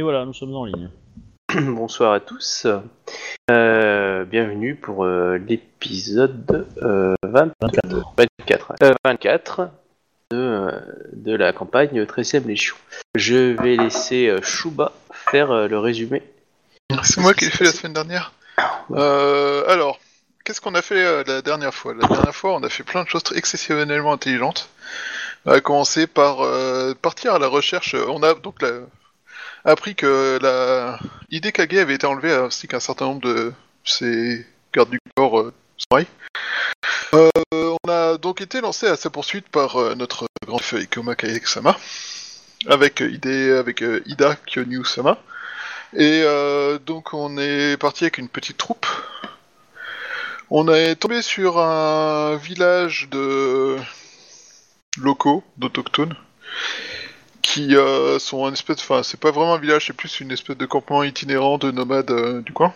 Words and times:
Et 0.00 0.02
voilà, 0.02 0.24
nous 0.24 0.32
sommes 0.32 0.54
en 0.56 0.64
ligne. 0.64 0.88
Bonsoir 1.54 2.14
à 2.14 2.20
tous. 2.20 2.66
Euh, 3.50 4.24
bienvenue 4.24 4.74
pour 4.74 5.04
euh, 5.04 5.36
l'épisode 5.36 6.66
euh, 6.82 7.14
24, 7.22 8.14
24, 8.16 8.72
euh, 8.82 8.94
24 9.04 9.68
de, 10.30 10.70
de 11.12 11.36
la 11.36 11.52
campagne 11.52 12.02
13e 12.02 12.46
Légion. 12.46 12.76
Je 13.14 13.54
vais 13.60 13.76
laisser 13.76 14.28
euh, 14.28 14.40
Shuba 14.40 14.92
faire 15.12 15.50
euh, 15.50 15.68
le 15.68 15.78
résumé. 15.78 16.22
C'est 17.02 17.20
moi 17.20 17.34
qui 17.34 17.44
l'ai 17.44 17.50
fait 17.50 17.64
la 17.64 17.72
semaine 17.72 17.92
dernière. 17.92 18.32
Euh, 18.92 19.64
alors, 19.68 20.00
qu'est-ce 20.46 20.62
qu'on 20.62 20.74
a 20.74 20.80
fait 20.80 21.04
euh, 21.04 21.24
la 21.26 21.42
dernière 21.42 21.74
fois? 21.74 21.92
La 21.92 22.08
dernière 22.08 22.34
fois, 22.34 22.54
on 22.54 22.62
a 22.62 22.70
fait 22.70 22.84
plein 22.84 23.04
de 23.04 23.08
choses 23.10 23.24
exceptionnellement 23.36 24.14
intelligentes. 24.14 24.70
On 25.44 25.50
a 25.52 25.60
commencé 25.60 26.06
par 26.06 26.40
euh, 26.40 26.94
partir 26.94 27.34
à 27.34 27.38
la 27.38 27.48
recherche. 27.48 27.94
On 28.08 28.22
a 28.22 28.32
donc 28.32 28.62
la- 28.62 28.80
appris 29.64 29.94
que 29.94 30.38
la 30.40 30.98
Kage 31.52 31.78
avait 31.78 31.94
été 31.94 32.06
enlevée 32.06 32.32
ainsi 32.32 32.68
qu'un 32.68 32.80
certain 32.80 33.06
nombre 33.06 33.22
de 33.22 33.52
ses 33.84 34.46
gardes 34.72 34.90
du 34.90 34.98
corps 35.16 35.40
euh. 35.40 35.54
Euh, 37.14 37.30
on 37.84 37.88
a 37.88 38.16
donc 38.18 38.40
été 38.40 38.60
lancé 38.60 38.86
à 38.86 38.96
sa 38.96 39.10
poursuite 39.10 39.48
par 39.48 39.76
euh, 39.76 39.94
notre 39.94 40.26
grand 40.46 40.58
chef 40.58 40.82
Ikoma 40.82 41.14
Kaek-sama, 41.14 41.76
avec 42.66 43.00
avec 43.00 43.82
euh, 43.82 44.02
Ida 44.06 44.36
Kyonyu-sama. 44.46 45.18
Et 45.96 46.22
donc 46.86 47.14
on 47.14 47.36
est 47.36 47.76
parti 47.76 48.04
avec 48.04 48.18
une 48.18 48.28
petite 48.28 48.56
troupe. 48.56 48.86
On 50.48 50.72
est 50.72 50.94
tombé 50.94 51.20
sur 51.20 51.58
un 51.58 52.36
village 52.36 53.08
de 53.10 53.76
locaux, 54.98 55.42
d'autochtones, 55.56 56.14
qui 57.42 57.76
euh, 57.76 58.18
sont 58.18 58.46
un 58.46 58.52
espèce, 58.52 58.78
enfin 58.80 59.02
c'est 59.02 59.18
pas 59.18 59.30
vraiment 59.30 59.54
un 59.54 59.58
village, 59.58 59.86
c'est 59.86 59.92
plus 59.92 60.20
une 60.20 60.30
espèce 60.30 60.56
de 60.56 60.66
campement 60.66 61.02
itinérant 61.02 61.58
de 61.58 61.70
nomades 61.70 62.10
euh, 62.10 62.42
du 62.42 62.52
coin, 62.52 62.72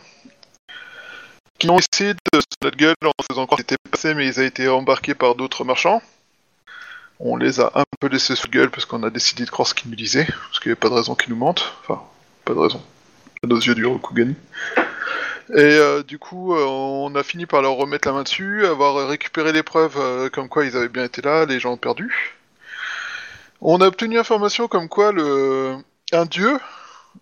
qui 1.59 1.71
ont 1.71 1.79
essayé 1.79 2.15
de 2.15 2.41
se 2.41 2.45
notre 2.63 2.77
gueule 2.77 2.95
en 3.05 3.13
faisant 3.31 3.47
croire 3.47 3.59
qu'ils 3.59 3.75
étaient 3.75 3.91
passés, 3.91 4.15
mais 4.15 4.27
ils 4.27 4.41
ont 4.41 4.45
été 4.45 4.69
embarqués 4.69 5.15
par 5.15 5.35
d'autres 5.35 5.65
marchands. 5.65 6.03
On 7.21 7.37
les 7.37 7.61
a 7.61 7.71
un 7.75 7.85
peu 8.01 8.09
laissés 8.09 8.35
sous 8.35 8.49
gueule 8.49 8.71
parce 8.71 8.87
qu'on 8.87 9.03
a 9.03 9.11
décidé 9.11 9.45
de 9.45 9.51
croire 9.51 9.69
ce 9.69 9.75
qu'ils 9.75 9.91
nous 9.91 9.97
disaient, 9.97 10.27
parce 10.27 10.61
qu'il 10.61 10.71
n'y 10.71 10.75
a 10.75 10.77
pas 10.77 10.89
de 10.89 10.95
raison 10.95 11.15
qu'ils 11.15 11.31
nous 11.31 11.39
mentent, 11.39 11.73
enfin 11.83 12.03
pas 12.45 12.55
de 12.55 12.59
raison 12.59 12.83
à 13.43 13.47
nos 13.47 13.59
yeux 13.59 13.75
du 13.75 13.87
Rokugani. 13.87 14.35
Et 15.51 15.61
euh, 15.61 16.03
du 16.03 16.19
coup, 16.19 16.55
on 16.55 17.15
a 17.15 17.23
fini 17.23 17.47
par 17.47 17.61
leur 17.61 17.75
remettre 17.75 18.09
la 18.09 18.15
main 18.15 18.23
dessus, 18.23 18.67
avoir 18.67 19.07
récupéré 19.07 19.53
les 19.53 19.63
preuves 19.63 20.31
comme 20.31 20.49
quoi 20.49 20.65
ils 20.65 20.77
avaient 20.77 20.89
bien 20.89 21.05
été 21.05 21.23
là, 21.23 21.45
les 21.45 21.61
gens 21.61 21.73
ont 21.73 21.77
perdu. 21.77 22.35
On 23.67 23.81
a 23.81 23.87
obtenu 23.87 24.19
information 24.19 24.69
comme 24.69 24.91
quoi 24.91 25.11
un 26.13 26.27
dieu, 26.27 26.59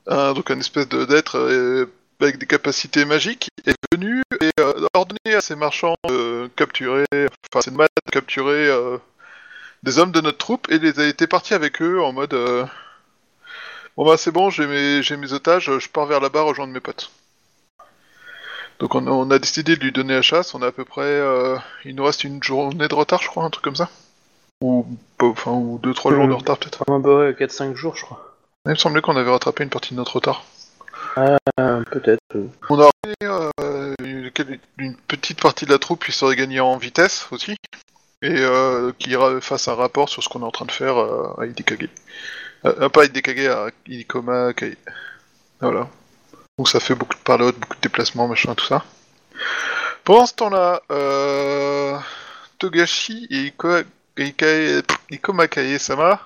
donc 0.09 0.51
un 0.51 0.59
espèce 0.59 0.89
d'être 0.89 1.39
euh, 1.39 1.87
avec 2.21 2.39
des 2.39 2.49
capacités 2.49 3.05
magiques, 3.05 3.49
est 3.65 3.77
venu 3.93 4.23
et 4.41 4.51
euh, 4.59 4.89
a 4.93 4.99
ordonné 4.99 5.37
à 5.37 5.41
ces 5.41 5.55
marchands 5.55 5.95
de 6.09 6.51
capturer, 6.57 7.05
enfin 7.13 7.61
ces 7.61 7.71
nomades 7.71 7.91
de 8.05 8.11
capturer 8.11 8.67
euh, 8.67 8.99
des 9.85 10.01
hommes 10.01 10.11
de 10.11 10.21
notre 10.21 10.39
troupe 10.39 10.69
et 10.73 10.81
les 10.81 10.99
a 10.99 11.07
été 11.07 11.29
partis 11.29 11.55
avec 11.55 11.81
eux 11.81 12.03
en 12.03 12.13
mode 12.13 12.35
Bon 13.97 14.05
bah 14.05 14.17
c'est 14.17 14.33
bon, 14.33 14.51
j'ai 14.51 14.67
mes, 14.67 15.01
j'ai 15.01 15.17
otages, 15.33 15.71
je 15.79 15.89
pars 15.91 16.07
vers 16.07 16.19
là-bas 16.19 16.43
rejoindre 16.43 16.73
mes 16.73 16.81
potes. 16.81 17.13
Donc 18.81 18.97
on 18.97 19.31
a, 19.31 19.39
décidé 19.39 19.77
de 19.77 19.85
lui 19.85 19.93
donner 19.93 20.15
la 20.15 20.23
chasse, 20.23 20.57
on 20.57 20.63
a 20.63 20.67
à 20.67 20.73
peu 20.73 20.85
près... 20.85 21.21
il 21.85 21.95
nous 21.95 22.05
reste 22.05 22.25
une 22.25 22.43
journée 22.43 22.89
de 22.89 22.95
retard 22.95 23.23
je 23.23 23.29
crois, 23.29 23.45
un 23.45 23.51
truc 23.51 23.63
comme 23.63 23.77
ça. 23.77 23.89
Ou, 24.63 24.87
enfin, 25.21 25.51
ou 25.51 25.79
deux, 25.83 25.93
trois 25.93 26.13
jours 26.15 26.27
de 26.27 26.33
Euh. 26.33 26.37
retard 26.37 26.57
peut-être. 26.59 26.85
Ah 26.89 26.99
bah 26.99 27.17
ouais, 27.19 27.33
4-5 27.33 27.75
jours 27.75 27.97
je 27.97 28.05
crois. 28.05 28.33
Il 28.67 28.71
me 28.71 28.77
semblait 28.77 29.01
qu'on 29.03 29.17
avait 29.17 29.31
rattrapé 29.31 29.65
une 29.65 29.71
partie 29.71 29.93
de 29.93 29.97
notre 29.99 30.15
retard. 30.17 30.45
Euh, 31.19 31.37
Peut-être. 31.91 32.23
On 32.71 32.81
a 32.81 32.89
euh, 33.25 33.95
une, 34.05 34.97
petite 35.09 35.43
partie 35.43 35.67
de 35.67 35.71
la 35.73 35.79
troupe 35.79 36.05
qui 36.05 36.13
serait 36.13 36.37
gagnée 36.37 36.61
en 36.61 36.77
vitesse 36.77 37.27
aussi, 37.33 37.57
et 38.23 38.31
euh, 38.39 38.93
qui 38.99 39.15
fasse 39.41 39.67
un 39.67 39.75
rapport 39.75 40.09
sur 40.09 40.23
ce 40.23 40.29
qu'on 40.29 40.43
est 40.43 40.47
en 40.47 40.53
train 40.53 40.65
de 40.65 40.71
faire 40.71 40.97
euh, 40.97 41.35
à 41.39 41.47
Hidekage. 41.47 41.89
Pas 42.63 43.03
à 43.03 43.05
Hidekage, 43.05 43.47
à 43.47 43.67
Hidekoma 43.87 44.53
Kai. 44.55 44.77
Voilà. 45.61 45.89
Donc 46.57 46.69
ça 46.69 46.79
fait 46.79 46.95
beaucoup 46.95 47.17
de 47.17 47.23
parlotte, 47.23 47.59
beaucoup 47.59 47.77
de 47.77 47.81
déplacements, 47.81 48.29
machin, 48.29 48.55
tout 48.55 48.67
ça. 48.67 48.85
Pendant 50.05 50.27
ce 50.27 50.35
temps-là, 50.35 50.83
Togashi 52.59 53.27
et 53.31 53.53
Iko- 54.17 54.25
Ikae- 54.25 54.83
Ikoma 55.11 55.49
Kae-sama 55.49 56.21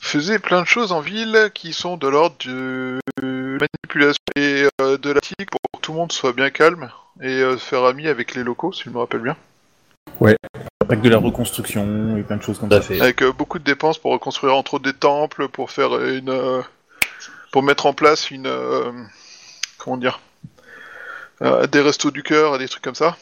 faisaient 0.00 0.38
plein 0.38 0.62
de 0.62 0.66
choses 0.66 0.92
en 0.92 1.00
ville 1.00 1.50
qui 1.54 1.72
sont 1.72 1.96
de 1.96 2.08
l'ordre 2.08 2.36
de 2.44 2.98
manipulation 3.22 4.18
et 4.36 4.66
euh, 4.80 4.98
de 4.98 5.10
la 5.10 5.20
tactique 5.20 5.50
pour 5.50 5.60
que 5.74 5.80
tout 5.80 5.92
le 5.92 5.98
monde 5.98 6.12
soit 6.12 6.32
bien 6.32 6.50
calme 6.50 6.90
et 7.20 7.28
euh, 7.40 7.56
se 7.58 7.64
faire 7.64 7.84
ami 7.84 8.08
avec 8.08 8.34
les 8.34 8.42
locaux, 8.42 8.72
si 8.72 8.84
je 8.84 8.90
me 8.90 8.98
rappelle 8.98 9.20
bien. 9.20 9.36
Avec 10.80 11.00
de 11.00 11.08
la 11.08 11.18
reconstruction 11.18 12.16
et 12.16 12.22
plein 12.22 12.36
de 12.36 12.42
choses 12.42 12.58
comme 12.58 12.70
ça. 12.70 12.80
fait. 12.80 13.00
Avec 13.00 13.22
euh, 13.22 13.32
beaucoup 13.32 13.58
de 13.58 13.64
dépenses 13.64 13.98
pour 13.98 14.12
reconstruire 14.12 14.56
entre 14.56 14.74
autres 14.74 14.84
des 14.84 14.92
temples, 14.98 15.48
pour 15.48 15.70
faire 15.70 15.96
une, 16.04 16.30
euh, 16.30 16.60
pour 17.52 17.62
mettre 17.62 17.86
en 17.86 17.92
place 17.92 18.30
une, 18.30 18.50
comment 19.78 19.96
dire, 19.96 20.20
des 21.40 21.80
restos 21.80 22.10
du 22.10 22.22
cœur 22.22 22.56
et 22.56 22.58
des 22.58 22.68
trucs 22.68 22.82
comme 22.82 22.94
ça. 22.94 23.16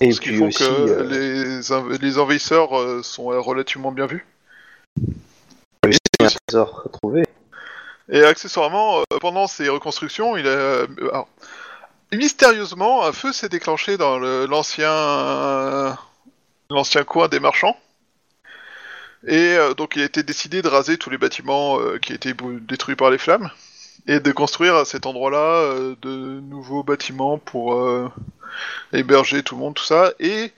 Et 0.00 0.12
ce 0.12 0.20
qui 0.20 0.30
puis 0.30 0.38
font 0.38 0.48
aussi, 0.48 0.58
que 0.58 0.64
euh, 0.64 1.02
les, 1.04 1.72
env- 1.72 1.98
les 2.00 2.18
envahisseurs 2.18 2.78
euh, 2.78 3.02
sont 3.02 3.32
euh, 3.32 3.38
relativement 3.38 3.92
bien 3.92 4.06
vus. 4.06 4.26
un 6.20 6.28
trésor 6.46 6.82
retrouvé. 6.84 7.26
Et 8.08 8.22
accessoirement, 8.24 9.02
pendant 9.20 9.46
ces 9.46 9.68
reconstructions, 9.68 10.36
il 10.36 10.48
a, 10.48 10.86
alors, 11.12 11.28
mystérieusement, 12.12 13.04
un 13.04 13.12
feu 13.12 13.32
s'est 13.32 13.48
déclenché 13.48 13.96
dans 13.96 14.18
l'ancien 14.18 15.96
l'ancien 16.70 17.04
coin 17.04 17.28
des 17.28 17.40
marchands. 17.40 17.76
Et 19.26 19.54
euh, 19.56 19.74
donc 19.74 19.96
il 19.96 20.02
a 20.02 20.06
été 20.06 20.22
décidé 20.22 20.62
de 20.62 20.68
raser 20.68 20.96
tous 20.96 21.10
les 21.10 21.18
bâtiments 21.18 21.78
euh, 21.78 21.98
qui 21.98 22.14
étaient 22.14 22.34
détruits 22.62 22.96
par 22.96 23.10
les 23.10 23.18
flammes 23.18 23.50
et 24.06 24.20
de 24.20 24.32
construire 24.32 24.74
à 24.76 24.84
cet 24.84 25.06
endroit-là 25.06 25.38
euh, 25.38 25.94
de 26.02 26.40
nouveaux 26.40 26.82
bâtiments 26.82 27.38
pour 27.38 27.74
euh, 27.74 28.08
héberger 28.92 29.42
tout 29.42 29.54
le 29.56 29.60
monde, 29.60 29.74
tout 29.74 29.84
ça. 29.84 30.12
Et 30.18 30.52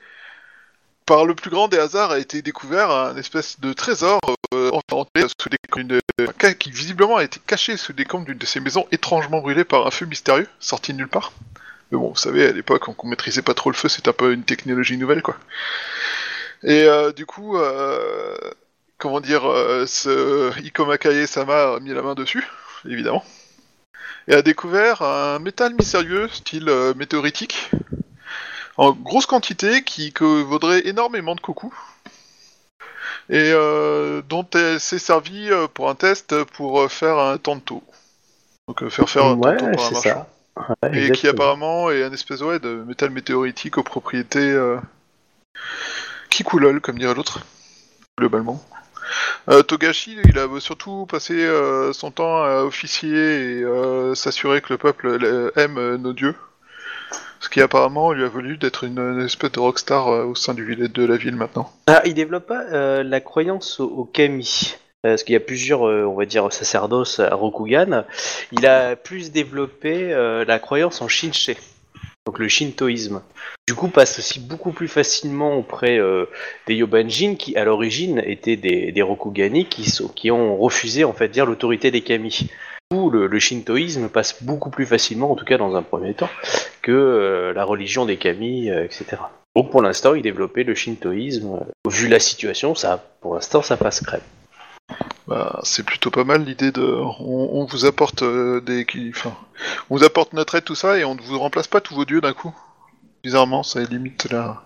par 1.06 1.25
le 1.25 1.34
plus 1.34 1.50
grand 1.50 1.69
des 1.69 1.78
hasards 1.78 2.12
a 2.12 2.19
été 2.19 2.42
découvert 2.42 2.91
un 2.91 3.16
espèce 3.16 3.60
de 3.60 3.72
trésor 3.72 4.20
euh, 4.54 4.70
sous 5.41 5.48
d'une 5.76 6.00
ca- 6.41 6.54
qui 6.54 6.70
visiblement 6.70 7.16
a 7.16 7.25
été 7.25 7.41
caché 7.47 7.76
sous 7.76 7.92
les 7.97 8.04
combles 8.04 8.26
d'une 8.26 8.38
de 8.38 8.47
ces 8.47 8.60
maisons 8.60 8.86
étrangement 8.92 9.41
brûlées 9.41 9.64
par 9.64 9.86
un 9.86 9.91
feu 9.91 10.06
mystérieux 10.06 10.48
sorti 10.60 10.92
de 10.92 10.98
nulle 10.98 11.09
part. 11.09 11.32
Mais 11.91 11.98
bon, 11.98 12.10
vous 12.10 12.16
savez, 12.16 12.47
à 12.47 12.53
l'époque, 12.53 12.88
on, 12.88 12.94
on 12.97 13.09
maîtrisait 13.09 13.42
pas 13.42 13.54
trop 13.54 13.70
le 13.70 13.76
feu, 13.76 13.88
c'était 13.88 14.09
un 14.09 14.14
peu 14.14 14.32
une 14.32 14.44
technologie 14.44 14.97
nouvelle, 14.97 15.22
quoi. 15.22 15.36
Et 16.62 16.84
euh, 16.84 17.12
du 17.12 17.26
coup, 17.26 17.59
comment 18.98 19.20
dire, 19.20 19.42
ce 19.86 20.56
Ikoma 20.60 20.97
Kaye-sama 20.97 21.74
a 21.74 21.80
mis 21.80 21.92
la 21.92 22.03
main 22.03 22.14
dessus, 22.14 22.47
évidemment, 22.88 23.25
et 24.28 24.34
a 24.34 24.43
découvert 24.43 25.03
un 25.03 25.38
métal 25.38 25.75
mystérieux, 25.75 26.28
style 26.28 26.69
euh, 26.69 26.94
météoritique, 26.94 27.70
en 28.76 28.93
grosse 28.93 29.26
quantité, 29.26 29.82
qui 29.82 30.12
que 30.12 30.43
vaudrait 30.43 30.87
énormément 30.87 31.34
de 31.34 31.41
coucou 31.41 31.75
et 33.28 33.53
euh, 33.53 34.21
dont 34.28 34.47
elle 34.54 34.81
s'est 34.81 34.98
servie 34.98 35.50
euh, 35.50 35.69
pour 35.69 35.88
un 35.88 35.94
test 35.94 36.44
pour 36.44 36.91
faire 36.91 37.19
un 37.19 37.38
tanto. 37.38 37.83
Donc 38.68 38.89
faire 38.89 39.09
faire 39.09 39.24
un 39.24 39.36
ouais, 39.36 39.56
tanto 39.56 39.72
par 39.72 39.86
un 39.86 39.91
marchand. 39.91 40.27
Ouais, 40.83 41.09
Et 41.09 41.10
qui 41.12 41.28
apparemment 41.28 41.91
est 41.91 42.03
un 42.03 42.12
espèce 42.12 42.42
ouais, 42.42 42.59
de 42.59 42.84
métal 42.86 43.10
météoritique 43.10 43.78
aux 43.78 43.83
propriétés. 43.83 44.54
Kikulol, 46.28 46.80
comme 46.80 46.98
dirait 46.98 47.15
l'autre, 47.15 47.41
globalement. 48.18 48.62
Euh, 49.48 49.62
Togashi, 49.62 50.16
il 50.24 50.38
a 50.38 50.48
surtout 50.60 51.06
passé 51.06 51.34
euh, 51.34 51.92
son 51.92 52.10
temps 52.10 52.42
à 52.42 52.62
officier 52.62 53.10
et 53.10 53.62
euh, 53.62 54.14
s'assurer 54.14 54.60
que 54.60 54.72
le 54.72 54.78
peuple 54.78 55.50
aime 55.56 55.97
nos 55.97 56.12
dieux. 56.12 56.34
Ce 57.41 57.48
qui 57.48 57.60
apparemment 57.60 58.12
lui 58.12 58.24
a 58.24 58.28
voulu 58.28 58.56
d'être 58.56 58.84
une, 58.84 59.24
espèce 59.24 59.53
de 59.53 59.59
rockstar 59.59 60.06
au 60.06 60.34
sein 60.36 60.54
du 60.54 60.76
de 60.76 61.04
la 61.04 61.16
ville 61.16 61.34
maintenant. 61.34 61.72
Ah, 61.88 62.00
il 62.04 62.14
développe 62.14 62.47
pas 62.47 63.03
la 63.03 63.20
croyance 63.20 63.80
au, 63.80 64.04
kami. 64.04 64.76
Parce 65.03 65.24
qu'il 65.24 65.32
y 65.32 65.36
a 65.36 65.41
plusieurs, 65.41 65.80
on 65.80 66.15
va 66.15 66.24
dire, 66.24 66.44
à 66.44 67.34
Rokugan. 67.34 68.04
Il 68.53 68.65
a 68.65 68.94
plus 68.94 69.32
développé 69.32 70.15
la 70.47 70.58
croyance 70.60 71.03
en 71.03 71.08
Shinshe, 71.08 71.50
donc 72.27 72.39
le 72.39 72.48
shintoïsme. 72.48 73.22
Du 73.66 73.74
coup, 73.74 73.89
passe 73.89 74.19
aussi 74.19 74.41
beaucoup 74.41 74.72
plus 74.72 74.89
facilement 74.89 75.57
auprès 75.57 75.98
euh, 75.98 76.27
des 76.66 76.74
Yobanjin 76.74 77.34
qui, 77.36 77.57
à 77.57 77.65
l'origine, 77.65 78.22
étaient 78.24 78.57
des, 78.57 79.03
Rokugani 79.03 79.66
qui, 79.66 80.30
ont 80.30 80.57
refusé, 80.57 81.04
en 81.04 81.13
fait, 81.13 81.28
dire 81.28 81.47
l'autorité 81.47 81.91
des 81.91 82.03
kami. 82.03 82.51
Coup, 82.91 83.10
le, 83.10 83.27
le 83.27 83.39
shintoïsme 83.39 84.09
passe 84.09 84.42
beaucoup 84.42 84.71
plus 84.71 84.86
facilement, 84.86 85.33
en 85.33 85.34
tout 85.34 85.45
cas 85.45 85.59
dans 85.59 85.74
un 85.74 85.83
premier 85.83 86.15
temps, 86.15 86.30
que 86.83 86.92
euh, 86.92 87.53
la 87.53 87.65
religion 87.65 88.04
des 88.04 88.16
kami, 88.16 88.71
euh, 88.71 88.84
etc. 88.84 89.16
Donc 89.57 89.71
pour 89.71 89.83
l'instant, 89.83 90.15
il 90.15 90.22
développait 90.22 90.65
le 90.65 90.75
shintoïsme. 90.75 91.60
Vu 91.89 92.09
la 92.09 92.21
situation, 92.21 92.75
ça, 92.75 93.04
pour 93.21 93.34
l'instant, 93.34 93.63
ça 93.63 93.77
passe 93.77 94.01
crème. 94.01 94.21
Bah, 95.32 95.60
c'est 95.62 95.86
plutôt 95.86 96.10
pas 96.10 96.24
mal 96.24 96.44
l'idée 96.44 96.72
de. 96.72 96.82
On, 96.82 97.48
on 97.52 97.64
vous 97.64 97.86
apporte 97.86 98.22
euh, 98.22 98.60
des. 98.60 98.84
Enfin, 99.08 99.34
on 99.88 99.96
vous 99.96 100.04
apporte 100.04 100.34
notre 100.34 100.56
aide, 100.56 100.64
tout 100.64 100.74
ça, 100.74 100.98
et 100.98 101.04
on 101.04 101.14
ne 101.14 101.22
vous 101.22 101.38
remplace 101.38 101.68
pas 101.68 101.80
tous 101.80 101.94
vos 101.94 102.04
dieux 102.04 102.20
d'un 102.20 102.34
coup. 102.34 102.54
Bizarrement, 103.24 103.62
ça 103.62 103.80
limite 103.80 104.30
la. 104.30 104.62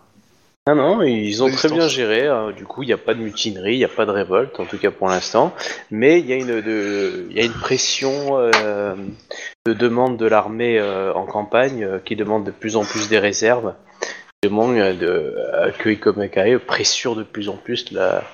Ah 0.67 0.75
non, 0.75 1.03
ils 1.03 1.45
ont 1.45 1.51
très 1.53 1.69
bien 1.69 1.87
géré. 1.87 2.27
hein. 2.27 2.51
Du 2.51 2.65
coup, 2.65 2.83
il 2.83 2.87
n'y 2.87 2.93
a 2.93 2.99
pas 2.99 3.15
de 3.15 3.21
mutinerie, 3.21 3.75
il 3.75 3.79
n'y 3.79 3.85
a 3.85 3.89
pas 3.89 4.07
de 4.07 4.11
révolte, 4.11 4.59
en 4.59 4.65
tout 4.65 4.77
cas 4.79 4.91
pour 4.91 5.07
l'instant. 5.07 5.55
Mais 5.93 6.19
il 6.19 6.27
y 6.27 6.33
a 6.33 6.37
une, 6.37 6.61
de, 6.61 7.29
il 7.31 7.37
y 7.37 7.41
a 7.41 7.45
une 7.45 7.53
pression 7.53 8.37
euh, 8.37 8.97
de 9.67 9.73
demande 9.73 10.17
de 10.17 10.27
l'armée 10.27 10.81
euh, 10.81 11.13
en 11.15 11.27
campagne 11.27 12.01
qui 12.05 12.17
demande 12.17 12.43
de 12.43 12.51
plus 12.51 12.75
en 12.77 12.85
plus 12.85 13.09
des 13.09 13.21
réserves. 13.21 13.75
Qui 14.43 14.49
demande 14.49 14.75
de, 14.75 15.37
que 15.79 15.91
Ikomakae 15.91 16.59
pressure 16.59 17.15
de 17.15 17.23
plus 17.23 17.49
en 17.49 17.57
plus 17.57 17.93
la, 17.93 18.25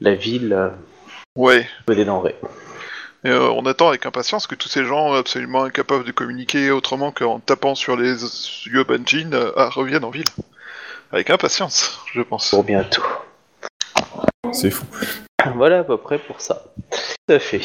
la 0.00 0.14
ville 0.14 0.70
Ouais. 1.36 1.66
des 1.88 2.04
denrées. 2.04 2.36
Et, 3.24 3.30
euh, 3.30 3.50
on 3.50 3.64
attend 3.66 3.88
avec 3.88 4.04
impatience 4.04 4.46
que 4.46 4.54
tous 4.54 4.68
ces 4.68 4.84
gens 4.84 5.12
absolument 5.14 5.64
incapables 5.64 6.04
de 6.04 6.12
communiquer 6.12 6.70
autrement 6.70 7.12
qu'en 7.12 7.38
tapant 7.38 7.74
sur 7.74 7.96
les 7.96 8.22
yeux 8.66 8.84
Banjin 8.84 9.32
euh, 9.32 9.52
ah, 9.56 9.68
reviennent 9.70 10.04
en 10.04 10.10
ville. 10.10 10.24
Avec 11.12 11.30
impatience, 11.30 12.00
je 12.12 12.22
pense. 12.22 12.50
Pour 12.50 12.64
bientôt. 12.64 13.02
C'est 14.52 14.70
fou. 14.70 14.84
Voilà 15.54 15.80
à 15.80 15.84
peu 15.84 15.96
près 15.96 16.18
pour 16.18 16.40
ça. 16.40 16.64
Tout 16.90 17.34
à 17.34 17.38
fait. 17.38 17.62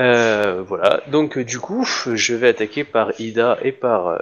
Euh, 0.00 0.62
voilà, 0.66 1.02
donc 1.08 1.38
du 1.38 1.58
coup, 1.58 1.84
je 2.14 2.34
vais 2.34 2.48
attaquer 2.48 2.84
par 2.84 3.20
Ida 3.20 3.58
et 3.62 3.72
par 3.72 4.08
euh, 4.08 4.18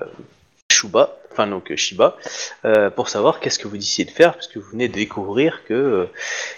Shuba, 0.73 1.17
enfin 1.37 1.47
donc 1.47 1.75
Shiba, 1.77 2.17
euh, 2.65 2.89
pour 2.89 3.11
savoir 3.11 3.41
qu'est-ce 3.41 3.59
que 3.59 3.69
vous 3.69 3.77
décidez 3.77 4.11
de 4.11 4.17
faire, 4.17 4.33
parce 4.33 4.49
que 4.49 4.59
vous 4.59 4.71
venez 4.71 4.89
de 4.89 4.95
découvrir 4.95 5.65
que 5.65 5.75
euh, 5.75 6.07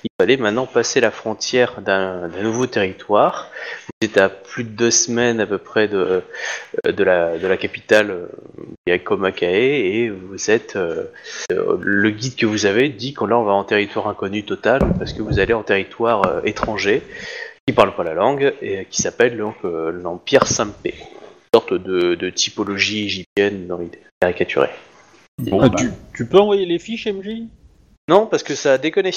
il 0.04 0.10
fallait 0.20 0.36
maintenant 0.36 0.66
passer 0.66 1.00
la 1.00 1.10
frontière 1.10 1.80
d'un 1.80 2.28
nouveau 2.28 2.66
territoire. 2.66 3.50
Vous 4.00 4.08
êtes 4.08 4.18
à 4.18 4.28
plus 4.28 4.62
de 4.62 4.70
deux 4.70 4.92
semaines 4.92 5.40
à 5.40 5.46
peu 5.46 5.58
près 5.58 5.88
de, 5.88 6.22
euh, 6.86 6.92
de, 6.92 7.02
la, 7.02 7.38
de 7.38 7.46
la 7.48 7.56
capitale, 7.56 8.10
euh, 8.12 8.26
qui 8.86 8.92
est 8.92 9.00
Komakae, 9.00 9.46
et 9.46 10.10
vous 10.10 10.50
êtes 10.50 10.78
le 11.50 12.10
guide 12.10 12.36
que 12.36 12.46
vous 12.46 12.66
avez 12.66 12.88
dit 12.88 13.14
qu'on 13.14 13.26
là 13.26 13.36
on 13.36 13.44
va 13.44 13.52
en 13.52 13.64
territoire 13.64 14.06
inconnu 14.08 14.44
total 14.44 14.80
parce 14.98 15.12
que 15.12 15.22
vous 15.22 15.40
allez 15.40 15.54
en 15.54 15.62
territoire 15.62 16.40
étranger 16.44 17.02
qui 17.66 17.74
parle 17.74 17.94
pas 17.94 18.04
la 18.04 18.14
langue 18.14 18.54
et 18.62 18.86
qui 18.88 19.02
s'appelle 19.02 19.36
donc 19.36 19.56
l'Empire 19.64 20.46
Sampé. 20.46 20.94
Sorte 21.54 21.74
de, 21.74 22.14
de 22.14 22.30
typologie 22.30 23.04
égyptienne 23.04 23.66
dans 23.66 23.78
l'idée 23.78 24.00
caricaturée. 24.20 24.70
Bon, 25.38 25.60
Ah, 25.62 25.68
bah, 25.68 25.76
tu, 25.78 25.90
tu 26.14 26.26
peux 26.26 26.38
envoyer 26.38 26.66
les 26.66 26.78
fiches, 26.78 27.06
MJ 27.06 27.44
Non, 28.08 28.26
parce 28.26 28.42
que 28.42 28.54
ça 28.54 28.74
a 28.74 28.78
déconné. 28.78 29.12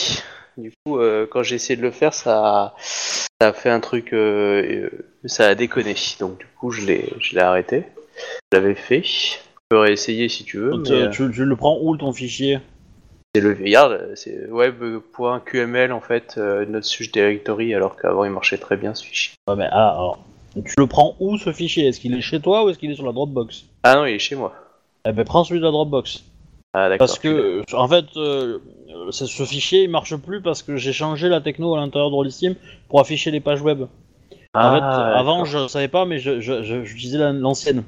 Du 0.58 0.72
coup, 0.86 1.00
euh, 1.00 1.28
quand 1.30 1.44
j'ai 1.44 1.56
essayé 1.56 1.78
de 1.78 1.82
le 1.82 1.92
faire, 1.92 2.14
ça 2.14 2.38
a, 2.40 2.76
ça 2.78 3.48
a 3.48 3.54
fait 3.54 3.70
un 3.70 3.80
truc, 3.80 4.14
euh, 4.14 4.62
euh, 4.64 4.90
ça 5.26 5.48
a 5.48 5.56
déconné. 5.56 5.96
Donc 6.20 6.40
du 6.40 6.46
coup, 6.60 6.72
je 6.72 6.86
l'ai, 6.86 7.14
je 7.20 7.36
l'ai 7.36 7.42
arrêté. 7.42 7.86
Je 8.52 8.58
l'avais 8.58 8.76
fait. 8.76 9.02
Je 9.04 9.38
peux 9.70 9.78
réessayer 9.80 10.28
si 10.30 10.44
tu 10.44 10.58
veux. 10.58 10.72
tu, 10.84 10.92
mais, 10.92 11.10
tu- 11.10 11.32
tu 11.32 11.46
le 11.46 11.56
prends 11.56 11.80
où 11.82 11.96
ton 11.98 12.12
fichier? 12.14 12.60
C'est 13.34 13.42
le 13.42 13.52
regarde, 13.54 14.12
c'est 14.16 14.50
web.qml 14.50 15.94
en 15.94 16.02
fait, 16.02 16.36
euh, 16.38 16.66
notre 16.66 16.86
sujet 16.86 17.12
directory, 17.12 17.74
alors 17.74 17.96
qu'avant 17.96 18.26
il 18.26 18.32
marchait 18.32 18.58
très 18.58 18.76
bien 18.76 18.94
ce 18.94 19.06
fichier. 19.06 19.34
Ouais, 19.48 19.56
mais, 19.56 19.68
ah, 19.72 19.92
alors, 19.92 20.20
Tu 20.54 20.74
le 20.78 20.88
prends 20.88 21.16
où 21.20 21.38
ce 21.38 21.52
fichier? 21.52 21.88
Est-ce 21.88 22.00
qu'il 22.00 22.14
est 22.14 22.22
chez 22.22 22.40
toi 22.40 22.66
ou 22.66 22.70
est-ce 22.70 22.78
qu'il 22.78 22.92
est 22.92 22.96
sur 22.96 23.06
la 23.06 23.14
Dropbox? 23.14 23.66
Ah 23.84 23.96
non, 23.96 24.06
il 24.06 24.16
est 24.16 24.20
chez 24.20 24.36
moi. 24.36 24.54
Eh 25.06 25.12
ben 25.14 25.24
prends 25.26 25.44
celui 25.44 25.60
de 25.60 25.66
la 25.66 25.72
Dropbox. 25.72 26.24
Ah 26.74 26.90
d'accord. 26.90 26.98
Parce 27.00 27.20
que, 27.20 27.62
en 27.74 27.88
fait, 27.88 28.06
euh, 28.18 28.60
ce 29.12 29.44
fichier 29.44 29.84
il 29.84 29.90
marche 29.90 30.16
plus 30.16 30.42
parce 30.42 30.62
que 30.64 30.76
j'ai 30.78 30.94
changé 30.94 31.28
la 31.30 31.42
techno 31.42 31.76
à 31.76 31.80
l'intérieur 31.80 32.10
de 32.10 32.16
Rollistim 32.16 32.56
pour 32.90 33.00
afficher 33.00 33.32
les 33.32 33.40
pages 33.40 33.62
web. 33.62 33.84
en 34.54 34.74
fait, 34.76 34.82
Ah, 34.84 35.18
avant 35.18 35.46
je 35.46 35.68
savais 35.70 35.88
pas, 35.88 36.04
mais 36.06 36.20
je- 36.20 36.42
je- 36.42 36.62
je- 36.64 36.84
j'utilisais 36.84 37.18
la- 37.18 37.32
l'ancienne. 37.32 37.84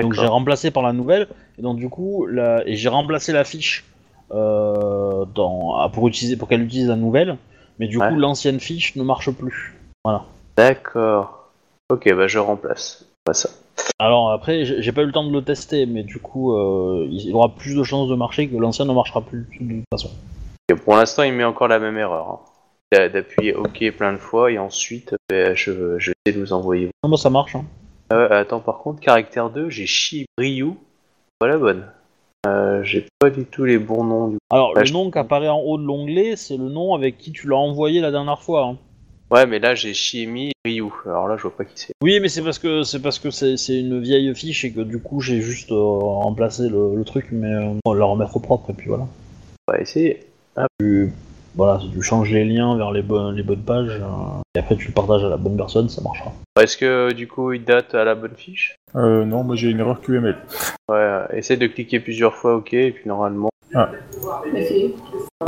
Donc 0.00 0.12
j'ai 0.12 0.26
remplacé 0.26 0.70
par 0.70 0.84
la 0.84 0.92
nouvelle, 0.92 1.26
et 1.58 1.62
donc 1.62 1.76
du 1.78 1.88
coup, 1.88 2.26
la- 2.26 2.66
et 2.68 2.76
j'ai 2.76 2.88
remplacé 2.88 3.32
la 3.32 3.42
fiche 3.44 3.84
euh, 4.30 5.24
dans, 5.34 5.74
ah, 5.76 5.88
pour, 5.88 6.06
utiliser, 6.06 6.36
pour 6.36 6.48
qu'elle 6.48 6.62
utilise 6.62 6.88
la 6.88 6.96
nouvelle, 6.96 7.36
mais 7.78 7.88
du 7.88 7.98
Ouais. 7.98 8.08
coup 8.08 8.16
l'ancienne 8.16 8.60
fiche 8.60 8.94
ne 8.94 9.02
marche 9.02 9.30
plus. 9.30 9.74
D'accord. 10.56 11.37
Ok, 11.90 12.12
bah 12.14 12.26
je 12.26 12.38
remplace. 12.38 13.06
Pas 13.24 13.34
ça. 13.34 13.48
Alors 13.98 14.30
après, 14.32 14.64
j'ai 14.64 14.92
pas 14.92 15.02
eu 15.02 15.06
le 15.06 15.12
temps 15.12 15.24
de 15.26 15.32
le 15.32 15.42
tester, 15.42 15.86
mais 15.86 16.02
du 16.02 16.18
coup, 16.18 16.52
euh, 16.54 17.06
il 17.10 17.34
aura 17.34 17.48
plus 17.54 17.74
de 17.76 17.82
chances 17.82 18.08
de 18.08 18.14
marcher 18.14 18.48
que 18.48 18.56
l'ancien 18.56 18.84
ne 18.84 18.92
marchera 18.92 19.22
plus 19.22 19.46
de 19.60 19.74
toute 19.76 19.84
façon. 19.92 20.10
Et 20.70 20.74
pour 20.74 20.96
l'instant, 20.96 21.22
il 21.22 21.32
met 21.32 21.44
encore 21.44 21.68
la 21.68 21.78
même 21.78 21.96
erreur. 21.96 22.28
hein. 22.30 22.38
D'a- 22.92 23.08
D'appuyer 23.08 23.54
OK 23.54 23.84
plein 23.96 24.12
de 24.12 24.18
fois 24.18 24.50
et 24.50 24.58
ensuite, 24.58 25.14
bah, 25.30 25.54
je, 25.54 25.98
je 25.98 26.12
vais 26.26 26.32
vous 26.32 26.52
envoyer. 26.52 26.90
Non, 27.04 27.10
bah 27.10 27.16
ça 27.16 27.30
marche. 27.30 27.54
Hein. 27.56 27.64
Euh, 28.12 28.28
attends, 28.30 28.60
par 28.60 28.78
contre, 28.78 29.00
caractère 29.00 29.50
2, 29.50 29.68
j'ai 29.68 29.86
Shi 29.86 30.26
Ryu. 30.38 30.72
Voilà 31.40 31.58
bonne. 31.58 31.86
Euh, 32.46 32.82
j'ai 32.84 33.06
pas 33.18 33.30
du 33.30 33.44
tout 33.44 33.64
les 33.64 33.78
bons 33.78 34.04
noms. 34.04 34.28
Du... 34.28 34.38
Alors 34.50 34.72
Ouais, 34.74 34.80
le 34.80 34.86
je- 34.86 34.92
nom 34.92 35.10
qui 35.10 35.18
apparaît 35.18 35.48
en 35.48 35.60
haut 35.60 35.76
de 35.76 35.84
l'onglet, 35.84 36.36
c'est 36.36 36.56
le 36.56 36.68
nom 36.68 36.94
avec 36.94 37.18
qui 37.18 37.32
tu 37.32 37.48
l'as 37.48 37.56
envoyé 37.56 38.00
la 38.00 38.10
dernière 38.10 38.40
fois. 38.40 38.64
hein. 38.64 38.76
Ouais, 39.30 39.46
mais 39.46 39.58
là 39.58 39.74
j'ai 39.74 39.92
Shiemi 39.92 40.52
Ryu. 40.64 40.86
Alors 41.04 41.28
là, 41.28 41.36
je 41.36 41.42
vois 41.42 41.56
pas 41.56 41.64
qui 41.64 41.74
c'est. 41.76 41.92
Oui, 42.02 42.18
mais 42.20 42.28
c'est 42.28 42.42
parce 42.42 42.58
que 42.58 42.82
c'est 42.82 43.00
parce 43.00 43.18
que 43.18 43.30
c'est 43.30 43.56
c'est 43.56 43.78
une 43.78 44.00
vieille 44.00 44.34
fiche 44.34 44.64
et 44.64 44.72
que 44.72 44.80
du 44.80 44.98
coup 45.00 45.20
j'ai 45.20 45.40
juste 45.42 45.70
euh, 45.70 45.76
remplacé 45.76 46.68
le, 46.68 46.94
le 46.96 47.04
truc, 47.04 47.26
mais 47.30 47.52
euh, 47.52 47.74
on 47.84 47.92
va 47.92 47.98
la 47.98 48.04
remettre 48.06 48.36
au 48.36 48.40
propre 48.40 48.70
et 48.70 48.72
puis 48.72 48.88
voilà. 48.88 49.06
On 49.68 49.72
va 49.72 49.80
essayer. 49.80 50.24
Tu, 50.80 51.12
voilà, 51.54 51.78
si 51.80 51.90
tu 51.90 52.02
changes 52.02 52.32
les 52.32 52.44
liens 52.44 52.76
vers 52.76 52.90
les 52.90 53.02
bonnes 53.02 53.36
les 53.36 53.42
bonnes 53.42 53.62
pages 53.62 54.00
euh, 54.00 54.40
et 54.54 54.60
après 54.60 54.76
tu 54.76 54.88
le 54.88 54.94
partages 54.94 55.24
à 55.24 55.28
la 55.28 55.36
bonne 55.36 55.56
personne, 55.56 55.88
ça 55.90 56.00
marchera. 56.00 56.32
Est-ce 56.60 56.76
que 56.76 57.12
du 57.12 57.28
coup 57.28 57.52
il 57.52 57.64
date 57.64 57.94
à 57.94 58.04
la 58.04 58.14
bonne 58.14 58.34
fiche? 58.34 58.76
Euh, 58.96 59.24
non, 59.26 59.44
moi 59.44 59.56
j'ai 59.56 59.68
une 59.68 59.80
erreur 59.80 60.00
QML. 60.00 60.36
Ouais, 60.90 61.20
essaie 61.34 61.58
de 61.58 61.66
cliquer 61.66 62.00
plusieurs 62.00 62.34
fois 62.34 62.56
OK 62.56 62.72
et 62.72 62.92
puis 62.92 63.06
normalement. 63.06 63.50
Ah, 63.74 63.90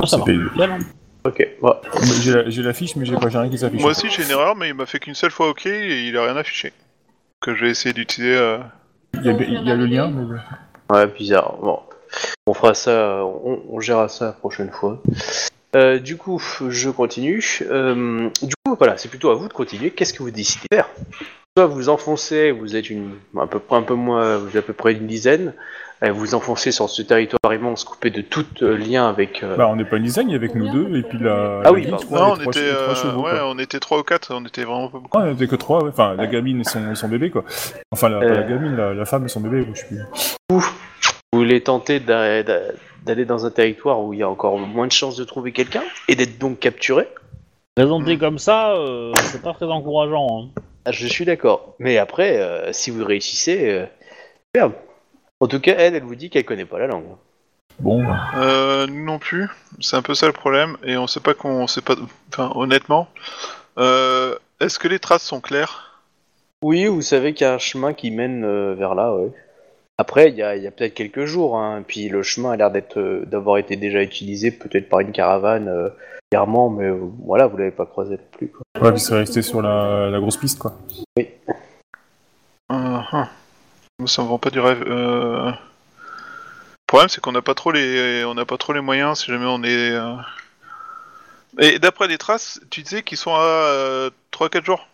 ça 0.05 0.19
C'est 0.19 0.27
marche. 0.57 0.83
Ok, 1.25 1.47
bon. 1.61 1.75
J'ai 2.23 2.33
la, 2.33 2.49
j'ai 2.51 2.63
la 2.63 2.73
fiche, 2.73 2.97
mais 2.97 3.05
j'ai 3.05 3.15
pas 3.17 3.29
j'ai 3.29 3.39
rien 3.39 3.51
qui 3.51 3.59
s'affiche. 3.59 3.81
Moi 3.81 3.91
aussi 3.91 4.09
j'ai 4.11 4.23
une 4.25 4.31
erreur, 4.31 4.57
mais 4.57 4.69
il 4.69 4.75
m'a 4.75 4.87
fait 4.87 4.99
qu'une 4.99 5.15
seule 5.15 5.31
fois 5.31 5.49
OK 5.51 5.67
et 5.67 6.07
il 6.07 6.17
a 6.17 6.25
rien 6.25 6.37
affiché. 6.37 6.73
Que 7.41 7.55
je 7.55 7.65
vais 7.65 7.71
essayer 7.71 7.93
d'utiliser. 7.93 8.37
euh, 8.37 8.59
Il 9.15 9.25
y, 9.25 9.29
a, 9.29 9.33
il 9.33 9.67
y 9.67 9.71
a 9.71 9.75
le 9.75 9.87
lien, 9.87 10.11
mais... 10.11 10.25
Ouais, 10.95 11.07
bizarre. 11.07 11.57
Bon, 11.61 11.81
on 12.47 12.55
fera 12.55 12.75
ça, 12.75 13.25
on, 13.25 13.63
on 13.71 13.81
gérera 13.81 14.09
ça 14.09 14.27
la 14.27 14.33
prochaine 14.33 14.71
fois. 14.71 15.03
Euh, 15.77 15.99
du 15.99 16.17
coup, 16.17 16.43
je 16.69 16.91
continue. 16.91 17.45
Euh, 17.63 18.29
du 18.43 18.55
coup, 18.65 18.77
voilà, 18.77 18.97
c'est 18.97 19.09
plutôt 19.09 19.31
à 19.31 19.35
vous 19.35 19.47
de 19.47 19.53
continuer. 19.53 19.91
Qu'est-ce 19.91 20.13
que 20.13 20.23
vous 20.23 20.31
décidez 20.31 20.67
de 20.71 20.77
faire? 20.77 20.89
Soit 21.57 21.67
vous 21.67 21.89
enfoncez, 21.89 22.51
vous 22.51 22.77
êtes 22.77 22.91
une, 22.91 23.13
à 23.39 23.47
peu 23.47 23.59
près 23.59 23.77
un 23.77 23.83
peu 23.83 23.95
moins, 23.95 24.39
vous 24.39 24.49
êtes 24.49 24.57
à 24.57 24.63
peu 24.63 24.73
près 24.73 24.93
une 24.93 25.07
dizaine. 25.07 25.55
Euh, 26.05 26.13
Vous 26.13 26.35
enfoncez 26.35 26.73
sur 26.73 26.89
ce 26.89 27.03
territoire 27.03 27.53
immense, 27.53 27.85
coupé 27.85 28.11
de 28.11 28.21
tout 28.23 28.47
euh, 28.63 28.77
lien 28.77 29.09
avec. 29.09 29.43
euh, 29.43 29.57
Bah, 29.57 29.69
on 29.69 29.77
n'est 29.77 29.85
pas 29.85 29.97
une 29.97 30.05
design, 30.05 30.29
il 30.29 30.33
y 30.33 30.37
avait 30.37 30.49
que 30.49 30.59
nous 30.59 30.69
deux, 30.71 30.97
et 30.99 31.03
puis 31.03 31.19
la. 31.19 31.61
Ah 31.65 31.73
oui, 31.73 31.85
la 31.85 31.91
Non, 31.91 31.97
on 31.97 32.01
trois- 32.01 32.37
était, 32.37 32.73
trois 32.73 32.93
euh, 32.93 32.95
chevaux, 32.95 33.23
ouais, 33.25 33.39
on 33.45 33.59
était 33.59 33.79
3 33.81 33.99
ou 33.99 34.03
4, 34.03 34.35
on 34.35 34.45
était 34.47 34.65
vraiment 34.65 34.89
pas 34.89 34.99
beaucoup. 34.99 35.19
Ah, 35.19 35.25
on 35.27 35.35
était 35.35 35.47
que 35.47 35.57
trois, 35.57 35.83
ouais. 35.83 35.91
enfin 35.91 36.15
la 36.15 36.27
gamine 36.27 36.61
et 36.61 36.65
son, 36.65 36.95
son 36.95 37.09
bébé 37.09 37.31
quoi. 37.31 37.45
Enfin 37.93 38.09
la, 38.09 38.19
pas 38.19 38.25
Euh. 38.27 38.35
la 38.35 38.43
gamine, 38.43 38.77
la, 38.77 38.95
la 38.95 39.05
femme 39.05 39.25
et 39.25 39.29
son 39.29 39.41
bébé, 39.41 39.67
je 39.75 39.79
sais 39.81 39.87
plus. 39.87 40.01
vous 40.51 40.63
voulez 41.33 41.63
tenter 41.63 42.01
d'a- 42.01 42.43
d'a- 42.43 42.61
d'aller 43.05 43.25
dans 43.25 43.47
un 43.47 43.51
territoire 43.51 44.01
où 44.01 44.13
il 44.13 44.19
y 44.21 44.23
a 44.23 44.29
encore 44.29 44.59
moins 44.59 44.87
de 44.87 44.93
chances 44.93 45.17
de 45.17 45.25
trouver 45.25 45.53
quelqu'un 45.53 45.83
et 46.09 46.15
d'être 46.17 46.39
donc 46.39 46.59
capturé? 46.59 47.09
Présenté 47.77 48.17
Hmm. 48.17 48.19
comme 48.19 48.39
ça, 48.39 48.73
euh, 48.73 49.13
c'est 49.25 49.41
pas 49.43 49.53
très 49.55 49.67
encourageant. 49.67 50.27
hein. 50.57 50.61
Ah, 50.85 50.93
Je 50.93 51.07
suis 51.07 51.25
d'accord. 51.25 51.75
Mais 51.79 51.99
après, 51.99 52.39
euh, 52.41 52.73
si 52.73 52.91
vous 52.91 53.05
réussissez, 53.05 53.71
euh, 53.71 53.87
superbe. 54.55 54.73
En 55.41 55.49
tout 55.49 55.61
cas, 55.61 55.75
elle, 55.79 55.95
elle 55.95 56.03
vous 56.03 56.15
dit 56.15 56.29
qu'elle 56.31 56.45
connaît 56.45 56.67
pas 56.67 56.79
la 56.79 56.87
langue. 56.87 57.05
Bon, 57.79 58.05
Euh, 58.37 58.87
nous 58.87 59.05
non 59.05 59.19
plus, 59.19 59.49
c'est 59.81 59.97
un 59.97 60.03
peu 60.03 60.15
ça 60.15 60.27
le 60.27 60.35
problème, 60.35 60.77
et 60.85 60.99
on 60.99 61.07
sait 61.07 61.21
pas 61.21 61.33
qu'on 61.33 61.67
sait 61.67 61.81
pas. 61.81 61.95
Enfin, 62.31 62.53
honnêtement, 62.55 63.09
euh, 63.79 64.35
est-ce 64.61 64.79
que 64.79 64.87
les 64.87 64.99
traces 64.99 65.23
sont 65.23 65.41
claires? 65.41 66.03
Oui, 66.63 66.85
vous 66.87 67.01
savez 67.01 67.33
qu'il 67.33 67.47
y 67.47 67.51
a 67.51 67.55
un 67.55 67.59
chemin 67.59 67.95
qui 67.95 68.11
mène 68.11 68.45
euh, 68.45 68.75
vers 68.75 68.95
là, 68.95 69.15
ouais. 69.15 69.31
Après, 69.97 70.29
il 70.29 70.37
y 70.37 70.43
a, 70.43 70.57
il 70.57 70.63
y 70.63 70.67
a 70.67 70.71
peut-être 70.71 70.93
quelques 70.95 71.25
jours, 71.25 71.57
hein, 71.59 71.83
puis 71.87 72.11
le 72.11 72.23
chemin 72.23 72.53
a 72.53 72.57
l'air 72.57 72.71
d'être, 72.71 72.99
euh, 72.99 73.25
d'avoir 73.27 73.57
été 73.57 73.77
déjà 73.77 74.03
utilisé, 74.03 74.51
peut-être 74.51 74.91
par 74.91 75.01
une 75.01 75.13
caravane, 75.13 75.69
euh, 75.69 75.89
clairement, 76.31 76.69
mais 76.69 76.85
euh, 76.85 77.01
voilà, 77.25 77.47
vous 77.47 77.57
l'avez 77.57 77.71
pas 77.71 77.87
croisé 77.87 78.17
non 78.17 78.23
plus. 78.33 78.49
Quoi. 78.49 78.63
ouais, 78.83 78.93
puis 78.93 79.01
c'est 79.01 79.15
resté 79.15 79.41
sur 79.41 79.63
la, 79.63 80.11
la 80.11 80.21
grosse 80.21 80.37
piste 80.37 80.59
quoi. 80.59 80.75
euh, 81.19 81.25
hum. 82.71 83.27
Ça 84.07 84.23
me 84.23 84.29
vend 84.29 84.39
pas 84.39 84.51
du 84.51 84.61
rêve. 84.61 84.83
Euh... 84.87 85.51
Le 85.51 86.87
problème, 86.87 87.09
c'est 87.09 87.21
qu'on 87.21 87.33
n'a 87.33 87.43
pas 87.43 87.55
trop 87.55 87.71
les, 87.71 88.25
on 88.25 88.35
n'a 88.35 88.45
pas 88.45 88.57
trop 88.59 88.73
les 88.73 88.81
moyens 88.81 89.21
si 89.21 89.27
jamais 89.31 89.47
on 89.47 89.63
est. 89.63 89.91
euh, 89.93 90.15
Et 91.59 91.79
d'après 91.79 92.09
les 92.09 92.19
traces, 92.19 92.61
tu 92.71 92.83
disais 92.83 93.03
qu'ils 93.03 93.19
sont 93.19 93.35
à 93.35 93.41
euh, 93.43 94.11
3-4 94.33 94.65
jours. 94.65 94.87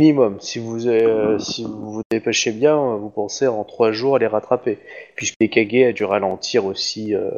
Minimum, 0.00 0.40
si 0.40 0.58
vous, 0.58 0.86
euh, 0.88 1.38
si 1.38 1.64
vous 1.64 1.92
vous 1.92 2.02
dépêchez 2.10 2.50
bien, 2.50 2.76
euh, 2.76 2.96
vous 2.96 3.08
pensez 3.08 3.46
en 3.46 3.62
trois 3.64 3.92
jours 3.92 4.16
à 4.16 4.18
les 4.18 4.26
rattraper. 4.26 4.78
Puisque 5.16 5.36
les 5.40 5.48
Kage 5.48 5.88
a 5.88 5.92
dû 5.92 6.04
ralentir 6.04 6.64
aussi 6.66 7.14
euh, 7.14 7.30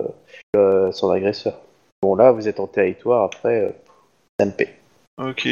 euh, 0.57 0.91
son 0.91 1.11
agresseur. 1.11 1.55
Bon, 2.03 2.15
là, 2.17 2.33
vous 2.33 2.49
êtes 2.49 2.61
en 2.61 2.67
territoire, 2.67 3.25
après, 3.25 3.61
euh, 3.61 3.71
ça 4.41 4.47
me 4.47 4.53
paie. 4.53 4.75
Ok. 5.23 5.49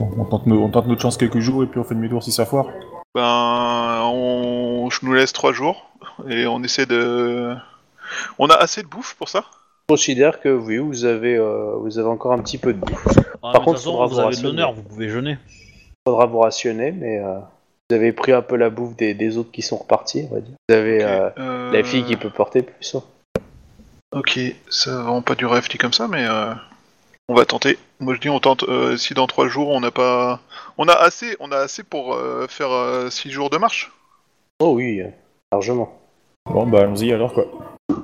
On 0.00 0.24
tente, 0.26 0.46
nos- 0.46 0.62
on 0.62 0.68
tente 0.70 0.86
notre 0.86 1.02
chance 1.02 1.16
quelques 1.16 1.40
jours 1.40 1.64
et 1.64 1.66
puis 1.66 1.80
on 1.80 1.84
fait 1.84 1.94
demi-tour 1.94 2.22
si 2.22 2.30
ça 2.30 2.46
foire. 2.46 2.66
Ben, 3.14 4.00
on... 4.04 4.90
je 4.90 5.04
nous 5.04 5.12
laisse 5.14 5.32
trois 5.32 5.52
jours 5.52 5.90
et 6.28 6.46
on 6.46 6.62
essaie 6.62 6.86
de. 6.86 7.54
On 8.38 8.46
a 8.48 8.54
assez 8.54 8.82
de 8.82 8.86
bouffe 8.88 9.14
pour 9.14 9.28
ça? 9.28 9.44
Je 9.88 9.94
considère 9.94 10.40
que 10.40 10.48
oui, 10.50 10.78
vous 10.78 11.04
avez, 11.04 11.36
euh, 11.36 11.74
vous 11.76 11.98
avez 11.98 12.08
encore 12.08 12.32
un 12.32 12.38
petit 12.38 12.58
peu 12.58 12.72
de 12.72 12.78
bouffe. 12.78 13.06
Ah, 13.42 13.52
Par 13.52 13.52
contre, 13.62 13.64
toute 13.64 13.76
façon, 13.76 13.90
faudra 13.92 14.06
vous 14.06 14.14
vous 14.14 14.18
avez 14.20 14.24
de 14.28 14.34
rationner. 14.34 14.48
l'honneur, 14.50 14.72
vous 14.72 14.82
pouvez 14.82 15.08
jeûner. 15.08 15.38
faudra 16.06 16.26
vous 16.26 16.38
rationner, 16.40 16.92
mais 16.92 17.18
euh, 17.18 17.38
vous 17.90 17.96
avez 17.96 18.12
pris 18.12 18.32
un 18.32 18.42
peu 18.42 18.56
la 18.56 18.68
bouffe 18.70 18.96
des, 18.96 19.14
des 19.14 19.38
autres 19.38 19.50
qui 19.50 19.62
sont 19.62 19.76
repartis, 19.78 20.26
on 20.30 20.34
va 20.34 20.40
dire. 20.40 20.54
Vous 20.68 20.74
avez 20.74 21.02
euh, 21.04 21.30
euh, 21.38 21.72
la 21.72 21.82
fille 21.82 22.04
qui 22.04 22.16
peut 22.16 22.30
porter 22.30 22.62
plus. 22.62 22.94
hein. 22.94 23.02
Ok, 24.12 24.38
ça 24.70 24.90
va 24.92 25.02
vraiment 25.02 25.22
pas 25.22 25.34
durer 25.34 25.54
rêve 25.54 25.68
dit 25.68 25.78
comme 25.78 25.92
ça, 25.92 26.08
mais 26.08 26.26
euh, 26.26 26.52
on 27.28 27.34
va 27.34 27.44
tenter. 27.44 27.78
Moi 28.00 28.14
je 28.14 28.20
dis 28.20 28.28
on 28.28 28.40
tente. 28.40 28.64
euh, 28.64 28.96
si 28.96 29.14
dans 29.14 29.26
trois 29.26 29.48
jours 29.48 29.68
on 29.68 29.80
n'a 29.80 29.90
pas, 29.90 30.40
on 30.78 30.88
a 30.88 30.92
assez, 30.94 31.36
on 31.40 31.52
a 31.52 31.58
assez 31.58 31.82
pour 31.82 32.14
euh, 32.14 32.46
faire 32.48 32.70
euh, 32.70 33.10
six 33.10 33.30
jours 33.30 33.50
de 33.50 33.58
marche. 33.58 33.92
Oh 34.60 34.72
oui, 34.74 35.00
euh, 35.00 35.08
largement. 35.52 35.98
Bon, 36.50 36.66
bah 36.66 36.80
allons-y 36.80 37.12
alors 37.12 37.34
quoi. 37.34 37.46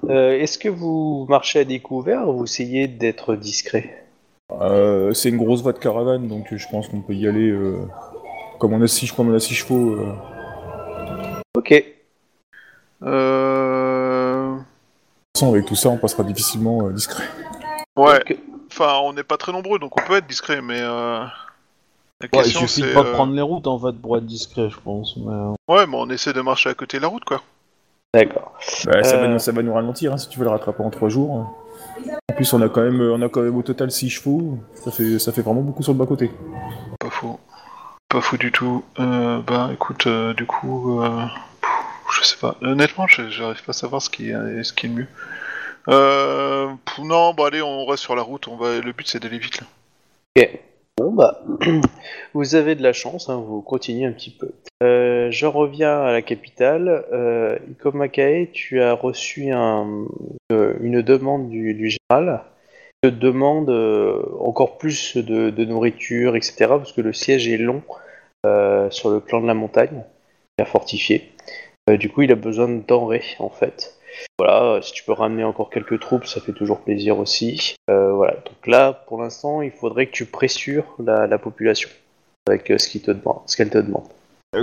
Euh, 0.09 0.39
Est-ce 0.39 0.59
que 0.59 0.69
vous 0.69 1.27
marchez 1.29 1.61
à 1.61 1.65
découvert 1.65 2.29
ou 2.29 2.39
vous 2.39 2.45
essayez 2.45 2.87
d'être 2.87 3.35
discret? 3.37 4.05
Euh, 4.61 5.15
c'est 5.15 5.31
une 5.31 5.39
grosse 5.39 5.63
voie 5.63 5.73
de 5.73 5.79
caravane, 5.79 6.29
donc 6.29 6.53
euh, 6.53 6.59
je 6.59 6.69
pense 6.69 6.89
qu'on 6.89 7.01
peut 7.01 7.15
y 7.15 7.27
aller. 7.27 7.49
euh, 7.49 7.79
comme 8.59 8.73
on 8.73 8.83
a 8.83 8.87
six, 8.87 9.11
comme 9.11 9.31
on 9.31 9.35
a 9.35 9.41
six 9.41 9.55
chevaux. 9.55 9.97
euh, 9.97 10.13
Ok. 11.57 11.73
Euh... 13.03 14.53
De 14.53 14.59
toute 14.59 14.67
façon, 15.37 15.53
avec 15.53 15.67
tout 15.67 15.75
ça, 15.75 15.89
on 15.89 15.97
passera 15.97 16.23
difficilement 16.25 16.87
euh, 16.87 16.93
discret. 16.93 17.25
Ouais. 17.97 18.19
Donc, 18.19 18.39
Enfin, 18.77 18.99
on 19.05 19.13
n'est 19.13 19.23
pas 19.23 19.37
très 19.37 19.53
nombreux, 19.53 19.79
donc 19.79 19.99
on 20.01 20.05
peut 20.05 20.17
être 20.17 20.27
discret, 20.27 20.61
mais 20.61 20.81
euh... 20.81 21.21
la 21.21 21.25
Ouais, 21.25 21.31
il 22.23 22.31
question 22.31 22.61
suffit 22.67 22.83
de 22.83 22.87
c'est. 22.89 22.95
pas 22.95 23.05
euh, 23.05 23.13
prendre 23.13 23.33
les 23.33 23.43
routes 23.43 23.67
en 23.69 23.79
fait 23.79 23.93
pour 24.01 24.17
être 24.17 24.27
discret, 24.27 24.69
je 24.71 24.77
pense. 24.83 25.17
Mais... 25.17 25.33
euh, 25.33 25.53
Ouais, 25.69 25.87
mais 25.87 25.97
on 25.97 26.09
essaie 26.11 26.33
de 26.33 26.41
marcher 26.41 26.71
à 26.71 26.75
côté 26.75 26.97
de 26.97 27.03
la 27.03 27.09
route, 27.09 27.25
quoi. 27.25 27.41
D'accord. 28.13 28.53
Bah, 28.87 29.03
ça, 29.05 29.17
va 29.17 29.25
Euh. 29.25 29.29
nous, 29.29 29.39
ça 29.39 29.53
va 29.53 29.63
nous 29.63 29.75
ralentir 29.75 30.13
hein, 30.13 30.19
si 30.19 30.29
tu 30.29 30.39
veux 30.39 30.45
le 30.45 30.51
rattraper 30.51 30.83
en 30.83 30.91
trois 30.91 31.09
jours. 31.09 31.31
En 32.31 32.35
plus, 32.35 32.53
on 32.53 32.63
a 32.63 32.69
quand 32.69 32.83
même, 32.83 33.01
on 33.01 33.23
a 33.23 33.29
quand 33.29 33.43
même 33.43 33.57
au 33.57 33.63
total 33.63 33.91
six 33.91 34.11
chevaux. 34.11 34.59
Ça 34.75 34.91
fait, 34.91 35.19
ça 35.19 35.33
fait 35.33 35.43
vraiment 35.43 35.63
beaucoup 35.63 35.83
sur 35.83 35.93
le 35.93 35.99
bas 35.99 36.07
côté. 36.07 36.31
Pas 36.99 37.11
faux. 37.11 37.39
Pas 38.09 38.21
fou 38.21 38.37
du 38.37 38.51
tout. 38.53 38.85
Euh, 39.01 39.41
bah 39.41 39.71
écoute, 39.73 40.07
euh, 40.07 40.35
du 40.35 40.47
coup, 40.47 41.01
euh, 41.03 41.25
pff, 41.61 41.71
je 42.21 42.25
sais 42.25 42.37
pas. 42.37 42.57
Honnêtement, 42.63 43.07
je- 43.09 43.29
j'arrive 43.31 43.63
pas 43.65 43.71
à 43.71 43.73
savoir 43.73 44.03
ce 44.03 44.11
qui 44.11 44.31
est, 44.31 44.63
ce 44.63 44.73
qui 44.73 44.87
est 44.87 44.89
le 44.91 44.95
mieux. 44.97 45.07
Euh, 45.89 46.71
non, 47.03 47.35
bon 47.35 47.45
allez, 47.45 47.63
on 47.63 47.85
reste 47.85 48.03
sur 48.03 48.17
la 48.17 48.23
route. 48.23 48.49
On 48.49 48.57
va. 48.57 48.81
Le 48.81 48.93
but 48.93 49.07
c'est 49.07 49.23
d'aller 49.23 49.39
vite 49.39 49.61
là. 49.61 49.67
Ok. 50.37 50.61
Bon 50.97 51.11
bah, 51.11 51.43
vous 52.35 52.55
avez 52.55 52.77
de 52.77 52.83
la 52.83 52.93
chance, 52.93 53.29
hein, 53.29 53.43
vous 53.45 53.63
continuez 53.63 54.07
un 54.07 54.13
petit 54.13 54.31
peu. 54.31 54.53
Euh, 54.85 55.29
je 55.33 55.47
reviens 55.47 56.03
à 56.03 56.13
la 56.13 56.23
capitale. 56.23 57.05
Euh, 57.13 57.59
Iko 57.73 57.91
Makae, 57.91 58.47
tu 58.53 58.81
as 58.81 58.93
reçu 58.93 59.53
euh, 59.53 60.75
une 60.81 61.03
demande 61.03 61.49
du, 61.49 61.91
général. 61.91 62.45
Te 63.03 63.09
demande 63.09 63.71
euh, 63.71 64.23
encore 64.39 64.79
plus 64.79 65.17
de, 65.17 65.65
nourriture, 65.65 66.37
etc. 66.37 66.67
Parce 66.69 66.93
que 66.93 67.01
le 67.01 67.13
siège 67.13 67.49
est 67.49 67.59
long 67.59 67.83
euh, 68.47 68.89
sur 68.91 69.11
le 69.11 69.19
clan 69.19 69.41
de 69.41 69.49
la 69.49 69.55
montagne, 69.55 70.05
à 70.61 70.65
fortifier. 70.65 71.33
Euh, 71.91 71.97
du 71.97 72.09
coup, 72.09 72.23
il 72.23 72.31
a 72.31 72.37
besoin 72.37 72.69
de 72.69 72.93
en 73.41 73.51
fait. 73.51 73.99
Voilà, 74.39 74.81
si 74.83 74.93
tu 74.93 75.05
peux 75.05 75.13
ramener 75.13 75.45
encore 75.45 75.71
quelques 75.71 76.01
troupes, 76.01 76.27
ça 76.27 76.41
fait 76.41 76.53
toujours 76.53 76.81
plaisir 76.81 77.19
aussi. 77.19 77.77
Euh, 77.91 78.13
voilà, 78.13 78.35
donc 78.35 78.67
là, 78.67 78.93
pour 78.93 79.23
l'instant, 79.23 79.63
il 79.63 79.71
faudrait 79.71 80.07
que 80.07 80.13
tu 80.13 80.27
pressures 80.27 80.85
la, 81.05 81.27
la 81.27 81.39
population 81.39 81.89
avec 82.47 82.71
euh, 82.71 82.79
ce 82.79 82.89
qu'il 82.89 83.03
te 83.03 83.11
demande, 83.11 83.41
ce 83.47 83.57
qu'elle 83.57 83.71
te 83.71 83.79
demande. 83.79 84.05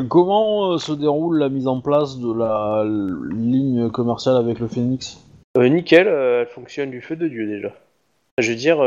Comment 0.08 0.72
euh, 0.74 0.78
se 0.78 0.94
déroule 0.94 1.40
la 1.40 1.50
mise 1.50 1.68
en 1.68 1.82
place 1.82 2.18
de 2.20 2.32
la 2.34 2.84
ligne 2.86 3.90
commerciale 3.90 4.38
avec 4.38 4.60
le 4.60 4.68
Phoenix? 4.68 5.20
Euh, 5.58 5.68
nickel, 5.68 6.08
elle 6.08 6.48
fonctionne 6.48 6.92
du 6.92 7.02
feu 7.02 7.16
de 7.16 7.28
Dieu 7.28 7.48
déjà. 7.48 7.74
Je 8.38 8.52
veux 8.52 8.58
dire, 8.58 8.78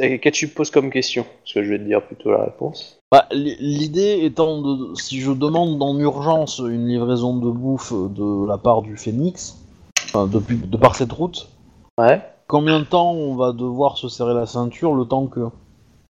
qu'est-ce 0.00 0.18
que 0.18 0.28
tu 0.30 0.48
poses 0.48 0.70
comme 0.70 0.90
question 0.90 1.24
Parce 1.42 1.54
que 1.54 1.62
je 1.62 1.70
vais 1.70 1.78
te 1.78 1.84
dire 1.84 2.02
plutôt 2.02 2.30
la 2.30 2.44
réponse. 2.44 2.98
Bah, 3.10 3.26
L'idée 3.32 4.20
étant 4.22 4.60
de, 4.62 4.94
si 4.94 5.20
je 5.20 5.32
demande 5.32 5.82
en 5.82 5.98
urgence 5.98 6.58
une 6.58 6.88
livraison 6.88 7.36
de 7.36 7.50
bouffe 7.50 7.92
de 7.92 8.46
la 8.46 8.58
part 8.58 8.82
du 8.82 8.96
Phoenix, 8.96 9.58
enfin, 10.06 10.26
depuis, 10.26 10.56
de 10.56 10.76
par 10.76 10.94
cette 10.94 11.12
route, 11.12 11.48
Ouais. 11.98 12.22
combien 12.48 12.80
de 12.80 12.84
temps 12.84 13.12
on 13.12 13.36
va 13.36 13.52
devoir 13.52 13.98
se 13.98 14.08
serrer 14.08 14.34
la 14.34 14.46
ceinture 14.46 14.94
le 14.94 15.04
temps 15.04 15.26
que... 15.26 15.40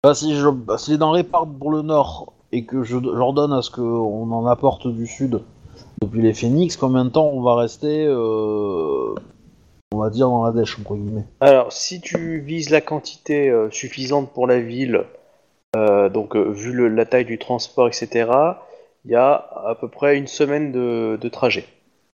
Bah, 0.04 0.14
si, 0.16 0.36
je, 0.36 0.50
bah, 0.50 0.78
si 0.78 0.92
les 0.92 0.98
denrées 0.98 1.24
partent 1.24 1.56
pour 1.58 1.72
le 1.72 1.82
nord 1.84 2.34
et 2.52 2.66
que 2.66 2.84
je 2.84 2.98
j'ordonne 2.98 3.54
à 3.54 3.62
ce 3.62 3.70
qu'on 3.70 4.32
en 4.32 4.46
apporte 4.48 4.88
du 4.88 5.06
sud 5.06 5.42
depuis 6.02 6.22
les 6.22 6.34
Phoenix, 6.34 6.78
combien 6.78 7.06
de 7.06 7.10
temps 7.10 7.28
on 7.28 7.42
va 7.42 7.56
rester, 7.56 8.06
euh, 8.08 9.14
on 9.98 10.02
va 10.02 10.10
dire, 10.10 10.30
dans 10.30 10.46
la 10.46 10.52
dèche, 10.52 10.78
entre 10.80 10.96
guillemets 10.96 11.26
Alors, 11.40 11.72
si 11.74 12.00
tu 12.02 12.40
vises 12.40 12.70
la 12.70 12.82
quantité 12.82 13.50
euh, 13.50 13.70
suffisante 13.72 14.32
pour 14.34 14.48
la 14.48 14.60
ville, 14.60 15.04
euh, 15.76 16.10
donc 16.10 16.36
euh, 16.36 16.50
vu 16.52 16.72
le- 16.72 16.88
la 16.90 17.06
taille 17.06 17.26
du 17.26 17.38
transport, 17.38 17.88
etc., 17.88 18.30
il 19.06 19.12
y 19.12 19.16
a 19.16 19.34
à 19.66 19.76
peu 19.80 19.88
près 19.90 20.18
une 20.18 20.28
semaine 20.28 20.72
de, 20.72 21.18
de 21.20 21.30
trajet 21.30 21.66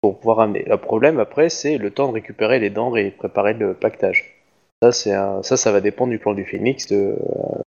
pour 0.01 0.17
pouvoir 0.19 0.39
amener. 0.39 0.63
Le 0.67 0.77
problème 0.77 1.19
après, 1.19 1.49
c'est 1.49 1.77
le 1.77 1.91
temps 1.91 2.07
de 2.07 2.13
récupérer 2.13 2.59
les 2.59 2.69
denrées 2.69 3.07
et 3.07 3.11
préparer 3.11 3.53
le 3.53 3.73
pactage. 3.73 4.35
Ça, 4.81 4.91
c'est 4.93 5.13
un- 5.13 5.43
ça, 5.43 5.57
ça 5.57 5.71
va 5.71 5.81
dépendre 5.81 6.11
du 6.11 6.19
plan 6.19 6.33
du 6.33 6.45
Phoenix, 6.45 6.87
de, 6.87 6.95
euh, 6.95 7.15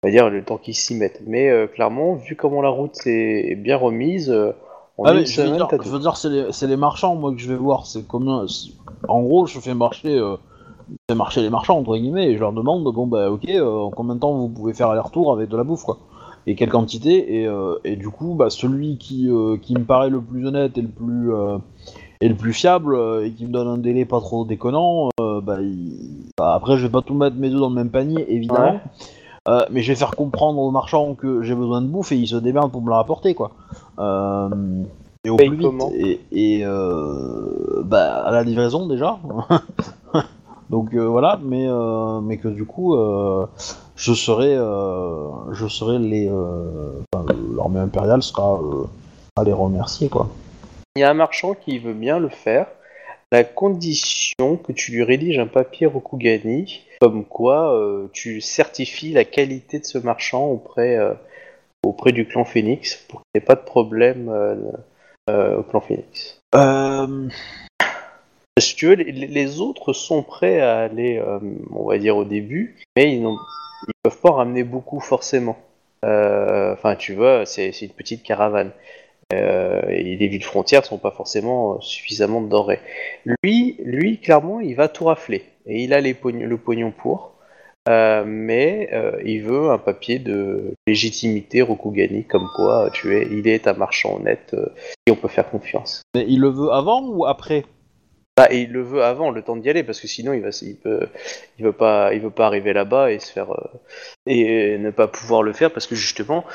on 0.03 0.07
va 0.07 0.11
dire 0.11 0.29
le 0.29 0.43
temps 0.43 0.57
qu'ils 0.57 0.75
s'y 0.75 0.93
mettent. 0.95 1.21
Mais 1.25 1.49
euh, 1.49 1.67
clairement, 1.67 2.15
vu 2.15 2.35
comment 2.35 2.61
la 2.61 2.69
route 2.69 2.95
est, 3.07 3.51
est 3.51 3.55
bien 3.55 3.77
remise, 3.77 4.29
euh, 4.29 4.51
en 4.97 5.05
Ah 5.05 5.13
une 5.13 5.19
mais 5.19 5.25
je 5.25 5.41
veux 5.41 5.47
semaine, 5.47 5.57
dire, 5.57 5.67
t'as 5.69 5.77
je 5.83 5.89
veux 5.89 5.99
dire, 5.99 6.17
c'est 6.17 6.29
les, 6.29 6.51
c'est 6.51 6.67
les 6.67 6.75
marchands, 6.75 7.15
moi, 7.15 7.31
que 7.31 7.37
je 7.39 7.47
vais 7.47 7.55
voir. 7.55 7.85
C'est 7.85 8.05
combien. 8.07 8.45
c'est- 8.47 8.71
En 9.07 9.21
gros, 9.21 9.45
je 9.45 9.59
fais 9.59 9.73
marcher, 9.73 10.17
euh, 10.17 10.35
je 10.89 10.95
fais 11.09 11.15
marcher 11.15 11.41
les 11.41 11.49
marchands, 11.49 11.77
entre 11.79 11.97
guillemets, 11.97 12.31
et 12.31 12.35
je 12.35 12.39
leur 12.39 12.53
demande, 12.53 12.83
bon, 12.83 13.07
bah, 13.07 13.29
ok, 13.31 13.47
euh, 13.49 13.83
en 13.85 13.89
combien 13.91 14.15
de 14.15 14.19
temps 14.19 14.33
vous 14.33 14.49
pouvez 14.49 14.73
faire 14.73 14.89
aller-retour 14.89 15.31
avec 15.33 15.49
de 15.49 15.57
la 15.57 15.63
bouffe, 15.63 15.83
quoi. 15.83 15.97
Et 16.45 16.55
quelle 16.55 16.69
quantité, 16.69 17.41
et, 17.41 17.47
euh, 17.47 17.75
et 17.83 17.95
du 17.97 18.09
coup, 18.09 18.33
bah, 18.35 18.49
celui 18.49 18.97
qui, 18.97 19.29
euh, 19.29 19.57
qui 19.57 19.73
me 19.73 19.83
paraît 19.83 20.09
le 20.09 20.21
plus 20.21 20.47
honnête 20.47 20.77
et 20.77 20.81
le 20.81 20.87
plus, 20.87 21.31
et 22.21 22.29
le 22.29 22.35
plus 22.35 22.53
fiable, 22.53 22.97
et 23.23 23.31
qui 23.31 23.45
me 23.45 23.51
donne 23.51 23.67
un 23.67 23.77
délai 23.77 24.05
pas 24.05 24.21
trop 24.21 24.45
déconnant, 24.45 25.09
bah, 25.17 25.61
il- 25.61 26.29
bah, 26.37 26.53
après, 26.53 26.77
je 26.77 26.85
vais 26.85 26.91
pas 26.91 27.01
tout 27.01 27.13
mettre 27.13 27.35
mes 27.35 27.49
œufs 27.49 27.59
dans 27.59 27.69
le 27.69 27.75
même 27.75 27.89
panier, 27.89 28.25
évidemment. 28.33 28.71
Ouais. 28.75 28.79
Euh, 29.49 29.61
mais 29.71 29.81
je 29.81 29.93
vais 29.93 29.95
faire 29.95 30.11
comprendre 30.11 30.59
aux 30.59 30.71
marchands 30.71 31.15
que 31.15 31.41
j'ai 31.41 31.55
besoin 31.55 31.81
de 31.81 31.87
bouffe 31.87 32.11
et 32.11 32.17
ils 32.17 32.27
se 32.27 32.35
démerdent 32.35 32.71
pour 32.71 32.81
me 32.81 32.89
la 32.89 32.97
rapporter, 32.97 33.33
quoi. 33.33 33.51
Euh, 33.97 34.49
et 35.27 35.29
au 35.29 35.35
Paye 35.35 35.49
plus 35.49 35.57
vite. 35.57 35.67
comment 35.67 35.91
Et, 35.93 36.21
et, 36.31 36.61
euh, 36.63 37.81
bah, 37.83 38.23
à 38.25 38.31
la 38.31 38.43
livraison 38.43 38.87
déjà. 38.87 39.19
Donc 40.69 40.93
euh, 40.93 41.05
voilà, 41.05 41.39
mais, 41.43 41.65
euh, 41.67 42.19
mais 42.21 42.37
que 42.37 42.47
du 42.47 42.65
coup, 42.65 42.95
je 43.95 44.13
serai, 44.13 44.55
je 44.55 45.67
serai 45.67 45.99
les, 45.99 46.29
enfin, 46.29 47.25
l'armée 47.55 47.79
impériale 47.79 48.23
sera 48.23 48.59
à 49.35 49.43
les 49.43 49.53
remercier, 49.53 50.09
quoi. 50.09 50.29
Il 50.95 51.01
y 51.01 51.03
a 51.03 51.11
un 51.11 51.13
marchand 51.13 51.53
qui 51.53 51.77
veut 51.77 51.93
bien 51.93 52.17
le 52.17 52.29
faire, 52.29 52.65
la 53.31 53.43
condition 53.43 54.57
que 54.57 54.71
tu 54.71 54.91
lui 54.91 55.03
rédiges 55.03 55.37
un 55.37 55.47
papier 55.47 55.85
Rokugani, 55.85 56.81
comme 56.99 57.23
quoi 57.23 57.79
tu 58.11 58.41
certifies 58.41 59.13
la 59.13 59.23
qualité 59.23 59.79
de 59.79 59.85
ce 59.85 59.99
marchand 59.99 60.47
auprès, 60.47 60.97
auprès 61.85 62.11
du 62.11 62.27
clan 62.27 62.45
Phoenix, 62.45 63.05
pour 63.07 63.21
qu'il 63.21 63.27
n'y 63.35 63.43
ait 63.43 63.45
pas 63.45 63.55
de 63.55 63.63
problème 63.63 64.31
au 65.29 65.63
clan 65.63 65.81
Phoenix. 65.81 66.41
Euh, 66.55 67.29
Si 68.59 68.75
tu 68.75 68.87
veux, 68.87 68.95
les, 68.95 69.61
autres 69.61 69.93
sont 69.93 70.23
prêts 70.23 70.59
à 70.61 70.79
aller, 70.79 71.17
euh, 71.19 71.39
on 71.71 71.87
va 71.87 71.97
dire, 71.99 72.17
au 72.17 72.25
début, 72.25 72.75
mais 72.95 73.15
ils 73.15 73.21
ils 73.21 73.93
peuvent 74.01 74.19
pas 74.19 74.29
en 74.31 74.35
ramener 74.35 74.63
beaucoup 74.63 74.99
forcément. 74.99 75.57
Euh, 76.05 76.73
Enfin, 76.73 76.95
tu 76.95 77.13
vois, 77.13 77.45
c'est 77.45 77.69
une 77.81 77.89
petite 77.89 78.23
caravane. 78.23 78.71
Euh, 79.33 79.81
et 79.89 80.03
les 80.03 80.27
villes 80.27 80.43
frontières 80.43 80.85
sont 80.85 80.97
pas 80.97 81.11
forcément 81.11 81.75
euh, 81.75 81.81
suffisamment 81.81 82.41
de 82.41 82.47
denrées. 82.47 82.79
Lui, 83.43 83.75
lui, 83.83 84.19
clairement, 84.19 84.61
il 84.61 84.75
va 84.75 84.87
tout 84.87 85.05
rafler. 85.05 85.43
Et 85.65 85.83
il 85.83 85.93
a 85.93 85.99
les 85.99 86.15
le 86.23 86.57
pognon 86.57 86.91
pour. 86.91 87.33
Euh, 87.87 88.23
mais 88.25 88.89
euh, 88.91 89.13
il 89.23 89.43
veut 89.43 89.69
un 89.69 89.77
papier 89.77 90.19
de 90.19 90.73
légitimité 90.87 91.61
Rokugani, 91.61 92.25
comme 92.25 92.49
quoi 92.55 92.89
tu 92.91 93.15
es, 93.15 93.27
il 93.31 93.47
est 93.47 93.67
un 93.67 93.73
marchand 93.73 94.17
honnête 94.17 94.53
euh, 94.53 94.67
et 95.05 95.11
on 95.11 95.15
peut 95.15 95.27
faire 95.27 95.49
confiance. 95.49 96.01
mais 96.13 96.25
il 96.27 96.41
le 96.41 96.49
veut 96.49 96.71
avant 96.71 97.07
ou 97.07 97.25
après? 97.25 97.63
Bah, 98.37 98.49
il 98.51 98.71
le 98.71 98.83
veut 98.83 99.03
avant, 99.03 99.31
le 99.31 99.41
temps 99.41 99.55
d'y 99.55 99.67
aller, 99.67 99.81
parce 99.81 99.99
que 99.99 100.07
sinon 100.07 100.31
il 100.31 100.41
va, 100.41 100.49
il 100.61 100.75
peut, 100.75 101.07
il 101.57 101.65
veut 101.65 101.71
pas, 101.71 102.13
il 102.13 102.21
veut 102.21 102.29
pas 102.29 102.45
arriver 102.45 102.71
là-bas 102.71 103.11
et 103.11 103.17
se 103.17 103.31
faire 103.31 103.51
euh, 103.51 103.79
et 104.27 104.77
ne 104.77 104.91
pas 104.91 105.07
pouvoir 105.07 105.41
le 105.41 105.53
faire 105.53 105.71
parce 105.71 105.87
que 105.87 105.95
justement, 105.95 106.45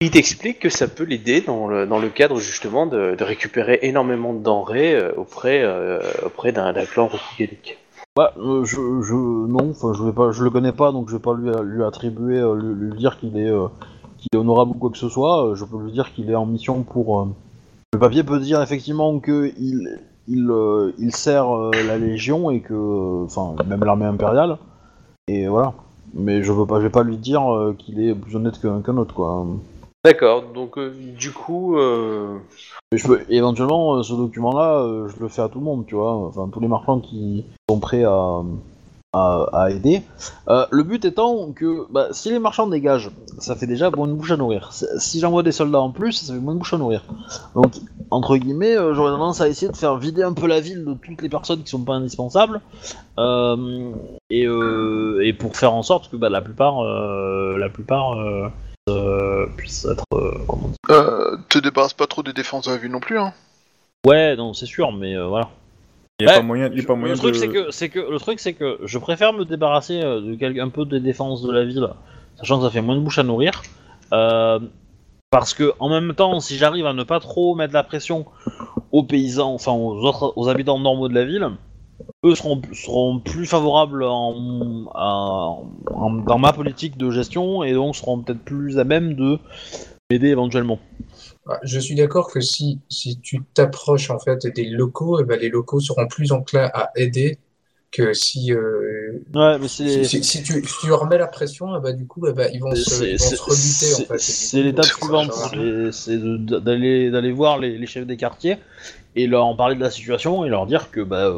il 0.00 0.10
t'explique 0.10 0.58
que 0.58 0.70
ça 0.70 0.88
peut 0.88 1.04
l'aider 1.04 1.40
dans 1.40 1.68
le, 1.68 1.86
dans 1.86 2.00
le 2.00 2.08
cadre 2.08 2.40
justement 2.40 2.86
de, 2.86 3.14
de 3.14 3.24
récupérer 3.24 3.78
énormément 3.82 4.34
de 4.34 4.42
denrées 4.42 4.96
euh, 4.96 5.12
auprès, 5.16 5.62
euh, 5.62 6.00
auprès 6.24 6.50
d'un 6.50 6.72
d'un 6.72 6.84
clan 6.84 7.06
rokuganique. 7.06 7.78
Bah, 8.18 8.32
euh, 8.36 8.64
je, 8.64 8.74
je, 9.00 9.14
non, 9.14 9.72
je 9.94 10.32
je 10.32 10.42
le 10.42 10.50
connais 10.50 10.72
pas, 10.72 10.90
donc 10.90 11.08
je 11.08 11.14
vais 11.14 11.22
pas 11.22 11.34
lui, 11.34 11.52
lui 11.62 11.84
attribuer, 11.84 12.40
euh, 12.40 12.56
lui, 12.56 12.92
dire 12.96 13.16
qu'il 13.16 13.38
est, 13.38 13.48
euh, 13.48 13.68
qu'il 14.16 14.26
est 14.34 14.36
honorable 14.36 14.72
ou 14.72 14.74
quoi 14.74 14.90
que 14.90 14.98
ce 14.98 15.08
soit. 15.08 15.46
Euh, 15.46 15.54
Je 15.54 15.64
peux 15.64 15.80
lui 15.80 15.92
dire 15.92 16.12
qu'il 16.12 16.28
est 16.28 16.34
en 16.34 16.44
mission 16.44 16.82
pour. 16.82 17.28
Le 17.92 17.98
papier 18.00 18.24
peut 18.24 18.40
dire 18.40 18.60
effectivement 18.60 19.20
que 19.20 19.52
il, 19.56 20.00
il, 20.26 20.52
il 20.98 21.14
sert 21.14 21.48
la 21.70 21.96
Légion 21.96 22.50
et 22.50 22.60
que, 22.60 23.22
enfin, 23.22 23.54
même 23.68 23.84
l'armée 23.84 24.06
impériale. 24.06 24.58
Et 25.28 25.46
voilà. 25.46 25.74
Mais 26.12 26.42
je 26.42 26.50
veux 26.50 26.66
pas, 26.66 26.78
je 26.78 26.86
vais 26.86 26.90
pas 26.90 27.04
lui 27.04 27.18
dire 27.18 27.42
qu'il 27.78 28.00
est 28.00 28.16
plus 28.16 28.34
honnête 28.34 28.60
qu'un 28.60 28.96
autre, 28.96 29.14
quoi. 29.14 29.46
D'accord, 30.08 30.42
donc 30.54 30.78
euh, 30.78 30.90
du 31.18 31.32
coup, 31.32 31.76
euh, 31.76 32.38
éventuellement, 33.28 33.96
euh, 33.96 34.02
ce 34.02 34.14
document-là, 34.14 35.06
je 35.06 35.20
le 35.20 35.28
fais 35.28 35.42
à 35.42 35.50
tout 35.50 35.58
le 35.58 35.66
monde, 35.66 35.84
tu 35.86 35.96
vois. 35.96 36.14
Enfin, 36.14 36.48
tous 36.50 36.60
les 36.60 36.66
marchands 36.66 36.98
qui 36.98 37.44
sont 37.68 37.78
prêts 37.78 38.04
à, 38.04 38.40
à, 39.12 39.68
aider. 39.70 40.00
Le 40.46 40.82
but 40.82 41.04
étant 41.04 41.52
que, 41.52 41.86
bah, 41.92 42.06
si 42.12 42.30
les 42.30 42.38
marchands 42.38 42.68
dégagent, 42.68 43.10
ça 43.36 43.54
fait 43.54 43.66
déjà 43.66 43.90
moins 43.90 44.08
de 44.08 44.14
bouche 44.14 44.30
à 44.30 44.38
nourrir. 44.38 44.72
Si 44.72 45.20
j'envoie 45.20 45.42
des 45.42 45.52
soldats 45.52 45.82
en 45.82 45.90
plus, 45.90 46.12
ça 46.12 46.32
fait 46.32 46.40
moins 46.40 46.54
de 46.54 46.60
bouche 46.60 46.72
à 46.72 46.78
nourrir. 46.78 47.04
Donc, 47.54 47.74
entre 48.10 48.38
guillemets, 48.38 48.76
j'aurais 48.94 49.10
tendance 49.10 49.42
à 49.42 49.48
essayer 49.48 49.70
de 49.70 49.76
faire 49.76 49.98
vider 49.98 50.22
un 50.22 50.32
peu 50.32 50.46
la 50.46 50.60
ville 50.60 50.86
de 50.86 50.94
toutes 50.94 51.20
les 51.20 51.28
personnes 51.28 51.62
qui 51.62 51.68
sont 51.68 51.84
pas 51.84 51.96
indispensables. 51.96 52.62
Et, 54.30 54.44
et 54.44 55.32
pour 55.34 55.54
faire 55.54 55.74
en 55.74 55.82
sorte 55.82 56.10
que 56.10 56.16
bah, 56.16 56.30
la 56.30 56.40
plupart, 56.40 56.82
la 56.82 57.68
plupart 57.68 58.16
euh, 58.88 59.44
euh, 59.44 59.46
puissent 59.56 59.84
être, 59.90 60.04
euh, 60.14 60.32
comment 60.48 60.68
dire, 60.68 60.76
Euh, 60.90 61.36
te 61.48 61.58
débarrasse 61.58 61.92
pas 61.94 62.06
trop 62.06 62.22
des 62.22 62.32
défenses 62.32 62.66
de 62.66 62.72
la 62.72 62.78
ville 62.78 62.90
non 62.90 63.00
plus, 63.00 63.18
hein. 63.18 63.32
Ouais, 64.06 64.36
non, 64.36 64.54
c'est 64.54 64.66
sûr, 64.66 64.92
mais 64.92 65.16
euh, 65.16 65.26
voilà. 65.26 65.48
Il 66.20 66.26
n'y 66.26 66.30
a 66.32 66.34
Ouais, 66.34 66.40
pas 66.40 66.46
moyen, 66.46 66.68
il 66.72 66.78
y 66.80 66.82
a 66.82 66.86
pas 66.86 66.94
moyen 66.96 67.14
le 67.14 67.18
truc 67.20 67.34
de... 67.34 67.38
c'est 67.38 67.48
que 67.48 67.70
c'est 67.70 67.88
que 67.90 68.00
le 68.00 68.18
truc 68.18 68.40
c'est 68.40 68.52
que 68.54 68.78
je 68.84 68.98
préfère 68.98 69.32
me 69.32 69.44
débarrasser 69.44 70.00
de 70.00 70.60
un 70.60 70.68
peu 70.68 70.84
des 70.84 70.98
défenses 71.00 71.42
de 71.42 71.52
la 71.52 71.64
ville, 71.64 71.88
sachant 72.36 72.58
que 72.58 72.64
ça 72.64 72.70
fait 72.70 72.80
moins 72.80 72.96
de 72.96 73.00
bouche 73.00 73.18
à 73.18 73.22
nourrir. 73.22 73.62
euh, 74.12 74.58
parce 75.30 75.52
que 75.54 75.74
en 75.78 75.88
même 75.90 76.14
temps, 76.14 76.40
si 76.40 76.56
j'arrive 76.56 76.86
à 76.86 76.92
ne 76.94 77.04
pas 77.04 77.20
trop 77.20 77.54
mettre 77.54 77.74
la 77.74 77.82
pression 77.84 78.24
aux 78.92 79.02
paysans, 79.02 79.52
enfin 79.52 79.72
aux 79.72 80.02
autres, 80.04 80.32
aux 80.36 80.48
habitants 80.48 80.78
normaux 80.78 81.08
de 81.08 81.14
la 81.14 81.24
ville, 81.24 81.50
eux 82.24 82.34
seront, 82.34 82.60
seront 82.72 83.20
plus 83.20 83.46
favorables 83.46 84.02
en, 84.04 85.64
dans 86.26 86.38
ma 86.38 86.52
politique 86.52 86.96
de 86.96 87.10
gestion 87.10 87.62
et 87.64 87.72
donc 87.72 87.96
seront 87.96 88.22
peut-être 88.22 88.42
plus 88.44 88.78
à 88.78 88.84
même 88.84 89.14
de 89.14 89.38
m'aider 90.10 90.28
éventuellement. 90.28 90.78
Je 91.62 91.78
suis 91.78 91.94
d'accord 91.94 92.30
que 92.30 92.40
si, 92.40 92.78
si 92.88 93.18
tu 93.20 93.42
t'approches 93.54 94.10
en 94.10 94.18
fait 94.18 94.46
des 94.46 94.66
locaux, 94.68 95.20
eh 95.20 95.24
ben, 95.24 95.38
les 95.40 95.48
locaux 95.48 95.80
seront 95.80 96.06
plus 96.06 96.32
enclins 96.32 96.70
à 96.74 96.90
aider 96.96 97.38
que 97.90 98.12
si, 98.12 98.52
euh, 98.52 99.12
Ouais, 99.34 99.58
mais 99.58 99.66
si, 99.66 100.04
si- 100.04 100.22
si 100.22 100.42
tu, 100.42 100.62
si 100.62 100.74
tu 100.82 100.88
leur 100.88 101.06
mets 101.06 101.16
la 101.16 101.26
pression, 101.26 101.74
eh 101.74 101.80
ben, 101.80 101.96
du 101.96 102.06
coup, 102.06 102.26
eh 102.26 102.34
ben, 102.34 102.50
ils 102.52 102.60
vont 102.60 102.74
se, 102.74 102.82
C'est- 102.90 103.12
ils 103.12 103.18
vont 103.18 103.18
se 103.18 103.36
c'est- 103.36 103.42
rebuter 103.42 103.94
en 104.12 104.18
c'est- 104.18 104.52
fait. 104.52 104.58
Et 104.58 104.62
l'étape 104.62 104.84
suivante, 104.84 105.32
c'est 105.92 106.18
d'aller 106.20 107.10
d'aller 107.10 107.32
voir 107.32 107.58
les, 107.58 107.78
les 107.78 107.86
chefs 107.86 108.06
des 108.06 108.18
quartiers 108.18 108.56
et 109.18 109.26
leur 109.26 109.44
en 109.46 109.56
parler 109.56 109.74
de 109.74 109.80
la 109.80 109.90
situation 109.90 110.44
et 110.44 110.48
leur 110.48 110.66
dire 110.66 110.92
que 110.92 111.00
bah, 111.00 111.26
euh, 111.26 111.36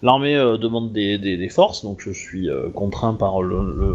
l'armée 0.00 0.36
euh, 0.36 0.56
demande 0.56 0.92
des, 0.92 1.48
forces, 1.48 1.84
donc 1.84 2.00
je 2.00 2.12
suis 2.12 2.48
euh, 2.48 2.68
contraint 2.70 3.14
par 3.14 3.42
le, 3.42 3.94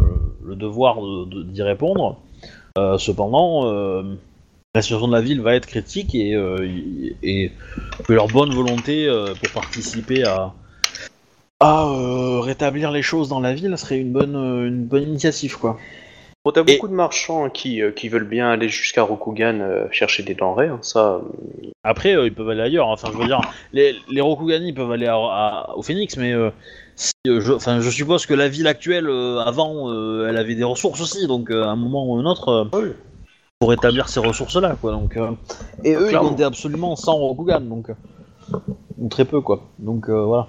devoir 0.54 1.00
de- 1.00 1.24
de- 1.24 1.42
d'y 1.42 1.62
répondre. 1.62 2.18
Cependant, 2.98 3.70
la 4.74 4.80
situation 4.80 5.06
de 5.06 5.12
la 5.12 5.20
ville 5.20 5.42
va 5.42 5.54
être 5.54 5.66
critique 5.66 6.14
et, 6.14 6.32
que 8.08 8.12
leur 8.12 8.28
bonne 8.28 8.50
volonté 8.50 9.06
pour 9.40 9.50
participer 9.50 10.24
à, 10.24 10.54
à 11.60 11.86
rétablir 12.40 12.90
les 12.90 13.02
choses 13.02 13.28
dans 13.28 13.40
la 13.40 13.52
ville 13.52 13.76
serait 13.76 13.98
une 13.98 14.10
bonne, 14.10 14.34
une 14.34 14.84
bonne 14.86 15.02
initiative, 15.02 15.58
quoi. 15.58 15.78
Bon, 16.44 16.52
t'as 16.52 16.62
Et- 16.66 16.74
beaucoup 16.74 16.88
de 16.88 16.94
marchands 16.94 17.50
qui, 17.50 17.82
euh, 17.82 17.90
qui 17.92 18.08
veulent 18.08 18.28
bien 18.28 18.50
aller 18.50 18.68
jusqu'à 18.68 19.02
Rokugan 19.02 19.60
euh, 19.60 19.86
chercher 19.90 20.22
des 20.22 20.34
denrées, 20.34 20.68
hein, 20.68 20.78
ça. 20.82 21.14
euh, 21.14 21.70
Après, 21.84 22.14
euh, 22.16 22.26
ils 22.26 22.34
peuvent 22.34 22.48
aller 22.48 22.62
ailleurs. 22.62 22.88
Enfin, 22.88 23.08
je 23.12 23.18
veux 23.18 23.26
dire, 23.26 23.40
les, 23.72 23.94
les 24.08 24.20
Rokugani 24.20 24.72
peuvent 24.72 24.90
aller 24.92 25.06
à- 25.06 25.14
à- 25.16 25.74
au 25.76 25.82
Phoenix, 25.82 26.16
mais 26.16 26.32
euh, 26.32 26.50
si, 26.96 27.12
euh, 27.26 27.40
je, 27.40 27.52
enfin, 27.52 27.80
je 27.80 27.90
suppose 27.90 28.26
que 28.26 28.34
la 28.34 28.48
ville 28.48 28.66
actuelle, 28.66 29.08
euh, 29.08 29.38
avant, 29.40 29.90
euh, 29.90 30.26
elle 30.28 30.36
avait 30.36 30.54
des 30.54 30.64
ressources 30.64 31.00
aussi. 31.00 31.26
Donc, 31.26 31.50
euh, 31.50 31.64
à 31.64 31.68
un 31.68 31.76
moment 31.76 32.06
ou 32.06 32.16
un 32.16 32.24
autre, 32.24 32.48
euh, 32.48 32.64
Oui. 32.72 32.88
pour 33.58 33.72
établir 33.72 34.08
ces 34.08 34.20
ressources-là, 34.20 34.76
quoi. 34.80 34.92
Donc, 34.92 35.16
euh, 35.16 35.30
et 35.84 35.94
eux, 35.94 36.10
ils 36.10 36.18
comptaient 36.18 36.42
absolument 36.44 36.96
100 36.96 37.16
Rokugan, 37.16 37.60
donc 37.60 37.88
ou 38.98 39.08
très 39.08 39.24
peu, 39.24 39.40
quoi. 39.40 39.62
Donc, 39.78 40.08
euh, 40.08 40.24
voilà. 40.24 40.48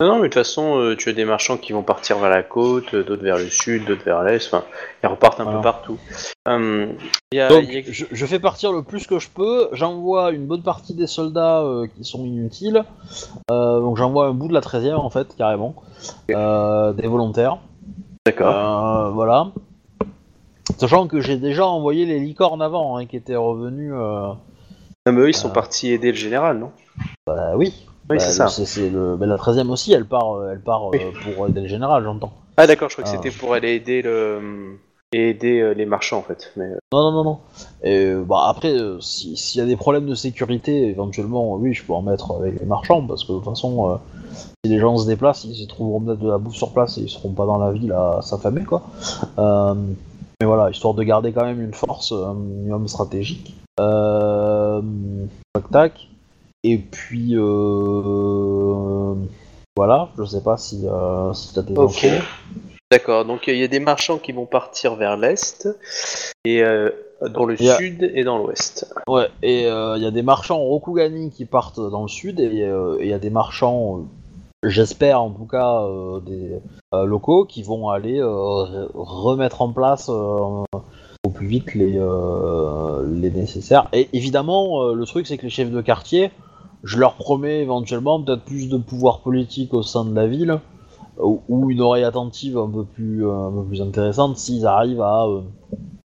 Non, 0.00 0.06
non, 0.06 0.14
mais 0.16 0.22
de 0.22 0.26
toute 0.28 0.34
façon, 0.34 0.78
euh, 0.78 0.94
tu 0.96 1.08
as 1.08 1.12
des 1.12 1.24
marchands 1.24 1.56
qui 1.56 1.72
vont 1.72 1.82
partir 1.82 2.18
vers 2.18 2.30
la 2.30 2.44
côte, 2.44 2.94
euh, 2.94 3.02
d'autres 3.02 3.24
vers 3.24 3.36
le 3.36 3.48
sud, 3.48 3.84
d'autres 3.84 4.04
vers 4.04 4.22
l'est, 4.22 4.46
enfin, 4.46 4.62
ils 5.02 5.08
repartent 5.08 5.40
un 5.40 5.44
Voilà. 5.44 5.58
peu 5.58 5.62
partout. 5.64 5.98
Il 6.46 6.96
y 7.32 7.40
a- 7.40 7.48
Donc, 7.48 7.64
il 7.66 7.74
y 7.74 7.78
a- 7.78 7.82
je, 7.92 8.04
je 8.12 8.26
fais 8.26 8.38
partir 8.38 8.70
le 8.70 8.84
plus 8.84 9.08
que 9.08 9.18
je 9.18 9.28
peux. 9.28 9.68
J'envoie 9.72 10.30
une 10.30 10.46
bonne 10.46 10.62
partie 10.62 10.94
des 10.94 11.08
soldats 11.08 11.62
euh, 11.62 11.88
qui 11.88 12.04
sont 12.04 12.24
inutiles. 12.24 12.84
Euh, 13.50 13.80
donc, 13.80 13.96
j'envoie 13.96 14.26
un 14.26 14.34
bout 14.34 14.46
de 14.46 14.54
la 14.54 14.60
13 14.60 14.86
e 14.86 14.94
en 14.96 15.10
fait, 15.10 15.34
carrément. 15.36 15.74
Euh, 16.30 16.92
des 16.92 17.08
volontaires. 17.08 17.58
D'accord. 18.24 18.54
Euh, 18.54 19.10
voilà. 19.10 19.48
Sachant 20.78 21.08
que 21.08 21.20
j'ai 21.20 21.38
déjà 21.38 21.66
envoyé 21.66 22.06
les 22.06 22.20
licornes 22.20 22.62
avant, 22.62 22.96
hein, 22.98 23.06
qui 23.06 23.16
étaient 23.16 23.34
revenus. 23.34 23.92
euh, 23.92 24.28
Non, 25.06 25.12
mais 25.12 25.22
eux, 25.22 25.28
ils 25.30 25.34
sont 25.34 25.48
euh, 25.48 25.52
partis 25.52 25.90
aider 25.90 26.12
le 26.12 26.16
général, 26.16 26.58
non? 26.58 26.70
Bah 27.26 27.54
oui. 27.56 27.84
Oui, 28.10 28.16
Bah, 28.16 28.22
c'est 28.22 28.32
ça. 28.32 28.80
Le... 28.90 29.16
bah, 29.16 29.26
la 29.26 29.36
13 29.36 29.58
e 29.58 29.68
aussi, 29.70 29.92
elle 29.92 30.06
part, 30.06 30.32
euh, 30.36 30.50
elle 30.52 30.60
part 30.60 30.86
euh, 30.88 30.90
Oui. 30.92 31.00
pour 31.34 31.46
aider 31.48 31.60
le 31.60 31.68
général, 31.68 32.04
j'entends. 32.04 32.32
Ah, 32.56 32.66
d'accord, 32.66 32.88
je 32.88 32.94
crois 32.96 33.04
que 33.04 33.10
Ah. 33.12 33.20
c'était 33.22 33.36
pour 33.36 33.52
aller 33.54 33.74
aider 33.74 34.02
le. 34.02 34.78
aider 35.12 35.60
euh, 35.60 35.72
les 35.72 35.86
marchands, 35.86 36.18
en 36.18 36.22
fait. 36.22 36.52
Mais, 36.56 36.64
euh, 36.66 36.76
Non, 36.92 37.10
non, 37.10 37.12
non, 37.12 37.24
non. 37.24 37.38
Et, 37.82 38.04
euh, 38.06 38.22
bah, 38.26 38.44
après, 38.48 38.72
euh, 38.72 39.00
si- 39.00 39.36
s'il 39.36 39.58
y 39.60 39.64
a 39.64 39.66
des 39.66 39.76
problèmes 39.76 40.06
de 40.06 40.14
sécurité, 40.14 40.86
éventuellement, 40.88 41.54
oui, 41.54 41.72
je 41.72 41.82
peux 41.84 41.94
en 41.94 42.02
mettre 42.02 42.32
avec 42.32 42.58
les 42.60 42.66
marchands, 42.66 43.06
parce 43.06 43.24
que 43.24 43.32
de 43.32 43.36
toute 43.38 43.44
façon, 43.46 43.90
euh, 43.90 43.96
si 44.64 44.70
les 44.70 44.78
gens 44.78 44.96
se 44.98 45.06
déplacent, 45.06 45.44
ils 45.44 45.54
se 45.54 45.66
trouveront 45.66 46.00
peut-être 46.00 46.20
de 46.20 46.28
la 46.28 46.36
bouffe 46.38 46.56
sur 46.56 46.72
place 46.72 46.98
et 46.98 47.02
ils 47.02 47.08
seront 47.08 47.30
pas 47.32 47.46
dans 47.46 47.56
la 47.58 47.72
ville 47.72 47.92
à 47.92 48.20
s'affamer, 48.22 48.64
quoi. 48.64 48.82
Euh, 49.38 49.74
mais 50.40 50.46
voilà, 50.46 50.70
histoire 50.70 50.92
de 50.94 51.02
garder 51.02 51.32
quand 51.32 51.44
même 51.44 51.60
une 51.62 51.74
force, 51.74 52.12
un 52.12 52.34
minimum 52.34 52.86
stratégique. 52.88 53.54
Euh, 53.80 54.82
tac, 55.54 55.70
tac. 55.70 56.08
Et 56.64 56.78
puis, 56.78 57.36
euh, 57.36 59.14
voilà, 59.76 60.08
je 60.18 60.24
sais 60.24 60.42
pas 60.42 60.56
si, 60.56 60.86
euh, 60.86 61.32
si 61.32 61.54
t'as 61.54 61.62
des 61.62 61.76
Ok. 61.76 62.06
D'accord, 62.90 63.24
donc 63.26 63.48
il 63.48 63.56
y 63.58 63.64
a 63.64 63.68
des 63.68 63.80
marchands 63.80 64.16
qui 64.18 64.32
vont 64.32 64.46
partir 64.46 64.94
vers 64.96 65.16
l'est, 65.18 65.68
et 66.46 66.62
euh, 66.62 66.90
dans 67.34 67.44
le 67.44 67.54
a- 67.54 67.76
sud 67.76 68.10
et 68.14 68.24
dans 68.24 68.38
l'ouest. 68.38 68.90
Ouais, 69.06 69.28
et 69.42 69.64
il 69.64 70.02
y 70.02 70.06
a 70.06 70.10
des 70.10 70.22
marchands 70.22 70.58
Rokugani 70.58 71.30
qui 71.30 71.44
partent 71.44 71.80
dans 71.80 72.02
le 72.02 72.08
sud, 72.08 72.40
et 72.40 72.46
il 73.00 73.06
y 73.06 73.12
a 73.12 73.18
des 73.18 73.28
marchands, 73.30 73.98
euh, 73.98 74.68
j'espère 74.68 75.20
en 75.22 75.30
tout 75.30 75.44
cas, 75.44 75.82
euh, 75.82 76.20
des 76.20 76.60
euh, 76.94 77.04
locaux 77.04 77.44
qui 77.44 77.62
vont 77.62 77.90
aller 77.90 78.18
euh, 78.20 78.26
re- 78.26 78.88
remettre 78.94 79.60
en 79.60 79.70
place 79.70 80.08
euh, 80.08 80.64
au 81.24 81.30
plus 81.30 81.46
vite 81.46 81.74
les, 81.74 81.98
euh, 81.98 83.04
les 83.06 83.30
nécessaires. 83.30 83.88
Et 83.92 84.08
évidemment, 84.14 84.82
euh, 84.82 84.94
le 84.94 85.04
truc 85.04 85.26
c'est 85.26 85.36
que 85.36 85.42
les 85.42 85.50
chefs 85.50 85.70
de 85.70 85.80
quartier, 85.82 86.30
je 86.88 86.98
leur 86.98 87.14
promets 87.14 87.60
éventuellement 87.60 88.22
peut-être 88.22 88.44
plus 88.44 88.68
de 88.68 88.78
pouvoir 88.78 89.20
politique 89.20 89.74
au 89.74 89.82
sein 89.82 90.06
de 90.06 90.14
la 90.14 90.26
ville, 90.26 90.58
ou, 91.18 91.42
ou 91.48 91.70
une 91.70 91.82
oreille 91.82 92.04
attentive 92.04 92.56
un 92.56 92.68
peu 92.68 92.84
plus, 92.84 93.26
euh, 93.26 93.48
un 93.48 93.52
peu 93.52 93.64
plus 93.64 93.82
intéressante 93.82 94.38
s'ils 94.38 94.66
arrivent 94.66 95.02
à, 95.02 95.26
euh, 95.26 95.42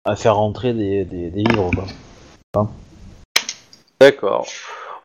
à 0.04 0.16
faire 0.16 0.36
rentrer 0.36 0.72
des, 0.72 1.04
des, 1.04 1.30
des 1.30 1.44
livres. 1.44 1.70
Quoi. 2.52 2.68
D'accord. 4.00 4.46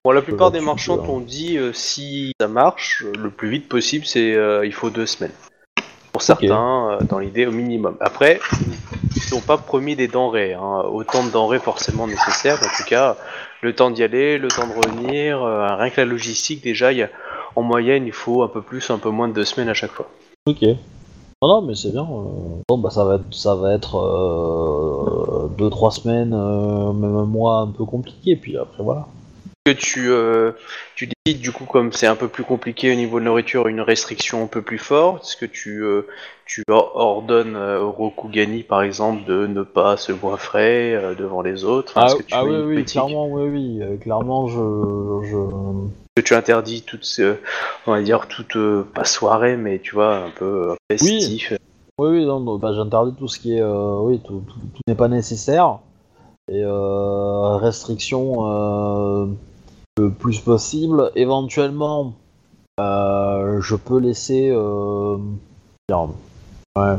Bon, 0.06 0.12
la 0.12 0.22
plupart 0.22 0.52
des 0.52 0.62
marchands 0.62 1.00
t'ont 1.00 1.20
dit 1.20 1.58
euh, 1.58 1.74
si 1.74 2.32
ça 2.40 2.48
marche, 2.48 3.04
le 3.18 3.30
plus 3.30 3.50
vite 3.50 3.68
possible, 3.68 4.06
c'est 4.06 4.34
euh, 4.34 4.66
il 4.66 4.72
faut 4.72 4.90
deux 4.90 5.08
semaines. 5.08 5.34
Pour 6.14 6.22
certains, 6.22 6.92
euh, 6.92 7.04
dans 7.04 7.20
l'idée 7.20 7.46
au 7.46 7.52
minimum. 7.52 7.98
Après, 8.00 8.40
ils 9.16 9.34
n'ont 9.34 9.42
pas 9.42 9.58
promis 9.58 9.98
des 9.98 10.08
denrées, 10.08 10.54
hein, 10.54 10.84
autant 10.90 11.26
de 11.26 11.32
denrées 11.32 11.60
forcément 11.60 12.08
nécessaires. 12.08 12.60
En 12.64 12.78
tout 12.78 12.88
cas, 12.88 13.18
le 13.66 13.74
temps 13.74 13.90
d'y 13.90 14.04
aller, 14.04 14.38
le 14.38 14.48
temps 14.48 14.68
de 14.68 14.74
revenir, 14.74 15.44
euh, 15.44 15.76
rien 15.76 15.90
que 15.90 16.00
la 16.00 16.06
logistique, 16.06 16.64
déjà, 16.64 16.92
il 16.92 17.00
y 17.00 17.04
a, 17.04 17.10
en 17.56 17.64
moyenne, 17.64 18.06
il 18.06 18.14
faut 18.14 18.44
un 18.44 18.48
peu 18.48 18.62
plus, 18.62 18.90
un 18.92 19.00
peu 19.00 19.10
moins 19.10 19.28
de 19.28 19.34
deux 19.34 19.44
semaines 19.44 19.70
à 19.70 19.74
chaque 19.74 19.92
fois. 19.92 20.08
Ok. 20.46 20.62
Non, 21.42 21.48
non, 21.50 21.62
mais 21.64 21.76
c'est 21.76 21.92
bien. 21.92 22.04
euh. 22.04 22.62
Bon, 22.68 22.78
bah, 22.78 22.92
ça 22.92 23.04
va 23.04 23.16
être, 23.16 23.34
ça 23.34 23.56
va 23.56 23.74
être 23.74 23.96
euh, 23.98 25.48
deux, 25.58 25.70
trois 25.70 25.92
semaines, 25.92 26.34
euh, 26.34 26.94
même 26.94 27.16
un 27.18 27.26
mois 27.26 27.58
un 27.62 27.68
peu 27.68 27.86
compliqué, 27.86 28.36
puis 28.36 28.56
après, 28.56 28.84
voilà. 28.84 29.08
que 29.66 29.72
tu, 29.72 30.12
tu 30.96 31.10
décides 31.26 31.42
du 31.42 31.52
coup 31.52 31.66
comme 31.66 31.92
c'est 31.92 32.08
un 32.08 32.16
peu 32.16 32.28
plus 32.28 32.44
compliqué 32.44 32.92
au 32.92 32.96
niveau 32.96 33.20
de 33.20 33.26
nourriture, 33.26 33.68
une 33.68 33.82
restriction 33.82 34.44
un 34.44 34.48
peu 34.48 34.62
plus 34.62 34.78
forte 34.78 35.26
Est-ce 35.26 35.36
que 35.36 35.48
tu, 35.48 35.84
tu 36.46 36.64
or- 36.70 36.92
ordonnes 36.96 37.56
euh, 37.56 37.82
au 37.82 37.92
Rokugani 37.92 38.64
par 38.64 38.84
exemple 38.84 39.26
de 39.26 39.48
ne 39.48 39.64
pas 39.64 39.98
se 39.98 40.12
goinfrer 40.12 40.96
euh, 40.96 41.16
devant 41.16 41.42
les 41.42 41.64
autres 41.64 41.94
Ah, 41.96 42.06
Est-ce 42.06 42.16
que 42.18 42.24
tu 42.24 42.34
ah 42.36 42.46
oui, 42.46 42.58
oui, 42.66 42.86
clairement, 42.86 43.28
oui, 43.28 43.50
oui. 43.50 43.80
euh, 43.82 43.98
clairement, 43.98 44.48
je, 44.48 44.60
que 46.16 46.22
tu 46.22 46.34
interdis 46.36 46.84
toute 46.84 47.04
ce, 47.04 47.36
on 47.88 47.92
va 47.92 48.02
dire 48.02 48.28
toute 48.28 48.56
euh, 48.56 48.84
pas 48.94 49.06
soirée 49.06 49.58
mais 49.58 49.80
tu 49.80 49.96
vois 49.96 50.18
un 50.18 50.30
peu 50.30 50.72
euh, 50.72 50.76
festif 50.92 51.54
Oui, 52.00 52.10
oui, 52.10 52.26
non, 52.26 52.40
non, 52.40 52.58
bah, 52.58 52.74
j'interdis 52.74 53.16
tout 53.16 53.28
ce 53.28 53.40
qui 53.40 53.58
est, 53.58 53.64
oui, 53.64 54.20
tout, 54.20 54.44
tout- 54.48 54.60
tout 54.74 54.82
n'est 54.88 54.96
pas 54.96 55.08
nécessaire. 55.08 55.80
Et 56.52 56.64
restriction 56.64 58.46
le 59.98 60.10
plus 60.12 60.40
possible. 60.42 61.12
Éventuellement, 61.16 62.14
je 62.78 63.76
peux 63.76 63.98
laisser, 63.98 64.50
dire, 65.90 66.08
ouais, 66.78 66.96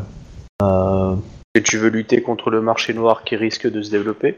euh, 0.62 1.16
Que 1.54 1.60
tu 1.60 1.78
veux 1.78 1.88
lutter 1.88 2.22
contre 2.22 2.50
le 2.50 2.60
marché 2.60 2.94
noir 2.94 3.24
qui 3.24 3.36
risque 3.36 3.70
de 3.70 3.82
se 3.82 3.90
développer? 3.90 4.36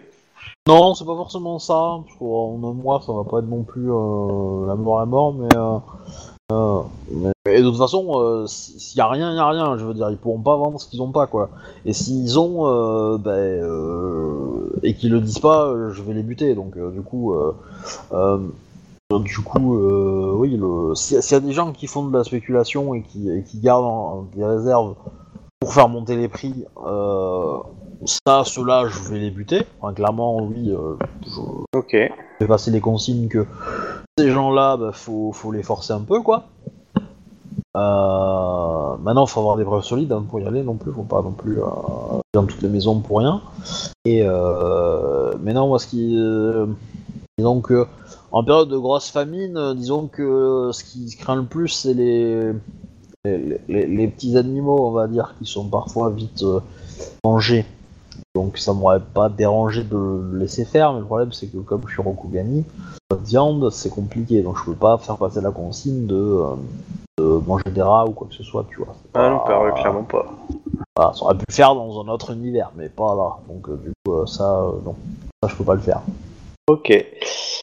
Non, 0.66 0.94
c'est 0.94 1.04
pas 1.06 1.16
forcément 1.16 1.58
ça. 1.58 2.00
Parce 2.04 2.18
qu'en 2.18 2.56
un 2.62 2.72
mois, 2.74 3.00
ça 3.04 3.12
va 3.12 3.24
pas 3.24 3.38
être 3.38 3.48
non 3.48 3.62
plus 3.62 3.90
euh, 3.90 4.66
la 4.66 4.74
mort 4.74 5.00
à 5.00 5.06
mort, 5.06 5.32
mais, 5.34 5.48
euh, 5.56 5.78
euh, 6.52 6.80
mais- 7.10 7.32
Et 7.50 7.62
de 7.62 7.68
toute 7.70 7.78
façon, 7.78 8.20
euh, 8.20 8.46
si- 8.46 8.78
s'il 8.78 8.98
y 8.98 9.00
a 9.00 9.08
rien, 9.08 9.32
il 9.32 9.36
y 9.36 9.38
a 9.38 9.48
rien. 9.48 9.78
Je 9.78 9.84
veux 9.86 9.94
dire, 9.94 10.10
ils 10.10 10.18
pourront 10.18 10.40
pas 10.40 10.56
vendre 10.56 10.78
ce 10.80 10.86
qu'ils 10.86 11.00
ont 11.00 11.10
pas, 11.12 11.26
quoi. 11.26 11.48
Et 11.86 11.94
s'ils 11.94 12.38
ont, 12.38 12.66
euh, 12.66 13.16
ben, 13.18 13.30
euh, 13.32 14.68
et 14.82 14.94
qu'ils 14.94 15.12
le 15.12 15.20
disent 15.20 15.38
pas, 15.38 15.64
euh, 15.66 15.90
je 15.92 16.02
vais 16.02 16.12
les 16.12 16.22
buter. 16.22 16.54
Donc, 16.54 16.76
euh, 16.76 16.90
du 16.90 17.00
coup, 17.00 17.32
euh, 17.34 17.54
euh, 18.12 18.38
du 19.20 19.38
coup, 19.40 19.78
euh, 19.78 20.32
oui, 20.36 20.56
le... 20.58 20.94
s'il 20.94 21.14
y, 21.14 21.18
a- 21.18 21.22
s'il 21.22 21.32
y 21.34 21.36
a 21.36 21.40
des 21.40 21.52
gens 21.52 21.72
qui 21.72 21.86
font 21.86 22.04
de 22.06 22.16
la 22.16 22.24
spéculation 22.24 22.92
et 22.94 23.02
qui, 23.02 23.30
et 23.30 23.42
qui 23.42 23.58
gardent 23.60 23.86
en- 23.86 24.26
des 24.36 24.44
réserves 24.44 24.94
pour 25.60 25.74
faire 25.74 25.88
monter 25.88 26.16
les 26.16 26.28
prix, 26.28 26.64
euh, 26.86 27.58
ça, 28.04 28.44
ceux-là, 28.44 28.86
je 28.86 29.00
vais 29.10 29.18
les 29.18 29.30
buter. 29.30 29.66
Enfin, 29.80 29.92
clairement, 29.92 30.36
oui, 30.42 30.70
euh, 30.70 30.94
je 31.26 31.78
Ok. 31.78 31.92
vais 31.92 32.46
passer 32.46 32.70
les 32.70 32.80
consignes 32.80 33.28
que 33.28 33.44
ces 34.16 34.30
gens-là, 34.30 34.76
bah, 34.76 34.92
faut, 34.92 35.32
faut 35.32 35.52
les 35.52 35.62
forcer 35.62 35.92
un 35.92 36.00
peu, 36.00 36.22
quoi. 36.22 36.44
Euh, 37.76 38.96
maintenant, 39.02 39.26
faut 39.26 39.40
avoir 39.40 39.56
des 39.56 39.64
preuves 39.64 39.84
solides 39.84 40.12
hein, 40.12 40.24
pour 40.28 40.40
y 40.40 40.46
aller 40.46 40.62
non 40.62 40.74
plus. 40.74 40.92
Faut 40.92 41.02
pas 41.02 41.22
non 41.22 41.32
plus 41.32 41.60
euh, 41.60 41.66
dans 42.34 42.44
toutes 42.44 42.62
les 42.62 42.68
maisons 42.68 43.00
pour 43.00 43.18
rien. 43.18 43.40
Et 44.04 44.22
euh, 44.22 45.32
mais 45.40 45.52
non, 45.52 45.68
moi, 45.68 45.78
ce 45.78 45.86
qui, 45.86 46.18
disons 47.36 47.60
que 47.60 47.86
en 48.32 48.42
période 48.42 48.68
de 48.68 48.76
grosse 48.76 49.10
famine, 49.10 49.74
disons 49.74 50.06
que 50.06 50.70
ce 50.72 50.82
qui 50.82 51.14
craint 51.16 51.36
le 51.36 51.44
plus, 51.44 51.68
c'est 51.68 51.94
les 51.94 52.52
les, 53.36 53.60
les- 53.68 53.86
les 53.86 54.08
petits 54.08 54.36
animaux, 54.38 54.78
on 54.86 54.92
va 54.92 55.06
dire, 55.08 55.34
qui 55.38 55.44
sont 55.46 55.68
parfois 55.68 56.08
vite 56.10 56.42
euh, 56.42 56.60
mangés. 57.24 57.66
Donc 58.34 58.56
ça 58.58 58.72
m'aurait 58.72 59.00
pas 59.00 59.28
dérangé 59.28 59.82
de 59.84 59.96
le 59.96 60.38
laisser 60.38 60.64
faire, 60.64 60.92
mais 60.92 61.00
le 61.00 61.04
problème 61.06 61.32
c'est 61.32 61.46
que 61.48 61.58
comme 61.58 61.82
je 61.86 61.92
suis 61.92 62.02
Rokugani, 62.02 62.64
la 63.10 63.16
viande 63.16 63.70
c'est 63.70 63.90
compliqué, 63.90 64.42
donc 64.42 64.56
je 64.58 64.64
peux 64.64 64.74
pas 64.74 64.96
faire 64.98 65.16
passer 65.16 65.40
la 65.40 65.50
consigne 65.50 66.06
de, 66.06 66.14
euh, 66.14 66.54
de 67.18 67.24
manger 67.46 67.70
des 67.74 67.82
rats 67.82 68.06
ou 68.06 68.12
quoi 68.12 68.26
que 68.28 68.34
ce 68.34 68.42
soit, 68.44 68.64
tu 68.70 68.76
vois. 68.78 68.94
C'est 69.02 69.18
Ah 69.20 69.30
non, 69.30 69.38
pas- 69.38 69.44
pas- 69.70 69.72
clairement 69.80 70.04
pas. 70.04 70.26
voilà, 70.96 71.12
ça 71.14 71.24
aurait 71.24 71.36
pu 71.36 71.44
le 71.48 71.54
faire 71.54 71.74
dans 71.74 72.00
un 72.00 72.08
autre 72.08 72.32
univers, 72.32 72.70
mais 72.76 72.88
pas 72.88 73.14
là. 73.14 73.36
Donc 73.48 73.68
euh, 73.68 73.76
du 73.76 73.90
coup 74.04 74.26
ça, 74.26 74.62
non, 74.84 74.94
ça 75.42 75.48
je 75.48 75.56
peux 75.56 75.64
pas 75.64 75.74
le 75.74 75.80
faire. 75.80 76.02
Ok. 76.68 76.92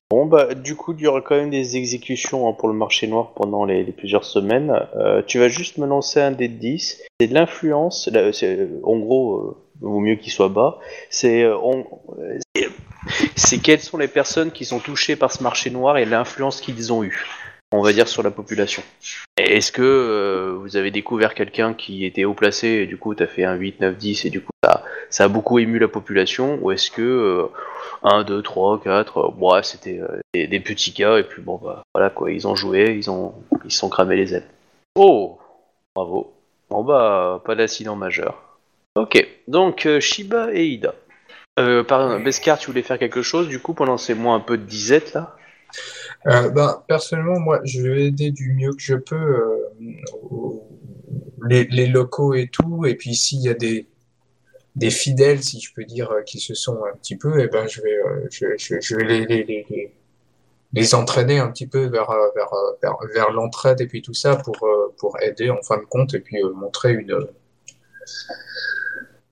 Bon 0.09 0.25
bah 0.25 0.55
du 0.55 0.75
coup 0.75 0.93
il 0.97 1.01
y 1.03 1.07
aura 1.07 1.21
quand 1.21 1.35
même 1.35 1.51
des 1.51 1.77
exécutions 1.77 2.49
hein, 2.49 2.53
pour 2.53 2.67
le 2.69 2.73
marché 2.73 3.05
noir 3.07 3.33
pendant 3.35 3.63
les, 3.63 3.83
plusieurs 3.83 4.23
semaines. 4.23 4.73
Euh, 4.95 5.21
tu 5.27 5.37
vas 5.37 5.47
juste 5.47 5.77
me 5.77 5.85
lancer 5.85 6.19
un 6.19 6.31
dé 6.31 6.47
de 6.47 6.55
10. 6.57 7.03
C'est 7.19 7.27
de 7.27 7.33
l'influence. 7.35 8.07
là, 8.11 8.33
c'est- 8.33 8.67
En 8.83 8.97
gros, 8.97 9.37
euh, 9.37 9.57
vaut 9.81 9.99
mieux 9.99 10.15
qu'il 10.15 10.31
soit 10.31 10.49
bas. 10.49 10.79
C'est 11.11 11.43
euh, 11.43 11.55
on- 11.57 11.85
euh, 12.19 12.39
c'est 13.35 13.59
quelles 13.59 13.79
sont 13.81 13.97
les 13.97 14.07
personnes 14.07 14.51
qui 14.51 14.65
sont 14.65 14.79
touchées 14.79 15.15
par 15.15 15.31
ce 15.31 15.43
marché 15.43 15.69
noir 15.69 15.97
et 15.97 16.05
l'influence 16.05 16.59
qu'ils 16.61 16.91
ont 16.91 17.03
eue, 17.03 17.25
on 17.71 17.82
va 17.82 17.93
dire 17.93 18.08
sur 18.08 18.23
la 18.23 18.32
population. 18.32 18.84
Et 19.38 19.58
Est-ce 19.58 19.71
que 19.71 19.82
euh, 19.82 20.56
vous 20.60 20.78
avez 20.78 20.91
découvert 20.91 21.34
quelqu'un 21.34 21.73
qui 21.73 22.06
était 22.06 22.25
haut 22.25 22.34
placé 22.34 22.67
et 22.67 22.86
du 22.86 22.97
coup 22.97 23.13
t'as 23.15 23.28
fait 23.28 23.43
un 23.43 23.56
8, 23.56 23.82
9, 23.82 23.97
10 23.97 24.25
et 24.25 24.30
du 24.30 24.41
coup 24.41 24.51
ça, 24.63 24.84
ça 25.10 25.25
a 25.25 25.28
beaucoup 25.28 25.60
ému 25.60 25.80
la 25.80 25.88
population? 25.88 26.60
Ou 26.62 26.71
est-ce 26.71 26.91
que 26.91 27.01
euh, 27.01 27.47
1, 28.04 28.23
2, 28.23 28.41
3, 28.41 28.82
4, 28.82 29.17
euh, 29.17 29.30
ouais, 29.38 29.63
c'était 29.63 29.99
euh, 29.99 30.19
des, 30.34 30.47
des 30.47 30.60
petits 30.60 30.93
cas, 30.93 31.17
et 31.17 31.23
puis 31.23 31.41
bon, 31.41 31.60
bah 31.62 31.84
voilà 31.93 32.10
quoi, 32.10 32.32
ils 32.32 32.47
ont 32.47 32.56
joué, 32.56 32.95
ils 32.95 33.10
ont 33.10 33.34
ils 33.65 33.71
se 33.71 33.80
sont 33.80 33.89
cramés 33.89 34.15
les 34.15 34.34
ailes. 34.34 34.47
Oh 34.95 35.39
Bravo. 35.95 36.34
Bon 36.69 36.84
bah, 36.84 37.41
pas 37.45 37.56
d'accident 37.56 37.95
majeur. 37.95 38.41
Ok, 38.95 39.28
donc 39.47 39.86
euh, 39.86 39.99
Shiba 39.99 40.54
et 40.54 40.65
Ida. 40.65 40.95
Euh, 41.60 41.84
pardon, 41.84 42.19
Beskar, 42.21 42.58
tu 42.58 42.67
voulais 42.67 42.82
faire 42.82 42.99
quelque 42.99 43.21
chose 43.21 43.47
du 43.47 43.60
coup 43.62 43.73
pendant 43.73 43.97
ces 43.97 44.13
mois 44.13 44.36
un 44.36 44.39
peu 44.39 44.58
de 44.58 44.63
disette 44.63 45.13
là? 45.13 45.36
Euh, 46.27 46.49
ben, 46.49 46.83
personnellement, 46.88 47.39
moi, 47.39 47.61
je 47.63 47.81
vais 47.81 48.07
aider 48.07 48.31
du 48.31 48.53
mieux 48.53 48.73
que 48.73 48.81
je 48.81 48.95
peux 48.95 49.15
euh, 49.15 49.71
les, 51.47 51.65
les 51.65 51.88
locaux 51.88 52.33
et 52.33 52.47
tout. 52.47 52.85
Et 52.85 52.95
puis, 52.95 53.15
s'il 53.15 53.41
y 53.41 53.49
a 53.49 53.53
des, 53.53 53.88
des 54.75 54.89
fidèles, 54.89 55.43
si 55.43 55.59
je 55.59 55.73
peux 55.73 55.85
dire, 55.85 56.11
euh, 56.11 56.21
qui 56.21 56.39
se 56.39 56.53
sont 56.53 56.83
un 56.85 56.95
petit 56.97 57.15
peu, 57.15 57.39
et 57.39 57.47
ben, 57.47 57.67
je 57.67 57.81
vais, 57.81 57.97
euh, 57.97 58.27
je, 58.31 58.45
je, 58.57 58.75
je 58.81 58.95
vais 58.95 59.03
les, 59.03 59.25
les, 59.25 59.43
les, 59.43 59.93
les, 60.73 60.95
entraîner 60.95 61.39
un 61.39 61.51
petit 61.51 61.67
peu 61.67 61.85
vers, 61.85 62.09
vers, 62.35 62.51
vers, 62.81 62.97
vers 63.13 63.31
l'entraide 63.31 63.81
et 63.81 63.88
puis 63.88 64.01
tout 64.01 64.13
ça 64.13 64.35
pour, 64.35 64.57
pour 64.97 65.19
aider 65.21 65.49
en 65.49 65.61
fin 65.61 65.77
de 65.77 65.85
compte 65.85 66.13
et 66.13 66.19
puis 66.19 66.38
montrer 66.55 66.93
une, 66.93 67.13
ouais, 67.13 67.29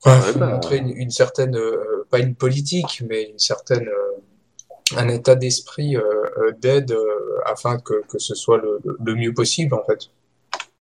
Ouais, 0.06 0.20
bah, 0.38 0.48
montrer 0.48 0.78
une, 0.78 0.90
une 0.90 1.12
certaine, 1.12 1.56
euh, 1.56 2.06
pas 2.10 2.20
une 2.20 2.36
politique, 2.36 3.02
mais 3.08 3.30
une 3.30 3.40
certaine, 3.40 3.88
euh, 3.88 4.98
un 4.98 5.08
état 5.08 5.36
d'esprit 5.36 5.96
euh, 5.96 6.23
d'aide 6.60 6.92
euh, 6.92 7.40
afin 7.46 7.78
que, 7.80 8.02
que 8.10 8.20
ce 8.20 8.36
soit 8.36 8.58
le, 8.58 8.80
le- 9.04 9.16
mieux 9.16 9.34
possible 9.34 9.74
en 9.76 9.84
fait. 9.84 10.10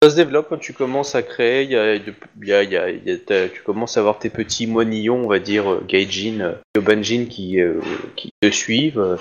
Ça 0.01 0.09
se 0.11 0.15
développe 0.15 0.47
quand 0.49 0.57
tu 0.57 0.71
commences 0.73 1.13
à 1.15 1.23
créer, 1.23 1.63
y 1.63 1.71
y 1.71 1.75
a- 1.75 3.49
tu 3.49 3.61
commences 3.65 3.97
à 3.97 3.99
avoir 3.99 4.17
tes 4.17 4.29
petits 4.29 4.65
moinillons, 4.65 5.23
on 5.25 5.27
va 5.27 5.39
dire, 5.39 5.69
euh, 5.69 5.83
Gaijin, 5.87 6.39
euh, 6.39 6.53
Yobanjin 6.77 7.25
qui, 7.29 7.59
euh, 7.59 7.81
qui 8.15 8.29
te 8.41 8.49
suivent, 8.49 8.99
euh, 8.99 9.17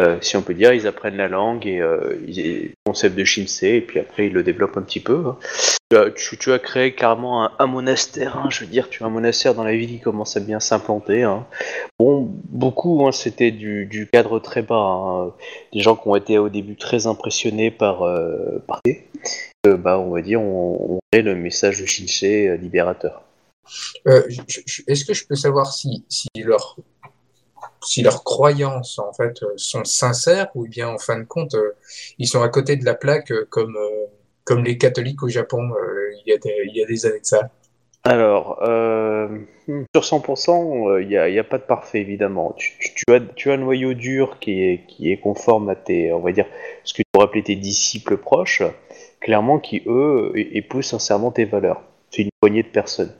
euh, 0.00 0.16
si 0.20 0.36
on 0.36 0.42
peut 0.42 0.54
dire, 0.54 0.72
ils 0.72 0.88
apprennent 0.88 1.16
la 1.16 1.28
langue 1.28 1.66
et 1.68 1.80
euh, 1.80 2.16
le 2.26 2.70
concept 2.84 3.14
de 3.16 3.22
Shinsei, 3.24 3.76
et 3.76 3.80
puis 3.80 4.00
après 4.00 4.26
ils 4.26 4.32
le 4.32 4.42
développent 4.42 4.76
un 4.76 4.82
petit 4.82 5.00
peu. 5.00 5.22
hein. 5.26 5.36
Tu, 5.90 6.52
as, 6.52 6.58
créé 6.58 6.94
carrément 6.94 7.50
un, 7.58 7.66
monastère, 7.66 8.36
hein, 8.36 8.50
je 8.50 8.60
veux 8.60 8.70
dire, 8.70 8.90
tu 8.90 9.02
as 9.02 9.06
un 9.06 9.10
monastère 9.10 9.54
dans 9.54 9.64
la 9.64 9.74
ville 9.74 9.88
qui 9.88 10.00
commence 10.00 10.36
à 10.36 10.40
bien 10.40 10.60
s'implanter. 10.60 11.22
hein. 11.22 11.46
Bon, 11.98 12.28
beaucoup, 12.50 13.06
hein, 13.06 13.12
c'était 13.12 13.50
du, 13.50 14.08
cadre 14.12 14.38
très 14.38 14.60
bas, 14.60 15.34
des 15.72 15.80
gens 15.80 15.96
qui 15.96 16.08
ont 16.08 16.16
été 16.16 16.36
au 16.36 16.50
début 16.50 16.76
très 16.76 17.06
impressionnés 17.06 17.70
par, 17.70 18.02
euh, 18.02 18.58
par 18.66 18.82
euh, 19.66 19.76
bah, 19.78 19.98
on 19.98 20.10
va 20.10 20.20
dire, 20.20 20.42
on, 20.42 20.98
on 21.12 21.16
le 21.16 21.34
message 21.34 21.80
de 21.80 21.86
Shinsei 21.86 22.48
euh, 22.48 22.56
libérateur. 22.56 23.22
Euh, 24.06 24.22
Est-ce 24.86 25.04
que 25.04 25.14
je 25.14 25.26
peux 25.26 25.34
savoir 25.34 25.72
si, 25.72 26.04
si 26.08 26.28
leur 26.36 26.76
si 27.84 28.02
leurs 28.02 28.24
croyances 28.24 28.98
en 28.98 29.12
fait 29.12 29.42
euh, 29.42 29.52
sont 29.56 29.84
sincères 29.84 30.48
ou 30.54 30.66
bien 30.66 30.88
en 30.88 30.98
fin 30.98 31.18
de 31.18 31.24
compte 31.24 31.54
euh, 31.54 31.76
ils 32.18 32.26
sont 32.26 32.42
à 32.42 32.48
côté 32.48 32.76
de 32.76 32.84
la 32.84 32.94
plaque 32.94 33.32
comme 33.50 33.76
comme 34.48 34.64
les 34.64 34.78
catholiques 34.78 35.22
au 35.22 35.28
Japon 35.28 35.60
euh, 35.74 36.10
il 36.24 36.30
y 36.30 36.34
a 36.34 36.38
des 36.38 36.54
il 36.64 36.74
y 36.74 36.82
a 36.82 36.86
des 36.86 37.04
années 37.04 37.20
de 37.20 37.26
ça. 37.26 37.50
Alors, 38.04 38.62
euh, 38.62 39.28
hmm, 39.66 39.82
sur 39.94 40.02
100%, 40.20 40.88
euh, 40.88 41.02
il 41.02 41.08
n'y 41.08 41.16
a, 41.18 41.28
y 41.28 41.38
a 41.38 41.44
pas 41.44 41.58
de 41.58 41.64
parfait, 41.64 42.00
évidemment. 42.00 42.54
Tu, 42.56 43.02
as, 43.10 43.20
tu 43.20 43.50
as 43.50 43.54
un 43.54 43.58
noyau 43.58 43.92
dur 43.92 44.38
qui 44.40 44.62
est, 44.62 44.86
qui 44.86 45.12
est 45.12 45.18
conforme 45.18 45.68
à 45.68 45.74
tes, 45.74 46.12
on 46.12 46.20
va 46.20 46.32
dire, 46.32 46.46
ce 46.84 46.94
que 46.94 46.98
tu 46.98 47.02
pourrais 47.12 47.26
appeler 47.26 47.42
tes 47.42 47.56
disciples 47.56 48.16
proches, 48.16 48.62
clairement, 49.20 49.58
qui, 49.58 49.82
eux, 49.86 50.32
épousent 50.34 50.86
sincèrement 50.86 51.32
tes 51.32 51.44
valeurs. 51.44 51.82
C'est 52.10 52.22
une 52.22 52.30
poignée 52.40 52.62
de 52.62 52.68
personnes. 52.68 53.12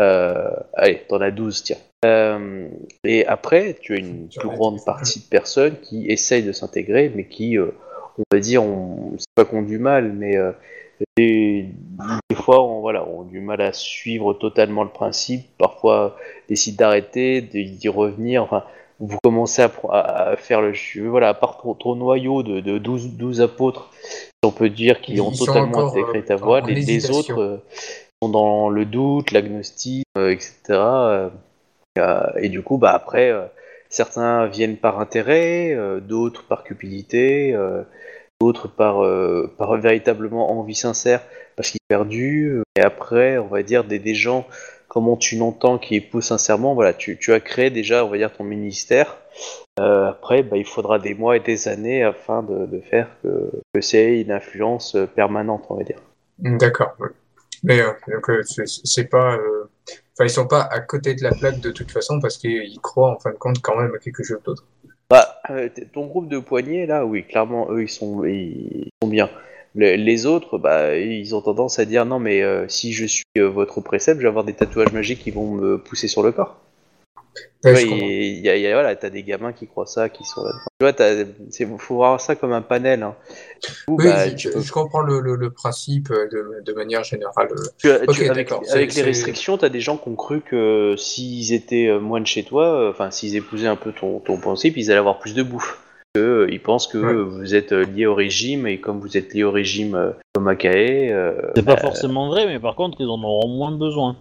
Euh, 0.00 0.50
allez, 0.74 1.02
t'en 1.08 1.20
as 1.20 1.30
12, 1.30 1.62
tiens. 1.64 1.76
Euh, 2.04 2.68
et 3.04 3.26
après, 3.26 3.76
tu 3.80 3.94
as 3.94 3.98
une 3.98 4.28
plus 4.28 4.48
grande 4.48 4.82
partie 4.84 5.20
de 5.20 5.26
personnes 5.26 5.76
qui 5.80 6.06
essayent 6.06 6.42
de 6.42 6.52
s'intégrer, 6.52 7.12
mais 7.14 7.26
qui, 7.26 7.58
euh, 7.58 7.72
on 8.20 8.36
va 8.36 8.40
dire, 8.40 8.62
on, 8.62 9.14
c'est 9.18 9.26
pas 9.34 9.44
qu'on 9.44 9.62
du 9.62 9.78
mal, 9.78 10.12
mais 10.12 10.36
euh, 10.36 10.52
des, 11.16 11.66
des 12.28 12.36
fois, 12.36 12.62
on, 12.62 12.80
voilà, 12.80 13.06
on 13.06 13.22
a 13.22 13.24
du 13.24 13.40
mal 13.40 13.60
à 13.60 13.72
suivre 13.72 14.34
totalement 14.34 14.84
le 14.84 14.90
principe. 14.90 15.46
Parfois, 15.58 16.16
décident 16.48 16.76
d'arrêter, 16.78 17.40
d'y 17.40 17.88
revenir. 17.88 18.42
Enfin, 18.42 18.64
vous 18.98 19.16
commencez 19.22 19.62
à, 19.62 19.68
pro- 19.68 19.90
à- 19.90 20.00
à 20.30 20.36
faire 20.36 20.60
le. 20.60 20.72
Voilà, 21.08 21.30
à 21.30 21.34
part 21.34 21.58
ton, 21.58 21.74
ton 21.74 21.94
noyau 21.94 22.42
de, 22.42 22.60
de 22.60 22.78
12, 22.78 23.16
12 23.16 23.40
apôtres, 23.40 23.90
si 24.02 24.28
on 24.44 24.50
peut 24.52 24.68
dire, 24.70 25.00
qui 25.00 25.14
Ils 25.14 25.22
ont 25.22 25.30
totalement 25.30 25.88
intégré 25.88 26.22
ta 26.24 26.34
euh, 26.34 26.36
voix, 26.36 26.60
les, 26.60 27.10
autres 27.10 27.40
euh, 27.40 27.56
sont 28.22 28.28
dans 28.28 28.68
le 28.68 28.84
doute, 28.84 29.30
l'agnostic, 29.32 30.04
euh, 30.18 30.30
etc. 30.30 31.30
et 32.38 32.48
du 32.48 32.62
coup, 32.62 32.76
bah 32.76 32.92
après, 32.92 33.32
certains 33.90 34.46
viennent 34.46 34.78
par 34.78 35.00
intérêt, 35.00 35.74
euh, 35.74 36.00
d'autres 36.00 36.46
par 36.46 36.64
cupidité, 36.64 37.52
euh, 37.54 37.82
d'autres 38.40 38.68
par, 38.68 39.04
euh, 39.04 39.52
par 39.58 39.76
véritablement 39.76 40.58
envie 40.58 40.76
sincère 40.76 41.20
parce 41.56 41.70
qu'ils 41.70 41.80
sont 41.80 41.88
perdus. 41.88 42.62
Et 42.76 42.80
après, 42.80 43.36
on 43.36 43.48
va 43.48 43.62
dire 43.62 43.84
des, 43.84 44.14
gens, 44.14 44.46
comment 44.88 45.16
tu 45.16 45.36
l'entends, 45.36 45.76
qui 45.76 45.96
épousent 45.96 46.26
sincèrement, 46.26 46.74
voilà, 46.74 46.94
tu, 46.94 47.18
as 47.32 47.40
créé 47.40 47.68
déjà, 47.68 48.04
on 48.04 48.08
va 48.08 48.16
dire, 48.16 48.32
ton 48.32 48.44
ministère. 48.44 49.18
Après, 49.76 50.42
bah, 50.42 50.58
il 50.58 50.66
faudra 50.66 50.98
des 50.98 51.14
mois 51.14 51.36
et 51.36 51.40
des 51.40 51.66
années 51.66 52.04
afin 52.04 52.42
de, 52.42 52.80
faire 52.80 53.08
que, 53.22 53.50
que 53.72 53.80
c'est 53.80 54.20
une 54.20 54.30
influence 54.30 54.96
permanente, 55.16 55.64
on 55.70 55.76
va 55.76 55.84
dire. 55.84 56.00
D'accord. 56.38 56.94
Mais 57.62 57.78
donc, 57.78 58.30
c'est 58.64 59.08
pas. 59.08 59.38
Enfin, 60.20 60.26
ils 60.26 60.34
sont 60.34 60.46
pas 60.46 60.60
à 60.70 60.80
côté 60.80 61.14
de 61.14 61.22
la 61.22 61.32
plaque 61.32 61.60
de 61.60 61.70
toute 61.70 61.90
façon 61.90 62.20
parce 62.20 62.36
qu'ils 62.36 62.78
croient 62.82 63.12
en 63.12 63.18
fin 63.18 63.30
de 63.30 63.36
compte 63.36 63.62
quand 63.62 63.80
même 63.80 63.94
à 63.94 63.98
quelque 63.98 64.22
chose 64.22 64.42
d'autre. 64.44 64.66
Bah, 65.08 65.40
euh, 65.48 65.70
ton 65.94 66.08
groupe 66.08 66.28
de 66.28 66.38
poignets, 66.38 66.84
là, 66.84 67.06
oui, 67.06 67.26
clairement, 67.26 67.72
eux, 67.72 67.84
ils 67.84 67.88
sont, 67.88 68.22
ils 68.24 68.90
sont 69.02 69.08
bien. 69.08 69.30
Le- 69.74 69.96
les 69.96 70.26
autres, 70.26 70.58
bah, 70.58 70.94
ils 70.94 71.34
ont 71.34 71.40
tendance 71.40 71.78
à 71.78 71.86
dire 71.86 72.04
non, 72.04 72.18
mais 72.18 72.42
euh, 72.42 72.68
si 72.68 72.92
je 72.92 73.06
suis 73.06 73.24
euh, 73.38 73.48
votre 73.48 73.80
précepte, 73.80 74.18
je 74.18 74.24
vais 74.24 74.28
avoir 74.28 74.44
des 74.44 74.52
tatouages 74.52 74.92
magiques 74.92 75.20
qui 75.20 75.30
vont 75.30 75.54
me 75.54 75.78
pousser 75.82 76.06
sur 76.06 76.22
le 76.22 76.32
corps. 76.32 76.69
Ouais, 77.62 77.72
Ouais, 77.74 77.82
et 77.84 78.28
y 78.40 78.48
a, 78.48 78.56
il 78.56 78.62
y 78.62 78.66
a- 78.66 78.72
voilà, 78.72 78.96
t'as 78.96 79.10
des 79.10 79.22
gamins 79.22 79.52
qui 79.52 79.66
croient 79.66 79.84
ça, 79.86 80.08
qui 80.08 80.24
sont 80.24 80.42
là. 80.44 80.52
Tu 80.54 80.84
vois, 80.84 80.92
t'as- 80.94 81.24
c'est, 81.50 81.66
faut 81.78 81.96
voir 81.96 82.18
ça 82.20 82.34
comme 82.34 82.52
un 82.52 82.62
panel. 82.62 83.02
Hein. 83.02 83.14
Oui, 83.88 84.04
bah, 84.04 84.28
je, 84.30 84.34
tu 84.34 84.50
peux- 84.50 84.60
je 84.60 84.72
comprends 84.72 85.02
le, 85.02 85.20
le, 85.20 85.36
le 85.36 85.50
principe 85.50 86.10
euh, 86.10 86.26
de, 86.32 86.62
de 86.64 86.72
manière 86.72 87.04
générale. 87.04 87.48
euh. 87.50 87.62
tu 87.78 87.88
tu- 87.88 88.30
avec, 88.30 88.94
les 88.94 89.02
restrictions, 89.02 89.58
t'as 89.58 89.68
des 89.68 89.80
gens 89.80 89.98
qui 89.98 90.08
ont 90.08 90.14
cru 90.16 90.40
que 90.40 90.94
s'ils 90.96 91.52
étaient 91.52 91.88
euh, 91.88 92.00
moines 92.00 92.24
chez 92.26 92.44
toi, 92.44 92.64
euh, 92.66 92.90
enfin, 92.90 93.10
s'ils 93.10 93.36
épousaient 93.36 93.66
un 93.66 93.76
peu 93.76 93.92
ton, 93.92 94.20
ton 94.20 94.38
principe, 94.38 94.76
ils 94.78 94.90
allaient 94.90 94.98
avoir 95.00 95.18
plus 95.18 95.34
de 95.34 95.42
bouffe. 95.42 95.78
Que, 96.14 96.20
euh, 96.20 96.48
ils 96.50 96.60
pensent 96.60 96.88
que 96.88 96.98
Ouais. 96.98 97.12
euh, 97.12 97.22
vous 97.22 97.54
êtes 97.54 97.72
euh, 97.72 97.84
lié 97.84 98.06
au 98.06 98.14
régime, 98.16 98.66
et 98.66 98.80
comme 98.80 98.98
vous 99.00 99.16
êtes 99.16 99.32
lié 99.32 99.44
au 99.44 99.52
régime 99.52 99.94
euh, 99.94 100.10
comme 100.34 100.48
Akae, 100.48 101.12
euh, 101.12 101.34
C'est 101.54 101.64
pas 101.64 101.76
forcément 101.76 102.28
vrai, 102.28 102.46
mais 102.46 102.58
par 102.58 102.74
contre, 102.74 102.96
ils 103.00 103.06
en 103.06 103.22
auront 103.22 103.48
moins 103.48 103.70
besoin. 103.70 104.16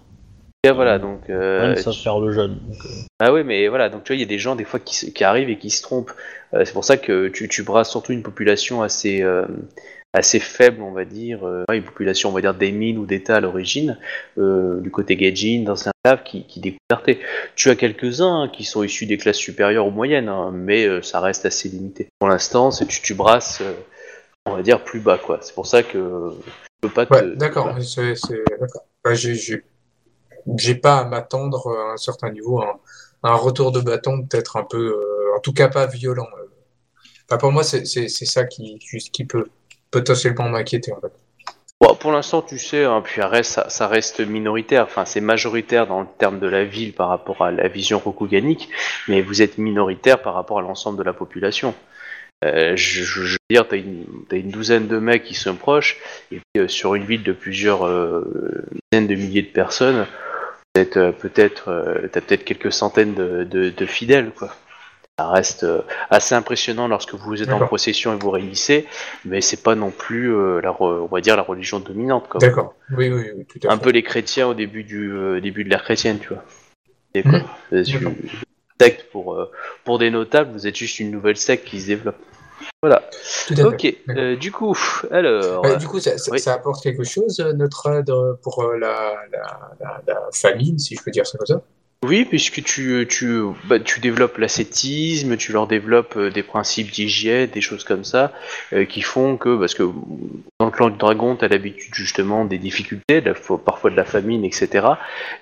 Et 0.64 0.72
voilà, 0.72 1.00
donc... 1.00 1.30
euh, 1.30 1.68
Même 1.68 1.78
ça 1.78 1.94
faire 1.94 2.20
le 2.20 2.32
jeune. 2.32 2.60
Donc, 2.68 2.86
euh, 2.86 2.90
Ah 3.20 3.32
ouais, 3.32 3.44
mais 3.44 3.68
voilà, 3.70 3.90
donc 3.90 4.04
tu 4.04 4.12
vois, 4.12 4.18
il 4.18 4.20
y 4.20 4.24
a 4.24 4.28
des 4.28 4.40
gens 4.40 4.56
des 4.56 4.66
fois 4.66 4.80
qui, 4.80 5.24
arrivent 5.24 5.50
et 5.50 5.58
qui 5.58 5.70
se 5.70 5.82
trompent. 5.82 6.12
Euh, 6.54 6.66
c'est 6.66 6.74
pour 6.74 6.84
ça 6.84 6.98
que 6.98 7.30
tu, 7.30 7.48
tu 7.48 7.64
brasses 7.64 7.90
surtout 7.90 8.12
une 8.12 8.24
population 8.24 8.82
assez, 8.82 9.22
euh, 9.22 9.46
assez 10.14 10.40
faible, 10.40 10.82
on 10.82 10.92
va 10.92 11.06
dire, 11.06 11.48
euh, 11.48 11.64
une 11.72 11.84
population, 11.84 12.30
on 12.30 12.32
va 12.34 12.42
dire, 12.42 12.54
des 12.54 12.72
mines 12.72 12.98
ou 12.98 13.06
d'État 13.06 13.38
à 13.38 13.40
l'origine, 13.40 13.98
euh, 14.38 14.82
du 14.82 14.92
côté 14.92 15.16
Gaijin, 15.16 15.64
dans 15.64 15.88
un 15.88 15.92
lave 16.04 16.24
qui, 16.24 16.44
qui 16.44 16.60
découverte. 16.60 17.22
Tu 17.56 17.70
as 17.70 17.76
quelques-uns 17.76 18.42
hein, 18.44 18.50
qui 18.50 18.66
sont 18.66 18.84
issus 18.84 19.06
des 19.06 19.18
classes 19.18 19.38
supérieures 19.38 19.88
ou 19.88 19.92
moyennes, 19.92 20.28
hein, 20.28 20.52
mais 20.54 20.86
euh, 20.86 21.02
ça 21.02 21.22
reste 21.22 21.46
assez 21.46 21.70
limité. 21.70 22.08
Pour 22.20 22.28
l'instant, 22.28 22.72
c'est 22.72 22.86
tu, 22.86 23.02
tu 23.02 23.14
brasses, 23.14 23.62
euh, 23.62 23.74
on 24.46 24.56
va 24.56 24.62
dire, 24.62 24.84
plus 24.84 25.00
bas, 25.00 25.18
quoi. 25.18 25.40
C'est 25.42 25.54
pour 25.56 25.68
ça 25.68 25.84
que 25.84 26.34
je 26.34 26.88
peux 26.88 26.94
pas 26.94 27.06
te... 27.06 27.36
D'accord. 27.36 27.78
c'est- 27.82 28.16
c'est- 28.16 28.44
d'accord. 28.60 28.84
Bah, 29.06 29.14
j'ai- 29.14 29.64
j'ai 30.58 30.76
pas 30.76 31.00
à 31.00 31.06
m'attendre 31.06 31.70
à 31.70 31.94
un 31.94 31.98
certain 31.98 32.32
niveau 32.32 32.62
à 32.62 32.80
un, 33.24 33.36
retour 33.36 33.72
de 33.72 33.82
bâton 33.82 34.26
peut-être 34.26 34.58
un 34.58 34.64
peu, 34.64 34.78
euh, 34.78 35.38
en 35.38 35.40
tout 35.40 35.54
cas 35.54 35.68
pas 35.68 35.86
violent. 35.88 36.28
Enfin, 37.28 37.38
pour 37.38 37.52
moi, 37.52 37.64
c'est 37.64 37.86
ça 37.86 38.46
qui, 38.46 38.80
qui 38.80 39.26
peut 39.26 39.46
potentiellement 39.92 40.50
m'inquiéter 40.50 40.94
en 40.94 41.00
fait. 41.00 41.14
Pour 42.00 42.12
l'instant, 42.12 42.42
tu 42.42 42.58
sais, 42.60 42.84
hein, 42.84 43.02
puis 43.02 43.22
ça, 43.44 43.88
reste 43.88 44.20
minoritaire, 44.20 44.84
enfin 44.84 45.06
c'est 45.06 45.22
majoritaire 45.22 45.88
dans 45.88 46.02
le 46.02 46.08
terme 46.18 46.40
de 46.40 46.48
la 46.48 46.66
ville 46.66 46.92
par 46.92 47.08
rapport 47.08 47.42
à 47.42 47.52
la 47.52 47.70
vision 47.70 48.00
rokuganique, 48.00 48.70
mais 49.08 49.22
vous 49.22 49.42
êtes 49.42 49.58
minoritaire 49.58 50.22
par 50.22 50.34
rapport 50.34 50.60
à 50.60 50.62
l'ensemble 50.62 50.98
de 50.98 51.04
la 51.04 51.14
population. 51.14 51.74
Euh, 52.44 52.74
je, 52.76 53.22
veux 53.22 53.38
dire, 53.50 53.66
t'as 53.68 53.78
une, 53.78 54.06
t'as 54.30 54.38
une 54.38 54.50
douzaine 54.50 54.88
de 54.88 54.98
mecs 54.98 55.24
qui 55.24 55.34
sont 55.34 55.56
proches, 55.56 55.98
et 56.32 56.40
puis 56.40 56.64
euh, 56.64 56.68
sur 56.68 56.96
une 56.96 57.06
ville 57.06 57.24
de 57.24 57.32
plusieurs 57.32 57.86
dizaines 58.92 59.08
de 59.08 59.16
milliers 59.16 59.42
de 59.42 59.48
personnes, 59.48 60.06
peut-être, 60.86 60.98
euh, 60.98 61.12
peut-être, 61.12 61.70
euh, 61.70 62.08
t'as 62.12 62.22
peut-être 62.22 62.44
quelques 62.46 62.72
centaines 62.72 63.14
de, 63.14 63.44
de- 63.44 63.70
de 63.70 63.86
fidèles, 63.86 64.32
quoi. 64.32 64.56
Ça 65.18 65.30
reste 65.30 65.64
euh, 65.66 65.82
assez 66.10 66.34
impressionnant 66.34 66.88
lorsque 66.88 67.14
vous 67.14 67.44
êtes 67.44 67.52
en 67.52 67.60
procession 67.60 68.14
et 68.14 68.18
vous 68.18 68.32
réunissez, 68.32 68.88
mais 69.26 69.42
c'est 69.42 69.62
pas 69.62 69.76
non 69.76 69.92
plus, 69.92 70.32
la, 70.62 70.74
on 70.82 71.08
va 71.08 71.20
dire, 71.20 71.36
la 71.36 71.42
religion 71.42 71.80
dominante. 71.82 72.30
Quoi. 72.30 72.40
D'accord. 72.40 72.74
Oui, 72.96 73.10
oui, 73.10 73.26
oui, 73.36 73.46
tout 73.46 73.68
à 73.68 73.74
Un 73.74 73.78
fait. 73.78 73.84
peu 73.84 73.90
les 73.90 74.04
chrétiens 74.04 74.48
au 74.48 74.54
début 74.54 74.84
du 74.86 75.12
euh, 75.12 75.42
début 75.42 75.66
de 75.66 75.70
l'ère 75.70 75.84
chrétienne, 75.84 76.20
tu 76.20 76.30
vois. 76.30 76.44
Et 77.14 77.24
quoi. 77.24 77.42
Secte 78.80 79.08
pour 79.12 79.46
pour 79.84 80.00
des 80.00 80.10
notables, 80.10 80.52
vous 80.54 80.68
êtes 80.68 80.76
juste 80.78 81.00
une 81.02 81.12
nouvelle 81.12 81.36
secte 81.36 81.66
qui 81.68 81.82
se 81.82 81.88
développe. 81.88 82.16
Voilà. 82.82 83.04
Tout 83.48 83.56
à. 83.58 83.64
Ok. 83.66 83.94
Euh, 84.10 84.36
du 84.36 84.52
coup, 84.52 84.78
alors. 85.12 85.64
Ouais, 85.64 85.78
du 85.78 85.88
coup, 85.88 86.00
ça, 86.00 86.18
ça, 86.18 86.32
oui. 86.32 86.40
ça 86.40 86.54
apporte 86.54 86.82
quelque 86.82 87.04
chose, 87.04 87.40
euh, 87.40 87.54
notre 87.54 87.92
aide 87.92 88.10
euh, 88.10 88.34
pour 88.42 88.64
la, 88.64 89.16
la, 89.32 89.72
la, 89.80 90.02
la 90.08 90.20
famine, 90.34 90.80
si 90.80 90.96
je 90.96 91.04
peux 91.04 91.12
dire 91.12 91.28
ça 91.28 91.38
comme 91.38 91.48
ça? 91.48 91.62
Oui, 92.06 92.24
puisque 92.24 92.64
tu, 92.64 93.06
tu, 93.10 93.42
bah, 93.66 93.78
tu 93.78 94.00
développes 94.00 94.38
l'ascétisme, 94.38 95.36
tu 95.36 95.52
leur 95.52 95.68
développes 95.68 96.18
des 96.18 96.44
principes 96.44 96.92
d'hygiène, 96.92 97.50
des 97.50 97.60
choses 97.60 97.84
comme 97.84 98.06
ça, 98.06 98.32
euh, 98.72 98.86
qui 98.86 99.02
font 99.02 99.36
que, 99.36 99.60
parce 99.60 99.74
que 99.74 99.84
dans 99.84 100.68
le 100.68 100.72
clan 100.72 100.92
du 100.92 100.98
dragon, 100.98 101.36
tu 101.36 101.44
as 101.44 101.50
l'habitude 101.50 101.94
justement 101.94 102.46
des 102.46 102.58
difficultés, 102.58 103.22
parfois 103.66 103.90
de 103.90 103.98
la 103.98 104.06
famine, 104.06 104.46
etc. 104.46 104.88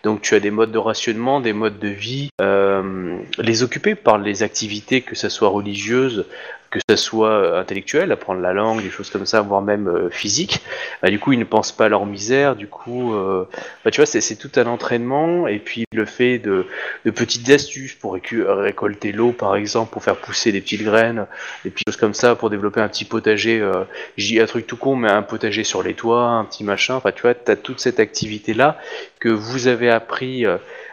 Donc 0.04 0.22
tu 0.24 0.34
as 0.34 0.40
des 0.40 0.50
modes 0.50 0.72
de 0.72 0.80
rationnement, 0.80 1.42
des 1.42 1.54
modes 1.54 1.78
de 1.78 1.90
vie, 1.90 2.30
euh, 2.42 3.20
les 3.38 3.62
occuper 3.62 3.94
par 3.94 4.18
les 4.18 4.42
activités, 4.42 5.02
que 5.02 5.14
ce 5.14 5.30
soit 5.30 5.50
religieuses, 5.50 6.26
que 6.70 6.80
ce 6.90 6.96
soit 6.96 7.30
euh, 7.30 7.60
intellectuelles, 7.60 8.12
apprendre 8.12 8.42
la 8.42 8.54
langue, 8.54 8.82
des 8.82 8.90
choses 8.90 9.10
comme 9.10 9.26
ça, 9.26 9.42
voire 9.42 9.62
même 9.62 9.88
euh, 9.88 10.10
physique. 10.10 10.62
Bah, 11.02 11.10
du 11.10 11.20
coup, 11.20 11.34
ils 11.34 11.40
ne 11.40 11.46
pensent 11.46 11.72
pas 11.72 11.86
à 11.86 11.90
leur 11.90 12.06
misère, 12.06 12.56
du 12.56 12.68
coup, 12.68 13.14
euh, 13.14 13.48
bah, 13.84 13.92
tu 13.92 14.02
vois, 14.02 14.06
c'est 14.06 14.36
tout 14.36 14.52
un 14.58 14.66
entraînement, 14.66 15.48
et 15.48 15.60
puis 15.60 15.86
le 15.94 16.06
fait 16.06 16.40
de, 16.40 16.66
de 17.06 17.12
petites 17.12 17.50
astuces 17.50 17.96
pour 17.96 18.14
récolter 18.16 19.12
l'eau, 19.12 19.32
par 19.32 19.56
exemple, 19.56 19.92
pour 19.92 20.04
faire 20.04 20.18
pousser 20.18 20.52
des 20.52 20.62
petites 20.62 20.84
graines, 20.84 21.28
des 21.64 21.70
petites 21.70 21.88
choses 21.90 21.98
comme 21.98 22.14
ça, 22.14 22.36
pour 22.36 22.50
développer 22.50 22.82
un 22.82 22.90
petit 22.90 23.06
potager, 23.06 23.60
euh, 23.60 23.84
je 24.18 24.28
dis 24.28 24.40
un 24.40 24.46
truc 24.46 24.68
tout 24.68 24.78
con, 24.78 24.96
mais 24.96 25.10
un 25.10 25.24
potager 25.24 25.64
sur 25.64 25.84
les 25.84 25.94
toits, 25.94 26.24
un 26.24 26.46
petit 26.46 26.64
machin, 26.64 26.96
enfin, 26.96 27.12
tu 27.12 27.22
vois, 27.22 27.34
tu 27.34 27.52
as 27.52 27.56
toute 27.56 27.80
cette 27.80 28.00
activité-là 28.00 28.78
que 29.20 29.30
vous 29.30 29.68
avez 29.68 29.90
appris 29.90 30.46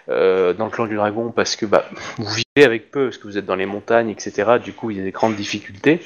euh, 0.08 0.52
dans 0.52 0.64
le 0.66 0.70
clan 0.70 0.86
du 0.86 0.96
dragon 0.96 1.30
parce 1.30 1.56
que 1.56 1.66
bah, 1.66 1.84
vous 2.18 2.26
vivez 2.28 2.64
avec 2.66 2.90
peu, 2.90 3.04
parce 3.06 3.18
que 3.18 3.24
vous 3.24 3.38
êtes 3.38 3.46
dans 3.46 3.56
les 3.56 3.66
montagnes, 3.66 4.10
etc. 4.10 4.58
Du 4.62 4.72
coup, 4.72 4.90
il 4.90 4.98
y 4.98 5.00
a 5.00 5.04
des 5.04 5.10
grandes 5.12 5.36
difficultés. 5.36 6.00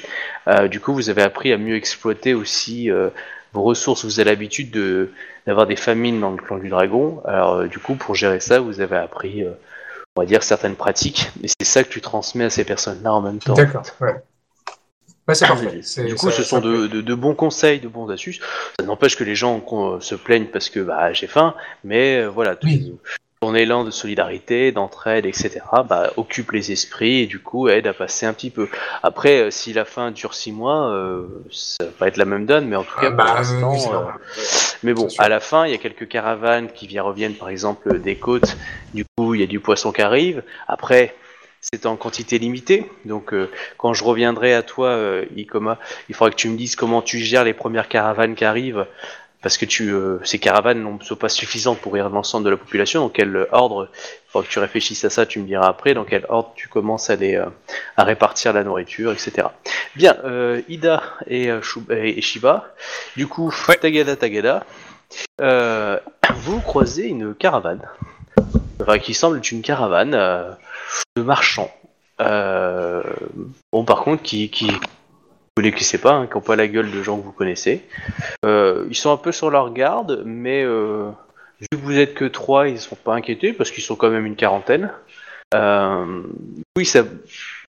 Euh, 0.47 0.67
du 0.67 0.79
coup, 0.79 0.93
vous 0.93 1.09
avez 1.09 1.21
appris 1.21 1.51
à 1.53 1.57
mieux 1.57 1.75
exploiter 1.75 2.33
aussi 2.33 2.89
euh, 2.89 3.09
vos 3.53 3.61
ressources. 3.63 4.05
Vous 4.05 4.19
avez 4.19 4.29
l'habitude 4.29 4.71
de 4.71 5.11
d'avoir 5.47 5.65
des 5.67 5.75
famines 5.75 6.19
dans 6.19 6.31
le 6.31 6.37
clan 6.37 6.57
du 6.59 6.69
dragon. 6.69 7.21
Alors, 7.25 7.63
du 7.63 7.79
coup, 7.79 7.95
pour 7.95 8.13
gérer 8.15 8.39
ça, 8.39 8.59
vous 8.59 8.81
avez 8.81 8.97
appris, 8.97 9.43
on 10.15 10.21
va 10.21 10.25
dire, 10.27 10.43
certaines 10.43 10.75
pratiques. 10.75 11.31
Et 11.43 11.47
c'est 11.47 11.65
ça 11.65 11.83
que 11.83 11.89
tu 11.89 12.01
transmets 12.01 12.45
à 12.45 12.49
ces 12.49 12.63
personnes-là 12.63 13.11
en 13.13 13.21
même 13.21 13.39
temps. 13.39 13.53
D'accord, 13.53 13.83
ouais. 14.01 14.15
Ouais, 15.27 15.35
c'est 15.35 15.47
parfait. 15.47 15.79
C'est- 15.83 16.05
Du 16.05 16.15
coup, 16.15 16.29
ça- 16.31 16.37
ce 16.37 16.43
sont 16.43 16.59
de, 16.59 16.87
de- 16.87 17.01
de 17.01 17.13
bons 17.15 17.35
conseils, 17.35 17.79
de 17.79 17.87
bons 17.87 18.09
astuces. 18.09 18.39
Ça 18.79 18.85
n'empêche 18.85 19.15
que 19.15 19.23
les 19.23 19.35
gens 19.35 19.63
se 19.99 20.15
plaignent 20.15 20.47
parce 20.47 20.69
que 20.69 20.79
bah, 20.79 21.13
j'ai 21.13 21.27
faim, 21.27 21.53
mais 21.83 22.25
voilà, 22.25 22.55
Oui. 22.63 22.95
Ton 23.41 23.55
élan 23.55 23.85
de 23.85 23.91
solidarité, 23.91 24.71
d'entraide, 24.73 25.25
etc., 25.25 25.61
bah, 25.87 26.11
occupe 26.17 26.51
les 26.51 26.73
esprits 26.73 27.21
et 27.21 27.25
du 27.25 27.39
coup 27.39 27.69
aide 27.69 27.87
à 27.87 27.93
passer 27.93 28.25
un 28.25 28.33
petit 28.33 28.49
peu. 28.49 28.67
Après, 29.01 29.43
euh, 29.43 29.51
si 29.51 29.71
la 29.71 29.85
faim 29.85 30.11
dure 30.11 30.33
six 30.33 30.51
mois, 30.51 30.89
euh, 30.89 31.25
ça 31.49 31.85
va 31.85 31.91
pas 31.91 32.07
être 32.07 32.17
la 32.17 32.25
même 32.25 32.45
donne, 32.45 32.67
mais 32.67 32.75
en 32.75 32.83
tout 32.83 32.99
cas, 32.99 33.07
Ah, 33.07 33.11
pour 33.11 33.17
bah, 33.17 33.33
l'instant, 33.35 33.73
oui, 33.73 33.79
euh, 33.93 34.43
mais 34.83 34.93
bon, 34.93 35.07
à 35.19 35.29
la 35.29 35.39
fin, 35.39 35.65
il 35.65 35.71
y 35.71 35.75
a 35.75 35.77
quelques 35.77 36.07
caravanes 36.07 36.69
qui 36.69 36.85
viennent, 36.87 37.03
reviennent, 37.03 37.35
par 37.35 37.49
exemple, 37.49 37.99
des 37.99 38.15
côtes. 38.15 38.57
Du 38.93 39.05
coup, 39.17 39.35
il 39.35 39.41
y 39.41 39.43
a 39.43 39.47
du 39.47 39.61
poisson 39.61 39.93
qui 39.93 40.01
arrive. 40.01 40.43
Après, 40.67 41.15
c'est 41.61 41.85
en 41.85 41.95
quantité 41.95 42.39
limitée. 42.39 42.89
Donc, 43.05 43.33
euh, 43.33 43.49
quand 43.77 43.93
je 43.93 44.03
reviendrai 44.03 44.53
à 44.53 44.63
toi, 44.63 44.87
euh, 44.89 45.25
Ikoma, 45.35 45.77
il 46.07 46.15
faudra 46.15 46.31
que 46.31 46.35
tu 46.35 46.49
me 46.49 46.57
dises 46.57 46.75
comment 46.75 47.01
tu 47.01 47.19
gères 47.19 47.43
les 47.43 47.53
premières 47.53 47.89
caravanes 47.89 48.35
qui 48.35 48.45
arrivent. 48.45 48.85
Parce 49.41 49.57
que 49.57 49.65
tu, 49.65 49.89
euh, 49.93 50.19
ces 50.25 50.37
caravanes 50.37 50.83
ne 50.83 51.03
sont 51.03 51.15
pas 51.15 51.29
suffisantes 51.29 51.79
pour 51.79 51.93
rire 51.93 52.09
l'ensemble 52.09 52.43
de 52.45 52.49
la 52.49 52.57
population. 52.57 53.03
Donc, 53.03 53.13
quel 53.13 53.47
ordre, 53.51 53.87
il 53.93 54.31
faudra 54.31 54.45
que 54.45 54.51
tu 54.51 54.59
réfléchisses 54.59 55.05
à 55.05 55.09
ça, 55.09 55.25
tu 55.25 55.39
me 55.39 55.45
diras 55.45 55.67
après, 55.67 55.93
dans 55.93 56.03
quel 56.03 56.25
ordre 56.27 56.51
tu 56.55 56.67
commences 56.67 57.09
à, 57.09 57.15
les, 57.15 57.35
euh, 57.35 57.45
à 57.95 58.03
répartir 58.03 58.51
la 58.51 58.65
nourriture, 58.65 59.13
etc. 59.13 59.47
Bien, 59.95 60.17
euh, 60.25 60.61
Ida 60.67 61.03
et, 61.27 61.49
euh, 61.49 61.61
Shu- 61.61 61.89
et 61.89 62.21
Shiba, 62.21 62.73
du 63.15 63.27
coup, 63.27 63.53
Tagada 63.81 64.17
Tagada, 64.17 64.65
euh, 65.39 65.97
vous 66.35 66.59
croisez 66.59 67.07
une 67.07 67.33
caravane, 67.33 67.81
enfin 68.81 68.99
qui 68.99 69.13
semble 69.13 69.37
être 69.37 69.51
une 69.51 69.61
caravane 69.61 70.15
euh, 70.15 70.51
de 71.15 71.21
marchands. 71.23 71.71
Euh, 72.19 73.01
bon, 73.71 73.85
par 73.85 74.01
contre, 74.01 74.21
qui, 74.21 74.49
qui 74.49 74.69
vous 75.59 75.63
les 75.63 75.71
connaissez 75.71 75.97
pas, 75.97 76.13
hein, 76.13 76.27
qui 76.27 76.35
n'ont 76.35 76.41
pas 76.41 76.55
la 76.55 76.69
gueule 76.69 76.89
de 76.89 77.03
gens 77.03 77.17
que 77.19 77.23
vous 77.25 77.33
connaissez. 77.33 77.85
Euh, 78.45 78.85
ils 78.89 78.95
sont 78.95 79.11
un 79.11 79.17
peu 79.17 79.33
sur 79.33 79.49
leur 79.51 79.73
garde, 79.73 80.23
mais 80.25 80.63
euh, 80.63 81.09
vu 81.59 81.67
que 81.69 81.75
vous 81.75 81.97
êtes 81.97 82.13
que 82.13 82.23
trois, 82.23 82.69
ils 82.69 82.75
ne 82.75 82.79
sont 82.79 82.95
pas 82.95 83.13
inquiétés 83.13 83.51
parce 83.51 83.69
qu'ils 83.69 83.83
sont 83.83 83.97
quand 83.97 84.09
même 84.09 84.25
une 84.25 84.37
quarantaine. 84.37 84.93
Euh, 85.53 86.23
Oui, 86.77 86.85
ça, 86.85 87.03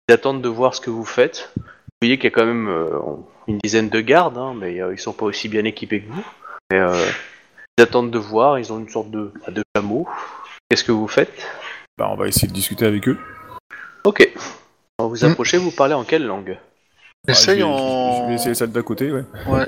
ils 0.09 0.13
attendent 0.13 0.41
de 0.41 0.49
voir 0.49 0.77
ce 0.77 0.81
que 0.81 0.89
vous 0.91 1.05
faites. 1.05 1.51
Vous 1.57 1.63
voyez 2.03 2.17
qu'il 2.17 2.31
y 2.31 2.33
a 2.33 2.37
quand 2.37 2.47
même 2.47 2.69
euh, 2.69 2.91
une 3.49 3.59
dizaine 3.59 3.89
de 3.89 4.01
gardes, 4.01 4.39
hein, 4.39 4.55
mais 4.57 4.81
euh, 4.81 4.93
ils 4.95 4.99
sont 5.01 5.13
pas 5.13 5.27
aussi 5.27 5.49
bien 5.49 5.65
équipés 5.65 6.03
que 6.03 6.13
vous. 6.13 6.25
Euh, 6.73 7.11
ils 7.77 7.83
attendent 7.83 8.13
de 8.13 8.19
voir, 8.21 8.61
ils 8.61 8.73
ont 8.73 8.79
une 8.79 8.89
sorte 8.89 9.11
de, 9.11 9.33
de 9.49 9.65
chameau. 9.77 10.07
Qu'est-ce 10.69 10.85
que 10.85 10.93
vous 10.93 11.09
faites? 11.09 11.45
Bah, 11.99 12.09
on 12.13 12.15
va 12.15 12.29
essayer 12.29 12.47
de 12.47 12.53
discuter 12.53 12.87
avec 12.87 13.09
eux. 13.09 13.19
Ok. 14.05 14.31
Quand 14.97 15.09
vous 15.09 15.25
Hmm. 15.25 15.31
approchez, 15.31 15.57
vous 15.59 15.73
parlez 15.73 15.95
en 15.95 16.05
quelle 16.05 16.25
langue? 16.25 16.57
Essaye 17.29 17.61
je 17.61 17.65
vais, 17.65 17.71
en. 17.71 18.23
Je 18.25 18.29
vais 18.29 18.35
essayer 18.35 18.55
celle 18.55 18.73
d'à 18.73 18.83
côté, 18.83 19.11
ouais. 19.13 19.25
Ouais. 19.47 19.67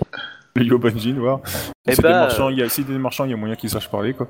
Le 0.57 0.65
Yobanjin, 0.65 1.15
voir. 1.19 1.41
Eh 1.87 1.91
Si 1.91 1.97
c'est 1.97 2.03
bah, 2.03 2.09
des 2.09 2.15
marchands, 2.15 2.49
il 2.51 2.59
y 2.59 2.63
a, 2.63 2.69
si 2.69 2.85
des 2.85 2.99
marchands, 2.99 3.25
il 3.25 3.31
y 3.31 3.35
a 3.35 3.37
moyen 3.37 3.57
qu'ils 3.57 3.71
sachent 3.71 3.91
parler, 3.91 4.15
quoi. 4.15 4.29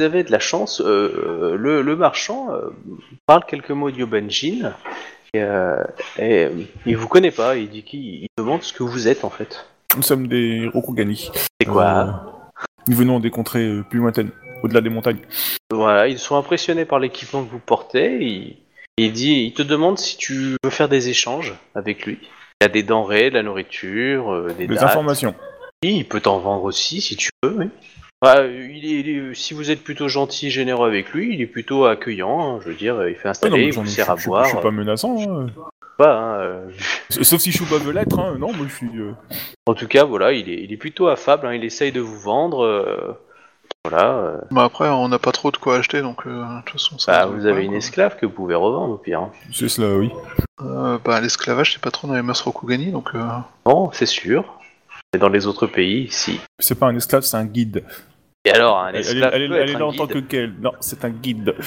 Vous 0.00 0.06
avez 0.06 0.24
de 0.24 0.32
la 0.32 0.40
chance, 0.40 0.80
euh, 0.84 1.56
le, 1.56 1.82
le 1.82 1.96
marchand 1.96 2.52
euh, 2.52 2.70
parle 3.26 3.44
quelques 3.46 3.70
mots 3.70 3.90
d'Yobanjin 3.90 4.72
et, 5.34 5.40
euh, 5.42 5.76
et, 6.18 6.44
euh, 6.44 6.50
il 6.86 6.96
vous 6.96 7.06
connaît 7.06 7.30
pas, 7.30 7.56
il 7.56 7.68
dit 7.70 7.84
qu'il 7.84 8.00
il 8.00 8.26
demande 8.36 8.62
ce 8.62 8.72
que 8.72 8.82
vous 8.82 9.06
êtes 9.06 9.24
en 9.24 9.30
fait. 9.30 9.64
Nous 9.96 10.02
sommes 10.02 10.26
des 10.26 10.68
Rokugani. 10.72 11.30
C'est 11.60 11.68
quoi 11.68 11.92
Euh, 11.92 12.62
Nous 12.88 12.96
venons 12.96 13.20
des 13.20 13.30
contrées 13.30 13.64
euh, 13.66 13.82
plus 13.88 14.00
lointaines, 14.00 14.30
au-delà 14.64 14.80
des 14.80 14.88
montagnes. 14.88 15.20
Voilà, 15.70 16.08
ils 16.08 16.18
sont 16.18 16.36
impressionnés 16.36 16.84
par 16.84 16.98
l'équipement 16.98 17.44
que 17.44 17.50
vous 17.50 17.60
portez. 17.60 18.18
Il, 18.24 18.56
il 18.96 19.12
dit, 19.12 19.44
il 19.44 19.52
te 19.52 19.62
demande 19.62 19.98
si 19.98 20.16
tu 20.16 20.56
veux 20.64 20.70
faire 20.70 20.88
des 20.88 21.10
échanges 21.10 21.54
avec 21.76 22.06
lui. 22.06 22.18
Il 22.62 22.66
y 22.66 22.66
a 22.66 22.68
des 22.68 22.84
denrées, 22.84 23.28
de 23.30 23.34
la 23.34 23.42
nourriture, 23.42 24.32
euh, 24.32 24.54
des 24.56 24.68
Des 24.68 24.74
dates. 24.76 24.84
informations. 24.84 25.34
Oui, 25.84 25.96
il 25.96 26.04
peut 26.04 26.20
t'en 26.20 26.38
vendre 26.38 26.62
aussi 26.62 27.00
si 27.00 27.16
tu 27.16 27.28
veux. 27.42 27.56
Oui. 27.58 27.68
Bah, 28.20 28.46
il 28.46 28.84
est, 28.86 29.00
il 29.00 29.08
est- 29.08 29.34
si 29.34 29.52
vous 29.52 29.72
êtes 29.72 29.82
plutôt 29.82 30.06
gentil 30.06 30.46
et 30.46 30.50
généreux 30.50 30.86
avec 30.86 31.10
lui, 31.12 31.34
il 31.34 31.40
est 31.40 31.46
plutôt 31.48 31.86
accueillant. 31.86 32.40
hein, 32.40 32.60
je 32.62 32.68
veux 32.68 32.76
dire, 32.76 33.04
il 33.08 33.14
fait 33.16 33.22
Ah 33.24 33.26
non, 33.26 33.30
installer, 33.30 33.56
mais 33.56 33.64
il 33.66 33.72
j'en- 33.72 33.80
vous 33.80 33.88
je, 33.88 33.92
sert 33.92 34.08
à 34.10 34.14
je- 34.14 34.22
je 34.22 34.26
boire. 34.28 34.46
suis 34.46 34.56
pas 34.58 34.70
menaçant. 34.70 35.16
hein. 35.20 35.46
pas, 35.98 36.14
hein, 36.16 36.40
euh, 36.40 36.70
Sauf 37.10 37.40
si 37.40 37.50
Chouba 37.50 37.78
veut 37.78 37.90
l'être, 37.92 38.16
hein. 38.20 38.36
Non, 38.38 38.52
moi 38.52 38.64
je 38.68 38.74
suis. 38.76 38.86
euh, 38.96 39.10
En 39.66 39.74
tout 39.74 39.88
cas, 39.88 40.04
voilà, 40.04 40.30
il 40.32 40.48
est, 40.48 40.62
il 40.62 40.72
est 40.72 40.76
plutôt 40.76 41.08
affable. 41.08 41.48
hein, 41.48 41.54
il 41.54 41.64
essaye 41.64 41.90
de 41.90 42.00
vous 42.00 42.18
vendre. 42.20 42.60
euh, 42.64 43.12
voilà. 43.88 44.10
euh, 44.10 44.38
Bah 44.50 44.64
après, 44.64 44.88
on 44.88 45.08
n'a 45.08 45.18
pas 45.18 45.32
trop 45.32 45.50
de 45.50 45.56
quoi 45.56 45.76
acheter, 45.76 46.02
donc 46.02 46.26
euh, 46.26 46.30
de 46.44 46.60
toute 46.62 46.70
façon. 46.72 46.98
ça 46.98 47.12
bah, 47.12 47.26
vous 47.26 47.46
avez 47.46 47.62
une 47.64 47.70
quoi. 47.70 47.78
esclave 47.78 48.16
que 48.16 48.26
vous 48.26 48.32
pouvez 48.32 48.54
revendre 48.54 48.94
au 48.94 48.98
pire. 48.98 49.20
hein. 49.20 49.30
C'est 49.52 49.68
cela, 49.68 49.96
oui. 49.96 50.10
Euh, 50.62 50.98
bah 51.04 51.20
l'esclavage, 51.20 51.72
c'est 51.74 51.82
pas 51.82 51.90
trop 51.90 52.06
dans 52.08 52.14
les 52.14 52.22
mœurs 52.22 52.40
Rokugani, 52.42 52.92
donc. 52.92 53.10
Euh... 53.14 53.22
Non, 53.66 53.90
c'est 53.92 54.06
sûr. 54.06 54.44
Mais 55.12 55.18
dans 55.20 55.28
les 55.28 55.46
autres 55.46 55.66
pays, 55.66 56.08
si. 56.10 56.40
C'est 56.58 56.78
pas 56.78 56.86
un 56.86 56.96
esclave, 56.96 57.22
c'est 57.22 57.36
un 57.36 57.44
guide. 57.44 57.84
Et 58.44 58.50
alors, 58.50 58.78
un 58.78 58.88
Elle, 58.88 58.96
esclave 59.00 59.30
elle 59.34 59.42
est- 59.42 59.48
peut 59.48 59.54
elle 59.56 59.62
être 59.62 59.70
est 59.70 59.76
un 59.76 59.78
là 59.80 59.86
en 59.86 59.92
tant 59.92 60.06
que 60.06 60.14
guide. 60.14 60.26
quel 60.28 60.54
Non, 60.60 60.72
c'est 60.80 61.04
un 61.04 61.10
guide. 61.10 61.54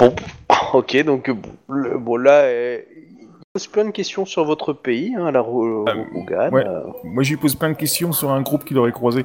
Ok, 0.72 0.96
donc 1.04 1.28
euh, 1.28 1.34
bon, 1.34 1.50
le- 1.68 1.98
bon 1.98 2.16
là, 2.16 2.42
euh, 2.42 2.78
il 3.20 3.28
pose 3.52 3.66
plein 3.68 3.84
de 3.84 3.90
questions 3.92 4.24
sur 4.26 4.44
votre 4.44 4.72
pays, 4.72 5.14
hein, 5.16 5.30
la 5.30 5.40
Ro- 5.40 5.84
Ah, 5.88 6.48
ouais. 6.50 6.66
euh, 6.66 6.80
Moi, 7.04 7.22
je 7.22 7.30
lui 7.30 7.36
pose 7.36 7.54
plein 7.54 7.70
de 7.70 7.76
questions 7.76 8.12
sur 8.12 8.30
un 8.32 8.42
groupe 8.42 8.64
qu'il 8.64 8.76
aurait 8.78 8.90
croisé 8.92 9.24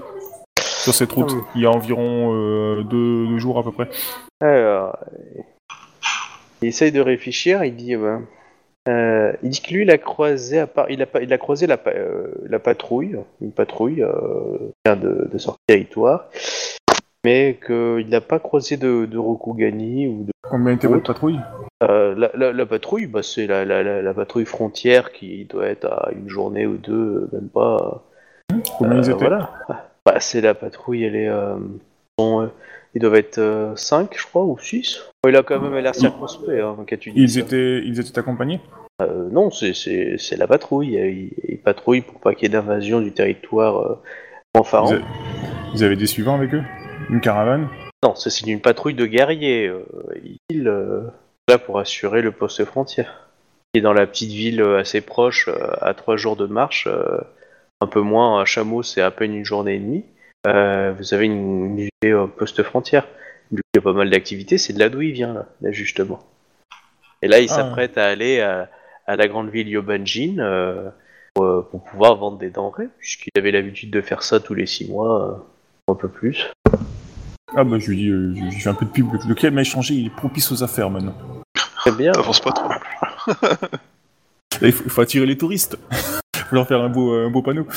sur 0.80 0.94
cette 0.94 1.12
route, 1.12 1.32
Ah 1.38 1.52
il 1.56 1.62
y 1.62 1.66
a 1.66 1.72
environ 1.72 2.34
euh, 2.34 2.84
deux, 2.84 3.28
deux 3.28 3.38
jours 3.40 3.60
à 3.60 3.64
peu 3.64 3.72
près. 3.72 3.90
Alors, 4.42 4.98
euh, 5.14 5.42
il 6.62 6.70
essaye 6.70 6.92
de 6.92 7.02
réfléchir. 7.02 7.64
Il 7.64 7.76
dit, 7.76 7.96
ben, 7.96 8.24
euh, 8.88 9.34
il 9.44 9.50
dit 9.50 9.62
que 9.62 9.74
lui, 9.74 9.84
il 9.84 9.92
a 9.92 9.98
croisé, 9.98 10.60
à 10.60 10.68
il 10.90 11.02
a, 11.04 11.06
il 11.22 11.34
a 11.34 11.38
croisé 11.38 11.68
la, 11.68 11.78
pa- 11.78 11.92
euh, 11.92 12.34
la 12.48 12.60
patrouille, 12.60 13.18
une 13.42 13.52
patrouille 13.52 14.04
de, 14.86 15.30
de 15.32 15.38
territoire, 15.68 16.30
mais 17.26 17.60
qu'il 17.66 18.08
n'a 18.10 18.22
pas 18.22 18.40
croisé 18.40 18.78
de, 18.78 19.06
de 19.06 19.18
Rokugani 19.18 20.08
ou 20.08 20.24
de 20.24 20.32
Combien 20.50 20.74
était 20.74 20.88
votre 20.88 21.04
patrouille? 21.04 21.40
Euh, 21.84 22.16
la, 22.18 22.32
la- 22.34 22.52
la 22.54 22.66
patrouille, 22.66 23.06
bah, 23.06 23.22
c'est 23.22 23.46
la, 23.46 23.64
patrouille 24.14 24.46
frontière 24.46 25.12
qui 25.12 25.46
doit 25.46 25.68
être 25.68 25.86
à 25.86 26.10
une 26.12 26.28
journée 26.28 26.66
ou 26.66 26.78
deux, 26.78 27.30
même 27.32 27.50
pas. 27.50 28.04
Combien 28.78 28.98
Euh, 28.98 29.02
ils 29.04 29.10
étaient? 29.12 29.20
voilà. 29.20 29.52
Bah, 30.06 30.20
c'est 30.20 30.42
la 30.42 30.54
patrouille, 30.54 31.04
elle 31.04 31.16
est. 31.16 31.30
euh, 31.30 31.58
bon, 32.18 32.42
euh, 32.44 32.48
ils 32.96 33.02
doivent 33.02 33.16
être 33.16 33.74
5, 33.76 34.18
je 34.18 34.26
crois, 34.26 34.44
ou 34.44 34.58
6. 34.58 35.00
il 35.28 35.36
a 35.36 35.44
quand 35.44 35.60
même 35.60 35.78
l'air 35.78 35.94
circonspect, 35.96 36.60
hein, 36.62 36.76
quand 36.78 37.00
tu 37.00 37.12
dis 37.12 37.22
ils 37.22 37.32
ça. 37.32 37.40
étaient, 37.42 37.82
ils 37.86 38.00
étaient 38.00 38.18
accompagnés? 38.20 38.60
Euh, 39.02 39.30
non, 39.32 39.52
c'est- 39.52 39.74
c'est 39.74 40.18
c'est 40.18 40.36
la 40.36 40.48
patrouille. 40.48 40.96
Ils, 40.96 41.32
ils 41.48 41.58
patrouillent 41.60 42.02
pour 42.02 42.20
pas 42.20 42.34
qu'il 42.34 42.44
y 42.44 42.46
ait 42.48 42.50
d'invasion 42.50 43.00
du 43.00 43.12
territoire 43.14 43.78
euh, 43.78 43.96
en 44.56 44.64
ils, 44.64 44.96
a- 44.96 45.00
ils 45.76 45.84
avaient 45.84 45.96
des 45.96 46.08
suivants 46.08 46.36
avec 46.36 46.54
eux? 46.54 46.64
Une 47.10 47.22
caravane? 47.22 47.70
Non, 48.04 48.16
c'est 48.16 48.46
une 48.48 48.62
patrouille 48.62 48.94
de 48.96 49.06
guerriers. 49.06 49.68
euh, 49.68 49.86
ils 50.50 50.68
euh, 50.68 51.02
là 51.48 51.58
pour 51.58 51.80
assurer 51.80 52.22
le 52.22 52.32
poste 52.32 52.64
frontière. 52.66 53.28
Et 53.74 53.82
dans 53.82 53.94
la 53.94 54.08
petite 54.08 54.32
ville 54.32 54.62
euh, 54.62 54.80
assez 54.80 55.02
proche, 55.02 55.48
euh, 55.48 55.54
à 55.82 55.94
trois 55.94 56.18
jours 56.18 56.36
de 56.36 56.48
marche, 56.48 56.88
euh, 56.88 57.20
un 57.82 57.88
peu 57.88 58.02
moins, 58.02 58.42
à 58.42 58.46
Chameau, 58.46 58.84
c'est 58.84 59.02
à 59.02 59.12
peine 59.12 59.34
une 59.34 59.46
journée 59.46 59.76
et 59.76 59.80
demie. 59.80 60.04
euh, 60.48 60.94
vous 60.98 61.14
avez 61.14 61.26
une, 61.26 61.66
une 61.66 61.76
ville 61.78 61.90
euh, 62.06 62.28
poste 62.28 62.64
frontière. 62.64 63.08
Il 63.52 63.60
y 63.76 63.80
a 63.80 63.82
pas 63.82 63.94
mal 63.94 64.10
d'activités, 64.10 64.58
c'est 64.58 64.74
de 64.74 64.80
là 64.80 64.90
d'où 64.90 65.02
il 65.02 65.12
vient, 65.12 65.34
là, 65.34 65.46
là, 65.62 65.72
justement. 65.72 66.20
Et 67.22 67.28
là, 67.28 67.40
il 67.40 67.50
Ah. 67.50 67.56
s'apprête 67.56 67.98
à 67.98 68.06
aller 68.08 68.40
à, 68.42 68.70
à 69.08 69.16
la 69.16 69.28
grande 69.28 69.50
ville 69.50 69.68
Yobanjin 69.68 70.36
euh, 70.40 70.90
pour, 71.34 71.46
euh, 71.46 71.68
pour 71.70 71.84
pouvoir 71.84 72.16
vendre 72.16 72.38
des 72.38 72.50
denrées, 72.52 72.88
puisqu'il 73.00 73.32
avait 73.38 73.52
l'habitude 73.52 73.90
de 73.92 74.02
faire 74.02 74.24
ça 74.24 74.40
tous 74.40 74.54
les 74.54 74.66
six 74.66 74.90
mois, 74.90 75.30
euh, 75.90 75.92
un 75.92 75.96
peu 75.96 76.08
plus. 76.10 76.48
Ah 77.56 77.64
bah 77.64 77.78
je 77.80 77.88
lui 77.90 77.98
dis, 77.98 78.10
euh, 78.10 78.34
je 78.36 78.42
lui 78.44 78.52
fais 78.52 78.70
un 78.70 78.76
peu 78.76 78.86
de 78.86 78.92
pub. 78.92 79.08
Le 79.28 79.34
climat 79.34 79.56
m'a 79.56 79.62
échangé, 79.62 79.96
il 79.96 80.06
est 80.08 80.16
propice 80.16 80.52
aux 80.52 80.64
affaires 80.64 80.90
maintenant. 80.92 81.16
Très 81.78 81.92
bien. 81.92 82.12
T'avances 82.12 82.40
pas 82.42 82.52
trop. 82.52 82.70
Là, 82.70 82.78
il, 84.62 84.72
faut, 84.72 84.84
il 84.86 84.90
faut 84.92 85.02
attirer 85.02 85.26
les 85.26 85.38
touristes. 85.38 85.78
Faut 86.50 86.56
leur 86.56 86.68
faire 86.68 86.82
un 86.82 86.90
beau, 86.90 87.14
un 87.14 87.30
beau 87.30 87.44
panneau. 87.44 87.68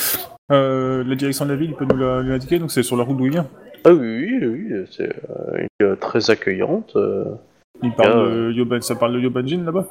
Euh, 0.51 1.03
la 1.05 1.15
direction 1.15 1.45
de 1.45 1.51
la 1.51 1.55
ville, 1.55 1.69
il 1.69 1.75
peut 1.75 1.85
nous 1.85 1.95
l'indiquer, 1.97 2.57
donc 2.57 2.71
c'est 2.71 2.81
sur 2.81 2.97
la 2.97 3.03
route 3.03 3.17
d'où 3.17 3.25
il 3.27 3.31
vient. 3.31 3.47
Ah 3.85 3.91
oui, 3.93 4.39
oui, 4.41 4.47
oui, 4.47 4.85
c'est 4.91 5.09
euh, 5.29 5.57
une 5.59 5.67
ville 5.79 5.97
très 5.99 6.31
accueillante. 6.31 6.93
euh. 6.95 7.25
Il 7.83 7.91
parle 7.91 8.47
de 8.47 8.51
Yoban, 8.51 8.81
ça 8.81 8.95
parle 8.95 9.13
de 9.13 9.19
Yobanjin 9.19 9.63
là-bas? 9.63 9.87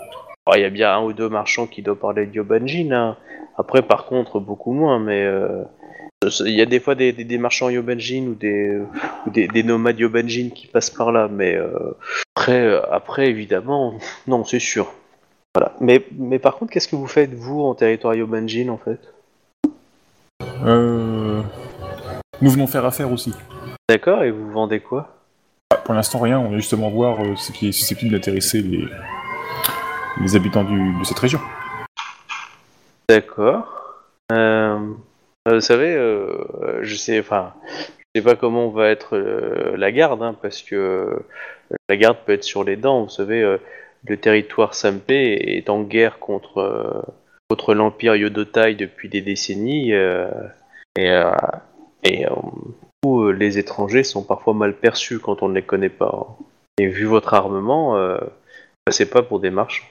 Il 0.56 0.60
y 0.60 0.64
a 0.64 0.70
bien 0.70 0.96
un 0.96 1.02
ou 1.04 1.12
deux 1.12 1.28
marchands 1.28 1.66
qui 1.68 1.82
doivent 1.82 1.98
parler 1.98 2.26
de 2.26 2.34
Yobanjin. 2.34 2.90
hein. 2.90 3.16
Après, 3.56 3.82
par 3.82 4.06
contre, 4.06 4.40
beaucoup 4.40 4.72
moins, 4.72 4.98
mais 4.98 5.24
euh, 5.24 5.62
il 6.40 6.50
y 6.54 6.60
a 6.62 6.66
des 6.66 6.80
fois 6.80 6.94
des, 6.96 7.12
des- 7.12 7.24
des 7.24 7.38
marchands 7.38 7.68
Yobanjin 7.70 8.24
ou 8.28 8.34
des, 8.34 8.78
ou 9.26 9.30
des, 9.30 9.46
des 9.46 9.62
nomades 9.62 9.98
Yobanjin 10.00 10.48
qui 10.52 10.66
passent 10.66 10.90
par 10.90 11.12
là, 11.12 11.28
mais 11.30 11.54
euh, 11.54 11.70
après, 12.34 12.60
euh, 12.66 12.80
après, 12.90 13.28
évidemment, 13.28 13.94
non, 14.26 14.42
c'est 14.44 14.58
sûr. 14.58 14.92
Voilà. 15.54 15.74
Mais, 15.80 16.04
mais 16.16 16.38
par 16.38 16.56
contre, 16.56 16.72
qu'est-ce 16.72 16.88
que 16.88 16.96
vous 16.96 17.06
faites, 17.06 17.34
vous, 17.34 17.60
en 17.62 17.74
territoire 17.74 18.14
Yobanjin, 18.14 18.68
en 18.68 18.78
fait? 18.78 19.00
Euh... 20.64 21.42
Nous 22.40 22.50
venons 22.50 22.66
faire 22.66 22.84
affaire 22.84 23.12
aussi. 23.12 23.34
D'accord, 23.88 24.22
et 24.22 24.30
vous 24.30 24.50
vendez 24.50 24.80
quoi? 24.80 25.08
Ah, 25.70 25.76
Pour 25.76 25.94
l'instant, 25.94 26.20
rien, 26.20 26.38
on 26.40 26.50
va 26.50 26.56
justement 26.56 26.88
voir 26.90 27.20
euh, 27.20 27.36
ce 27.36 27.52
qui 27.52 27.68
est 27.68 27.72
susceptible 27.72 28.12
d'intéresser 28.12 28.62
les... 28.62 28.88
les 30.20 30.36
habitants 30.36 30.64
du- 30.64 30.98
de 30.98 31.04
cette 31.04 31.18
région. 31.18 31.40
D'accord. 33.08 33.66
Euh, 34.32 34.78
vous 35.44 35.60
savez, 35.60 35.94
je 36.80 36.94
sais, 36.94 37.20
enfin, 37.20 37.52
je 37.68 38.20
sais 38.20 38.24
pas 38.24 38.36
comment 38.36 38.68
va 38.70 38.88
être 38.88 39.18
la 39.76 39.92
garde, 39.92 40.22
hein, 40.22 40.34
parce 40.40 40.62
que 40.62 41.20
la 41.88 41.96
garde 41.96 42.16
peut 42.24 42.32
être 42.32 42.44
sur 42.44 42.64
les 42.64 42.76
dents. 42.76 43.02
Vous 43.02 43.10
savez, 43.10 43.58
le 44.06 44.16
territoire 44.16 44.74
Sampé 44.74 45.34
est 45.56 45.70
en 45.70 45.82
guerre 45.82 46.18
contre 46.18 46.58
euh, 46.58 47.02
contre 47.48 47.74
l'empire 47.74 48.16
Yodotai 48.16 48.74
depuis 48.74 49.08
des 49.08 49.20
décennies, 49.20 49.92
euh, 49.92 50.28
et 50.96 51.10
euh, 51.10 51.32
et 52.04 52.26
où, 53.04 53.30
les 53.30 53.58
étrangers 53.58 54.04
sont 54.04 54.22
parfois 54.22 54.54
mal 54.54 54.74
perçus 54.74 55.18
quand 55.18 55.42
on 55.42 55.48
ne 55.48 55.54
les 55.54 55.62
connaît 55.62 55.88
pas. 55.88 56.26
hein. 56.28 56.44
Et 56.78 56.86
vu 56.86 57.04
votre 57.04 57.34
armement, 57.34 57.98
c'est 58.90 59.10
pas 59.10 59.22
pour 59.22 59.40
des 59.40 59.50
marchands, 59.50 59.84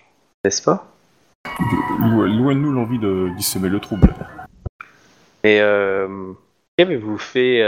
n'est-ce 0.43 0.63
pas? 0.63 0.87
Lo- 1.99 2.25
Loin 2.25 2.55
de 2.55 2.59
nous 2.59 2.71
l'envie 2.71 2.97
de 2.97 3.29
dissémer 3.37 3.69
le 3.69 3.79
trouble. 3.79 4.13
Et 5.43 5.59
qu'avez-vous 6.77 7.17
fait 7.19 7.63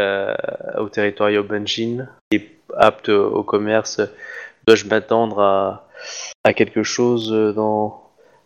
au 0.80 0.90
territoire 0.90 1.30
Yobanjin 1.30 2.08
qui 2.32 2.38
est 2.38 2.50
apte 2.76 3.10
au 3.10 3.44
commerce? 3.44 4.02
Dois-je 4.66 4.88
m'attendre 4.88 5.40
à, 5.42 5.88
à 6.44 6.54
quelque 6.54 6.84
chose 6.84 7.32
dans, 7.56 8.02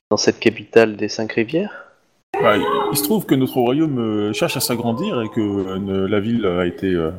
dans 0.10 0.18
cette 0.18 0.40
capitale 0.40 0.96
des 0.96 1.10
cinq 1.10 1.34
rivières? 1.34 1.86
Bah, 2.42 2.56
il 2.92 2.98
se 2.98 3.04
trouve 3.04 3.26
que 3.26 3.36
notre 3.36 3.56
royaume 3.58 4.00
euh, 4.00 4.34
cherche 4.34 4.58
à 4.58 4.60
s'agrandir 4.60 5.22
et 5.22 5.30
que 5.30 5.42
euh, 5.42 6.08
la 6.08 6.20
ville 6.20 6.46
a 6.46 6.66
été 6.66 6.88
euh, 6.88 7.12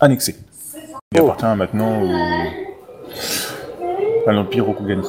annexée. 0.00 0.36
Il 1.12 1.20
Oh. 1.20 1.24
appartient 1.24 1.56
maintenant 1.56 2.02
au... 2.02 2.10
à 4.28 4.32
l'Empire 4.32 4.64
Rokugani. 4.66 5.02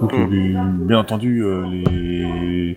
Donc, 0.00 0.12
Hmm. 0.12 0.32
euh, 0.32 0.86
bien 0.86 0.98
entendu, 0.98 1.42
euh, 1.44 1.64
les... 1.66 2.76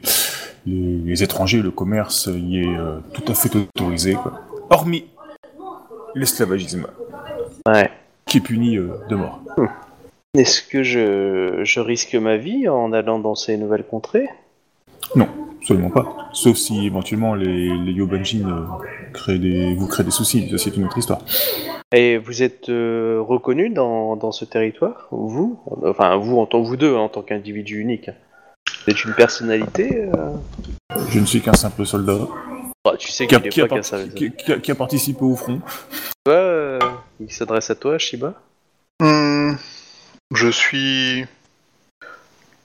les... 0.66 1.02
les 1.06 1.24
étrangers, 1.24 1.62
le 1.62 1.72
commerce 1.72 2.30
y 2.34 2.60
est 2.62 2.78
euh, 2.78 3.00
tout 3.14 3.24
à 3.32 3.34
fait 3.36 3.54
autorisé. 3.56 4.14
Quoi. 4.14 4.34
Hormis 4.70 5.06
l'esclavagisme, 6.16 6.88
Ouais. 7.68 7.90
qui 8.26 8.38
est 8.38 8.42
puni 8.42 8.78
euh, 8.78 8.94
de 9.10 9.16
mort. 9.16 9.42
Est-ce 10.40 10.62
que 10.64 10.84
je, 10.84 11.62
je 11.66 11.80
risque 11.82 12.16
ma 12.16 12.38
vie 12.38 12.70
en 12.70 12.94
allant 12.94 13.20
dans 13.20 13.36
ces 13.36 13.58
nouvelles 13.58 13.84
contrées? 13.86 14.30
Absolument 15.62 15.90
pas. 15.90 16.30
Sauf 16.32 16.56
si 16.56 16.86
éventuellement 16.86 17.36
les, 17.36 17.78
les 17.78 17.92
Yobanjin 17.92 18.48
euh, 18.48 19.12
créent 19.14 19.38
des, 19.38 19.76
vous 19.76 19.88
créent 19.88 20.06
des 20.06 20.12
soucis, 20.12 20.50
ça 20.50 20.58
c'est 20.58 20.78
une 20.78 20.86
autre 20.86 20.98
histoire. 20.98 21.20
Et 21.94 22.18
vous 22.18 22.42
êtes 22.42 22.70
euh, 22.70 23.20
reconnu 23.22 23.70
dans, 23.70 24.16
dans 24.16 24.32
ce 24.32 24.46
territoire? 24.46 25.08
Vous? 25.12 25.60
Enfin, 25.84 26.16
vous 26.16 26.38
en 26.40 26.46
tant 26.46 26.62
vous 26.62 26.78
deux, 26.78 26.96
hein, 26.96 27.00
en 27.02 27.10
tant 27.10 27.22
qu'individu 27.22 27.82
unique. 27.82 28.10
Vous 28.86 28.92
êtes 28.94 29.04
une 29.04 29.14
personnalité 29.14 30.06
euh? 30.16 30.32
Je 31.10 31.20
ne 31.20 31.26
suis 31.26 31.42
qu'un 31.42 31.54
simple 31.54 31.86
soldat 31.86 32.20
Ah, 32.86 32.94
Tu 32.98 33.12
sais 33.12 33.28
qui 33.28 33.36
a, 33.36 33.40
qu'il 33.42 33.50
qui 33.52 33.60
a 33.60 33.64
pas 33.66 33.70
par- 33.70 33.78
qu'un 33.80 33.84
seul. 33.84 34.14
qui- 34.14 34.32
qui 34.32 34.54
a- 34.54 34.60
qui 34.60 34.72
a 34.72 34.76
participé 34.76 35.24
au 35.26 35.36
front. 35.36 35.60
Toi, 36.24 36.34
euh, 36.36 36.80
il 37.20 37.30
s'adresse 37.32 37.70
à 37.70 37.76
toi, 37.76 37.98
Shiba? 37.98 38.34
Hmm, 39.02 39.56
je 40.34 40.50
suis 40.50 41.26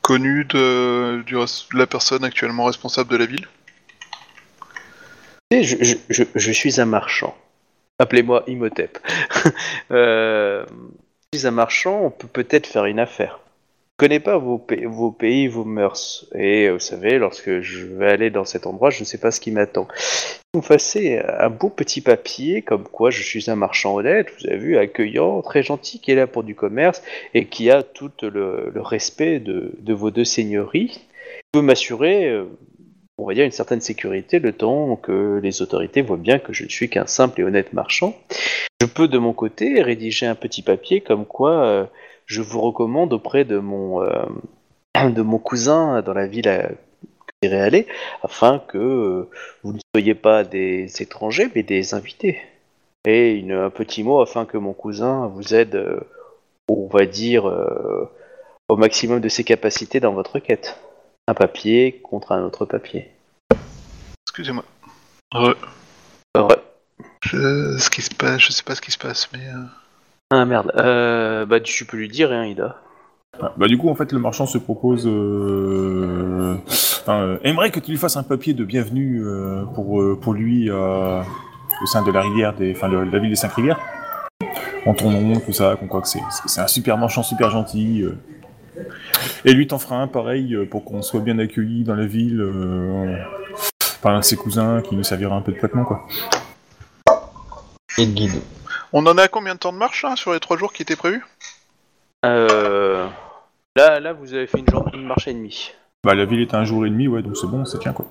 connu 0.03 0.45
de, 0.45 1.25
la 1.73 1.87
personne 1.87 2.25
actuellement 2.25 2.65
responsable 2.65 3.11
de 3.11 3.17
la 3.17 3.27
ville. 3.27 3.49
Je, 5.51 5.97
je 6.35 6.53
suis 6.53 6.81
un 6.81 6.85
marchand. 6.85 7.37
Appelez-moi 7.99 8.43
Imhotep. 8.49 8.99
euh, 9.93 10.67
je 11.33 11.39
suis 11.39 11.47
un 11.47 11.53
marchand, 11.53 12.01
on 12.03 12.11
peut 12.11 12.27
peut-être 12.27 12.67
faire 12.67 12.87
une 12.87 12.99
affaire. 12.99 13.39
Connais 13.97 14.19
pas 14.19 14.39
vos, 14.39 14.59
pa- 14.59 14.87
vos 14.87 15.13
pays, 15.13 15.47
vos 15.47 15.65
mœurs. 15.65 16.27
Et 16.35 16.67
euh, 16.67 16.73
vous 16.73 16.81
savez, 16.81 17.19
lorsque 17.19 17.61
je 17.61 17.87
vais 17.87 18.11
aller 18.11 18.31
dans 18.31 18.45
cet 18.45 18.67
endroit, 18.67 18.91
je 18.91 19.01
ne 19.01 19.05
sais 19.05 19.19
pas 19.19 19.31
ce 19.31 19.39
qui 19.39 19.53
m'attend. 19.53 19.87
Vous 20.53 20.61
me 20.61 20.65
fassiez 20.65 21.21
un 21.25 21.49
beau 21.49 21.69
petit 21.69 22.01
papier, 22.01 22.63
comme 22.63 22.85
quoi 22.85 23.11
je 23.11 23.23
suis 23.23 23.51
un 23.51 23.55
marchand 23.55 23.95
honnête, 23.95 24.33
vous 24.39 24.49
avez 24.49 24.59
vu, 24.59 24.77
accueillant, 24.77 25.43
très 25.43 25.63
gentil, 25.63 26.01
qui 26.01 26.11
est 26.11 26.17
là 26.17 26.27
pour 26.27 26.43
du 26.43 26.57
commerce 26.57 27.03
et 27.35 27.47
qui 27.47 27.71
a 27.71 27.85
tout 27.85 28.11
le, 28.23 28.73
respect 28.77 29.39
de, 29.39 29.93
vos 29.93 30.11
deux 30.11 30.25
seigneuries. 30.25 31.01
Je 31.55 31.61
peux 31.61 31.63
m'assurer, 31.63 32.29
euh, 32.29 32.47
on 33.19 33.27
va 33.27 33.35
dire, 33.35 33.45
une 33.45 33.53
certaine 33.53 33.81
sécurité 33.81 34.41
le 34.41 34.53
temps 34.53 34.97
que 34.97 35.39
les 35.41 35.63
autorités 35.63 36.03
voient 36.03 36.17
bien 36.17 36.41
que 36.41 36.53
je 36.53 36.65
ne 36.65 36.69
suis 36.69 36.91
qu'un 36.91 37.07
simple 37.07 37.41
et 37.41 37.45
honnête 37.45 37.73
marchand. 37.73 38.17
Je 38.81 38.87
peux 38.87 39.07
de 39.07 39.19
mon 39.19 39.33
côté 39.33 39.83
rédiger 39.83 40.27
un 40.27 40.35
petit 40.35 40.63
papier 40.63 41.01
comme 41.01 41.27
quoi 41.27 41.65
euh, 41.65 41.85
je 42.27 42.43
vous 42.43 42.61
recommande 42.61 43.13
auprès 43.13 43.45
de 43.45 43.59
mon, 43.59 44.03
euh, 44.03 44.25
de 45.11 45.23
mon 45.23 45.39
cousin 45.39 46.03
dans 46.03 46.15
la 46.15 46.27
ville 46.27 46.49
à 46.49 46.69
que 46.69 47.33
j'irai 47.43 47.61
aller, 47.61 47.87
afin 48.23 48.59
que 48.59 48.79
euh, 48.79 49.31
vous 49.63 49.73
ne 49.75 49.79
soyez 49.95 50.15
pas 50.15 50.45
des 50.45 51.03
étrangers 51.03 51.51
mais 51.55 51.63
des 51.63 51.95
invités. 51.95 52.41
Et 53.07 53.33
une- 53.33 53.53
un 53.53 53.71
petit 53.71 54.03
mot 54.03 54.21
afin 54.23 54.47
que 54.47 54.57
mon 54.57 54.73
cousin 54.73 55.27
vous 55.27 55.55
aide, 55.55 55.75
euh, 55.75 56.01
on 56.69 56.87
va 56.87 57.05
dire, 57.05 57.47
euh, 57.49 58.11
au 58.69 58.77
maximum 58.77 59.21
de 59.21 59.29
ses 59.29 59.45
capacités 59.45 60.01
dans 60.01 60.13
votre 60.15 60.39
quête. 60.39 60.79
Un 61.29 61.35
papier 61.35 62.01
contre 62.03 62.33
un 62.33 62.43
autre 62.45 62.65
papier. 62.65 63.11
Excusez-moi. 64.27 64.65
Re- 65.33 65.55
Ouais. 66.37 66.57
Je, 67.23 67.79
ce 67.79 67.91
qui 67.91 68.03
se 68.03 68.15
passe, 68.15 68.41
je 68.41 68.53
sais 68.53 68.63
pas 68.65 68.75
ce 68.75 68.81
qui 68.81 68.91
se 68.91 68.99
passe, 68.99 69.29
mais 69.33 69.47
euh, 69.47 69.63
Ah 70.31 70.45
merde. 70.45 70.73
Euh, 70.77 71.47
bah 71.47 71.61
tu 71.61 71.85
peux 71.85 71.97
lui 71.97 72.09
dire, 72.09 72.33
hein, 72.33 72.45
Ida. 72.47 72.77
Ah, 73.41 73.53
Bah 73.57 73.67
du 73.67 73.77
coup 73.79 73.89
en 73.89 73.95
fait 73.95 74.13
le 74.13 74.19
marchand 74.19 74.47
se 74.47 74.59
propose, 74.59 75.07
euh, 75.07 76.55
enfin, 77.03 77.21
euh, 77.23 77.39
aimerait 77.43 77.71
que 77.71 77.81
tu 77.81 77.91
lui 77.91 77.99
fasses 77.99 78.17
un 78.17 78.23
papier 78.23 78.55
de 78.55 78.65
bienvenue 78.65 79.23
euh, 79.25 79.65
pour 79.75 80.01
euh, 80.01 80.19
pour 80.21 80.35
lui 80.35 80.71
euh, 80.71 81.21
au 81.83 81.87
sein 81.87 82.03
de 82.03 82.11
la 82.13 82.21
rivière 82.23 82.55
des, 82.55 82.73
enfin 82.73 82.89
de 82.89 82.97
la 82.97 83.19
ville 83.19 83.31
des 83.31 83.37
cinq 83.37 83.53
rivières. 83.55 83.79
En 84.87 84.95
ton 84.95 85.11
nom, 85.11 85.41
tout 85.41 85.53
ça, 85.53 85.77
qu'on 85.77 85.87
croit 85.87 86.03
que 86.03 86.09
c'est 86.09 86.21
c'est 86.47 86.61
un 86.61 86.67
super 86.69 86.97
marchand, 86.99 87.23
super 87.23 87.51
gentil. 87.51 88.03
euh. 88.03 88.17
Et 89.45 89.53
lui 89.53 89.67
t'en 89.67 89.79
fera 89.79 89.97
un 89.97 90.09
pareil 90.09 90.57
pour 90.71 90.85
qu'on 90.85 91.03
soit 91.03 91.21
bien 91.21 91.39
accueilli 91.39 91.85
dans 91.85 91.95
la 91.95 92.07
ville 92.07 92.41
euh, 92.41 93.17
par 94.03 94.15
un 94.15 94.21
de 94.21 94.25
ses 94.25 94.37
cousins 94.37 94.81
qui 94.83 94.97
nous 94.97 95.05
servira 95.05 95.37
un 95.37 95.41
peu 95.43 95.53
de 95.53 95.59
traitement 95.59 95.85
quoi. 95.85 96.07
Et 97.99 98.07
de 98.07 98.13
guide. 98.13 98.41
On 98.95 99.05
en 99.07 99.19
a 99.19 99.29
combien 99.29 99.55
de 99.55 99.59
temps 99.59 99.73
de 99.73 99.79
marche 99.79 100.05
hein, 100.05 100.17
sur 100.17 100.33
les 100.33 100.41
trois 100.41 100.57
jours 100.57 100.73
qui 100.73 100.81
étaient 100.83 100.97
prévus 100.97 101.25
Euh, 102.25 103.07
là, 103.77 104.01
là, 104.01 104.13
vous 104.15 104.33
avez 104.33 104.47
fait 104.47 104.59
une, 104.61 104.69
jour- 104.71 104.89
une 104.95 105.05
marche 105.07 105.29
et 105.29 105.35
demie. 105.35 105.73
Bah 106.05 106.15
la 106.15 106.25
ville 106.25 106.41
est 106.41 106.55
à 106.55 106.59
un 106.59 106.65
jour 106.65 106.87
et 106.87 106.91
demi, 106.91 107.09
ouais, 107.09 107.23
donc 107.23 107.37
c'est 107.37 107.47
bon, 107.47 107.65
c'est 107.65 107.79
tient 107.79 107.93
quoi. 107.93 108.07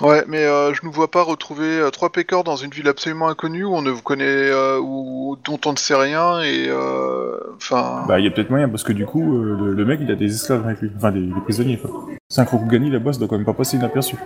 Ouais, 0.00 0.24
mais 0.28 0.44
euh, 0.44 0.72
je 0.74 0.86
ne 0.86 0.92
vois 0.92 1.10
pas 1.10 1.22
retrouver 1.22 1.80
euh, 1.80 1.90
trois 1.90 2.10
pécores 2.10 2.44
dans 2.44 2.54
une 2.54 2.70
ville 2.70 2.86
absolument 2.86 3.28
inconnue 3.28 3.64
où 3.64 3.74
on 3.74 3.82
ne 3.82 3.90
vous 3.90 4.02
connaît, 4.02 4.24
euh, 4.24 4.78
ou 4.80 5.36
dont 5.44 5.58
on 5.66 5.72
ne 5.72 5.76
sait 5.76 5.96
rien 5.96 6.40
et 6.40 6.66
euh, 6.68 7.36
enfin. 7.56 8.04
Bah, 8.06 8.20
il 8.20 8.24
y 8.24 8.28
a 8.28 8.30
peut-être 8.30 8.50
moyen, 8.50 8.68
parce 8.68 8.84
que 8.84 8.92
du 8.92 9.06
coup, 9.06 9.36
euh, 9.42 9.56
le, 9.58 9.74
le 9.74 9.84
mec, 9.84 9.98
il 10.00 10.10
a 10.12 10.14
des 10.14 10.32
esclaves 10.32 10.64
avec 10.64 10.80
lui. 10.80 10.90
Enfin, 10.96 11.10
des, 11.10 11.22
des 11.22 11.40
prisonniers, 11.40 11.78
quoi. 11.78 11.90
C'est 12.28 12.40
un 12.40 12.44
Rokugani, 12.44 12.90
la 12.90 13.00
bosse 13.00 13.18
doit 13.18 13.26
quand 13.26 13.36
même 13.36 13.44
pas 13.46 13.54
passer 13.54 13.76
inaperçu. 13.76 14.16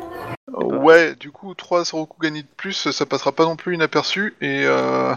Ouais, 0.52 1.14
du 1.14 1.30
coup, 1.30 1.54
3 1.54 1.84
Rokugani 1.92 2.42
de 2.42 2.48
plus, 2.56 2.90
ça 2.90 3.06
passera 3.06 3.32
pas 3.32 3.44
non 3.44 3.56
plus 3.56 3.74
inaperçu, 3.74 4.34
et 4.40 4.64
euh, 4.66 5.14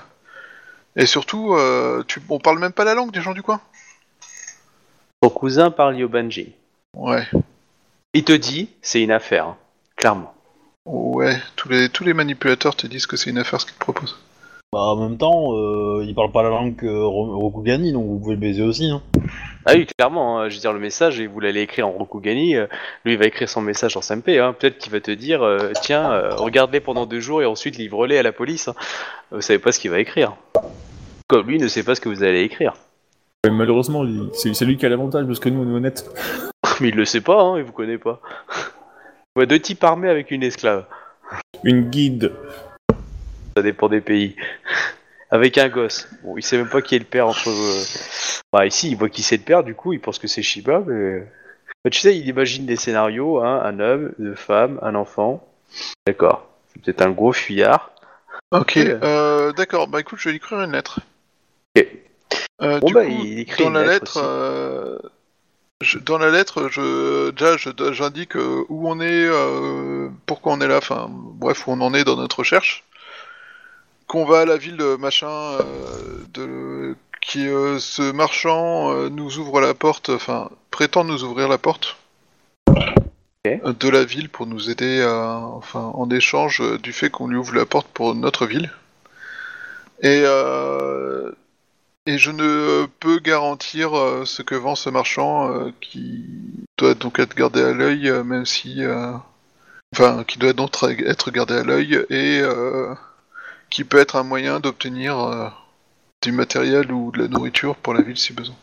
et 0.95 1.05
surtout, 1.05 1.53
euh, 1.53 2.03
tu, 2.07 2.21
on 2.29 2.39
parle 2.39 2.59
même 2.59 2.71
pas 2.71 2.85
la 2.85 2.93
langue 2.95 3.11
des 3.11 3.21
gens 3.21 3.33
du 3.33 3.43
coin. 3.43 3.59
Ton 5.21 5.29
cousin 5.29 5.71
parle 5.71 5.97
Yobanji. 5.97 6.53
Ouais, 6.95 7.27
Il 8.13 8.23
te 8.23 8.31
dit, 8.31 8.69
c'est 8.81 9.01
une 9.01 9.11
affaire, 9.11 9.47
hein, 9.47 9.57
clairement. 9.97 10.33
ouais, 10.85 11.37
tous 11.57 11.67
les, 11.67 11.89
tous 11.89 12.05
les 12.05 12.13
manipulateurs 12.13 12.75
te 12.75 12.87
disent 12.87 13.07
que 13.07 13.17
c'est 13.17 13.29
une 13.29 13.37
affaire 13.37 13.59
ce 13.59 13.65
qu'ils 13.65 13.75
te 13.75 13.79
proposent. 13.79 14.17
Bah, 14.71 14.79
en 14.79 14.95
même 14.95 15.17
temps, 15.17 15.53
euh, 15.53 16.03
il 16.05 16.15
parle 16.15 16.31
pas 16.31 16.43
la 16.43 16.49
langue 16.49 16.79
Rokugani, 16.81 17.91
donc 17.91 18.05
vous 18.05 18.19
pouvez 18.19 18.35
le 18.35 18.39
baiser 18.41 18.61
aussi. 18.61 18.89
Hein. 18.89 19.01
Ah 19.67 19.73
oui, 19.73 19.85
clairement, 19.87 20.39
hein, 20.39 20.49
je 20.49 20.55
veux 20.55 20.61
dire, 20.61 20.73
le 20.73 20.79
message, 20.79 21.19
et 21.19 21.25
vous 21.27 21.39
l'allez 21.39 21.61
écrire 21.61 21.87
en 21.87 21.91
Rokugani, 21.91 22.55
euh, 22.55 22.67
lui, 23.03 23.13
il 23.13 23.19
va 23.19 23.25
écrire 23.25 23.49
son 23.49 23.61
message 23.61 23.97
en 23.97 24.01
SMP, 24.01 24.37
hein, 24.37 24.53
peut-être 24.57 24.77
qu'il 24.77 24.91
va 24.91 24.99
te 24.99 25.09
dire, 25.11 25.41
euh, 25.43 25.71
tiens, 25.81 26.11
euh, 26.11 26.35
regarde-les 26.35 26.79
pendant 26.81 27.05
deux 27.07 27.19
jours 27.19 27.41
et 27.41 27.45
ensuite 27.45 27.77
livre-les 27.77 28.17
à 28.19 28.23
la 28.23 28.31
police. 28.31 28.67
hein. 28.67 28.75
Vous 29.31 29.41
savez 29.41 29.57
pas 29.59 29.71
ce 29.71 29.79
qu'il 29.79 29.89
va 29.91 29.99
écrire. 29.99 30.35
Comme 31.27 31.47
lui 31.47 31.57
ne 31.57 31.67
sait 31.67 31.83
pas 31.83 31.95
ce 31.95 32.01
que 32.01 32.09
vous 32.09 32.21
allez 32.23 32.41
écrire. 32.43 32.73
Malheureusement, 33.49 34.03
il- 34.03 34.29
c'est 34.33 34.53
c'est 34.53 34.65
lui 34.65 34.77
qui 34.77 34.85
a 34.85 34.89
l'avantage, 34.89 35.25
parce 35.25 35.39
que 35.39 35.49
nous, 35.49 35.61
on 35.63 35.71
est 35.73 35.75
honnêtes. 35.77 36.05
Mais 36.81 36.89
il 36.89 36.95
le 36.95 37.05
sait 37.05 37.21
pas, 37.21 37.41
hein, 37.41 37.57
il 37.57 37.63
vous 37.63 37.71
connaît 37.71 37.97
pas. 37.97 38.21
Je 39.35 39.41
vois 39.41 39.45
deux 39.47 39.59
types 39.59 39.83
armés 39.83 40.09
avec 40.09 40.29
une 40.31 40.43
esclave. 40.43 40.85
Une 41.63 41.89
guide. 41.89 42.31
Ça 43.57 43.63
dépend 43.63 43.89
des 43.89 44.01
pays. 44.01 44.35
Avec 45.31 45.57
un 45.57 45.69
gosse. 45.69 46.07
Bon, 46.23 46.37
il 46.37 46.43
sait 46.43 46.57
même 46.57 46.69
pas 46.69 46.81
qui 46.81 46.95
est 46.95 46.99
le 46.99 47.05
père 47.05 47.27
entre. 47.27 47.49
euh, 47.49 47.83
Bah, 48.53 48.65
ici, 48.65 48.89
il 48.89 48.95
voit 48.97 49.09
qui 49.09 49.23
c'est 49.23 49.37
le 49.37 49.43
père, 49.43 49.63
du 49.63 49.75
coup, 49.75 49.93
il 49.93 49.99
pense 49.99 50.19
que 50.19 50.27
c'est 50.27 50.41
Shiba, 50.43 50.81
mais. 50.85 51.27
Bah, 51.83 51.89
tu 51.89 51.99
sais, 51.99 52.17
il 52.17 52.27
imagine 52.27 52.65
des 52.65 52.75
scénarios 52.77 53.41
hein, 53.43 53.61
un 53.63 53.79
homme, 53.79 54.11
deux 54.17 54.35
femmes, 54.35 54.79
un 54.81 54.95
enfant. 54.95 55.45
D'accord. 56.07 56.47
C'est 56.73 56.81
peut-être 56.81 57.01
un 57.01 57.11
gros 57.11 57.33
fuyard. 57.33 57.91
Ok, 58.51 58.77
euh, 58.77 59.51
d'accord, 59.53 59.87
bah 59.87 59.99
écoute, 59.99 60.19
je 60.19 60.25
vais 60.25 60.31
lui 60.31 60.37
écrire 60.37 60.61
une 60.61 60.71
lettre. 60.71 60.99
Ok. 61.75 61.87
Euh, 62.61 62.79
Bon, 62.79 62.87
du 62.87 62.93
bah, 62.93 63.05
coup, 63.05 63.11
il 63.11 63.39
écrit 63.39 63.63
dans 63.63 63.69
une 63.69 63.75
la 63.75 63.85
lettre 63.85 64.17
euh, 64.23 64.97
je- 65.81 65.99
dans 65.99 66.17
la 66.17 66.31
lettre, 66.31 66.69
je, 66.69 67.31
déjà, 67.31 67.57
je- 67.57 67.91
j'indique 67.93 68.35
euh, 68.37 68.63
où 68.69 68.89
on 68.89 68.99
est, 69.01 69.25
euh, 69.27 70.09
pourquoi 70.25 70.53
on 70.53 70.61
est 70.61 70.67
là, 70.67 70.77
enfin, 70.77 71.07
bref, 71.09 71.67
où 71.67 71.71
on 71.71 71.81
en 71.81 71.93
est 71.93 72.03
dans 72.05 72.15
notre 72.15 72.39
recherche. 72.39 72.83
Qu'on 74.07 74.25
va 74.25 74.41
à 74.41 74.45
la 74.45 74.57
ville 74.57 74.77
de 74.77 74.95
machin, 74.97 75.27
euh, 75.29 75.63
de, 76.33 76.95
qui, 77.21 77.47
euh, 77.47 77.79
ce 77.79 78.11
marchand 78.11 78.93
euh, 78.93 79.09
nous 79.09 79.39
ouvre 79.39 79.59
la 79.61 79.73
porte, 79.73 80.09
enfin, 80.09 80.49
prétend 80.71 81.03
nous 81.03 81.23
ouvrir 81.23 81.47
la 81.47 81.57
porte. 81.57 81.97
euh, 83.65 83.73
De 83.73 83.89
la 83.89 84.03
ville 84.03 84.29
pour 84.29 84.45
nous 84.45 84.69
aider, 84.69 85.01
à, 85.01 85.39
enfin, 85.39 85.91
en 85.95 86.09
échange 86.11 86.61
euh, 86.61 86.77
du 86.77 86.93
fait 86.93 87.09
qu'on 87.09 87.27
lui 87.27 87.37
ouvre 87.37 87.55
la 87.55 87.65
porte 87.65 87.87
pour 87.87 88.13
notre 88.15 88.45
ville. 88.45 88.71
Et 90.01 90.21
euh, 90.25 91.31
et 92.05 92.19
je 92.19 92.29
ne 92.29 92.85
peux 92.99 93.17
garantir 93.17 93.97
euh, 93.97 94.25
ce 94.25 94.43
que 94.43 94.53
vend 94.53 94.75
ce 94.75 94.91
marchand 94.91 95.49
euh, 95.51 95.71
qui 95.81 96.23
doit 96.77 96.93
donc 96.93 97.17
être 97.17 97.35
gardé 97.35 97.63
à 97.63 97.73
l'œil, 97.73 98.07
euh, 98.09 98.23
même 98.23 98.45
si. 98.45 98.83
euh, 98.83 99.13
Enfin, 99.93 100.25
qui 100.27 100.37
doit 100.39 100.51
donc 100.51 100.73
être 100.83 101.31
gardé 101.31 101.53
à 101.53 101.63
l'œil 101.63 101.93
et 102.09 102.39
euh, 102.41 102.93
qui 103.69 103.83
peut 103.83 103.97
être 103.99 104.15
un 104.15 104.23
moyen 104.23 104.59
d'obtenir 104.59 105.19
euh, 105.19 105.47
du 106.23 106.31
matériel 106.31 106.91
ou 106.91 107.11
de 107.11 107.19
la 107.19 107.27
nourriture 107.27 107.75
pour 107.75 107.93
la 107.93 108.01
ville 108.01 108.17
si 108.17 108.33
besoin. 108.33 108.55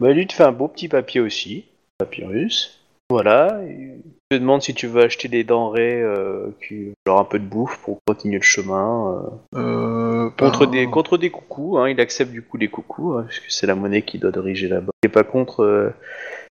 Bah, 0.00 0.10
lui 0.12 0.26
te 0.26 0.32
fait 0.32 0.42
un 0.44 0.52
beau 0.52 0.68
petit 0.68 0.88
papier 0.88 1.20
aussi. 1.20 1.64
Papyrus. 1.98 2.80
Voilà. 3.10 3.60
Il 3.68 4.00
te 4.30 4.36
demande 4.36 4.62
si 4.62 4.74
tu 4.74 4.86
veux 4.86 5.02
acheter 5.02 5.28
des 5.28 5.44
denrées, 5.44 6.00
euh, 6.02 6.48
qui... 6.66 6.92
genre 7.06 7.20
un 7.20 7.24
peu 7.24 7.38
de 7.38 7.44
bouffe 7.44 7.78
pour 7.78 8.00
continuer 8.06 8.38
le 8.38 8.42
chemin. 8.42 9.22
euh, 9.54 9.60
Euh, 9.60 10.30
Contre 10.30 10.66
ben, 10.66 10.72
des, 10.72 10.86
contre 10.90 11.18
des 11.18 11.30
coucous, 11.30 11.78
hein, 11.78 11.88
il 11.88 12.00
accepte 12.00 12.32
du 12.32 12.42
coup 12.42 12.58
des 12.58 12.68
coucous, 12.68 13.14
hein, 13.18 13.26
puisque 13.28 13.50
c'est 13.50 13.66
la 13.66 13.74
monnaie 13.74 14.02
qui 14.02 14.18
doit 14.18 14.32
diriger 14.32 14.68
là-bas. 14.68 14.90
Il 15.02 15.06
n'est 15.06 15.12
pas 15.12 15.22
contre 15.22 15.92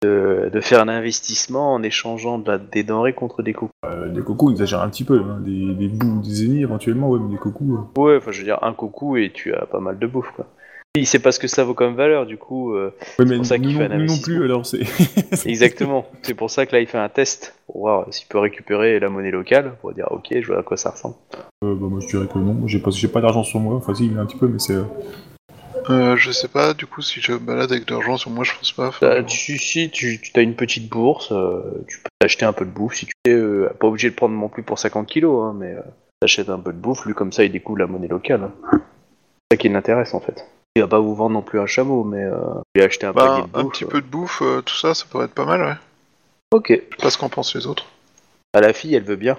de, 0.03 0.51
de 0.53 0.61
faire 0.61 0.81
un 0.81 0.89
investissement 0.89 1.73
en 1.75 1.83
échangeant 1.83 2.39
de 2.39 2.51
la- 2.51 2.59
des 2.59 2.83
denrées 2.85 3.15
contre 3.15 3.43
des 3.43 3.53
coucous. 3.55 3.73
Euh, 3.87 4.09
des 4.09 4.21
cocos, 4.23 4.51
exagère 4.51 4.83
un 4.83 4.89
petit 4.91 5.05
peu. 5.05 5.21
Hein. 5.21 5.41
Des, 5.45 5.75
des 5.75 5.89
bouts, 5.89 6.21
des 6.23 6.45
ennemis 6.45 6.63
éventuellement, 6.63 7.09
ouais, 7.11 7.19
mais 7.21 7.31
des 7.31 7.39
cocos. 7.39 7.65
euh. 7.97 8.01
Ouais, 8.01 8.17
enfin 8.19 8.31
je 8.33 8.39
veux 8.39 8.45
dire, 8.45 8.59
un 8.63 8.73
coucou 8.75 9.17
et 9.17 9.31
tu 9.33 9.55
as 9.55 9.67
pas 9.67 9.81
mal 9.81 9.99
de 9.99 10.07
bouffe 10.07 10.31
quoi. 10.37 10.47
Il 10.99 11.07
sait 11.07 11.19
pas 11.19 11.31
ce 11.31 11.39
que 11.39 11.47
ça 11.47 11.63
vaut 11.63 11.75
comme 11.75 11.95
valeur, 11.95 12.25
du 12.25 12.39
coup. 12.39 12.73
euh, 12.73 12.91
Ouais, 13.19 13.27
mais 13.27 13.37
pour 13.37 13.45
ça 13.45 13.59
qu'il 13.59 13.77
fait 13.77 13.85
un 13.85 13.89
nous 13.89 13.95
non 13.97 14.03
investissement. 14.05 14.35
plus, 14.37 14.45
alors 14.45 14.65
c'est. 14.65 14.81
Exactement. 15.47 16.07
C'est 16.23 16.33
pour 16.35 16.51
ça 16.51 16.65
que 16.65 16.73
là, 16.73 16.81
il 16.81 16.87
fait 16.87 16.97
un 16.97 17.11
test 17.11 17.55
pour 17.67 17.81
voir 17.81 18.07
s'il 18.11 18.27
peut 18.29 18.39
récupérer 18.39 18.99
la 18.99 19.11
monnaie 19.11 19.31
locale 19.31 19.75
pour 19.83 19.93
dire 19.93 20.07
ok, 20.11 20.29
je 20.41 20.47
vois 20.47 20.61
à 20.61 20.63
quoi 20.63 20.79
ça 20.79 20.91
ressemble. 20.91 21.17
Euh, 21.65 21.75
bah, 21.75 21.87
moi 21.91 22.01
je 22.01 22.07
dirais 22.07 22.27
que 22.27 22.39
non, 22.39 22.67
j'ai 22.67 22.79
pas, 22.79 22.91
j'ai 22.91 23.09
pas 23.09 23.21
d'argent 23.21 23.43
sur 23.45 23.61
moi, 23.61 23.75
enfin 23.77 23.95
si, 23.95 24.07
il 24.07 24.15
y 24.15 24.17
a 24.17 24.21
un 24.21 24.27
petit 24.27 24.39
peu, 24.39 24.49
mais 24.49 24.59
c'est. 24.59 24.77
Euh, 25.91 26.17
je 26.17 26.31
sais 26.33 26.49
pas, 26.49 26.75
du 26.75 26.87
coup, 26.87 27.03
si 27.03 27.21
je 27.21 27.33
me 27.33 27.39
balade 27.39 27.71
avec 27.73 27.85
de 27.87 27.93
l'argent 27.95 28.17
sur 28.17 28.31
moi, 28.31 28.45
je 28.45 28.53
pense 28.55 28.73
pas. 28.73 28.91
Tu, 29.25 29.59
si 29.59 29.91
tu, 29.91 30.21
tu 30.21 30.33
as 30.39 30.43
une 30.43 30.55
petite 30.57 30.89
bourse, 30.89 31.31
euh, 31.33 31.63
tu 31.89 31.99
peux 32.01 32.11
acheter 32.25 32.45
un 32.45 32.53
peu 32.53 32.65
de 32.65 32.71
bouffe 32.71 32.95
si 32.97 33.07
tu 33.07 33.13
es 33.27 33.31
euh, 33.33 33.69
pas 33.79 33.87
obligé 33.87 34.11
de 34.11 34.15
prendre 34.15 34.35
non 34.35 34.49
plus 34.49 34.63
pour 34.63 34.79
50 34.79 35.07
kilos, 35.07 35.45
hein, 35.45 35.55
mais 35.59 35.73
euh, 35.73 35.81
t'achètes 36.21 36.49
un 36.49 36.59
peu 36.59 36.73
de 36.73 36.79
bouffe, 36.79 37.05
lui 37.07 37.15
comme 37.15 37.33
ça 37.33 37.45
il 37.45 37.53
découvre 37.53 37.79
la 37.79 37.87
monnaie 37.87 38.09
locale. 38.09 38.43
hein. 38.45 38.53
C'est 38.73 38.79
ça 39.53 39.57
qui 39.59 39.69
l'intéresse 39.69 40.13
en 40.15 40.21
fait. 40.21 40.45
Il 40.75 40.83
va 40.83 40.89
pas 40.89 40.99
vous 40.99 41.15
vendre 41.15 41.33
non 41.35 41.43
plus 41.43 41.59
un 41.61 41.67
chameau, 41.67 42.05
mais 42.05 42.23
euh, 42.25 42.37
lui 42.75 42.83
acheter 42.83 43.07
un 43.07 43.13
bah, 43.13 43.47
de 43.55 43.59
un 43.59 43.63
bouffe. 43.63 43.73
petit 43.73 43.85
euh. 43.85 43.89
peu 43.89 44.01
de 44.01 44.07
bouffe, 44.07 44.43
euh, 44.43 44.61
tout 44.63 44.75
ça, 44.77 44.93
ça 44.95 45.05
pourrait 45.11 45.27
être 45.27 45.35
pas 45.35 45.45
mal, 45.47 45.63
ouais. 45.63 45.75
Ok. 46.53 46.69
Je 46.71 46.75
sais 46.75 47.03
pas 47.03 47.11
ce 47.11 47.17
qu'en 47.19 47.29
pensent 47.29 47.55
les 47.55 47.67
autres. 47.67 47.87
À 48.53 48.61
la 48.61 48.73
fille, 48.73 48.95
elle 48.95 49.05
veut 49.05 49.17
bien. 49.17 49.39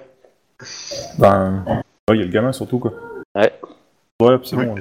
Ben. 1.19 1.63
ouais, 2.09 2.15
il 2.15 2.17
y 2.17 2.21
a 2.21 2.25
le 2.25 2.31
gamin 2.31 2.51
surtout, 2.51 2.79
quoi. 2.79 2.91
Ouais. 3.35 3.53
Ouais, 4.21 4.35
c'est 4.43 4.55
Oui. 4.55 4.65
bon. 4.65 4.75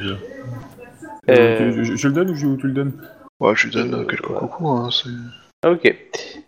Je... 1.29 1.33
Euh, 1.35 1.73
Je, 1.73 1.83
je- 1.83 1.97
je 1.97 2.09
le 2.09 2.15
donne 2.15 2.31
ou 2.31 2.35
je- 2.35 2.57
tu 2.57 2.67
le 2.67 2.73
donnes 2.73 2.93
Ouais, 3.41 3.55
je 3.55 3.67
lui 3.67 3.73
donne 3.75 3.95
Euh, 3.95 4.05
quelques 4.05 4.31
ouais. 4.31 4.39
coucous, 4.39 4.69
hein, 4.69 4.89
c'est... 4.91 5.11
Ok. 5.69 5.95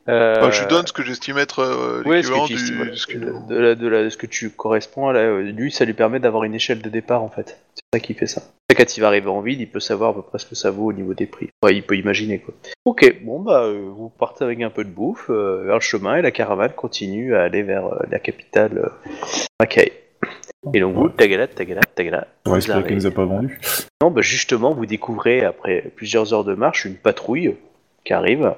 Euh, 0.09 0.37
Enfin, 0.39 0.51
je 0.53 0.61
lui 0.62 0.68
donne 0.68 0.87
ce 0.87 0.93
que 0.93 1.03
j'estime 1.03 1.39
être 1.39 1.59
euh, 1.61 2.03
Ouais, 2.05 2.16
l'équivalent 2.18 2.47
du... 2.47 2.55
voilà. 2.76 2.91
de 2.93 2.97
ce 2.97 3.07
qu'il 3.07 3.20
de, 3.20 3.26
nous- 3.31 3.47
de 3.47 3.57
la- 3.57 3.74
de 3.74 3.89
la- 3.89 4.05
de 4.05 4.09
ce 4.11 4.16
que 4.16 4.26
tu 4.26 4.51
corresponds 4.51 5.11
là, 5.11 5.41
lui 5.41 5.72
ça 5.72 5.85
lui 5.85 5.93
permet 5.95 6.20
d'avoir 6.20 6.45
une 6.45 6.55
échelle 6.55 6.81
de 6.83 6.89
départ 6.89 7.22
en 7.22 7.29
fait. 7.29 7.59
C'est 7.74 7.83
ça 7.95 8.01
qui 8.01 8.14
fait 8.14 8.26
ça. 8.26 8.43
Quand 8.76 8.97
il 8.97 9.01
va 9.01 9.09
arriver 9.09 9.29
en 9.29 9.41
ville, 9.41 9.61
il 9.61 9.66
peut 9.68 9.81
savoir 9.81 10.11
à 10.11 10.14
peu 10.14 10.22
près 10.22 10.39
ce 10.39 10.47
que 10.47 10.55
ça 10.55 10.70
vaut 10.70 10.87
au 10.87 10.93
niveau 10.93 11.14
des 11.14 11.26
prix. 11.26 11.49
Ouais, 11.64 11.74
il 11.74 11.83
peut 11.83 11.97
imaginer 11.97 12.39
quoi. 12.39 12.55
Ok, 12.85 13.22
bon 13.24 13.41
bah 13.41 13.66
vous 13.72 14.09
partez 14.11 14.45
avec 14.45 14.61
un 14.62 14.70
peu 14.70 14.85
de 14.85 14.91
bouffe 14.91 15.31
euh, 15.31 15.64
vers 15.64 15.74
le 15.76 15.81
chemin 15.81 16.16
et 16.16 16.22
la 16.22 16.31
caravane 16.31 16.72
continue 16.72 17.35
à 17.35 17.43
aller 17.43 17.62
vers 17.64 17.87
euh, 17.87 17.99
la 18.11 18.18
capitale 18.20 18.79
euh, 18.79 19.11
Mackay. 19.61 19.93
Et 20.75 20.81
donc 20.81 20.95
vous, 20.95 21.09
tagala, 21.09 21.47
tagala, 21.47 21.81
tagala. 21.95 22.27
On 22.47 22.51
va 22.51 22.59
espérer 22.59 22.83
qu'elle 22.85 22.97
nous 22.97 23.07
a 23.07 23.11
pas 23.11 23.25
vendu. 23.25 23.61
Non, 24.03 24.11
bah 24.11 24.21
justement, 24.23 24.75
vous 24.75 24.87
découvrez 24.87 25.45
après 25.45 25.93
plusieurs 25.97 26.33
heures 26.35 26.45
de 26.45 26.55
marche 26.55 26.85
une 26.85 26.97
patrouille 26.97 27.57
qui 28.05 28.12
arrive, 28.12 28.55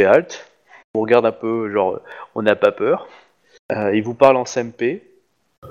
fait 0.00 0.06
halte, 0.06 0.50
vous 0.94 1.00
regarde 1.02 1.26
un 1.26 1.32
peu, 1.32 1.70
genre, 1.72 2.00
on 2.34 2.42
n'a 2.42 2.56
pas 2.56 2.72
peur. 2.72 3.08
Euh, 3.72 3.94
il 3.96 4.02
vous 4.02 4.14
parle 4.14 4.36
en 4.36 4.44
SMP. 4.44 5.02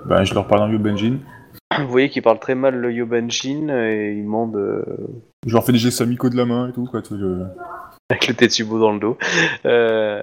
Ben, 0.06 0.24
je 0.24 0.34
leur 0.34 0.48
parle 0.48 0.64
en 0.64 0.68
vieux 0.70 0.78
Benjin. 0.80 1.18
Vous 1.80 1.88
voyez 1.88 2.10
qu'il 2.10 2.22
parle 2.22 2.40
très 2.40 2.56
mal 2.56 2.76
le 2.76 2.92
Yobanjin 2.92 3.70
et 3.70 4.14
il 4.18 4.24
demande 4.24 4.56
euh, 4.56 4.84
Je 5.48 5.54
leur 5.54 5.64
fais 5.66 5.72
des 5.72 5.78
gestes 5.80 6.02
amicaux 6.02 6.30
de 6.30 6.36
la 6.38 6.46
main 6.46 6.70
et 6.70 6.72
tout, 6.74 6.86
quoi. 6.86 7.02
sais, 7.04 7.16
je- 7.20 7.44
avec 8.10 8.28
le 8.28 8.34
Tetsubo 8.36 8.80
dans 8.80 8.92
le 8.92 9.00
dos. 9.00 9.18
Euh, 9.66 10.22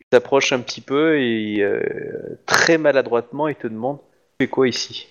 il 0.00 0.06
s'approche 0.12 0.52
un 0.52 0.60
petit 0.60 0.80
peu 0.82 1.18
et 1.18 1.62
euh, 1.62 1.80
très 2.46 2.76
maladroitement 2.78 3.48
il 3.48 3.54
te 3.54 3.66
demande 3.66 3.98
Tu 3.98 4.11
fais 4.40 4.48
quoi 4.48 4.68
ici 4.68 5.08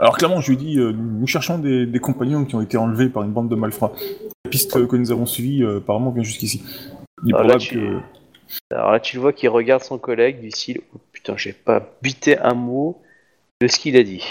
Alors 0.00 0.16
clairement, 0.16 0.40
je 0.40 0.50
lui 0.50 0.56
dis, 0.56 0.78
euh, 0.78 0.92
nous 0.92 1.26
cherchons 1.26 1.58
des, 1.58 1.86
des 1.86 1.98
compagnons 1.98 2.44
qui 2.44 2.54
ont 2.54 2.60
été 2.62 2.76
enlevés 2.76 3.08
par 3.08 3.22
une 3.22 3.32
bande 3.32 3.48
de 3.48 3.54
malfrats. 3.56 3.92
La 4.44 4.50
piste 4.50 4.86
que 4.86 4.96
nous 4.96 5.10
avons 5.12 5.26
suivie, 5.26 5.62
euh, 5.62 5.78
apparemment, 5.78 6.10
vient 6.10 6.22
jusqu'ici. 6.22 6.62
Il 7.24 7.30
est 7.30 7.34
Ah, 7.34 7.42
là, 7.42 7.56
probable 7.58 7.60
tu- 7.62 7.74
que... 7.78 7.98
Alors 8.74 8.90
là, 8.92 9.00
tu 9.00 9.16
le 9.16 9.22
vois 9.22 9.32
qu'il 9.32 9.48
regarde 9.48 9.82
son 9.82 9.98
collègue 9.98 10.40
du 10.40 10.50
style 10.50 10.80
oh, 10.94 10.98
Putain, 11.12 11.36
j'ai 11.36 11.52
pas 11.52 11.82
bité 12.02 12.38
un 12.38 12.54
mot 12.54 13.00
de 13.60 13.68
ce 13.68 13.78
qu'il 13.78 13.96
a 13.96 14.02
dit. 14.02 14.24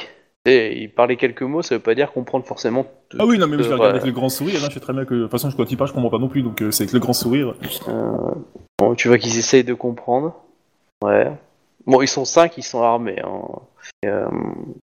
Et 0.45 0.81
il 0.81 0.89
parlait 0.89 1.17
quelques 1.17 1.41
mots, 1.43 1.61
ça 1.61 1.75
veut 1.75 1.81
pas 1.81 1.93
dire 1.95 2.11
comprendre 2.11 2.45
forcément. 2.45 2.85
tout- 3.09 3.17
Ah 3.19 3.25
oui, 3.25 3.37
non, 3.37 3.47
mais 3.47 3.61
je 3.61 3.69
regarde 3.71 3.91
avec 3.91 4.05
le 4.05 4.11
grand 4.11 4.29
sourire, 4.29 4.59
hein, 4.63 4.67
je 4.69 4.73
sais 4.73 4.79
très 4.79 4.93
bien 4.93 5.05
que... 5.05 5.13
De 5.13 5.21
toute 5.23 5.31
façon, 5.31 5.51
quand 5.55 5.69
il 5.69 5.77
parle, 5.77 5.89
je 5.89 5.93
comprends 5.93 6.09
pas 6.09 6.17
non 6.17 6.29
plus, 6.29 6.41
donc 6.41 6.61
euh, 6.61 6.71
c'est 6.71 6.83
avec 6.83 6.93
le 6.93 6.99
grand 6.99 7.13
sourire. 7.13 7.53
bon, 8.79 8.95
tu 8.95 9.07
vois 9.09 9.17
qu'ils 9.17 9.37
essayent 9.37 9.63
de 9.63 9.73
comprendre. 9.73 10.33
Ouais. 11.03 11.31
Bon, 11.85 12.01
ils 12.01 12.07
sont 12.07 12.25
cinq, 12.25 12.57
ils 12.57 12.63
sont 12.63 12.81
armés. 12.83 13.19
Hein. 13.23 13.41
Euh, 14.05 14.27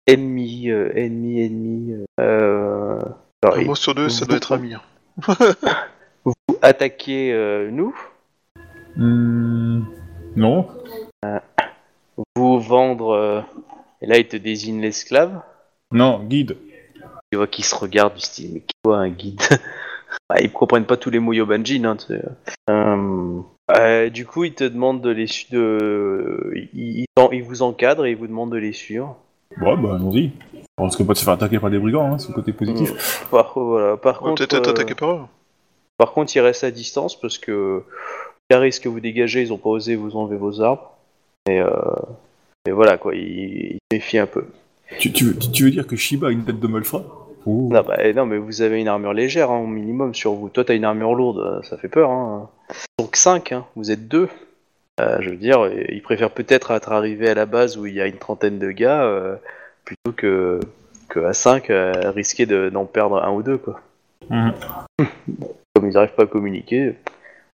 ennemis, 0.06 0.70
euh, 0.70 0.90
ennemis, 0.96 1.42
ennemis. 1.42 2.04
euh, 2.20 2.98
alors, 3.42 3.56
Un 3.58 3.64
mot 3.64 3.74
sur 3.74 3.94
deux, 3.94 4.08
ça 4.08 4.24
doit 4.24 4.36
être 4.36 4.52
ami. 4.52 4.74
vous 6.24 6.32
attaquez 6.62 7.32
euh, 7.32 7.70
nous, 7.70 7.94
Hmm, 8.96 9.82
Non. 10.36 10.68
vous 12.36 12.60
vendre. 12.60 13.10
euh, 13.10 13.40
et 14.00 14.06
là, 14.06 14.18
il 14.18 14.28
te 14.28 14.36
désigne 14.36 14.80
l'esclave? 14.80 15.42
Non, 15.92 16.20
guide. 16.22 16.56
Tu 17.30 17.36
vois 17.36 17.46
qu'ils 17.48 17.64
se 17.64 17.74
regardent 17.74 18.14
du 18.14 18.20
style, 18.20 18.50
mais 18.54 18.62
quoi 18.84 18.98
un 18.98 19.10
guide? 19.10 19.40
Bah, 20.30 20.36
Ils 20.40 20.52
comprennent 20.52 20.86
pas 20.86 20.96
tous 20.96 21.10
les 21.10 21.18
mots 21.18 21.32
Yobanjin. 21.32 21.84
Hein. 22.68 23.44
Euh, 23.70 23.74
euh, 23.78 24.10
du 24.10 24.26
coup, 24.26 24.44
ils 24.44 24.54
te 24.54 24.64
demandent 24.64 25.00
de 25.00 25.10
les 25.10 25.26
suivre. 25.26 25.52
De... 25.60 26.52
Ils, 26.74 27.00
ils, 27.00 27.06
ils 27.32 27.42
vous 27.42 27.62
encadrent 27.62 28.06
et 28.06 28.10
ils 28.10 28.16
vous 28.16 28.26
demandent 28.26 28.52
de 28.52 28.58
les 28.58 28.72
suivre. 28.72 29.16
Bon, 29.58 29.76
bah, 29.76 29.94
allons-y. 29.94 30.32
On 30.76 30.84
risque 30.84 31.04
pas 31.06 31.12
de 31.12 31.18
se 31.18 31.24
faire 31.24 31.34
attaquer 31.34 31.58
par 31.58 31.70
des 31.70 31.78
brigands, 31.78 32.12
hein, 32.14 32.18
c'est 32.18 32.28
le 32.28 32.34
côté 32.34 32.52
positif. 32.52 33.26
Par, 33.30 33.52
voilà. 33.56 33.96
par 33.96 34.18
contre, 34.18 34.38
peut-être 34.38 34.56
être 34.56 34.68
euh, 34.68 34.72
attaqué 34.72 34.94
par 34.94 35.10
eux. 35.12 35.20
par 35.96 36.12
contre, 36.12 36.34
ils 36.34 36.40
restent 36.40 36.64
à 36.64 36.72
distance 36.72 37.18
parce 37.18 37.38
que 37.38 37.84
les 38.50 38.56
risques 38.56 38.82
que 38.82 38.88
vous 38.88 39.00
dégagez, 39.00 39.42
ils 39.42 39.52
ont 39.52 39.58
pas 39.58 39.70
osé 39.70 39.94
vous 39.94 40.16
enlever 40.16 40.36
vos 40.36 40.60
arbres. 40.60 40.96
Et, 41.48 41.60
euh, 41.60 41.70
et 42.66 42.72
voilà 42.72 42.98
quoi, 42.98 43.14
ils, 43.14 43.74
ils 43.74 43.78
se 43.92 43.96
méfient 43.96 44.18
un 44.18 44.26
peu. 44.26 44.46
Tu, 44.98 45.12
tu, 45.12 45.24
veux, 45.26 45.38
tu 45.38 45.64
veux 45.64 45.70
dire 45.70 45.86
que 45.86 45.96
Shiba 45.96 46.28
a 46.28 46.30
une 46.30 46.44
tête 46.44 46.58
de 46.58 46.66
malfrat? 46.66 47.04
Non, 47.46 47.82
bah, 47.86 48.12
non, 48.14 48.26
mais 48.26 48.38
vous 48.38 48.62
avez 48.62 48.80
une 48.80 48.88
armure 48.88 49.12
légère 49.12 49.50
hein, 49.50 49.58
au 49.58 49.66
minimum 49.66 50.14
sur 50.14 50.32
vous. 50.34 50.48
Toi, 50.48 50.64
t'as 50.64 50.74
une 50.74 50.84
armure 50.84 51.14
lourde, 51.14 51.38
euh, 51.38 51.62
ça 51.62 51.76
fait 51.76 51.88
peur. 51.88 52.10
Hein. 52.10 52.48
Donc 52.98 53.16
5, 53.16 53.52
hein, 53.52 53.66
vous 53.76 53.90
êtes 53.90 54.08
deux. 54.08 54.28
Euh, 55.00 55.18
je 55.20 55.30
veux 55.30 55.36
dire, 55.36 55.68
ils 55.90 56.02
préfèrent 56.02 56.30
peut-être 56.30 56.70
être 56.70 56.92
arrivés 56.92 57.28
à 57.28 57.34
la 57.34 57.46
base 57.46 57.76
où 57.76 57.86
il 57.86 57.94
y 57.94 58.00
a 58.00 58.06
une 58.06 58.16
trentaine 58.16 58.58
de 58.58 58.70
gars 58.70 59.02
euh, 59.04 59.36
plutôt 59.84 60.12
que, 60.16 60.60
que 61.08 61.20
à 61.20 61.32
5 61.32 61.66
risquer 62.14 62.46
de- 62.46 62.68
d'en 62.70 62.84
perdre 62.86 63.22
un 63.22 63.32
ou 63.32 63.42
deux. 63.42 63.58
Quoi. 63.58 63.80
Mhm. 64.30 64.52
Comme 65.74 65.88
ils 65.88 65.94
n'arrivent 65.94 66.14
pas 66.14 66.22
à 66.22 66.26
communiquer, 66.26 66.94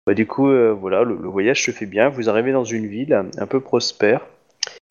bah, 0.06 0.14
du 0.14 0.28
coup, 0.28 0.50
euh, 0.50 0.72
voilà, 0.78 1.04
le, 1.04 1.16
le 1.16 1.30
voyage 1.30 1.64
se 1.64 1.72
fait 1.72 1.86
bien. 1.86 2.10
Vous 2.10 2.30
arrivez 2.30 2.52
dans 2.52 2.66
une 2.66 2.86
ville 2.88 3.14
un 3.38 3.48
peu 3.48 3.60
prospère, 3.62 4.22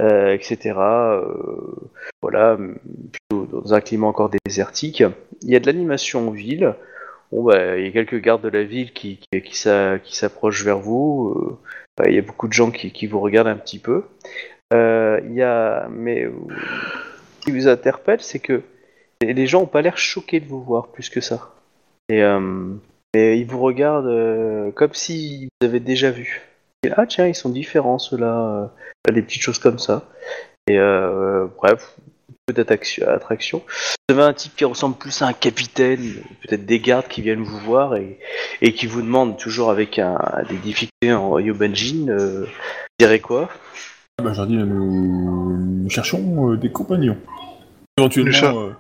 euh, 0.03 0.33
etc. 0.33 0.75
euh, 0.79 1.75
voilà, 2.23 2.57
dans 3.31 3.75
un 3.75 3.81
climat 3.81 4.07
encore 4.07 4.31
désertique. 4.45 5.03
Il 5.43 5.51
y 5.51 5.57
a 5.57 5.61
de 5.61 5.67
l'animation 5.67 6.29
en 6.29 6.31
ville. 6.31 6.75
Bah, 7.33 7.77
il 7.77 7.85
y 7.85 7.89
a 7.89 7.93
quelques 7.93 8.21
gardes 8.21 8.43
de 8.43 8.49
la 8.49 8.65
ville 8.65 8.93
qui, 8.93 9.19
qui, 9.19 9.43
qui 9.43 9.57
s'a- 9.57 9.99
qui 9.99 10.17
s'approchent 10.17 10.65
vers 10.65 10.79
vous. 10.79 11.35
euh, 11.37 11.59
bah, 11.97 12.05
il 12.09 12.15
y 12.15 12.19
a 12.19 12.23
beaucoup 12.23 12.49
de 12.49 12.53
gens 12.55 12.71
qui, 12.71 12.91
qui 12.93 13.07
vous 13.07 13.21
regardent 13.21 13.49
un 13.49 13.57
petit 13.57 13.79
peu. 13.79 14.05
Il 14.73 15.33
y 15.35 15.43
a, 15.43 15.89
mais 15.91 16.27
ce 17.41 17.45
qui 17.45 17.51
vous 17.53 17.69
interpelle, 17.69 18.21
c'est 18.21 18.39
que 18.39 18.63
les 19.23 19.47
gens 19.47 19.61
n'ont 19.61 19.67
pas 19.67 19.83
l'air 19.83 19.99
choqués 19.99 20.41
de 20.41 20.47
vous 20.47 20.63
voir 20.63 20.89
plus 20.89 21.11
que 21.11 21.21
ça. 21.21 21.55
Et, 22.09 22.23
ils 23.15 23.47
vous 23.47 23.61
regardent 23.61 24.73
comme 24.75 24.95
si 24.95 25.49
vous 25.61 25.67
avez 25.67 25.81
déjà 25.81 26.11
vu. 26.11 26.43
Ah 26.97 27.07
tiens, 27.07 27.27
ils 27.27 27.35
sont 27.35 27.49
différents 27.51 27.99
ceux-là. 27.99 28.71
euh, 29.09 29.13
des 29.13 29.23
petites 29.23 29.43
choses 29.43 29.59
comme 29.59 29.79
ça. 29.79 30.05
Et 30.69 30.79
euh, 30.79 31.47
bref, 31.57 31.97
peu 32.47 32.53
d'attraction. 32.53 33.09
attraction. 33.09 33.63
Vous 34.09 34.15
avez 34.15 34.23
un 34.29 34.33
type 34.33 34.55
qui 34.55 34.65
ressemble 34.65 34.97
plus 34.97 35.23
à 35.23 35.27
un 35.27 35.33
capitaine, 35.33 36.01
peut-être 36.43 36.67
des 36.67 36.79
gardes 36.79 37.09
qui 37.09 37.23
viennent 37.23 37.43
vous 37.43 37.59
voir 37.59 37.97
et, 37.97 38.19
et 38.63 38.73
qui 38.73 38.87
vous 38.87 39.03
demandent 39.03 39.39
toujours 39.39 39.71
avec 39.71 39.99
un, 39.99 40.19
des 40.49 40.57
difficultés 40.57 41.13
en 41.13 41.39
Yobanjin, 41.39 42.09
euh, 42.09 42.47
direz 43.01 43.21
quoi? 43.21 43.49
Bah, 44.23 44.33
je 44.33 44.39
leur 44.39 44.47
dis, 44.47 44.57
nous, 44.57 45.57
nous 45.57 45.91
cherchons 45.91 46.53
euh, 46.53 46.57
des 46.57 46.71
compagnons. 46.71 47.17
Éventuellement, 47.99 48.61
euh, 48.61 48.71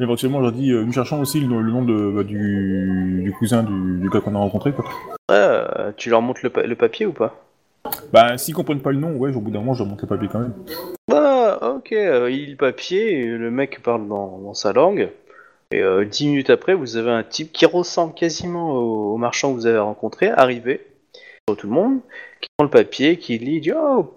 éventuellement 0.00 0.38
je 0.38 0.42
leur 0.44 0.52
dis, 0.52 0.72
euh, 0.72 0.82
nous 0.82 0.92
cherchons 0.92 1.20
aussi 1.20 1.40
le, 1.40 1.60
le 1.60 1.70
nom 1.70 1.84
de, 1.84 2.10
bah, 2.10 2.24
du, 2.24 3.20
du 3.22 3.32
cousin 3.32 3.62
du, 3.62 4.00
du 4.00 4.10
gars 4.10 4.20
qu'on 4.20 4.34
a 4.34 4.38
rencontré. 4.38 4.72
Quoi. 4.72 4.84
Ouais, 5.30 5.92
Tu 5.96 6.10
leur 6.10 6.22
montres 6.22 6.40
le, 6.42 6.50
pa- 6.50 6.62
le 6.62 6.74
papier 6.74 7.06
ou 7.06 7.12
pas? 7.12 7.43
Bah, 8.12 8.38
s'ils 8.38 8.54
comprennent 8.54 8.80
pas 8.80 8.92
le 8.92 8.98
nom, 8.98 9.12
ouais, 9.16 9.34
au 9.34 9.40
bout 9.40 9.50
d'un 9.50 9.58
moment, 9.58 9.74
je 9.74 9.80
leur 9.80 9.88
montre 9.88 10.04
le 10.04 10.08
papier 10.08 10.28
quand 10.30 10.38
même. 10.38 10.54
Ah, 11.12 11.58
ok, 11.74 11.92
euh, 11.92 12.30
il 12.30 12.44
lit 12.44 12.50
le 12.52 12.56
papier, 12.56 13.26
le 13.26 13.50
mec 13.50 13.82
parle 13.82 14.08
dans, 14.08 14.54
sa 14.54 14.72
langue, 14.72 15.10
et 15.70 15.80
euh, 15.80 16.04
dix 16.04 16.26
minutes 16.28 16.50
après, 16.50 16.74
vous 16.74 16.96
avez 16.96 17.10
un 17.10 17.22
type 17.22 17.52
qui 17.52 17.66
ressemble 17.66 18.14
quasiment 18.14 18.72
au, 18.72 19.16
marchand 19.16 19.50
que 19.50 19.56
vous 19.56 19.66
avez 19.66 19.78
rencontré, 19.78 20.28
arrivé, 20.28 20.86
sur 21.48 21.56
tout 21.56 21.66
le 21.66 21.72
monde, 21.72 22.00
qui 22.40 22.48
prend 22.56 22.64
le 22.64 22.70
papier, 22.70 23.18
qui 23.18 23.36
lit, 23.38 23.60
dit 23.60 23.72
Oh 23.72 24.14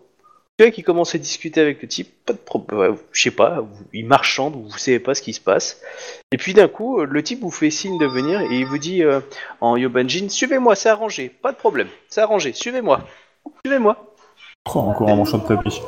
Le 0.59 0.65
gars 0.65 0.71
qui 0.71 0.83
commence 0.83 1.13
à 1.15 1.17
discuter 1.17 1.59
avec 1.59 1.81
le 1.81 1.87
type, 1.87 2.09
pas 2.25 2.33
de 2.33 2.37
problème, 2.37 2.79
ouais, 2.79 2.97
je 3.11 3.21
sais 3.21 3.31
pas, 3.31 3.61
vous- 3.61 3.85
il 3.93 4.05
marchande, 4.05 4.55
vous, 4.55 4.77
savez 4.77 4.99
pas 4.99 5.13
ce 5.13 5.21
qui 5.21 5.33
se 5.33 5.41
passe, 5.41 5.81
et 6.31 6.37
puis 6.37 6.53
d'un 6.53 6.67
coup, 6.67 7.01
le 7.03 7.23
type 7.23 7.41
vous 7.41 7.51
fait 7.51 7.71
signe 7.71 7.97
de 7.97 8.05
venir, 8.05 8.41
et 8.41 8.59
il 8.59 8.65
vous 8.65 8.77
dit 8.77 9.03
euh, 9.03 9.19
en 9.59 9.75
Yobanjin 9.75 10.29
Suivez-moi, 10.29 10.75
c'est 10.75 10.89
arrangé, 10.89 11.29
pas 11.29 11.51
de 11.51 11.57
problème, 11.57 11.87
c'est 12.09 12.21
arrangé, 12.21 12.53
suivez-moi, 12.53 13.01
suivez-moi. 13.65 14.13
Oh, 14.73 14.79
encore 14.79 15.09
un 15.09 15.15
manchot 15.15 15.37
de 15.37 15.47
tapis. 15.47 15.81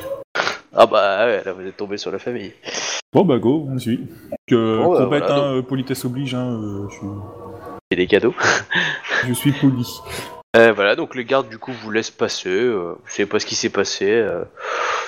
Ah 0.73 0.85
bah 0.85 1.25
ouais, 1.25 1.43
là 1.43 1.53
vous 1.53 1.65
êtes 1.65 1.77
tombé 1.77 1.97
sur 1.97 2.11
la 2.11 2.19
famille. 2.19 2.53
Bon, 3.11 3.25
bah, 3.25 3.39
go, 3.39 3.67
on 3.69 3.79
suit. 3.79 4.07
Que 4.47 4.77
Bon, 4.83 4.93
bah, 4.93 5.05
voilà, 5.05 5.35
hein, 5.35 5.53
euh, 5.55 5.61
politesse 5.61 6.05
oblige, 6.05 6.35
hein, 6.35 6.51
euh, 6.51 6.87
je 6.89 6.95
suis... 6.95 7.07
et 7.91 7.95
des 7.95 8.07
cadeaux. 8.07 8.35
Je 9.27 9.33
suis 9.33 9.51
poli. 9.51 9.85
Euh, 10.55 10.71
voilà, 10.71 10.95
donc 10.95 11.13
le 11.13 11.21
garde 11.23 11.47
du 11.49 11.57
coup 11.57 11.71
vous 11.71 11.91
laisse 11.91 12.09
passer. 12.09 12.49
Euh, 12.49 12.95
vous 13.03 13.09
savez 13.09 13.27
pas 13.27 13.39
ce 13.39 13.45
qui 13.45 13.55
s'est 13.55 13.69
passé, 13.69 14.09
euh, 14.09 14.43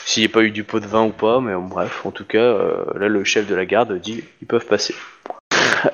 s'il 0.06 0.22
n'y 0.22 0.30
a 0.30 0.34
pas 0.34 0.44
eu 0.44 0.52
du 0.52 0.64
pot 0.64 0.80
de 0.80 0.86
vin 0.86 1.06
ou 1.06 1.12
pas, 1.12 1.40
mais 1.40 1.56
bon, 1.56 1.64
bref, 1.64 2.06
en 2.06 2.12
tout 2.12 2.26
cas, 2.26 2.38
euh, 2.38 2.86
là 2.96 3.08
le 3.08 3.24
chef 3.24 3.48
de 3.48 3.56
la 3.56 3.66
garde 3.66 3.98
dit 4.00 4.24
ils 4.42 4.48
peuvent 4.48 4.66
passer. 4.66 4.94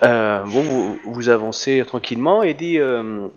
Euh, 0.03 0.43
bon, 0.43 0.61
vous, 0.61 0.99
vous 1.05 1.29
avancez 1.29 1.83
tranquillement 1.85 2.43
et 2.43 2.53
dit 2.53 2.79
euh, 2.79 3.27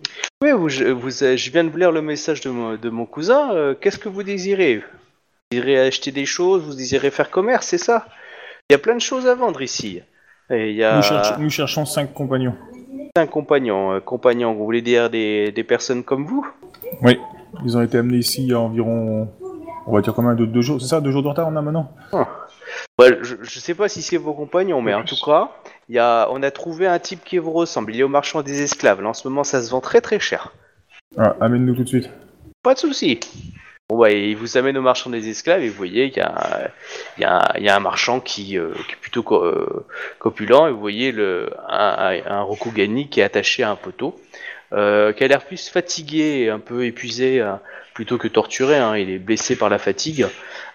oui, 0.43 0.51
vous, 0.51 0.69
je, 0.69 0.85
vous- 0.85 1.09
je 1.09 1.51
viens 1.51 1.63
de 1.63 1.69
vous 1.69 1.77
lire 1.77 1.91
le 1.91 2.01
message 2.01 2.41
de 2.41 2.49
mon, 2.49 2.75
de 2.75 2.89
mon 2.89 3.05
cousin. 3.05 3.53
euh, 3.53 3.73
Qu'est-ce 3.79 3.97
que 3.99 4.09
vous 4.09 4.23
désirez? 4.23 4.77
Vous 4.77 4.83
désirez 5.51 5.79
acheter 5.87 6.11
des 6.11 6.25
choses 6.25 6.63
Vous 6.63 6.73
désirez 6.75 7.11
faire 7.11 7.29
commerce 7.29 7.67
C'est 7.67 7.77
ça? 7.77 8.05
Il 8.69 8.73
y 8.73 8.75
a 8.75 8.79
plein 8.79 8.95
de 8.95 9.01
choses 9.01 9.27
à 9.27 9.35
vendre 9.35 9.61
ici. 9.61 10.01
Et 10.49 10.71
il 10.71 10.75
y 10.75 10.83
a 10.83 10.95
Nous, 10.97 11.01
cherch- 11.03 11.37
nous 11.39 11.49
cherchons 11.49 11.85
cinq 11.85 12.13
compagnons. 12.13 12.55
un 13.15 13.27
compagnon. 13.27 13.93
Euh, 13.93 13.99
compagnon, 13.99 14.53
vous 14.53 14.65
voulez 14.65 14.81
dire 14.81 15.09
des, 15.09 15.51
des 15.51 15.63
personnes 15.63 16.03
comme 16.03 16.25
vous? 16.25 16.45
Oui. 17.01 17.17
Ils 17.65 17.77
ont 17.77 17.81
été 17.81 17.97
amenés 17.97 18.17
ici 18.17 18.43
il 18.43 18.49
y 18.49 18.53
a 18.53 18.59
environ, 18.59 19.27
on 19.85 19.93
va 19.93 20.01
dire 20.01 20.13
combien 20.13 20.33
de 20.35 20.45
deux 20.45 20.61
jours. 20.61 20.81
C'est 20.81 20.87
ça, 20.87 21.01
deux 21.01 21.11
jours 21.11 21.21
de 21.23 21.27
retard 21.27 21.47
on 21.49 21.55
a 21.57 21.61
maintenant? 21.61 21.91
Ouais, 22.99 23.17
je, 23.21 23.35
je 23.41 23.59
sais 23.59 23.73
pas 23.73 23.89
si 23.89 24.01
c'est 24.01 24.17
vos 24.17 24.33
compagnons, 24.33 24.81
mais 24.81 24.93
En 24.93 25.03
tout 25.03 25.15
cas, 25.23 25.49
il 25.89 25.95
y 25.95 25.99
a, 25.99 26.27
on 26.31 26.41
a 26.43 26.51
trouvé 26.51 26.87
un 26.87 26.99
type 26.99 27.23
qui 27.23 27.37
vous 27.37 27.51
ressemble. 27.51 27.93
Il 27.93 27.99
est 27.99 28.03
au 28.03 28.07
marchand 28.09 28.41
des 28.41 28.61
esclaves. 28.61 29.01
Là, 29.01 29.09
en 29.09 29.13
ce 29.13 29.27
moment, 29.27 29.43
ça 29.43 29.61
se 29.61 29.69
vend 29.71 29.81
très 29.81 30.01
très 30.01 30.19
cher. 30.19 30.53
Ah, 31.17 31.35
Amène-nous 31.41 31.75
tout 31.75 31.83
de 31.83 31.87
suite. 31.89 32.09
Pas 32.63 32.73
de 32.75 32.79
souci. 32.79 33.19
Bon, 33.89 33.97
ouais, 33.97 34.29
il 34.29 34.35
vous 34.37 34.55
amène 34.57 34.77
au 34.77 34.81
marchand 34.81 35.09
des 35.09 35.27
esclaves 35.29 35.61
et 35.63 35.67
vous 35.69 35.75
voyez 35.75 36.11
qu'il 36.11 36.21
y 36.21 36.25
a, 36.25 36.69
un- 37.19 37.59
y 37.59 37.63
y 37.65 37.69
a 37.69 37.79
marchand 37.79 38.19
qui, 38.21 38.57
euh, 38.57 38.73
qui 38.87 38.93
est 38.93 39.01
plutôt 39.01 39.23
co- 39.23 39.43
euh, 39.43 39.85
copulent 40.19 40.67
et 40.67 40.71
vous 40.71 40.79
voyez 40.79 41.11
le, 41.11 41.49
un, 41.67 42.21
un, 42.25 42.31
un 42.37 42.41
Rokugani 42.41 43.09
qui 43.09 43.19
est 43.19 43.23
attaché 43.23 43.63
à 43.63 43.71
un 43.71 43.75
poteau, 43.75 44.17
euh, 44.73 45.11
qui 45.13 45.23
a 45.23 45.27
l'air 45.27 45.43
plus 45.45 45.69
fatigué 45.69 46.49
un 46.49 46.59
peu 46.59 46.85
épuisé 46.85 47.41
euh, 47.41 47.53
plutôt 47.93 48.17
que 48.17 48.27
torturé. 48.27 48.77
hein. 48.77 48.95
Il 48.95 49.09
est 49.09 49.19
blessé 49.19 49.55
par 49.57 49.69
la 49.69 49.77
fatigue, 49.77 50.27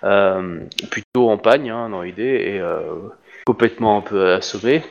euh, 0.05 0.61
plutôt 0.91 1.31
en 1.31 1.39
pagne 1.39 1.71
hein, 1.71 1.89
dans 1.89 2.03
l'idée 2.03 2.53
et 2.55 2.61
euh, 2.61 2.81
complètement 3.47 3.99
un 3.99 4.03
peu 4.03 4.35
assommé. 4.35 4.83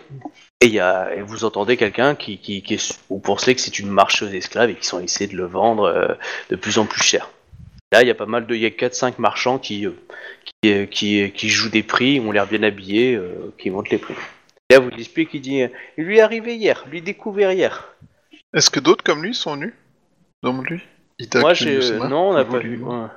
Et, 0.61 0.67
y 0.67 0.79
a, 0.79 1.09
vous 1.23 1.45
entendez 1.45 1.77
quelqu'un 1.77 2.15
qui, 2.15 2.39
qui, 2.39 2.63
qui 2.63 2.75
est, 2.75 2.99
vous 3.09 3.19
pensez 3.19 3.53
que 3.53 3.61
c'est 3.61 3.77
une 3.77 3.89
marche 3.89 4.23
aux 4.23 4.27
esclaves 4.27 4.71
et 4.71 4.75
qui 4.75 4.87
sont 4.87 4.99
essayés 4.99 5.31
de 5.31 5.37
le 5.37 5.45
vendre 5.45 6.17
de 6.49 6.55
plus 6.55 6.79
en 6.79 6.85
plus 6.85 7.03
cher. 7.03 7.29
Là, 7.91 8.01
il 8.01 8.07
y 8.07 8.11
a 8.11 8.15
pas 8.15 8.25
mal 8.25 8.47
de, 8.47 8.55
il 8.55 8.61
y 8.61 8.65
a 8.65 8.69
4-5 8.69 9.15
marchands 9.19 9.59
qui, 9.59 9.87
qui, 10.63 11.31
qui, 11.31 11.49
jouent 11.49 11.69
des 11.69 11.83
prix, 11.83 12.19
ont 12.19 12.31
l'air 12.31 12.47
bien 12.47 12.63
habillés, 12.63 13.19
qui 13.59 13.69
montent 13.69 13.91
les 13.91 13.99
prix. 13.99 14.15
Là, 14.71 14.79
vous 14.79 14.89
l'explique, 14.89 15.29
il 15.33 15.41
dit, 15.41 15.61
il 15.97 16.03
lui 16.03 16.17
est 16.17 16.21
arrivé 16.21 16.55
hier, 16.55 16.83
lui 16.89 17.01
découvert 17.01 17.51
hier. 17.51 17.93
Est-ce 18.55 18.69
que 18.69 18.79
d'autres 18.79 19.03
comme 19.03 19.21
lui 19.23 19.35
sont 19.35 19.55
venus 19.55 19.73
Dans 20.41 20.53
lui 20.61 20.81
Il 21.19 21.27
t'a 21.29 21.41
Moi, 21.41 21.53
j'ai, 21.53 21.79
non, 21.99 22.29
on 22.29 22.33
n'a 22.33 22.45
pas 22.45 22.59
vu. 22.59 22.81
ouais. 22.81 23.07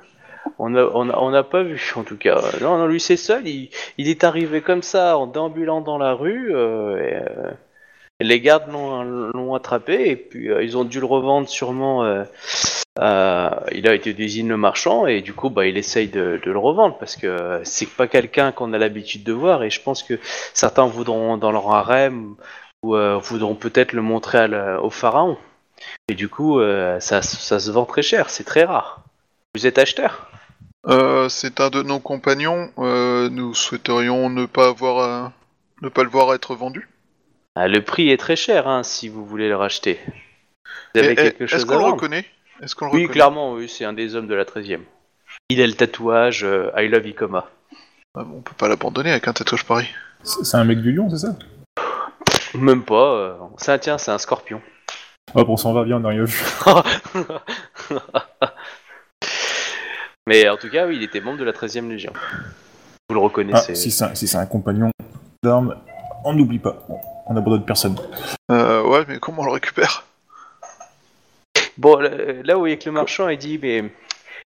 On 0.57 0.75
a, 0.75 0.83
on 0.93 1.09
a, 1.09 1.17
on 1.17 1.31
n'a 1.31 1.43
pas 1.43 1.63
vu, 1.63 1.93
en 1.95 2.03
tout 2.03 2.17
cas. 2.17 2.41
Non, 2.61 2.77
non, 2.77 2.87
lui 2.87 2.99
c'est 2.99 3.17
seul. 3.17 3.47
Il, 3.47 3.69
il 3.97 4.09
est 4.09 4.23
arrivé 4.23 4.61
comme 4.61 4.81
ça, 4.83 5.17
en 5.17 5.27
déambulant 5.27 5.81
dans 5.81 5.97
la 5.97 6.13
rue. 6.13 6.53
euh, 6.55 6.97
et, 6.97 7.15
euh, 7.15 7.51
les 8.21 8.41
gardes 8.41 8.69
l'ont, 8.69 9.01
l'ont 9.03 9.53
attrapé 9.55 10.09
et 10.09 10.17
puis 10.17 10.51
euh, 10.51 10.61
ils 10.61 10.75
ont 10.77 10.83
dû 10.83 10.99
le 10.99 11.05
revendre 11.05 11.47
sûrement. 11.47 12.03
il 12.97 13.01
a 13.87 13.93
été 13.93 14.13
désigné 14.13 14.49
le 14.49 14.57
marchand 14.57 15.07
et 15.07 15.21
du 15.21 15.31
coup, 15.33 15.49
bah, 15.49 15.65
il 15.65 15.77
essaye 15.77 16.09
de, 16.09 16.37
de 16.43 16.51
le 16.51 16.59
revendre 16.59 16.97
parce 16.97 17.15
que 17.15 17.61
c'est 17.63 17.87
pas 17.89 18.07
quelqu'un 18.07 18.51
qu'on 18.51 18.73
a 18.73 18.77
l'habitude 18.77 19.23
de 19.23 19.31
voir 19.31 19.63
et 19.63 19.69
je 19.69 19.81
pense 19.81 20.03
que 20.03 20.19
certains 20.53 20.85
voudront 20.85 21.37
dans 21.37 21.53
leur 21.53 21.71
harem 21.71 22.35
ou 22.83 22.95
euh, 22.95 23.17
voudront 23.17 23.55
peut-être 23.55 23.93
le 23.93 24.01
montrer 24.01 24.47
la- 24.47 24.81
au 24.81 24.89
pharaon. 24.89 25.37
Et 26.09 26.15
du 26.15 26.29
coup, 26.29 26.59
euh, 26.59 26.99
ça, 26.99 27.21
ça 27.21 27.59
se 27.59 27.71
vend 27.71 27.85
très 27.85 28.01
cher, 28.01 28.29
c'est 28.29 28.43
très 28.43 28.63
rare. 28.63 29.03
Vous 29.55 29.65
êtes 29.65 29.77
acheteur? 29.77 30.29
Euh, 30.87 31.27
c'est 31.29 31.59
un 31.59 31.69
de 31.69 31.81
nos 31.83 31.99
compagnons. 31.99 32.71
euh, 32.77 33.29
nous 33.29 33.53
souhaiterions 33.53 34.29
ne 34.29 34.45
pas 34.45 34.67
avoir 34.69 35.31
ne 35.81 35.89
pas 35.89 36.03
le 36.03 36.09
voir 36.09 36.33
être 36.33 36.55
vendu. 36.55 36.87
Ah, 37.55 37.67
Le 37.67 37.81
prix 37.83 38.09
est 38.09 38.17
très 38.17 38.35
cher 38.35 38.67
hein, 38.67 38.83
si 38.83 39.09
vous 39.09 39.25
voulez 39.25 39.49
le 39.49 39.55
racheter. 39.55 39.99
Vous 40.93 41.01
avez 41.01 41.13
Et- 41.13 41.15
quelque 41.15 41.47
chose 41.47 41.59
Est-ce 41.61 41.65
à 41.65 41.67
qu'on 41.69 41.77
le 41.77 41.83
vendre? 41.83 41.95
reconnaît? 41.95 42.25
Est-ce 42.61 42.75
qu'on 42.75 42.85
le 42.85 42.91
Oui, 42.91 43.01
reconnaît? 43.03 43.13
clairement, 43.13 43.53
oui, 43.53 43.69
c'est 43.69 43.85
un 43.85 43.93
des 43.93 44.15
hommes 44.15 44.27
de 44.27 44.35
la 44.35 44.45
13e. 44.45 44.83
Il 45.49 45.61
a 45.61 45.67
le 45.67 45.73
tatouage 45.73 46.43
euh, 46.43 46.71
I 46.77 46.87
love 46.87 47.05
Ikoma. 47.07 47.49
Ah 48.15 48.23
bon, 48.23 48.37
On 48.37 48.41
peut 48.41 48.55
pas 48.57 48.67
l'abandonner 48.67 49.11
avec 49.11 49.27
un 49.27 49.33
tatouage 49.33 49.65
pareil. 49.65 49.87
C'est 50.23 50.43
c'est 50.43 50.57
un 50.57 50.63
mec 50.65 50.81
du 50.81 50.91
lion, 50.91 51.09
c'est 51.09 51.19
ça? 51.27 51.35
Même 52.55 52.83
pas. 52.83 53.13
euh, 53.13 53.33
Ça, 53.57 53.77
tiens, 53.79 53.97
c'est 53.97 54.11
un 54.11 54.17
scorpion. 54.17 54.61
Hop, 55.35 55.47
on 55.49 55.57
s'en 55.57 55.73
va 55.73 55.83
bien, 55.83 55.97
on 55.97 55.99
n'a 55.99 56.09
rien 56.09 56.23
vu. 56.23 56.43
Mais 60.27 60.47
en 60.49 60.57
tout 60.57 60.69
cas, 60.69 60.85
oui, 60.87 60.95
il 60.97 61.03
était 61.03 61.21
membre 61.21 61.39
de 61.39 61.43
la 61.43 61.51
13e 61.53 61.89
Légion. 61.89 62.13
Vous 63.09 63.15
le 63.15 63.19
Ah, 63.19 63.23
reconnaissez. 63.23 63.75
si 63.75 63.91
c'est 63.91 64.03
un, 64.05 64.15
si 64.15 64.27
c'est 64.27 64.37
un 64.37 64.45
compagnon 64.45 64.91
d'armes, 65.43 65.75
on 66.23 66.33
n'oublie 66.33 66.59
pas. 66.59 66.85
On 67.25 67.33
n'abandonne 67.33 67.65
personne. 67.65 67.95
Euh, 68.51 68.83
ouais, 68.83 69.05
mais 69.07 69.19
comment 69.19 69.41
on 69.41 69.45
le 69.45 69.51
récupère? 69.51 70.05
Bon, 71.77 71.97
là, 71.97 72.09
là 72.43 72.57
où 72.57 72.67
il 72.67 72.71
y 72.71 72.73
a 72.73 72.77
que 72.77 72.85
le 72.85 72.91
marchand, 72.91 73.29
il 73.29 73.37
dit 73.37 73.57
Mais 73.61 73.91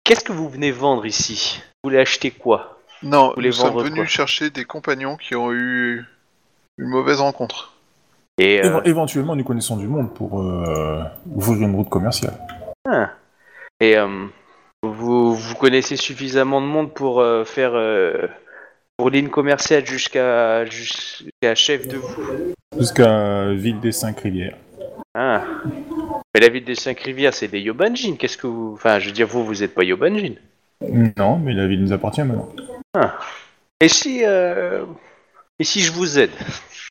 qu'est-ce 0.05 0.25
que 0.25 0.33
vous 0.33 0.49
venez 0.49 0.71
vendre 0.71 1.07
ici? 1.07 1.61
Vous 1.83 1.89
voulez 1.91 2.01
acheter 2.01 2.31
quoi? 2.31 2.79
Non, 3.03 3.33
voulez 3.35 3.49
nous 3.49 3.53
sommes 3.55 3.69
vendre 3.69 3.85
venus 3.85 3.97
quoi? 3.97 4.07
chercher 4.07 4.51
des 4.51 4.65
compagnons 4.65 5.17
qui 5.17 5.35
ont 5.35 5.53
eu 5.53 6.05
une 6.77 6.89
mauvaise 6.89 7.21
rencontre. 7.21 7.73
Et 8.41 8.64
euh, 8.64 8.80
Éve- 8.80 8.88
éventuellement, 8.88 9.36
nous 9.36 9.45
connaissons 9.45 9.76
du 9.76 9.86
monde 9.86 10.14
pour 10.14 10.41
euh, 10.41 11.03
ouvrir 11.30 11.68
une 11.68 11.74
route 11.76 11.91
commerciale. 11.91 12.34
Et 13.80 13.99
euh, 13.99 14.26
vous, 14.82 15.34
vous 15.34 15.55
connaissez 15.57 15.97
suffisamment 15.97 16.62
de 16.62 16.66
monde 16.66 16.95
pour 16.95 17.20
euh, 17.20 17.45
faire 17.45 17.72
pour 18.97 19.11
ligne 19.11 19.28
commerciale 19.28 19.84
jusqu'à 19.84 20.64
jusqu'à 20.64 21.55
chef 21.55 21.86
de 21.86 21.99
vous. 21.99 22.55
Jusqu'à 22.78 23.53
Ville 23.53 23.80
des 23.80 23.93
Cinq 23.93 24.20
Rivières. 24.20 24.57
Ah. 25.14 25.43
Mais 26.34 26.41
la 26.41 26.49
ville 26.49 26.64
des 26.64 26.76
cinq 26.76 27.01
rivières, 27.01 27.34
c'est 27.34 27.49
des 27.49 27.61
Yobanjin. 27.61 28.14
Qu'est-ce 28.16 28.38
que 28.38 28.47
vous, 28.47 28.74
enfin, 28.74 29.01
je 29.01 29.07
veux 29.07 29.12
dire, 29.12 29.26
vous, 29.26 29.45
vous 29.45 29.64
êtes 29.64 29.74
pas 29.74 29.82
Yobanjin. 29.82 30.34
Non, 31.18 31.36
mais 31.36 31.53
la 31.53 31.66
ville 31.66 31.82
nous 31.82 31.93
appartient 31.93 32.22
maintenant. 32.22 32.49
Et 33.80 33.88
si 33.88 34.22
et 35.61 35.65
si 35.65 35.81
je 35.81 35.93
vous 35.93 36.19
aide, 36.19 36.31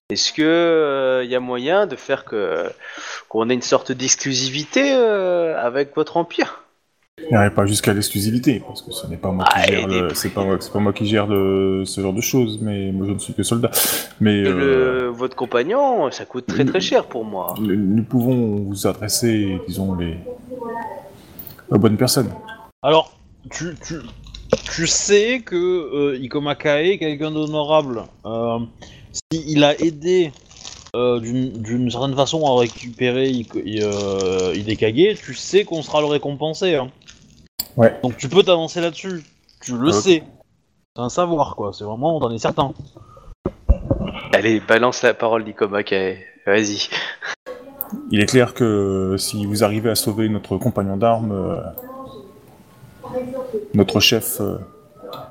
est-ce 0.09 0.32
que 0.32 1.22
il 1.26 1.30
y 1.30 1.36
a 1.36 1.39
moyen 1.39 1.88
de 1.88 1.95
faire 1.95 2.24
que 2.24 2.70
qu'on 3.28 3.49
ait 3.49 3.53
une 3.53 3.61
sorte 3.61 3.91
d'exclusivité 3.91 4.93
euh, 4.93 5.59
avec 5.61 5.95
votre 5.95 6.15
empire? 6.17 6.63
Il 7.22 7.28
n'irait 7.36 7.53
pas 7.53 7.65
jusqu'à 7.65 7.93
l'exclusivité, 7.93 8.63
parce 8.65 8.82
que 8.82 8.91
ce 8.93 9.05
n'est 9.07 9.17
pas 9.17 9.32
moi 9.32 9.43
qui 9.45 9.51
Ah, 9.55 9.61
gère 9.67 9.80
et 9.80 9.86
le, 9.86 10.07
des- 10.07 10.15
c'est 10.15 10.30
pas 10.30 10.43
moi, 10.45 10.55
c'est 10.61 10.72
pas 10.72 10.80
moi 10.80 10.93
qui 10.93 11.05
gère 11.05 11.28
le, 11.28 11.84
ce 11.86 11.99
genre 11.99 12.13
de 12.13 12.22
choses, 12.22 12.59
mais 12.61 12.91
moi 12.93 13.07
je 13.07 13.11
ne 13.11 13.20
suis 13.20 13.34
que 13.34 13.43
soldat. 13.43 13.72
Mais 14.22 14.41
euh, 14.45 15.01
le- 15.01 15.07
votre 15.09 15.36
compagnon, 15.36 16.09
ça 16.11 16.24
coûte 16.26 16.45
très 16.47 16.63
très 16.63 16.80
cher 16.80 17.05
pour 17.05 17.26
moi. 17.26 17.55
nous- 17.59 17.76
nous 17.76 18.03
pouvons 18.03 18.55
vous 18.63 18.88
adresser, 18.88 19.59
disons, 19.67 19.95
les 19.95 20.17
aux 21.70 21.78
bonnes 21.78 21.97
personnes. 21.97 22.32
Alors, 22.82 23.11
tu, 23.51 23.76
tu, 23.86 23.95
tu 24.71 24.87
sais 24.87 25.41
que 25.41 25.55
euh, 25.55 26.17
Ikoma 26.19 26.55
Kae 26.55 26.91
est 26.91 26.97
quelqu'un 26.97 27.31
d'honorable. 27.31 28.03
Euh, 28.25 28.59
S'il 29.31 29.63
a 29.63 29.79
aidé 29.79 30.31
euh, 30.95 31.19
d'une 31.19 31.51
d'une 31.51 31.91
certaine 31.91 32.15
façon 32.15 32.45
à 32.45 32.59
récupérer 32.59 33.45
euh, 33.55 34.53
Hidekage, 34.55 35.21
tu 35.21 35.33
sais 35.33 35.63
qu'on 35.65 35.81
sera 35.81 36.01
le 36.01 36.07
récompensé. 36.07 36.75
Hein. 36.75 36.89
Ouais. 37.77 37.95
Donc 38.03 38.17
tu 38.17 38.29
peux 38.29 38.43
t'avancer 38.43 38.81
là-dessus. 38.81 39.23
Tu 39.61 39.77
le 39.77 39.91
sais. 39.91 40.23
C'est 40.95 41.01
un 41.01 41.09
savoir, 41.09 41.55
quoi. 41.55 41.71
C'est 41.73 41.83
vraiment, 41.83 42.19
t'en 42.19 42.31
es 42.31 42.39
certain. 42.39 42.73
Allez, 44.33 44.59
balance 44.59 45.03
la 45.03 45.13
parole 45.13 45.43
d'Ikoma 45.43 45.83
Kae. 45.83 46.17
Vas-y. 46.45 46.89
Il 48.11 48.21
est 48.21 48.25
clair 48.25 48.53
que 48.53 49.15
si 49.17 49.45
vous 49.45 49.63
arrivez 49.63 49.89
à 49.89 49.95
sauver 49.95 50.29
notre 50.29 50.57
compagnon 50.57 50.97
d'armes, 50.97 51.31
euh, 51.31 51.61
notre 53.74 53.99
chef 53.99 54.39
euh, 54.41 54.57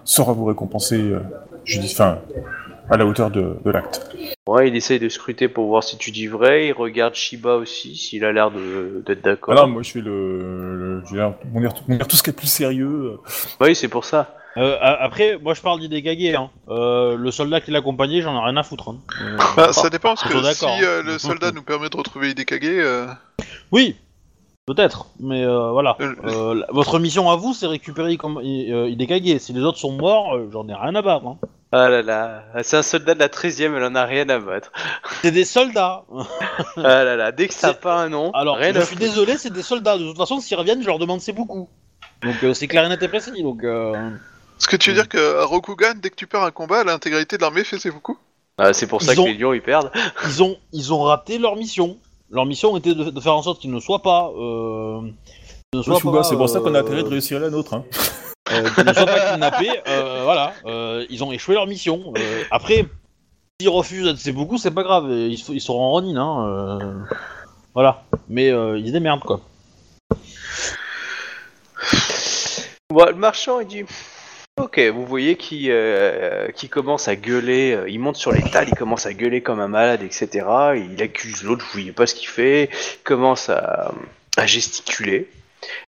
saura 0.05 0.33
vous 0.33 0.45
récompenser, 0.47 0.97
euh, 1.01 1.20
je 1.64 1.79
dis, 1.81 1.91
enfin, 1.93 2.18
à 2.91 2.97
la 2.97 3.05
hauteur 3.07 3.31
de, 3.31 3.57
de 3.64 3.70
l'acte. 3.70 4.11
Ouais, 4.47 4.68
il 4.68 4.76
essaye 4.76 4.99
de 4.99 5.09
scruter 5.11 5.49
pour 5.49 5.66
voir 5.66 5.85
si 5.85 5.99
tu 5.99 6.11
dis 6.11 6.26
vrai. 6.26 6.68
Il 6.68 6.72
regarde 6.72 7.14
Shiba 7.14 7.57
aussi, 7.57 7.97
s'il 7.97 8.24
a 8.24 8.33
l'air 8.33 8.51
de- 8.51 9.03
d'être 9.07 9.22
d'accord. 9.22 9.53
Voilà, 9.55 9.66
moi 9.68 9.83
je 9.83 9.91
fais 9.93 10.01
le, 10.01 10.76
le 10.76 11.03
je 11.07 11.11
veux 11.12 11.18
dire, 11.18 11.35
mon 11.53 11.62
air, 11.62 11.74
mon 11.87 11.99
air 11.99 12.07
tout 12.09 12.16
ce 12.16 12.22
qui 12.22 12.31
est 12.31 12.33
plus 12.33 12.47
sérieux. 12.47 12.87
euh, 13.14 13.16
Oui, 13.61 13.74
c'est 13.74 13.89
pour 13.89 14.05
ça. 14.07 14.35
Euh, 14.57 14.76
après, 14.81 15.39
moi 15.41 15.53
je 15.55 15.61
parle 15.61 15.79
d'Hidekage. 15.81 16.35
Hein. 16.35 16.51
Euh, 16.70 17.16
le 17.16 17.31
soldat 17.31 17.61
qui 17.61 17.70
l'accompagnait, 17.70 18.22
j'en 18.22 18.35
ai 18.43 18.45
rien 18.47 18.57
à 18.57 18.62
foutre. 18.62 18.89
hein. 18.89 18.97
Euh, 19.20 19.37
Bah, 19.57 19.72
ça 19.74 19.91
dépend, 19.91 20.14
parce 20.14 20.22
que 20.24 20.53
si 20.55 20.64
euh, 20.83 21.01
hein. 21.01 21.03
le 21.05 21.18
soldat 21.18 21.53
nous 21.53 21.62
permet 21.62 21.91
de 21.91 21.97
retrouver 21.97 22.31
Hidekage, 22.31 22.61
euh, 22.64 23.07
Oui, 23.70 23.97
peut-être, 24.74 25.06
mais 25.18 25.44
euh, 25.44 25.70
voilà. 25.72 25.96
Euh, 26.00 26.14
Euh, 26.24 26.54
la- 26.54 26.66
votre 26.70 26.98
mission 26.98 27.30
à 27.30 27.36
vous, 27.36 27.54
c'est 27.54 27.66
récupérer 27.66 28.16
comme 28.16 28.38
euh, 28.38 28.88
Hidekage. 28.88 29.38
Si 29.38 29.52
les 29.52 29.62
autres 29.62 29.78
sont 29.78 29.92
morts, 29.92 30.36
euh, 30.36 30.48
j'en 30.52 30.68
ai 30.68 30.74
rien 30.74 30.94
à 30.94 31.02
battre. 31.02 31.26
hein. 31.26 31.38
Ah 31.72 31.88
là 31.90 32.00
là, 32.02 32.44
c'est 32.62 32.76
un 32.78 32.82
soldat 32.82 33.14
de 33.14 33.18
la 33.18 33.28
13ème, 33.28 33.74
elle 33.76 33.84
en 33.84 33.94
a 33.94 34.04
rien 34.04 34.26
à 34.30 34.38
battre. 34.38 34.70
C'est 35.22 35.30
des 35.32 35.44
soldats. 35.44 36.04
Ah 36.78 37.04
là 37.04 37.14
là, 37.16 37.30
dès 37.32 37.48
que 37.48 37.52
ça 37.54 37.68
n'a 37.68 37.72
C'est- 37.74 37.80
pas 37.80 37.96
un 37.96 38.08
nom, 38.08 38.30
Alors, 38.32 38.56
rien 38.56 38.72
je 38.72 38.78
à 38.78 38.84
suis 38.84 38.96
foutre. 38.96 39.00
désolé, 39.06 39.36
c'est 39.36 39.52
des 39.52 39.62
soldats. 39.62 39.98
De 39.98 40.04
toute 40.08 40.16
façon, 40.16 40.40
s'ils 40.40 40.56
reviennent, 40.56 40.80
je 40.82 40.86
leur 40.86 40.98
demande 40.98 41.20
c'est 41.20 41.32
beaucoup. 41.34 41.68
Donc 42.22 42.36
euh, 42.42 42.54
c'est 42.54 42.68
clair 42.68 42.84
et 42.84 42.88
net 42.88 43.02
et 43.02 43.08
précis. 43.08 43.42
Donc 43.42 43.64
euh, 43.64 43.92
Est-ce 44.58 44.66
que 44.68 44.76
tu 44.76 44.90
veux 44.90 44.96
dire 44.96 45.08
qu'à 45.08 45.44
Rokugan, 45.44 45.92
dès 46.00 46.08
que 46.10 46.14
tu 46.16 46.26
perds 46.26 46.42
un 46.44 46.50
combat, 46.50 46.84
l'intégralité 46.84 47.36
de 47.36 47.42
l'armée 47.42 47.64
fait 47.64 47.78
ses 47.78 47.90
beaucoup? 47.90 48.16
Ah, 48.56 48.72
c'est 48.72 48.86
pour 48.88 49.02
ça 49.02 49.12
Ils 49.12 49.16
que 49.16 49.20
ont- 49.20 49.26
les 49.26 49.34
lions 49.34 49.52
ils 49.52 49.62
perdent. 49.62 49.92
ils 50.26 50.42
ont 50.42 50.56
ils 50.72 50.92
ont 50.94 51.02
raté 51.02 51.36
leur 51.38 51.54
mission. 51.56 51.98
Leur 52.31 52.45
mission 52.47 52.76
était 52.76 52.95
de, 52.95 53.05
de 53.05 53.20
faire 53.20 53.35
en 53.35 53.43
sorte 53.43 53.61
qu'ils 53.61 53.70
ne 53.72 53.81
soient 53.81 54.03
pas. 54.03 54.31
Euh, 54.37 55.01
ne 55.74 55.83
soient 55.83 55.99
Shuba, 55.99 56.18
pas, 56.18 56.22
c'est 56.24 56.37
pour 56.37 56.49
ça 56.49 56.61
qu'on 56.61 56.74
a 56.74 56.79
euh, 56.79 56.83
intérêt 56.83 57.03
de 57.03 57.09
réussir 57.09 57.41
la 57.41 57.51
nôtre. 57.51 57.74
Hein. 57.74 57.85
euh, 58.53 58.68
qu'ils 58.74 58.85
ne 58.85 58.93
soient 58.93 59.07
pas 59.07 59.33
kidnappés. 59.33 59.70
euh, 59.89 60.20
voilà, 60.24 60.53
euh, 60.66 61.07
ils 61.11 61.22
ont 61.24 61.33
échoué 61.33 61.55
leur 61.55 61.66
mission. 61.66 62.12
Euh, 62.16 62.43
après, 62.51 62.87
s'ils 63.61 63.68
refusent, 63.70 64.14
c'est 64.18 64.33
beaucoup, 64.33 64.59
c'est 64.59 64.70
pas 64.70 64.83
grave. 64.83 65.11
Ils, 65.11 65.39
se- 65.39 65.53
ils 65.53 65.61
seront 65.61 65.81
en 65.83 65.91
Ronin, 65.91 66.16
hein. 66.20 66.47
euh, 66.49 66.95
voilà. 67.74 68.03
Mais 68.29 68.51
euh, 68.51 68.79
ils 68.79 68.89
se 68.89 68.93
démerdent 68.93 69.20
quoi. 69.20 69.41
Bon, 72.91 73.05
le 73.07 73.14
marchand, 73.14 73.61
il 73.61 73.66
dit 73.66 73.85
Ok, 74.59 74.80
vous 74.92 75.06
voyez 75.06 75.36
qui, 75.36 75.70
euh, 75.70 76.48
qui 76.50 76.68
commence 76.68 77.06
à 77.06 77.14
gueuler, 77.14 77.72
euh, 77.72 77.88
il 77.88 78.00
monte 78.00 78.16
sur 78.16 78.32
tables, 78.50 78.70
il 78.72 78.76
commence 78.76 79.06
à 79.06 79.14
gueuler 79.14 79.40
comme 79.40 79.61
un 79.61 79.68
malade, 79.68 80.02
etc. 80.02 80.46
Il 80.74 81.00
accuse 81.00 81.44
l'autre, 81.44 81.64
vous 81.64 81.72
voyez 81.72 81.92
pas 81.92 82.06
ce 82.06 82.14
qu'il 82.16 82.28
fait, 82.28 82.64
il 82.64 83.02
commence 83.04 83.50
à, 83.50 83.92
gesticuler, 84.46 85.28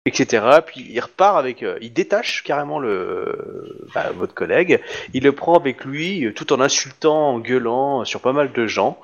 etc. 0.05 0.61
Puis 0.65 0.85
il 0.89 0.99
repart 1.01 1.37
avec. 1.37 1.63
euh, 1.63 1.77
il 1.81 1.91
détache 1.91 2.43
carrément 2.43 2.79
le, 2.79 3.77
bah, 3.93 4.11
votre 4.15 4.33
collègue, 4.33 4.79
il 5.13 5.23
le 5.23 5.33
prend 5.33 5.55
avec 5.55 5.83
lui 5.83 6.25
euh, 6.25 6.33
tout 6.33 6.53
en 6.53 6.61
insultant, 6.61 7.31
en 7.31 7.39
gueulant 7.39 8.05
sur 8.05 8.21
pas 8.21 8.33
mal 8.33 8.53
de 8.53 8.67
gens, 8.67 8.97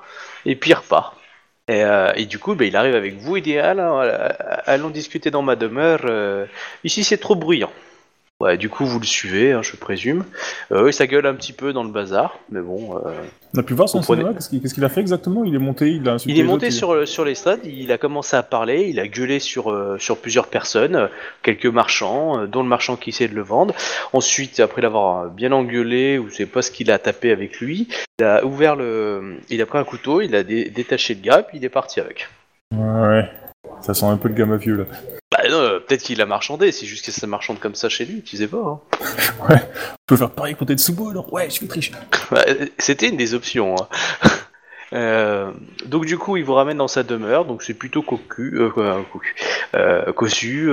et 0.46 0.56
puis 0.56 0.70
il 0.70 0.74
repart. 0.74 1.14
Et, 1.68 1.84
euh, 1.84 2.12
du 2.24 2.38
coup, 2.38 2.54
bah, 2.54 2.64
il 2.64 2.74
arrive 2.76 2.94
avec 2.94 3.16
vous, 3.16 3.36
il 3.36 3.42
dit 3.42 3.58
Allons, 3.58 4.90
discuter 4.90 5.30
dans 5.30 5.42
ma 5.42 5.56
demeure, 5.56 6.00
euh, 6.04 6.46
ici 6.84 7.04
c'est 7.04 7.18
trop 7.18 7.34
bruyant. 7.34 7.70
Ouais, 8.40 8.56
du 8.56 8.68
coup, 8.68 8.84
vous 8.86 9.00
le 9.00 9.04
suivez, 9.04 9.50
hein, 9.50 9.62
je 9.62 9.74
présume. 9.74 10.22
Euh, 10.70 10.84
oui, 10.84 10.92
ça 10.92 11.08
gueule 11.08 11.26
un 11.26 11.34
petit 11.34 11.52
peu 11.52 11.72
dans 11.72 11.82
le 11.82 11.90
bazar, 11.90 12.38
mais 12.52 12.60
bon. 12.60 12.96
euh, 12.96 13.10
On 13.56 13.58
a 13.58 13.64
pu 13.64 13.74
voir 13.74 13.88
son 13.88 14.00
prenez- 14.00 14.20
cinéma, 14.22 14.38
qu'est-ce 14.62 14.74
qu'il 14.74 14.84
a 14.84 14.88
fait 14.88 15.00
exactement? 15.00 15.42
Il 15.42 15.56
est 15.56 15.58
monté, 15.58 15.90
il 15.90 16.08
a 16.08 16.12
insulté 16.12 16.36
Il 16.38 16.40
est 16.40 16.44
monté 16.44 16.66
autres, 16.66 16.66
il- 16.66 16.72
sur, 16.72 17.08
sur 17.08 17.24
les 17.24 17.34
stades, 17.34 17.66
il 17.66 17.90
a 17.90 17.98
commencé 17.98 18.36
à 18.36 18.44
parler, 18.44 18.86
il 18.90 19.00
a 19.00 19.08
gueulé 19.08 19.40
sur, 19.40 19.72
euh, 19.72 19.98
sur 19.98 20.18
plusieurs 20.18 20.46
personnes, 20.46 20.94
euh, 20.94 21.08
quelques 21.42 21.66
marchands, 21.66 22.46
dont 22.46 22.62
le 22.62 22.68
marchand 22.68 22.94
qui 22.94 23.10
essayait 23.10 23.28
de 23.28 23.34
le 23.34 23.42
vendre. 23.42 23.74
Ensuite, 24.12 24.60
après 24.60 24.82
l'avoir 24.82 25.30
bien 25.30 25.50
engueulé, 25.50 26.18
ou 26.18 26.28
je 26.28 26.34
sais 26.36 26.46
pas 26.46 26.62
ce 26.62 26.70
qu'il 26.70 26.92
a 26.92 26.98
tapé 27.00 27.32
avec 27.32 27.58
lui, 27.58 27.88
il 28.20 28.24
a 28.24 28.44
ouvert 28.44 28.76
le. 28.76 29.38
Il 29.50 29.60
a 29.60 29.66
pris 29.66 29.78
un 29.78 29.84
couteau, 29.84 30.20
il 30.20 30.36
a 30.36 30.44
dé- 30.44 30.70
détaché 30.70 31.14
le 31.16 31.22
gars, 31.22 31.42
puis 31.42 31.58
il 31.58 31.64
est 31.64 31.68
parti 31.70 31.98
avec. 31.98 32.28
Ouais. 32.72 33.28
Ça 33.80 33.94
sent 33.94 34.06
un 34.06 34.16
peu 34.16 34.28
le 34.28 34.34
gamin 34.34 34.58
vieux 34.58 34.76
là. 34.76 34.84
Peut-être 35.88 36.02
qu'il 36.02 36.20
a 36.20 36.26
marchandé, 36.26 36.70
c'est 36.70 36.84
juste 36.86 37.06
que 37.06 37.12
ça 37.12 37.26
marchande 37.26 37.58
comme 37.60 37.74
ça 37.74 37.88
chez 37.88 38.04
lui, 38.04 38.22
tu 38.22 38.36
sais 38.36 38.46
pas. 38.46 38.58
hein. 38.58 38.80
Je 39.50 39.56
peux 40.06 40.16
faire 40.16 40.30
pareil 40.30 40.54
pour 40.54 40.66
Tetsubo 40.66 41.10
alors 41.10 41.32
Ouais, 41.32 41.48
je 41.50 41.60
vais 41.60 41.66
tricher. 41.66 41.92
Bah, 42.30 42.44
C'était 42.78 43.08
une 43.08 43.16
des 43.16 43.34
options. 43.34 43.74
hein. 43.80 43.88
Euh, 44.94 45.52
donc 45.84 46.06
du 46.06 46.16
coup, 46.16 46.38
il 46.38 46.44
vous 46.44 46.54
ramène 46.54 46.78
dans 46.78 46.88
sa 46.88 47.02
demeure, 47.02 47.44
donc 47.44 47.62
c'est 47.62 47.74
plutôt 47.74 48.00
cocu, 48.00 48.54
euh, 48.58 49.02
cocu, 49.12 49.34
euh, 49.74 50.14
cossu, 50.14 50.70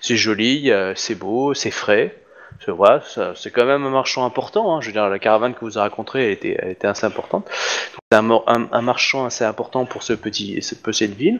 c'est 0.00 0.16
joli, 0.16 0.72
c'est 0.96 1.14
beau, 1.14 1.54
c'est 1.54 1.70
frais. 1.70 2.16
C'est 2.64 2.72
vrai, 2.72 3.00
c'est 3.36 3.52
quand 3.52 3.64
même 3.64 3.84
un 3.86 3.90
marchand 3.90 4.24
important. 4.24 4.74
hein. 4.76 4.80
Je 4.80 4.86
veux 4.86 4.92
dire, 4.92 5.08
la 5.08 5.20
caravane 5.20 5.54
que 5.54 5.60
vous 5.60 5.78
avez 5.78 5.88
rencontrée 5.88 6.24
elle 6.26 6.32
était, 6.32 6.58
était 6.72 6.88
assez 6.88 7.06
importante. 7.06 7.48
C'est 8.10 8.18
un- 8.18 8.42
un 8.72 8.82
marchand 8.82 9.24
assez 9.24 9.44
important 9.44 9.84
pour 9.86 10.02
ce 10.02 10.14
petit, 10.14 10.60
cette 10.60 10.82
petite 10.82 11.14
ville. 11.14 11.38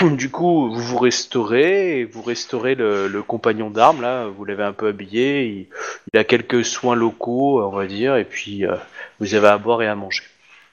Du 0.16 0.30
coup, 0.30 0.70
vous 0.72 0.80
vous 0.80 0.98
restaurez, 0.98 2.00
et 2.00 2.04
vous 2.04 2.22
restaurez 2.22 2.74
le, 2.74 3.08
le 3.08 3.22
compagnon 3.22 3.70
d'armes 3.70 4.02
là. 4.02 4.26
Vous 4.26 4.44
l'avez 4.44 4.64
un 4.64 4.72
peu 4.72 4.88
habillé. 4.88 5.44
Il, 5.46 5.66
il 6.12 6.18
a 6.18 6.24
quelques 6.24 6.64
soins 6.64 6.94
locaux, 6.94 7.62
on 7.62 7.70
va 7.70 7.86
dire, 7.86 8.16
et 8.16 8.24
puis 8.24 8.66
euh, 8.66 8.76
vous 9.20 9.34
avez 9.34 9.48
à 9.48 9.58
boire 9.58 9.82
et 9.82 9.88
à 9.88 9.94
manger. 9.94 10.22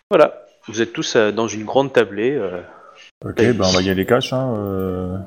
Voilà. 0.09 0.33
Vous 0.67 0.81
êtes 0.81 0.93
tous 0.93 1.15
euh, 1.15 1.31
dans 1.31 1.47
une 1.47 1.65
grande 1.65 1.91
tablée. 1.93 2.31
euh, 2.35 2.61
Ok, 3.25 3.35
ben 3.37 3.61
on 3.61 3.71
va 3.71 3.81
y 3.81 3.89
aller 3.89 4.05
cash. 4.05 4.33
Hein, 4.33 4.53
euh... 4.57 5.17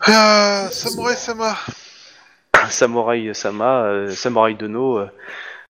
Ah, 0.00 0.68
Samurai 0.70 1.14
Sama 1.14 1.56
Samouraï 2.70 3.34
Sama, 3.34 3.82
euh, 3.84 4.10
Samouraï 4.10 4.54
Dono, 4.54 5.00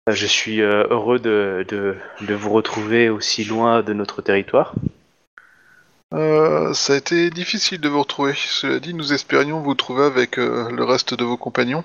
je 0.08 0.26
suis 0.26 0.62
euh, 0.62 0.86
heureux 0.90 1.20
de, 1.20 1.66
de, 1.70 1.96
de 2.22 2.34
vous 2.34 2.50
retrouver 2.52 3.10
aussi 3.10 3.44
loin 3.44 3.82
de 3.82 3.94
notre 3.94 4.22
territoire. 4.22 4.74
Euh, 6.14 6.74
ça 6.74 6.94
a 6.94 6.98
été 6.98 7.30
difficile 7.30 7.80
de 7.80 7.88
vous 7.88 8.02
retrouver. 8.02 8.34
Cela 8.36 8.80
dit, 8.80 8.94
nous 8.94 9.14
espérions 9.14 9.62
vous 9.62 9.76
trouver 9.76 10.04
avec 10.04 10.38
euh, 10.38 10.70
le 10.70 10.84
reste 10.84 11.14
de 11.14 11.24
vos 11.24 11.38
compagnons. 11.38 11.84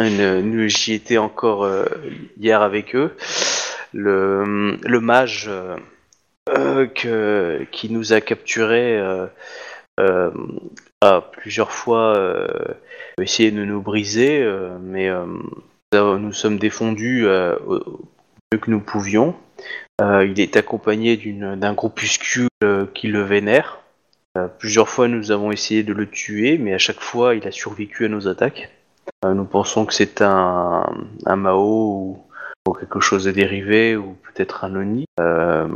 J'y 0.00 0.92
étais 0.92 1.18
encore 1.18 1.64
euh, 1.64 1.84
hier 2.38 2.60
avec 2.62 2.94
eux. 2.94 3.16
Le, 3.92 5.00
mage 5.00 5.50
qui 6.94 7.90
nous 7.90 8.12
a 8.12 8.20
capturés 8.20 9.00
a 11.00 11.20
plusieurs 11.32 11.70
fois 11.70 12.36
essayé 13.20 13.52
de 13.52 13.64
nous 13.64 13.80
briser, 13.80 14.44
mais 14.82 15.10
nous 15.92 16.32
sommes 16.32 16.58
défendus 16.58 17.26
au 17.28 18.00
mieux 18.52 18.58
que 18.60 18.70
nous 18.70 18.80
pouvions. 18.80 19.36
Euh, 20.00 20.26
il 20.26 20.40
est 20.40 20.56
accompagné 20.56 21.16
d'un 21.16 21.72
groupuscule 21.72 22.48
euh, 22.64 22.86
qui 22.94 23.06
le 23.06 23.22
vénère. 23.22 23.80
Euh, 24.36 24.48
plusieurs 24.48 24.88
fois, 24.88 25.06
nous 25.06 25.30
avons 25.30 25.52
essayé 25.52 25.84
de 25.84 25.92
le 25.92 26.08
tuer, 26.08 26.58
mais 26.58 26.74
à 26.74 26.78
chaque 26.78 27.00
fois, 27.00 27.36
il 27.36 27.46
a 27.46 27.52
survécu 27.52 28.06
à 28.06 28.08
nos 28.08 28.26
attaques. 28.26 28.70
Nous 29.24 29.44
pensons 29.44 29.86
que 29.86 29.94
c'est 29.94 30.20
un, 30.20 30.84
Mao 31.26 32.18
ou, 32.66 32.72
quelque 32.72 33.00
chose 33.00 33.24
de 33.24 33.30
dérivé, 33.30 33.96
ou 33.96 34.16
peut-être 34.22 34.64
un 34.64 34.74
Oni. 34.74 35.06
Euh, 35.20 35.68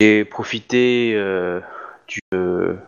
J'ai 0.00 0.24
profité 0.24 1.12
d'une 2.08 2.78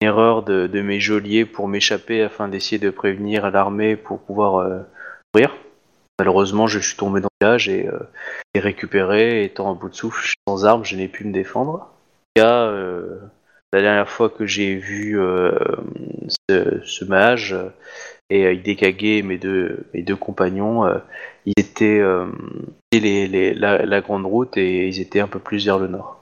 erreur 0.00 0.42
de, 0.42 0.80
mes 0.80 1.00
geôliers 1.00 1.44
pour 1.44 1.68
m'échapper 1.68 2.22
afin 2.22 2.48
d'essayer 2.48 2.78
de 2.78 2.90
prévenir 2.90 3.50
l'armée 3.50 3.96
pour 3.96 4.20
pouvoir 4.20 4.84
mourir. 5.34 5.54
Malheureusement, 6.20 6.66
je 6.66 6.78
suis 6.80 6.98
tombé 6.98 7.22
dans 7.22 7.30
le 7.40 7.70
et, 7.70 7.88
euh, 7.88 7.98
et 8.52 8.60
récupéré, 8.60 9.42
étant 9.42 9.70
à 9.70 9.74
bout 9.74 9.88
de 9.88 9.94
souffle, 9.94 10.20
je 10.20 10.26
suis 10.26 10.36
sans 10.46 10.66
armes, 10.66 10.84
je 10.84 10.94
n'ai 10.94 11.08
pu 11.08 11.24
me 11.24 11.32
défendre. 11.32 11.88
Il 12.36 12.40
y 12.40 12.42
a, 12.42 12.64
euh, 12.64 13.20
la 13.72 13.80
dernière 13.80 14.10
fois 14.10 14.28
que 14.28 14.44
j'ai 14.44 14.74
vu 14.74 15.18
euh, 15.18 15.50
ce, 16.50 16.82
ce 16.84 17.04
mage, 17.06 17.54
euh, 17.54 17.70
et 18.28 18.52
Hidekage 18.52 19.22
mes 19.24 19.38
deux, 19.38 19.86
mes 19.94 20.02
deux 20.02 20.14
compagnons, 20.14 20.86
ils 21.46 21.54
étaient 21.56 22.02
les, 22.92 23.26
les- 23.26 23.54
la, 23.54 23.86
la 23.86 24.00
grande 24.02 24.26
route 24.26 24.58
et 24.58 24.88
ils 24.88 25.00
étaient 25.00 25.20
un 25.20 25.26
peu 25.26 25.38
plus 25.38 25.64
vers 25.64 25.78
le 25.78 25.88
nord. 25.88 26.20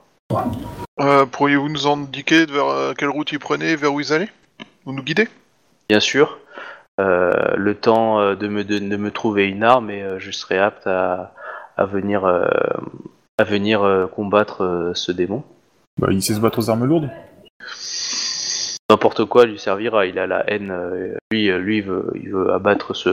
Pourriez-vous 1.33 1.67
nous 1.67 1.87
indiquer 1.87 2.45
vers 2.45 2.93
quelle 2.97 3.09
route 3.09 3.33
ils 3.33 3.39
prenaient 3.39 3.75
vers 3.75 3.93
où 3.93 3.99
ils 3.99 4.13
allaient? 4.13 4.29
Vous 4.85 4.93
nous 4.93 5.03
guidez 5.03 5.27
Bien 5.89 5.99
sûr, 5.99 6.39
le 7.55 7.73
temps 7.75 8.19
euh, 8.19 8.35
de 8.35 8.47
me, 8.47 8.63
de, 8.63 8.79
de 8.79 8.97
me 8.97 9.11
trouver 9.11 9.47
une 9.47 9.63
arme 9.63 9.89
et 9.89 10.01
euh, 10.03 10.19
je 10.19 10.31
serai 10.31 10.57
apte 10.57 10.87
à, 10.87 11.33
à 11.77 11.85
venir, 11.85 12.25
euh, 12.25 12.45
à 13.37 13.43
venir 13.43 13.83
euh, 13.83 14.07
combattre 14.07 14.63
euh, 14.63 14.91
ce 14.93 15.11
démon. 15.11 15.43
Bah, 15.99 16.07
il 16.11 16.21
sait 16.21 16.33
se 16.33 16.39
battre 16.39 16.59
aux 16.59 16.69
armes 16.69 16.85
lourdes. 16.85 17.09
N'importe 18.89 19.25
quoi 19.25 19.45
lui 19.45 19.59
servira, 19.59 20.05
il 20.07 20.17
a 20.17 20.25
la 20.25 20.49
haine. 20.49 20.71
euh, 20.71 21.13
lui, 21.31 21.49
euh, 21.49 21.59
lui 21.59 21.77
il, 21.77 21.83
veut, 21.83 22.11
il 22.15 22.29
veut 22.31 22.51
abattre 22.51 22.95
ce. 22.95 23.09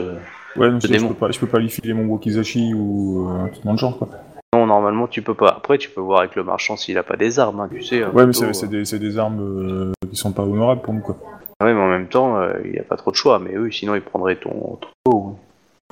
Ouais, 0.55 0.69
Le 0.69 0.79
je, 0.79 0.87
je 0.87 0.93
démon. 0.93 1.09
peux 1.09 1.13
pas, 1.13 1.31
je 1.31 1.39
peux 1.39 1.47
pas 1.47 1.59
lui 1.59 1.69
filer 1.69 1.93
mon 1.93 2.05
Wakizashi 2.05 2.73
ou 2.73 3.29
euh, 3.29 3.47
truc 3.49 3.63
dans 3.63 3.73
le 3.73 3.77
genre 3.77 3.97
quoi. 3.97 4.09
Non, 4.55 4.65
normalement 4.65 5.07
tu 5.07 5.21
peux 5.21 5.35
pas. 5.35 5.49
Après, 5.49 5.77
tu 5.77 5.89
peux 5.89 6.01
voir 6.01 6.19
avec 6.21 6.35
le 6.35 6.43
marchand 6.43 6.77
s'il 6.77 6.97
a 6.97 7.03
pas 7.03 7.15
des 7.17 7.37
armes, 7.37 7.59
hein, 7.59 7.69
tu 7.71 7.83
sais. 7.83 8.01
un 8.01 8.09
Ouais, 8.09 8.25
mais 8.25 8.33
c'est 8.33 8.63
euh. 8.63 8.67
des, 8.67 8.97
des 8.97 9.17
armes 9.19 9.39
euh, 9.41 9.91
qui 10.09 10.15
sont 10.15 10.31
pas 10.31 10.43
honorables 10.43 10.81
pour 10.81 10.93
nous 10.95 11.01
quoi. 11.01 11.17
Ouais, 11.63 11.73
mais 11.73 11.79
en 11.81 11.87
même 11.89 12.07
temps, 12.07 12.37
euh, 12.37 12.53
il 12.65 12.71
n'y 12.71 12.79
a 12.79 12.83
pas 12.83 12.97
trop 12.97 13.11
de 13.11 13.15
choix. 13.15 13.39
Mais 13.39 13.55
eux, 13.55 13.71
sinon, 13.71 13.95
ils 13.95 14.01
prendraient 14.01 14.35
ton 14.35 14.77
ton- 15.05 15.35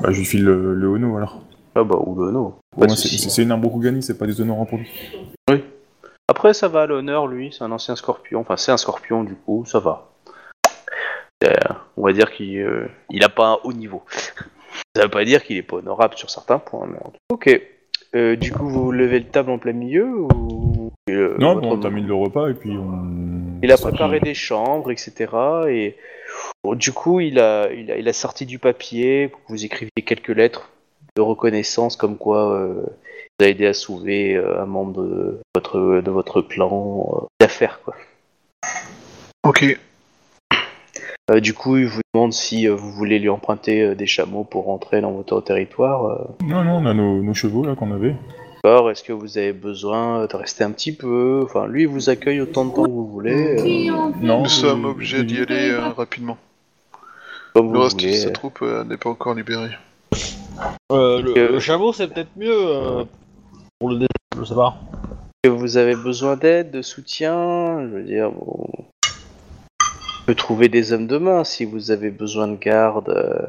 Bah, 0.02 0.12
je 0.12 0.20
lui 0.20 0.26
file 0.26 0.44
le, 0.46 0.74
le 0.76 0.88
Ono 0.88 1.18
alors. 1.18 1.42
Ah 1.76 1.84
bah, 1.84 1.98
ou 2.06 2.16
le 2.24 2.32
no. 2.32 2.56
Au 2.76 2.80
Pas 2.80 2.86
de 2.86 2.92
moins, 2.92 2.96
c'est 2.96 3.42
une 3.44 3.52
arme 3.52 3.66
Rokugani, 3.66 4.02
c'est 4.04 4.18
pas 4.18 4.26
déshonorant 4.28 4.66
pour 4.66 4.78
lui. 4.78 4.90
Après, 6.28 6.54
ça 6.54 6.68
va 6.68 6.86
l'honneur, 6.86 7.28
lui. 7.28 7.54
C'est 7.56 7.64
un 7.64 7.72
ancien 7.72 7.96
scorpion. 7.96 8.40
Enfin, 8.42 8.58
c'est 8.58 8.72
un 8.72 8.78
scorpion, 8.78 9.24
du 9.24 9.36
coup, 9.36 9.64
ça 9.66 9.80
va. 9.80 10.12
Euh, 11.44 11.50
on 11.98 12.04
va 12.06 12.14
dire 12.14 12.32
qu'il 12.32 12.58
euh, 12.60 12.88
il 13.10 13.24
a 13.24 13.30
pas 13.30 13.48
un 13.50 13.58
haut 13.64 13.74
niveau. 13.74 14.04
Ça 14.96 15.04
veut 15.04 15.10
pas 15.10 15.26
dire 15.26 15.44
qu'il 15.44 15.58
est 15.58 15.62
pas 15.64 15.78
honorable 15.78 16.16
sur 16.16 16.30
certains 16.30 16.58
points. 16.60 16.88
Mais... 16.90 16.98
en 17.04 17.10
tout- 17.10 17.18
Ok. 17.32 17.62
Euh, 18.16 18.36
du 18.38 18.52
coup, 18.52 18.68
vous 18.68 18.92
levez 18.94 19.20
le 19.20 19.26
table 19.26 19.52
en 19.52 19.58
plein 19.58 19.74
milieu 19.74 20.06
ou... 20.22 20.92
Non, 21.10 21.56
bon, 21.58 21.74
on 21.74 21.80
termine 21.80 22.08
le 22.08 22.14
repas 22.14 22.50
et 22.50 22.54
puis 22.54 22.72
on. 22.78 23.35
Il 23.64 23.72
a 23.72 23.78
préparé 23.78 24.20
des 24.20 24.34
chambres, 24.34 24.92
etc. 24.92 25.32
Et 25.70 25.96
bon, 26.64 26.76
du 26.76 26.92
coup, 26.92 27.20
il 27.20 27.40
a, 27.40 27.72
il, 27.72 27.92
a, 27.92 27.98
il 27.98 28.08
a 28.08 28.14
sorti 28.14 28.46
du 28.46 28.60
papier 28.60 29.30
pour 29.30 29.42
que 29.42 29.48
vous 29.50 29.66
écriviez 29.66 30.04
quelques 30.06 30.30
lettres 30.30 30.70
de 31.16 31.22
reconnaissance 31.22 31.96
comme 31.96 32.18
quoi 32.18 32.54
euh, 32.54 32.84
vous 33.40 33.46
a 33.46 33.50
aidé 33.50 33.66
à 33.66 33.74
sauver 33.74 34.36
euh, 34.36 34.62
un 34.62 34.66
membre 34.66 35.04
de 35.04 35.42
votre, 35.56 36.02
de 36.02 36.12
votre 36.12 36.42
clan 36.42 37.22
euh, 37.22 37.26
d'affaires. 37.40 37.82
quoi. 37.84 37.96
Ok. 39.44 39.78
Euh, 41.32 41.40
du 41.40 41.54
coup, 41.54 41.78
il 41.78 41.88
vous 41.88 42.02
demande 42.14 42.34
si 42.34 42.68
vous 42.68 42.92
voulez 42.92 43.18
lui 43.18 43.30
emprunter 43.30 43.96
des 43.96 44.06
chameaux 44.06 44.44
pour 44.44 44.66
rentrer 44.66 45.02
dans 45.02 45.12
votre 45.12 45.42
territoire. 45.42 46.28
Non, 46.44 46.64
non, 46.64 46.78
on 46.78 46.86
a 46.86 46.94
nos, 46.94 47.24
nos 47.24 47.34
chevaux 47.34 47.66
là 47.66 47.76
qu'on 47.76 47.92
avait. 47.92 48.16
D'accord, 48.66 48.90
est-ce 48.90 49.04
que 49.04 49.14
vous 49.14 49.38
avez 49.38 49.54
besoin 49.54 50.26
de 50.26 50.36
rester 50.36 50.64
un 50.64 50.72
petit 50.72 50.92
peu? 50.92 51.42
Enfin, 51.46 51.68
lui, 51.68 51.84
il 51.84 51.88
vous 51.88 52.10
accueille 52.10 52.42
autant 52.42 52.66
de 52.66 52.74
temps 52.74 52.86
que 52.86 52.90
vous 52.90 53.06
voulez, 53.08 53.60
euh, 53.60 53.92
Non, 54.22 54.40
Nous 54.40 54.46
euh, 54.46 54.48
sommes 54.48 54.86
obligés 54.86 55.24
d'y 55.24 55.38
aller 55.40 55.70
euh, 55.70 55.90
rapidement. 55.90 56.36
comme 57.54 57.72
Le 57.72 57.78
vous 57.78 57.84
reste 57.84 57.98
de 57.98 58.02
voulez. 58.08 58.18
sa 58.18 58.32
troupe 58.32 58.64
euh, 58.64 58.84
n'est 58.84 58.98
pas 58.98 59.12
encore 59.12 59.36
libéré. 59.36 59.70
Euh, 60.92 61.22
le, 61.22 61.38
Euh, 61.38 61.52
le 61.52 61.60
chameau, 61.60 61.94
c'est 61.94 62.08
peut-être 62.08 62.36
mieux 62.36 62.58
euh, 62.58 63.04
pour 63.78 63.90
le 63.92 64.00
dé... 64.00 64.08
je 64.36 64.44
sais 64.44 64.56
pas. 64.56 64.76
que 65.44 65.50
vous 65.50 65.78
avez 65.78 65.96
besoin 65.96 66.36
d'aide, 66.36 66.72
de 66.72 66.82
soutien, 66.82 67.84
je 67.88 67.98
veux 67.98 68.04
dire, 68.04 68.32
bon, 68.32 68.68
on 68.74 70.26
peut 70.26 70.34
trouver 70.34 70.70
des 70.70 70.92
hommes 70.92 71.06
de 71.06 71.20
main 71.20 71.44
si 71.44 71.66
vous 71.66 71.92
avez 71.92 72.10
besoin 72.10 72.48
de 72.48 72.56
garde 72.56 73.10
euh, 73.10 73.46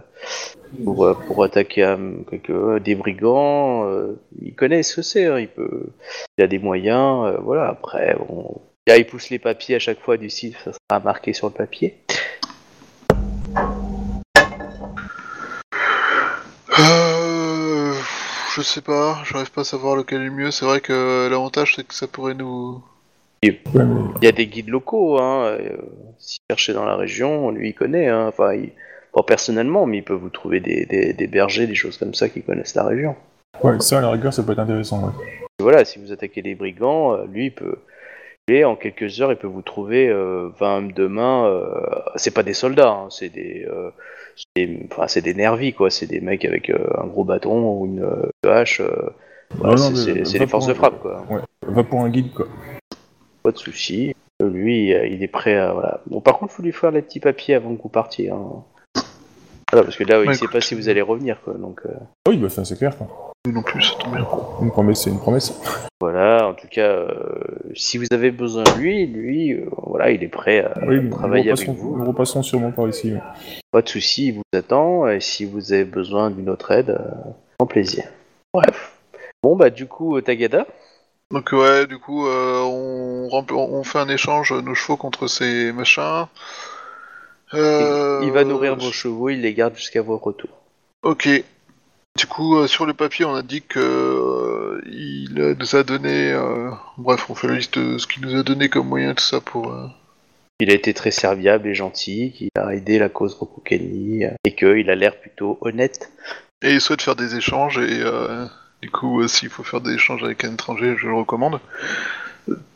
pour, 0.85 1.05
euh, 1.05 1.15
pour 1.27 1.43
attaquer 1.45 1.85
euh, 1.85 1.97
quelques, 2.31 2.51
euh, 2.51 2.79
des 2.81 2.95
brigands. 2.95 3.85
euh, 3.87 4.19
il 4.41 4.55
connaît 4.55 4.83
ce 4.83 4.97
que 4.97 5.03
c'est, 5.03 5.27
hein, 5.27 5.39
il 5.39 5.49
peut, 5.49 5.91
il 6.39 6.45
a 6.45 6.47
des 6.47 6.59
moyens, 6.59 7.27
euh, 7.27 7.39
voilà. 7.43 7.69
Après, 7.69 8.17
bon, 8.29 8.61
là, 8.87 8.97
il 8.97 9.07
pousse 9.07 9.31
les 9.31 9.39
papiers 9.39 9.77
à 9.77 9.81
chaque 9.81 10.01
fois 10.01 10.17
du 10.17 10.31
site, 10.31 10.57
ça 10.65 10.73
sera 10.73 11.01
marqué 11.01 11.33
sur 11.33 11.49
le 11.49 11.53
papier. 11.55 11.97
Euh, 16.79 17.93
je 18.55 18.61
sais 18.63 18.81
pas, 18.83 19.19
j'arrive 19.25 19.51
pas 19.51 19.63
à 19.63 19.65
savoir 19.65 19.97
lequel 19.97 20.21
est 20.23 20.25
le 20.27 20.31
mieux. 20.31 20.51
C'est 20.51 20.65
vrai 20.65 20.81
que 20.81 21.29
l'avantage 21.31 21.75
c'est 21.77 21.87
que 21.87 21.95
ça 21.95 22.07
pourrait 22.07 22.35
nous. 22.35 22.83
Il 23.43 23.55
y 24.23 24.27
a 24.27 24.33
des 24.33 24.47
guides 24.47 24.69
locaux, 24.69 25.19
hein, 25.21 25.45
euh, 25.61 25.77
si 26.19 26.39
cherchez 26.51 26.73
dans 26.73 26.85
la 26.85 26.97
région, 26.97 27.51
lui 27.51 27.69
il 27.71 27.75
connaît, 27.75 28.09
hein, 28.09 28.27
enfin, 28.29 28.55
il- 28.55 28.73
pas 29.17 29.23
personnellement, 29.23 29.87
mais 29.87 29.99
il 29.99 30.05
peut 30.05 30.13
vous 30.15 30.29
trouver 30.29 30.61
des, 30.61 30.85
des, 30.85 31.15
des 31.15 31.27
bergers, 31.27 31.67
des 31.67 31.75
choses 31.75 31.97
comme 31.97 32.13
ça 32.13 32.29
qui 32.29 32.43
connaissent 32.43 32.75
la 32.75 32.85
région. 32.85 33.17
ouais, 33.63 33.81
ça 33.81 33.99
à 33.99 34.03
la 34.03 34.11
rigueur, 34.11 34.33
ça 34.35 34.43
peut 34.43 34.53
être 34.53 34.59
intéressant. 34.59 35.03
Ouais. 35.07 35.13
Voilà, 35.59 35.87
si 35.87 35.99
vous 35.99 36.13
attaquez 36.13 36.43
des 36.43 36.55
brigands, 36.55 37.15
euh, 37.15 37.25
lui 37.27 37.47
il 37.47 37.55
peut. 37.55 37.77
Et 38.49 38.65
en 38.65 38.77
quelques 38.77 39.21
heures, 39.23 39.33
il 39.33 39.37
peut 39.39 39.47
vous 39.47 39.63
trouver 39.63 40.07
euh, 40.09 40.51
20 40.61 40.77
hommes 40.77 40.93
de 40.93 41.07
main. 41.07 41.47
euh, 41.47 41.81
c'est 42.17 42.35
pas 42.35 42.43
des 42.43 42.53
soldats, 42.53 42.91
hein, 42.91 43.07
c'est 43.11 43.31
des, 43.31 43.67
euh, 43.69 43.91
des- 44.55 44.87
enfin, 44.93 45.09
c'est 45.09 45.23
des 45.23 45.33
nervis, 45.35 45.73
quoi. 45.73 45.91
C'est 45.91 46.07
des 46.07 46.21
mecs 46.21 46.45
avec 46.45 46.69
euh, 46.71 46.87
un 47.03 47.07
gros 47.07 47.25
bâton 47.25 47.73
ou 47.81 47.87
une 47.87 48.07
hache. 48.47 48.83
voilà, 49.59 49.77
c'est- 49.79 50.39
les 50.39 50.47
forces 50.47 50.67
de 50.67 50.75
frappe, 50.75 51.01
quoi. 51.01 51.25
Va 51.67 51.83
pour 51.85 52.01
un 52.03 52.11
guide 52.11 52.33
quoi. 52.35 52.47
Pas 53.43 53.51
de 53.53 53.57
souci. 53.59 54.15
Lui, 54.45 54.91
il 54.91 55.23
est 55.23 55.29
prêt 55.29 55.57
à. 55.57 55.73
Voilà. 55.73 56.01
Bon, 56.07 56.21
par 56.21 56.39
contre, 56.39 56.53
faut 56.53 56.63
lui 56.63 56.73
faire 56.73 56.91
les 56.91 57.01
petits 57.03 57.21
papiers 57.21 57.55
avant 57.55 57.75
que 57.75 57.83
vous 57.83 57.89
partiez. 57.89 58.29
Hein. 58.31 58.63
Voilà, 59.77 59.89
parce 59.89 59.97
que 59.99 60.05
là, 60.05 60.23
il 60.23 60.29
Ouais, 60.29 60.35
sait 60.35 60.49
pas 60.49 60.63
si 60.63 60.75
vous 60.75 60.89
allez 60.89 61.03
revenir, 61.03 61.39
quoi. 61.45 61.53
Donc, 61.53 61.81
euh, 61.85 61.91
Oui, 62.27 62.39
bah 62.39 62.49
ça 62.49 62.65
c'est 62.65 62.79
clair 62.79 62.97
quoi. 62.97 63.07
Nous 63.47 63.53
non 63.53 63.63
plus, 63.63 63.83
ça 63.83 63.93
tombe 63.99 64.15
bien. 64.17 64.27
Une 64.63 64.71
promesse, 64.71 65.03
c'est 65.03 65.11
une 65.11 65.19
promesse. 65.19 65.53
voilà. 66.01 66.49
En 66.49 66.55
tout 66.55 66.67
cas, 66.69 66.89
euh, 66.93 67.11
si 67.75 67.99
vous 67.99 68.07
avez 68.11 68.31
besoin 68.31 68.63
de 68.63 68.71
lui, 68.79 69.07
lui, 69.07 69.53
euh, 69.53 69.69
voilà, 69.87 70.11
il 70.13 70.23
est 70.25 70.29
prêt 70.29 70.61
à 70.65 70.73
Oui, 70.87 70.99
nous 71.03 71.11
travailler 71.11 71.51
avec 71.53 71.69
vous. 71.69 71.95
nous 71.99 72.07
repassons 72.07 72.43
sûrement 72.43 72.71
par 72.73 72.89
ici. 72.89 73.13
ouais. 73.13 73.21
Pas 73.71 73.83
de 73.83 73.89
souci, 73.91 74.29
il 74.29 74.37
vous 74.37 74.43
attend. 74.55 75.07
Et 75.09 75.21
si 75.21 75.45
vous 75.45 75.75
avez 75.75 75.85
besoin 75.85 76.31
d'une 76.31 76.49
autre 76.49 76.71
aide, 76.71 76.91
euh, 76.99 77.31
en 77.59 77.67
plaisir. 77.67 78.05
Bref. 78.55 78.95
Bon, 79.43 79.57
bah, 79.57 79.69
du 79.69 79.85
coup, 79.87 80.19
Tagada. 80.23 80.67
Donc 81.33 81.51
ouais, 81.53 81.87
du 81.87 81.99
coup, 81.99 82.27
euh, 82.27 82.63
on, 82.63 83.29
rempl- 83.29 83.53
on 83.55 83.83
fait 83.85 83.99
un 83.99 84.09
échange 84.09 84.53
nos 84.55 84.75
chevaux 84.75 84.97
contre 84.97 85.27
ces 85.27 85.71
machins. 85.73 86.25
Euh, 87.55 88.21
Il 88.23 88.33
va 88.33 88.45
nourrir 88.45 88.77
vos 88.77 88.93
chevaux, 88.93 89.29
il 89.29 89.41
les 89.41 89.55
garde 89.55 89.77
jusqu'à 89.77 90.03
vos 90.03 90.19
retours. 90.19 90.63
Ok. 91.03 91.29
Du 92.17 92.27
coup, 92.27 92.57
euh, 92.57 92.67
sur 92.67 92.87
le 92.87 92.95
papier, 92.95 93.25
on 93.25 93.35
a 93.35 93.43
dit 93.43 93.63
que 93.63 93.79
euh, 93.79 94.81
il 94.87 95.57
nous 95.59 95.77
a 95.77 95.83
donné. 95.83 96.35
Bref, 96.97 97.29
on 97.29 97.35
fait 97.35 97.49
la 97.49 97.57
liste 97.57 97.79
de 97.79 97.99
ce 97.99 98.07
qu'il 98.07 98.23
nous 98.23 98.37
a 98.37 98.43
donné 98.43 98.69
comme 98.69 98.89
moyen, 98.89 99.15
tout 99.15 99.25
ça 99.25 99.41
pour. 99.41 99.75
Il 100.59 100.71
a 100.71 100.75
été 100.75 100.95
très 100.95 101.11
serviable 101.11 101.69
et 101.69 101.75
gentil, 101.75 102.33
qu'il 102.33 102.49
a 102.57 102.75
aidé 102.75 102.99
la 102.99 103.11
cause 103.11 103.35
Rokukeni, 103.35 104.25
et 104.45 104.55
qu'il 104.55 104.89
a 104.91 104.95
l'air 104.95 105.21
plutôt 105.21 105.59
honnête. 105.61 106.11
Et 106.63 106.73
il 106.73 106.81
souhaite 106.81 107.03
faire 107.03 107.17
des 107.17 107.37
échanges, 107.37 107.79
et 107.79 108.03
du 108.83 108.91
coup, 108.91 109.27
s'il 109.29 109.51
faut 109.51 109.63
faire 109.63 109.81
des 109.81 109.95
échanges 109.95 110.25
avec 110.25 110.45
un 110.45 110.55
étranger, 110.55 110.97
je 110.97 111.07
le 111.07 111.15
recommande. 111.15 111.61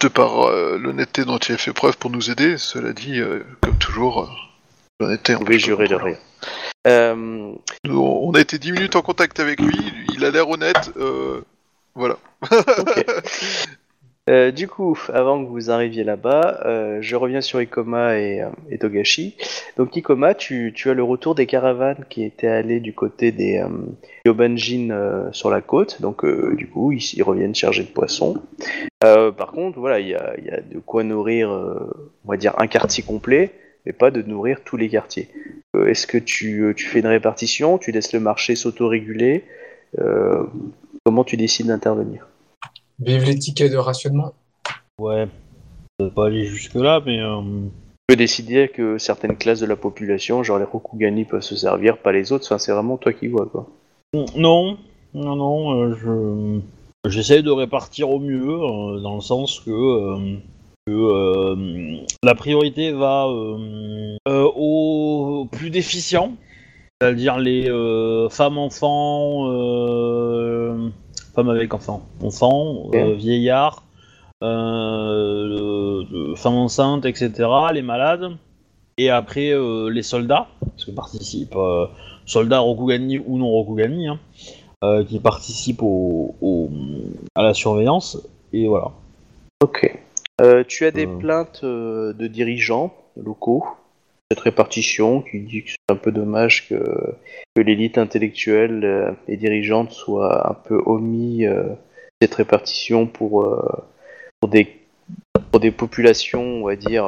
De 0.01 0.09
par 0.09 0.49
euh, 0.49 0.79
l'honnêteté 0.79 1.25
dont 1.25 1.39
il 1.39 1.55
a 1.55 1.57
fait 1.57 1.73
preuve 1.73 1.97
pour 1.97 2.11
nous 2.11 2.31
aider, 2.31 2.59
cela 2.59 2.93
dit, 2.93 3.21
euh, 3.21 3.45
comme 3.61 3.79
toujours, 3.79 4.29
euh, 5.01 5.05
l'honnêteté. 5.05 5.35
Vous 5.35 5.41
pouvez 5.41 5.57
empêche 5.57 5.63
pas 5.63 5.67
jurer 5.67 5.89
de 5.89 5.95
rien. 5.95 6.17
Euh, 6.87 7.53
Nous, 7.85 8.01
On 8.01 8.33
a 8.33 8.41
été 8.41 8.59
10 8.59 8.73
minutes 8.73 8.97
en 8.97 9.03
contact 9.03 9.41
avec 9.41 9.61
lui, 9.61 9.77
il 10.15 10.25
a 10.25 10.31
l'air 10.31 10.49
honnête, 10.49 10.93
euh, 10.97 11.43
voilà. 11.95 12.17
Euh, 14.29 14.53
du 14.53 14.69
coup, 14.69 14.97
avant 15.13 15.43
que 15.43 15.49
vous 15.49 15.71
arriviez 15.71 16.05
là-bas, 16.05 16.61
euh, 16.65 16.99
je 17.01 17.17
reviens 17.17 17.41
sur 17.41 17.61
Ikoma 17.61 18.17
et, 18.19 18.43
euh, 18.43 18.51
et 18.71 18.79
Togashi. 18.79 19.35
Donc 19.77 19.97
Ikoma, 19.97 20.35
tu, 20.35 20.73
tu 20.73 20.89
as 20.89 20.95
le 20.95 21.03
retour 21.03 21.35
des 21.35 21.47
caravanes 21.47 22.05
qui 22.09 22.23
étaient 22.23 22.47
allées 22.47 22.79
du 22.79 22.93
côté 22.93 23.33
des 23.33 23.59
euh, 23.59 23.69
Yobanjin 24.27 24.91
euh, 24.91 25.33
sur 25.33 25.51
la 25.51 25.61
côte. 25.61 26.01
Donc 26.01 26.25
euh, 26.25 26.55
du 26.55 26.69
coup, 26.69 26.93
ils, 26.93 27.03
ils 27.15 27.23
reviennent 27.25 27.57
chargés 27.57 27.83
de 27.83 27.89
poissons. 27.89 28.41
Euh, 29.03 29.33
par 29.33 29.51
contre, 29.51 29.81
voilà, 29.81 29.99
il 29.99 30.07
y 30.07 30.11
y 30.11 30.15
a 30.15 30.61
de 30.61 30.79
quoi 30.79 31.03
nourrir, 31.03 31.51
euh, 31.51 31.91
on 32.25 32.31
va 32.31 32.37
dire, 32.37 32.55
un 32.59 32.69
quartier 32.69 33.03
complet, 33.03 33.51
mais 33.87 33.93
pas 33.93 34.11
de 34.11 34.23
nourrir 34.23 34.63
tous 34.65 34.77
les 34.77 34.89
quartiers. 34.89 35.29
Euh, 35.77 35.87
Est-ce 35.87 36.07
que 36.07 36.19
tu, 36.19 36.63
euh, 36.65 36.75
tu 36.75 36.87
fais 36.87 37.01
une 37.01 37.07
répartition 37.07 37.79
Tu 37.79 37.93
laisses 37.93 38.13
le 38.13 38.21
marché 38.21 38.55
s'autoréguler 38.57 39.45
Euh, 39.99 40.45
Comment 41.05 41.25
tu 41.25 41.37
décides 41.37 41.67
d'intervenir? 41.69 42.27
Vive 43.01 43.25
les 43.25 43.39
tickets 43.39 43.73
de 43.73 43.77
rationnement. 43.79 44.33
Ouais. 44.99 45.27
Ça 45.99 46.05
va 46.07 46.11
pas 46.11 46.27
aller 46.27 46.45
jusque-là, 46.45 47.01
mais. 47.05 47.19
euh, 47.21 47.41
Tu 47.43 48.15
peux 48.15 48.17
décider 48.17 48.69
que 48.69 48.99
certaines 48.99 49.37
classes 49.37 49.61
de 49.61 49.67
la 49.67 49.77
population, 49.77 50.43
genre 50.43 50.59
les 50.59 50.65
Rokugani, 50.65 51.25
peuvent 51.25 51.41
se 51.43 51.57
servir, 51.57 51.99
pas 51.99 52.13
les 52.13 52.33
autres. 52.33 52.45
Enfin, 52.47 52.59
c'est 52.59 52.73
vraiment 52.73 52.97
toi 52.99 53.13
qui 53.13 53.29
vois, 53.29 53.47
quoi. 53.47 53.67
Non, 54.37 54.77
non, 55.15 55.37
non, 55.37 55.73
euh, 55.81 55.95
je. 55.95 56.61
J'essaie 57.09 57.43
de 57.43 57.51
répartir 57.51 58.11
au 58.11 58.19
mieux, 58.19 58.47
euh, 58.51 59.01
dans 59.01 59.15
le 59.15 59.21
sens 59.23 59.61
que. 59.61 59.71
Que, 60.87 60.93
euh, 60.93 61.97
la 62.23 62.35
priorité 62.35 62.93
va 62.93 63.27
euh, 63.29 64.17
euh, 64.29 64.45
aux 64.57 65.47
plus 65.51 65.71
déficients, 65.71 66.33
c'est-à-dire 67.01 67.39
les 67.39 67.65
femmes 68.31 68.59
enfants, 68.59 69.47
femmes 71.35 71.49
avec 71.49 71.73
enfants, 71.75 72.03
enfants, 72.23 72.91
vieillards, 73.17 73.83
femmes 76.37 76.57
enceintes, 76.57 77.05
etc., 77.07 77.49
les 77.73 77.83
malades, 77.83 78.37
et 78.99 79.09
après 79.11 79.51
euh, 79.53 79.89
les 79.89 80.03
soldats, 80.03 80.49
parce 80.61 80.85
que 80.85 80.91
participent 80.91 81.57
euh, 81.57 81.87
soldats 82.27 82.59
Rokugani 82.61 83.19
ou 83.19 83.39
non 83.39 83.49
Rokugani, 83.49 84.09
hein, 84.09 84.19
euh, 84.85 85.05
qui 85.05 85.19
participent 85.21 85.83
au, 85.83 86.35
au- 86.43 86.71
à 87.35 87.43
la 87.43 87.55
surveillance, 87.55 88.19
et 88.53 88.67
voilà. 88.67 88.91
Ok. 89.63 89.99
Euh, 90.41 90.65
tu 90.67 90.85
as 90.87 90.91
des 90.91 91.07
Euh. 91.07 91.19
plaintes 91.19 91.61
euh, 91.65 92.13
de 92.13 92.27
dirigeants 92.27 92.95
locaux. 93.17 93.65
Cette 94.31 94.41
répartition 94.41 95.23
qui 95.23 95.41
dit 95.41 95.65
que 95.65 95.71
c'est 95.71 95.93
un 95.93 95.97
peu 95.97 96.13
dommage 96.13 96.69
que, 96.69 96.77
que 97.55 97.61
l'élite 97.61 97.99
intellectuelle 97.99 98.85
euh, 98.85 99.11
et 99.29 99.37
dirigeante 99.37 99.91
soit 99.93 100.49
un 100.49 100.55
peu 100.55 100.81
omis 100.87 101.45
cette 102.23 102.35
répartition 102.35 103.07
pour, 103.07 103.51
pour, 104.41 104.49
des, 104.49 104.69
pour 105.51 105.59
des 105.59 105.71
populations, 105.71 106.43
on 106.43 106.67
va 106.67 106.77
dire, 106.77 107.05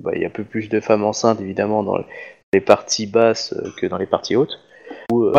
bah, 0.00 0.10
il 0.14 0.20
y 0.20 0.24
a 0.24 0.26
un 0.26 0.30
peu 0.30 0.44
plus 0.44 0.68
de 0.68 0.80
femmes 0.80 1.04
enceintes 1.04 1.40
évidemment 1.40 1.84
dans 1.84 1.98
les 2.52 2.60
parties 2.60 3.06
basses 3.06 3.54
que 3.80 3.86
dans 3.86 3.98
les 3.98 4.06
parties 4.06 4.34
hautes. 4.34 4.58
Où, 5.12 5.30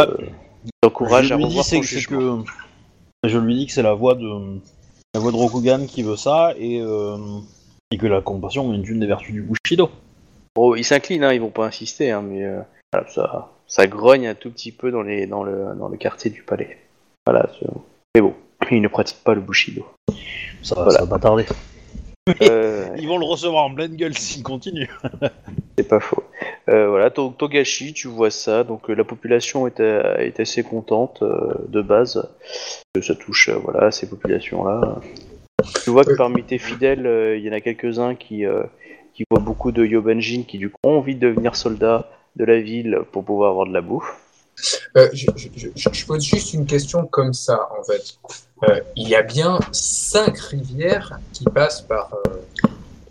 t'encourage 0.82 1.28
je 1.28 1.34
à 1.34 1.38
lui 1.38 1.44
revoir 1.44 1.66
dis 1.66 1.80
que, 2.08 2.44
je 3.26 3.38
lui 3.38 3.56
dis 3.56 3.66
que 3.68 3.74
c'est 3.74 3.84
la 3.84 3.94
voix 3.94 4.16
de 4.16 4.26
la 5.14 5.20
voix 5.20 5.32
de 5.32 5.38
Rokugan 5.38 5.86
qui 5.88 6.04
veut 6.04 6.16
ça 6.16 6.54
et 6.58 6.82
euh, 6.82 7.18
et 7.92 7.98
que 7.98 8.06
la 8.08 8.22
compassion 8.22 8.72
est 8.74 8.78
une 8.88 9.00
des 9.00 9.08
vertus 9.08 9.34
du 9.34 9.42
Bushido. 9.42 9.90
Bon, 10.56 10.76
ils 10.76 10.84
s'inclinent, 10.84 11.24
hein, 11.24 11.34
ils 11.34 11.42
vont 11.42 11.50
pas 11.50 11.66
insister, 11.66 12.12
hein, 12.12 12.22
mais 12.22 12.44
euh, 12.44 12.62
voilà, 12.94 13.10
ça, 13.10 13.52
ça 13.68 13.88
grogne 13.88 14.28
un 14.28 14.36
tout 14.36 14.52
petit 14.52 14.72
peu 14.72 14.92
dans, 14.92 15.02
les, 15.02 15.26
dans, 15.26 15.44
le, 15.44 15.74
dans 15.76 15.88
le 15.90 15.98
quartier 15.98 16.30
du 16.30 16.44
palais. 16.44 16.78
Voilà, 17.26 17.50
c'est- 17.60 17.66
mais 18.16 18.22
bon, 18.22 18.34
ils 18.70 18.82
ne 18.82 18.88
pratiquent 18.88 19.24
pas 19.24 19.34
le 19.34 19.42
Bushido. 19.42 19.86
Ça, 20.62 20.76
Voilà. 20.76 20.92
ça 20.92 21.06
va 21.06 21.08
pas 21.08 21.20
tarder. 21.20 21.46
Euh, 22.42 22.88
Ils 22.98 23.08
vont 23.08 23.18
le 23.18 23.26
recevoir 23.26 23.66
en 23.66 23.74
pleine 23.74 23.96
gueule 23.96 24.18
s'il 24.18 24.44
continue. 24.44 24.90
C'est 25.78 25.88
pas 25.88 26.00
faux. 26.00 26.24
Euh, 26.70 26.90
voilà, 26.90 27.10
To- 27.10 27.30
Togashi, 27.38 27.94
tu 27.94 28.08
vois 28.08 28.30
ça, 28.32 28.64
donc 28.64 28.90
euh, 28.90 28.94
la 28.94 29.04
population 29.04 29.66
est, 29.68 29.80
euh, 29.80 30.18
est 30.18 30.40
assez 30.40 30.62
contente 30.64 31.22
euh, 31.24 31.54
de 31.68 31.82
base 31.82 32.30
que 32.94 33.02
ça 33.02 33.16
touche 33.16 33.50
euh, 33.50 33.56
voilà 33.64 33.90
ces 33.92 34.08
populations-là. 34.10 35.00
Tu 35.84 35.90
vois 35.90 36.04
que 36.06 36.16
parmi 36.16 36.44
tes 36.44 36.58
fidèles, 36.58 37.06
euh, 37.08 37.38
il 37.38 37.46
y 37.46 37.50
en 37.50 37.54
a 37.54 37.62
quelques-uns 37.62 38.16
qui 38.16 38.46
euh, 38.46 38.64
qui 39.14 39.24
voient 39.32 39.42
beaucoup 39.42 39.72
de 39.72 39.86
Yobanjin 39.86 40.44
qui 40.48 40.58
du 40.58 40.70
coup 40.70 40.78
ont 40.84 40.98
envie 40.98 41.16
de 41.16 41.28
devenir 41.28 41.56
soldats 41.56 42.10
de 42.36 42.46
la 42.46 42.60
ville 42.60 43.00
pour 43.12 43.24
pouvoir 43.24 43.52
avoir 43.52 43.66
de 43.66 43.74
la 43.74 43.82
bouffe. 43.82 44.18
Euh, 44.98 45.08
je, 45.14 45.28
je- 45.36 45.48
je- 45.76 45.90
je 45.92 46.06
pose 46.06 46.24
juste 46.24 46.54
une 46.54 46.66
question 46.66 47.06
comme 47.08 47.34
ça, 47.34 47.70
en 47.80 47.84
fait. 47.84 48.18
Euh, 48.64 48.80
il 48.96 49.08
y 49.08 49.16
a 49.16 49.22
bien 49.22 49.60
cinq 49.72 50.38
rivières 50.38 51.18
qui 51.34 51.46
passent 51.46 51.82
par. 51.82 52.10
euh, 52.28 52.32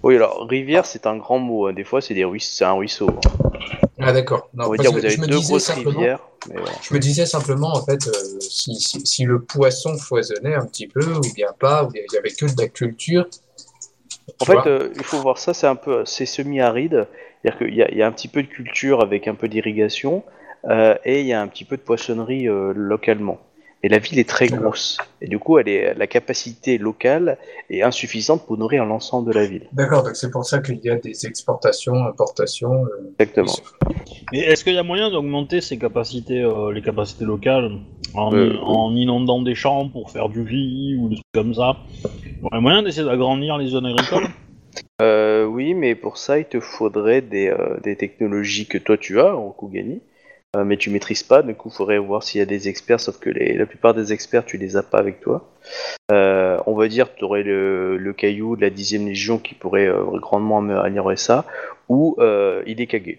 Oui, 0.02 0.16
alors 0.16 0.46
rivière 0.48 0.84
c'est 0.84 1.06
un 1.06 1.16
grand 1.16 1.38
mot. 1.38 1.66
hein. 1.66 1.72
Des 1.72 1.84
fois 1.84 2.00
c'est 2.00 2.14
des 2.14 2.26
c'est 2.40 2.64
un 2.64 2.72
ruisseau. 2.72 3.08
Ah, 4.00 4.12
d'accord. 4.12 4.50
On 4.56 4.70
va 4.70 4.76
dire 4.76 4.90
que 4.90 4.98
vous 4.98 5.04
avez 5.06 5.16
deux 5.16 5.40
grosses 5.40 5.70
rivières. 5.70 6.20
mais 6.48 6.54
voilà. 6.56 6.70
Je 6.82 6.94
me 6.94 6.98
disais 7.00 7.26
simplement, 7.26 7.72
en 7.74 7.84
fait, 7.84 8.06
euh, 8.06 8.12
si, 8.40 8.76
si, 8.76 9.04
si 9.04 9.24
le 9.24 9.40
poisson 9.42 9.96
foisonnait 9.96 10.54
un 10.54 10.66
petit 10.66 10.86
peu, 10.86 11.04
ou 11.14 11.32
bien 11.34 11.48
pas, 11.58 11.84
ou 11.84 11.88
bien 11.88 12.02
il 12.08 12.14
y 12.14 12.18
avait 12.18 12.30
que 12.30 12.46
de 12.46 12.60
la 12.60 12.68
culture. 12.68 13.26
En 14.40 14.44
fait, 14.44 14.70
il 14.96 15.02
faut 15.02 15.18
voir 15.18 15.38
ça, 15.38 15.52
c'est 15.52 15.66
un 15.66 15.74
peu, 15.74 16.04
c'est 16.04 16.26
semi-aride, 16.26 17.08
c'est-à-dire 17.42 17.58
qu'il 17.58 17.74
y, 17.74 17.82
a- 17.82 17.90
il 17.90 17.96
y 17.98 18.02
a 18.02 18.06
un 18.06 18.12
petit 18.12 18.28
peu 18.28 18.42
de 18.42 18.48
culture 18.48 19.02
avec 19.02 19.26
un 19.26 19.34
peu 19.34 19.48
d'irrigation, 19.48 20.22
et 21.04 21.20
il 21.20 21.26
y 21.26 21.32
a 21.32 21.40
un 21.40 21.48
petit 21.48 21.64
peu 21.64 21.76
de 21.76 21.82
poissonnerie 21.82 22.46
localement. 22.74 23.38
Et 23.84 23.88
la 23.88 23.98
ville 23.98 24.18
est 24.18 24.28
très 24.28 24.48
grosse, 24.48 24.98
et 25.20 25.28
du 25.28 25.38
coup, 25.38 25.58
elle 25.58 25.68
est, 25.68 25.94
la 25.94 26.08
capacité 26.08 26.78
locale 26.78 27.38
est 27.70 27.82
insuffisante 27.82 28.44
pour 28.44 28.58
nourrir 28.58 28.84
l'ensemble 28.84 29.28
de 29.28 29.38
la 29.38 29.46
ville. 29.46 29.68
D'accord, 29.72 30.02
donc 30.02 30.16
c'est 30.16 30.32
pour 30.32 30.44
ça 30.44 30.58
qu'il 30.58 30.80
y 30.82 30.90
a 30.90 30.96
des 30.96 31.26
exportations, 31.26 31.94
importations. 32.04 32.84
euh, 32.86 33.12
Exactement. 33.20 33.54
Mais 34.32 34.40
est-ce 34.40 34.64
qu'il 34.64 34.74
y 34.74 34.78
a 34.78 34.82
moyen 34.82 35.10
d'augmenter 35.10 35.60
ces 35.60 35.78
capacités, 35.78 36.42
euh, 36.42 36.72
les 36.72 36.82
capacités 36.82 37.24
locales, 37.24 37.70
en, 38.14 38.34
Euh, 38.34 38.56
en 38.62 38.96
inondant 38.96 39.42
des 39.42 39.54
champs 39.54 39.88
pour 39.88 40.10
faire 40.10 40.28
du 40.28 40.42
riz 40.42 40.96
ou 40.98 41.08
des 41.08 41.16
trucs 41.16 41.26
comme 41.32 41.54
ça? 41.54 41.76
Il 42.26 42.48
y 42.52 42.56
a 42.56 42.60
moyen 42.60 42.82
d'essayer 42.82 43.06
d'agrandir 43.06 43.58
les 43.58 43.68
zones 43.68 43.86
agricoles? 43.86 44.26
Euh, 45.00 45.44
oui, 45.44 45.74
mais 45.74 45.94
pour 45.94 46.18
ça, 46.18 46.40
il 46.40 46.46
te 46.46 46.58
faudrait 46.58 47.20
des, 47.22 47.48
euh, 47.48 47.78
des 47.84 47.94
technologies 47.94 48.66
que 48.66 48.78
toi 48.78 48.96
tu 48.98 49.20
as 49.20 49.36
en 49.36 49.50
Kugani, 49.50 50.00
euh, 50.56 50.64
mais 50.64 50.76
tu 50.76 50.90
maîtrises 50.90 51.22
pas. 51.22 51.42
Du 51.42 51.54
coup, 51.54 51.68
il 51.72 51.76
faudrait 51.76 51.98
voir 51.98 52.22
s'il 52.22 52.38
y 52.38 52.42
a 52.42 52.46
des 52.46 52.68
experts, 52.68 53.00
sauf 53.00 53.18
que 53.18 53.30
les, 53.30 53.54
la 53.56 53.66
plupart 53.66 53.94
des 53.94 54.12
experts, 54.12 54.44
tu 54.44 54.56
les 54.56 54.76
as 54.76 54.82
pas 54.82 54.98
avec 54.98 55.20
toi. 55.20 55.48
Euh, 56.10 56.58
on 56.66 56.74
va 56.74 56.88
dire, 56.88 57.14
tu 57.14 57.24
aurais 57.24 57.42
le, 57.42 57.96
le 57.98 58.12
caillou 58.12 58.56
de 58.56 58.62
la 58.62 58.70
dixième 58.70 59.06
légion 59.06 59.38
qui 59.38 59.54
pourrait 59.54 59.86
euh, 59.88 60.02
grandement 60.18 60.58
améliorer 60.58 61.16
ça, 61.16 61.44
ou 61.88 62.16
euh, 62.18 62.62
Hidekage. 62.66 63.18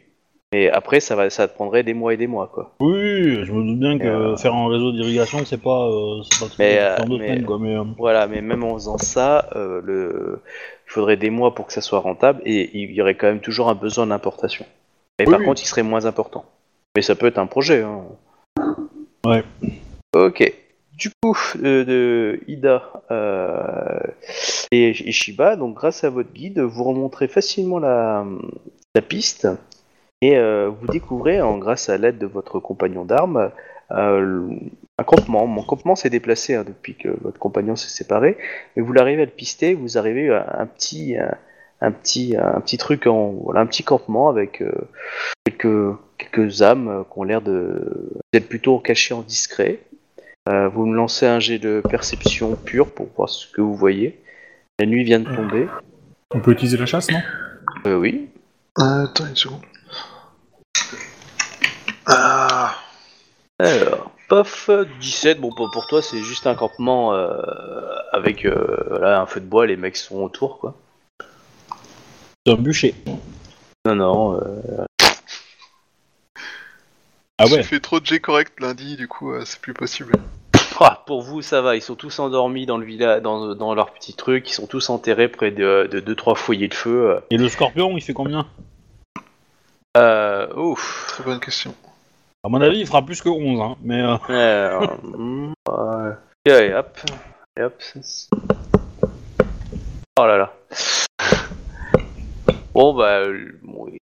Mais 0.51 0.67
après, 0.71 0.99
ça, 0.99 1.15
va, 1.15 1.29
ça 1.29 1.47
te 1.47 1.53
prendrait 1.53 1.83
des 1.83 1.93
mois 1.93 2.15
et 2.15 2.17
des 2.17 2.25
mois, 2.25 2.49
quoi. 2.51 2.71
Oui, 2.79 3.45
je 3.45 3.51
me 3.51 3.63
doute 3.63 3.79
bien 3.79 3.99
que 3.99 4.35
faire 4.35 4.55
un 4.55 4.67
réseau 4.67 4.91
d'irrigation, 4.91 5.45
c'est 5.45 5.61
pas, 5.61 5.87
c'est 6.23 6.39
pas 6.39 6.45
le 6.45 6.49
truc 6.49 6.57
Mais, 6.57 6.73
de 6.73 6.79
faire 6.79 7.05
deux 7.05 7.17
mais- 7.19 7.27
semaines, 7.27 7.45
quoi. 7.45 7.59
Mais, 7.59 7.75
Voilà, 7.99 8.25
mais 8.25 8.41
même 8.41 8.63
en 8.63 8.73
faisant 8.73 8.97
ça, 8.97 9.47
le... 9.53 10.41
il 10.87 10.91
faudrait 10.91 11.17
des 11.17 11.29
mois 11.29 11.53
pour 11.53 11.67
que 11.67 11.73
ça 11.73 11.81
soit 11.81 11.99
rentable, 11.99 12.41
et 12.45 12.71
il 12.79 12.91
y 12.91 12.99
aurait 13.03 13.13
quand 13.13 13.27
même 13.27 13.41
toujours 13.41 13.69
un 13.69 13.75
besoin 13.75 14.07
d'importation. 14.07 14.65
Mais 15.19 15.25
Oui, 15.27 15.31
par 15.31 15.41
oui. 15.41 15.45
contre, 15.45 15.61
il 15.61 15.67
serait 15.67 15.83
moins 15.83 16.05
important. 16.07 16.45
Mais 16.95 17.01
ça 17.01 17.15
peut 17.15 17.27
être 17.27 17.37
un 17.37 17.47
projet. 17.47 17.83
Hein. 17.83 18.03
Ouais. 19.25 19.43
Ok. 20.15 20.53
Du 20.93 21.09
coup, 21.21 21.37
euh, 21.63 21.85
de 21.85 22.41
Ida 22.47 22.91
euh, 23.09 23.99
et 24.71 24.89
Ishiba, 24.89 25.55
donc 25.55 25.75
grâce 25.75 26.03
à 26.03 26.09
votre 26.09 26.33
guide, 26.33 26.59
vous 26.59 26.83
remonterez 26.83 27.29
facilement 27.29 27.79
la, 27.79 28.25
la 28.95 29.01
piste 29.01 29.47
et 30.21 30.35
euh, 30.37 30.69
vous 30.69 30.87
découvrez, 30.87 31.41
en, 31.41 31.57
grâce 31.57 31.87
à 31.87 31.97
l'aide 31.97 32.17
de 32.17 32.25
votre 32.25 32.59
compagnon 32.59 33.05
d'armes, 33.05 33.51
euh, 33.91 34.49
un 34.97 35.03
campement. 35.03 35.47
Mon 35.47 35.63
campement 35.63 35.95
s'est 35.95 36.09
déplacé 36.09 36.55
hein, 36.55 36.65
depuis 36.67 36.95
que 36.95 37.09
votre 37.21 37.39
compagnon 37.39 37.77
s'est 37.77 37.87
séparé, 37.87 38.37
mais 38.75 38.83
vous 38.83 38.91
l'arrivez 38.91 39.21
à 39.21 39.25
le 39.25 39.31
pister, 39.31 39.75
vous 39.75 39.97
arrivez 39.97 40.29
à 40.31 40.59
un 40.59 40.65
petit, 40.65 41.15
un, 41.17 41.37
un 41.79 41.91
petit, 41.91 42.35
un 42.37 42.59
petit 42.59 42.77
truc 42.77 43.07
en, 43.07 43.29
voilà, 43.29 43.61
un 43.61 43.65
petit 43.67 43.83
campement 43.83 44.27
avec 44.27 44.61
quelques, 45.45 45.95
quelques 46.19 46.61
âmes 46.61 46.87
euh, 46.89 47.03
qui 47.03 47.17
ont 47.19 47.23
l'air 47.23 47.41
de 47.41 48.11
d'être 48.33 48.47
plutôt 48.47 48.77
cachées 48.79 49.13
en 49.15 49.21
discret. 49.21 49.79
Euh, 50.47 50.67
vous 50.69 50.85
me 50.85 50.95
lancez 50.95 51.25
un 51.25 51.39
jet 51.39 51.59
de 51.59 51.81
perception 51.89 52.55
pure 52.55 52.91
pour 52.91 53.07
voir 53.15 53.29
ce 53.29 53.47
que 53.47 53.61
vous 53.61 53.75
voyez. 53.75 54.21
La 54.79 54.85
nuit 54.85 55.03
vient 55.03 55.19
de 55.19 55.33
tomber. 55.35 55.67
On 56.31 56.39
peut 56.39 56.51
utiliser 56.51 56.77
la 56.77 56.85
chasse, 56.85 57.09
non? 57.11 57.19
Euh, 57.87 57.95
oui. 57.97 58.29
Euh, 58.79 59.03
attends 59.05 59.25
une 59.27 59.35
seconde. 59.35 59.61
Ah, 62.05 62.75
Alors, 63.59 64.11
paf, 64.29 64.69
17. 65.01 65.39
Bon, 65.41 65.51
pour 65.53 65.69
pour 65.71 65.87
toi, 65.87 66.01
c'est 66.01 66.19
juste 66.21 66.47
un 66.47 66.55
campement 66.55 67.13
euh, 67.13 67.41
avec 68.13 68.45
euh, 68.45 68.77
voilà, 68.89 69.21
un 69.21 69.25
feu 69.25 69.39
de 69.41 69.45
bois, 69.45 69.67
les 69.67 69.75
mecs 69.75 69.97
sont 69.97 70.21
autour, 70.23 70.59
quoi. 70.59 70.75
c'est 72.45 72.53
un 72.53 72.55
bûcher. 72.57 72.95
Non, 73.85 73.95
non. 73.95 74.35
euh, 74.41 74.85
Ah 77.39 77.45
j'ai 77.45 77.55
ouais 77.55 77.63
fait 77.63 77.79
trop 77.79 77.99
de 77.99 78.05
G 78.05 78.19
correct 78.19 78.59
lundi, 78.59 78.95
du 78.97 79.07
coup, 79.07 79.31
euh, 79.31 79.43
c'est 79.45 79.61
plus 79.61 79.73
possible. 79.73 80.13
ah, 80.81 81.03
pour 81.07 81.21
vous, 81.21 81.41
ça 81.41 81.61
va. 81.61 81.75
Ils 81.77 81.81
sont 81.81 81.95
tous 81.95 82.19
endormis 82.19 82.65
dans 82.65 82.77
le 82.77 82.85
village, 82.85 83.21
dans, 83.21 83.55
dans 83.55 83.73
leur 83.73 83.91
petit 83.93 84.13
truc. 84.13 84.49
Ils 84.49 84.53
sont 84.53 84.67
tous 84.67 84.89
enterrés 84.89 85.29
près 85.29 85.51
de 85.51 85.87
2-3 85.91 86.35
foyers 86.35 86.67
de 86.67 86.73
feu. 86.73 87.19
Et 87.31 87.37
le 87.37 87.47
scorpion, 87.47 87.95
il 87.97 88.01
fait 88.01 88.13
combien? 88.13 88.45
Euh, 89.97 90.53
ouf. 90.55 91.05
Très 91.07 91.23
bonne 91.23 91.39
question. 91.39 91.73
À 92.43 92.49
mon 92.49 92.61
avis, 92.61 92.79
il 92.79 92.87
fera 92.87 93.05
plus 93.05 93.21
que 93.21 93.29
11, 93.29 93.61
hein. 93.61 93.75
Mais 93.83 94.01
euh, 94.01 94.17
ouais. 95.67 96.13
Et 96.45 96.51
allez, 96.51 96.73
hop. 96.73 96.97
Et 97.57 97.63
hop. 97.63 97.75
c'est- 97.79 98.29
Oh 100.17 100.25
là 100.25 100.37
là. 100.37 100.53
Bon 102.79 102.93
bah, 102.93 103.23
euh, 103.23 103.51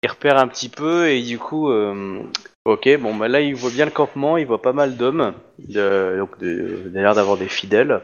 il 0.02 0.08
repère 0.08 0.38
un 0.38 0.48
petit 0.48 0.70
peu 0.70 1.10
et 1.10 1.20
du 1.20 1.38
coup, 1.38 1.70
euh, 1.70 2.22
ok, 2.64 2.88
bon 3.00 3.14
bah 3.14 3.28
là 3.28 3.42
il 3.42 3.54
voit 3.54 3.70
bien 3.70 3.84
le 3.84 3.90
campement, 3.90 4.38
il 4.38 4.46
voit 4.46 4.62
pas 4.62 4.72
mal 4.72 4.96
d'hommes, 4.96 5.34
donc 5.58 6.30
a 6.40 6.44
l'air 6.44 7.14
d'avoir 7.14 7.36
des 7.36 7.48
fidèles, 7.48 8.00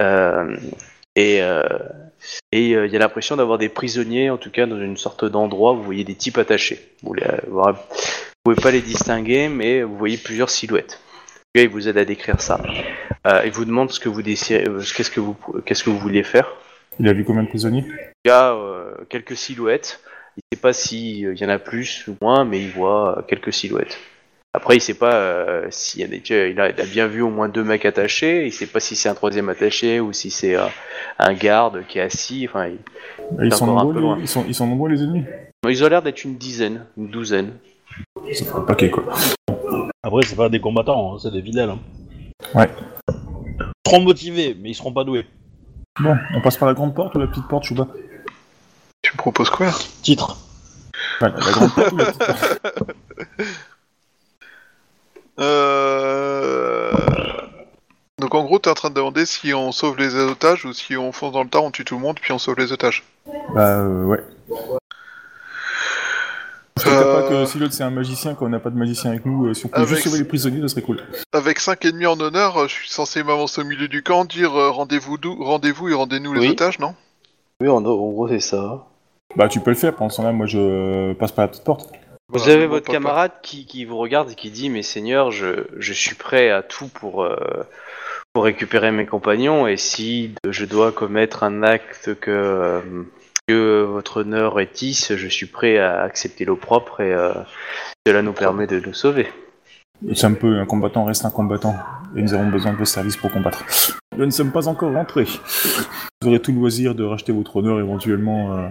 Euh, 0.00 0.56
et 1.16 1.42
il 2.52 2.70
y 2.70 2.96
a 2.96 2.98
l'impression 2.98 3.36
d'avoir 3.36 3.58
des 3.58 3.68
prisonniers, 3.68 4.30
en 4.30 4.38
tout 4.38 4.50
cas 4.50 4.64
dans 4.64 4.80
une 4.80 4.96
sorte 4.96 5.26
d'endroit 5.26 5.74
où 5.74 5.76
vous 5.76 5.82
voyez 5.82 6.04
des 6.04 6.14
types 6.14 6.38
attachés. 6.38 6.80
Vous, 7.02 7.12
les, 7.12 7.26
vous 7.48 7.62
pouvez 8.42 8.56
pas 8.56 8.70
les 8.70 8.80
distinguer, 8.80 9.50
mais 9.50 9.82
vous 9.82 9.98
voyez 9.98 10.16
plusieurs 10.16 10.48
silhouettes. 10.48 10.98
Il 11.54 11.68
vous 11.68 11.88
aide 11.88 11.98
à 11.98 12.06
décrire 12.06 12.40
ça. 12.40 12.58
Il 13.44 13.50
vous 13.52 13.66
demande 13.66 13.90
ce 13.90 14.00
que 14.00 14.08
vous 14.08 14.22
désirez, 14.22 14.64
qu'est-ce 14.96 15.10
que 15.10 15.20
vous, 15.20 15.36
qu'est-ce 15.66 15.84
que 15.84 15.90
vous 15.90 15.98
vouliez 15.98 16.22
faire. 16.22 16.50
Il 16.98 17.08
a 17.08 17.12
vu 17.12 17.24
combien 17.24 17.42
de 17.42 17.48
prisonniers 17.48 17.84
Il 18.24 18.28
y 18.28 18.30
a 18.30 18.52
euh, 18.54 18.94
quelques 19.08 19.36
silhouettes. 19.36 20.00
Il 20.36 20.42
sait 20.56 20.60
pas 20.60 20.72
s'il 20.72 21.36
y 21.38 21.44
en 21.44 21.48
a 21.48 21.58
plus 21.58 22.06
ou 22.08 22.16
moins, 22.20 22.44
mais 22.44 22.60
il 22.60 22.70
voit 22.70 23.18
euh, 23.18 23.22
quelques 23.22 23.52
silhouettes. 23.52 23.98
Après, 24.52 24.76
il 24.76 24.80
sait 24.80 24.94
pas 24.94 25.14
euh, 25.14 25.66
s'il 25.70 26.00
y 26.00 26.04
a 26.04 26.08
des, 26.08 26.20
il 26.50 26.60
a, 26.60 26.70
il 26.70 26.80
a 26.80 26.84
bien 26.84 27.06
vu 27.06 27.22
au 27.22 27.30
moins 27.30 27.48
deux 27.48 27.62
mecs 27.62 27.84
attachés. 27.84 28.46
Il 28.46 28.52
sait 28.52 28.66
pas 28.66 28.80
si 28.80 28.96
c'est 28.96 29.08
un 29.08 29.14
troisième 29.14 29.48
attaché 29.48 30.00
ou 30.00 30.12
si 30.12 30.30
c'est 30.30 30.56
euh, 30.56 30.66
un 31.18 31.32
garde 31.34 31.86
qui 31.86 31.98
est 31.98 32.02
assis. 32.02 32.46
Enfin, 32.48 32.66
il- 32.68 32.78
Ah, 33.38 33.44
ils, 33.44 33.54
sont 33.54 33.64
un 33.64 33.74
nombreux, 33.74 33.92
peu 33.94 34.00
les- 34.00 34.04
loin. 34.06 34.18
ils, 34.20 34.28
sont, 34.28 34.44
ils 34.48 34.54
sont 34.54 34.66
nombreux 34.66 34.90
les 34.90 35.02
ennemis 35.02 35.24
ils 35.68 35.84
ont 35.84 35.88
l'air 35.88 36.00
d'être 36.02 36.24
une 36.24 36.36
dizaine, 36.38 36.86
une 36.96 37.08
douzaine. 37.08 37.52
Ça 38.32 38.44
fait 38.46 38.50
un 38.56 38.62
paquet 38.62 38.88
quoi. 38.90 39.04
après, 40.02 40.22
c'est 40.24 40.34
pas 40.36 40.48
des 40.48 40.58
combattants, 40.58 41.14
hein, 41.14 41.18
c'est 41.22 41.30
des 41.30 41.42
fidèles. 41.42 41.68
hein. 41.68 41.78
Ouais. 42.54 42.66
Ils 43.10 43.90
seront 43.90 44.00
motivés, 44.00 44.56
mais 44.58 44.70
ils 44.70 44.74
seront 44.74 44.92
pas 44.92 45.04
doués. 45.04 45.26
Bon, 45.98 46.16
on 46.34 46.40
passe 46.40 46.56
par 46.56 46.68
la 46.68 46.74
grande 46.74 46.94
porte 46.94 47.14
ou 47.14 47.18
la 47.18 47.26
petite 47.26 47.48
porte, 47.48 47.64
Chouba 47.64 47.88
Tu 49.02 49.12
me 49.12 49.18
proposes 49.18 49.50
quoi 49.50 49.70
Titre. 50.02 50.36
Enfin, 51.16 51.28
la 51.28 51.50
grande 51.50 51.74
porte 51.74 51.92
ou 51.92 51.96
la 51.96 52.04
petite 52.06 52.18
porte 52.18 52.92
Euh... 55.38 56.92
Donc 58.18 58.34
en 58.34 58.44
gros, 58.44 58.58
t'es 58.58 58.68
en 58.68 58.74
train 58.74 58.90
de 58.90 58.94
demander 58.94 59.24
si 59.24 59.54
on 59.54 59.72
sauve 59.72 59.96
les 59.96 60.14
otages 60.14 60.66
ou 60.66 60.72
si 60.74 60.96
on 60.96 61.12
fonce 61.12 61.32
dans 61.32 61.42
le 61.42 61.48
tas, 61.48 61.60
on 61.60 61.70
tue 61.70 61.84
tout 61.84 61.94
le 61.94 62.02
monde, 62.02 62.20
puis 62.20 62.32
on 62.32 62.38
sauve 62.38 62.56
les 62.58 62.72
otages. 62.72 63.02
Bah 63.54 63.78
euh, 63.78 64.04
ouais. 64.04 64.20
Parce 66.82 66.96
que 66.96 67.02
t'as 67.02 67.06
Euh, 67.08 67.22
pas 67.22 67.28
que 67.28 67.44
si 67.46 67.58
l'autre 67.58 67.74
c'est 67.74 67.82
un 67.82 67.90
magicien, 67.90 68.34
quand 68.34 68.46
on 68.46 68.48
n'a 68.48 68.58
pas 68.58 68.70
de 68.70 68.76
magicien 68.78 69.10
avec 69.10 69.26
nous, 69.26 69.46
euh, 69.48 69.54
si 69.54 69.66
on 69.66 69.68
pouvait 69.68 69.82
Avec- 69.82 69.94
juste 69.94 70.04
sauver 70.04 70.18
les 70.18 70.24
prisonniers, 70.24 70.60
ça 70.62 70.68
serait 70.68 70.82
cool. 70.82 70.98
Avec 71.32 71.60
5 71.60 71.84
ennemis 71.84 72.06
en 72.06 72.18
honneur, 72.20 72.56
euh, 72.56 72.68
je 72.68 72.72
suis 72.74 72.88
censé 72.88 73.22
m'avancer 73.22 73.60
au 73.60 73.64
milieu 73.64 73.88
du 73.88 74.02
camp, 74.02 74.24
dire 74.24 74.54
euh, 74.58 74.70
rendez-vous 74.70 75.18
dou- 75.18 75.36
rendez-vous 75.42 75.88
et 75.88 75.94
rendez-nous 75.94 76.32
les 76.32 76.40
Oui. 76.40 76.48
otages, 76.50 76.78
non? 76.78 76.94
Oui, 77.60 77.68
en, 77.68 77.76
en 77.76 77.80
gros, 77.82 78.28
c'est 78.28 78.40
ça. 78.40 78.86
Bah 79.36 79.48
tu 79.48 79.60
peux 79.60 79.70
le 79.70 79.76
faire, 79.76 79.94
pendant 79.94 80.08
ce 80.10 80.16
temps-là, 80.18 80.32
moi 80.32 80.46
je 80.46 81.12
passe 81.14 81.32
par 81.32 81.44
la 81.44 81.48
petite 81.48 81.64
porte. 81.64 81.90
Vous 82.32 82.38
Voilà, 82.38 82.54
avez 82.54 82.66
votre 82.66 82.90
camarade 82.90 83.32
qui, 83.42 83.66
qui 83.66 83.84
vous 83.84 83.98
regarde 83.98 84.30
et 84.30 84.34
qui 84.34 84.50
dit 84.50 84.70
Mais 84.70 84.82
Seigneur, 84.82 85.30
je, 85.32 85.66
je 85.78 85.92
suis 85.92 86.14
prêt 86.14 86.50
à 86.50 86.62
tout 86.62 86.86
pour, 86.88 87.24
euh, 87.24 87.36
pour 88.32 88.44
récupérer 88.44 88.90
mes 88.92 89.04
compagnons, 89.06 89.66
et 89.66 89.76
si 89.76 90.32
je 90.48 90.64
dois 90.64 90.92
commettre 90.92 91.42
un 91.42 91.62
acte 91.62 92.14
que, 92.20 92.30
euh, 92.30 92.80
que 93.50 93.82
votre 93.82 94.20
honneur 94.20 94.60
est 94.60 94.72
10, 94.72 95.16
je 95.16 95.28
suis 95.28 95.46
prêt 95.46 95.78
à 95.78 96.02
accepter 96.02 96.44
l'opprobre 96.44 97.00
et 97.00 97.12
euh, 97.12 97.32
cela 98.06 98.22
nous 98.22 98.32
permet 98.32 98.68
de 98.68 98.78
nous 98.78 98.94
sauver. 98.94 99.26
C'est 100.14 100.26
un 100.26 100.34
peu 100.34 100.58
un 100.58 100.66
combattant 100.66 101.04
reste 101.04 101.24
un 101.24 101.30
combattant, 101.30 101.74
et 102.16 102.22
nous 102.22 102.32
avons 102.32 102.48
besoin 102.48 102.72
de 102.72 102.76
vos 102.76 102.84
services 102.84 103.16
pour 103.16 103.30
combattre. 103.32 103.64
Nous 104.16 104.24
ne 104.24 104.30
sommes 104.30 104.52
pas 104.52 104.68
encore 104.68 104.92
rentrés. 104.92 105.26
Vous 106.22 106.28
aurez 106.28 106.40
tout 106.40 106.52
le 106.52 106.58
loisir 106.58 106.94
de 106.94 107.02
racheter 107.02 107.32
votre 107.32 107.56
honneur 107.56 107.80
éventuellement 107.80 108.56
euh, 108.56 108.68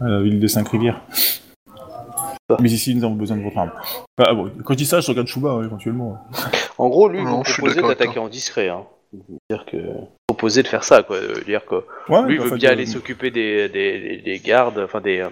à 0.00 0.08
la 0.08 0.22
ville 0.22 0.38
des 0.38 0.48
Cinq 0.48 0.68
Rivières. 0.68 1.00
Mais 2.60 2.70
ici, 2.70 2.94
nous 2.94 3.04
avons 3.04 3.14
besoin 3.14 3.38
de 3.38 3.42
votre 3.42 3.56
arme. 3.56 3.72
Ah, 4.18 4.34
bon, 4.34 4.52
quand 4.64 4.74
je 4.74 4.78
dis 4.78 4.86
ça, 4.86 5.00
je 5.00 5.08
regarde 5.10 5.26
Chouba, 5.26 5.52
hein, 5.52 5.64
éventuellement. 5.64 6.22
En 6.76 6.88
gros, 6.90 7.08
lui, 7.08 7.20
il 7.20 7.24
proposait 7.24 7.78
avec 7.78 7.98
d'attaquer 7.98 8.18
en 8.18 8.28
discret. 8.28 8.68
Hein. 8.68 8.84
Dire 9.50 9.64
que 9.70 9.76
proposer 10.26 10.62
de 10.62 10.68
faire 10.68 10.84
ça, 10.84 11.02
quoi. 11.02 11.16
euh, 11.16 11.34
Dire 11.44 11.64
que 11.66 11.74
Ouais, 12.08 12.22
lui 12.26 12.36
il 12.36 12.40
veut 12.40 12.56
bien 12.56 12.70
aller 12.70 12.86
s'occuper 12.86 13.30
des, 13.30 13.68
des, 13.68 14.00
des- 14.00 14.16
des 14.18 14.38
gardes, 14.38 14.78
enfin 14.78 15.00
des 15.00 15.20
euh, 15.20 15.28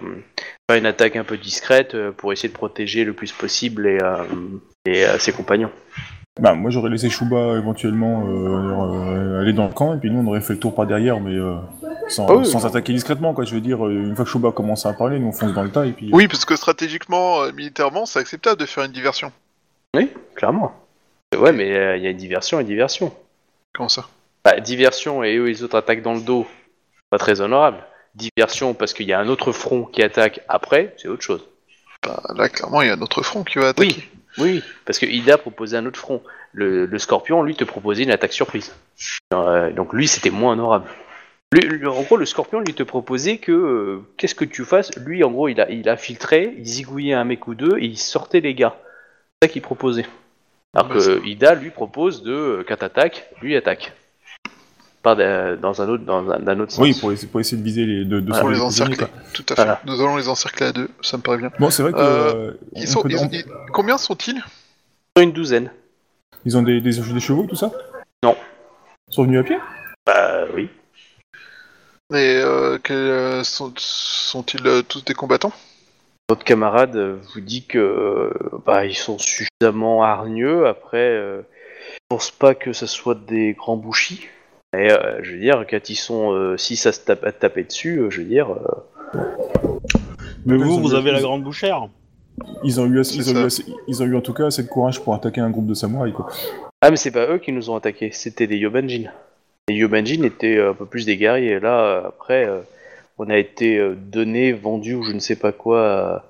faire 0.69 0.77
une 0.77 0.85
attaque 0.85 1.15
un 1.15 1.23
peu 1.23 1.37
discrète 1.37 1.95
euh, 1.95 2.11
pour 2.11 2.31
essayer 2.31 2.49
de 2.49 2.53
protéger 2.53 3.03
le 3.03 3.13
plus 3.13 3.31
possible 3.31 3.87
et, 3.87 3.97
euh, 4.01 4.23
et 4.85 5.05
euh, 5.05 5.17
ses 5.17 5.31
compagnons. 5.31 5.71
Bah, 6.39 6.53
moi 6.53 6.69
j'aurais 6.71 6.89
laissé 6.89 7.09
Chouba 7.09 7.57
éventuellement 7.57 8.23
euh, 8.27 9.35
euh, 9.35 9.41
aller 9.41 9.51
dans 9.53 9.67
le 9.67 9.73
camp 9.73 9.93
et 9.95 9.97
puis 9.97 10.09
nous 10.09 10.19
on 10.21 10.27
aurait 10.27 10.39
fait 10.41 10.53
le 10.53 10.59
tour 10.59 10.73
par 10.73 10.85
derrière 10.87 11.19
mais 11.19 11.35
euh, 11.35 11.55
sans, 12.07 12.27
Ah 12.29 12.35
oui. 12.35 12.45
sans 12.45 12.65
attaquer 12.65 12.93
discrètement 12.93 13.33
quoi. 13.33 13.43
Je 13.43 13.53
veux 13.55 13.61
dire, 13.61 13.85
une 13.89 14.15
fois 14.15 14.23
que 14.25 14.31
Chouba 14.31 14.51
commence 14.51 14.85
à 14.85 14.93
parler, 14.93 15.19
nous 15.19 15.27
on 15.27 15.31
fonce 15.33 15.53
dans 15.53 15.63
le 15.63 15.71
tas 15.71 15.85
et 15.87 15.91
puis. 15.91 16.09
Oui, 16.13 16.27
parce 16.27 16.45
que 16.45 16.55
stratégiquement, 16.55 17.41
euh, 17.41 17.51
militairement, 17.51 18.05
c'est 18.05 18.19
acceptable 18.19 18.61
de 18.61 18.65
faire 18.65 18.83
une 18.85 18.91
diversion. 18.91 19.31
Oui, 19.95 20.09
clairement. 20.35 20.71
Ouais, 21.37 21.51
mais 21.51 21.71
euh, 21.75 21.97
il 21.97 22.03
y 22.03 22.07
a 22.07 22.11
une 22.11 22.17
diversion 22.17 22.59
et 22.59 22.63
diversion. 22.63 23.11
Comment 23.73 23.89
ça? 23.89 24.07
Bah, 24.43 24.59
diversion 24.59 25.23
et 25.23 25.35
eux 25.35 25.45
les 25.45 25.63
autres 25.63 25.77
attaquent 25.77 26.01
dans 26.01 26.13
le 26.13 26.21
dos, 26.21 26.47
pas 27.09 27.17
très 27.17 27.41
honorable. 27.41 27.77
Diversion 28.15 28.73
parce 28.73 28.93
qu'il 28.93 29.07
y 29.07 29.13
a 29.13 29.19
un 29.19 29.27
autre 29.27 29.51
front 29.51 29.85
qui 29.85 30.01
attaque 30.03 30.41
après, 30.49 30.93
c'est 30.97 31.07
autre 31.07 31.21
chose. 31.23 31.47
Bah, 32.03 32.21
Là, 32.35 32.49
clairement, 32.49 32.81
il 32.81 32.87
y 32.87 32.91
a 32.91 32.95
notre 32.95 33.21
front 33.21 33.43
qui 33.43 33.59
va 33.59 33.69
attaquer. 33.69 34.03
Oui, 34.37 34.63
parce 34.85 34.97
que 34.97 35.05
Ida 35.05 35.37
proposait 35.37 35.77
un 35.77 35.85
autre 35.85 35.99
front. 35.99 36.23
Le, 36.53 36.85
le 36.85 36.99
Scorpion, 36.99 37.43
lui, 37.43 37.55
te 37.55 37.63
proposait 37.63 38.03
une 38.03 38.11
attaque 38.11 38.33
surprise. 38.33 38.73
Euh, 39.33 39.71
donc 39.71 39.93
lui, 39.93 40.07
c'était 40.07 40.29
moins 40.29 40.53
honorable. 40.53 40.89
Lui- 41.53 41.61
lui- 41.67 41.87
en 41.87 42.01
gros, 42.01 42.15
le 42.17 42.25
Scorpion, 42.25 42.59
lui, 42.61 42.73
te 42.73 42.83
proposait 42.83 43.37
que 43.37 43.51
euh, 43.51 43.99
qu'est-ce 44.17 44.35
que 44.35 44.45
tu 44.45 44.63
fasses? 44.65 44.89
Lui, 44.97 45.23
en 45.23 45.31
gros, 45.31 45.47
il 45.49 45.59
a, 45.61 45.69
il 45.69 45.87
a 45.89 45.97
filtré, 45.97 46.55
il 46.57 46.65
zigouillait 46.65 47.13
un 47.13 47.25
mec 47.25 47.45
ou 47.47 47.55
deux 47.55 47.77
et 47.77 47.85
il 47.85 47.97
sortait 47.97 48.39
les 48.39 48.53
gars. 48.55 48.77
C'est 49.41 49.47
ça 49.49 49.53
qu'il 49.53 49.61
proposait. 49.61 50.05
Alors 50.73 50.87
Bah, 50.87 50.95
que 50.95 51.25
Ida, 51.25 51.55
lui, 51.55 51.69
propose 51.69 52.23
de 52.23 52.31
euh, 52.31 52.65
quand 52.67 52.77
t'attaques, 52.77 53.29
lui 53.41 53.55
attaque. 53.55 53.93
Pas 55.03 55.15
dans 55.57 55.81
un 55.81 55.89
autre, 55.89 56.03
dans 56.05 56.29
un, 56.29 56.59
autre 56.59 56.71
sens. 56.71 56.79
Oui, 56.79 56.93
pour 56.99 57.11
essayer, 57.11 57.27
pour 57.27 57.39
essayer 57.39 57.57
de 57.57 57.63
viser 57.63 57.85
les 57.85 58.05
deux, 58.05 58.21
deux 58.21 58.31
Ah, 58.33 58.37
les 58.37 58.45
prisonniers, 58.45 58.65
encercler. 58.67 58.97
quoi. 58.97 59.09
Tout 59.33 59.43
à 59.49 59.55
fait. 59.55 59.63
Voilà. 59.63 59.81
Nous 59.85 59.99
allons 59.99 60.15
les 60.15 60.29
encercler 60.29 60.67
à 60.67 60.71
deux, 60.71 60.89
ça 61.01 61.17
me 61.17 61.23
paraît 61.23 61.39
bien. 61.39 61.51
Bon, 61.59 61.71
c'est 61.71 61.81
vrai 61.81 61.91
que. 61.91 61.97
Euh, 61.97 62.33
euh, 62.35 62.53
Ils 62.75 62.83
on 62.83 62.91
sont, 62.91 63.01
peut- 63.01 63.09
ils- 63.09 63.17
on- 63.17 63.29
ils- 63.31 63.45
combien 63.73 63.97
sont-ils? 63.97 64.41
Une 65.19 65.31
douzaine. 65.33 65.71
ils 66.45 66.55
ont 66.55 66.61
des, 66.61 66.79
des, 66.81 66.91
des 66.91 67.19
chevaux, 67.19 67.47
tout 67.49 67.55
ça? 67.55 67.71
Non. 68.23 68.37
Ils 69.09 69.13
sont 69.15 69.23
venus 69.23 69.39
à 69.39 69.43
pied? 69.43 69.57
Bah 70.05 70.45
oui. 70.55 70.69
Et 72.13 72.37
euh, 72.43 72.77
euh, 72.91 73.43
sont, 73.43 73.73
sont-ils 73.77 74.65
euh, 74.67 74.81
tous 74.83 75.03
des 75.03 75.13
combattants? 75.15 75.51
Votre 76.31 76.45
camarade 76.45 76.95
euh, 76.95 77.17
vous 77.33 77.41
dit 77.41 77.65
que 77.65 77.77
euh, 77.77 78.29
bah, 78.65 78.85
ils 78.85 78.95
sont 78.95 79.17
suffisamment 79.17 80.01
hargneux. 80.01 80.65
Après, 80.65 80.97
euh, 81.09 81.41
je 81.91 81.97
pense 82.07 82.31
pas 82.31 82.55
que 82.55 82.71
ce 82.71 82.85
soit 82.85 83.15
des 83.27 83.51
grands 83.51 83.75
bouchis. 83.75 84.29
Et 84.73 84.89
euh, 84.93 85.21
je 85.23 85.33
veux 85.33 85.39
dire, 85.41 85.65
quand 85.69 85.89
ils 85.89 85.95
sont 85.97 86.55
6 86.55 86.85
à 86.85 86.93
se 86.93 87.01
tape- 87.01 87.25
à 87.25 87.33
taper 87.33 87.65
dessus, 87.65 87.97
euh, 87.97 88.09
je 88.09 88.21
veux 88.21 88.27
dire, 88.29 88.47
euh, 88.49 89.19
Mais 90.45 90.55
vous, 90.55 90.79
vous 90.79 90.93
avez 90.93 91.11
la 91.11 91.19
grande 91.19 91.43
bouchère. 91.43 91.89
ils 92.63 92.79
ont, 92.79 92.85
eu 92.85 93.01
assez- 93.01 93.17
ils, 93.17 93.29
ont 93.29 93.33
ça. 93.33 93.41
eu 93.41 93.45
assez- 93.47 93.65
ils 93.89 94.01
ont 94.01 94.05
eu 94.05 94.15
en 94.15 94.21
tout 94.21 94.33
cas 94.33 94.45
assez 94.45 94.63
de 94.63 94.69
courage 94.69 95.01
pour 95.03 95.13
attaquer 95.13 95.41
un 95.41 95.49
groupe 95.49 95.67
de 95.67 95.73
samouraïs 95.73 96.13
quoi. 96.13 96.29
ah 96.81 96.91
mais 96.91 96.95
c'est 96.95 97.11
pas 97.11 97.27
eux 97.27 97.39
qui 97.39 97.51
nous 97.51 97.69
ont 97.69 97.75
attaqués, 97.75 98.11
c'était 98.13 98.47
des 98.47 98.55
Yobanjin. 98.55 99.11
Les 99.67 99.75
Yobanjin 99.75 100.23
étaient 100.23 100.61
un 100.61 100.73
peu 100.73 100.85
plus 100.85 101.05
des 101.05 101.17
guerriers. 101.17 101.59
Là, 101.59 102.03
après, 102.07 102.45
euh, 102.47 102.61
on 103.21 103.29
a 103.29 103.37
été 103.37 103.77
euh, 103.77 103.95
donné, 103.95 104.51
vendu 104.51 104.95
ou 104.95 105.03
je 105.03 105.13
ne 105.13 105.19
sais 105.19 105.35
pas 105.35 105.51
quoi 105.51 106.25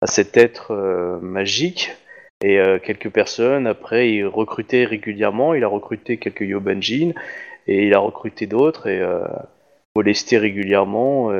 à, 0.00 0.06
cet 0.06 0.36
être 0.36 0.72
euh, 0.72 1.18
magique. 1.20 1.90
Et 2.44 2.60
euh, 2.60 2.78
quelques 2.78 3.10
personnes, 3.10 3.66
après, 3.66 4.10
il 4.10 4.26
recrutait 4.26 4.84
régulièrement. 4.84 5.54
Il 5.54 5.64
a 5.64 5.68
recruté 5.68 6.18
quelques 6.18 6.42
Yobanjin 6.42 7.12
et 7.66 7.86
il 7.86 7.94
a 7.94 7.98
recruté 7.98 8.46
d'autres 8.46 8.86
et 8.86 9.00
euh, 9.00 9.26
molesté 9.96 10.36
régulièrement. 10.36 11.32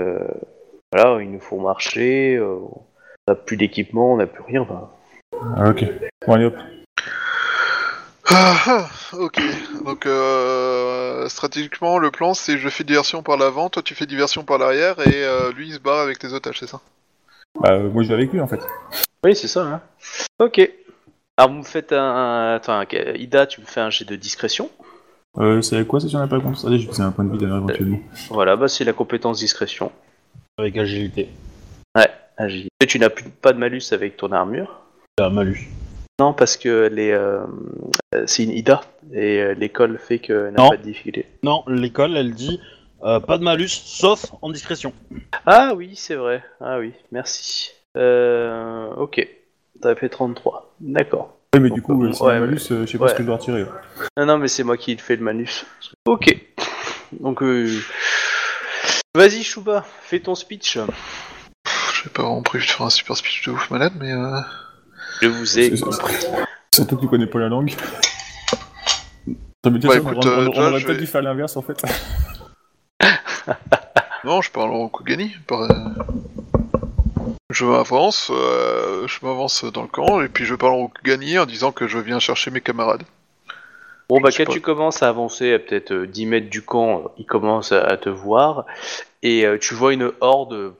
voilà, 0.90 1.22
ils 1.22 1.30
nous 1.30 1.40
font 1.40 1.60
marcher. 1.60 2.40
on 2.40 2.82
n'a 3.28 3.34
plus 3.34 3.58
d'équipement, 3.58 4.14
on 4.14 4.16
n'a 4.16 4.26
plus 4.26 4.42
rien. 4.42 4.66
Ah, 5.56 5.68
ok. 5.68 5.84
Bon, 6.26 6.32
allez. 6.32 6.50
Ah, 8.28 8.56
ah, 8.66 8.88
ok. 9.18 9.40
Donc, 9.84 10.06
euh, 10.06 11.28
stratégiquement, 11.28 11.98
le 11.98 12.10
plan, 12.10 12.34
c'est 12.34 12.58
je 12.58 12.68
fais 12.68 12.84
diversion 12.84 13.22
par 13.22 13.36
l'avant, 13.36 13.70
toi 13.70 13.82
tu 13.82 13.94
fais 13.94 14.06
diversion 14.06 14.42
par 14.44 14.58
l'arrière, 14.58 15.00
et 15.00 15.24
euh, 15.24 15.52
lui 15.52 15.68
il 15.68 15.74
se 15.74 15.78
barre 15.78 16.00
avec 16.00 16.22
les 16.22 16.34
otages, 16.34 16.58
c'est 16.58 16.66
ça? 16.66 16.80
Bah, 17.60 17.72
euh, 17.72 17.88
moi 17.88 18.02
je 18.02 18.08
vais 18.08 18.14
avec 18.14 18.32
lui 18.32 18.40
en 18.40 18.46
fait. 18.48 18.60
Oui, 19.24 19.34
c'est 19.36 19.48
ça. 19.48 19.62
Hein. 19.62 19.80
Ok. 20.38 20.60
Alors, 21.36 21.50
vous 21.52 21.58
me 21.58 21.64
faites 21.64 21.92
un. 21.92 22.02
un- 22.02 22.54
Attends, 22.56 22.78
un- 22.80 23.14
Ida, 23.14 23.46
tu 23.46 23.60
me 23.60 23.66
fais 23.66 23.80
un 23.80 23.90
jet 23.90 24.04
de 24.04 24.16
discrétion. 24.16 24.70
Euh, 25.38 25.60
c'est 25.60 25.86
quoi 25.86 26.00
ça 26.00 26.08
si 26.08 26.16
on 26.16 26.18
n'a 26.18 26.26
pas 26.26 26.40
compte 26.40 26.64
Allez, 26.66 26.78
je 26.78 26.88
faisais 26.88 27.02
un 27.02 27.12
point 27.12 27.24
de 27.24 27.32
vie 27.32 27.38
d'ailleurs 27.38 27.58
éventuellement. 27.58 28.00
Voilà, 28.30 28.56
bah 28.56 28.68
c'est 28.68 28.84
la 28.84 28.94
compétence 28.94 29.38
discrétion. 29.38 29.92
Avec 30.58 30.76
agilité. 30.78 31.28
Agilité. 32.38 32.68
Tu 32.86 32.98
n'as 32.98 33.08
plus, 33.08 33.24
pas 33.24 33.54
de 33.54 33.58
malus 33.58 33.82
avec 33.92 34.16
ton 34.18 34.30
armure? 34.32 34.82
La 35.18 35.30
malus. 35.30 35.68
Non, 36.18 36.32
parce 36.32 36.56
que 36.56 36.88
les, 36.90 37.10
euh, 37.10 37.44
euh, 38.14 38.24
c'est 38.26 38.44
une 38.44 38.50
Ida 38.50 38.80
et 39.12 39.38
euh, 39.42 39.52
l'école 39.54 39.98
fait 39.98 40.18
qu'elle 40.18 40.50
n'a 40.52 40.62
Non. 40.62 40.70
pas 40.70 40.78
de 40.78 40.82
difficulté. 40.82 41.26
Non, 41.42 41.62
l'école, 41.66 42.16
elle 42.16 42.32
dit 42.32 42.58
euh, 43.04 43.20
pas 43.20 43.36
de 43.36 43.44
malus, 43.44 43.68
sauf 43.68 44.24
en 44.40 44.48
discrétion. 44.50 44.94
Ah 45.44 45.74
oui, 45.76 45.92
c'est 45.94 46.14
vrai. 46.14 46.42
Ah 46.58 46.78
oui, 46.78 46.94
merci. 47.12 47.72
Euh, 47.98 48.88
ok. 48.94 49.28
T'as 49.82 49.94
fait 49.94 50.08
33. 50.08 50.74
D'accord. 50.80 51.36
Ouais, 51.54 51.60
mais 51.60 51.68
du 51.68 51.82
coup, 51.82 52.02
euh, 52.02 52.12
si 52.14 52.22
ouais, 52.22 52.40
malus, 52.40 52.60
euh, 52.70 52.86
je 52.86 52.92
sais 52.92 52.98
pas 52.98 53.04
ouais. 53.04 53.10
ce 53.10 53.14
que 53.16 53.22
je 53.22 53.26
dois 53.26 53.36
retirer. 53.36 53.66
Non, 54.16 54.24
non, 54.24 54.38
mais 54.38 54.48
c'est 54.48 54.64
moi 54.64 54.78
qui 54.78 54.96
fais 54.96 55.16
le 55.16 55.22
manus. 55.22 55.66
Ok. 56.06 56.34
Donc, 57.20 57.42
euh... 57.42 57.70
vas-y, 59.14 59.42
Chouba, 59.42 59.84
fais 60.00 60.20
ton 60.20 60.34
speech. 60.34 60.78
J'ai 62.02 62.10
pas 62.10 62.22
vraiment 62.22 62.42
prévu 62.42 62.64
de 62.64 62.70
faire 62.70 62.86
un 62.86 62.90
super 62.90 63.16
speech 63.18 63.46
de 63.46 63.52
ouf 63.52 63.70
malade, 63.70 63.92
mais 64.00 64.12
euh... 64.12 64.40
Je 65.22 65.28
vous 65.28 65.58
ai. 65.58 65.76
Surtout 65.76 66.96
que 66.96 67.00
tu 67.02 67.08
connais 67.08 67.26
pas 67.26 67.38
la 67.40 67.48
langue. 67.48 67.72
On, 69.64 69.74
écoute, 69.74 69.88
on- 70.24 70.26
euh, 70.28 70.46
on 70.46 70.48
déjà, 70.50 70.68
aurait 70.68 70.80
je 70.80 70.86
peut-être 70.86 70.96
vais- 70.98 71.00
dû 71.04 71.06
faire 71.06 71.22
l'inverse 71.22 71.56
en 71.56 71.62
fait. 71.62 71.82
Non, 74.24 74.42
je 74.42 74.50
parle 74.50 74.70
en 74.72 74.88
Kogani. 74.88 75.36
Par... 75.46 75.62
euh, 75.62 75.68
Je 77.50 77.64
m'avance, 77.64 78.30
euh, 78.34 79.06
je 79.06 79.24
m'avance 79.24 79.64
dans 79.64 79.82
le 79.82 79.88
camp, 79.88 80.20
et 80.20 80.28
puis 80.28 80.44
je 80.44 80.54
parle 80.56 80.72
en 80.74 80.88
Kogani 80.88 81.38
en 81.38 81.46
disant 81.46 81.70
que 81.70 81.86
je 81.86 81.98
viens 81.98 82.18
chercher 82.18 82.50
mes 82.50 82.60
camarades. 82.60 83.04
Bon, 84.08 84.20
bah, 84.20 84.30
quand 84.36 84.44
pas. 84.46 84.52
tu 84.52 84.60
commences 84.60 85.02
à 85.04 85.08
avancer 85.08 85.52
à 85.54 85.58
peut-être 85.60 85.92
euh, 85.92 86.06
10 86.08 86.26
mètres 86.26 86.50
du 86.50 86.62
camp, 86.62 86.98
euh, 86.98 87.08
il 87.18 87.24
commence 87.26 87.70
à, 87.70 87.96
te 87.96 88.08
voir, 88.08 88.66
et 89.22 89.46
euh, 89.46 89.58
tu 89.60 89.74
vois 89.74 89.92
une 89.92 90.10
horde 90.20 90.52
euh, 90.54 90.72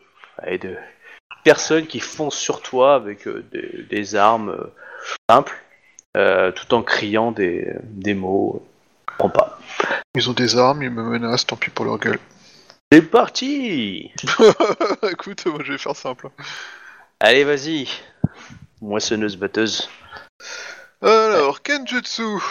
et 0.46 0.58
de 0.58 0.74
personnes 1.47 1.86
qui 1.86 2.01
foncent 2.01 2.36
sur 2.36 2.60
toi 2.60 2.97
avec 2.97 3.28
euh, 3.28 3.44
des, 3.52 3.85
des 3.89 4.16
armes 4.16 4.51
euh, 4.51 4.66
simples, 5.31 5.56
euh, 6.16 6.51
tout 6.51 6.74
en 6.74 6.82
criant 6.82 7.31
des, 7.31 7.73
des 7.85 8.14
mots. 8.14 8.66
Je 9.09 9.12
comprends 9.12 9.31
pas. 9.31 9.60
Ils 10.16 10.28
ont 10.28 10.32
des 10.32 10.56
armes, 10.56 10.82
ils 10.82 10.90
me 10.90 11.05
menacent, 11.05 11.47
tant 11.47 11.55
pis 11.55 11.70
pour 11.70 11.85
leur 11.85 11.98
gueule. 11.98 12.18
C'est 12.90 13.01
parti 13.01 14.10
Écoute, 15.12 15.47
moi 15.47 15.60
je 15.62 15.74
vais 15.74 15.78
faire 15.78 15.94
simple. 15.94 16.31
Allez, 17.20 17.44
vas-y 17.44 17.86
Moissonneuse 18.81 19.36
batteuse. 19.36 19.89
Alors, 21.01 21.62
Kenjutsu 21.62 22.43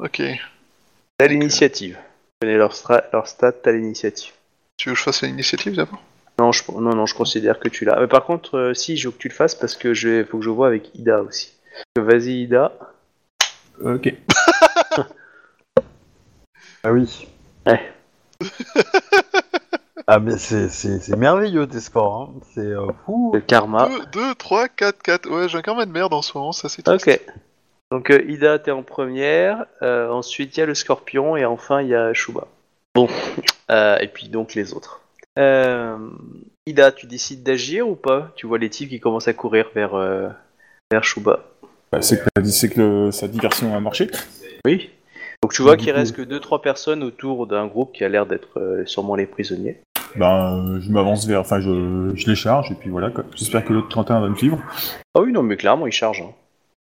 Ok. 0.00 0.20
T'as 1.16 1.26
l'initiative. 1.28 1.96
Connais 2.40 2.56
leur, 2.56 2.74
leur 3.12 3.28
stat, 3.28 3.52
t'as 3.52 3.70
l'initiative. 3.70 4.32
Tu 4.78 4.88
veux 4.88 4.94
que 4.96 4.98
je 4.98 5.04
fasse 5.04 5.22
l'initiative 5.22 5.76
d'abord? 5.76 6.02
Non, 6.38 6.52
je, 6.52 6.62
non, 6.72 6.94
non, 6.94 7.06
je 7.06 7.14
considère 7.14 7.58
que 7.60 7.68
tu 7.68 7.84
l'as. 7.84 7.98
Mais 8.00 8.08
par 8.08 8.24
contre, 8.24 8.58
euh, 8.58 8.74
si, 8.74 8.96
je 8.96 9.08
veux 9.08 9.12
que 9.12 9.18
tu 9.18 9.28
le 9.28 9.34
fasses 9.34 9.54
parce 9.54 9.76
que 9.76 9.94
je 9.94 10.24
faut 10.24 10.38
que 10.38 10.44
je 10.44 10.50
vois 10.50 10.66
avec 10.66 10.94
Ida 10.94 11.22
aussi. 11.22 11.52
Vas-y, 11.96 12.42
Ida. 12.42 12.72
ok. 13.82 14.14
Ah 16.86 16.92
oui. 16.92 17.26
Ouais. 17.66 17.80
ah 20.06 20.18
mais 20.18 20.36
c'est, 20.36 20.68
c'est, 20.68 21.00
c'est 21.00 21.16
merveilleux 21.16 21.66
tes 21.66 21.80
sports, 21.80 22.20
hein. 22.20 22.40
c'est 22.54 22.60
euh, 22.60 22.92
fou. 23.06 23.30
Le 23.32 23.40
karma. 23.40 23.88
2, 24.12 24.34
3, 24.34 24.68
4, 24.68 25.02
4. 25.02 25.30
Ouais, 25.30 25.48
j'ai 25.48 25.56
un 25.56 25.62
karma 25.62 25.86
de 25.86 25.90
merde 25.90 26.12
en 26.12 26.20
ce 26.20 26.36
moment, 26.36 26.52
ça 26.52 26.68
c'est 26.68 26.86
Ok. 26.86 27.18
Donc, 27.90 28.10
euh, 28.10 28.22
Ida, 28.28 28.58
t'es 28.58 28.70
en 28.70 28.82
première. 28.82 29.66
euh, 29.82 30.10
ensuite, 30.10 30.56
il 30.56 30.60
y 30.60 30.62
a 30.62 30.66
le 30.66 30.74
scorpion. 30.74 31.36
Et 31.36 31.44
enfin, 31.44 31.80
il 31.80 31.88
y 31.88 31.94
a 31.94 32.12
Shuba. 32.12 32.46
Bon. 32.94 33.08
Euh, 33.70 33.96
et 33.96 34.08
puis, 34.08 34.28
donc, 34.28 34.54
les 34.54 34.74
autres. 34.74 35.00
Euh, 35.38 35.96
Ida, 36.66 36.92
tu 36.92 37.06
décides 37.06 37.42
d'agir 37.42 37.88
ou 37.88 37.94
pas? 37.96 38.32
Tu 38.36 38.46
vois 38.46 38.58
les 38.58 38.70
types 38.70 38.88
qui 38.88 39.00
commencent 39.00 39.28
à 39.28 39.32
courir 39.34 39.66
vers, 39.74 39.94
euh, 39.94 40.28
vers 40.90 41.04
Shuba. 41.04 41.40
Bah, 41.92 42.02
c'est 42.02 42.22
que, 42.22 42.44
c'est 42.44 42.68
que 42.70 42.80
le- 42.80 43.10
sa 43.12 43.28
diversion 43.28 43.76
a 43.76 43.80
marché. 43.80 44.10
Oui. 44.64 44.90
Donc 45.42 45.52
tu 45.52 45.62
vois 45.62 45.76
qu'il 45.76 45.92
coup- 45.92 45.98
reste 45.98 46.16
que 46.16 46.22
2-3 46.22 46.62
personnes 46.62 47.02
autour 47.02 47.46
d'un 47.46 47.66
groupe 47.66 47.92
qui 47.92 48.04
a 48.04 48.08
l'air 48.08 48.26
d'être 48.26 48.58
euh, 48.58 48.84
sûrement 48.86 49.14
les 49.14 49.26
prisonniers. 49.26 49.80
Ben, 50.16 50.78
je 50.80 50.90
m'avance 50.90 51.26
vers, 51.26 51.40
enfin, 51.40 51.60
je, 51.60 52.12
je 52.14 52.26
les 52.28 52.36
charge 52.36 52.70
et 52.70 52.74
puis 52.74 52.88
voilà. 52.88 53.10
J'espère 53.34 53.64
que 53.64 53.72
l'autre 53.72 53.88
31 53.88 54.20
va 54.20 54.28
me 54.28 54.36
suivre. 54.36 54.58
Ah 55.14 55.20
oui, 55.20 55.32
non, 55.32 55.42
mais 55.42 55.56
clairement, 55.56 55.86
ils 55.86 55.92
chargent. 55.92 56.22
hein. 56.22 56.32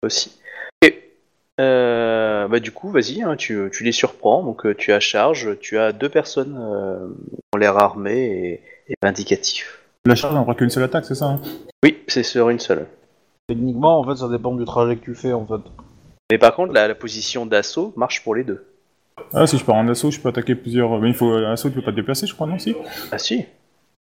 Aussi. 0.05 0.39
Euh, 1.61 2.49
bah, 2.49 2.61
du 2.61 2.73
coup, 2.73 2.91
vas-y, 2.91 3.23
hein, 3.23 3.37
tu, 3.37 3.69
tu 3.73 3.85
les 3.85 3.93
surprends. 3.93 4.43
Donc, 4.43 4.67
euh, 4.67 4.75
tu 4.75 4.93
as 4.93 5.01
charge. 5.01 5.59
Tu 5.61 5.79
as 5.79 5.93
deux 5.93 6.09
personnes 6.09 6.59
euh, 6.59 7.09
qui 7.31 7.41
ont 7.55 7.59
l'air 7.59 7.77
armées 7.77 8.63
et, 8.89 8.93
et 8.93 8.95
vindicatifs. 9.03 9.81
La 10.07 10.15
charge 10.15 10.35
n'aura 10.35 10.55
qu'une 10.55 10.71
seule 10.71 10.85
attaque, 10.85 11.05
c'est 11.05 11.15
ça 11.15 11.27
hein? 11.27 11.41
Oui, 11.85 12.03
c'est 12.09 12.23
sur 12.23 12.49
une 12.51 12.59
seule. 12.59 12.87
Techniquement, 13.49 14.01
en 14.01 14.05
fait, 14.05 14.17
ça 14.21 14.29
dépend 14.29 14.55
du 14.55 14.65
trajet 14.65 14.97
que 14.97 15.05
tu 15.05 15.15
fais, 15.15 15.33
en 15.33 15.47
fait. 15.47 15.61
Mais 16.31 16.39
par 16.39 16.55
contre, 16.55 16.73
la, 16.73 16.89
la 16.89 16.95
position 16.95 17.45
d'assaut 17.47 17.93
marche 17.97 18.25
pour 18.25 18.35
les 18.35 18.45
deux. 18.45 18.67
Ah, 19.35 19.47
si 19.47 19.59
je 19.59 19.65
pars 19.65 19.77
en 19.77 19.87
assaut, 19.89 20.11
je 20.11 20.19
peux 20.21 20.29
attaquer 20.31 20.55
plusieurs. 20.55 20.99
Mais 21.01 21.09
il 21.09 21.15
faut 21.15 21.31
un 21.31 21.53
assaut, 21.53 21.69
tu 21.69 21.77
peux 21.77 21.83
pas 21.83 21.91
te 21.91 21.97
déplacer, 21.97 22.27
je 22.27 22.35
crois, 22.35 22.47
non 22.47 22.59
Si? 22.59 22.75
Ah 23.11 23.19
si. 23.19 23.45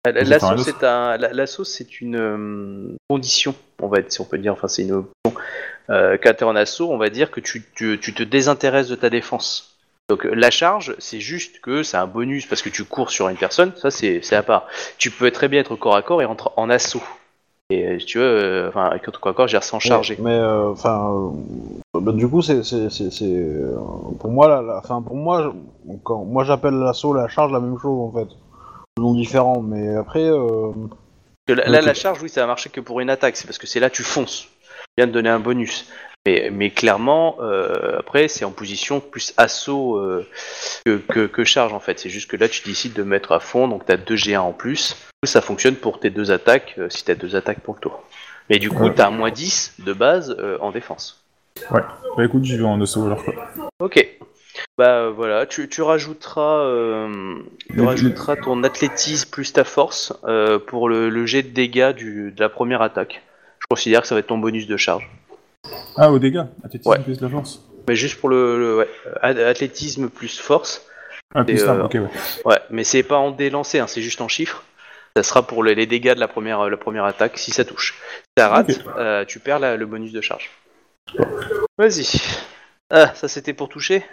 L'assaut, 0.06 0.57
c'est 0.57 0.84
un, 0.84 1.18
la- 1.18 1.32
l'assaut, 1.34 1.64
c'est 1.64 2.02
une 2.02 2.15
euh, 2.15 2.95
condition, 3.10 3.53
on 3.82 3.88
va 3.88 3.98
si 4.07 4.19
on 4.22 4.26
peut 4.26 4.38
dire. 4.40 4.53
Enfin, 4.53 4.68
c'est 4.68 4.84
une. 4.84 5.03
Euh, 5.90 6.18
quand 6.22 6.36
t'es 6.38 6.45
en 6.45 6.56
assaut, 6.56 6.91
on 6.91 6.98
va 6.98 7.10
dire 7.10 7.32
que 7.32 7.40
tu, 7.40 7.66
tu, 7.76 7.99
tu 7.99 8.14
te 8.14 8.24
désintéresses 8.24 8.88
de 8.88 8.95
ta 8.95 9.10
défense. 9.10 9.78
Donc 10.10 10.26
la 10.26 10.52
charge, 10.52 10.95
c'est 10.99 11.22
juste 11.22 11.62
que 11.62 11.84
c'est 11.84 11.98
un 11.98 12.08
bonus 12.08 12.45
parce 12.45 12.62
que 12.62 12.70
tu 12.70 12.84
cours 12.84 13.12
sur 13.12 13.30
une 13.30 13.38
personne. 13.38 13.72
Ça, 13.78 13.91
c'est 13.91 14.34
à 14.34 14.44
part. 14.44 14.68
Tu 14.98 15.10
peux 15.10 15.32
très 15.32 15.48
bien 15.48 15.62
être 15.62 15.76
corps 15.76 15.95
à 15.95 16.02
corps 16.02 16.22
et 16.22 16.26
rentrer 16.26 16.49
en 16.58 16.70
assaut. 16.70 17.03
Et 17.70 17.88
euh, 17.88 17.98
tu 17.98 18.18
veux, 18.18 18.26
euh, 18.26 18.68
enfin, 18.68 18.86
avec 18.86 19.03
corps 19.03 19.32
à 19.32 19.34
corps, 19.34 19.48
j'ai 19.48 19.62
sans 19.62 19.80
charger. 19.80 20.18
Mais, 20.20 20.32
euh, 20.32 20.72
enfin, 20.72 21.32
euh, 21.95 21.99
bah, 22.02 22.12
du 22.12 22.28
coup, 22.28 22.41
c'est, 22.41 22.62
pour 24.20 24.32
moi, 24.32 24.62
la, 24.62 24.82
pour 24.82 25.16
moi, 25.16 25.53
quand, 26.03 26.26
moi, 26.26 26.44
j'appelle 26.44 26.74
l'assaut, 26.74 27.14
la 27.14 27.30
charge, 27.30 27.53
la 27.53 27.62
même 27.62 27.78
chose, 27.80 27.98
en 28.02 28.12
fait. 28.12 28.28
Non 28.99 29.14
différent, 29.14 29.62
mais 29.62 29.95
après, 29.95 30.26
euh, 30.26 30.74
là, 31.48 31.80
la 31.80 31.94
charge, 31.94 32.22
oui, 32.22 32.28
ça 32.28 32.41
va 32.41 32.48
marcher 32.48 32.70
que 32.70 32.82
pour 32.82 32.99
une 32.99 33.10
attaque. 33.10 33.38
C'est 33.38 33.48
parce 33.48 33.58
que 33.58 33.68
c'est 33.68 33.80
là 33.80 33.90
tu 33.90 34.03
fonces. 34.03 34.49
De 35.07 35.11
donner 35.11 35.30
un 35.30 35.40
bonus. 35.40 35.88
Mais, 36.28 36.49
mais 36.53 36.69
clairement, 36.69 37.38
euh, 37.41 37.98
après, 37.98 38.28
c'est 38.28 38.45
en 38.45 38.52
position 38.52 38.99
plus 38.99 39.34
assaut 39.38 39.98
euh, 39.98 40.28
que, 40.86 40.98
que, 40.98 41.26
que 41.26 41.44
charge 41.44 41.73
en 41.73 41.80
fait. 41.80 41.98
C'est 41.99 42.10
juste 42.11 42.30
que 42.30 42.38
là, 42.38 42.48
tu 42.48 42.61
décides 42.64 42.94
de 42.94 43.02
mettre 43.02 43.32
à 43.32 43.40
fond, 43.40 43.68
donc 43.68 43.86
tu 43.88 43.91
as 43.91 43.98
deux 43.98 44.15
G1 44.15 44.38
en 44.40 44.52
plus. 44.52 44.95
Ça 45.23 45.41
fonctionne 45.41 45.76
pour 45.76 45.99
tes 45.99 46.11
deux 46.11 46.30
attaques, 46.32 46.76
euh, 46.78 46.90
si 46.90 47.03
tu 47.06 47.10
as 47.11 47.15
deux 47.15 47.36
attaques 47.36 47.61
pour 47.61 47.73
le 47.73 47.80
tour. 47.80 48.03
Mais 48.52 48.60
du 48.60 48.69
coup, 48.69 48.84
Ouais. 48.86 48.94
tu 48.94 49.02
as 49.02 49.07
un 49.07 49.11
moins 49.11 49.32
10 49.32 49.76
de 49.80 49.94
base 49.94 50.36
en 50.60 50.72
défense. 50.72 51.23
Bah 51.72 51.86
écoute, 52.23 52.44
j'y 52.44 52.57
vais 52.57 52.64
en 52.65 52.80
assaut 52.82 53.06
alors 53.06 53.23
quoi. 53.23 53.34
Ok. 53.80 54.07
Bah 54.78 55.10
voilà, 55.10 55.45
tu, 55.45 55.69
tu 55.69 55.82
rajouteras, 55.82 57.07
tu 57.73 57.82
rajouteras 57.82 58.36
ton 58.36 58.64
athlétisme 58.64 59.30
plus 59.30 59.53
ta 59.53 59.64
force 59.64 60.14
pour 60.68 60.90
le, 60.90 61.10
le 61.10 61.26
jet 61.26 61.44
de 61.44 61.49
dégâts 61.49 61.94
du, 61.94 62.32
de 62.32 62.41
la 62.41 62.49
première 62.49 62.82
attaque. 62.82 63.22
Considère 63.72 64.02
que 64.02 64.07
ça 64.07 64.15
va 64.15 64.19
être 64.19 64.27
ton 64.27 64.38
bonus 64.38 64.68
de 64.68 64.76
charge. 64.76 65.10
Ah, 65.95 66.11
au 66.11 66.19
dégâts 66.19 66.43
Athlétisme 66.61 66.89
Ouais. 66.89 66.99
plus 66.99 67.22
la 67.22 67.30
force 67.30 67.61
Mais 67.88 67.95
juste 67.95 68.19
pour 68.19 68.27
le, 68.27 68.60
le- 68.60 68.77
ouais, 68.80 68.89
athlétisme 69.45 70.10
plus 70.10 70.38
force. 70.41 70.85
Ah, 71.34 71.45
plus 71.45 71.64
euh, 71.64 71.84
ok, 71.85 71.93
ouais. 71.93 72.10
Ouais, 72.43 72.60
mais 72.69 72.84
c'est 72.84 73.02
pas 73.02 73.15
en 73.15 73.31
délancé, 73.31 73.80
hein, 73.80 73.88
c'est 73.88 74.02
juste 74.02 74.19
en 74.19 74.27
chiffres. 74.27 74.65
Ça 75.15 75.23
sera 75.23 75.48
pour 75.48 75.64
les, 75.64 75.73
les 75.73 75.85
dégâts 75.85 76.14
de 76.14 76.19
la 76.19 76.27
première, 76.27 76.69
la 76.69 76.76
première 76.76 77.06
attaque 77.06 77.38
si 77.38 77.52
ça 77.52 77.64
touche. 77.64 77.93
Si 78.18 78.31
ça 78.38 78.49
rate, 78.49 78.72
euh, 78.98 79.23
tu 79.23 79.39
perds 79.39 79.60
la- 79.60 79.77
le 79.77 79.85
bonus 79.85 80.11
de 80.11 80.19
charge. 80.19 80.52
Vas-y. 81.77 82.07
Ah, 82.89 83.14
ça 83.15 83.30
c'était 83.30 83.53
pour 83.53 83.69
toucher? 83.69 84.06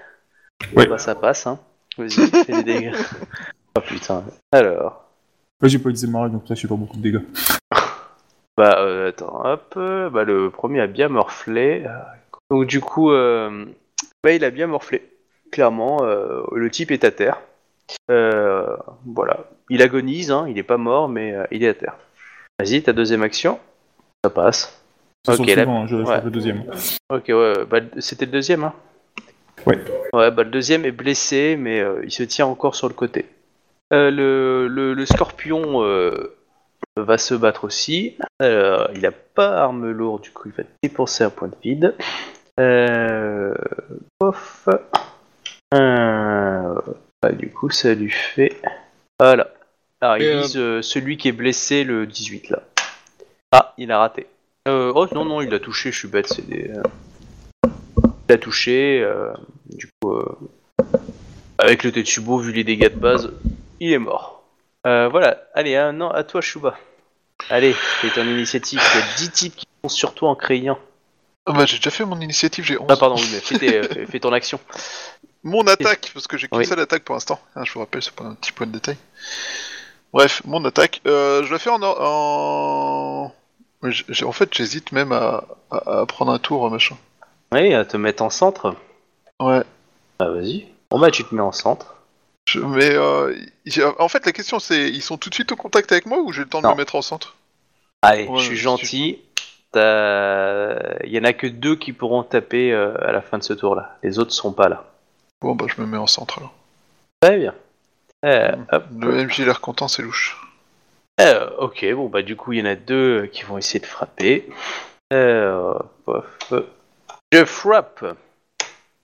Ouais. 0.76 0.86
Bah 0.86 0.98
ça 0.98 1.16
passe, 1.16 1.48
hein. 1.48 1.58
Vas-y, 1.96 2.28
fais 2.44 2.52
des 2.52 2.62
dégâts. 2.62 2.94
Oh 3.76 3.80
putain. 3.80 4.24
Alors. 4.52 5.04
Ouais, 5.60 5.68
j'ai 5.68 5.78
pas 5.80 5.90
utilisé 5.90 6.06
règle, 6.16 6.32
donc 6.32 6.44
ça, 6.48 6.54
je 6.54 6.60
fais 6.60 6.68
pas 6.68 6.74
beaucoup 6.76 6.96
de 6.96 7.02
dégâts. 7.02 7.22
Bah 8.58 8.80
euh, 8.80 9.10
attends, 9.10 9.40
hop. 9.44 9.74
euh, 9.76 10.10
Bah 10.10 10.24
le 10.24 10.50
premier 10.50 10.80
a 10.80 10.88
bien 10.88 11.08
morflé. 11.08 11.84
Donc 12.50 12.66
du 12.66 12.80
coup, 12.80 13.12
euh, 13.12 13.64
bah 14.24 14.32
il 14.32 14.44
a 14.44 14.50
bien 14.50 14.66
morflé. 14.66 15.08
Clairement, 15.52 15.98
euh, 16.02 16.42
le 16.52 16.68
type 16.68 16.90
est 16.90 17.04
à 17.04 17.12
terre. 17.12 17.40
Euh, 18.10 18.76
voilà. 19.06 19.44
Il 19.70 19.80
agonise, 19.80 20.32
hein, 20.32 20.46
il 20.48 20.58
est 20.58 20.64
pas 20.64 20.76
mort, 20.76 21.08
mais 21.08 21.34
euh, 21.34 21.44
il 21.52 21.62
est 21.62 21.68
à 21.68 21.74
terre. 21.74 21.94
Vas-y, 22.58 22.82
ta 22.82 22.92
deuxième 22.92 23.22
action? 23.22 23.60
Ça 24.24 24.30
passe. 24.30 24.82
Ok, 25.28 25.48
hein, 25.48 25.86
je 25.86 25.96
je 25.96 26.02
ouais. 26.02 26.20
le 26.24 26.30
deuxième. 26.30 26.64
Ok, 27.10 27.26
ouais, 27.28 27.64
bah, 27.64 27.78
c'était 27.98 28.26
le 28.26 28.32
deuxième, 28.32 28.64
hein? 28.64 28.72
Ouais. 29.66 29.78
Ouais, 30.12 30.30
bah 30.32 30.42
le 30.42 30.50
deuxième 30.50 30.84
est 30.84 30.90
blessé, 30.92 31.56
mais 31.56 31.80
euh, 31.80 32.00
il 32.02 32.10
se 32.10 32.24
tient 32.24 32.46
encore 32.46 32.74
sur 32.74 32.88
le 32.88 32.94
côté. 32.94 33.26
Euh, 33.92 34.10
le, 34.10 34.66
le, 34.68 34.94
le 34.94 35.06
scorpion 35.06 35.84
euh, 35.84 36.34
va 37.00 37.18
se 37.18 37.34
battre 37.34 37.64
aussi. 37.64 38.16
Alors, 38.38 38.90
il 38.94 39.04
a 39.06 39.12
pas 39.12 39.62
arme 39.62 39.90
lourde, 39.90 40.22
du 40.22 40.30
coup 40.30 40.48
il 40.48 40.52
va 40.52 40.68
dépenser 40.82 41.24
un 41.24 41.30
point 41.30 41.48
de 41.48 41.56
vide. 41.62 41.94
Euh, 42.60 43.54
pof. 44.18 44.68
Euh, 45.74 46.74
bah, 47.22 47.32
du 47.32 47.50
coup 47.50 47.70
ça 47.70 47.94
lui 47.94 48.10
fait... 48.10 48.60
Voilà. 49.20 49.48
Alors 50.00 50.16
il 50.16 50.24
Et, 50.24 50.28
euh, 50.28 50.40
vise 50.40 50.56
euh, 50.56 50.82
celui 50.82 51.16
qui 51.16 51.28
est 51.28 51.32
blessé, 51.32 51.84
le 51.84 52.06
18 52.06 52.50
là. 52.50 52.62
Ah, 53.52 53.74
il 53.78 53.90
a 53.90 53.98
raté. 53.98 54.26
Euh, 54.68 54.92
oh 54.94 55.06
non, 55.12 55.24
non, 55.24 55.40
il 55.40 55.52
a 55.54 55.58
touché, 55.58 55.90
je 55.90 55.98
suis 55.98 56.08
bête, 56.08 56.28
c'est 56.28 56.46
des... 56.46 56.70
Il 58.28 58.34
a 58.34 58.38
touché, 58.38 59.06
du 59.66 59.88
coup... 60.00 60.18
Avec 61.60 61.82
le 61.82 61.90
Tetsubo, 61.90 62.38
vu 62.38 62.52
les 62.52 62.62
dégâts 62.62 62.92
de 62.92 62.98
base, 63.00 63.32
il 63.80 63.92
est 63.92 63.98
mort. 63.98 64.37
Euh, 64.86 65.08
voilà, 65.08 65.38
allez, 65.54 65.76
un 65.76 65.92
non, 65.92 66.10
à 66.10 66.24
toi 66.24 66.40
Shuba. 66.40 66.76
Allez, 67.50 67.72
fais 67.72 68.10
ton 68.10 68.22
initiative, 68.24 68.80
il 68.94 68.98
y 69.00 69.02
a 69.02 69.06
10 69.16 69.30
types 69.30 69.56
qui 69.56 69.66
sont 69.82 69.88
sur 69.88 70.14
toi 70.14 70.30
en 70.30 70.34
criant. 70.34 70.78
Ah 71.46 71.52
bah, 71.52 71.66
j'ai 71.66 71.76
déjà 71.78 71.90
fait 71.90 72.04
mon 72.04 72.20
initiative, 72.20 72.64
j'ai 72.64 72.78
11. 72.78 72.86
Ah 72.90 72.96
pardon, 72.96 73.16
oui, 73.16 73.28
mais 73.32 73.40
fais, 73.40 73.58
tes- 73.58 73.76
euh, 73.78 74.06
fais 74.06 74.20
ton 74.20 74.32
action. 74.32 74.60
Mon 75.44 75.66
attaque, 75.66 76.10
parce 76.12 76.26
que 76.26 76.36
j'ai 76.36 76.48
qu'une 76.48 76.58
Oui. 76.58 76.66
seule 76.66 76.80
attaque 76.80 77.04
pour 77.04 77.14
l'instant. 77.14 77.40
Ah, 77.54 77.64
je 77.64 77.72
vous 77.72 77.80
rappelle, 77.80 78.02
c'est 78.02 78.12
pas 78.14 78.24
un 78.24 78.34
petit 78.34 78.52
point 78.52 78.66
de 78.66 78.72
détail. 78.72 78.96
Bref, 80.12 80.42
mon 80.44 80.64
attaque, 80.64 81.00
euh, 81.06 81.44
je 81.44 81.52
la 81.52 81.58
fais 81.58 81.70
en... 81.70 81.80
en... 81.82 83.32
Mais 83.82 83.92
j'- 83.92 84.04
j'ai- 84.08 84.24
En 84.24 84.32
fait, 84.32 84.52
j'hésite 84.52 84.92
même 84.92 85.12
à, 85.12 85.44
à- 85.70 86.00
à 86.00 86.06
prendre 86.06 86.32
un 86.32 86.38
tour, 86.38 86.68
machin. 86.70 86.96
Oui, 87.52 87.72
à 87.72 87.84
te 87.84 87.96
mettre 87.96 88.22
en 88.22 88.30
centre. 88.30 88.74
Ouais. 89.40 89.62
Ah 90.18 90.28
vas-y. 90.28 90.66
Bon 90.90 90.98
bah 90.98 91.10
tu 91.10 91.24
te 91.24 91.34
mets 91.34 91.40
en 91.42 91.52
centre. 91.52 91.94
Je- 92.50 92.60
mais 92.60 92.90
euh, 92.94 93.34
en 93.98 94.08
fait, 94.08 94.24
la 94.24 94.32
question 94.32 94.58
c'est, 94.58 94.88
ils 94.88 95.02
sont 95.02 95.18
tout 95.18 95.28
de 95.28 95.34
suite 95.34 95.52
au 95.52 95.56
contact 95.56 95.92
avec 95.92 96.06
moi 96.06 96.18
ou 96.20 96.32
j'ai 96.32 96.42
le 96.42 96.48
temps 96.48 96.60
de 96.62 96.66
Non. 96.66 96.72
me 96.72 96.78
mettre 96.78 96.94
en 96.94 97.02
centre? 97.02 97.36
Allez, 98.02 98.26
Ouais, 98.26 98.38
je 98.38 98.44
suis 98.44 98.56
gentil. 98.56 99.18
T'as- 99.72 100.96
Il 101.04 101.12
y 101.12 101.18
en 101.18 101.24
a 101.24 101.32
que 101.34 101.46
deux 101.46 101.76
qui 101.76 101.92
pourront 101.92 102.22
taper 102.22 102.72
euh, 102.72 102.94
à 103.06 103.12
la 103.12 103.20
fin 103.20 103.36
de 103.38 103.42
ce 103.42 103.52
tour-là. 103.52 103.98
Les 104.02 104.18
autres 104.18 104.32
sont 104.32 104.52
pas 104.52 104.68
là. 104.68 104.84
Bon, 105.42 105.54
bah, 105.54 105.66
je 105.68 105.80
me 105.80 105.86
mets 105.86 105.98
en 105.98 106.06
centre 106.06 106.38
alors. 106.38 106.54
Très 107.20 107.36
bien. 107.38 107.54
Euh, 108.24 108.52
hop. 108.72 108.84
Le 108.98 109.24
MJ 109.26 109.40
a 109.40 109.44
l'air 109.44 109.60
content, 109.60 109.86
c'est 109.88 110.02
louche. 110.02 110.36
Euh, 111.20 111.50
ok, 111.58 111.84
bon 111.94 112.08
bah 112.08 112.22
du 112.22 112.36
coup 112.36 112.52
il 112.52 112.60
y 112.60 112.62
en 112.62 112.66
a 112.70 112.76
deux 112.76 113.26
qui 113.32 113.42
vont 113.42 113.58
essayer 113.58 113.80
de 113.80 113.86
frapper. 113.86 114.48
Euh, 115.12 115.74
pof. 116.04 116.52
Je 117.32 117.44
frappe. 117.44 118.04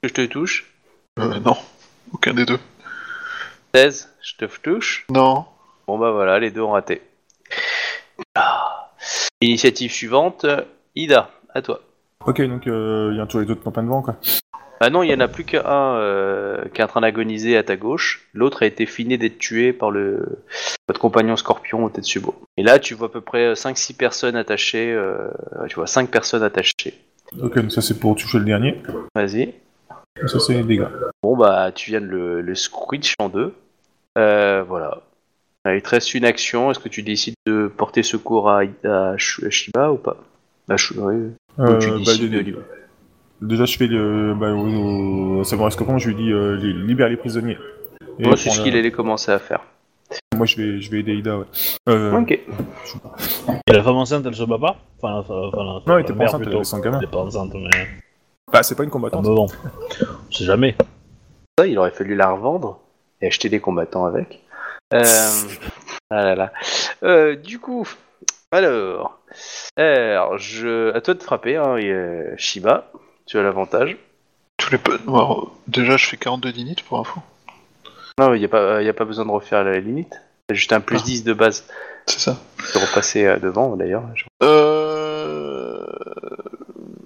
Que 0.03 0.09
je 0.09 0.15
te 0.15 0.25
touche? 0.27 0.73
Euh, 1.19 1.41
non. 1.41 1.57
Aucun 2.13 2.33
des 2.35 2.45
deux. 2.47 2.59
16, 3.75 4.09
je 4.23 4.37
te 4.37 4.45
touche. 4.63 5.05
Non. 5.11 5.47
Bon 5.89 5.99
bah 5.99 6.13
voilà, 6.13 6.39
les 6.39 6.53
deux 6.53 6.61
ont 6.61 6.71
raté. 6.71 7.03
Ah. 8.37 8.93
Initiative 9.41 9.91
suivante, 9.91 10.47
Ida, 10.95 11.31
à 11.53 11.61
toi. 11.61 11.81
Ok, 12.25 12.41
donc 12.43 12.69
euh, 12.69 13.11
il 13.13 13.19
y 13.19 13.21
a 13.21 13.27
toujours 13.27 13.41
les 13.43 13.51
autres 13.51 13.65
campagnes 13.65 13.87
devant, 13.87 14.01
quoi. 14.01 14.17
Ah 14.81 14.91
non, 14.91 15.03
il 15.03 15.11
y 15.11 15.15
en 15.15 15.19
a 15.19 15.27
plus 15.27 15.43
qu'un 15.45 15.63
euh, 15.97 16.65
qui 16.73 16.81
est 16.81 16.85
en 16.85 16.87
train 16.87 17.01
d'agoniser 17.01 17.57
à 17.57 17.65
ta 17.65 17.75
gauche. 17.77 18.29
L'autre 18.33 18.63
a 18.63 18.67
été 18.67 18.87
fini 18.87 19.19
d'être 19.19 19.39
tué 19.39 19.73
par 19.73 19.91
le 19.91 20.45
votre 20.87 21.01
compagnon 21.01 21.35
Scorpion 21.37 21.85
au 21.85 21.91
Tetsubo. 21.91 22.35
Et 22.57 22.63
là, 22.63 22.79
tu 22.79 22.95
vois 22.95 23.09
à 23.09 23.11
peu 23.11 23.23
près 23.23 23.55
5-6 23.55 23.97
personnes 23.97 24.37
attachées. 24.37 24.93
euh, 24.93 25.31
tu 25.69 25.75
vois 25.75 25.89
5 25.89 26.11
personnes 26.13 26.45
attachées. 26.45 26.95
Ok, 27.43 27.59
donc 27.59 27.73
ça 27.73 27.81
c'est 27.83 27.99
pour 27.99 28.15
toucher 28.15 28.39
le 28.39 28.45
dernier. 28.45 28.81
Vas-y. 29.17 29.55
Et 30.23 30.29
ça 30.29 30.39
c'est 30.39 30.55
les 30.55 30.63
dégâts. 30.63 30.87
Bon 31.25 31.37
bah, 31.37 31.73
tu 31.75 31.91
viens 31.91 32.01
de 32.01 32.07
le, 32.07 32.41
le 32.41 32.55
squitch 32.55 33.15
en 33.19 33.29
deux. 33.29 33.53
Euh, 34.19 34.63
voilà. 34.67 35.03
Il 35.67 35.81
te 35.83 35.89
reste 35.91 36.15
une 36.15 36.25
action. 36.25 36.71
Est-ce 36.71 36.79
que 36.81 36.89
tu 36.89 37.03
décides 37.03 37.35
de 37.47 37.69
porter 37.75 38.03
secours 38.03 38.51
à, 38.51 38.61
à 38.85 39.17
Sh- 39.17 39.47
à 39.47 39.51
Shiba 39.51 39.91
ou 39.93 39.97
pas? 39.97 40.17
À 40.69 40.77
Sh- 40.77 40.93
oui. 40.97 41.33
Ou 41.59 41.79
tu 41.79 41.89
Euh, 41.89 41.93
bah, 41.93 41.99
décides 41.99 42.31
de 42.31 42.39
lui- 42.39 42.57
déjà 43.41 43.65
je 43.65 43.77
fais 43.77 43.87
le... 43.87 44.35
Bah, 44.35 44.53
au, 44.53 45.39
au 45.41 45.45
savoir 45.45 45.75
comment 45.77 45.99
je 45.99 46.09
lui 46.09 46.17
dis 46.17 46.33
euh, 46.33 46.57
li- 46.57 46.87
libère 46.87 47.09
les 47.09 47.17
prisonniers. 47.17 47.59
Et 48.19 48.25
Moi, 48.27 48.37
c'est 48.37 48.51
ce 48.51 48.61
qu'il 48.61 48.77
allait 48.77 48.91
commencer 48.93 49.33
à 49.33 49.39
faire. 49.39 49.61
Moi, 50.37 50.47
je 50.47 50.57
vais, 50.57 50.81
je 50.81 50.91
vais 50.91 51.01
aider 51.01 51.15
Ida, 51.15 51.39
ouais. 51.39 51.47
Euh, 51.89 52.13
Ok. 52.21 52.31
Et 52.33 53.73
la 53.73 53.83
femme 53.83 53.97
enceinte, 53.97 54.25
elle 54.27 54.35
se 54.35 54.45
bat 54.45 54.59
pas? 54.59 54.77
Enfin, 55.01 55.11
la, 55.15 55.19
enfin, 55.47 55.57
la- 55.65 55.81
Non, 55.87 55.99
elle 55.99 56.01
était 56.03 56.13
pas 56.13 56.25
enceinte, 56.25 56.43
elle 56.45 56.49
plutôt. 56.61 56.89
Elle 56.99 57.05
est 57.05 57.11
pas 57.11 57.19
enceinte, 57.19 57.55
mais. 57.55 57.71
Bah, 58.53 58.63
c'est 58.63 58.75
pas 58.77 58.83
une 58.85 58.91
Ah, 58.91 58.93
combattante. 58.93 59.25
mais 59.27 59.35
bon. 59.35 59.47
On 60.29 60.33
sait 60.33 60.45
jamais. 60.45 60.77
Ça, 61.59 61.67
il 61.67 61.79
aurait 61.79 61.91
fallu 61.91 62.15
la 62.15 62.31
revendre 62.33 62.81
et 63.25 63.27
acheter 63.27 63.49
des 63.49 63.61
combattants 63.61 64.05
avec. 64.05 64.41
Euh... 64.93 65.03
ah 66.11 66.23
là 66.23 66.35
là. 66.35 66.53
Euh, 67.03 67.35
du 67.37 67.59
coup, 67.59 67.89
alors, 68.53 69.19
alors, 69.77 70.37
je, 70.39 70.95
à 70.95 71.01
toi 71.01 71.15
de 71.15 71.23
frapper, 71.23 71.57
hein, 71.57 71.77
et, 71.79 71.91
euh, 71.91 72.35
Shiba, 72.37 72.91
tu 73.27 73.39
as 73.39 73.43
l'avantage. 73.43 73.97
Tous 74.59 74.71
les 74.71 74.79
peu- 74.79 75.01
alors, 75.09 75.57
déjà, 75.67 75.97
je 75.97 76.07
fais 76.07 76.17
42 76.17 76.53
d'init 76.53 76.77
pour 76.87 76.99
info. 77.01 77.21
Non, 78.21 78.35
il 78.35 78.39
n'y 78.39 78.45
a, 78.45 78.49
pas- 78.49 78.83
y 78.83 78.89
a 78.89 78.93
pas 78.95 79.05
besoin 79.05 79.25
de 79.27 79.31
refaire 79.31 79.65
la 79.65 79.81
limite. 79.81 80.15
C'est 80.49 80.55
juste 80.57 80.73
un 80.73 80.81
plus 80.81 80.99
Ah. 81.01 81.05
10 81.05 81.25
de 81.25 81.33
base. 81.33 81.67
C'est 82.07 82.21
ça. 82.21 82.37
Peux 82.73 82.79
repasser 82.79 83.25
devant 83.41 83.75
d'ailleurs. 83.77 84.05
Euh... 84.43 85.85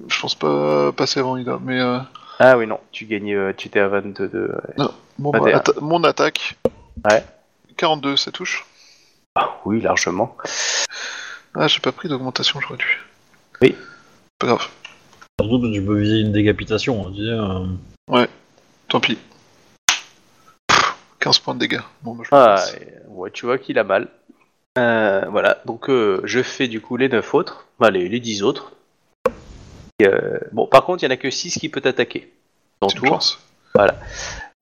Je 0.08 0.20
pense 0.20 0.34
pas 0.34 0.90
passer 0.92 1.20
avant 1.20 1.36
Ida, 1.36 1.58
mais... 1.64 1.80
Euh... 1.80 1.98
Ah 2.38 2.56
oui, 2.56 2.66
non, 2.66 2.78
tu 2.92 3.04
gagnes, 3.06 3.34
euh, 3.34 3.52
tu 3.56 3.68
t'es 3.68 3.80
à 3.80 3.88
22. 3.88 4.28
de- 4.28 4.54
Bon, 5.18 5.32
Pas 5.32 5.40
bah, 5.40 5.50
atta- 5.58 5.80
mon 5.80 6.04
attaque. 6.04 6.56
Ouais. 7.10 7.24
42, 7.76 8.16
ça 8.16 8.30
touche. 8.30 8.64
Ah 9.34 9.56
oui, 9.64 9.80
largement. 9.80 10.36
Ah, 11.54 11.66
j'ai 11.66 11.80
pas 11.80 11.90
pris 11.92 12.08
d'augmentation, 12.08 12.60
j'aurais 12.60 12.76
dû. 12.76 13.00
Oui. 13.60 13.74
Pas 14.38 14.46
grave. 14.46 14.68
Surtout 15.40 15.60
que 15.60 15.72
tu 15.72 15.82
peux 15.82 15.98
viser 15.98 16.20
une 16.20 16.32
décapitation. 16.32 17.06
hein, 17.06 17.12
Tu 17.14 17.22
sais, 17.24 17.30
euh, 17.30 18.26
Tant 18.88 19.00
pis. 19.00 19.18
Pff, 20.68 20.94
15 21.20 21.38
points 21.40 21.54
de 21.54 21.58
dégâts. 21.60 21.80
Bon, 22.02 22.14
bah, 22.14 22.22
je 22.24 22.28
Ah, 22.32 22.44
passe. 22.54 22.74
et- 22.74 22.92
ouais, 23.08 23.30
tu 23.32 23.46
vois 23.46 23.58
qu'il 23.58 23.78
a 23.78 23.84
mal. 23.84 24.08
Euh, 24.78 25.24
voilà, 25.30 25.58
donc 25.66 25.90
euh, 25.90 26.20
je 26.24 26.40
fais 26.42 26.68
du 26.68 26.80
coup 26.80 26.96
les 26.96 27.08
9 27.08 27.34
autres, 27.34 27.66
les, 27.90 28.08
les 28.08 28.20
10 28.20 28.42
autres. 28.44 28.72
Euh, 30.02 30.38
bon, 30.52 30.66
par 30.66 30.84
contre, 30.84 31.02
il 31.02 31.06
y 31.06 31.08
en 31.08 31.12
a 31.12 31.16
que 31.16 31.30
6 31.30 31.58
qui 31.58 31.68
peut 31.68 31.82
attaquer. 31.84 32.32
Tour. 32.80 33.06
chance. 33.06 33.38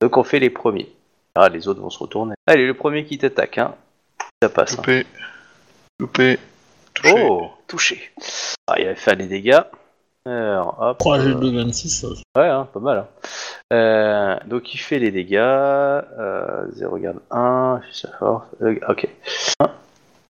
Donc 0.01 0.17
on 0.17 0.23
fait 0.23 0.39
les 0.39 0.49
premiers. 0.49 0.89
Ah, 1.35 1.49
les 1.49 1.67
autres 1.67 1.81
vont 1.81 1.89
se 1.89 1.99
retourner. 1.99 2.33
Allez, 2.47 2.65
le 2.65 2.73
premier 2.73 3.05
qui 3.05 3.17
t'attaque, 3.17 3.57
hein. 3.59 3.75
Ça 4.41 4.49
passe. 4.49 4.73
hein. 4.73 4.77
Loupé. 4.77 5.05
Loupé. 5.99 6.39
Touché. 6.93 7.15
Oh, 7.29 7.51
touché. 7.67 8.11
Ah, 8.67 8.75
il 8.79 8.87
a 8.87 8.95
fait 8.95 9.15
des 9.15 9.27
dégâts. 9.27 9.59
Alors, 10.25 10.77
hop. 10.81 10.97
3 10.97 11.19
G 11.21 11.29
euh, 11.29 11.33
de 11.35 11.49
26, 11.55 11.89
ça. 11.89 12.07
Ouais, 12.35 12.47
hein, 12.47 12.67
pas 12.73 12.79
mal. 12.79 12.97
hein. 12.97 13.07
Euh, 13.73 14.37
donc 14.45 14.73
il 14.73 14.77
fait 14.77 14.99
les 14.99 15.11
dégâts. 15.11 15.37
Euh, 15.37 16.65
0, 16.73 16.93
regarde 16.95 17.19
1. 17.31 17.81
Ok. 18.89 19.07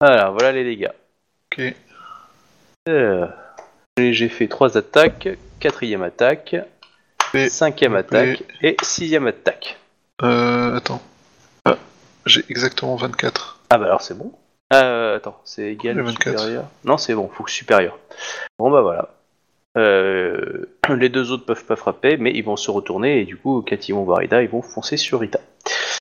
Alors, 0.02 0.34
voilà 0.34 0.52
les 0.52 0.64
dégâts. 0.64 0.92
Ok. 1.52 1.74
Euh, 2.88 3.28
J'ai 4.00 4.30
fait 4.30 4.48
3 4.48 4.78
attaques, 4.78 5.28
quatrième 5.60 6.04
attaque, 6.04 6.56
Et- 7.34 7.50
cinquième 7.50 7.96
attaque 7.96 8.44
et 8.62 8.78
sixième 8.82 9.28
attaque. 9.28 9.78
Euh, 10.24 10.78
attends. 10.78 11.02
Ah, 11.66 11.78
j'ai 12.26 12.44
exactement 12.50 12.96
24. 12.96 13.60
Ah 13.70 13.78
bah 13.78 13.86
alors 13.86 14.02
c'est 14.02 14.18
bon. 14.18 14.32
Euh, 14.74 15.18
attends, 15.18 15.40
c'est 15.46 15.72
égal 15.72 16.00
ou 16.02 16.06
24. 16.06 16.38
supérieur 16.40 16.64
Non, 16.86 16.98
c'est 16.98 17.14
bon, 17.16 17.28
faut 17.28 17.44
que 17.44 17.52
supérieur. 17.52 17.98
Bon 18.58 18.72
bah 18.72 18.82
voilà. 18.82 19.10
Euh, 19.78 20.66
les 20.90 21.10
deux 21.10 21.32
autres 21.32 21.46
peuvent 21.46 21.66
pas 21.66 21.76
frapper, 21.76 22.18
mais 22.18 22.32
ils 22.34 22.44
vont 22.44 22.58
se 22.58 22.72
retourner 22.72 23.20
et 23.22 23.26
du 23.26 23.38
coup, 23.38 23.64
quand 23.68 23.90
ils 23.90 23.94
vont 23.94 24.04
voir 24.04 24.24
Ida, 24.24 24.42
ils 24.42 24.50
vont 24.50 24.62
foncer 24.62 24.98
sur 24.98 25.24
Ida. 25.24 25.40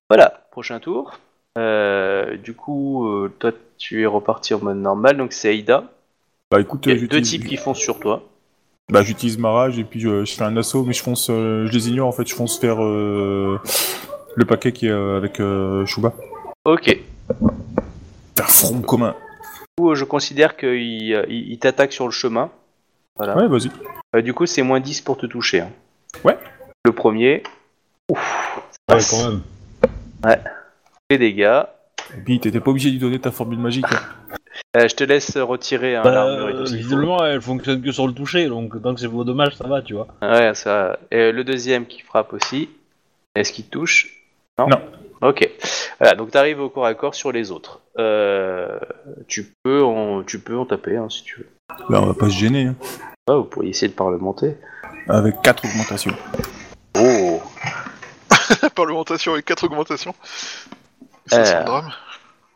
Voilà, 0.09 0.47
prochain 0.51 0.81
tour. 0.81 1.19
Euh, 1.59 2.37
du 2.37 2.55
coup, 2.55 3.07
euh, 3.09 3.33
toi, 3.39 3.51
tu 3.79 4.03
es 4.03 4.07
reparti 4.07 4.55
en 4.55 4.61
mode 4.61 4.77
normal, 4.79 5.17
donc 5.17 5.33
c'est 5.33 5.57
Aida. 5.57 5.85
Bah, 6.51 6.61
écoute, 6.61 6.87
Il 6.87 6.89
y 6.89 6.93
euh, 6.93 6.97
a 6.97 6.99
deux 7.01 7.03
j'utilise- 7.19 7.31
types 7.31 7.47
qui 7.47 7.57
foncent 7.57 7.79
sur 7.79 7.99
toi. 8.01 8.23
Bah, 8.91 9.03
j'utilise 9.03 9.37
ma 9.37 9.51
rage 9.51 9.79
et 9.79 9.85
puis 9.85 10.01
je, 10.01 10.25
je 10.25 10.35
fais 10.35 10.45
un 10.45 10.57
assaut, 10.57 10.83
mais 10.85 10.95
je 10.95 11.03
fonce, 11.03 11.29
euh, 11.29 11.67
je 11.67 11.73
les 11.73 11.91
ignore 11.91 12.09
en 12.09 12.13
fait, 12.13 12.27
je 12.27 12.35
fonce 12.35 12.59
vers 12.61 12.83
euh, 12.83 13.61
le 14.35 14.45
paquet 14.47 14.73
qui 14.73 14.87
est 14.87 14.91
euh, 14.91 15.19
avec 15.19 15.41
euh, 15.41 15.85
Shuba. 15.85 16.15
Ok. 16.65 16.99
Vers 18.37 18.51
front 18.51 18.81
commun. 18.81 19.15
Du 19.79 19.83
coup, 19.85 19.95
je 19.95 20.05
considère 20.05 20.57
qu'il 20.57 20.69
euh, 21.13 21.27
il- 21.29 21.53
il 21.53 21.59
t'attaque 21.59 21.93
sur 21.93 22.07
le 22.07 22.13
chemin. 22.13 22.51
Voilà. 23.17 23.37
Ouais, 23.37 23.47
vas-y. 23.47 23.71
Euh, 24.17 24.23
du 24.23 24.33
coup, 24.33 24.47
c'est 24.47 24.63
moins 24.63 24.81
10 24.81 25.03
pour 25.03 25.19
te 25.19 25.27
toucher. 25.27 25.61
hein. 25.61 25.71
Ouais. 26.25 26.39
Le 26.87 26.93
premier, 26.93 27.43
Ouais, 28.11 28.17
quand 29.11 29.29
même. 29.29 29.43
les 31.11 31.19
dégâts. 31.19 31.63
Et 32.17 32.21
puis, 32.25 32.41
t'étais 32.41 32.61
pas 32.61 32.71
obligé 32.71 32.89
de 32.89 32.95
lui 32.95 33.01
donner 33.01 33.19
ta 33.19 33.31
formule 33.33 33.59
magique. 33.59 33.85
hein. 33.93 33.99
Euh, 34.77 34.89
je 34.89 34.95
te 34.95 35.05
laisse 35.05 35.37
retirer 35.37 35.97
un 35.97 36.03
Bah, 36.03 36.11
l'armure 36.13 36.49
et 36.51 36.53
euh, 36.53 36.63
visiblement, 36.65 37.25
elle 37.25 37.41
fonctionne 37.41 37.81
que 37.83 37.91
sur 37.93 38.07
le 38.07 38.13
toucher, 38.13 38.49
donc 38.49 38.81
tant 38.83 38.95
que 38.95 39.01
c'est 39.01 39.07
vos 39.07 39.25
dommages, 39.25 39.57
ça 39.57 39.67
va, 39.67 39.83
tu 39.83 39.95
vois. 39.95 40.09
Ouais, 40.23 40.55
ça. 40.55 40.99
Et 41.11 41.33
le 41.33 41.45
deuxième 41.45 41.87
qui 41.87 42.01
frappe 42.03 42.33
aussi. 42.33 42.69
Est-ce 43.35 43.53
qu'il 43.53 43.67
touche? 43.67 44.09
Non. 44.59 44.69
Non. 44.69 44.81
Ok. 45.21 45.49
Voilà, 46.01 46.15
donc 46.15 46.31
t'arrives 46.31 46.61
au 46.61 46.69
corps 46.71 46.87
à 46.87 46.95
corps 46.95 47.15
sur 47.15 47.33
les 47.33 47.51
autres. 47.51 47.81
Euh, 47.99 48.79
tu 49.27 49.53
peux 49.63 49.83
en, 49.83 50.23
tu 50.23 50.39
peux 50.39 50.57
en 50.57 50.65
taper 50.67 50.97
hein, 50.97 51.09
si 51.09 51.23
tu 51.25 51.41
veux. 51.41 51.49
Là, 51.91 52.01
on 52.03 52.07
va 52.07 52.15
pas 52.15 52.27
se 52.27 52.35
gêner. 52.37 52.67
hein. 52.67 52.75
Ouais, 53.29 53.37
vous 53.37 53.45
pourriez 53.45 53.71
essayer 53.71 53.89
de 53.89 53.95
parlementer. 53.97 54.57
Avec 55.09 55.41
4 55.43 55.65
augmentations. 55.65 56.15
Oh. 56.99 57.41
Parlementation 58.75 59.33
avec 59.33 59.45
4 59.45 59.65
augmentations. 59.65 60.15
Ça, 61.27 61.45
c'est 61.45 61.55
Euh. 61.55 61.61
un 61.61 61.65
drame. 61.65 61.91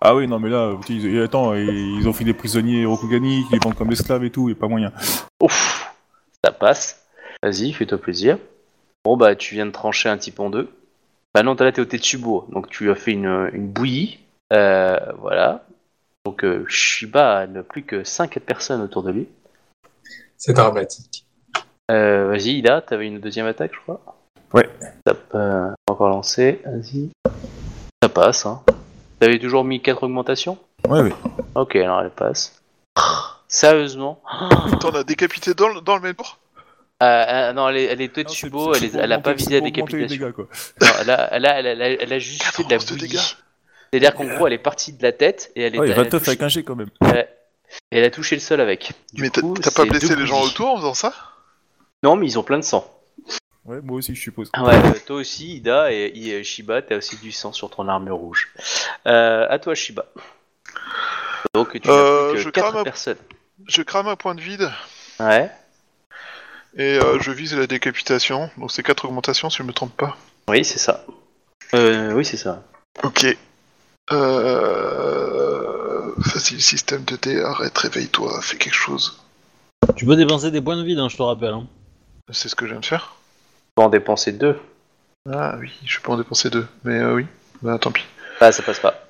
Ah 0.04 0.16
oui, 0.16 0.26
non, 0.26 0.40
mais 0.40 0.50
là, 0.50 0.76
ils, 0.88 1.22
attends, 1.22 1.54
ils 1.54 2.08
ont 2.08 2.12
fait 2.12 2.24
des 2.24 2.34
prisonniers 2.34 2.84
Rokugani, 2.84 3.44
qui 3.46 3.52
les 3.52 3.60
vendent 3.60 3.76
comme 3.76 3.92
esclaves 3.92 4.24
et 4.24 4.30
tout, 4.30 4.50
et 4.50 4.54
pas 4.56 4.66
moyen. 4.66 4.92
Ouf. 5.40 5.94
Ça 6.44 6.50
passe. 6.50 7.06
Vas-y, 7.40 7.72
fais-toi 7.72 7.98
plaisir. 7.98 8.38
Bon 9.04 9.16
bah 9.16 9.34
tu 9.36 9.54
viens 9.54 9.66
de 9.66 9.70
trancher 9.70 10.08
un 10.08 10.18
type 10.18 10.40
en 10.40 10.50
deux. 10.50 10.68
Bah 11.34 11.42
non, 11.44 11.54
t'as 11.54 11.64
là 11.64 11.72
t'es 11.72 11.80
au 11.80 11.84
Tetsubo, 11.84 12.46
donc 12.50 12.68
tu 12.68 12.90
as 12.90 12.94
fait 12.96 13.12
une, 13.12 13.48
une 13.52 13.68
bouillie. 13.68 14.18
Euh, 14.52 14.98
voilà. 15.18 15.64
Donc 16.24 16.44
euh, 16.44 16.64
Shiba 16.68 17.46
n'a 17.46 17.62
plus 17.62 17.84
que 17.84 18.04
5 18.04 18.38
personnes 18.40 18.80
autour 18.80 19.02
de 19.02 19.12
lui. 19.12 19.28
C'est 20.36 20.52
dramatique. 20.52 21.26
Euh, 21.90 22.28
vas-y, 22.28 22.58
Ida, 22.58 22.80
t'avais 22.80 23.06
une 23.06 23.20
deuxième 23.20 23.46
attaque, 23.46 23.72
je 23.74 23.80
crois. 23.80 24.00
Ouais. 24.52 24.68
Ça 25.06 25.14
peut 25.14 25.38
euh, 25.38 25.70
encore 25.88 26.08
lancer, 26.08 26.60
vas-y. 26.64 27.10
Ça 28.02 28.08
passe, 28.08 28.46
hein. 28.46 28.62
T'avais 29.22 29.38
toujours 29.38 29.62
mis 29.62 29.80
4 29.80 30.02
augmentations 30.02 30.58
Ouais, 30.88 31.00
ouais. 31.00 31.12
Ok, 31.54 31.76
alors 31.76 32.00
elle 32.00 32.10
passe. 32.10 32.60
Sérieusement 33.46 34.20
T'en 34.80 34.90
as 34.90 35.04
décapité 35.04 35.54
dans, 35.54 35.68
le- 35.68 35.80
dans 35.80 35.94
le 35.94 36.02
même 36.02 36.14
tour 36.16 36.38
Euh, 37.04 37.06
euh, 37.28 37.52
Non, 37.52 37.68
elle 37.68 37.76
est, 37.76 37.84
elle 37.84 38.00
est 38.00 38.16
Non, 38.16 38.24
c'est- 38.28 38.34
c'est 38.34 38.46
elle, 38.48 38.48
est- 38.48 38.50
pour 38.50 38.74
elle 39.00 39.12
a 39.12 39.18
augmenter- 39.18 39.22
pas 39.22 39.30
c'est 39.30 39.34
visé 39.36 39.50
la 39.54 39.58
pour 39.60 39.68
augmenter 39.68 39.96
les 39.96 40.06
décapitation. 40.08 40.26
dégâts, 40.26 40.34
quoi. 40.34 40.48
Non, 40.80 40.88
elle, 41.02 41.10
a, 41.10 41.28
elle, 41.34 41.46
a, 41.46 41.58
elle, 41.60 41.66
a, 41.66 41.70
elle 41.70 41.82
a- 41.82 42.02
elle 42.02 42.12
a 42.12 42.18
juste 42.18 42.42
fait 42.42 42.64
de 42.64 42.68
la 42.70 42.78
14 42.78 42.86
de 42.86 42.94
bouillie. 42.98 43.08
dégâts. 43.10 43.20
C'est-à-dire 43.92 44.14
qu'en 44.14 44.24
gros, 44.24 44.46
elle 44.48 44.52
est 44.54 44.58
partie 44.58 44.92
de 44.92 45.02
la 45.04 45.12
tête 45.12 45.52
et 45.54 45.62
elle, 45.62 45.76
est, 45.76 45.78
Ouais, 45.78 45.86
elle, 45.86 45.92
a 45.92 46.02
29 46.02 46.20
touché, 46.22 46.30
avec 46.30 46.42
un 46.42 46.48
G 46.48 46.64
quand 46.64 46.74
même. 46.74 46.90
et 47.14 47.26
elle 47.92 48.04
a 48.04 48.10
touché 48.10 48.34
le 48.34 48.40
sol 48.40 48.60
avec. 48.60 48.90
Du 49.12 49.22
Mais 49.22 49.30
t'as 49.30 49.40
coup, 49.40 49.54
t'as 49.54 49.70
pas 49.70 49.82
c'est 49.84 49.88
blessé 49.88 50.08
deux 50.08 50.16
les 50.16 50.26
gens 50.26 50.40
bouillies. 50.40 50.50
autour 50.52 50.70
en 50.72 50.76
faisant 50.78 50.94
ça? 50.94 51.12
Non, 52.02 52.16
mais 52.16 52.26
ils 52.26 52.38
ont 52.40 52.42
plein 52.42 52.58
de 52.58 52.64
sang. 52.64 52.90
Ouais, 53.64 53.80
moi 53.82 53.98
aussi, 53.98 54.14
je 54.14 54.20
suppose. 54.20 54.50
Ouais, 54.58 54.74
euh, 54.74 54.92
toi 55.06 55.16
aussi, 55.16 55.56
Ida, 55.56 55.92
et, 55.92 56.06
et 56.14 56.42
Shiba, 56.44 56.82
t'as 56.82 56.96
aussi 56.96 57.16
du 57.18 57.30
sang 57.30 57.52
sur 57.52 57.70
ton 57.70 57.86
armure 57.88 58.16
rouge. 58.16 58.52
Euh, 59.06 59.46
à 59.48 59.58
toi, 59.60 59.74
Shiba. 59.74 60.04
Donc, 61.54 61.80
tu 61.80 61.88
Euh, 61.88 62.36
je 62.36 62.44
que 62.44 62.50
4 62.50 62.68
crame 62.68 62.80
un- 62.80 62.84
personnes. 62.84 63.18
Je 63.68 63.82
crame 63.82 64.08
un 64.08 64.16
point 64.16 64.34
de 64.34 64.40
vide 64.40 64.68
Ouais. 65.20 65.48
et 66.76 66.98
euh, 66.98 67.20
je 67.20 67.30
vise 67.30 67.54
la 67.56 67.68
décapitation. 67.68 68.50
Donc 68.56 68.72
c'est 68.72 68.82
4 68.82 69.04
augmentations 69.04 69.48
si 69.50 69.58
je 69.58 69.62
me 69.62 69.72
trompe 69.72 69.96
pas. 69.96 70.16
Oui, 70.48 70.64
c'est 70.64 70.78
ça. 70.80 71.04
Euh, 71.74 72.12
oui, 72.14 72.24
c'est 72.24 72.36
ça. 72.38 72.64
Ok. 73.04 73.24
Euh... 74.72 76.12
Facile 76.24 76.60
système 76.60 77.04
de 77.04 77.16
dé, 77.16 77.40
arrête, 77.40 77.76
réveille-toi, 77.78 78.40
fais 78.42 78.56
quelque 78.56 78.74
chose. 78.74 79.20
Tu 79.96 80.04
peux 80.06 80.16
dépenser 80.16 80.50
des 80.50 80.60
points 80.60 80.76
de 80.76 80.82
vide, 80.82 80.98
hein, 80.98 81.08
je 81.08 81.16
te 81.16 81.22
rappelle. 81.22 81.54
Hein. 81.54 81.66
C'est 82.30 82.48
ce 82.48 82.54
que 82.56 82.66
j'aime 82.66 82.82
faire. 82.82 83.14
Tu 83.72 83.80
peux 83.80 83.82
en 83.84 83.88
dépenser 83.88 84.32
deux. 84.32 84.60
Ah 85.32 85.56
oui, 85.58 85.72
je 85.86 85.98
peux 85.98 86.10
en 86.12 86.18
dépenser 86.18 86.50
deux. 86.50 86.66
Mais 86.84 86.98
euh, 86.98 87.14
oui, 87.14 87.26
bah 87.62 87.78
tant 87.78 87.90
pis. 87.90 88.04
Ah, 88.38 88.52
ça 88.52 88.62
passe 88.62 88.80
pas. 88.80 89.02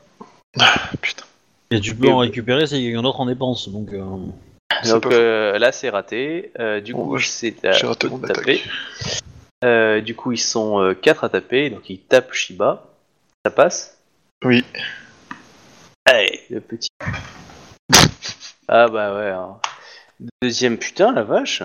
Ah, 0.61 0.75
putain. 1.01 1.25
Et 1.73 1.81
tu 1.81 1.97
peux 1.97 2.07
Et 2.07 2.13
en 2.13 2.21
oui. 2.21 2.27
récupérer 2.29 2.67
si 2.69 2.81
quelqu'un 2.81 3.03
d'autre 3.03 3.19
en 3.21 3.27
dépense. 3.27 3.69
Donc, 3.71 3.89
euh, 3.93 4.05
Donc 4.85 5.07
euh, 5.07 5.59
là, 5.59 5.73
c'est 5.73 5.91
raté. 5.91 6.53
Euh, 6.61 6.81
du 6.81 6.93
Bon, 6.93 7.07
coup, 7.07 7.15
bah, 7.17 7.23
c'est 7.25 7.65
à. 7.65 7.73
Euh, 9.65 10.01
du 10.01 10.15
coup, 10.15 10.31
ils 10.31 10.39
sont 10.39 10.95
4 11.03 11.25
à 11.25 11.29
taper, 11.29 11.69
donc 11.71 11.91
ils 11.91 11.99
tapent 11.99 12.33
Shiba. 12.33 12.85
Ça 13.45 13.51
passe? 13.51 13.99
Oui. 14.45 14.65
Allez, 16.05 16.41
le 16.51 16.61
petit. 16.61 16.89
ah 18.69 18.87
bah 18.89 19.17
ouais. 19.17 19.31
hein. 19.31 19.59
Deuxième 20.41 20.79
putain, 20.79 21.13
la 21.13 21.25
vache. 21.25 21.63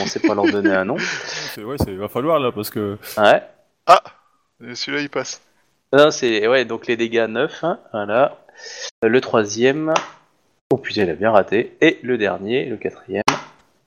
On 0.00 0.06
sait 0.06 0.20
pas 0.20 0.34
leur 0.34 0.50
donner 0.50 0.72
un 0.72 0.84
nom. 0.84 0.96
C'est- 0.98 1.62
Ouais, 1.64 1.76
il 1.86 1.98
va 1.98 2.08
falloir 2.08 2.38
là, 2.40 2.52
parce 2.52 2.70
que. 2.70 2.96
Ouais. 3.18 3.42
Et 4.66 4.74
Celui-là 4.74 5.02
il 5.02 5.10
passe. 5.10 5.42
Non, 5.92 6.10
c'est 6.10 6.46
ouais, 6.48 6.64
donc 6.64 6.86
les 6.86 6.96
dégâts 6.96 7.26
9, 7.28 7.62
hein, 7.64 7.78
voilà. 7.92 8.38
Euh, 9.04 9.08
Le 9.08 9.20
troisième, 9.20 9.92
oh 10.72 10.76
putain, 10.78 11.02
il 11.04 11.10
a 11.10 11.14
bien 11.14 11.30
raté. 11.30 11.76
Et 11.80 11.98
le 12.02 12.18
dernier, 12.18 12.64
le 12.64 12.76
quatrième, 12.76 13.22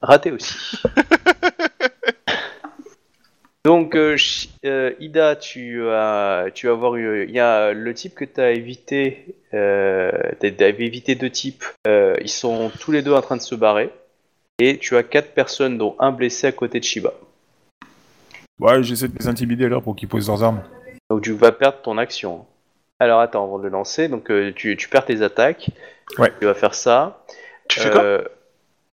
raté 0.02 0.32
aussi. 0.32 0.56
donc, 3.66 3.96
euh, 3.96 4.16
Chi- 4.16 4.50
euh, 4.66 4.94
Ida, 5.00 5.36
tu 5.36 5.86
as, 5.90 6.46
tu 6.54 6.68
vas 6.68 6.74
avoir 6.74 6.96
eu, 6.96 7.26
il 7.28 7.32
y 7.36 7.40
a 7.40 7.74
le 7.74 7.94
type 7.94 8.16
que 8.16 8.24
tu 8.26 8.40
as 8.40 8.52
évité, 8.52 9.36
euh, 9.54 10.12
tu 10.40 10.64
as 10.64 10.68
évité 10.68 11.16
deux 11.16 11.30
types. 11.30 11.66
euh, 11.88 12.16
ils 12.22 12.30
sont 12.30 12.72
tous 12.80 12.92
les 12.94 13.02
deux 13.02 13.14
en 13.14 13.22
train 13.22 13.36
de 13.38 13.42
se 13.42 13.56
barrer. 13.56 13.90
Et 14.60 14.78
tu 14.80 14.98
as 14.98 15.04
quatre 15.04 15.34
personnes, 15.34 15.78
dont 15.78 15.96
un 16.00 16.12
blessé 16.12 16.48
à 16.48 16.52
côté 16.52 16.80
de 16.80 16.84
Shiba. 16.84 17.14
Ouais, 18.60 18.82
j'essaie 18.82 19.08
de 19.08 19.14
les 19.20 19.28
intimider 19.28 19.66
alors 19.66 19.84
pour 19.84 19.96
qu'ils 19.96 20.08
posent 20.08 20.28
leurs 20.28 20.44
armes. 20.44 20.64
Donc 21.12 21.22
tu 21.22 21.32
vas 21.34 21.52
perdre 21.52 21.78
ton 21.84 21.98
action. 22.00 22.46
Alors 23.00 23.20
attends, 23.20 23.44
avant 23.44 23.60
de 23.60 23.64
le 23.66 23.70
lancer, 23.70 24.08
donc 24.08 24.32
euh, 24.32 24.52
tu, 24.56 24.76
tu 24.76 24.90
perds 24.90 25.06
tes 25.06 25.22
attaques. 25.22 25.70
Ouais. 26.18 26.32
Tu 26.40 26.46
vas 26.46 26.56
faire 26.56 26.74
ça. 26.74 27.24
Tu 27.70 27.80
fais 27.80 27.92
quoi? 27.92 28.02
Euh, 28.02 28.24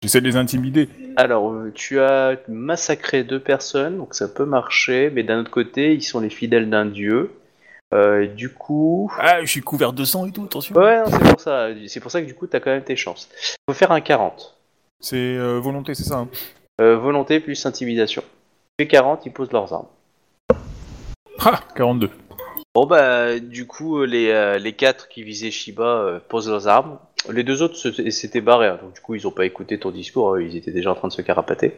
J'essaie 0.02 0.22
de 0.22 0.27
les 0.27 0.38
intimider. 0.38 0.88
Alors 1.18 1.52
euh, 1.52 1.73
tu 1.76 1.99
as 1.99 2.38
massacré 2.48 3.26
deux 3.26 3.41
personnes, 3.41 3.98
donc 3.98 4.15
ça 4.15 4.30
peut 4.30 4.45
marcher, 4.45 5.10
mais 5.14 5.23
d'un 5.23 5.41
autre 5.41 5.52
côté, 5.52 5.94
ils 5.94 6.02
sont 6.03 6.22
les 6.22 6.30
fidèles 6.30 6.69
d'un 6.69 6.86
dieu. 6.86 7.34
Euh, 7.94 8.27
du 8.27 8.48
coup, 8.53 9.11
Ah, 9.19 9.41
je 9.41 9.48
suis 9.48 9.61
couvert 9.61 9.91
de 9.91 10.06
sang 10.06 10.26
et 10.26 10.31
tout, 10.31 10.45
attention. 10.45 10.73
ouais, 10.77 10.99
non, 10.99 11.06
c'est 11.11 11.19
pour 11.31 11.41
ça. 11.41 11.68
C'est 11.88 11.99
pour 11.99 12.11
ça 12.11 12.22
que 12.22 12.27
du 12.27 12.34
coup, 12.36 12.48
t'as 12.48 12.61
quand 12.61 12.69
même 12.72 12.84
tes 12.84 12.95
chances. 12.95 13.27
Faut 13.68 13.73
faire 13.76 13.91
un 13.91 13.99
40. 13.99 14.56
C'est 15.00 15.16
euh, 15.38 15.60
volonté, 15.60 15.94
c'est 15.96 16.04
ça. 16.04 16.20
hein. 16.20 16.30
Euh, 16.82 16.98
volonté 16.98 17.40
plus 17.40 17.66
intimidation. 17.66 18.24
Les 18.80 18.88
40, 18.88 19.26
ils 19.26 19.32
posent 19.34 19.52
leurs 19.52 19.74
armes. 19.74 19.88
Ah, 21.40 21.60
42. 21.76 22.10
Bon 22.76 22.86
bah 22.86 23.40
du 23.40 23.66
coup 23.66 24.04
les, 24.04 24.30
euh, 24.30 24.58
les 24.60 24.74
quatre 24.74 25.08
qui 25.10 25.24
visaient 25.24 25.50
Shiba 25.52 25.84
euh, 25.84 26.20
posent 26.30 26.50
leurs 26.50 26.68
armes. 26.68 27.00
Les 27.32 27.44
deux 27.44 27.62
autres 27.64 27.76
s'étaient 27.76 28.42
barrés, 28.42 28.68
hein, 28.68 28.80
donc 28.82 28.94
du 28.94 29.02
coup 29.02 29.16
ils 29.16 29.28
ont 29.28 29.32
pas 29.32 29.46
écouté 29.46 29.80
ton 29.80 29.90
discours, 29.92 30.36
hein, 30.36 30.42
ils 30.42 30.56
étaient 30.56 30.72
déjà 30.72 30.92
en 30.92 30.96
train 30.96 31.08
de 31.08 31.14
se 31.14 31.22
carapater. 31.22 31.74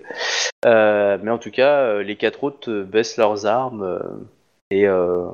Euh, 0.65 1.17
mais 1.23 1.31
en 1.31 1.37
tout 1.37 1.49
cas 1.49 1.77
euh, 1.79 2.03
les 2.03 2.17
quatre 2.17 2.43
autres 2.43 2.69
euh, 2.69 2.83
baissent 2.83 3.17
leurs 3.17 3.45
armes 3.45 3.83
euh, 3.83 3.99
et 4.69 4.85
euh, 4.87 5.27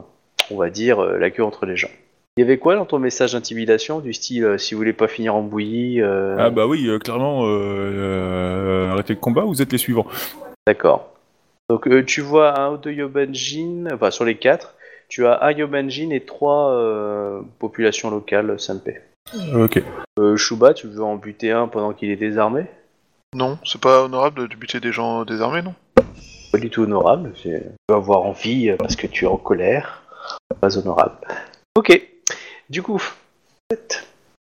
on 0.52 0.58
va 0.58 0.70
dire 0.70 1.00
euh, 1.04 1.18
la 1.18 1.32
queue 1.32 1.44
entre 1.44 1.66
les 1.66 1.76
jambes. 1.76 1.92
Il 2.38 2.42
y 2.42 2.44
avait 2.44 2.60
quoi 2.60 2.76
dans 2.76 2.86
ton 2.86 3.00
message 3.00 3.34
d'intimidation 3.34 4.00
du 4.00 4.14
style 4.14 4.44
euh, 4.46 4.58
si 4.60 4.76
vous 4.76 4.78
voulez 4.80 4.94
pas 4.94 5.08
finir 5.08 5.34
en 5.36 5.42
bouillie 5.42 6.02
euh, 6.02 6.36
Ah 6.38 6.52
bah 6.52 6.68
oui, 6.68 6.88
euh, 6.88 7.00
clairement, 7.00 7.46
euh, 7.48 7.50
euh, 7.50 8.92
arrêtez 8.92 9.14
le 9.14 9.20
combat, 9.20 9.42
vous 9.42 9.62
êtes 9.64 9.72
les 9.72 9.80
suivants. 9.80 10.06
D'accord. 10.68 11.10
Donc 11.70 11.88
euh, 11.88 12.04
tu 12.06 12.22
vois 12.22 12.60
un 12.60 12.74
ou 12.74 12.78
deux 12.78 12.92
Yobanjin, 12.92 13.86
enfin 13.92 14.12
sur 14.12 14.24
les 14.24 14.36
quatre, 14.36 14.76
tu 15.10 15.26
as 15.26 15.44
un 15.44 15.52
Yobanjin 15.52 16.12
et 16.12 16.20
trois 16.22 16.72
euh, 16.74 17.42
populations 17.58 18.12
locales 18.12 18.60
Sanpei. 18.60 19.02
Ok. 19.56 19.82
Euh, 20.20 20.38
Shuba, 20.38 20.76
tu 20.76 20.88
veux 20.88 21.02
en 21.04 21.16
buter 21.16 21.52
un 21.52 21.68
pendant 21.68 21.92
qu'il 21.94 22.12
est 22.12 22.16
désarmé? 22.18 22.66
Non, 23.34 23.58
c'est 23.66 23.82
pas 23.82 24.04
honorable 24.04 24.48
de 24.48 24.56
buter 24.56 24.80
des 24.80 24.92
gens 24.92 25.26
désarmés, 25.26 25.64
non? 25.64 25.74
Pas 26.52 26.60
du 26.60 26.70
tout 26.70 26.84
honorable. 26.84 27.34
c'est- 27.42 27.62
Tu 27.64 27.76
peux 27.88 27.96
avoir 27.96 28.22
envie 28.22 28.72
parce 28.78 28.96
que 28.96 29.08
tu 29.08 29.26
es 29.26 29.28
en 29.28 29.38
colère. 29.38 30.04
Pas 30.62 30.78
honorable. 30.78 31.16
Ok. 31.76 32.00
Du 32.70 32.82
coup, 32.82 33.02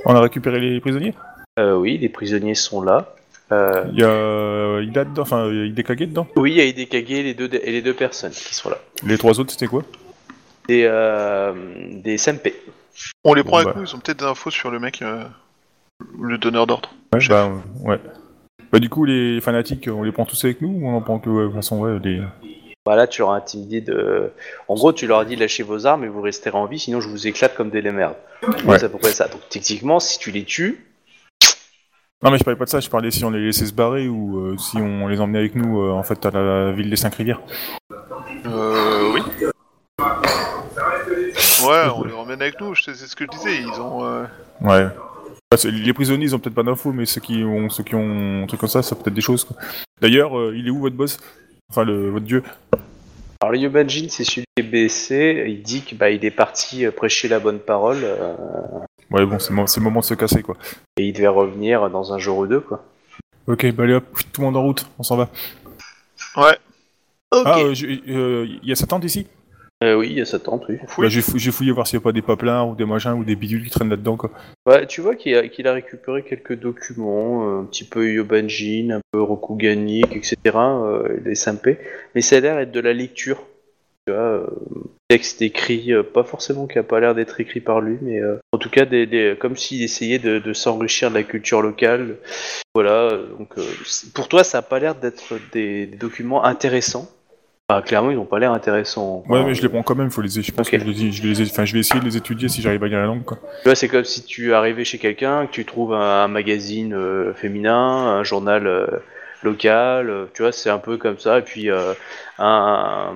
On 0.04 0.14
a 0.14 0.20
récupéré 0.20 0.60
les 0.60 0.80
prisonniers 0.80 1.14
euh, 1.58 1.74
oui, 1.76 1.98
les 1.98 2.08
prisonniers 2.08 2.54
sont 2.54 2.80
là. 2.80 3.14
Euh, 3.52 3.84
Il 3.92 3.98
y 3.98 4.04
a 4.04 4.08
euh, 4.08 4.84
Ida 4.84 5.04
dedans, 5.04 5.22
enfin, 5.22 5.48
dedans. 5.48 6.26
oui, 6.36 6.52
il 6.52 6.56
y 6.56 6.60
a 6.60 6.64
Hidekage 6.64 7.10
et 7.10 7.22
les 7.22 7.34
deux, 7.34 7.50
et 7.52 7.72
les 7.72 7.82
deux 7.82 7.92
personnes 7.92 8.30
qui 8.30 8.54
sont 8.54 8.70
là. 8.70 8.78
Les 9.04 9.18
trois 9.18 9.38
autres, 9.40 9.50
c'était 9.50 9.66
quoi? 9.66 9.82
Des, 10.68 10.84
euh, 10.84 11.52
des 12.02 12.16
Senpei. 12.16 12.54
On 13.24 13.34
les 13.34 13.42
prend 13.42 13.56
Bon, 13.56 13.56
avec 13.58 13.74
bah. 13.74 13.80
nous, 13.80 13.86
ils 13.86 13.94
ont 13.94 13.98
peut-être 13.98 14.20
des 14.20 14.24
infos 14.24 14.50
sur 14.50 14.70
le 14.70 14.78
mec, 14.78 15.02
euh, 15.02 15.24
le 16.22 16.38
donneur 16.38 16.66
d'ordre. 16.66 16.94
Ouais, 17.12 17.20
bah, 17.28 17.50
ouais. 17.80 18.00
Bah 18.72 18.78
du 18.78 18.88
coup, 18.88 19.04
les 19.04 19.40
fanatiques, 19.40 19.88
on 19.92 20.04
les 20.04 20.12
prend 20.12 20.24
tous 20.24 20.44
avec 20.44 20.62
nous 20.62 20.68
ou 20.68 20.88
on 20.88 20.96
en 20.96 21.02
prend 21.02 21.18
que, 21.18 21.28
ouais, 21.28 21.42
de 21.42 21.46
toute 21.48 21.56
façon, 21.56 21.80
ouais, 21.80 21.98
les... 22.04 22.22
Bah 22.86 22.96
là, 22.96 23.06
tu 23.06 23.20
leur 23.20 23.32
as 23.32 23.36
intimidé 23.36 23.82
de. 23.82 24.32
En 24.66 24.74
gros, 24.74 24.92
tu 24.94 25.06
leur 25.06 25.18
as 25.18 25.24
dit 25.26 25.36
lâchez 25.36 25.62
vos 25.62 25.86
armes 25.86 26.04
et 26.04 26.08
vous 26.08 26.22
resterez 26.22 26.56
en 26.56 26.64
vie, 26.64 26.78
sinon 26.78 27.00
je 27.02 27.08
vous 27.08 27.26
éclate 27.26 27.54
comme 27.54 27.68
des 27.68 27.82
merdes. 27.82 28.16
Ouais. 28.64 28.78
C'est 28.78 28.86
à 28.86 28.88
peu 28.88 28.96
près 28.96 29.12
ça. 29.12 29.28
Donc, 29.28 29.42
techniquement, 29.50 30.00
si 30.00 30.18
tu 30.18 30.30
les 30.30 30.44
tues, 30.44 30.86
Non 32.22 32.30
mais 32.30 32.38
je 32.38 32.44
parlais 32.44 32.58
pas 32.58 32.64
de 32.64 32.70
ça, 32.70 32.80
je 32.80 32.88
parlais 32.88 33.10
si 33.10 33.22
on 33.24 33.30
les 33.30 33.44
laissait 33.44 33.66
se 33.66 33.74
barrer 33.74 34.08
ou 34.08 34.38
euh, 34.38 34.56
si 34.56 34.78
on 34.78 35.08
les 35.08 35.20
emmenait 35.20 35.40
avec 35.40 35.54
nous, 35.56 35.82
euh, 35.82 35.90
en 35.92 36.02
fait, 36.02 36.24
à 36.24 36.30
la 36.30 36.72
ville 36.72 36.88
des 36.88 36.96
Cinq 36.96 37.14
Rivières. 37.16 37.40
Euh, 38.46 39.12
oui. 39.12 39.20
Ouais, 41.66 41.84
on 41.94 42.04
les 42.04 42.14
emmène 42.14 42.40
avec 42.40 42.58
nous, 42.60 42.74
je 42.74 42.84
sais- 42.84 42.94
c'est 42.94 43.06
ce 43.06 43.14
que 43.16 43.24
je 43.24 43.30
disais, 43.38 43.56
ils 43.60 43.80
ont... 43.80 44.04
euh, 44.04 44.24
Ouais. 44.62 44.86
Bah, 45.50 45.58
les 45.64 45.92
prisonniers, 45.92 46.24
ils 46.24 46.34
ont 46.34 46.38
peut-être 46.38 46.54
pas 46.54 46.62
d'infos, 46.62 46.92
mais 46.92 47.04
ceux 47.04 47.20
qui 47.20 47.42
ont, 47.44 47.68
ceux 47.68 47.82
qui 47.82 47.94
ont 47.94 48.42
un 48.42 48.46
truc 48.46 48.60
comme 48.60 48.68
ça, 48.68 48.82
ça 48.82 48.94
peut 48.96 49.02
être 49.06 49.14
des 49.14 49.20
choses. 49.20 49.44
quoi. 49.44 49.56
D'ailleurs, 50.00 50.38
euh, 50.38 50.54
il 50.56 50.66
est 50.66 50.70
où 50.70 50.78
votre 50.80 50.96
boss? 50.96 51.18
Enfin, 51.70 51.84
le, 51.84 52.10
votre 52.10 52.26
dieu 52.26 52.42
Alors 53.40 53.52
le 53.52 53.58
Yobanjin, 53.58 54.06
c'est 54.08 54.24
celui 54.24 54.44
qui 54.56 54.62
est 54.62 54.68
baissé. 54.68 55.44
Il 55.48 55.62
dit 55.62 55.82
que 55.82 55.94
bah, 55.94 56.10
il 56.10 56.24
est 56.24 56.30
parti 56.30 56.84
euh, 56.84 56.90
prêcher 56.90 57.28
la 57.28 57.38
bonne 57.40 57.60
parole 57.60 57.98
euh, 58.02 58.34
Ouais, 59.10 59.24
bon, 59.26 59.38
c'est 59.38 59.52
mo- 59.52 59.66
c'est 59.66 59.80
le 59.80 59.84
moment 59.84 60.00
de 60.00 60.04
se 60.04 60.14
casser, 60.14 60.42
quoi. 60.42 60.56
et 60.96 61.06
il 61.08 61.12
devait 61.12 61.26
revenir 61.28 61.90
dans 61.90 62.12
un 62.12 62.18
jour 62.18 62.38
ou 62.38 62.46
deux, 62.46 62.60
quoi. 62.60 62.84
Ok, 63.46 63.66
bah 63.72 63.82
allez 63.84 63.94
hop, 63.94 64.04
tout 64.32 64.40
le 64.40 64.46
monde 64.46 64.56
en 64.56 64.62
route, 64.62 64.86
on 64.98 65.02
s'en 65.02 65.16
va. 65.16 65.28
Ouais, 66.36 66.56
Ok. 67.32 67.42
Ah, 67.46 67.58
euh, 67.58 67.74
j'ai- 67.74 68.02
euh, 68.08 68.46
il 68.62 68.68
y 68.68 68.72
a 68.72 68.76
sa 68.76 68.86
tente 68.86 69.04
ici? 69.04 69.26
Euh, 69.82 69.94
oui, 69.96 70.08
il 70.10 70.18
y 70.18 70.20
a 70.20 70.26
sa 70.26 70.38
tente, 70.38 70.64
oui. 70.68 70.76
Bah, 70.98 71.08
j'ai 71.08 71.22
fou- 71.22 71.38
j'ai 71.38 71.50
fouillé 71.50 71.72
voir 71.72 71.86
s'il 71.86 71.98
y 71.98 72.02
a 72.02 72.04
pas 72.04 72.12
des 72.12 72.20
papelins 72.20 72.64
ou 72.64 72.74
des 72.74 72.84
machins 72.84 73.12
ou 73.12 73.24
des 73.24 73.34
bidules 73.34 73.64
qui 73.64 73.70
traînent 73.70 73.88
là-dedans, 73.88 74.18
quoi. 74.18 74.30
Ouais, 74.66 74.86
tu 74.86 75.00
vois 75.00 75.14
qu'il 75.16 75.34
a, 75.34 75.48
qu'il 75.48 75.66
a 75.66 75.72
récupéré 75.72 76.22
quelques 76.22 76.54
documents, 76.54 77.48
euh, 77.48 77.60
un 77.62 77.64
petit 77.64 77.84
peu 77.84 78.12
Yobanjin, 78.12 78.90
un 78.96 79.00
peu 79.10 79.22
Rokuganique, 79.22 80.14
etc., 80.14 80.84
euh, 80.84 81.18
des 81.20 81.34
Senpei, 81.34 81.78
mais 82.14 82.20
ça 82.20 82.36
a 82.36 82.40
l'air 82.40 82.56
d'être 82.56 82.72
de 82.72 82.80
la 82.80 82.92
lecture. 82.92 83.42
Tu 84.06 84.12
vois, 84.12 84.22
euh, 84.22 84.46
texte 85.08 85.40
écrit, 85.40 85.92
euh, 85.94 86.02
pas 86.02 86.24
forcément 86.24 86.66
qui 86.66 86.78
a 86.78 86.82
pas 86.82 87.00
l'air 87.00 87.14
d'être 87.14 87.40
écrit 87.40 87.60
par 87.60 87.80
lui, 87.80 87.96
mais 88.02 88.20
euh, 88.20 88.36
en 88.52 88.58
tout 88.58 88.68
cas, 88.70 88.84
des, 88.84 89.06
des- 89.06 89.34
comme 89.40 89.56
s'il 89.56 89.82
essayait 89.82 90.18
de, 90.18 90.38
de 90.38 90.52
s'enrichir 90.52 91.08
de 91.08 91.14
la 91.14 91.22
culture 91.22 91.62
locale. 91.62 92.16
Voilà, 92.74 93.16
donc 93.38 93.56
euh, 93.56 93.64
pour 94.14 94.28
toi, 94.28 94.44
ça 94.44 94.58
a 94.58 94.62
pas 94.62 94.78
l'air 94.78 94.94
d'être 94.94 95.34
des, 95.52 95.86
des 95.86 95.96
documents 95.96 96.44
intéressants. 96.44 97.08
Bah, 97.70 97.82
clairement, 97.82 98.10
ils 98.10 98.16
n'ont 98.16 98.24
pas 98.24 98.40
l'air 98.40 98.52
intéressants. 98.52 99.22
Ouais, 99.28 99.44
mais 99.44 99.54
je 99.54 99.62
les 99.62 99.68
prends 99.68 99.84
quand 99.84 99.94
même, 99.94 100.10
faut 100.10 100.22
les, 100.22 100.28
je 100.28 100.50
pense 100.50 100.68
que 100.68 100.76
je, 100.76 100.84
les, 100.84 101.12
je, 101.12 101.22
les, 101.22 101.48
enfin, 101.48 101.64
je 101.64 101.72
vais 101.72 101.78
essayer 101.78 102.00
de 102.00 102.04
les 102.04 102.16
étudier 102.16 102.48
si 102.48 102.62
j'arrive 102.62 102.82
à 102.82 102.88
lire 102.88 102.98
la 102.98 103.06
langue, 103.06 103.22
quoi. 103.22 103.38
Tu 103.62 103.68
vois, 103.68 103.76
c'est 103.76 103.86
comme 103.86 104.02
si 104.02 104.24
tu 104.24 104.52
arrivais 104.54 104.84
chez 104.84 104.98
quelqu'un, 104.98 105.46
que 105.46 105.52
tu 105.52 105.64
trouves 105.64 105.94
un, 105.94 106.26
magazine 106.26 106.94
euh, 106.94 107.32
féminin, 107.32 107.72
un 107.76 108.24
journal 108.24 108.66
euh, 108.66 108.88
local, 109.44 110.10
euh, 110.10 110.24
tu 110.34 110.42
vois, 110.42 110.50
c'est 110.50 110.68
un 110.68 110.78
peu 110.78 110.96
comme 110.96 111.20
ça, 111.20 111.38
et 111.38 111.42
puis 111.42 111.70
un, 111.70 111.94
un- 112.38 113.14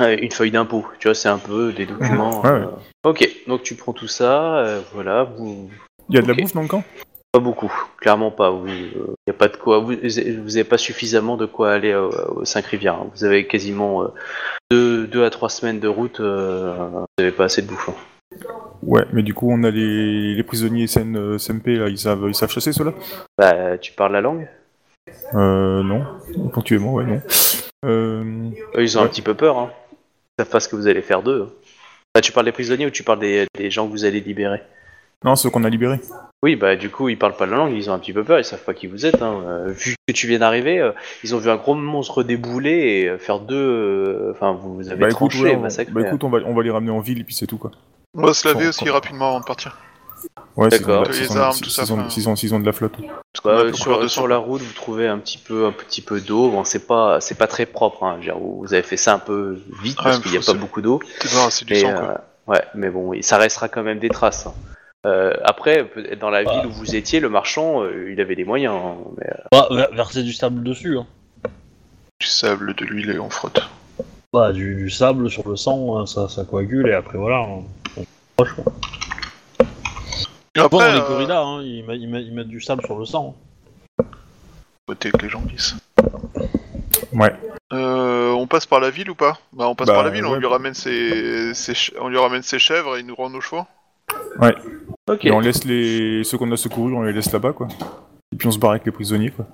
une 0.00 0.32
feuille 0.32 0.50
d'impôt, 0.50 0.84
tu 0.98 1.06
vois, 1.06 1.14
c'est 1.14 1.28
un 1.28 1.38
peu 1.38 1.72
des 1.72 1.86
documents. 1.86 2.42
Ouais, 2.44 2.50
ouais. 2.50 2.66
Ok, 3.04 3.28
donc 3.46 3.62
tu 3.62 3.76
prends 3.76 3.92
tout 3.92 4.08
ça, 4.08 4.80
voilà, 4.94 5.22
vous... 5.22 5.70
Il 6.08 6.16
y 6.16 6.18
a 6.18 6.22
de 6.22 6.26
la 6.26 6.34
bouffe 6.34 6.54
dans 6.54 6.62
le 6.62 6.66
camp? 6.68 6.82
Pas 7.32 7.40
beaucoup, 7.40 7.72
clairement 7.98 8.30
pas, 8.30 8.50
oui. 8.50 8.92
Il 8.94 9.00
n'y 9.26 9.30
a 9.30 9.34
pas 9.34 9.48
de 9.48 9.56
quoi, 9.56 9.78
vous 9.80 9.92
n'avez 9.94 10.64
pas 10.64 10.78
suffisamment 10.78 11.36
de 11.36 11.44
quoi 11.46 11.72
aller 11.72 11.92
euh, 11.92 12.08
aux 12.34 12.44
Cinq-Rivières, 12.44 12.94
hein. 12.94 13.10
vous 13.14 13.24
avez 13.24 13.46
quasiment 13.46 14.04
euh, 14.04 14.08
deux, 14.70 15.06
deux 15.06 15.24
à 15.24 15.30
trois 15.30 15.50
semaines 15.50 15.80
de 15.80 15.88
route, 15.88 16.20
euh, 16.20 16.74
vous 16.90 17.06
n'avez 17.18 17.32
pas 17.32 17.44
assez 17.44 17.60
de 17.62 17.66
bouffe. 17.66 17.90
hein. 17.90 17.94
Ouais, 18.82 19.04
mais 19.12 19.22
du 19.22 19.34
coup, 19.34 19.50
on 19.50 19.64
a 19.64 19.70
les, 19.70 20.34
les 20.34 20.42
prisonniers 20.42 20.86
SN, 20.86 21.16
euh, 21.16 21.38
SMP, 21.38 21.76
là, 21.76 21.88
ils 21.88 21.98
savent, 21.98 22.24
ils 22.28 22.34
savent 22.34 22.50
chasser, 22.50 22.72
ceux-là? 22.72 22.92
Bah, 23.36 23.76
tu 23.78 23.92
parles 23.92 24.12
la 24.12 24.20
langue? 24.20 24.48
Euh, 25.34 25.82
non. 25.82 26.04
Ponctuellement, 26.52 26.94
ouais, 26.94 27.04
non. 27.04 27.20
Euh, 27.84 28.22
Eux, 28.76 28.82
ils 28.82 28.96
ont 28.96 29.00
un 29.00 29.04
Ouais. 29.04 29.10
petit 29.10 29.22
peu 29.22 29.34
peur. 29.34 29.58
Hein. 29.58 29.70
Ils 29.92 30.42
savent 30.42 30.50
pas 30.50 30.60
ce 30.60 30.68
que 30.68 30.76
vous 30.76 30.86
allez 30.86 31.02
faire 31.02 31.22
d'eux. 31.22 31.48
hein. 31.48 31.52
Bah, 32.14 32.20
tu 32.20 32.32
parles 32.32 32.46
des 32.46 32.52
prisonniers 32.52 32.86
ou 32.86 32.90
tu 32.90 33.02
parles 33.02 33.18
des, 33.20 33.46
des 33.56 33.70
gens 33.70 33.86
que 33.86 33.92
vous 33.92 34.04
allez 34.04 34.20
libérer? 34.20 34.62
Non, 35.24 35.36
ceux 35.36 35.50
qu'on 35.50 35.64
a 35.64 35.68
libérés. 35.70 36.00
Oui, 36.42 36.54
bah 36.54 36.76
du 36.76 36.90
coup, 36.90 37.08
ils 37.08 37.18
parlent 37.18 37.36
pas 37.36 37.46
la 37.46 37.56
langue, 37.56 37.72
ils 37.74 37.88
ont 37.90 37.94
un 37.94 37.98
petit 37.98 38.12
peu 38.12 38.22
peur, 38.22 38.38
ils 38.38 38.44
savent 38.44 38.62
pas 38.62 38.74
qui 38.74 38.86
vous 38.86 39.06
êtes. 39.06 39.22
Hein. 39.22 39.40
Euh, 39.46 39.68
vu 39.72 39.96
que 40.06 40.12
tu 40.12 40.26
viens 40.28 40.38
d'arriver, 40.38 40.78
euh, 40.78 40.92
ils 41.24 41.34
ont 41.34 41.38
vu 41.38 41.50
un 41.50 41.56
gros 41.56 41.74
monstre 41.74 42.22
débouler 42.22 42.70
et 43.02 43.08
euh, 43.08 43.18
faire 43.18 43.40
deux. 43.40 43.56
euh, 43.56 44.32
Enfin, 44.32 44.52
vous, 44.52 44.74
vous 44.76 44.88
avez 44.88 45.00
Bah 45.00 45.08
écoute, 45.08 45.30
tranché, 45.30 45.44
ouais, 45.44 45.56
on, 45.56 45.60
massacré. 45.60 45.92
bah, 45.92 46.02
écoute 46.06 46.22
on, 46.24 46.28
va, 46.28 46.38
on 46.44 46.54
va 46.54 46.62
les 46.62 46.70
ramener 46.70 46.90
en 46.92 47.00
ville 47.00 47.20
et 47.20 47.24
puis 47.24 47.34
c'est 47.34 47.46
tout, 47.46 47.56
quoi. 47.58 47.70
On 48.14 48.22
va 48.22 48.34
se 48.34 48.46
laver 48.46 48.68
aussi 48.68 48.88
rapidement 48.90 49.28
avant 49.30 49.40
de 49.40 49.44
partir. 49.46 49.78
Ouais, 50.56 50.70
s'ils 50.70 50.84
ont, 50.84 50.86
D'accord. 50.86 51.02
de 51.04 51.08
la- 51.08 51.14
s'ils 51.14 51.22
Les 51.24 51.30
ont- 51.32 51.36
armes, 51.40 51.52
s'ils 51.52 51.64
tout 51.64 51.70
ça, 51.70 51.82
ont- 51.92 51.98
enfin. 52.00 52.08
s'ils 52.10 52.28
ont, 52.28 52.36
s'ils 52.36 52.54
ont 52.54 52.60
de 52.60 52.66
la 52.66 52.72
flotte. 52.72 52.94
Parce 52.96 53.42
qu'on 53.42 53.48
Bah, 53.48 53.54
euh, 53.68 53.72
sur, 53.72 54.10
sur 54.10 54.28
la 54.28 54.36
route, 54.36 54.60
vous 54.62 54.72
trouvez 54.74 55.06
un 55.08 55.18
petit 55.18 55.38
peu, 55.38 55.66
un 55.66 55.72
petit 55.72 56.02
peu 56.02 56.20
d'eau. 56.20 56.50
Bon, 56.50 56.64
c'est 56.64 56.86
pas, 56.86 57.20
c'est 57.20 57.36
pas 57.36 57.46
très 57.46 57.66
propre. 57.66 58.04
Hein. 58.04 58.18
Dire, 58.20 58.38
vous 58.38 58.72
avez 58.72 58.82
fait 58.82 58.96
ça 58.96 59.14
un 59.14 59.18
peu 59.18 59.58
vite 59.82 59.98
Ouais, 59.98 60.04
parce 60.04 60.18
qu'il 60.20 60.30
n'y 60.32 60.38
a 60.38 60.40
pas 60.40 60.52
beaucoup 60.54 60.80
d'eau. 60.82 61.00
Débarrassé 61.22 61.64
du 61.64 61.74
sang, 61.76 61.92
quoi. 61.94 62.20
ouais, 62.46 62.62
mais 62.74 62.90
bon, 62.90 63.12
ça 63.22 63.38
restera 63.38 63.68
quand 63.68 63.82
même 63.82 63.98
des 63.98 64.08
traces. 64.10 64.46
hein. 64.46 64.54
Euh, 65.06 65.32
après, 65.44 65.84
peut-être 65.84 66.18
dans 66.18 66.30
la 66.30 66.42
ville 66.42 66.66
où 66.66 66.70
vous 66.72 66.96
étiez, 66.96 67.20
le 67.20 67.28
marchand, 67.28 67.82
euh, 67.84 68.10
il 68.12 68.20
avait 68.20 68.34
des 68.34 68.44
moyens. 68.44 68.74
hein, 68.74 68.94
mais, 69.18 69.26
euh, 69.28 69.34
Bah, 69.52 69.68
ver- 69.70 69.88
verser 69.92 70.22
du 70.24 70.32
sable 70.32 70.62
dessus. 70.64 70.98
Hein. 70.98 71.06
Du 72.20 72.26
sable, 72.26 72.74
de 72.74 72.84
l'huile 72.84 73.10
et 73.10 73.18
on 73.18 73.30
frotte. 73.30 73.60
Bah, 74.32 74.52
du, 74.52 74.74
du 74.74 74.90
sable 74.90 75.30
sur 75.30 75.48
le 75.48 75.54
sang, 75.56 75.96
hein, 75.98 76.06
ça, 76.06 76.28
ça 76.28 76.44
coagule 76.44 76.88
et 76.88 76.92
après 76.94 77.18
voilà. 77.18 77.38
hein. 77.38 77.62
On 77.96 78.04
proche, 78.36 78.54
quoi. 78.54 78.64
Et 79.60 80.58
Bon, 80.58 80.64
après, 80.64 80.88
dans 80.88 80.94
les 80.94 81.00
euh, 81.00 81.06
corridas, 81.06 81.40
hein, 81.42 81.62
ils, 81.62 81.84
mettent, 81.84 82.00
ils 82.00 82.08
mettent- 82.08 82.26
ils 82.26 82.34
mettent 82.34 82.48
du 82.48 82.60
sable 82.60 82.82
sur 82.84 82.98
le 82.98 83.04
sang. 83.04 83.36
côté 84.88 85.10
que 85.10 85.18
les 85.18 85.28
gens 85.28 85.42
disent. 85.42 85.76
Ouais. 87.12 87.34
Euh, 87.72 88.30
on 88.32 88.46
passe 88.46 88.66
par 88.66 88.80
la 88.80 88.90
ville 88.90 89.10
ou 89.10 89.14
pas? 89.14 89.38
Bah 89.52 89.66
on 89.68 89.74
passe 89.74 89.88
Bah, 89.88 89.94
par 89.94 90.02
la 90.04 90.10
ville, 90.10 90.24
on 90.24 90.32
ouais. 90.32 90.38
lui 90.38 90.46
ramène 90.46 90.74
ses, 90.74 91.52
ses 91.54 91.74
ch- 91.74 91.92
on 92.00 92.08
lui 92.08 92.18
ramène 92.18 92.42
ses 92.42 92.58
chèvres 92.58 92.96
et 92.96 93.00
il 93.00 93.06
nous 93.06 93.14
rend 93.16 93.28
nos 93.30 93.40
chevaux. 93.40 93.64
Ok. 95.08 95.24
Et 95.24 95.30
on 95.30 95.40
laisse 95.40 95.64
les 95.64 96.24
ceux 96.24 96.36
qu'on 96.36 96.50
a 96.50 96.56
secourus, 96.56 96.92
on 96.94 97.02
les 97.02 97.12
laisse 97.12 97.32
là-bas, 97.32 97.52
quoi. 97.52 97.68
Et 98.32 98.36
puis 98.36 98.48
on 98.48 98.50
se 98.50 98.58
barre 98.58 98.72
avec 98.72 98.84
les 98.84 98.92
prisonniers, 98.92 99.30
quoi. 99.30 99.46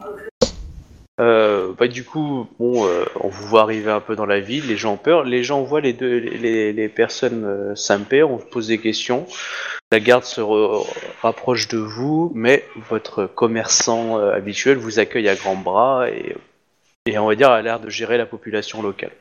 Euh, 1.21 1.73
bah, 1.79 1.89
du 1.89 2.05
coup, 2.05 2.49
bon, 2.59 2.87
euh, 2.87 3.05
on 3.21 3.29
vous 3.29 3.47
voit 3.47 3.61
arriver 3.61 3.91
un 3.91 4.01
peu 4.01 4.17
dans 4.17 4.25
la 4.25 4.41
ville, 4.41 4.67
les 4.67 4.79
gens 4.79 4.95
ont 4.95 4.97
peur, 4.97 5.25
les 5.25 5.45
gens 5.45 5.63
voient 5.63 5.83
les 5.83 5.93
deux, 5.93 6.19
les, 6.19 6.73
les 6.73 6.89
personnes 6.89 7.45
euh, 7.45 8.25
on 8.25 8.37
vous 8.37 8.47
pose 8.51 8.69
des 8.69 8.79
questions. 8.79 9.27
La 9.93 10.01
garde 10.01 10.25
se 10.25 10.41
rapproche 11.21 11.69
de 11.69 11.77
vous, 11.77 12.33
mais 12.35 12.65
votre 12.89 13.27
commerçant 13.27 14.19
euh, 14.19 14.33
habituel 14.33 14.79
vous 14.79 14.99
accueille 14.99 15.29
à 15.29 15.35
grands 15.35 15.55
bras 15.55 16.09
et, 16.09 16.35
et 17.05 17.19
on 17.19 17.27
va 17.27 17.35
dire 17.35 17.51
a 17.51 17.61
l'air 17.61 17.79
de 17.79 17.91
gérer 17.91 18.17
la 18.17 18.25
population 18.25 18.81
locale. 18.81 19.13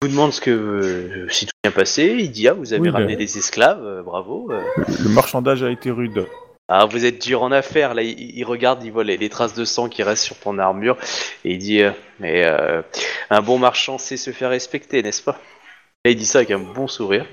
Vous 0.00 0.08
demande 0.08 0.32
ce 0.32 0.40
que 0.40 0.50
euh, 0.50 1.28
si 1.28 1.46
tout 1.46 1.52
bien 1.64 1.72
passé, 1.72 2.14
il 2.20 2.30
dit 2.30 2.46
ah 2.46 2.52
vous 2.52 2.72
avez 2.72 2.82
Oui, 2.82 2.88
ramené 2.88 3.16
des 3.16 3.36
esclaves, 3.36 3.84
euh, 3.84 4.02
bravo. 4.02 4.48
euh. 4.52 4.60
Le 5.02 5.08
marchandage 5.08 5.64
a 5.64 5.70
été 5.72 5.90
rude. 5.90 6.24
Ah, 6.68 6.84
vous 6.86 7.04
êtes 7.04 7.20
dur 7.20 7.42
en 7.42 7.50
affaires. 7.50 7.94
Là, 7.94 8.02
il, 8.02 8.16
il 8.36 8.44
regarde, 8.44 8.84
il 8.84 8.92
voit 8.92 9.02
les, 9.02 9.16
les 9.16 9.28
traces 9.28 9.54
de 9.54 9.64
sang 9.64 9.88
qui 9.88 10.04
restent 10.04 10.22
sur 10.22 10.38
ton 10.38 10.56
armure 10.58 10.96
et 11.44 11.54
il 11.54 11.58
dit 11.58 11.82
euh, 11.82 11.90
Mais 12.20 12.44
euh, 12.44 12.82
un 13.30 13.40
bon 13.40 13.58
marchand 13.58 13.98
sait 13.98 14.16
se 14.16 14.30
faire 14.30 14.50
respecter, 14.50 15.02
n'est-ce 15.02 15.22
pas? 15.22 15.40
Et 16.04 16.12
il 16.12 16.16
dit 16.16 16.26
ça 16.26 16.38
avec 16.38 16.52
un 16.52 16.60
bon 16.60 16.86
sourire. 16.86 17.26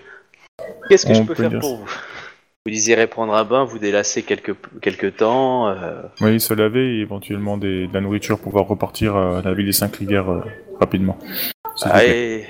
Qu'est-ce 0.89 1.05
que 1.05 1.11
On 1.11 1.15
je 1.15 1.21
peux 1.21 1.27
peut 1.35 1.43
faire 1.43 1.49
dire 1.51 1.59
pour 1.59 1.77
vous? 1.77 1.85
Vous 2.65 2.71
désirez 2.71 3.05
prendre 3.05 3.35
un 3.35 3.43
bain, 3.43 3.63
vous 3.63 3.77
délasser 3.77 4.23
quelques, 4.23 4.55
quelques 4.81 5.17
temps. 5.17 5.67
euh, 5.69 6.01
Oui, 6.21 6.39
se 6.39 6.55
laver 6.55 6.97
et 6.97 7.01
éventuellement 7.01 7.57
des, 7.57 7.85
de 7.85 7.93
la 7.93 8.01
nourriture 8.01 8.37
pour 8.37 8.45
pouvoir 8.45 8.65
repartir 8.65 9.15
à 9.15 9.43
la 9.43 9.53
ville 9.53 9.67
des 9.67 9.71
Cinq 9.71 9.97
Rivières 9.97 10.31
euh, 10.31 10.41
rapidement. 10.79 11.19
Ah, 11.84 12.03
et- 12.06 12.45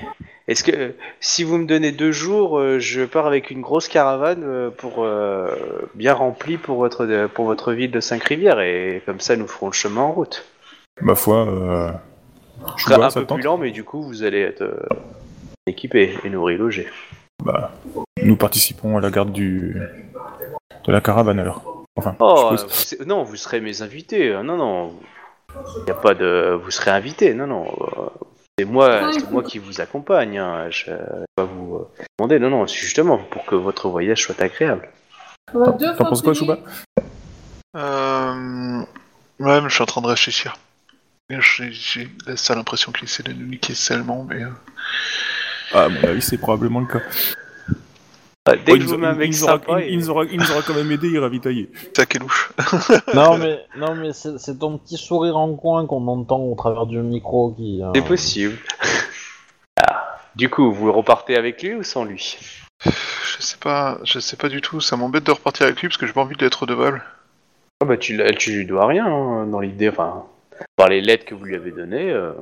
Est-ce 0.48 0.62
que 0.62 0.94
si 1.20 1.42
vous 1.42 1.58
me 1.58 1.66
donnez 1.66 1.90
deux 1.90 2.12
jours, 2.12 2.58
euh, 2.58 2.78
je 2.78 3.02
pars 3.04 3.26
avec 3.26 3.50
une 3.50 3.60
grosse 3.62 3.88
caravane 3.88 4.44
euh, 4.44 4.70
pour 4.70 5.02
euh, 5.04 5.48
bien 5.94 6.14
remplie 6.14 6.56
pour 6.56 6.76
votre 6.78 7.26
pour 7.34 7.46
votre 7.46 7.72
ville 7.72 7.90
de 7.90 7.98
Cinq-Rivières 7.98 8.60
et 8.60 9.02
comme 9.06 9.18
ça 9.18 9.34
nous 9.36 9.48
ferons 9.48 9.66
le 9.66 9.72
chemin 9.72 10.02
en 10.02 10.12
route. 10.12 10.44
Ma 11.00 11.16
foi, 11.16 11.46
euh... 11.48 11.90
Sera 12.78 12.94
Chouba, 12.94 13.06
un 13.06 13.10
ça 13.10 13.20
peu 13.20 13.26
plus 13.26 13.42
lent, 13.42 13.58
mais 13.58 13.70
du 13.72 13.82
coup, 13.84 14.02
vous 14.02 14.22
allez 14.22 14.40
être 14.40 14.62
euh, 14.62 14.78
équipé 15.66 16.16
et 16.24 16.30
nourri, 16.30 16.56
logé. 16.56 16.86
Bah, 17.44 17.72
nous 18.22 18.36
participons 18.36 18.96
à 18.96 19.00
la 19.00 19.10
garde 19.10 19.32
du 19.32 19.76
de 20.84 20.92
la 20.92 21.00
caravane 21.00 21.40
alors. 21.40 21.84
Enfin, 21.96 22.14
Oh, 22.20 22.52
je 22.52 22.98
vous 23.00 23.04
non, 23.04 23.24
vous 23.24 23.36
serez 23.36 23.60
mes 23.60 23.82
invités. 23.82 24.30
euh, 24.30 24.42
Non, 24.44 24.56
non. 24.56 24.92
Il 25.84 25.90
a 25.90 25.94
pas 25.94 26.14
de. 26.14 26.58
Vous 26.62 26.70
serez 26.70 26.92
invités. 26.92 27.34
Non, 27.34 27.46
non. 27.46 27.64
C'est 28.58 28.64
moi, 28.64 29.12
c'est 29.12 29.30
moi 29.30 29.42
qui 29.42 29.58
vous 29.58 29.82
accompagne. 29.82 30.38
hein, 30.38 30.70
Je 30.70 30.90
vais 30.90 30.98
pas 31.34 31.44
vous 31.44 31.74
euh, 31.76 32.04
demander. 32.18 32.38
Non, 32.38 32.48
non. 32.48 32.66
C'est 32.66 32.78
justement 32.78 33.18
pour 33.18 33.44
que 33.44 33.54
votre 33.54 33.90
voyage 33.90 34.22
soit 34.22 34.40
agréable. 34.40 34.88
Deux 35.52 35.94
T'en 35.96 36.06
penses 36.06 36.22
quoi, 36.22 36.32
Chouba 36.32 36.58
Euh... 37.76 38.80
Ouais, 39.38 39.60
mais 39.60 39.68
je 39.68 39.74
suis 39.74 39.82
en 39.82 39.86
train 39.86 40.00
de 40.00 40.06
réfléchir. 40.06 40.56
J'ai 41.28 41.70
j'ai 41.72 42.08
la 42.26 42.36
sale 42.38 42.56
impression 42.58 42.92
qu'il 42.92 43.04
essaie 43.04 43.22
de 43.24 43.32
nous 43.32 43.46
niquer 43.46 43.74
seulement, 43.74 44.24
mais... 44.24 44.42
euh, 44.44 44.48
Ah, 45.74 45.88
mon 45.90 46.02
avis, 46.08 46.22
c'est 46.22 46.38
probablement 46.38 46.80
le 46.80 46.86
cas. 46.86 47.02
Ah, 48.48 48.54
dès 48.56 48.72
Oh, 48.72 48.74
que 48.74 48.76
il 48.76 48.80
je 48.82 48.86
nous 48.86 48.92
vous 48.92 48.98
mets 48.98 49.06
a- 49.06 49.10
un 49.10 49.12
il 49.14 49.18
mec 49.18 49.30
nous 49.30 49.44
aura- 49.44 49.54
il- 49.82 49.98
nous 49.98 50.10
quand 50.66 50.74
même 50.74 50.90
aidé, 50.92 51.08
il 51.08 51.18
ravitaillé. 51.18 51.70
Ça 51.96 52.06
qui 52.06 52.16
est 52.16 52.20
louche. 52.20 52.52
non, 53.14 53.36
mais, 53.38 53.58
non, 53.76 53.94
mais 53.96 54.12
c'est 54.12 54.38
c'est 54.38 54.58
ton 54.58 54.78
petit 54.78 54.96
sourire 54.96 55.36
en 55.36 55.54
coin 55.56 55.86
qu'on 55.86 56.06
entend 56.06 56.38
au 56.40 56.54
travers 56.54 56.86
du 56.86 56.98
micro 56.98 57.52
qui. 57.52 57.82
euh, 57.82 57.90
c'est 57.94 58.04
possible. 58.06 58.56
Ah, 59.80 60.18
Du 60.36 60.48
coup, 60.48 60.72
vous 60.72 60.92
repartez 60.92 61.36
avec 61.36 61.62
lui 61.62 61.74
ou 61.74 61.82
sans 61.82 62.04
lui? 62.04 62.38
Je 62.84 63.42
sais 63.42 63.56
pas, 63.58 63.98
je 64.04 64.18
sais 64.18 64.36
pas 64.36 64.48
du 64.48 64.60
tout, 64.60 64.80
ça 64.80 64.96
m'embête 64.96 65.24
de 65.24 65.30
repartir 65.32 65.66
avec 65.66 65.80
lui 65.80 65.88
parce 65.88 65.96
que 65.98 66.06
j'ai 66.06 66.12
pas 66.12 66.20
envie 66.22 66.36
de 66.66 66.74
balle. 66.74 67.02
Ah 67.82 67.84
bah 67.84 67.96
tu, 67.96 68.18
tu 68.38 68.52
lui 68.52 68.66
dois 68.66 68.86
rien 68.86 69.06
hein, 69.06 69.46
dans 69.46 69.60
l'idée, 69.60 69.88
enfin, 69.90 70.24
par 70.76 70.88
les 70.88 71.00
lettres 71.02 71.24
que 71.26 71.34
vous 71.34 71.44
lui 71.44 71.54
avez 71.56 71.70
données. 71.72 72.10
euh, 72.10 72.32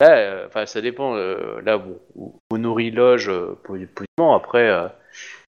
là, 0.00 0.10
euh, 0.16 0.46
enfin, 0.46 0.66
ça 0.66 0.80
dépend. 0.80 1.16
euh, 1.16 1.60
là, 1.64 1.76
vous, 1.76 1.98
vous, 2.14 2.58
nourrit 2.58 2.90
loge 2.92 3.28
euh, 3.28 3.58
po- 3.64 3.72
positivement. 3.94 4.36
Après, 4.36 4.68
euh, 4.68 4.86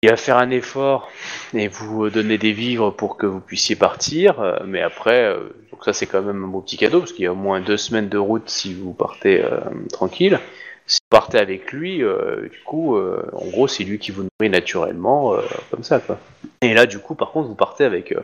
il 0.05 0.11
va 0.11 0.17
faire 0.17 0.37
un 0.37 0.51
effort 0.51 1.09
et 1.55 1.69
vous 1.69 2.11
donner 2.11 2.37
des 2.37 2.53
vivres 2.53 2.91
pour 2.91 3.17
que 3.17 3.25
vous 3.25 3.41
puissiez 3.41 3.75
partir. 3.75 4.39
euh, 4.41 4.59
mais 4.67 4.83
après, 4.83 5.25
euh, 5.25 5.55
donc 5.73 5.83
ça 5.83 5.95
c'est 5.95 6.07
quand 6.07 6.21
même 6.21 6.45
un 6.45 6.49
beau 6.49 6.61
petit 6.61 6.77
cadeau 6.77 6.99
parce 6.99 7.13
qu'il 7.13 7.25
y 7.25 7.27
a 7.27 7.33
au 7.33 7.37
moins 7.37 7.61
deux 7.61 7.79
semaines 7.79 8.11
de 8.11 8.19
route 8.19 8.51
si 8.51 8.75
vous 8.75 8.93
partez 8.93 9.43
euh, 9.43 9.61
tranquille. 9.91 10.39
Si 10.87 10.99
vous 11.03 11.17
partez 11.17 11.39
avec 11.39 11.73
lui, 11.73 12.01
du 12.01 12.61
coup, 12.67 12.99
en 12.99 13.47
gros, 13.47 13.67
c'est 13.67 13.85
lui 13.85 13.99
qui 13.99 14.11
vous 14.11 14.25
nourrit 14.25 14.51
naturellement, 14.51 15.35
comme 15.71 15.83
ça, 15.83 15.99
quoi. 15.99 16.19
Et 16.61 16.75
là, 16.75 16.85
du 16.85 16.99
coup, 16.99 17.15
par 17.15 17.31
contre, 17.31 17.49
vous 17.49 17.55
partez 17.55 17.85
avec 17.85 18.15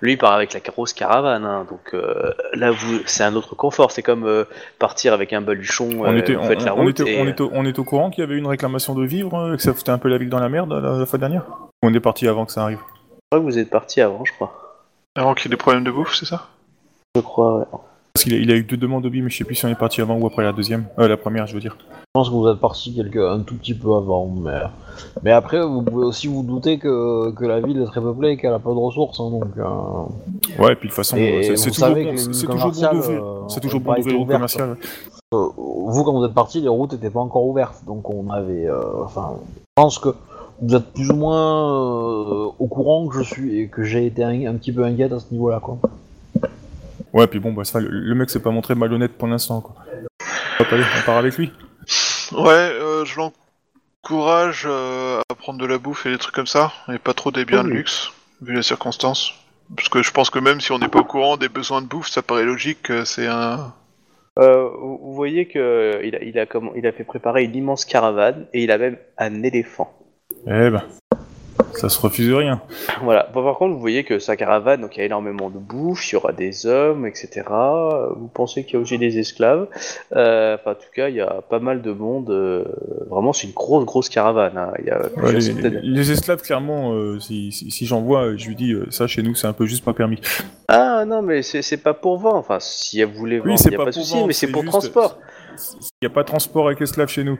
lui 0.00 0.12
il 0.12 0.18
part 0.18 0.32
avec 0.32 0.52
la 0.54 0.60
grosse 0.60 0.92
caravane, 0.92 1.44
hein, 1.44 1.66
donc 1.70 1.94
euh, 1.94 2.32
là 2.54 2.70
vous 2.70 3.00
c'est 3.06 3.22
un 3.24 3.34
autre 3.36 3.54
confort. 3.54 3.90
C'est 3.92 4.02
comme 4.02 4.24
euh, 4.24 4.44
partir 4.78 5.12
avec 5.12 5.32
un 5.32 5.40
baluchon. 5.40 5.88
On 6.00 6.04
euh, 6.12 6.16
était, 6.18 6.34
vous 6.34 6.40
on, 6.42 6.46
faites 6.46 6.64
la 6.64 6.74
on 6.74 6.82
route 6.82 7.00
était, 7.00 7.14
et- 7.14 7.20
on, 7.20 7.26
était, 7.26 7.42
au- 7.42 7.50
on 7.52 7.64
était 7.66 7.78
au 7.80 7.84
courant 7.84 8.10
qu'il 8.10 8.22
y 8.22 8.26
avait 8.26 8.36
une 8.38 8.46
réclamation 8.46 8.94
de 8.94 9.04
vivres, 9.04 9.34
euh, 9.38 9.56
que 9.56 9.62
ça 9.62 9.74
foutait 9.74 9.90
un 9.90 9.98
peu 9.98 10.08
la 10.08 10.18
ville 10.18 10.30
dans 10.30 10.40
la 10.40 10.48
merde 10.48 10.72
la, 10.72 10.98
la 10.98 11.06
fois 11.06 11.18
dernière? 11.18 11.44
Ou 11.82 11.88
on 11.88 11.94
est 11.94 12.00
parti 12.00 12.26
avant 12.28 12.46
que 12.46 12.52
ça 12.52 12.62
arrive? 12.62 12.78
Je 12.78 13.36
crois 13.36 13.40
que 13.40 13.44
vous 13.52 13.58
êtes 13.58 13.70
parti 13.70 14.00
avant, 14.00 14.24
je 14.24 14.32
crois. 14.32 14.78
Avant 15.16 15.34
qu'il 15.34 15.48
ait 15.48 15.54
des 15.54 15.56
problèmes 15.56 15.84
de 15.84 15.90
bouffe, 15.90 16.14
c'est 16.14 16.26
ça? 16.26 16.46
Je 17.16 17.20
crois. 17.20 17.58
Ouais. 17.58 17.64
Parce 18.14 18.24
qu'il 18.24 18.34
a, 18.34 18.38
il 18.38 18.50
a 18.50 18.56
eu 18.56 18.64
deux 18.64 18.76
demandes 18.76 19.04
de 19.04 19.08
vie, 19.08 19.22
mais 19.22 19.30
je 19.30 19.36
sais 19.38 19.44
plus 19.44 19.54
si 19.54 19.64
on 19.64 19.68
est 19.68 19.74
parti 19.78 20.00
avant 20.00 20.18
ou 20.18 20.26
après 20.26 20.42
la 20.42 20.52
deuxième. 20.52 20.84
Euh, 20.98 21.06
la 21.08 21.16
première, 21.16 21.46
je 21.46 21.54
veux 21.54 21.60
dire. 21.60 21.76
Je 21.80 21.94
pense 22.12 22.28
que 22.28 22.34
vous 22.34 22.48
êtes 22.48 22.58
parti 22.58 22.92
quelque, 22.94 23.18
un 23.20 23.40
tout 23.40 23.54
petit 23.54 23.72
peu 23.74 23.94
avant, 23.94 24.26
mais, 24.26 24.58
mais 25.22 25.30
après 25.30 25.64
vous 25.64 25.80
pouvez 25.82 26.04
aussi 26.04 26.26
vous 26.26 26.42
douter 26.42 26.78
que, 26.78 27.30
que 27.30 27.44
la 27.44 27.60
ville 27.60 27.80
est 27.80 27.84
très 27.86 28.00
peuplée 28.00 28.30
et 28.30 28.36
qu'elle 28.36 28.52
a 28.52 28.58
pas 28.58 28.70
de 28.70 28.78
ressources, 28.78 29.20
hein, 29.20 29.30
donc. 29.30 29.44
euh, 29.56 30.62
Ouais, 30.62 30.72
et 30.72 30.76
puis 30.76 30.88
de 30.88 30.92
toute 30.92 30.96
façon, 30.96 31.16
c'est 31.56 31.70
toujours 31.70 31.94
bon, 31.94 32.16
c'est 32.32 32.46
toujours 32.46 32.72
d'ouvrir. 32.72 33.22
euh, 33.22 33.40
C'est 33.48 33.60
toujours 33.60 33.80
bon 33.80 33.94
d'ouvrir 33.94 34.20
au 34.20 34.26
commercial. 34.26 34.76
euh, 35.34 35.46
vous 35.56 36.04
quand 36.04 36.12
vous 36.12 36.24
êtes 36.24 36.34
parti, 36.34 36.60
les 36.60 36.68
routes 36.68 36.92
étaient 36.92 37.10
pas 37.10 37.20
encore 37.20 37.46
ouvertes, 37.46 37.84
donc 37.86 38.10
on 38.10 38.28
avait, 38.30 38.66
euh, 38.66 39.04
enfin, 39.04 39.34
je 39.54 39.60
pense 39.76 40.00
que 40.00 40.08
vous 40.60 40.74
êtes 40.74 40.92
plus 40.92 41.10
ou 41.10 41.14
moins 41.14 42.50
au 42.58 42.66
courant 42.66 43.06
que 43.06 43.16
je 43.18 43.22
suis 43.22 43.60
et 43.60 43.68
que 43.68 43.84
j'ai 43.84 44.04
été 44.06 44.24
un, 44.24 44.46
un 44.52 44.54
petit 44.54 44.72
peu 44.72 44.82
inquiète 44.84 45.12
à 45.12 45.20
ce 45.20 45.26
niveau-là, 45.30 45.60
quoi. 45.60 45.78
Ouais, 47.12 47.26
puis 47.26 47.40
bon, 47.40 47.52
bah, 47.52 47.64
ça, 47.64 47.80
le, 47.80 47.88
le 47.88 48.14
mec 48.14 48.30
s'est 48.30 48.40
pas 48.40 48.50
montré 48.50 48.74
malhonnête 48.74 49.12
pour 49.12 49.28
l'instant, 49.28 49.60
quoi. 49.60 49.74
Hop, 50.60 50.66
allez, 50.70 50.84
on 51.00 51.06
part 51.06 51.16
avec 51.16 51.36
lui. 51.36 51.52
Ouais, 52.32 52.48
euh, 52.48 53.04
je 53.04 53.16
l'encourage 53.18 54.64
euh, 54.68 55.20
à 55.28 55.34
prendre 55.34 55.58
de 55.58 55.66
la 55.66 55.78
bouffe 55.78 56.06
et 56.06 56.10
des 56.10 56.18
trucs 56.18 56.34
comme 56.34 56.46
ça, 56.46 56.72
et 56.92 56.98
pas 56.98 57.14
trop 57.14 57.30
des 57.30 57.44
biens 57.44 57.64
de 57.64 57.68
Oui. 57.68 57.74
luxe, 57.78 58.12
vu 58.42 58.54
les 58.54 58.62
circonstances. 58.62 59.34
Parce 59.76 59.88
que 59.88 60.02
je 60.02 60.10
pense 60.10 60.30
que 60.30 60.38
même 60.38 60.60
si 60.60 60.72
on 60.72 60.78
n'est 60.78 60.88
pas 60.88 61.00
au 61.00 61.04
courant 61.04 61.36
des 61.36 61.48
besoins 61.48 61.80
de 61.82 61.86
bouffe, 61.86 62.08
ça 62.08 62.22
paraît 62.22 62.44
logique 62.44 62.82
que 62.82 63.04
c'est 63.04 63.26
un... 63.26 63.72
Euh, 64.38 64.68
vous 64.80 64.98
vous 65.02 65.14
voyez 65.14 65.46
que 65.48 66.00
il 66.04 66.14
a, 66.16 66.22
il 66.22 66.38
a 66.38 66.46
comment, 66.46 66.72
il 66.76 66.86
a 66.86 66.92
fait 66.92 67.04
préparer 67.04 67.44
une 67.44 67.54
immense 67.54 67.84
caravane 67.84 68.46
et 68.52 68.62
il 68.62 68.70
a 68.70 68.78
même 68.78 68.96
un 69.18 69.42
éléphant. 69.42 69.92
Eh 70.46 70.70
ben, 70.70 70.82
ça 71.74 71.88
se 71.88 72.00
refuse 72.00 72.32
rien. 72.32 72.60
Voilà. 73.02 73.28
Bon, 73.32 73.42
par 73.44 73.56
contre, 73.56 73.74
vous 73.74 73.80
voyez 73.80 74.04
que 74.04 74.18
sa 74.18 74.36
caravane, 74.36 74.80
donc 74.80 74.96
il 74.96 75.00
y 75.00 75.02
a 75.02 75.06
énormément 75.06 75.50
de 75.50 75.58
bouffe, 75.58 76.10
il 76.10 76.14
y 76.14 76.16
aura 76.16 76.32
des 76.32 76.66
hommes, 76.66 77.06
etc. 77.06 77.42
Vous 78.16 78.28
pensez 78.32 78.64
qu'il 78.64 78.74
y 78.74 78.76
a 78.76 78.80
aussi 78.80 78.98
des 78.98 79.18
esclaves. 79.18 79.66
Euh, 80.16 80.56
Enfin, 80.60 80.72
en 80.72 80.74
tout 80.74 80.90
cas, 80.94 81.08
il 81.08 81.14
y 81.16 81.20
a 81.20 81.42
pas 81.48 81.58
mal 81.58 81.82
de 81.82 81.92
monde. 81.92 82.30
euh, 82.30 82.64
Vraiment, 83.08 83.32
c'est 83.32 83.46
une 83.46 83.52
grosse, 83.54 83.84
grosse 83.84 84.08
caravane. 84.08 84.56
hein. 84.56 84.72
Il 84.80 84.86
y 84.86 84.90
a 84.90 84.98
Ouais, 85.00 85.08
plusieurs 85.14 85.32
les, 85.32 85.40
centaines- 85.40 85.80
les 85.82 86.10
esclaves, 86.12 86.42
clairement, 86.42 86.92
euh, 86.92 87.18
si, 87.20 87.52
si, 87.52 87.70
si 87.70 87.86
j'en 87.86 88.00
vois, 88.00 88.36
je 88.36 88.46
lui 88.48 88.56
dis, 88.56 88.72
euh, 88.72 88.86
ça 88.90 89.06
chez 89.06 89.22
nous, 89.22 89.34
c'est 89.34 89.46
un 89.46 89.52
peu 89.52 89.66
juste 89.66 89.84
pas 89.84 89.92
permis. 89.94 90.20
Ah 90.68 91.04
non, 91.06 91.22
mais 91.22 91.42
c'est 91.42 91.62
c'est 91.62 91.76
pas 91.78 91.94
pour 91.94 92.18
vendre. 92.18 92.36
Enfin, 92.36 92.58
si 92.60 93.02
vous 93.02 93.12
voulez 93.14 93.38
vendre, 93.38 93.50
Oui, 93.50 93.54
il 93.56 93.58
c'est 93.58 93.68
n'y 93.70 93.74
a 93.74 93.78
pas 93.78 93.84
pas 93.86 93.90
de 93.90 93.94
pour 93.96 94.02
souci, 94.04 94.14
vendre, 94.14 94.26
mais 94.28 94.32
c'est 94.32 94.46
c'est 94.46 94.52
pour 94.52 94.62
juste- 94.62 94.72
transport. 94.72 95.18
Il 95.56 96.06
n'y 96.06 96.06
a 96.06 96.10
pas 96.10 96.22
de 96.22 96.28
transport 96.28 96.66
avec 96.66 96.80
esclaves 96.80 97.08
chez 97.08 97.24
nous. 97.24 97.38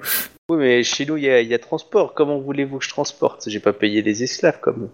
Oui, 0.51 0.59
mais 0.59 0.83
chez 0.83 1.07
nous, 1.07 1.17
il 1.17 1.25
y, 1.25 1.27
y 1.47 1.55
a 1.55 1.59
transport. 1.59 2.15
Comment 2.15 2.39
voulez-vous 2.39 2.79
que 2.79 2.85
je 2.85 2.91
transporte? 2.91 3.49
J'ai 3.49 3.61
pas 3.61 3.73
payé 3.73 4.03
des 4.03 4.23
esclaves 4.23 4.61
comme. 4.61 4.89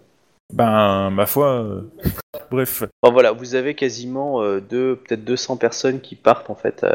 Ben, 0.52 1.10
ma 1.10 1.26
foi, 1.26 1.54
euh, 1.54 1.80
bref. 2.50 2.84
Bon, 3.02 3.10
voilà, 3.12 3.32
vous 3.32 3.54
avez 3.54 3.74
quasiment 3.74 4.42
euh, 4.42 4.60
deux, 4.60 4.96
peut-être 4.96 5.24
200 5.24 5.56
personnes 5.56 6.00
qui 6.00 6.14
partent 6.14 6.50
en 6.50 6.54
fait 6.54 6.84
euh, 6.84 6.94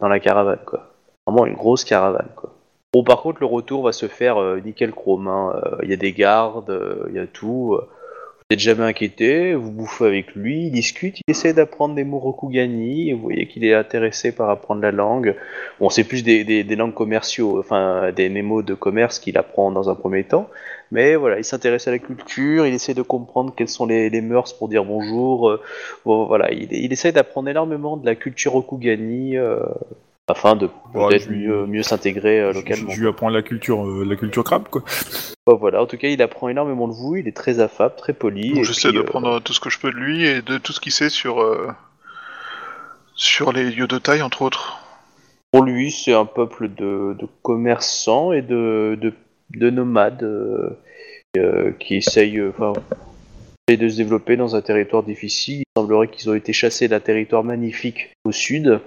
dans 0.00 0.08
la 0.08 0.18
caravane, 0.18 0.58
quoi. 0.66 0.92
Vraiment 1.26 1.46
une 1.46 1.54
grosse 1.54 1.84
caravane, 1.84 2.30
quoi. 2.34 2.54
Bon, 2.92 3.04
par 3.04 3.20
contre, 3.20 3.40
le 3.40 3.46
retour 3.46 3.84
va 3.84 3.92
se 3.92 4.08
faire 4.08 4.40
nickel 4.64 4.92
chrome. 4.92 5.28
hein. 5.28 5.60
Il 5.82 5.90
y 5.90 5.92
a 5.92 5.96
des 5.96 6.12
gardes, 6.12 6.74
il 7.08 7.14
y 7.14 7.18
a 7.18 7.26
tout. 7.26 7.78
Euh. 8.50 8.54
n'êtes 8.54 8.60
jamais 8.60 8.84
inquiété, 8.84 9.54
vous 9.54 9.70
bouffez 9.70 10.06
avec 10.06 10.34
lui, 10.34 10.66
il 10.66 10.70
discute, 10.72 11.18
il 11.26 11.30
essaie 11.30 11.52
d'apprendre 11.52 11.94
des 11.94 12.04
mots 12.04 12.18
Rokugani, 12.18 13.12
vous 13.12 13.20
voyez 13.22 13.46
qu'il 13.46 13.64
est 13.64 13.74
intéressé 13.74 14.32
par 14.34 14.48
apprendre 14.50 14.80
la 14.82 14.90
langue. 14.90 15.36
Bon, 15.80 15.90
c'est 15.90 16.04
plus 16.04 16.22
des, 16.24 16.44
des, 16.44 16.64
des 16.64 16.76
langues 16.76 16.94
commerciaux, 16.94 17.58
enfin 17.58 18.10
des, 18.12 18.28
mots 18.42 18.62
de 18.62 18.74
commerce 18.74 19.18
qu'il 19.18 19.36
apprend 19.38 19.70
dans 19.70 19.90
un 19.90 19.94
premier 19.94 20.24
temps, 20.24 20.48
mais 20.90 21.14
voilà, 21.16 21.38
il 21.38 21.44
s'intéresse 21.44 21.88
à 21.88 21.90
la 21.90 21.98
culture, 21.98 22.66
il 22.66 22.74
essaie 22.74 22.94
de 22.94 23.02
comprendre 23.02 23.54
quelles 23.54 23.68
sont 23.68 23.86
les, 23.86 24.08
les 24.10 24.20
mœurs 24.22 24.56
pour 24.56 24.68
dire 24.68 24.84
bonjour. 24.84 25.50
euh, 25.50 25.62
bon, 26.06 26.26
voilà, 26.26 26.50
il, 26.52 26.72
il 26.72 26.92
essaie 26.92 27.12
d'apprendre 27.12 27.48
énormément 27.50 27.96
de 27.98 28.06
la 28.06 28.14
culture 28.14 28.52
Rokugani 28.52 29.36
euh, 29.36 29.60
afin 30.28 30.56
de 30.56 30.68
peut-être 30.92 31.30
mieux, 31.30 31.66
mieux 31.66 31.82
s'intégrer 31.82 32.40
euh, 32.40 32.52
Je, 32.52 32.58
localement. 32.58 32.90
je 32.90 33.00
lui 33.00 33.08
apprends 33.08 33.30
la 33.30 33.42
culture, 33.42 33.86
euh, 33.86 34.04
la 34.04 34.16
culture 34.16 34.44
crabe, 34.44 34.68
quoi. 34.70 34.82
Bon, 35.46 35.56
voilà, 35.56 35.82
en 35.82 35.86
tout 35.86 35.96
cas, 35.96 36.08
il 36.08 36.20
apprend 36.22 36.48
énormément 36.48 36.86
de 36.86 36.92
vous, 36.92 37.16
il 37.16 37.26
est 37.26 37.36
très 37.36 37.60
affable, 37.60 37.94
très 37.96 38.12
poli. 38.12 38.62
J'essaie 38.62 38.92
de 38.92 38.98
euh, 38.98 39.04
prendre 39.04 39.40
tout 39.40 39.52
ce 39.54 39.60
que 39.60 39.70
je 39.70 39.78
peux 39.78 39.90
de 39.90 39.96
lui 39.96 40.26
et 40.26 40.42
de 40.42 40.58
tout 40.58 40.72
ce 40.72 40.80
qu'il 40.80 40.92
sait 40.92 41.08
sur 41.08 41.40
euh, 41.40 41.68
sur 43.14 43.52
les 43.52 43.70
lieux 43.70 43.86
de 43.86 43.98
taille 43.98 44.22
entre 44.22 44.42
autres. 44.42 44.80
Pour 45.50 45.64
lui, 45.64 45.90
c'est 45.90 46.12
un 46.12 46.26
peuple 46.26 46.68
de, 46.68 47.16
de 47.18 47.26
commerçants 47.42 48.32
et 48.32 48.42
de, 48.42 48.98
de, 49.00 49.14
de 49.56 49.70
nomades 49.70 50.22
euh, 50.22 50.78
euh, 51.38 51.72
qui 51.80 51.96
essayent, 51.96 52.38
euh, 52.38 52.50
enfin, 52.50 52.74
essayent 53.66 53.78
de 53.80 53.88
se 53.88 53.96
développer 53.96 54.36
dans 54.36 54.56
un 54.56 54.60
territoire 54.60 55.02
difficile. 55.02 55.60
Il 55.60 55.80
semblerait 55.80 56.08
qu'ils 56.08 56.28
ont 56.28 56.34
été 56.34 56.52
chassés 56.52 56.86
d'un 56.86 57.00
territoire 57.00 57.44
magnifique 57.44 58.10
au 58.24 58.32
sud, 58.32 58.78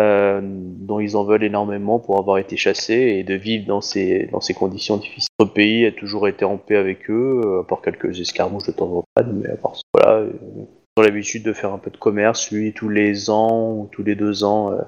euh, 0.00 0.40
dont 0.42 1.00
ils 1.00 1.16
en 1.16 1.24
veulent 1.24 1.44
énormément 1.44 1.98
pour 1.98 2.18
avoir 2.18 2.38
été 2.38 2.56
chassés 2.56 3.16
et 3.18 3.24
de 3.24 3.34
vivre 3.34 3.66
dans 3.66 3.80
ces, 3.80 4.28
dans 4.32 4.40
ces 4.40 4.54
conditions 4.54 4.96
difficiles. 4.96 5.28
Notre 5.40 5.52
pays 5.54 5.86
a 5.86 5.92
toujours 5.92 6.28
été 6.28 6.44
en 6.44 6.56
paix 6.58 6.76
avec 6.76 7.10
eux, 7.10 7.40
euh, 7.44 7.60
à 7.60 7.64
part 7.64 7.80
quelques 7.82 8.18
escarmouches 8.20 8.66
de 8.66 8.72
temps 8.72 8.90
en 8.90 9.02
temps, 9.02 9.28
mais 9.32 9.48
à 9.50 9.56
part 9.56 9.76
ça, 9.76 9.82
voilà. 9.94 10.18
euh, 10.18 10.30
Ils 10.98 11.00
ont 11.00 11.02
l'habitude 11.02 11.42
de 11.42 11.52
faire 11.52 11.72
un 11.72 11.78
peu 11.78 11.90
de 11.90 11.96
commerce, 11.96 12.50
lui, 12.50 12.72
tous 12.72 12.88
les 12.88 13.28
ans 13.30 13.72
ou 13.72 13.88
tous 13.92 14.02
les 14.02 14.14
deux 14.14 14.44
ans. 14.44 14.72
euh, 14.72 14.78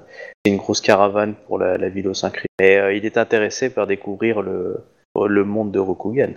c'est 0.45 0.51
une 0.51 0.57
grosse 0.57 0.81
caravane 0.81 1.35
pour 1.47 1.59
la, 1.59 1.89
ville 1.89 2.07
au 2.07 2.13
Saint-Christ. 2.13 2.47
Et 2.61 2.77
euh, 2.77 2.93
il 2.93 3.05
est 3.05 3.17
intéressé 3.17 3.69
par 3.69 3.87
découvrir 3.87 4.41
le, 4.41 4.77
le 5.15 5.43
monde 5.43 5.71
de 5.71 5.79
Rokugan. 5.79 6.33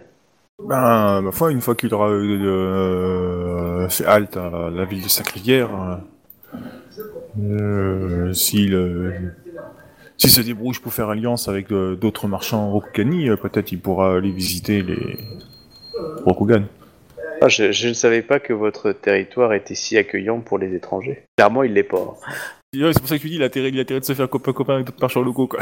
Ben, 0.62 1.22
ma 1.22 1.32
foi, 1.32 1.50
une 1.50 1.60
fois 1.60 1.74
qu'il 1.74 1.92
aura 1.94 2.10
euh, 2.10 3.88
fait 3.88 4.04
halte 4.04 4.36
à 4.36 4.70
la 4.70 4.84
ville 4.84 5.02
de 5.02 5.08
Sacrivière, 5.08 5.70
euh, 7.40 8.32
s'il 8.32 8.74
s'il 10.22 10.30
se 10.30 10.40
débrouille 10.40 10.76
pour 10.80 10.94
faire 10.94 11.08
alliance 11.08 11.48
avec 11.48 11.72
euh, 11.72 11.96
d'autres 11.96 12.28
marchands 12.28 12.70
Rokugani, 12.70 13.28
euh, 13.28 13.36
peut-être 13.36 13.72
il 13.72 13.80
pourra 13.80 14.16
aller 14.16 14.30
visiter 14.30 14.82
les 14.82 15.18
Rokugan. 16.24 16.62
Ah, 17.40 17.48
je, 17.48 17.88
ne 17.88 17.92
savais 17.92 18.22
pas 18.22 18.38
que 18.38 18.52
votre 18.52 18.92
territoire 18.92 19.52
était 19.52 19.74
si 19.74 19.98
accueillant 19.98 20.38
pour 20.38 20.58
les 20.58 20.76
étrangers. 20.76 21.24
Clairement, 21.36 21.64
il 21.64 21.72
l'est 21.72 21.82
pas. 21.82 22.16
C'est 22.74 22.98
pour 23.00 23.08
ça 23.08 23.18
que 23.18 23.22
je 23.22 23.28
dis, 23.28 23.34
il 23.34 23.42
a 23.42 23.46
intérêt, 23.46 23.68
il 23.68 23.78
a 23.78 23.82
intérêt 23.82 24.00
de 24.00 24.04
se 24.06 24.14
faire 24.14 24.30
copain-copain 24.30 24.76
avec 24.76 24.86
d'autres 24.86 25.00
marchands 25.00 25.20
locaux, 25.20 25.46
quoi. 25.46 25.60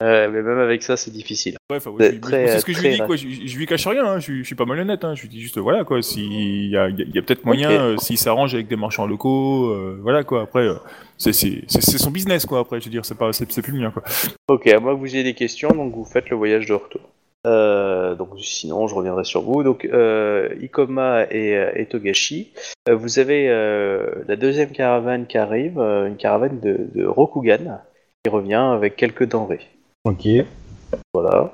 Euh, 0.00 0.30
mais 0.30 0.42
même 0.42 0.58
avec 0.58 0.84
ça, 0.84 0.96
c'est 0.96 1.10
difficile. 1.10 1.56
Bref, 1.68 1.88
ouais, 1.88 2.10
C'est 2.10 2.20
très, 2.20 2.58
ce 2.60 2.64
que 2.64 2.72
je 2.72 2.80
lui 2.80 2.90
dis, 2.90 2.98
quoi. 2.98 3.16
Je, 3.16 3.26
je 3.46 3.58
lui 3.58 3.66
cache 3.66 3.84
rien, 3.84 4.04
hein. 4.04 4.20
je, 4.20 4.34
je 4.34 4.42
suis 4.44 4.54
pas 4.54 4.64
malhonnête, 4.64 5.02
hein. 5.04 5.16
je 5.16 5.22
lui 5.22 5.28
dis 5.28 5.40
juste, 5.40 5.58
voilà, 5.58 5.82
quoi, 5.82 6.00
s'il 6.02 6.68
y 6.68 6.76
a, 6.76 6.88
y 6.88 7.20
peut-être 7.20 7.44
moyen, 7.44 7.70
euh, 7.72 7.96
s'il 7.96 8.16
s'arrange 8.16 8.54
avec 8.54 8.68
des 8.68 8.76
marchands 8.76 9.08
locaux, 9.08 9.70
euh, 9.70 9.98
voilà, 10.02 10.22
quoi, 10.22 10.42
après, 10.42 10.68
euh, 10.68 10.74
c'est 11.18 11.32
son 11.68 12.12
business, 12.12 12.46
quoi, 12.46 12.60
après, 12.60 12.78
je 12.78 12.84
veux 12.84 12.92
dire, 12.92 13.04
c'est 13.04 13.18
pas, 13.18 13.32
c'est 13.32 13.50
c'est 13.50 13.62
plus 13.62 13.72
le 13.72 13.80
mien, 13.80 13.90
quoi. 13.90 14.04
Ok, 14.46 14.68
à 14.68 14.78
que 14.78 14.94
vous 14.94 15.14
ayez 15.16 15.24
des 15.24 15.34
questions, 15.34 15.70
donc 15.70 15.92
vous 15.94 16.04
faites 16.04 16.30
le 16.30 16.36
voyage 16.36 16.66
de 16.66 16.74
retour. 16.74 17.00
Euh, 17.46 18.14
donc 18.14 18.28
sinon, 18.38 18.86
je 18.86 18.94
reviendrai 18.94 19.24
sur 19.24 19.42
vous. 19.42 19.62
Donc 19.62 19.84
euh, 19.84 20.54
Ikoma 20.60 21.24
et, 21.30 21.56
euh, 21.56 21.72
et 21.74 21.86
Togashi, 21.86 22.52
euh, 22.88 22.94
vous 22.94 23.18
avez 23.18 23.48
la 23.48 24.36
deuxième 24.36 24.70
caravane 24.70 25.26
qui 25.26 25.38
arrive, 25.38 25.78
une 25.78 26.16
caravane 26.16 26.60
de, 26.60 26.88
de 26.94 27.04
Rokugan 27.04 27.80
qui 28.24 28.30
revient 28.30 28.54
avec 28.54 28.96
quelques 28.96 29.26
denrées. 29.28 29.66
Ok. 30.04 30.26
Voilà. 31.12 31.52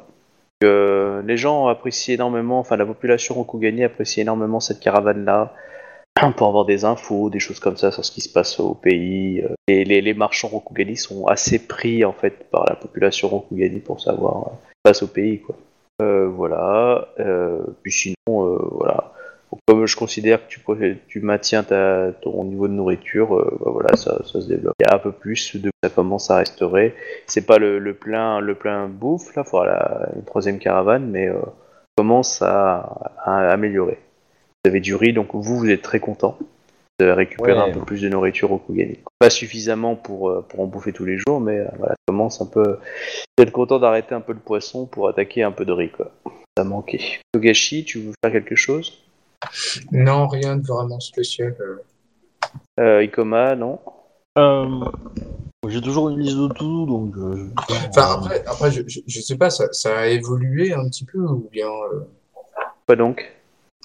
Les 0.60 1.36
gens 1.36 1.69
apprécient 1.69 2.15
énormément, 2.15 2.59
enfin 2.59 2.77
la 2.77 2.86
population 2.86 3.35
Rokugani 3.35 3.85
apprécie 3.85 4.20
énormément 4.20 4.60
cette 4.60 4.81
caravane-là 4.81 5.55
pour 6.36 6.48
avoir 6.48 6.65
des 6.65 6.85
infos, 6.85 7.31
des 7.31 7.39
choses 7.39 7.60
comme 7.60 7.77
ça 7.77 7.93
sur 7.93 8.05
ce 8.05 8.10
qui 8.10 8.20
se 8.20 8.28
passe 8.28 8.59
au 8.59 8.74
pays. 8.74 9.44
Et 9.69 9.85
les, 9.85 10.01
les 10.01 10.15
marchands 10.15 10.48
Rokugani 10.48 10.97
sont 10.97 11.27
assez 11.27 11.60
pris 11.60 12.05
en 12.05 12.12
fait 12.12 12.51
par 12.51 12.65
la 12.69 12.74
population 12.74 13.28
Rokugani 13.28 13.78
pour 13.78 14.01
savoir 14.01 14.51
ce 14.51 14.51
qui 14.51 14.69
se 14.69 14.82
passe 14.82 15.02
au 15.02 15.06
pays, 15.06 15.40
quoi. 15.40 15.55
Euh, 16.01 16.29
voilà. 16.29 17.09
Euh, 17.19 17.61
puis 17.83 17.93
sinon, 17.93 18.15
euh, 18.29 18.59
voilà. 18.73 19.12
Comme 19.66 19.87
je 19.87 19.97
considère 19.97 20.47
que 20.47 20.95
tu, 21.07 21.20
maintiens 21.20 21.62
ta, 21.62 22.12
ton 22.20 22.45
niveau 22.45 22.69
de 22.69 22.75
nourriture, 22.75 23.35
bah, 23.35 23.70
voilà, 23.70 23.97
ça, 23.97 24.19
ça 24.25 24.43
se 24.43 24.47
développe. 24.47 24.75
Il 24.81 24.87
y 24.87 24.91
a 24.91 24.95
un 24.95 24.99
peu 24.99 25.12
plus 25.12 25.57
de 25.57 25.70
ça 25.83 25.89
commence 25.89 26.31
à 26.31 26.37
restaurer 26.37 26.95
c'est 27.27 27.47
pas 27.47 27.59
le, 27.59 27.79
le 27.79 27.95
plein 27.95 28.41
le 28.41 28.57
plein 28.57 28.89
bouffe 28.89 29.35
là, 29.37 29.45
voilà 29.51 30.11
une 30.16 30.25
troisième 30.25 30.59
caravane, 30.59 31.09
mais 31.09 31.31
commence 31.97 32.43
à, 32.43 33.15
à 33.25 33.51
améliorer. 33.51 33.99
Vous 34.65 34.70
avez 34.70 34.81
du 34.81 34.95
riz, 34.95 35.15
donc 35.15 35.29
vous 35.33 35.57
vous 35.57 35.70
êtes 35.70 35.83
très 35.83 36.01
content. 36.01 36.37
Ouais. 37.01 37.53
un 37.57 37.70
peu 37.70 37.81
plus 37.81 38.03
de 38.03 38.09
nourriture 38.09 38.51
au 38.51 38.59
Kugani. 38.59 38.99
Pas 39.20 39.31
suffisamment 39.31 39.95
pour, 39.95 40.31
euh, 40.31 40.43
pour 40.49 40.61
en 40.61 40.66
bouffer 40.66 40.93
tous 40.93 41.05
les 41.05 41.16
jours, 41.16 41.41
mais 41.41 41.59
euh, 41.61 41.69
voilà, 41.79 41.93
ça 41.93 42.03
commence 42.09 42.41
un 42.41 42.47
peu. 42.47 42.79
Êtes 43.39 43.53
content 43.53 43.79
d'arrêter 43.79 44.16
un 44.16 44.20
peu 44.20 44.33
le 44.33 44.41
poisson 44.41 44.87
pour 44.87 45.09
attaquer 45.09 45.45
un 45.45 45.53
peu 45.53 45.65
de 45.65 45.70
riz, 45.73 45.91
quoi. 45.91 46.11
Ça 46.57 46.65
manquait. 46.65 47.20
Togashi, 47.33 47.85
tu 47.85 48.01
veux 48.01 48.12
faire 48.25 48.33
quelque 48.33 48.57
chose? 48.57 49.01
Non, 49.93 50.27
rien 50.27 50.57
de 50.57 50.66
vraiment 50.66 50.99
spécial. 50.99 51.55
euh. 51.61 51.79
euh, 52.81 53.05
Ikoma, 53.05 53.55
non? 53.55 53.79
Euh, 54.37 54.66
J'ai 55.69 55.81
toujours 55.81 56.09
une 56.09 56.19
liste 56.19 56.37
de 56.37 56.49
tout, 56.49 56.85
donc. 56.87 57.15
euh, 57.16 57.49
je- 57.69 57.75
Enfin, 57.91 58.09
après, 58.16 58.45
après 58.45 58.70
je, 58.73 58.83
je, 58.89 59.01
je 59.07 59.20
sais 59.20 59.37
pas, 59.37 59.51
ça, 59.51 59.73
ça 59.73 59.99
a 60.01 60.07
évolué 60.07 60.73
un 60.73 60.89
petit 60.89 61.05
peu 61.05 61.19
ou 61.20 61.49
bien 61.53 61.69
euh, 61.69 62.01
Quoi 62.89 62.97
donc? 62.97 63.33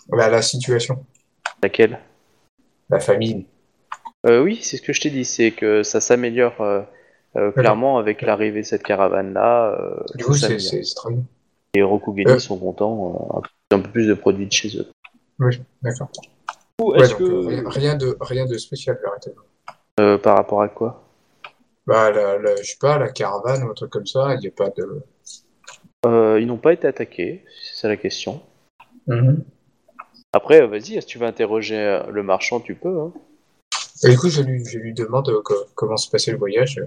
bah, 0.10 0.30
la 0.30 0.42
situation, 0.42 1.06
Laquelle? 1.62 2.00
La 2.94 3.00
famille. 3.00 3.46
Euh, 4.26 4.42
oui, 4.42 4.60
c'est 4.62 4.78
ce 4.78 4.82
que 4.82 4.94
je 4.94 5.02
t'ai 5.02 5.10
dit, 5.10 5.26
c'est 5.26 5.52
que 5.52 5.84
ça 5.84 6.00
s'améliore 6.00 6.62
euh, 6.62 6.82
euh, 7.36 7.52
clairement 7.52 7.98
avec 7.98 8.22
l'arrivée 8.22 8.62
de 8.62 8.66
cette 8.66 8.84
caravane-là. 8.84 9.76
euh, 9.80 9.96
Du 10.16 10.24
coup, 10.24 10.34
c'est 10.34 10.42
s'améliore. 10.48 10.62
c'est- 10.70 10.84
c'est 10.84 10.96
très 10.96 11.12
bien. 11.14 11.24
Les 11.76 11.84
Rokugani 11.84 12.32
Euh. 12.32 12.40
sont 12.40 12.58
contents, 12.58 13.42
euh, 13.72 13.76
un 13.76 13.80
peu- 13.80 13.90
plus 13.90 14.08
de 14.08 14.14
produits 14.14 14.46
de 14.48 14.52
chez 14.52 14.78
eux. 14.78 14.88
Oui, 15.40 15.60
d'accord. 15.82 16.10
Ou 16.82 16.92
Ouais, 16.94 17.08
que. 17.08 17.48
rien- 17.48 17.64
rien 17.70 17.96
de 17.96 18.16
rien 18.22 18.46
de 18.46 18.58
spécial 18.58 18.98
véritablement. 19.04 19.44
Euh, 20.00 20.18
par 20.18 20.38
rapport 20.38 20.62
à 20.62 20.70
quoi? 20.70 21.04
Bah, 21.86 22.12
la, 22.12 22.38
la- 22.40 22.56
je 22.56 22.64
sais 22.64 22.78
pas, 22.80 22.98
la 22.98 23.10
caravane 23.10 23.64
ou 23.64 23.70
un 23.72 23.74
truc 23.74 23.90
comme 23.92 24.06
ça, 24.08 24.34
il 24.36 24.40
n'y 24.40 24.48
a 24.48 24.52
pas 24.52 24.70
de. 24.70 25.02
Euh, 26.06 26.40
Ils 26.40 26.48
n'ont 26.48 26.58
pas 26.58 26.74
été 26.74 26.88
attaqués, 26.88 27.44
c'est 27.64 27.82
ça 27.82 27.88
la 27.88 27.98
question. 27.98 28.42
Mhm. 29.08 29.44
Après, 30.34 30.66
vas-y, 30.66 31.00
si 31.02 31.06
tu 31.06 31.18
veux 31.20 31.28
interroger 31.28 31.78
euh, 31.78 32.02
le 32.12 32.24
marchand, 32.24 32.60
tu 32.60 32.76
peux. 32.76 33.00
Hein. 33.02 33.12
Et 34.04 34.10
du 34.10 34.18
coup, 34.18 34.30
je 34.30 34.42
lui, 34.42 34.66
je 34.66 34.80
lui 34.80 34.94
demande 34.94 35.30
euh, 35.30 35.42
co- 35.44 35.66
comment 35.76 35.98
se 35.98 36.10
passait 36.10 36.32
le 36.32 36.38
voyage. 36.38 36.82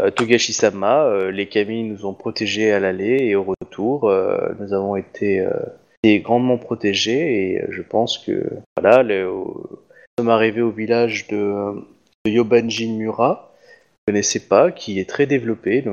Euh, 0.00 0.10
Togashi-sama, 0.10 1.04
euh, 1.04 1.30
les 1.30 1.46
Kami 1.48 1.84
nous 1.84 2.06
ont 2.06 2.14
protégés 2.14 2.72
à 2.72 2.80
l'aller 2.80 3.18
et 3.26 3.34
au 3.36 3.42
retour, 3.44 4.08
euh, 4.08 4.38
nous 4.60 4.72
avons 4.72 4.96
été, 4.96 5.46
été 6.02 6.20
grandement 6.20 6.56
protégés 6.56 7.50
et 7.56 7.62
je 7.68 7.82
pense 7.82 8.18
que 8.18 8.48
voilà, 8.80 9.02
au- 9.28 9.68
nous 9.70 10.22
sommes 10.24 10.30
arrivés 10.30 10.62
au 10.62 10.70
village 10.70 11.26
de, 11.28 11.74
de 12.24 12.30
Yobanjin 12.30 12.92
Mura, 12.96 13.52
ne 14.06 14.12
connaissais 14.12 14.40
pas, 14.40 14.70
qui 14.70 14.98
est 15.00 15.08
très 15.08 15.26
développé. 15.26 15.80
Le 15.80 15.92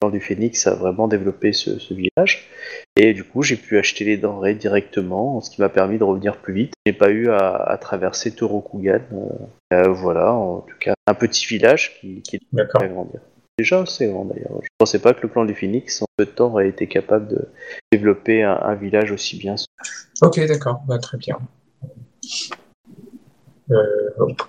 clan 0.00 0.10
du 0.10 0.20
Phénix 0.20 0.66
a 0.66 0.74
vraiment 0.74 1.08
développé 1.08 1.52
ce, 1.52 1.78
ce 1.78 1.94
village 1.94 2.48
et 2.96 3.12
du 3.14 3.24
coup 3.24 3.42
j'ai 3.42 3.56
pu 3.56 3.78
acheter 3.78 4.04
les 4.04 4.16
denrées 4.16 4.54
directement, 4.54 5.40
ce 5.40 5.50
qui 5.50 5.60
m'a 5.60 5.68
permis 5.68 5.98
de 5.98 6.04
revenir 6.04 6.36
plus 6.36 6.54
vite. 6.54 6.72
Je 6.86 6.92
n'ai 6.92 6.96
pas 6.98 7.10
eu 7.10 7.30
à, 7.30 7.54
à 7.54 7.76
traverser 7.78 8.30
Torokugan. 8.32 9.00
euh, 9.12 9.28
euh, 9.74 9.88
voilà, 9.88 10.32
en 10.32 10.60
tout 10.60 10.76
cas, 10.78 10.94
un 11.06 11.14
petit 11.14 11.46
village 11.46 11.98
qui, 12.00 12.22
qui 12.22 12.36
est 12.36 12.60
à 12.60 12.86
grandir. 12.88 13.20
Déjà 13.58 13.80
assez 13.80 14.06
grand 14.06 14.24
d'ailleurs. 14.24 14.60
Je 14.62 14.68
pensais 14.78 15.00
pas 15.00 15.14
que 15.14 15.22
le 15.22 15.28
clan 15.28 15.44
du 15.44 15.54
Phoenix 15.54 16.00
en 16.02 16.06
peu 16.16 16.26
de 16.26 16.30
temps 16.30 16.46
aurait 16.46 16.68
été 16.68 16.86
capable 16.86 17.26
de 17.26 17.48
développer 17.90 18.44
un, 18.44 18.52
un 18.62 18.74
village 18.76 19.10
aussi 19.10 19.36
bien. 19.36 19.56
Ok, 20.22 20.38
d'accord, 20.46 20.80
bah, 20.86 20.98
très 20.98 21.18
bien. 21.18 21.38
Euh, 23.70 24.10
hop. 24.18 24.42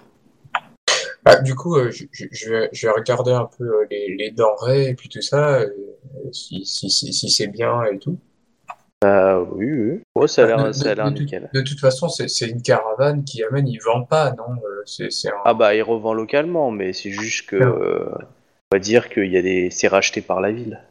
Bah, 1.29 1.41
du 1.41 1.55
coup, 1.55 1.75
euh, 1.77 1.91
je, 1.91 2.05
je- 2.11 2.25
je 2.31 2.49
vais, 2.49 2.69
je 2.71 2.87
vais 2.87 2.93
regarder 2.93 3.31
un 3.31 3.47
peu 3.57 3.63
euh, 3.63 3.85
les, 3.91 4.15
les 4.17 4.31
denrées 4.31 4.89
et 4.89 4.93
puis 4.95 5.09
tout 5.09 5.21
ça, 5.21 5.59
euh, 5.59 5.67
si, 6.31 6.65
si, 6.65 6.89
si, 6.89 7.13
si 7.13 7.29
c'est 7.29 7.47
bien 7.47 7.83
et 7.85 7.99
tout. 7.99 8.17
Ah 9.05 9.39
oui, 9.41 9.71
oui. 9.71 10.01
Ouais, 10.15 10.27
ça 10.27 10.43
a 10.43 10.45
De- 10.45 10.49
l'air, 10.49 10.75
ça 10.75 10.89
a 10.89 10.91
de- 10.95 10.95
l'air 11.01 11.11
de, 11.11 11.19
nickel. 11.19 11.49
de 11.53 11.61
toute 11.61 11.79
façon, 11.79 12.09
c'est 12.09 12.47
une 12.47 12.61
caravane 12.61 13.23
qui 13.23 13.43
amène, 13.43 13.67
il 13.67 13.79
vend 13.79 14.03
pas, 14.03 14.31
non 14.37 14.55
un... 15.29 15.33
Ah 15.45 15.53
bah 15.53 15.73
il 15.75 15.81
revend 15.83 16.13
localement, 16.13 16.71
mais 16.71 16.91
c'est 16.93 17.11
juste 17.11 17.47
que 17.47 17.57
Ah. 17.61 18.17
on 18.71 18.75
va 18.75 18.79
dire 18.79 19.07
a 19.37 19.41
des, 19.41 19.69
c'est 19.71 19.87
racheté 19.87 20.21
par 20.21 20.41
la 20.41 20.51
ville. 20.51 20.81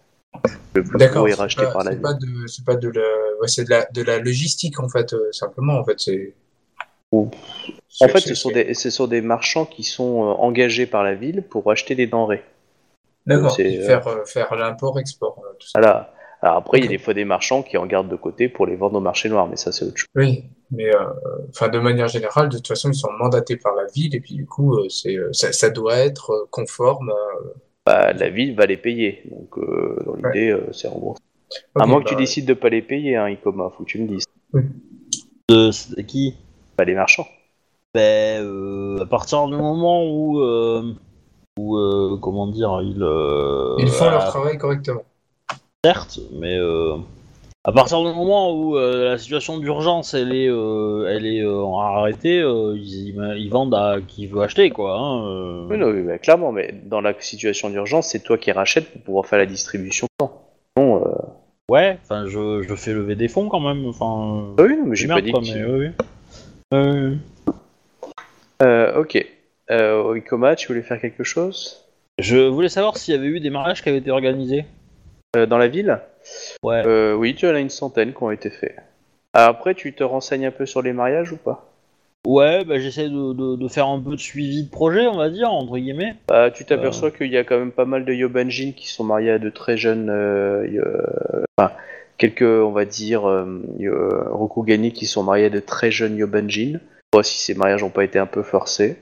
Le 0.74 0.84
plus 0.84 0.98
gros 1.08 1.26
est 1.26 1.32
c'est 1.32 1.36
racheté 1.40 1.64
pas, 1.64 1.72
par 1.72 1.84
la 1.84 1.90
c'est 1.90 1.96
ville. 1.96 2.02
pas 2.02 2.14
de, 2.14 2.46
c'est 2.46 2.64
pas 2.64 2.76
de 2.76 2.88
la, 2.88 3.02
ouais, 3.40 3.48
de 3.64 3.70
la, 3.70 3.86
de 3.92 4.02
la 4.02 4.18
logistique 4.18 4.78
en 4.80 4.88
fait, 4.88 5.12
simplement 5.32 5.78
en 5.78 5.84
fait, 5.84 5.98
c'est. 6.00 6.34
En 7.12 8.08
fait, 8.08 8.20
ce 8.20 8.34
sont, 8.34 8.50
des, 8.50 8.74
ce 8.74 8.90
sont 8.90 9.06
des 9.06 9.22
marchands 9.22 9.64
qui 9.64 9.82
sont 9.82 10.22
euh, 10.22 10.32
engagés 10.34 10.86
par 10.86 11.02
la 11.02 11.14
ville 11.14 11.42
pour 11.42 11.70
acheter 11.70 11.94
des 11.94 12.06
denrées. 12.06 12.42
D'accord, 13.26 13.56
euh, 13.58 13.86
faire, 13.86 14.06
euh, 14.08 14.24
faire 14.24 14.54
l'import-export. 14.54 15.42
Voilà. 15.74 16.12
Alors 16.40 16.56
après, 16.56 16.78
il 16.78 16.84
y 16.84 16.86
a 16.86 16.90
des 16.90 16.98
fois 16.98 17.14
des 17.14 17.24
marchands 17.24 17.62
qui 17.62 17.76
en 17.76 17.86
gardent 17.86 18.08
de 18.08 18.16
côté 18.16 18.48
pour 18.48 18.66
les 18.66 18.76
vendre 18.76 18.96
au 18.98 19.00
marché 19.00 19.28
noir, 19.28 19.48
mais 19.48 19.56
ça 19.56 19.72
c'est 19.72 19.84
autre 19.84 19.96
chose. 19.96 20.08
Oui, 20.14 20.44
mais 20.70 20.94
euh, 20.94 21.00
enfin, 21.50 21.68
de 21.68 21.78
manière 21.80 22.06
générale, 22.06 22.48
de 22.48 22.56
toute 22.58 22.68
façon, 22.68 22.90
ils 22.90 22.94
sont 22.94 23.10
mandatés 23.18 23.56
par 23.56 23.74
la 23.74 23.86
ville 23.86 24.14
et 24.14 24.20
puis 24.20 24.34
du 24.34 24.46
coup, 24.46 24.76
euh, 24.76 24.88
c'est, 24.88 25.16
euh, 25.16 25.32
ça, 25.32 25.52
ça 25.52 25.70
doit 25.70 25.96
être 25.96 26.46
conforme. 26.50 27.12
Bah, 27.84 28.12
la 28.12 28.28
ville 28.28 28.54
va 28.54 28.66
les 28.66 28.76
payer. 28.76 29.22
Donc 29.30 29.58
euh, 29.58 29.96
dans 30.06 30.14
l'idée, 30.14 30.50
euh, 30.50 30.72
c'est 30.72 30.88
remboursé. 30.88 31.22
à 31.74 31.82
ok, 31.82 31.88
moins 31.88 32.00
que 32.00 32.04
bah, 32.04 32.10
tu 32.10 32.16
décides 32.16 32.46
de 32.46 32.54
pas 32.54 32.68
les 32.68 32.82
payer, 32.82 33.16
hein, 33.16 33.28
Icoma, 33.28 33.70
faut 33.76 33.82
que 33.82 33.88
tu 33.88 34.00
me 34.00 34.06
dises. 34.06 34.26
De 35.48 35.70
c'est 35.70 36.04
qui? 36.04 36.36
Pas 36.78 36.84
les 36.84 36.94
marchands. 36.94 37.26
Ben, 37.92 38.40
euh, 38.44 39.02
à 39.02 39.06
partir 39.06 39.44
du 39.48 39.56
moment 39.56 40.04
où, 40.04 40.40
euh, 40.40 40.94
où 41.58 41.76
euh, 41.76 42.16
comment 42.22 42.46
dire, 42.46 42.80
ils, 42.82 43.02
euh, 43.02 43.74
Ils 43.80 43.88
font 43.88 44.08
leur 44.08 44.22
euh, 44.22 44.28
travail 44.28 44.56
correctement. 44.58 45.02
certes, 45.84 46.20
mais 46.38 46.56
euh, 46.56 46.94
à 47.64 47.72
partir 47.72 47.98
du 47.98 48.04
moment 48.14 48.52
où 48.54 48.76
euh, 48.76 49.10
la 49.10 49.18
situation 49.18 49.58
d'urgence 49.58 50.14
elle 50.14 50.32
est, 50.32 50.48
euh, 50.48 51.08
elle 51.10 51.26
est 51.26 51.42
euh, 51.42 51.66
arrêtée, 51.76 52.40
euh, 52.40 52.74
ils, 52.76 53.08
ils- 53.08 53.34
ils 53.38 53.50
vendent 53.50 53.74
à 53.74 53.96
qui 54.06 54.28
veut 54.28 54.42
acheter 54.42 54.70
quoi. 54.70 54.96
Hein, 54.96 55.26
euh. 55.26 55.66
Oui, 55.70 55.78
non, 55.78 55.88
oui, 55.88 56.02
bah, 56.02 56.18
clairement, 56.18 56.52
mais 56.52 56.72
dans 56.84 57.00
la 57.00 57.12
situation 57.18 57.70
d'urgence, 57.70 58.06
c'est 58.06 58.22
toi 58.22 58.38
qui 58.38 58.52
rachètes 58.52 58.92
pour 58.92 59.02
pouvoir 59.02 59.26
faire 59.26 59.40
la 59.40 59.46
distribution. 59.46 60.06
Non, 60.20 61.02
euh, 61.04 61.10
Ouais, 61.72 61.98
enfin 62.04 62.26
je, 62.28 62.62
je 62.62 62.74
fais 62.76 62.92
lever 62.92 63.16
des 63.16 63.26
fonds 63.28 63.48
quand 63.48 63.60
même. 63.60 63.84
Enfin, 63.86 64.54
ah 64.58 64.62
oui, 64.62 64.78
mais 64.86 64.94
j'ai 64.94 65.08
pas 65.08 65.20
dit 65.20 65.32
quoi, 65.32 65.40
que 65.40 65.46
mais 65.46 65.64
oui, 65.64 65.86
oui. 65.88 66.06
Euh, 66.74 67.14
Euh, 68.62 69.00
ok. 69.00 69.24
Euh, 69.70 70.18
Icoma, 70.18 70.56
tu 70.56 70.68
voulais 70.68 70.82
faire 70.82 71.00
quelque 71.00 71.24
chose? 71.24 71.84
Je 72.18 72.36
voulais 72.38 72.68
savoir 72.68 72.96
s'il 72.96 73.14
y 73.14 73.18
avait 73.18 73.28
eu 73.28 73.40
des 73.40 73.50
mariages 73.50 73.82
qui 73.82 73.88
avaient 73.88 73.98
été 73.98 74.10
organisés. 74.10 74.64
Euh, 75.36 75.46
Dans 75.46 75.58
la 75.58 75.68
ville? 75.68 76.00
Ouais. 76.62 76.82
Euh, 76.84 77.14
Oui, 77.14 77.34
tu 77.34 77.46
en 77.46 77.54
as 77.54 77.60
une 77.60 77.70
centaine 77.70 78.12
qui 78.12 78.22
ont 78.22 78.30
été 78.30 78.50
faits. 78.50 78.76
Après, 79.34 79.74
tu 79.74 79.92
te 79.92 80.02
renseignes 80.02 80.46
un 80.46 80.50
peu 80.50 80.66
sur 80.66 80.82
les 80.82 80.92
mariages 80.92 81.32
ou 81.32 81.36
pas? 81.36 81.64
Ouais, 82.26 82.64
bah, 82.64 82.78
j'essaie 82.78 83.08
de, 83.08 83.32
de, 83.32 83.56
de 83.56 83.68
faire 83.68 83.86
un 83.86 84.00
peu 84.00 84.10
de 84.10 84.20
suivi 84.20 84.64
de 84.64 84.70
projet, 84.70 85.06
on 85.06 85.16
va 85.16 85.30
dire, 85.30 85.52
entre 85.52 85.78
guillemets. 85.78 86.16
Bah, 86.26 86.50
tu 86.50 86.64
t'aperçois 86.64 87.10
qu'il 87.12 87.30
y 87.30 87.36
a 87.38 87.44
quand 87.44 87.58
même 87.58 87.70
pas 87.72 87.84
mal 87.84 88.04
de 88.04 88.12
Yobanjin 88.12 88.72
qui 88.72 88.88
sont 88.88 89.04
mariés 89.04 89.30
à 89.32 89.38
de 89.38 89.48
très 89.50 89.76
jeunes. 89.76 90.10
euh, 90.10 90.66
euh, 90.66 91.44
enfin, 91.56 91.72
quelques, 92.18 92.42
on 92.42 92.72
va 92.72 92.84
dire, 92.84 93.28
euh, 93.28 93.62
euh, 93.80 94.24
Rokugani 94.30 94.92
qui 94.92 95.06
sont 95.06 95.22
mariés 95.22 95.46
à 95.46 95.50
de 95.50 95.60
très 95.60 95.90
jeunes 95.90 96.16
Yobanjin. 96.16 96.80
Voit 97.12 97.22
si 97.22 97.38
ces 97.38 97.54
mariages 97.54 97.82
n'ont 97.82 97.88
pas 97.90 98.04
été 98.04 98.18
un 98.18 98.26
peu 98.26 98.42
forcés. 98.42 98.98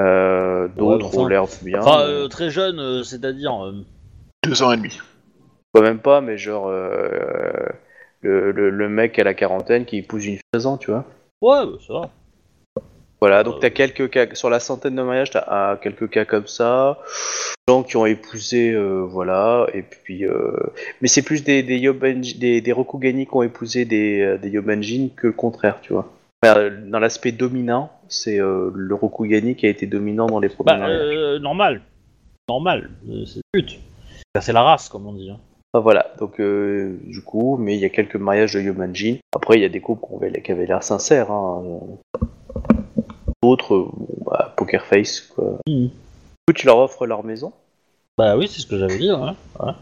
Euh, 0.00 0.68
D'autres 0.76 1.06
enfin- 1.06 1.18
ont 1.18 1.26
l'air 1.26 1.44
bien. 1.62 1.80
Enfin, 1.80 2.00
euh, 2.02 2.28
très 2.28 2.50
jeune, 2.50 2.80
euh, 2.80 3.02
c'est-à-dire. 3.02 3.64
euh, 3.64 3.72
Deux 4.44 4.62
ans 4.62 4.72
et 4.72 4.76
demi. 4.76 4.98
Quand 5.72 5.82
même 5.82 6.00
pas, 6.00 6.20
mais 6.20 6.36
genre. 6.38 6.66
euh, 6.68 7.00
le, 8.22 8.50
le, 8.50 8.70
le 8.70 8.88
mec 8.88 9.18
à 9.18 9.24
la 9.24 9.34
quarantaine 9.34 9.84
qui 9.84 9.98
épouse 9.98 10.26
une 10.26 10.38
13 10.52 10.66
ans, 10.66 10.76
tu 10.78 10.90
vois. 10.90 11.04
Ouais, 11.42 11.64
bah, 11.66 11.78
ça 11.86 11.92
va. 11.92 12.10
Voilà, 13.20 13.42
donc 13.44 13.54
Euh. 13.56 13.58
t'as 13.60 13.70
quelques 13.70 14.10
cas, 14.10 14.26
sur 14.34 14.50
la 14.50 14.60
centaine 14.60 14.94
de 14.96 15.02
mariages, 15.02 15.30
t'as 15.30 15.44
ah, 15.46 15.78
quelques 15.82 16.10
cas 16.10 16.24
comme 16.26 16.46
ça, 16.46 16.98
gens 17.68 17.82
qui 17.82 17.96
ont 17.96 18.04
épousé, 18.06 18.72
euh, 18.72 19.04
voilà, 19.08 19.66
et 19.72 19.82
puis, 19.82 20.26
euh, 20.26 20.52
mais 21.00 21.08
c'est 21.08 21.22
plus 21.22 21.42
des 21.42 21.62
des, 21.62 21.78
Yobanji- 21.78 22.38
des, 22.38 22.60
des 22.60 22.72
Rokugani 22.72 23.26
qui 23.26 23.34
ont 23.34 23.42
épousé 23.42 23.84
des, 23.86 24.36
des 24.42 24.50
Yobanjin 24.50 25.08
que 25.16 25.28
le 25.28 25.32
contraire, 25.32 25.78
tu 25.80 25.92
vois. 25.94 26.12
Dans 26.44 26.98
l'aspect 27.00 27.32
dominant, 27.32 27.90
c'est 28.08 28.38
euh, 28.38 28.70
le 28.74 28.94
Rokugani 28.94 29.56
qui 29.56 29.66
a 29.66 29.70
été 29.70 29.86
dominant 29.86 30.26
dans 30.26 30.38
les 30.38 30.48
premiers 30.50 30.66
Bah, 30.72 30.76
mariages. 30.78 31.40
normal. 31.40 31.80
Normal, 32.48 32.90
c'est 33.26 33.40
le 33.54 33.60
but. 33.60 33.80
C'est 34.40 34.52
la 34.52 34.62
race, 34.62 34.88
comme 34.90 35.06
on 35.06 35.14
dit. 35.14 35.30
hein. 35.30 35.38
Enfin, 35.72 35.82
voilà, 35.82 36.12
donc 36.20 36.36
du 36.40 37.22
coup, 37.24 37.56
mais 37.56 37.74
il 37.74 37.80
y 37.80 37.84
a 37.84 37.88
quelques 37.88 38.16
mariages 38.16 38.52
de 38.54 38.60
Yobanjin. 38.60 39.16
Après, 39.34 39.56
il 39.56 39.62
y 39.62 39.64
a 39.64 39.68
des 39.70 39.80
couples 39.80 40.06
qui 40.44 40.52
avaient 40.52 40.66
l'air 40.66 40.82
sincères. 40.84 41.30
Hein. 41.32 41.62
D'autres, 43.42 43.74
euh, 43.74 43.88
bon, 43.92 44.06
bah, 44.30 44.54
poker 44.56 44.84
face, 44.86 45.20
quoi. 45.20 45.58
Mhm. 45.68 45.84
Du 45.88 45.90
coup, 46.48 46.52
tu 46.54 46.66
leur 46.66 46.78
offres 46.78 47.06
leur 47.06 47.24
maison 47.24 47.52
Bah 48.18 48.36
oui, 48.36 48.48
c'est 48.48 48.60
ce 48.60 48.66
que 48.66 48.78
j'avais 48.78 48.98
dit, 48.98 49.10
ouais. 49.10 49.16
ouais. 49.60 49.72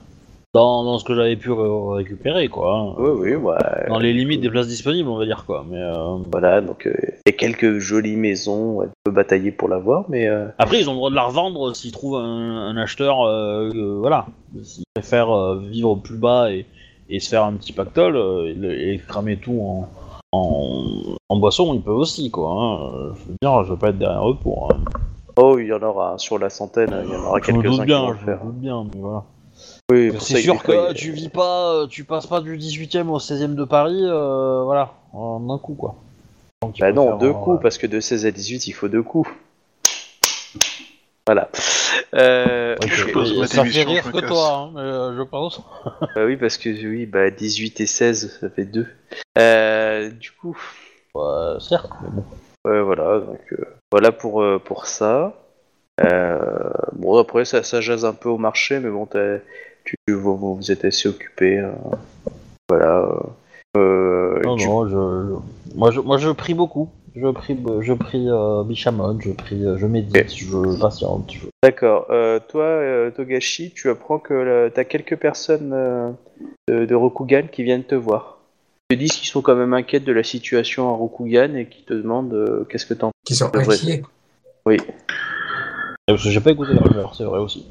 Dans, 0.54 0.84
dans 0.84 0.98
ce 0.98 1.04
que 1.04 1.14
j'avais 1.16 1.34
pu 1.36 1.50
ré- 1.50 1.96
récupérer, 1.96 2.48
quoi. 2.48 2.76
hein. 2.78 2.94
Oui, 2.96 3.10
oui, 3.10 3.34
ouais. 3.34 3.56
Dans 3.88 3.98
les 3.98 4.12
limites 4.12 4.40
des 4.40 4.48
places 4.50 4.68
disponibles, 4.68 5.08
on 5.08 5.16
va 5.18 5.24
dire, 5.26 5.44
quoi. 5.46 5.64
Mais 5.68 5.80
euh, 5.82 6.16
Voilà, 6.30 6.60
donc 6.60 6.86
euh, 6.86 6.94
il 7.26 7.30
y 7.32 7.34
a 7.34 7.36
quelques 7.36 7.78
jolies 7.78 8.14
maisons, 8.16 8.82
elle 8.82 8.90
peut 9.04 9.10
batailler 9.10 9.50
pour 9.50 9.68
l'avoir, 9.68 10.04
mais 10.08 10.28
euh, 10.28 10.46
Après, 10.58 10.80
ils 10.80 10.88
ont 10.88 10.92
le 10.92 10.98
droit 10.98 11.10
de 11.10 11.16
la 11.16 11.24
revendre 11.24 11.74
s'ils 11.74 11.90
trouvent 11.92 12.16
un, 12.18 12.68
un 12.68 12.76
acheteur, 12.76 13.22
euh, 13.22 13.96
voilà. 13.98 14.26
S'ils 14.62 14.84
préfèrent 14.94 15.32
euh, 15.36 15.58
vivre 15.58 15.96
plus 15.96 16.18
bas 16.18 16.52
et, 16.52 16.66
et 17.08 17.18
se 17.18 17.28
faire 17.30 17.44
un 17.44 17.54
petit 17.54 17.72
pactole 17.72 18.16
et, 18.46 18.54
le- 18.54 18.80
et 18.80 18.98
cramer 18.98 19.36
tout 19.36 19.58
en, 19.60 19.88
en, 20.34 21.16
en 21.28 21.36
boisson, 21.36 21.74
ils 21.74 21.80
peuvent 21.80 21.96
aussi, 21.96 22.30
quoi. 22.30 22.50
hein. 22.50 22.78
Euh, 22.94 23.12
Je 23.14 23.28
veux 23.30 23.36
dire, 23.42 23.64
je 23.64 23.70
veux 23.72 23.78
pas 23.78 23.90
être 23.90 23.98
derrière 23.98 24.28
eux 24.28 24.36
pour. 24.36 24.72
hein. 24.72 24.78
oh, 25.36 25.58
il 25.58 25.66
y 25.66 25.72
en 25.72 25.82
aura 25.82 26.18
sur 26.18 26.38
la 26.38 26.50
centaine, 26.50 26.94
il 27.06 27.12
y 27.12 27.16
en 27.16 27.24
aura 27.24 27.40
quelques-uns 27.40 27.70
doute 27.70 27.80
qui 27.80 27.86
bien, 27.86 28.00
vont 28.02 28.10
le 28.10 28.16
je 28.16 28.20
me 28.20 28.26
faire. 28.26 28.40
doute 28.44 28.54
bien, 28.56 28.84
mais 28.92 29.00
voilà. 29.00 29.22
Oui, 29.90 30.12
C'est 30.18 30.36
sûr 30.40 30.62
que 30.62 30.90
il- 30.90 30.94
tu 30.94 31.12
vis 31.12 31.28
pas, 31.28 31.72
euh, 31.74 31.86
tu 31.86 32.04
passes 32.04 32.26
pas 32.26 32.40
du 32.40 32.56
18ème 32.56 33.10
au 33.10 33.18
16ème 33.18 33.54
de 33.54 33.64
Paris, 33.64 34.00
euh, 34.02 34.62
voilà, 34.64 34.92
en 35.12 35.42
un 35.50 35.58
coup, 35.58 35.74
quoi. 35.74 35.94
Donc, 36.62 36.78
Bah 36.78 36.92
non, 36.92 37.08
faire, 37.08 37.18
deux 37.18 37.30
euh, 37.30 37.32
coups, 37.34 37.60
parce 37.62 37.76
que 37.78 37.86
de 37.86 38.00
16 38.00 38.24
à 38.26 38.30
18, 38.30 38.66
il 38.66 38.72
faut 38.72 38.88
deux 38.88 39.02
coups. 39.02 39.28
Voilà. 41.26 41.48
Euh, 42.14 42.76
Ouais, 42.80 42.86
Je 42.88 43.04
pose 43.12 43.38
ma 43.38 43.46
ça 43.46 43.62
fait 43.62 43.62
démission, 43.62 43.88
rire 43.92 44.02
je 44.02 44.08
me 44.08 44.12
que 44.12 44.20
casse. 44.20 44.28
toi, 44.28 44.56
hein, 44.56 44.70
mais, 44.74 44.80
euh, 44.80 45.16
je 45.16 45.22
pense. 45.22 45.60
Bah 46.14 46.24
oui, 46.26 46.36
parce 46.36 46.58
que 46.58 46.68
oui, 46.68 47.06
bah 47.06 47.30
18 47.30 47.80
et 47.80 47.86
16, 47.86 48.38
ça 48.40 48.50
fait 48.50 48.64
2. 48.66 48.86
Euh, 49.38 50.10
du 50.10 50.30
coup, 50.32 50.56
Ouais, 51.14 51.56
certes, 51.60 51.90
mais 52.02 52.08
bon. 52.10 52.24
ouais, 52.66 52.82
voilà, 52.82 53.20
donc 53.20 53.40
euh, 53.52 53.64
voilà 53.90 54.12
pour, 54.12 54.42
euh, 54.42 54.58
pour 54.58 54.86
ça. 54.86 55.34
Euh, 56.00 56.68
bon, 56.92 57.18
après, 57.18 57.44
ça, 57.44 57.62
ça 57.62 57.80
jase 57.80 58.04
un 58.04 58.12
peu 58.14 58.28
au 58.28 58.38
marché, 58.38 58.78
mais 58.80 58.90
bon, 58.90 59.06
t'as- 59.06 59.38
tu, 59.84 59.96
vous, 60.08 60.36
vous 60.36 60.56
vous 60.56 60.70
êtes 60.72 60.84
assez 60.84 61.08
occupé. 61.08 61.58
euh, 61.58 61.70
voilà. 62.68 62.98
euh, 62.98 63.20
euh, 63.76 64.40
Non, 64.44 64.56
tu- 64.56 64.66
non, 64.66 64.86
je, 64.88 64.90
je- 64.90 65.74
moi, 65.76 65.90
je, 65.90 66.00
moi 66.00 66.18
je 66.18 66.30
prie 66.30 66.54
beaucoup. 66.54 66.90
Je 67.16 67.28
prie, 67.30 67.56
je 67.80 67.92
prie 67.92 68.28
euh, 68.28 68.64
Bishamon, 68.64 69.18
je 69.20 69.30
prie, 69.30 69.64
euh, 69.64 69.76
je 69.78 69.86
médite, 69.86 70.34
je 70.34 70.80
patiente. 70.80 71.30
je- 71.32 71.46
D'accord. 71.62 72.06
Euh, 72.10 72.40
toi, 72.48 72.64
euh, 72.64 73.10
Togashi, 73.12 73.70
tu 73.70 73.88
apprends 73.88 74.18
que 74.18 74.68
tu 74.68 74.80
as 74.80 74.84
quelques 74.84 75.16
personnes 75.16 75.72
euh, 75.72 76.10
de, 76.68 76.84
de 76.84 76.94
Rokugan 76.94 77.44
qui 77.50 77.62
viennent 77.62 77.84
te 77.84 77.94
voir. 77.94 78.38
Ils 78.90 78.96
te 78.96 79.00
disent 79.00 79.12
qu'ils 79.12 79.28
sont 79.28 79.42
quand 79.42 79.54
même 79.54 79.72
inquiets 79.74 80.00
de 80.00 80.12
la 80.12 80.24
situation 80.24 80.90
à 80.90 80.92
Rokugan 80.96 81.54
et 81.54 81.66
qui 81.66 81.84
te 81.84 81.94
demandent 81.94 82.34
euh, 82.34 82.64
qu'est-ce 82.68 82.84
que 82.86 82.94
t'en 82.94 83.12
Qui 83.24 83.34
sont 83.36 83.54
inquiets. 83.56 84.02
Oui. 84.66 84.76
Parce 86.06 86.22
que 86.22 86.30
j'ai 86.30 86.40
pas 86.40 86.50
écouté 86.50 86.72
les 86.74 86.80
rumeurs, 86.80 87.14
c'est 87.14 87.24
vrai 87.24 87.38
aussi. 87.38 87.66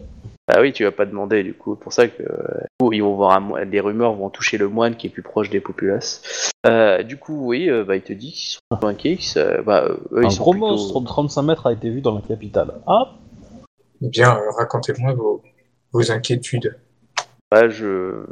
Ah 0.48 0.60
oui, 0.60 0.74
tu 0.74 0.84
vas 0.84 0.92
pas 0.92 1.06
demander 1.06 1.42
du 1.44 1.54
coup. 1.54 1.76
C'est 1.76 1.84
pour 1.84 1.94
ça 1.94 2.08
que 2.08 2.22
euh, 2.22 2.60
du 2.62 2.68
coup, 2.80 2.94
ils 2.94 3.02
vont 3.02 3.16
voir 3.16 3.32
un 3.32 3.64
les 3.64 3.80
rumeurs 3.80 4.14
vont 4.14 4.30
toucher 4.30 4.58
le 4.58 4.68
moine 4.68 4.96
qui 4.96 5.08
est 5.08 5.10
plus 5.10 5.22
proche 5.22 5.50
des 5.50 5.62
populaces. 5.62 6.52
Euh, 6.66 7.02
du 7.04 7.18
coup, 7.18 7.48
oui, 7.48 7.70
euh, 7.70 7.84
bah, 7.86 7.96
il 7.96 8.02
te 8.02 8.12
dit 8.14 8.32
qu'ils 8.34 8.58
sont 8.58 9.40
se- 9.42 9.62
bah, 9.62 9.86
euh, 9.88 9.98
Un 10.18 10.24
ils 10.24 10.32
sont 10.32 10.42
gros 10.44 10.52
plutôt- 10.52 10.68
monstre 10.68 11.00
de 11.00 11.06
35 11.06 11.42
mètres 11.44 11.68
a 11.68 11.74
été 11.74 11.90
vu 11.90 12.02
dans 12.02 12.14
la 12.16 12.22
capitale. 12.22 12.74
Ah 12.88 13.14
Eh 14.02 14.10
bien, 14.10 14.38
racontez-moi 14.58 15.14
vos, 15.14 15.42
vos 15.94 16.12
inquiétudes. 16.12 16.78
Bah, 17.50 17.70
je, 17.70 18.26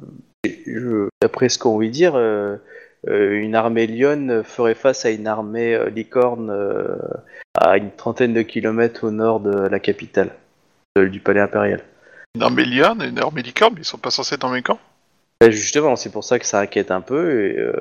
je- 0.45 1.07
d'après 1.21 1.47
ce 1.47 1.59
qu'on 1.59 1.77
veut 1.77 1.87
dire, 1.89 2.15
une 3.07 3.55
armée 3.55 3.87
lionne 3.87 4.43
ferait 4.43 4.75
face 4.75 5.05
à 5.05 5.11
une 5.11 5.27
armée 5.27 5.75
euh, 5.75 5.89
licorne 5.89 6.49
euh, 6.49 6.97
à 7.57 7.77
une 7.77 7.91
trentaine 7.91 8.33
de 8.33 8.41
kilomètres 8.41 9.05
au 9.05 9.11
nord 9.11 9.39
de 9.39 9.51
la 9.51 9.79
capitale, 9.79 10.31
du 10.97 11.19
palais 11.21 11.39
impérial. 11.39 11.81
Une 12.35 12.43
armée 12.43 12.65
liane 12.65 13.01
et 13.01 13.07
une 13.07 13.19
armée 13.19 13.41
licorne, 13.41 13.73
mais 13.75 13.81
ils 13.81 13.85
sont 13.85 13.97
pas 13.97 14.11
censés 14.11 14.35
être 14.35 14.41
dans 14.41 14.47
le 14.47 14.55
même 14.55 14.63
camp 14.63 14.79
Bah, 15.41 15.49
justement, 15.49 15.95
c'est 15.95 16.11
pour 16.11 16.23
ça 16.23 16.39
que 16.39 16.45
ça 16.45 16.59
inquiète 16.59 16.91
un 16.91 17.01
peu 17.01 17.45
et, 17.45 17.57
euh, 17.57 17.73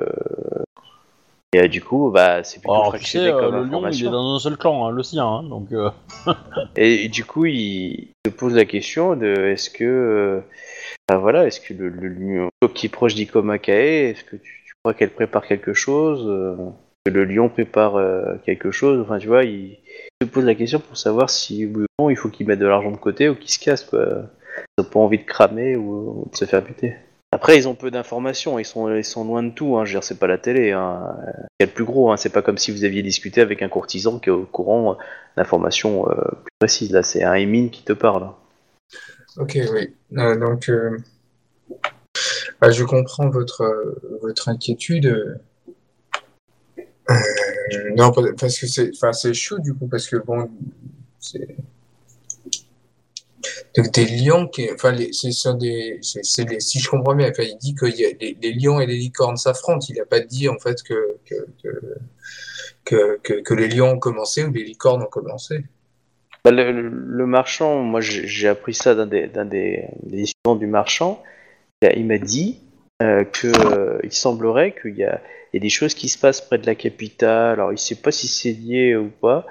et 1.53 1.59
euh, 1.63 1.67
du 1.67 1.81
coup, 1.81 2.11
bah, 2.11 2.43
c'est 2.43 2.59
plutôt 2.59 2.73
Alors 2.73 2.93
tu 2.97 3.05
sais, 3.05 3.19
fractionné 3.19 3.29
euh, 3.29 3.39
comme 3.39 3.55
le 3.55 3.63
lion 3.63 3.87
il 3.87 4.03
est 4.03 4.07
information. 4.07 4.11
dans 4.11 4.35
un 4.35 4.39
seul 4.39 4.57
clan, 4.57 4.85
hein, 4.87 4.91
le 4.91 5.03
sien, 5.03 5.25
hein, 5.25 5.43
donc... 5.43 5.71
euh, 5.71 5.89
Et, 6.75 6.93
et 7.05 7.07
du 7.09 7.23
coup, 7.25 7.45
il 7.45 8.09
se 8.25 8.31
pose 8.31 8.55
la 8.55 8.65
question 8.65 9.15
de 9.15 9.27
est-ce 9.27 9.69
que, 9.69 9.83
euh, 9.83 10.41
bah, 11.07 11.17
voilà, 11.17 11.47
est-ce 11.47 11.61
que 11.61 11.73
le, 11.73 11.89
le 11.89 12.07
lion 12.09 12.49
qui 12.73 12.87
est 12.87 12.89
proche 12.89 13.15
d'Ikomakae, 13.15 14.09
est-ce 14.11 14.23
que 14.25 14.35
tu, 14.35 14.63
tu 14.65 14.73
crois 14.83 14.93
qu'elle 14.93 15.11
prépare 15.11 15.45
quelque 15.47 15.73
chose 15.73 16.25
euh, 16.27 16.55
Que 17.05 17.11
le 17.11 17.23
lion 17.25 17.47
prépare 17.49 17.95
euh, 17.95 18.35
quelque 18.45 18.71
chose? 18.71 19.01
Enfin, 19.01 19.17
tu 19.17 19.27
vois, 19.27 19.43
il, 19.43 19.77
se 20.21 20.27
pose 20.27 20.45
la 20.45 20.55
question 20.55 20.79
pour 20.79 20.97
savoir 20.97 21.29
si 21.29 21.65
ou 21.65 21.85
non 21.99 22.09
il 22.09 22.15
faut 22.15 22.29
qu'il 22.29 22.47
mette 22.47 22.59
de 22.59 22.67
l'argent 22.67 22.91
de 22.91 22.97
côté 22.97 23.27
ou 23.29 23.35
qu'il 23.35 23.49
se 23.49 23.59
casse, 23.59 23.83
quoi. 23.83 24.23
Ils 24.77 24.81
ont 24.81 24.85
pas 24.85 24.99
envie 24.99 25.17
de 25.17 25.23
cramer 25.23 25.75
ou 25.75 26.27
de 26.31 26.35
se 26.35 26.45
faire 26.45 26.61
buter. 26.61 26.95
Après, 27.33 27.57
ils 27.57 27.67
ont 27.67 27.75
peu 27.75 27.91
d'informations, 27.91 28.59
ils 28.59 28.65
sont, 28.65 28.93
ils 28.93 29.05
sont 29.05 29.23
loin 29.23 29.41
de 29.41 29.51
tout. 29.51 29.77
Hein. 29.77 29.85
Je 29.85 29.91
veux 29.91 29.99
dire, 29.99 30.03
c'est 30.03 30.19
pas 30.19 30.27
la 30.27 30.37
télé. 30.37 30.71
Hein. 30.71 31.15
Il 31.59 31.63
y 31.63 31.63
a 31.63 31.65
le 31.67 31.71
plus 31.71 31.85
gros. 31.85 32.11
Hein. 32.11 32.17
C'est 32.17 32.29
pas 32.29 32.41
comme 32.41 32.57
si 32.57 32.71
vous 32.71 32.83
aviez 32.83 33.01
discuté 33.03 33.39
avec 33.39 33.61
un 33.61 33.69
courtisan 33.69 34.19
qui 34.19 34.29
est 34.29 34.33
au 34.33 34.45
courant 34.45 34.97
d'informations 35.37 36.09
euh, 36.09 36.15
plus 36.15 36.51
précises. 36.59 36.91
Là, 36.91 37.03
c'est 37.03 37.23
un 37.23 37.35
Emine 37.35 37.69
qui 37.69 37.83
te 37.83 37.93
parle. 37.93 38.31
Ok, 39.37 39.57
oui. 39.73 39.95
Euh, 40.17 40.37
donc, 40.37 40.67
euh, 40.69 40.97
bah, 42.59 42.69
je 42.69 42.83
comprends 42.83 43.29
votre, 43.29 43.61
euh, 43.61 44.19
votre 44.21 44.49
inquiétude. 44.49 45.39
Euh, 47.09 47.15
non, 47.95 48.11
parce 48.11 48.59
que 48.59 48.67
c'est 48.67 48.91
enfin, 48.95 49.13
c'est 49.13 49.33
chaud 49.33 49.59
du 49.59 49.73
coup, 49.73 49.87
parce 49.87 50.07
que 50.07 50.17
bon, 50.17 50.49
c'est. 51.19 51.55
Donc, 53.77 53.91
des 53.91 54.05
lions 54.05 54.47
qui. 54.47 54.69
Enfin, 54.71 54.95
c'est 55.11 55.57
des. 55.57 55.99
c'est- 56.01 56.49
les- 56.49 56.59
si 56.59 56.79
je 56.79 56.89
comprends 56.89 57.15
bien, 57.15 57.29
enfin, 57.29 57.43
il 57.43 57.57
dit 57.57 57.75
que 57.75 57.85
les, 57.85 58.53
lions 58.53 58.79
et 58.79 58.85
les 58.85 58.97
licornes 58.97 59.37
s'affrontent. 59.37 59.85
Il 59.89 59.97
n'a 59.97 60.05
pas 60.05 60.19
dit 60.19 60.49
en 60.49 60.59
fait 60.59 60.81
que 60.83 61.17
que, 62.85 63.19
que, 63.41 63.53
les 63.53 63.67
lions 63.67 63.91
ont 63.91 63.99
commencé 63.99 64.43
ou 64.43 64.51
les 64.51 64.63
licornes 64.63 65.03
ont 65.03 65.09
commencé. 65.09 65.63
Bah, 66.43 66.51
le, 66.51 67.25
marchand, 67.25 67.83
moi 67.83 68.01
j'ai 68.01 68.47
appris 68.47 68.73
ça 68.73 68.95
d'un 68.95 69.05
des, 69.05 69.27
d'un 69.27 69.45
des, 69.45 69.85
des 70.03 70.25
du 70.59 70.67
marchand. 70.67 71.21
Il 71.83 72.05
m'a 72.05 72.17
dit 72.17 72.59
euh, 73.01 73.23
que 73.23 73.47
euh, 73.47 73.99
il 74.03 74.11
semblerait 74.13 74.73
qu'il 74.79 74.95
y 74.95 74.99
y 75.53 75.57
a 75.57 75.59
des 75.59 75.69
choses 75.69 75.93
qui 75.95 76.07
se 76.07 76.17
passent 76.17 76.39
près 76.41 76.57
de 76.59 76.65
la 76.65 76.75
capitale. 76.75 77.53
Alors 77.59 77.73
il 77.73 77.77
sait 77.77 77.95
pas 77.95 78.11
si 78.11 78.27
c'est 78.27 78.53
lié 78.53 78.95
ou 78.95 79.09
pas. 79.09 79.45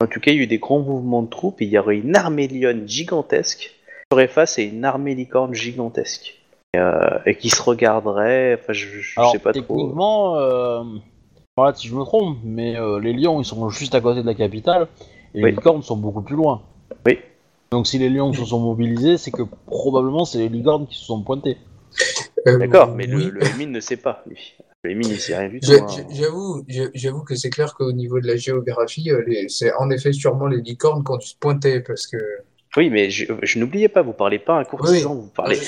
En 0.00 0.06
tout 0.08 0.18
cas, 0.18 0.32
il 0.32 0.38
y 0.38 0.40
a 0.40 0.42
eu 0.42 0.46
des 0.48 0.58
grands 0.58 0.80
mouvements 0.80 1.22
de 1.22 1.28
troupes 1.28 1.60
et 1.62 1.66
il 1.66 1.70
y 1.70 1.78
aurait 1.78 1.98
une 1.98 2.16
armée 2.16 2.48
lionne 2.48 2.88
gigantesque 2.88 3.58
qui 3.58 3.68
ferait 4.12 4.26
face 4.28 4.58
à 4.58 4.62
une 4.62 4.84
armée 4.84 5.14
licorne 5.14 5.54
gigantesque. 5.54 6.34
Et, 6.74 6.78
euh, 6.78 6.98
et 7.26 7.36
qui 7.36 7.48
se 7.48 7.62
regarderait. 7.62 8.58
Enfin, 8.60 8.72
je, 8.72 8.86
je 9.00 9.20
Alors, 9.20 9.30
sais 9.32 9.38
pas 9.38 9.52
trop. 9.52 9.60
techniquement, 9.62 10.36
euh, 10.38 10.82
voilà, 11.56 11.74
si 11.74 11.86
je 11.88 11.94
me 11.94 12.02
trompe, 12.04 12.38
mais 12.44 12.74
les 13.00 13.12
lions, 13.12 13.40
ils 13.40 13.44
sont 13.44 13.68
juste 13.70 13.94
à 13.94 14.00
côté 14.00 14.20
de 14.22 14.26
la 14.26 14.34
capitale, 14.34 14.88
et 15.34 15.42
Oui. 15.42 15.50
les 15.50 15.56
licornes 15.56 15.82
sont 15.82 15.96
beaucoup 15.96 16.22
plus 16.22 16.36
loin. 16.36 16.62
Oui. 17.06 17.18
Donc 17.70 17.86
si 17.86 17.98
les 17.98 18.10
lions 18.10 18.32
se 18.32 18.44
sont 18.44 18.60
mobilisés, 18.60 19.16
c'est 19.16 19.30
que 19.30 19.42
probablement 19.66 20.24
c'est 20.24 20.38
les 20.38 20.48
licornes 20.48 20.86
qui 20.86 20.96
se 20.96 21.04
sont 21.04 21.22
pointés. 21.22 21.56
D'accord, 22.46 22.94
mais 22.94 23.06
oui. 23.12 23.30
le, 23.32 23.44
Emine 23.46 23.72
ne 23.72 23.80
sait 23.80 23.96
pas, 23.96 24.22
lui. 24.26 24.54
Le 24.84 24.90
Emine, 24.92 25.08
il 25.10 25.20
sait 25.20 25.36
rien 25.36 25.48
du 25.48 25.60
tout. 25.60 25.70
Hein. 25.72 25.86
j'a- 25.88 26.04
J'avoue, 26.14 26.64
j'a- 26.68 26.90
j'avoue 26.94 27.22
que 27.22 27.34
c'est 27.34 27.50
clair 27.50 27.74
qu'au 27.74 27.92
niveau 27.92 28.20
de 28.20 28.26
la 28.26 28.36
géographie, 28.36 29.10
euh, 29.10 29.24
c'est 29.48 29.72
en 29.74 29.90
effet 29.90 30.12
sûrement 30.12 30.46
les 30.46 30.60
licornes 30.60 31.02
qui 31.04 31.10
ont 31.12 31.16
dû 31.16 31.26
se 31.26 31.36
pointer 31.36 31.80
parce 31.80 32.06
que. 32.06 32.16
Oui, 32.76 32.90
mais 32.90 33.08
je, 33.10 33.24
je 33.42 33.58
n'oubliais 33.58 33.88
pas, 33.88 34.02
vous 34.02 34.12
parlez 34.12 34.38
pas 34.38 34.56
à 34.56 34.60
un 34.60 34.64
courtisan, 34.64 35.14
vous 35.14 35.30
parlez. 35.34 35.58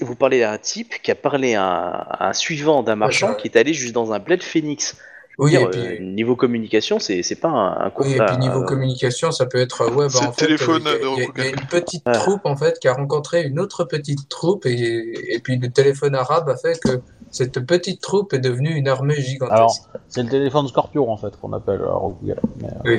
Vous 0.00 0.16
parlez 0.16 0.42
à 0.42 0.50
un 0.52 0.58
type 0.58 0.94
qui 1.02 1.10
a 1.10 1.14
parlé 1.14 1.54
à 1.54 1.62
un, 1.64 1.90
à 1.92 2.28
un 2.30 2.32
suivant 2.32 2.82
d'un 2.82 2.96
marchand 2.96 3.30
ouais. 3.30 3.36
qui 3.36 3.48
est 3.48 3.56
allé 3.56 3.72
juste 3.72 3.94
dans 3.94 4.12
un 4.12 4.18
bled 4.18 4.42
phoenix. 4.42 4.96
Oui, 5.40 5.52
Dire, 5.52 5.70
et 5.72 5.76
euh, 5.76 5.98
niveau 6.00 6.34
communication, 6.34 6.98
c'est 6.98 7.22
c'est 7.22 7.36
pas 7.36 7.46
un, 7.48 7.86
un 7.86 7.92
oui, 8.00 8.12
et 8.14 8.18
puis 8.26 8.36
niveau 8.38 8.62
un- 8.62 8.64
communication, 8.64 9.30
ça 9.30 9.46
peut 9.46 9.58
être 9.58 9.82
euh, 9.82 9.90
ouais, 9.90 10.08
bah, 10.12 10.18
en 10.28 10.32
fait, 10.32 10.46
téléphone 10.46 10.84
euh, 10.88 10.98
il 11.16 11.22
y 11.38 11.42
a- 11.42 11.44
y, 11.44 11.48
y 11.48 11.50
une 11.52 11.66
petite 11.68 12.04
Ouais. 12.06 12.12
troupe 12.12 12.44
en 12.44 12.56
fait 12.56 12.78
qui 12.80 12.88
a 12.88 12.94
rencontré 12.94 13.42
une 13.44 13.60
autre 13.60 13.84
petite 13.84 14.28
troupe 14.28 14.66
et, 14.66 15.34
et 15.34 15.38
puis 15.38 15.56
le 15.56 15.70
téléphone 15.70 16.16
arabe 16.16 16.48
a 16.48 16.56
fait 16.56 16.80
que 16.80 17.00
cette 17.30 17.60
petite 17.64 18.00
troupe 18.00 18.32
est 18.32 18.40
devenue 18.40 18.70
une 18.74 18.88
armée 18.88 19.20
gigantesque. 19.20 19.52
Alors, 19.56 19.76
c'est 20.08 20.24
le 20.24 20.28
téléphone 20.28 20.66
Scorpion 20.66 21.08
en 21.08 21.16
fait 21.16 21.36
qu'on 21.40 21.52
appelle 21.52 21.82
euh, 21.82 21.92
Rokugan. 21.92 22.34
Mais, 22.84 22.94
euh, 22.94 22.98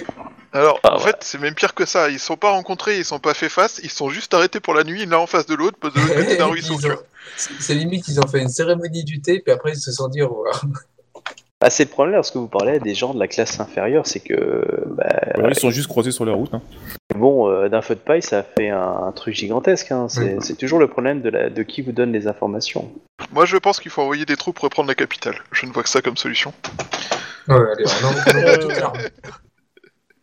Alors, 0.54 0.80
Ah 0.84 0.94
en 0.94 0.98
ouais. 1.00 1.04
fait, 1.04 1.18
c'est 1.20 1.40
même 1.42 1.56
pire 1.56 1.74
que 1.76 1.86
ça. 1.86 2.10
Ils 2.10 2.20
sont 2.20 2.38
pas 2.38 2.52
rencontrés, 2.52 2.98
ils 3.00 3.06
sont 3.06 3.20
pas 3.20 3.34
fait 3.34 3.50
face, 3.50 3.82
ils 3.84 3.90
sont 3.90 4.10
juste 4.10 4.34
arrêtés 4.34 4.62
pour 4.62 4.74
la 4.76 4.86
nuit, 4.86 5.06
l'un 5.06 5.18
en 5.18 5.28
face 5.28 5.46
de 5.46 5.56
l'autre, 5.56 5.78
de 5.82 6.00
l'autre 6.00 6.16
côté 6.16 6.38
d'un 6.38 6.46
ruisseau. 6.52 6.76
ont- 6.76 6.96
c'est 7.36 7.76
limite, 7.76 8.08
ils 8.08 8.20
ont 8.20 8.28
fait 8.28 8.42
une 8.42 8.50
cérémonie 8.50 9.04
du 9.04 9.20
thé, 9.22 9.40
puis 9.42 9.52
après 9.52 9.72
ils 9.74 9.80
se 9.80 9.92
sont 9.92 10.08
dit 10.08 10.22
au 10.22 10.30
revoir. 10.30 10.64
Ah, 11.62 11.70
c'est 11.70 11.84
le 11.84 11.90
problème 11.90 12.16
lorsque 12.16 12.38
vous 12.38 12.48
parlez 12.48 12.78
à 12.78 12.80
des 12.80 12.96
gens 12.96 13.14
de 13.14 13.20
la 13.20 13.28
classe 13.28 13.60
inférieure, 13.60 14.08
c'est 14.08 14.22
que 14.22 14.66
bah, 14.88 15.10
Voilà, 15.36 15.50
ils 15.50 15.60
sont 15.60 15.72
juste 15.72 15.90
croisés 15.90 16.12
sur 16.12 16.24
la 16.24 16.32
route. 16.32 16.54
Hein. 16.54 16.62
bon, 17.16 17.50
euh, 17.50 17.68
d'un 17.68 17.82
feu 17.82 17.96
de 17.96 18.00
paille, 18.00 18.22
ça 18.22 18.44
fait 18.44 18.70
un, 18.70 18.80
un 18.80 19.12
truc 19.12 19.36
gigantesque. 19.36 19.92
Hein. 19.92 20.08
C'est 20.08 20.58
toujours 20.58 20.80
le 20.80 20.88
problème 20.88 21.22
de, 21.22 21.30
la, 21.30 21.50
de 21.50 21.64
qui 21.64 21.82
vous 21.82 21.92
donne 21.92 22.14
les 22.14 22.28
informations. 22.28 22.90
Moi, 23.34 23.46
je 23.46 23.58
pense 23.58 23.82
qu'il 23.82 23.92
faut 23.92 24.02
envoyer 24.02 24.26
des 24.26 24.38
troupes 24.38 24.58
reprendre 24.60 24.88
la 24.88 24.96
capitale. 24.96 25.36
Je 25.52 25.66
ne 25.66 25.74
vois 25.74 25.84
que 25.84 25.90
ça 25.90 26.02
comme 26.02 26.16
solution. 26.16 26.54
Ouais, 27.50 27.56
allez, 27.56 27.86
on 28.04 28.86
en-. 28.86 28.94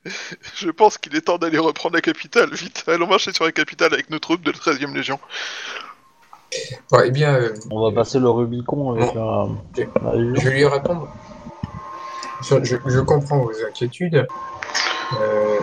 Je 0.55 0.71
pense 0.71 0.99
qu'il 0.99 1.15
est 1.17 1.23
temps 1.23 1.39
d'aller 1.39 1.59
reprendre 1.59 1.97
la 1.97 2.01
capitale. 2.01 2.53
Vite, 2.55 2.85
allons 2.87 3.07
marcher 3.09 3.33
sur 3.33 3.45
la 3.45 3.53
capitale 3.53 3.93
avec 3.93 4.11
nos 4.11 4.19
troupes 4.19 4.43
de 4.43 4.53
la 4.53 4.59
13e 4.59 4.95
Légion. 4.95 5.19
Bon, 6.91 7.01
eh 7.05 7.11
bien, 7.11 7.35
euh, 7.35 7.55
on 7.71 7.83
va 7.89 7.95
passer 7.95 8.19
le 8.19 8.29
Rubicon 8.31 8.93
avec 8.93 9.09
Légion. 9.15 9.59
Je 9.75 10.49
vais 10.49 10.51
lui 10.51 10.67
répondre. 10.67 11.09
Je, 12.43 13.01
comprends 13.01 13.39
vos 13.39 13.53
inquiétudes. 13.69 14.27
Euh, 15.21 15.59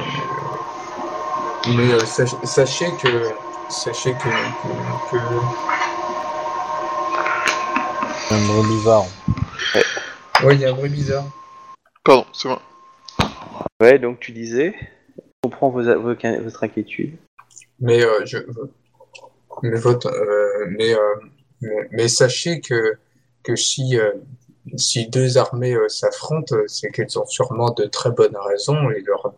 mais 1.75 1.93
euh, 1.93 1.99
sach- 1.99 2.35
sachez 2.43 2.91
que. 3.01 3.29
Sachez 3.69 4.13
que. 4.13 4.29
que, 5.11 5.17
que- 5.17 5.63
un 8.33 8.47
bruit 8.47 8.67
bizarre. 8.77 9.05
Ouais, 10.43 10.55
il 10.55 10.61
y 10.61 10.65
a 10.65 10.69
un 10.69 10.73
bruit 10.73 10.89
bizarre. 10.89 11.25
Pardon, 12.03 12.25
c'est 12.33 12.47
moi. 12.49 12.61
Ouais, 13.81 13.99
donc 13.99 14.19
tu 14.19 14.31
disais, 14.31 14.73
je 15.17 15.21
comprends 15.43 15.69
vos, 15.69 15.81
vos- 15.83 16.15
votre 16.15 16.63
inquiétude. 16.63 17.15
Mais 17.79 18.03
euh, 18.03 18.25
je. 18.25 18.37
Euh, 19.63 20.67
euh, 20.79 21.67
mais, 21.91 22.07
sachez 22.07 22.61
que, 22.61 22.97
que 23.43 23.55
si, 23.55 23.97
euh, 23.97 24.11
si 24.77 25.07
deux 25.07 25.37
armées 25.37 25.75
s'affrontent, 25.87 26.55
c'est 26.67 26.89
qu'elles 26.89 27.17
ont 27.17 27.25
sûrement 27.25 27.71
de 27.71 27.85
très 27.85 28.11
bonnes 28.11 28.37
raisons 28.37 28.89
et 28.91 29.01
leur. 29.01 29.33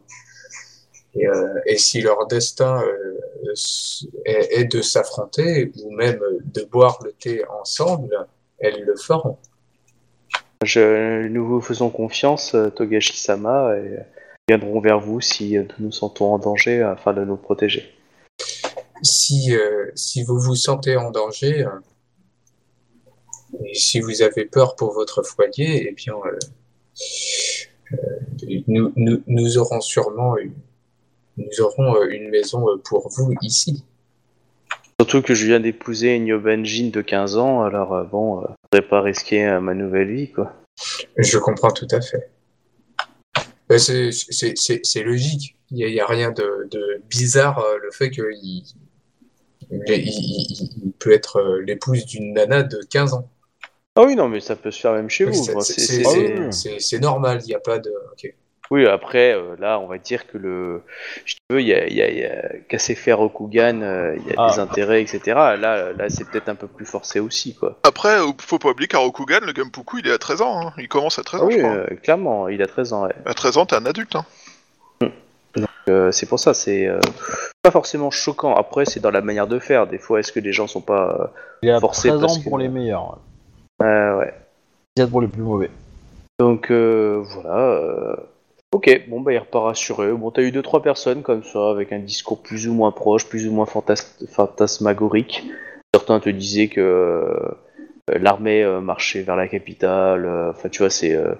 Et, 1.65 1.77
si 1.77 2.01
leur 2.01 2.27
destin 2.27 2.83
est, 4.25 4.65
de 4.65 4.81
s'affronter 4.81 5.71
ou 5.81 5.91
même 5.91 6.19
de 6.43 6.63
boire 6.65 6.99
le 7.05 7.13
thé 7.13 7.41
ensemble, 7.61 8.27
elles 8.59 8.83
le 8.83 8.97
feront. 8.97 9.37
Nous 10.61 11.47
vous 11.47 11.61
faisons 11.61 11.89
confiance, 11.89 12.53
Togashi-sama, 12.75 13.77
et 13.77 13.99
viendrons 14.49 14.81
vers 14.81 14.99
vous 14.99 15.21
si 15.21 15.57
nous 15.57 15.67
nous 15.79 15.91
sentons 15.93 16.33
en 16.33 16.37
danger 16.37 16.81
afin 16.81 17.13
de 17.13 17.23
nous 17.23 17.37
protéger. 17.37 17.94
Si, 19.01 19.53
euh, 19.53 19.91
si 19.95 20.23
vous 20.23 20.39
vous 20.39 20.55
sentez 20.55 20.95
en 20.95 21.11
danger, 21.11 21.65
euh, 21.65 21.69
et 23.63 23.73
si 23.73 23.99
vous 23.99 24.21
avez 24.21 24.45
peur 24.45 24.75
pour 24.75 24.93
votre 24.93 25.23
foyer, 25.23 25.87
eh 25.89 25.93
bien, 25.93 26.15
euh, 26.25 27.99
nous, 28.67 28.91
nous, 28.95 29.21
nous 29.27 29.57
aurons 29.57 29.81
sûrement 29.81 30.37
une, 30.37 30.53
nous 31.37 31.61
aurons 31.61 32.03
une 32.05 32.29
maison 32.29 32.65
pour 32.83 33.09
vous 33.09 33.33
ici. 33.41 33.83
Surtout 34.99 35.21
que 35.21 35.35
je 35.35 35.45
viens 35.45 35.59
d'épouser 35.59 36.15
une 36.15 36.27
Yobanjin 36.27 36.89
de 36.89 37.01
15 37.01 37.37
ans, 37.37 37.63
alors 37.63 38.05
bon, 38.05 38.41
je 38.41 38.47
voudrais 38.71 38.87
pas 38.87 39.01
risquer 39.01 39.59
ma 39.61 39.73
nouvelle 39.73 40.13
vie, 40.13 40.31
quoi. 40.31 40.53
Je 41.17 41.37
comprends 41.37 41.71
tout 41.71 41.87
à 41.91 41.99
fait. 42.01 42.29
C'est 43.77 45.03
logique. 45.03 45.57
Il 45.71 45.85
n'y 45.85 45.99
a, 45.99 46.05
rien 46.05 46.31
de, 46.31 46.67
de 46.71 47.01
bizarre 47.09 47.61
le 47.81 47.91
fait 47.91 48.09
qu'il 48.09 48.63
il, 49.71 49.81
il- 49.87 50.07
il- 50.09 50.69
il 50.85 50.91
peut 50.93 51.11
être 51.13 51.37
euh, 51.39 51.61
l'épouse 51.65 52.05
d'une 52.05 52.33
nana 52.33 52.63
de 52.63 52.79
15 52.89 53.13
ans. 53.13 53.27
Ah 53.97 54.03
oui, 54.03 54.15
non, 54.15 54.27
mais 54.27 54.41
ça 54.41 54.55
peut 54.55 54.71
se 54.71 54.79
faire 54.81 54.91
même 54.93 55.09
chez 55.09 55.23
vous. 55.25 55.33
C'est- 55.33 55.53
quoi. 55.53 55.61
c'est- 55.61 55.79
C'est- 55.79 56.03
C'est 56.03 56.03
c'est- 56.03 56.37
oui. 56.39 56.53
c'est- 56.53 56.79
c'est 56.79 56.99
normal, 56.99 57.39
il 57.43 57.47
n'y 57.47 57.55
a 57.55 57.59
pas 57.59 57.79
de. 57.79 57.91
Oui, 58.71 58.87
après, 58.87 59.33
euh, 59.35 59.55
là, 59.59 59.79
on 59.79 59.85
va 59.85 59.99
dire 59.99 60.25
que 60.25 60.39
le. 60.39 60.81
Tu 61.23 61.35
veux, 61.51 61.61
il 61.61 61.67
y 61.67 61.73
a, 61.73 61.85
il 61.87 61.93
y 61.95 62.01
a, 62.01 62.09
il 62.09 62.17
y 62.17 62.25
a 62.25 62.43
euh, 63.83 64.17
il 64.17 64.27
y 64.27 64.31
a 64.31 64.35
Ah. 64.39 64.51
des 64.51 64.59
intérêts, 64.59 65.01
etc. 65.03 65.19
Là, 65.27 65.93
là 65.93 66.09
c'est 66.09 66.27
peut-être 66.27 66.49
un 66.49 66.55
peu 66.55 66.65
plus 66.67 66.85
forcé 66.85 67.19
aussi, 67.19 67.53
quoi. 67.55 67.79
Après, 67.83 68.19
euh, 68.19 68.31
faut 68.39 68.57
pas 68.57 68.69
oublier 68.71 68.87
qu'à 68.87 68.97
Rokugan, 68.97 69.39
le 69.45 69.53
Gampuku, 69.53 69.99
il 69.99 70.07
est 70.07 70.11
à 70.11 70.17
13 70.17 70.41
ans. 70.41 70.67
hein. 70.67 70.73
Il 70.79 70.87
commence 70.87 71.19
à 71.19 71.23
13 71.23 71.41
ans, 71.41 71.45
Ah 71.45 71.47
oui, 71.47 71.53
je 71.57 71.59
crois. 71.59 71.75
euh, 71.75 71.95
clairement, 72.01 72.47
il 72.49 72.61
a 72.63 72.67
13 72.67 72.91
ans, 72.91 73.03
ouais. 73.05 73.13
À 73.25 73.33
13 73.35 73.57
ans, 73.57 73.65
t'es 73.67 73.75
un 73.75 73.85
adulte. 73.85 74.15
Hein. 74.15 74.25
Euh, 75.89 76.11
c'est 76.11 76.25
pour 76.25 76.39
ça, 76.39 76.53
c'est 76.53 76.87
euh, 76.87 76.99
pas 77.61 77.71
forcément 77.71 78.09
choquant. 78.11 78.55
Après, 78.55 78.85
c'est 78.85 78.99
dans 78.99 79.11
la 79.11 79.21
manière 79.21 79.47
de 79.47 79.59
faire. 79.59 79.85
Des 79.87 79.99
fois, 79.99 80.19
est-ce 80.19 80.31
que 80.31 80.39
les 80.39 80.51
gens 80.51 80.67
sont 80.67 80.81
pas. 80.81 81.31
Il 81.61 81.69
a 81.69 81.79
Forcé 81.79 82.09
13 82.09 82.21
parce 82.21 82.37
ans 82.37 82.41
que- 82.43 82.49
pour 82.49 82.57
les 82.57 82.67
meilleurs, 82.69 83.19
euh, 83.81 83.85
euh, 83.85 84.17
ouais. 84.19 84.33
17 84.95 85.11
pour 85.11 85.21
les 85.21 85.27
plus 85.27 85.41
mauvais. 85.43 85.69
Donc 86.39 86.71
euh, 86.71 87.21
voilà. 87.23 87.57
euh, 87.57 88.15
Ok, 88.73 89.05
bon 89.07 89.21
bah 89.21 89.31
il 89.31 89.37
repart 89.37 89.63
rassuré. 89.65 90.11
Bon, 90.11 90.31
t'as 90.31 90.41
eu 90.41 90.51
deux 90.51 90.61
trois 90.61 90.81
personnes 90.81 91.21
comme 91.21 91.43
ça 91.43 91.69
avec 91.69 91.93
un 91.93 91.99
discours 91.99 92.41
plus 92.41 92.67
ou 92.67 92.73
moins 92.73 92.91
proche, 92.91 93.25
plus 93.29 93.47
ou 93.47 93.51
moins 93.53 93.65
fantas- 93.65 94.25
fantasmagorique. 94.27 95.45
Certains 95.93 96.19
te 96.19 96.29
disaient 96.29 96.67
que 96.67 96.81
euh, 96.81 97.51
l'armée 98.13 98.63
euh, 98.63 98.81
marchait 98.81 99.21
vers 99.23 99.35
la 99.35 99.47
capitale. 99.47 100.25
euh, 100.25 100.49
Enfin, 100.51 100.69
tu 100.69 100.79
vois, 100.79 100.89
c'est 100.89 101.15
euh, 101.15 101.33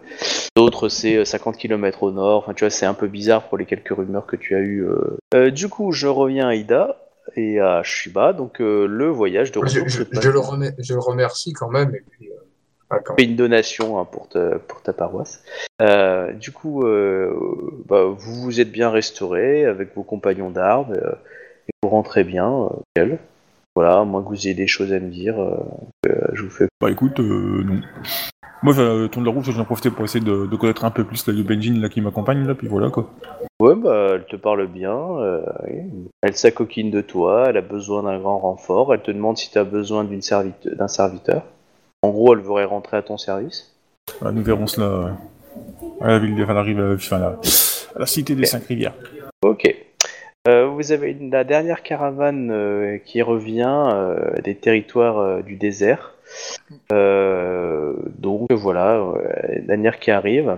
d'autres 0.55 0.89
c'est 0.89 1.17
euh, 1.17 1.25
50 1.25 1.57
km 1.57 2.03
au 2.03 2.11
nord. 2.11 2.39
Enfin, 2.39 2.53
tu 2.53 2.63
vois, 2.63 2.69
c'est 2.71 2.85
un 2.85 2.93
peu 2.93 3.07
bizarre 3.07 3.43
pour 3.43 3.57
les 3.57 3.65
quelques 3.65 3.89
rumeurs 3.95 4.25
que 4.25 4.35
tu 4.35 4.55
as 4.55 4.59
eues. 4.59 4.85
euh. 4.87 5.17
Euh, 5.33 5.51
du 5.51 5.69
coup, 5.69 5.91
je 5.91 6.07
reviens 6.07 6.47
à 6.47 6.55
Ida. 6.55 6.97
et 7.35 7.59
à 7.59 7.81
Shiba. 7.83 8.33
Donc 8.33 8.61
euh, 8.61 8.85
le 8.87 9.07
voyage 9.07 9.51
de 9.51 9.59
retour 9.59 9.87
je- 9.89 10.29
le 10.29 10.39
remets- 10.39 10.75
je 10.79 10.93
le 10.93 10.99
remercie 10.99 11.53
quand 11.53 11.69
même. 11.69 11.93
Et 11.95 12.01
puis, 12.11 12.29
euh, 12.29 12.35
une 13.17 13.35
donation 13.35 13.99
hein, 13.99 14.05
pour, 14.05 14.29
ta, 14.29 14.59
pour 14.59 14.81
ta 14.83 14.93
paroisse. 14.93 15.43
Euh, 15.81 16.31
du 16.33 16.51
coup, 16.51 16.83
euh, 16.85 17.33
bah, 17.87 18.03
vous 18.05 18.35
vous 18.41 18.59
êtes 18.61 18.71
bien 18.71 18.91
restauré 18.91 19.65
avec 19.65 19.95
vos 19.95 20.03
compagnons 20.03 20.51
d'armes 20.51 20.93
euh, 20.93 21.11
et 21.67 21.71
vous 21.81 21.89
rentrez 21.89 22.23
bien. 22.23 22.69
Euh. 23.77 23.81
Voilà, 23.81 23.99
à 23.99 24.03
moins 24.05 24.23
que 24.23 24.29
vous 24.29 24.47
ayez 24.47 24.53
des 24.53 24.67
choses 24.67 24.93
à 24.93 24.99
me 24.99 25.09
dire, 25.09 25.39
euh, 25.41 25.57
euh, 26.07 26.27
je 26.33 26.43
vous 26.43 26.49
fais. 26.49 26.67
Bah 26.81 26.89
écoute, 26.91 27.19
euh, 27.19 27.63
non. 27.63 27.81
Moi, 28.63 28.73
je 28.73 29.07
tourne 29.07 29.25
la 29.25 29.31
route, 29.31 29.43
j'en 29.43 29.65
profiter 29.65 29.91
pour 29.91 30.05
essayer 30.05 30.23
de, 30.23 30.47
de 30.47 30.55
connaître 30.55 30.85
un 30.85 30.91
peu 30.91 31.03
plus 31.03 31.27
le 31.27 31.43
Benjin 31.43 31.79
là, 31.79 31.89
qui 31.89 32.01
m'accompagne, 32.01 32.47
là, 32.47 32.55
puis 32.55 32.67
voilà 32.67 32.89
quoi. 32.89 33.11
Ouais, 33.61 33.75
bah, 33.75 34.07
elle 34.13 34.25
te 34.25 34.37
parle 34.37 34.65
bien. 34.67 34.97
euh. 35.19 35.41
Elle 36.23 36.35
s'acoquine 36.35 36.89
de 36.89 37.01
toi. 37.01 37.45
Elle 37.49 37.57
a 37.57 37.61
besoin 37.61 38.03
d'un 38.03 38.17
grand 38.17 38.39
renfort. 38.39 38.93
Elle 38.93 39.01
te 39.01 39.11
demande 39.11 39.37
si 39.37 39.51
tu 39.51 39.57
as 39.57 39.63
besoin 39.63 40.03
d'une 40.03 40.21
servite- 40.21 40.67
d'un 40.67 40.87
serviteur. 40.87 41.43
En 42.01 42.09
gros, 42.09 42.33
elle 42.33 42.41
voudrait 42.41 42.65
rentrer 42.65 42.97
à 42.97 43.01
ton 43.01 43.17
service. 43.17 43.75
Voilà, 44.19 44.35
nous 44.35 44.43
verrons 44.43 44.67
cela 44.67 44.87
euh, 44.87 45.09
à 46.01 46.07
la 46.07 46.19
ville, 46.19 46.35
enfin, 46.43 46.53
la 46.53 46.61
euh, 46.69 46.97
la, 47.11 47.27
à 47.95 47.99
la 47.99 48.05
cité 48.05 48.35
des 48.35 48.45
cinq 48.45 48.63
rivières. 48.65 48.93
Ok. 49.43 49.73
Euh, 50.47 50.67
vous 50.67 50.91
avez 50.91 51.17
la 51.31 51.43
dernière 51.43 51.81
caravane 51.81 52.51
euh, 52.51 52.97
qui 53.03 53.23
revient 53.23 53.89
euh, 53.93 54.39
des 54.43 54.55
territoires 54.55 55.41
du 55.43 55.55
désert. 55.55 56.13
Donc 56.89 58.51
voilà, 58.51 59.01
la 59.51 59.59
dernière 59.61 59.99
qui 59.99 60.11
arrive. 60.11 60.57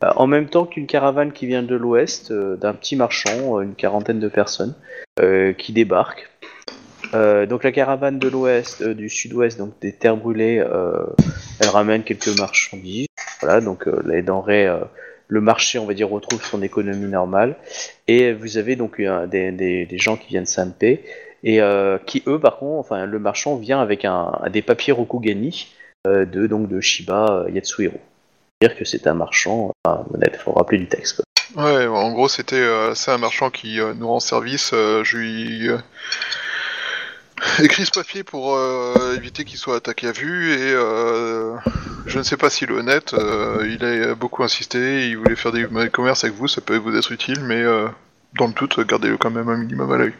En 0.00 0.26
même 0.26 0.48
temps 0.48 0.66
qu'une 0.66 0.86
caravane 0.86 1.32
qui 1.32 1.46
vient 1.46 1.62
de 1.62 1.74
l'ouest, 1.74 2.32
d'un 2.32 2.74
petit 2.74 2.96
marchand, 2.96 3.60
une 3.60 3.74
quarantaine 3.74 4.20
de 4.20 4.28
personnes, 4.28 4.74
qui 5.58 5.72
débarquent. 5.72 6.28
Euh, 7.14 7.46
donc 7.46 7.64
la 7.64 7.72
caravane 7.72 8.18
de 8.18 8.28
l'ouest, 8.28 8.82
du 8.82 9.08
sud-ouest, 9.08 9.58
donc 9.58 9.72
des 9.80 9.92
terres 9.92 10.16
brûlées, 10.16 10.62
elle 11.60 11.68
ramène 11.68 12.02
quelques 12.02 12.38
marchandises. 12.38 13.06
Voilà, 13.40 13.60
donc 13.60 13.86
les 14.04 14.22
denrées, 14.22 14.68
le 15.28 15.40
marché, 15.40 15.78
on 15.78 15.86
va 15.86 15.94
dire, 15.94 16.08
retrouve 16.08 16.44
son 16.44 16.62
économie 16.62 17.10
normale. 17.10 17.56
Et 18.08 18.32
vous 18.32 18.58
avez 18.58 18.76
donc 18.76 19.00
des, 19.00 19.98
gens 19.98 20.16
qui 20.16 20.28
viennent 20.28 20.46
Sanpei 20.46 21.04
et 21.44 21.60
euh, 21.60 21.98
qui 21.98 22.22
eux, 22.26 22.38
par 22.38 22.58
contre, 22.58 22.78
enfin, 22.78 23.06
le 23.06 23.18
marchand 23.18 23.56
vient 23.56 23.80
avec 23.80 24.04
un, 24.04 24.32
des 24.50 24.62
papiers 24.62 24.92
Rokugani 24.92 25.68
euh, 26.06 26.24
de 26.24 26.46
donc 26.46 26.68
de 26.68 26.80
Shiba 26.80 27.44
euh, 27.46 27.50
Yatsuhiro. 27.50 28.00
Dire 28.60 28.76
que 28.76 28.84
c'est 28.84 29.06
un 29.06 29.14
marchand, 29.14 29.72
enfin, 29.84 30.04
honnête, 30.12 30.36
faut 30.36 30.52
rappeler 30.52 30.78
du 30.78 30.88
texte. 30.88 31.16
Quoi. 31.16 31.64
Ouais, 31.64 31.86
en 31.86 32.12
gros, 32.12 32.28
c'était 32.28 32.56
euh, 32.56 32.94
c'est 32.94 33.10
un 33.10 33.18
marchand 33.18 33.50
qui 33.50 33.78
nous 33.98 34.08
rend 34.08 34.20
service. 34.20 34.70
je 34.72 35.16
lui 35.16 35.68
écrit 37.62 37.84
ce 37.86 37.90
papier 37.90 38.22
pour 38.22 38.54
euh, 38.56 39.14
éviter 39.16 39.44
qu'il 39.44 39.58
soit 39.58 39.76
attaqué 39.76 40.08
à 40.08 40.12
vue 40.12 40.52
et 40.52 40.72
euh, 40.74 41.54
je 42.06 42.18
ne 42.18 42.22
sais 42.22 42.36
pas 42.36 42.50
s'il 42.50 42.70
est 42.70 42.74
honnête. 42.74 43.14
euh, 43.14 43.66
il 43.68 43.84
a 43.84 44.14
beaucoup 44.14 44.42
insisté. 44.42 45.08
Il 45.08 45.16
voulait 45.18 45.36
faire 45.36 45.52
des 45.52 45.66
commerces 45.90 46.24
avec 46.24 46.36
vous. 46.36 46.48
Ça 46.48 46.60
peut 46.60 46.76
vous 46.76 46.96
être 46.96 47.10
utile, 47.12 47.40
mais 47.42 47.60
euh, 47.62 47.88
dans 48.38 48.46
le 48.46 48.52
doute, 48.52 48.78
gardez-le 48.86 49.16
quand 49.16 49.30
même 49.30 49.48
un 49.48 49.56
minimum 49.56 49.90
à 49.92 49.96
l'œil. 49.98 50.12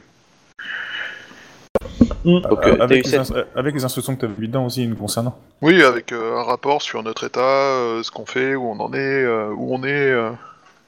Donc, 2.24 2.44
euh, 2.66 2.77
eu 2.77 2.81
avec, 2.81 3.05
les 3.05 3.11
cette- 3.11 3.31
ins- 3.32 3.44
avec 3.57 3.74
les 3.74 3.85
instructions 3.85 4.15
que 4.15 4.20
tu 4.20 4.27
as 4.27 4.28
vues 4.28 4.47
dedans 4.47 4.66
aussi 4.66 4.86
nous 4.86 4.94
concernant. 4.97 5.36
Oui, 5.61 5.82
avec 5.82 6.12
euh, 6.12 6.36
un 6.39 6.44
rapport 6.44 6.81
sur 6.82 7.03
notre 7.03 7.24
état, 7.24 7.40
euh, 7.40 8.03
ce 8.03 8.11
qu'on 8.11 8.27
fait, 8.27 8.55
où 8.55 8.65
on 8.70 8.78
en 8.81 8.93
est, 8.93 8.99
euh, 9.24 9.49
où 9.57 9.74
on 9.74 9.82
est, 9.82 9.89
euh, 10.11 10.31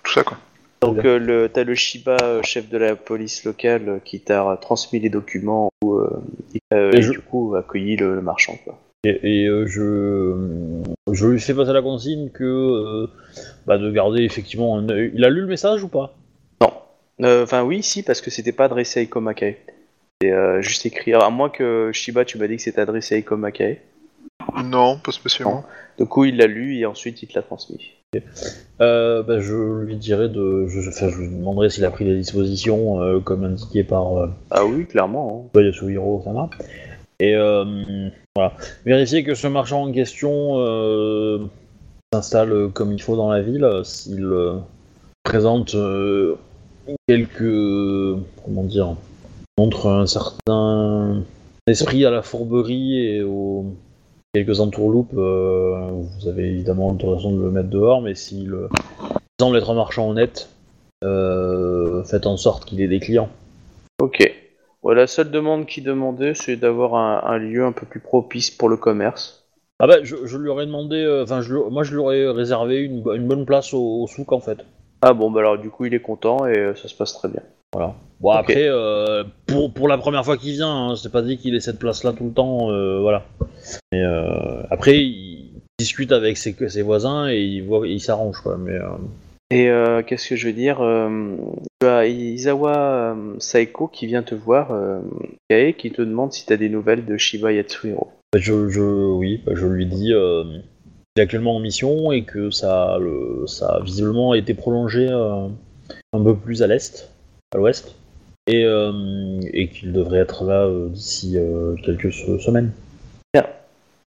tout 0.05 0.13
ça 0.13 0.23
quoi. 0.23 0.37
Donc 0.87 1.05
euh, 1.05 1.19
le, 1.19 1.49
t'as 1.49 1.65
le 1.65 1.75
Shiba, 1.75 2.17
euh, 2.23 2.43
chef 2.43 2.69
de 2.69 2.79
la 2.79 2.97
police 2.97 3.45
locale, 3.45 3.89
euh, 3.89 3.99
qui 4.05 4.21
t'a 4.21 4.59
transmis 4.61 5.01
les 5.01 5.09
documents 5.11 5.69
où, 5.85 5.95
euh, 5.95 6.11
et, 6.55 6.61
euh, 6.75 6.93
Et 6.93 6.99
et 6.99 7.03
je- 7.03 7.13
du 7.13 7.21
coup 7.21 7.55
accueilli 7.57 7.97
le, 7.97 8.15
le 8.15 8.21
marchand. 8.23 8.57
Quoi. 8.65 8.79
Et, 9.05 9.43
et, 9.43 9.47
euh, 9.47 9.67
je, 9.67 10.83
je 11.13 11.27
lui 11.27 11.41
fais 11.41 11.53
passer 11.55 11.73
la 11.73 11.83
consigne 11.83 12.31
que 12.31 12.45
euh, 12.45 13.07
bah, 13.67 13.77
de 13.79 13.91
garder 13.91 14.23
effectivement 14.23 14.79
un 14.79 14.89
œil. 14.89 15.13
Il 15.15 15.25
a 15.25 15.31
lu 15.31 15.43
le 15.43 15.47
message 15.47 15.83
ou 15.85 15.89
pas? 15.89 16.15
Non. 16.63 16.73
Euh, 17.23 17.43
Enfin 17.45 17.63
oui, 17.65 17.83
si, 17.83 18.03
parce 18.03 18.21
que 18.21 18.31
c'était 18.31 18.53
pas 18.53 18.65
adressé 18.65 19.01
à 19.01 19.03
Iko 19.03 19.21
Makae. 19.21 19.57
C'est 20.23 20.33
euh, 20.33 20.63
juste 20.63 20.87
écrit. 20.87 21.13
Alors, 21.13 21.25
à 21.27 21.31
moins 21.31 21.51
que 21.51 21.91
Shiba, 21.93 22.25
tu 22.25 22.39
m'as 22.39 22.47
dit 22.47 22.57
que 22.57 22.63
c'était 22.63 22.81
adressé 22.81 23.17
à 23.17 23.19
Iko 23.19 23.37
Makae. 23.37 23.77
Non, 24.65 24.99
pas 24.99 25.13
spécialement. 25.13 25.65
Du 25.99 26.07
coup, 26.07 26.25
il 26.25 26.37
l'a 26.39 26.47
lu 26.47 26.77
et 26.79 26.87
ensuite 26.87 27.23
il 27.23 27.29
te 27.29 27.35
l'a 27.35 27.43
transmis. 27.43 27.93
Euh, 28.81 29.23
bah, 29.23 29.41
Je 29.41 29.83
lui 29.83 29.97
dirai 29.97 30.29
de. 30.29 30.67
Je, 30.69 30.89
enfin, 30.89 31.09
je 31.09 31.19
lui 31.19 31.29
demanderai 31.29 31.71
s'il 31.71 31.85
a 31.85 31.91
pris 31.91 32.05
des 32.05 32.17
dispositions 32.17 33.01
euh, 33.03 33.21
comme 33.21 33.45
indiqué 33.45 33.85
par 33.85 34.19
euh, 34.19 34.29
Ah 34.51 34.65
oui, 34.65 34.87
clairement. 34.87 35.51
Yasuhiro 35.55 36.23
Sama. 36.25 36.51
Et 37.21 37.35
voilà. 38.37 38.53
Vérifier 38.85 39.23
que 39.25 39.35
ce 39.35 39.47
marchand 39.47 39.85
en 39.85 39.93
question 39.93 40.57
s'installe 42.13 42.71
comme 42.73 42.93
il 42.93 43.01
faut 43.01 43.17
dans 43.17 43.31
la 43.31 43.41
ville, 43.41 43.69
s'il 43.85 44.29
présente 45.23 45.77
quelques. 47.07 48.19
Comment 48.45 48.65
dire 48.65 48.97
montre 49.59 49.89
un 49.89 50.07
certain 50.07 51.23
esprit 51.67 52.05
à 52.05 52.11
la 52.11 52.23
fourberie 52.23 52.99
et 52.99 53.23
aux 53.23 53.67
quelques 54.35 54.59
entourloupes, 54.61 55.15
euh, 55.17 55.91
vous 55.93 56.29
avez 56.29 56.51
évidemment 56.51 56.91
l'autorisation 56.91 57.33
de 57.33 57.41
le 57.41 57.51
mettre 57.51 57.71
dehors, 57.71 58.03
mais 58.03 58.15
s'il 58.15 58.53
euh, 58.53 58.69
semble 59.41 59.57
être 59.57 59.71
un 59.71 59.75
marchand 59.75 60.11
honnête, 60.11 60.51
euh, 61.05 62.03
faites 62.05 62.27
en 62.27 62.37
sorte 62.37 62.65
qu'il 62.65 62.81
ait 62.81 62.89
des 62.89 63.01
clients. 63.01 63.29
Ok. 64.03 64.29
Ouais, 64.83 64.95
la 64.95 65.07
seule 65.07 65.31
demande 65.31 65.67
qu'il 65.67 65.85
demandait, 65.85 66.35
c'est 66.35 66.57
d'avoir 66.57 66.97
un, 66.97 67.23
un 67.33 67.39
lieu 67.39 67.65
un 67.65 67.73
peu 67.73 67.87
plus 67.87 68.01
propice 68.01 68.51
pour 68.51 68.69
le 68.69 68.77
commerce. 68.77 69.47
Ah 69.79 69.87
bah, 69.87 70.03
je, 70.03 70.27
je 70.27 70.37
lui 70.37 70.49
aurais 70.49 70.67
demandé, 70.67 70.97
euh, 70.97 71.23
enfin, 71.23 71.41
moi 71.71 71.85
je 71.85 71.93
lui 71.93 71.99
aurais 71.99 72.29
réservé 72.29 72.81
une, 72.81 73.03
bo- 73.03 73.15
une 73.15 73.27
bonne 73.27 73.47
place 73.47 73.73
au, 73.73 74.03
au 74.03 74.07
souk 74.09 74.33
en 74.33 74.41
fait. 74.41 74.59
Ah 75.01 75.15
bon, 75.15 75.31
bah 75.31 75.41
alors 75.41 75.59
du 75.59 75.71
coup, 75.71 75.85
il 75.85 75.95
est 75.95 76.01
content 76.01 76.47
et 76.47 76.73
ça 76.75 76.89
se 76.89 76.95
passe 76.95 77.15
très 77.15 77.29
bien. 77.29 77.43
Voilà. 77.75 77.95
Bon, 78.21 78.31
après, 78.31 78.69
euh, 78.69 79.25
pour, 79.47 79.73
pour 79.75 79.89
la 79.89 79.99
première 79.99 80.25
fois 80.25 80.37
qu'il 80.37 80.53
vient, 80.53 80.91
hein, 80.91 80.97
c'est 80.97 81.11
pas 81.13 81.21
dit 81.21 81.37
qu'il 81.37 81.55
ait 81.55 81.61
cette 81.61 81.79
place-là 81.79 82.13
tout 82.13 82.25
le 82.25 82.33
temps, 82.33 82.71
euh, 82.71 83.01
voilà. 83.01 83.27
Mais 83.93 84.01
euh, 84.01 84.63
après, 84.71 85.05
il 85.05 85.61
discute 85.79 86.13
avec 86.13 86.39
ses, 86.39 86.57
ses 86.69 86.83
voisins 86.83 87.29
et 87.29 87.41
il, 87.41 87.63
voit, 87.65 87.87
il 87.87 88.01
s'arrange, 88.01 88.41
quoi. 88.41 88.57
Mais 88.57 88.79
Et 89.51 89.69
qu'est-ce 90.07 90.29
que 90.29 90.37
je 90.37 90.47
veux 90.47 90.53
dire 90.53 90.79
Tu 91.81 91.87
as 91.87 92.07
Izawa 92.07 93.17
Saeko 93.41 93.89
qui 93.89 94.07
vient 94.07 94.23
te 94.23 94.35
voir, 94.35 94.69
Kae, 95.51 95.75
qui 95.75 95.91
te 95.91 96.01
demande 96.01 96.33
si 96.33 96.47
tu 96.47 96.53
as 96.53 96.57
des 96.57 96.69
nouvelles 96.69 97.05
de 97.05 97.17
Shiba 97.19 97.53
Yatsuhiro. 97.53 98.11
bah, 98.33 98.39
je, 98.41 98.69
je, 98.69 98.81
oui, 98.81 99.43
bah, 99.45 99.53
je 99.55 99.67
lui 99.67 99.87
dis 99.87 100.13
qu'il 100.13 100.63
est 101.19 101.21
actuellement 101.21 101.57
en 101.57 101.61
mission 101.61 102.13
et 102.13 102.23
que 102.23 102.51
ça, 102.51 102.97
le, 103.01 103.47
ça 103.49 103.67
a 103.67 103.83
visiblement 103.83 104.33
été 104.33 104.55
prolongé 104.55 105.09
un 105.11 106.23
peu 106.23 106.37
plus 106.37 106.63
à 106.63 106.69
l'est, 106.69 107.11
à 107.55 107.57
l'ouest, 107.59 107.95
et, 108.47 108.65
euh, 108.65 109.41
et 109.53 109.69
qu'il 109.69 109.93
devrait 109.93 110.19
être 110.19 110.45
là 110.45 110.65
euh, 110.67 110.89
d'ici 110.89 111.35
euh, 111.39 111.77
quelques 111.85 112.13
se- 112.13 112.39
semaines. 112.39 112.73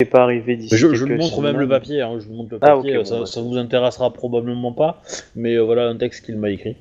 C'est 0.02 0.10
pas 0.10 0.24
arrivé 0.24 0.56
d'ici. 0.56 0.78
Je, 0.78 0.94
je 0.94 1.04
lui 1.04 1.18
montre 1.18 1.42
même 1.42 1.60
le 1.60 1.68
papier, 1.68 2.02
hein, 2.02 2.18
je 2.22 2.28
lui 2.30 2.34
montre 2.34 2.52
le 2.52 2.60
Ah, 2.62 2.78
papier, 2.78 2.92
ok, 2.94 2.98
bon, 3.00 3.06
ça, 3.06 3.20
bah, 3.20 3.26
ça 3.26 3.42
vous 3.42 3.58
intéressera 3.58 4.14
probablement 4.14 4.72
pas, 4.72 5.02
mais 5.36 5.56
euh, 5.56 5.64
voilà 5.64 5.88
un 5.90 5.98
texte 5.98 6.24
qu'il 6.26 6.38
m'a 6.38 6.50
écrit. 6.52 6.78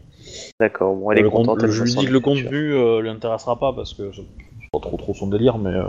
D'accord, 0.61 0.95
bon, 0.95 1.11
elle 1.11 1.19
est 1.19 1.23
le 1.23 1.31
contente. 1.31 1.67
je 1.67 1.83
lui 1.83 1.91
dis 1.97 2.07
que 2.07 2.13
le 2.13 2.21
contenu 2.21 2.75
euh, 2.75 3.03
l'intéressera 3.03 3.59
pas 3.59 3.73
parce 3.73 3.93
que 3.93 4.13
c'est 4.15 4.23
pas 4.73 4.79
trop 4.79 4.97
trop 4.97 5.15
son 5.15 5.27
délire, 5.27 5.59
mais 5.59 5.71
euh, 5.75 5.83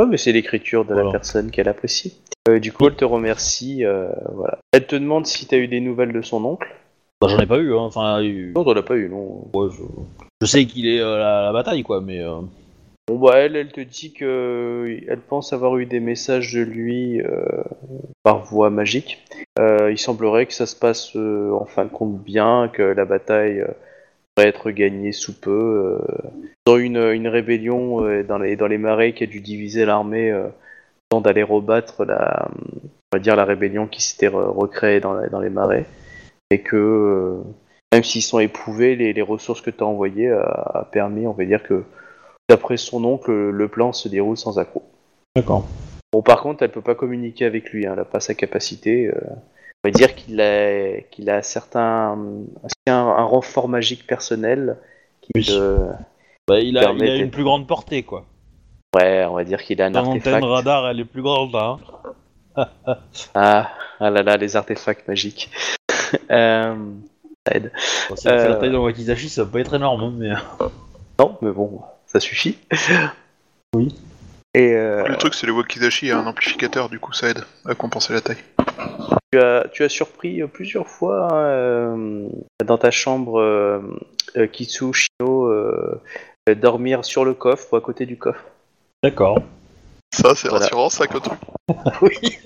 Ouais, 0.00 0.06
mais 0.08 0.16
c'est 0.16 0.32
l'écriture 0.32 0.86
de 0.86 0.94
la 0.94 1.10
personne 1.10 1.50
qu'elle 1.50 1.68
apprécie. 1.68 2.16
Euh, 2.48 2.58
du 2.58 2.72
coup, 2.72 2.86
elle 2.86 2.94
te 2.96 3.04
remercie. 3.04 3.84
euh, 3.84 4.08
voilà. 4.32 4.56
Elle 4.72 4.86
te 4.86 4.96
demande 4.96 5.26
si 5.26 5.46
tu 5.46 5.54
as 5.54 5.58
eu 5.58 5.68
des 5.68 5.80
nouvelles 5.80 6.14
de 6.14 6.22
son 6.22 6.42
oncle. 6.46 6.66
Bah, 7.20 7.28
j'en 7.28 7.38
ai 7.38 7.46
pas 7.46 7.58
eu. 7.58 7.72
Hein. 7.74 7.78
Enfin, 7.80 8.22
eu- 8.22 8.52
Non, 8.54 8.64
t'en 8.64 8.72
as 8.76 8.82
pas 8.82 8.96
eu, 8.96 9.08
non. 9.08 9.46
ouais, 9.52 9.68
je... 9.72 9.82
je 10.42 10.46
sais 10.46 10.64
qu'il 10.66 10.86
est 10.86 11.00
euh, 11.00 11.16
à 11.24 11.42
la 11.42 11.52
bataille, 11.52 11.82
quoi, 11.82 12.00
mais 12.00 12.20
euh, 12.20 12.40
Bon, 13.08 13.18
bah, 13.18 13.38
elle, 13.38 13.56
elle 13.56 13.72
te 13.72 13.80
dit 13.80 14.12
que 14.12 14.98
elle 15.08 15.18
pense 15.20 15.52
avoir 15.52 15.76
eu 15.78 15.86
des 15.86 15.98
messages 16.00 16.52
de 16.54 16.60
lui 16.62 17.20
euh, 17.22 17.44
par 18.22 18.44
voie 18.44 18.70
magique. 18.70 19.18
Euh, 19.58 19.90
il 19.90 19.98
semblerait 19.98 20.46
que 20.46 20.52
ça 20.52 20.66
se 20.66 20.76
passe 20.76 21.16
en 21.16 21.64
fin 21.64 21.84
de 21.84 21.90
compte 21.90 22.22
bien, 22.22 22.70
que 22.72 22.82
la 22.82 23.04
bataille 23.04 23.64
pourrait 24.36 24.48
être 24.48 24.70
gagnée 24.70 25.10
sous 25.10 25.38
peu. 25.40 25.98
Dans 26.66 26.76
une, 26.76 26.98
une 26.98 27.26
rébellion 27.26 28.22
dans, 28.22 28.38
les, 28.38 28.54
dans 28.54 28.68
les 28.68 28.78
marais 28.78 29.12
qui 29.12 29.24
a 29.24 29.26
dû 29.26 29.40
diviser 29.40 29.84
l'armée, 29.84 30.32
temps 31.08 31.20
d'aller 31.20 31.42
rebattre 31.42 32.04
la, 32.04 32.48
on 32.52 33.16
va 33.16 33.18
dire 33.18 33.34
la 33.34 33.44
rébellion 33.44 33.88
qui 33.88 34.02
s'était 34.02 34.28
re- 34.28 34.54
recréée 34.56 35.00
dans, 35.00 35.14
la- 35.14 35.28
dans 35.28 35.40
les 35.40 35.50
marais. 35.50 35.84
Et 36.50 36.60
que 36.62 36.76
euh, 36.76 37.42
même 37.92 38.02
s'ils 38.04 38.22
sont 38.22 38.38
éprouvés, 38.40 38.96
les, 38.96 39.12
les 39.12 39.22
ressources 39.22 39.60
que 39.60 39.70
tu 39.70 39.82
as 39.82 39.86
envoyées 39.86 40.30
a, 40.30 40.42
a 40.80 40.88
permis, 40.90 41.26
on 41.26 41.32
va 41.32 41.44
dire 41.44 41.62
que 41.62 41.84
D'après 42.48 42.76
son 42.78 43.04
oncle, 43.04 43.30
le 43.30 43.68
plan 43.68 43.92
se 43.92 44.08
déroule 44.08 44.36
sans 44.36 44.58
accroc. 44.58 44.82
d'accord. 45.36 45.68
Bon, 46.12 46.20
par 46.20 46.42
contre, 46.42 46.64
elle 46.64 46.72
peut 46.72 46.80
pas 46.82 46.96
communiquer 46.96 47.44
avec 47.44 47.70
lui, 47.70 47.86
hein, 47.86 47.90
elle 47.92 47.98
n'a 48.00 48.04
pas 48.04 48.18
sa 48.18 48.34
capacité. 48.34 49.06
euh. 49.06 49.20
On 49.84 49.88
va 49.88 49.92
dire 49.92 50.16
qu'il 50.16 50.40
a, 50.40 51.00
qu'il 51.12 51.30
a 51.30 51.42
certains, 51.44 52.18
un, 52.88 52.92
un 52.92 53.22
renfort 53.22 53.68
magique 53.68 54.04
personnel 54.04 54.78
qui 55.20 55.30
Oui. 55.36 55.44
te- 55.46 55.86
Bah, 56.48 56.58
il 56.58 56.76
a, 56.76 56.80
Permet 56.80 57.06
il 57.06 57.10
a 57.12 57.16
une 57.18 57.30
plus 57.30 57.44
grande 57.44 57.68
portée, 57.68 58.02
quoi. 58.02 58.24
Ouais, 58.96 59.24
on 59.26 59.34
va 59.34 59.44
dire 59.44 59.62
qu'il 59.62 59.80
a 59.80 59.86
un 59.86 59.94
artefact. 59.94 60.26
antenne 60.26 60.44
radar, 60.44 60.88
elle 60.88 60.98
est 60.98 61.04
plus 61.04 61.22
grande, 61.22 61.54
hein. 61.54 61.78
Ah, 63.36 63.70
ah 64.00 64.10
là 64.10 64.22
là, 64.24 64.36
les 64.36 64.56
artefacts 64.56 65.06
magiques. 65.06 65.50
euh, 66.30 66.74
ça 67.46 67.54
aide. 67.54 67.72
La 68.24 68.32
Euh. 68.32 68.60
taille 68.60 68.70
d'un 68.70 68.78
Wakizashi, 68.78 69.28
ça 69.28 69.44
va 69.44 69.50
pas 69.50 69.60
être 69.60 69.74
énorme, 69.74 70.02
hein, 70.02 70.12
mais... 70.16 70.30
Non, 71.18 71.36
mais 71.42 71.50
bon, 71.52 71.80
ça 72.06 72.20
suffit. 72.20 72.58
Oui. 73.76 73.94
Et 74.52 74.74
euh, 74.74 75.06
Le 75.06 75.16
truc, 75.16 75.32
c'est 75.34 75.46
le 75.46 75.52
Wakizashi 75.52 76.10
a 76.10 76.18
un 76.18 76.26
amplificateur, 76.26 76.88
du 76.88 76.98
coup, 76.98 77.12
ça 77.12 77.28
aide 77.28 77.44
à 77.66 77.76
compenser 77.76 78.12
la 78.12 78.20
taille. 78.20 78.42
tu, 79.32 79.38
as, 79.40 79.68
tu 79.72 79.84
as 79.84 79.88
surpris 79.88 80.42
euh, 80.42 80.48
plusieurs 80.48 80.88
fois 80.88 81.28
hein, 81.32 81.36
euh, 81.44 82.28
dans 82.66 82.76
ta 82.78 82.90
chambre 82.90 83.38
euh, 83.40 83.78
euh, 84.36 84.48
Kitsu, 84.48 84.86
Shino, 84.92 85.46
euh, 85.46 86.02
euh, 86.48 86.54
dormir 86.56 87.04
sur 87.04 87.24
le 87.24 87.32
coffre 87.34 87.72
ou 87.72 87.76
à 87.76 87.80
côté 87.80 88.06
du 88.06 88.16
coffre. 88.18 88.42
D'accord. 89.04 89.38
Ça, 90.12 90.34
c'est 90.34 90.48
Voilà. 90.48 90.64
rassurant, 90.64 90.90
ça, 90.90 91.06
comme 91.06 91.20
truc. 91.20 91.38
oui. 92.02 92.18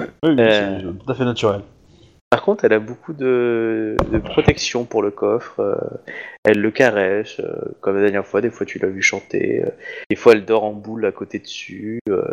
Oui, 0.00 0.06
oui, 0.24 0.36
Euh. 0.40 0.80
c'est 0.80 1.04
tout 1.04 1.12
à 1.12 1.14
fait 1.14 1.24
naturel. 1.24 1.60
Par 2.34 2.42
contre, 2.42 2.64
elle 2.64 2.72
a 2.72 2.80
beaucoup 2.80 3.12
de, 3.12 3.94
de 4.10 4.18
protection 4.18 4.84
pour 4.84 5.04
le 5.04 5.12
coffre. 5.12 5.60
euh, 5.60 5.76
elle 6.42 6.58
le 6.60 6.72
caresse, 6.72 7.38
euh, 7.38 7.54
comme 7.80 7.94
la 7.94 8.02
dernière 8.02 8.26
fois. 8.26 8.40
Des 8.40 8.50
fois, 8.50 8.66
tu 8.66 8.80
l'as 8.80 8.88
vu 8.88 9.02
chanter. 9.02 9.62
euh, 9.64 9.70
des 10.10 10.16
fois, 10.16 10.32
elle 10.32 10.44
dort 10.44 10.64
en 10.64 10.72
boule 10.72 11.06
à 11.06 11.12
côté 11.12 11.38
dessus. 11.38 12.00
Euh, 12.08 12.24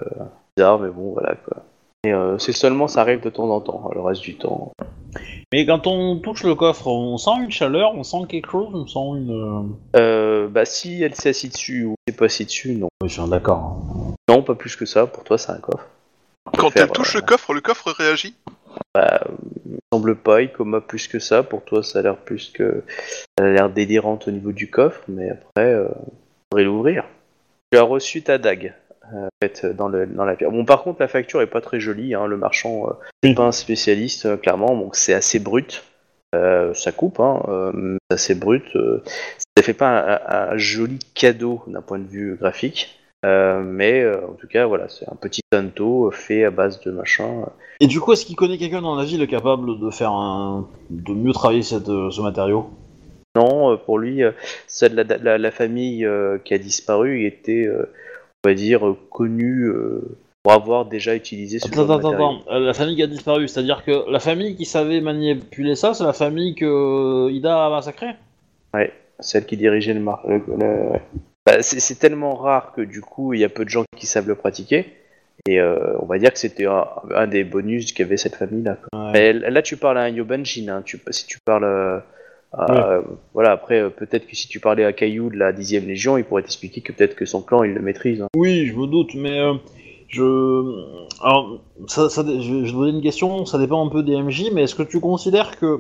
bizarre, 0.58 0.80
mais 0.80 0.90
bon, 0.90 1.14
voilà 1.14 1.36
quoi. 1.36 1.58
Et 2.04 2.14
euh, 2.16 2.40
c'est 2.40 2.52
seulement, 2.52 2.88
ça 2.88 3.02
arrive 3.02 3.22
de 3.22 3.30
temps 3.30 3.48
en 3.52 3.62
temps. 3.62 3.92
Le 3.94 4.02
reste 4.02 4.24
du 4.24 4.38
temps. 4.38 4.72
Mais 5.54 5.68
quand 5.68 5.86
on 5.86 6.18
touche 6.18 6.46
le 6.46 6.56
coffre, 6.56 6.88
on 6.88 7.18
sent 7.20 7.38
une 7.44 7.52
chaleur, 7.52 7.94
on 7.94 8.02
sent 8.02 8.26
quelque 8.28 8.50
chose, 8.50 8.70
on 8.74 8.88
sent 8.88 9.20
une... 9.20 9.76
Euh, 9.96 10.48
bah, 10.48 10.66
si 10.66 11.04
elle 11.04 11.14
s'est 11.14 11.30
assise 11.30 11.52
dessus 11.52 11.86
ou 11.86 11.94
s'est 12.08 12.16
pas 12.16 12.26
assise 12.26 12.48
dessus, 12.48 12.74
non. 12.74 12.88
Oui, 13.04 13.08
je 13.08 13.22
suis 13.22 13.30
d'accord. 13.30 13.78
hein. 13.86 14.16
Non, 14.28 14.42
pas 14.42 14.56
plus 14.56 14.76
que 14.76 14.88
ça. 14.88 15.06
Pour 15.06 15.24
toi, 15.24 15.38
c'est 15.38 15.52
un 15.52 15.60
coffre. 15.60 15.86
Quand 16.58 16.70
Faire, 16.72 16.84
elle 16.84 16.92
touche 16.92 17.16
euh, 17.16 17.20
le 17.20 17.26
coffre, 17.26 17.54
le 17.54 17.62
coffre 17.62 17.92
réagit? 17.92 18.36
Bah, 18.94 19.22
il 19.66 19.74
me 19.74 19.78
semble 19.94 20.16
pas, 20.16 20.42
il 20.42 20.52
coma 20.52 20.82
plus 20.82 21.08
que 21.08 21.20
ça. 21.20 21.44
Pour 21.44 21.64
toi, 21.64 21.84
ça 21.84 22.00
a 22.00 22.02
l'air 22.02 22.18
plus 22.18 22.52
que. 22.52 22.84
Ça 23.38 23.46
a 23.46 23.48
l'air 23.50 23.70
délirante 23.70 24.28
au 24.28 24.32
niveau 24.32 24.52
du 24.52 24.70
coffre, 24.70 25.02
mais 25.08 25.30
après, 25.30 25.74
euh, 25.74 25.88
faudrait 26.52 26.66
l'ouvrir. 26.66 27.06
Tu 27.72 27.78
as 27.78 27.84
reçu 27.84 28.22
ta 28.22 28.38
dague, 28.38 28.74
euh, 29.14 29.26
en 29.28 29.30
fait, 29.42 29.66
dans, 29.66 29.88
le, 29.88 30.06
dans 30.08 30.26
la 30.26 30.36
pierre. 30.36 30.52
Bon, 30.52 30.66
par 30.66 30.84
contre, 30.84 31.02
la 31.02 31.08
facture 31.08 31.42
est 31.42 31.48
pas 31.48 31.62
très 31.62 31.80
jolie, 31.80 32.14
hein, 32.14 32.28
le 32.28 32.38
marchand 32.38 32.88
euh, 32.90 32.94
n'est 33.24 33.34
pas 33.34 33.44
un 33.46 33.52
spécialiste, 33.52 34.26
euh, 34.26 34.38
clairement, 34.38 34.76
donc 34.76 34.96
c'est 34.96 35.14
assez 35.14 35.40
brut. 35.40 35.84
Ça 36.34 36.94
coupe, 36.94 37.20
hein, 37.20 37.42
c'est 38.10 38.14
assez 38.14 38.36
brut. 38.36 38.64
ça 39.58 39.64
fait 39.64 39.74
pas 39.74 39.90
un, 39.90 40.14
un- 40.14 40.52
un 40.54 40.58
joli 40.58 40.98
cadeau 41.14 41.62
d'un 41.68 41.82
point 41.82 42.00
de 42.00 42.08
vue 42.08 42.38
graphique. 42.40 43.01
Euh, 43.24 43.62
mais 43.64 44.02
euh, 44.02 44.28
en 44.28 44.34
tout 44.34 44.48
cas, 44.48 44.66
voilà, 44.66 44.90
c'est 44.90 45.08
un 45.08 45.16
petit 45.16 45.42
tanto 45.52 46.10
fait 46.12 46.44
à 46.44 46.52
base 46.52 46.80
de 46.82 46.92
machin. 46.92 47.46
Et 47.80 47.88
du 47.88 48.00
coup, 48.00 48.14
est-ce 48.14 48.26
qu'il 48.26 48.36
connaît 48.36 48.58
quelqu'un 48.58 48.82
dans 48.82 48.96
la 48.96 49.04
ville 49.04 49.28
capable 49.28 49.80
de 49.80 49.90
faire 49.92 50.12
un... 50.12 50.68
de 50.90 51.14
mieux 51.14 51.32
travailler 51.32 51.62
cette, 51.62 51.90
euh, 51.90 52.10
ce 52.10 52.22
matériau? 52.22 52.70
Non, 53.36 53.78
pour 53.78 54.00
lui, 54.00 54.24
celle 54.68 54.96
la, 54.96 55.04
la, 55.04 55.38
la 55.38 55.52
famille 55.52 56.06
qui 56.44 56.54
a 56.54 56.58
disparu 56.58 57.26
était, 57.26 57.70
on 57.70 58.50
va 58.50 58.54
dire, 58.54 58.96
connue 59.10 59.72
pour 60.44 60.52
avoir 60.52 60.86
déjà 60.86 61.16
utilisé 61.16 61.60
ce 61.60 61.68
Attends, 61.68 61.86
genre 61.86 61.88
de 61.88 61.94
attends, 61.94 62.12
matériau. 62.12 62.38
attends. 62.48 62.60
La 62.60 62.74
famille 62.74 62.96
qui 62.98 63.04
a 63.04 63.08
disparu, 63.08 63.48
c'est-à-dire 63.48 63.86
que 63.86 64.12
la 64.12 64.20
famille 64.20 64.58
qui 64.58 64.66
savait 64.66 65.00
manipuler 65.00 65.76
ça, 65.76 65.94
c'est 65.94 66.04
la 66.04 66.12
famille 66.12 66.56
que 66.56 67.30
Ida 67.30 67.68
a 67.68 67.70
massacrée? 67.70 68.16
Celle 69.20 69.46
qui 69.46 69.56
dirigeait 69.56 69.94
le 69.94 70.00
mar... 70.02 70.22
le- 70.28 70.42
le- 70.48 70.92
ouais. 70.92 71.02
Bah, 71.46 71.62
c'est 71.62 71.98
tellement 72.00 72.36
rare 72.36 72.72
que 72.74 72.82
du 72.82 73.02
coup, 73.02 73.34
il 73.34 73.40
y 73.40 73.44
a 73.44 73.50
peu 73.50 73.66
de 73.66 73.70
gens 73.70 73.84
qui 73.98 74.06
savent 74.06 74.28
le 74.28 74.36
pratiquer. 74.36 74.86
Et 75.48 75.60
euh, 75.60 75.98
on 76.00 76.06
va 76.06 76.20
dire 76.20 76.32
que 76.32 76.38
c'était 76.38 76.68
un, 76.68 76.86
un 77.16 77.26
des 77.26 77.44
bonus 77.44 77.94
qu'avait 77.94 78.18
cette 78.18 78.36
famille-là. 78.36 78.78
Ouais. 78.94 79.34
Là, 79.34 79.62
tu 79.64 79.76
parles 79.76 79.98
à 79.98 80.02
un 80.04 80.10
Yobanjin. 80.10 80.68
Hein. 80.70 80.82
Tu, 80.86 81.00
si 81.10 81.26
tu 81.26 81.40
parles... 81.44 81.64
euh, 81.64 82.00
à- 82.54 83.00
Voilà, 83.34 83.52
après, 83.54 83.80
euh, 83.82 83.90
peut-être 83.90 84.28
que 84.28 84.36
si 84.36 84.48
tu 84.50 84.60
parlais 84.60 84.86
à 84.86 84.94
Caillou 84.94 85.32
de 85.32 85.38
la 85.38 85.52
10ème 85.52 85.88
Légion, 85.88 86.18
il 86.18 86.26
pourrait 86.26 86.44
t'expliquer 86.44 86.82
que 86.82 86.92
peut-être 86.92 87.16
que 87.16 87.26
son 87.26 87.42
clan, 87.42 87.64
il 87.64 87.74
le 87.74 87.82
maîtrise. 87.82 88.22
hein. 88.22 88.28
Oui, 88.36 88.68
je 88.68 88.76
me 88.76 88.86
doute, 88.86 89.16
mais 89.16 89.40
je. 90.10 90.22
Alors, 91.24 91.60
ça, 91.88 92.10
ça, 92.10 92.24
je, 92.28 92.40
je 92.42 92.54
vais 92.64 92.68
te 92.70 92.74
poser 92.74 92.92
une 92.92 93.02
question, 93.02 93.46
ça 93.46 93.58
dépend 93.58 93.84
un 93.84 93.90
peu 93.90 94.04
des 94.04 94.16
MJ, 94.22 94.52
mais 94.54 94.64
est-ce 94.64 94.76
que 94.76 94.84
tu 94.84 95.00
considères 95.00 95.58
que, 95.60 95.80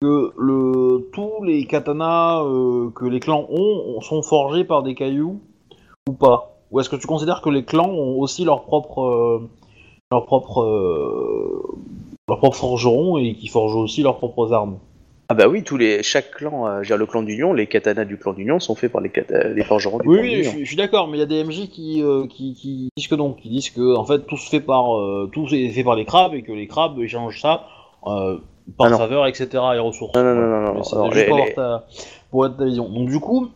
que 0.00 0.32
le, 0.38 1.10
tous 1.12 1.42
les 1.44 1.66
katanas 1.66 2.42
euh, 2.44 2.90
que 2.94 3.04
les 3.04 3.20
clans 3.20 3.46
ont 3.50 4.00
sont 4.00 4.22
forgés 4.22 4.64
par 4.64 4.82
des 4.82 4.94
cailloux 4.94 5.40
ou 6.08 6.12
pas? 6.14 6.56
Ou 6.70 6.80
est-ce 6.80 6.90
que 6.90 6.96
tu 6.96 7.06
considères 7.06 7.42
que 7.42 7.50
les 7.50 7.64
clans 7.64 7.90
ont 7.90 8.18
aussi 8.20 8.44
leur 8.44 8.64
propre. 8.64 9.02
euh, 9.02 9.48
leur 10.12 10.26
propre. 10.26 10.62
euh, 10.62 11.62
leur 12.28 12.38
propre 12.38 12.56
forgeron 12.56 13.18
et 13.18 13.34
qui 13.34 13.48
forgent 13.48 13.76
aussi 13.76 14.02
leurs 14.02 14.18
propres 14.18 14.52
armes? 14.52 14.78
Ah 15.28 15.34
bah 15.34 15.46
oui, 15.48 15.62
tous 15.62 15.76
les 15.76 16.02
chaque 16.02 16.32
clan, 16.32 16.66
euh, 16.66 16.78
veux 16.80 16.84
dire, 16.84 16.96
le 16.96 17.06
clan 17.06 17.22
d'Union, 17.22 17.52
les 17.52 17.66
katanas 17.68 18.04
du 18.04 18.18
clan 18.18 18.32
d'Union 18.32 18.58
sont 18.58 18.74
faits 18.74 18.90
par 18.90 19.00
les, 19.00 19.12
les 19.54 19.62
forgerons 19.64 19.98
du 19.98 20.08
Oui, 20.08 20.16
clan 20.16 20.22
oui, 20.22 20.30
je, 20.38 20.42
d'Union. 20.42 20.50
suis- 20.50 20.60
je 20.60 20.64
suis 20.66 20.76
d'accord, 20.76 21.06
mais 21.08 21.18
il 21.18 21.20
y 21.20 21.22
a 21.22 21.26
des 21.26 21.44
MJ 21.44 21.68
qui, 21.68 22.02
euh, 22.02 22.26
qui, 22.26 22.54
qui 22.54 22.88
disent 22.96 23.06
que 23.06 23.14
non, 23.14 23.32
qui 23.34 23.48
disent 23.48 23.70
que 23.70 23.94
en 23.96 24.04
fait 24.04 24.26
tout 24.26 24.36
se 24.36 24.48
fait 24.48 24.60
par 24.60 24.96
euh, 24.98 25.30
tout 25.32 25.46
est 25.54 25.68
fait 25.68 25.84
par 25.84 25.94
les 25.94 26.04
crabes 26.04 26.34
et 26.34 26.42
que 26.42 26.52
les 26.52 26.66
crabes 26.66 26.98
échangent 26.98 27.40
ça 27.40 27.66
euh, 28.06 28.38
par 28.76 28.92
Ah 28.92 28.96
faveur, 28.98 29.26
etc. 29.26 29.48
et 29.74 29.78
ressources. 29.78 30.14
Non, 30.14 30.22
non, 30.22 30.34
non, 30.34 30.48
non, 30.48 30.74
non, 30.74 31.10
juste 31.10 31.26
pour, 31.28 31.36
les- 31.36 31.54
ta, 31.54 31.86
pour 32.30 32.44
avoir 32.44 32.58
ta 32.58 32.64
vision. 32.64 32.88
Donc 32.88 33.08
du 33.08 33.20
coup, 33.20 33.48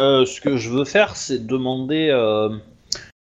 euh, 0.00 0.24
ce 0.26 0.40
que 0.40 0.56
je 0.56 0.70
veux 0.70 0.84
faire, 0.84 1.16
c'est 1.16 1.46
demander 1.46 2.08
euh, 2.10 2.48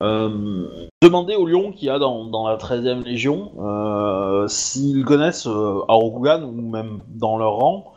euh, 0.03 0.67
demander 1.03 1.35
aux 1.35 1.47
lions 1.47 1.73
qu'il 1.73 1.89
y 1.89 1.91
a 1.91 1.99
dans, 1.99 2.25
dans 2.25 2.49
la 2.49 2.57
13e 2.57 3.05
Légion 3.05 3.51
s'ils 4.49 5.05
connaissent 5.05 5.47
à 5.47 5.93
Rokugan 5.93 6.43
ou 6.43 6.53
même 6.53 7.01
dans 7.09 7.37
leur 7.39 7.53
rang 7.55 7.93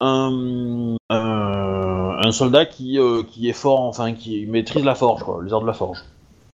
un, 0.00 0.96
un, 1.10 2.32
soldat 2.32 2.64
qui, 2.66 2.98
qui 3.32 3.48
est 3.48 3.52
fort, 3.52 3.80
enfin 3.82 4.14
qui 4.14 4.46
maîtrise 4.46 4.84
la 4.84 4.94
forge, 4.94 5.22
quoi, 5.24 5.40
les 5.44 5.52
arts 5.52 5.60
de 5.62 5.66
la 5.66 5.72
forge, 5.74 5.98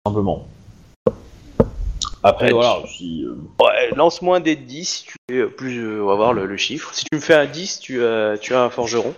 simplement. 0.08 0.46
Après, 2.26 2.46
Ouais, 2.48 2.52
voilà, 2.54 2.78
si. 2.88 3.24
euh, 3.26 3.36
Ouais, 3.60 3.73
lance-moi 3.96 4.38
un 4.38 4.40
dé 4.40 4.56
de 4.56 4.62
10 4.64 4.86
si 4.86 5.06
tu 5.06 5.16
euh, 5.32 5.48
plus, 5.48 5.80
euh, 5.80 6.02
on 6.04 6.08
va 6.08 6.16
voir 6.16 6.34
le, 6.34 6.46
le 6.46 6.58
chiffre. 6.58 6.94
Si 6.94 7.06
tu 7.06 7.16
me 7.16 7.22
fais 7.22 7.34
un 7.34 7.46
10, 7.46 7.80
tu 7.80 8.04
as, 8.04 8.38
tu 8.38 8.54
as 8.54 8.62
un 8.64 8.70
forgeron. 8.70 9.14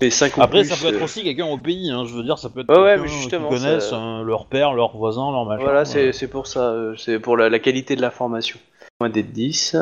Et 0.00 0.10
5 0.10 0.36
ou 0.36 0.42
Après, 0.42 0.60
plus, 0.62 0.68
ça 0.68 0.76
peut 0.76 0.92
être 0.94 1.00
euh, 1.00 1.04
aussi 1.04 1.22
quelqu'un 1.22 1.46
au 1.46 1.58
pays, 1.58 1.90
hein, 1.90 2.04
je 2.06 2.14
veux 2.14 2.24
dire, 2.24 2.36
ça 2.38 2.48
peut 2.48 2.60
être 2.60 2.68
Ouais, 2.70 2.76
ouais, 2.82 2.88
quelqu'un 2.96 3.02
mais 3.02 3.08
justement, 3.08 3.48
qui 3.48 3.54
connaissent 3.54 3.90
ça- 3.90 3.96
hein, 3.96 4.22
leur 4.24 4.46
père, 4.46 4.72
leur 4.74 4.96
voisin, 4.96 5.30
leur 5.30 5.44
machin. 5.44 5.62
Voilà, 5.62 5.80
euh. 5.80 5.84
c'est 5.84 6.12
c'est 6.12 6.26
pour 6.28 6.48
ça, 6.48 6.70
euh, 6.72 6.96
c'est 6.96 7.20
pour 7.20 7.36
la, 7.36 7.48
la 7.48 7.58
qualité 7.60 7.94
de 7.94 8.00
l'information. 8.02 8.58
Moins 9.00 9.10
des 9.10 9.22
10. 9.22 9.76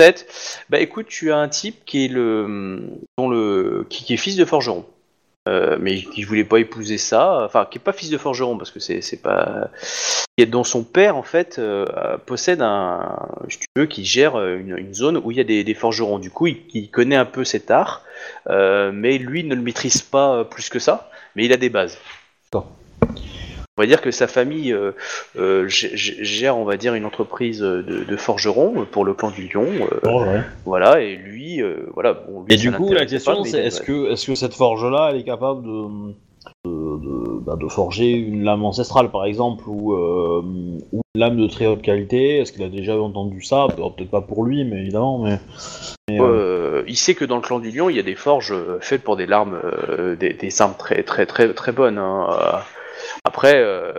7. 0.00 0.64
Bah 0.70 0.78
écoute, 0.80 1.06
tu 1.08 1.30
as 1.32 1.36
un 1.38 1.48
type 1.48 1.84
qui 1.84 2.04
est 2.04 2.08
le, 2.08 2.80
dont 3.18 3.28
le 3.28 3.84
qui, 3.90 4.04
qui 4.04 4.14
est 4.14 4.16
fils 4.16 4.36
de 4.36 4.44
forgeron. 4.44 4.86
Euh, 5.50 5.78
mais 5.80 6.02
qui 6.02 6.22
voulait 6.22 6.44
pas 6.44 6.58
épouser 6.58 6.96
ça, 6.96 7.42
enfin 7.44 7.66
qui 7.68 7.78
est 7.78 7.80
pas 7.80 7.92
fils 7.92 8.08
de 8.10 8.18
forgeron 8.18 8.56
parce 8.56 8.70
que 8.70 8.78
c'est 8.78 9.20
pas 9.20 9.68
et 10.36 10.46
dont 10.46 10.62
son 10.62 10.84
père 10.84 11.16
en 11.16 11.24
fait 11.24 11.58
euh, 11.58 11.86
possède 12.24 12.62
un 12.62 13.28
si 13.48 13.58
tu 13.58 13.66
veux 13.74 13.86
qui 13.86 14.04
gère 14.04 14.36
euh, 14.36 14.58
une, 14.58 14.94
zone 14.94 15.16
où 15.16 15.32
il 15.32 15.38
y 15.38 15.40
a 15.40 15.44
des, 15.44 15.74
forgerons. 15.74 16.20
Du 16.20 16.30
coup 16.30 16.46
il, 16.46 16.88
connaît 16.90 17.16
un 17.16 17.24
peu 17.24 17.42
cet 17.42 17.72
art 17.72 18.04
mais 18.48 19.18
lui 19.18 19.42
ne 19.42 19.56
le 19.56 19.62
maîtrise 19.62 20.02
pas 20.02 20.44
plus 20.44 20.68
que 20.68 20.78
ça. 20.78 21.10
Mais 21.34 21.44
il 21.46 21.52
a 21.52 21.56
des 21.56 21.68
bases. 21.68 21.98
D'accord. 22.52 22.70
On 23.80 23.82
va 23.82 23.86
dire 23.86 24.02
que 24.02 24.10
sa 24.10 24.26
famille 24.26 24.74
euh, 24.74 24.92
euh, 25.38 25.64
gère, 25.66 26.58
on 26.58 26.64
va 26.64 26.76
dire, 26.76 26.92
une 26.92 27.06
entreprise 27.06 27.60
de, 27.60 27.80
de 27.80 28.16
forgerons 28.16 28.84
pour 28.90 29.06
le 29.06 29.14
clan 29.14 29.30
du 29.30 29.48
Lion. 29.48 29.64
euh, 29.64 30.00
Forge, 30.04 30.28
ouais. 30.28 30.42
voilà, 30.66 31.00
et 31.00 31.16
lui, 31.16 31.62
euh, 31.62 31.86
voilà. 31.94 32.12
Bon, 32.12 32.42
lui, 32.42 32.52
Et 32.52 32.58
du 32.58 32.70
coup, 32.72 32.92
la 32.92 33.06
question 33.06 33.42
c'est 33.42 33.58
a- 33.58 33.64
est-ce 33.64 33.80
que, 33.80 34.10
est-ce 34.12 34.26
que 34.26 34.34
cette 34.34 34.52
forge-là, 34.52 35.08
elle 35.12 35.20
est 35.20 35.24
capable 35.24 35.62
de, 35.62 36.12
de, 36.66 36.70
de- 36.98 37.38
bah, 37.40 37.56
de 37.58 37.68
forger 37.68 38.10
une 38.10 38.44
lame 38.44 38.64
ancestrale, 38.66 39.10
par 39.10 39.24
exemple, 39.24 39.64
ou, 39.66 39.94
euh, 39.94 40.42
ou 40.92 41.00
une 41.14 41.20
lame 41.22 41.38
de 41.38 41.46
très 41.46 41.64
haute 41.64 41.80
qualité? 41.80 42.36
Est-ce 42.36 42.52
qu'il 42.52 42.62
a 42.62 42.68
déjà 42.68 43.00
entendu 43.00 43.40
ça? 43.42 43.66
Peut-être 43.74 44.10
pas 44.10 44.20
pour 44.20 44.44
lui, 44.44 44.62
mais 44.64 44.76
évidemment, 44.80 45.20
mais. 45.24 45.38
mais, 46.10 46.20
euh, 46.20 46.24
Euh, 46.24 46.82
il 46.86 46.96
sait 46.96 47.14
que 47.14 47.24
dans 47.24 47.36
le 47.36 47.42
clan 47.42 47.60
du 47.60 47.70
Lion, 47.70 47.88
il 47.88 47.96
y 47.96 47.98
a 47.98 48.02
des 48.02 48.14
forges 48.14 48.54
faites 48.80 49.02
pour 49.02 49.16
des 49.16 49.24
larmes, 49.24 49.58
euh, 49.64 50.16
des, 50.16 50.34
des 50.34 50.60
armes 50.60 50.74
très 50.78 51.02
très 51.02 51.24
très 51.24 51.50
très 51.54 51.72
bonnes. 51.72 51.96
hein. 51.96 52.26
Après, 53.24 53.56
euh, 53.56 53.92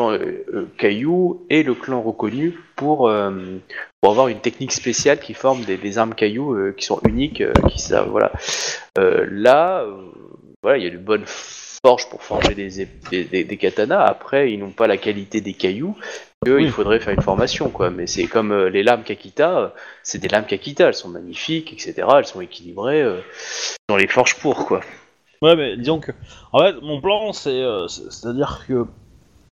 euh, 0.00 0.42
euh, 0.52 0.66
Caillou 0.78 1.46
est 1.50 1.62
le 1.62 1.74
clan 1.74 2.02
reconnu 2.02 2.58
pour, 2.76 3.08
euh, 3.08 3.30
pour 4.00 4.10
avoir 4.12 4.28
une 4.28 4.40
technique 4.40 4.72
spéciale 4.72 5.18
qui 5.20 5.34
forme 5.34 5.62
des, 5.64 5.76
des 5.76 5.98
armes 5.98 6.14
Caillou 6.14 6.72
qui 6.76 6.84
sont 6.84 7.00
uniques, 7.08 7.42
qui 7.68 7.78
savent, 7.80 8.08
voilà. 8.10 8.32
Là, 8.98 9.84
voilà, 10.62 10.78
il 10.78 10.84
y 10.84 10.86
a 10.86 10.90
de 10.90 10.96
bonnes 10.98 11.24
forges 11.26 12.08
pour 12.08 12.22
forger 12.22 12.54
des, 12.54 12.86
des, 13.10 13.24
des- 13.24 13.44
des 13.44 13.56
katanas. 13.56 14.04
Après, 14.04 14.50
ils 14.52 14.58
n'ont 14.58 14.70
pas 14.70 14.86
la 14.86 14.96
qualité 14.96 15.40
des 15.40 15.52
cailloux. 15.52 15.94
Que 16.44 16.50
Oui. 16.56 16.64
Il 16.64 16.70
faudrait 16.70 17.00
faire 17.00 17.14
une 17.14 17.22
formation, 17.22 17.70
quoi. 17.70 17.90
Mais 17.90 18.06
c'est 18.06 18.26
comme 18.26 18.66
les 18.66 18.82
lames 18.82 19.02
Kakita, 19.04 19.74
c'est 20.02 20.18
des 20.18 20.28
lames 20.28 20.46
Kakita, 20.46 20.88
elles 20.88 20.94
sont 20.94 21.08
magnifiques, 21.08 21.72
etc. 21.72 22.06
Elles 22.18 22.26
sont 22.26 22.40
équilibrées. 22.40 23.04
on 23.88 23.96
les 23.96 24.06
forge 24.08 24.34
pour, 24.36 24.66
quoi. 24.66 24.80
Ouais, 25.42 25.56
mais 25.56 25.76
disons 25.76 26.00
que. 26.00 26.12
En 26.52 26.60
fait, 26.60 26.74
mon 26.82 27.00
plan, 27.00 27.32
c'est. 27.32 27.50
euh, 27.62 27.88
c'est- 27.88 28.10
C'est-à-dire 28.10 28.64
que. 28.66 28.86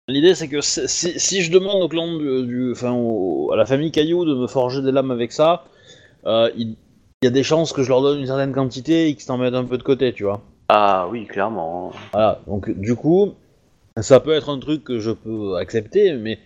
L'idée, 0.08 0.34
c'est 0.34 0.48
que 0.48 0.60
si, 0.60 0.86
si- 0.88 1.18
si 1.18 1.42
je 1.42 1.50
demande 1.50 1.82
au 1.82 1.88
clan 1.88 2.16
du. 2.16 2.46
du- 2.46 2.72
Enfin, 2.72 2.92
au- 2.92 3.50
à 3.52 3.56
la 3.56 3.64
famille 3.66 3.90
Caillou 3.90 4.24
de 4.24 4.34
me 4.34 4.46
forger 4.46 4.82
des 4.82 4.92
lames 4.92 5.10
avec 5.10 5.32
ça, 5.32 5.64
euh, 6.26 6.50
il 6.56 6.76
il 7.22 7.26
y 7.26 7.28
a 7.28 7.30
des 7.30 7.42
chances 7.42 7.72
que 7.72 7.82
je 7.82 7.88
leur 7.88 8.02
donne 8.02 8.18
une 8.20 8.26
certaine 8.26 8.52
quantité 8.52 9.08
et 9.08 9.14
qu'ils 9.14 9.22
s'en 9.22 9.38
mettent 9.38 9.54
un 9.54 9.64
peu 9.64 9.78
de 9.78 9.82
côté, 9.82 10.12
tu 10.12 10.24
vois. 10.24 10.42
Ah 10.68 11.08
oui, 11.10 11.24
clairement. 11.26 11.90
Voilà, 12.12 12.38
donc 12.46 12.68
du 12.70 12.94
coup, 12.96 13.32
ça 13.98 14.20
peut 14.20 14.34
être 14.34 14.50
un 14.50 14.58
truc 14.58 14.84
que 14.84 14.98
je 14.98 15.10
peux 15.10 15.56
accepter, 15.56 16.12
mais 16.14 16.34
si 16.36 16.42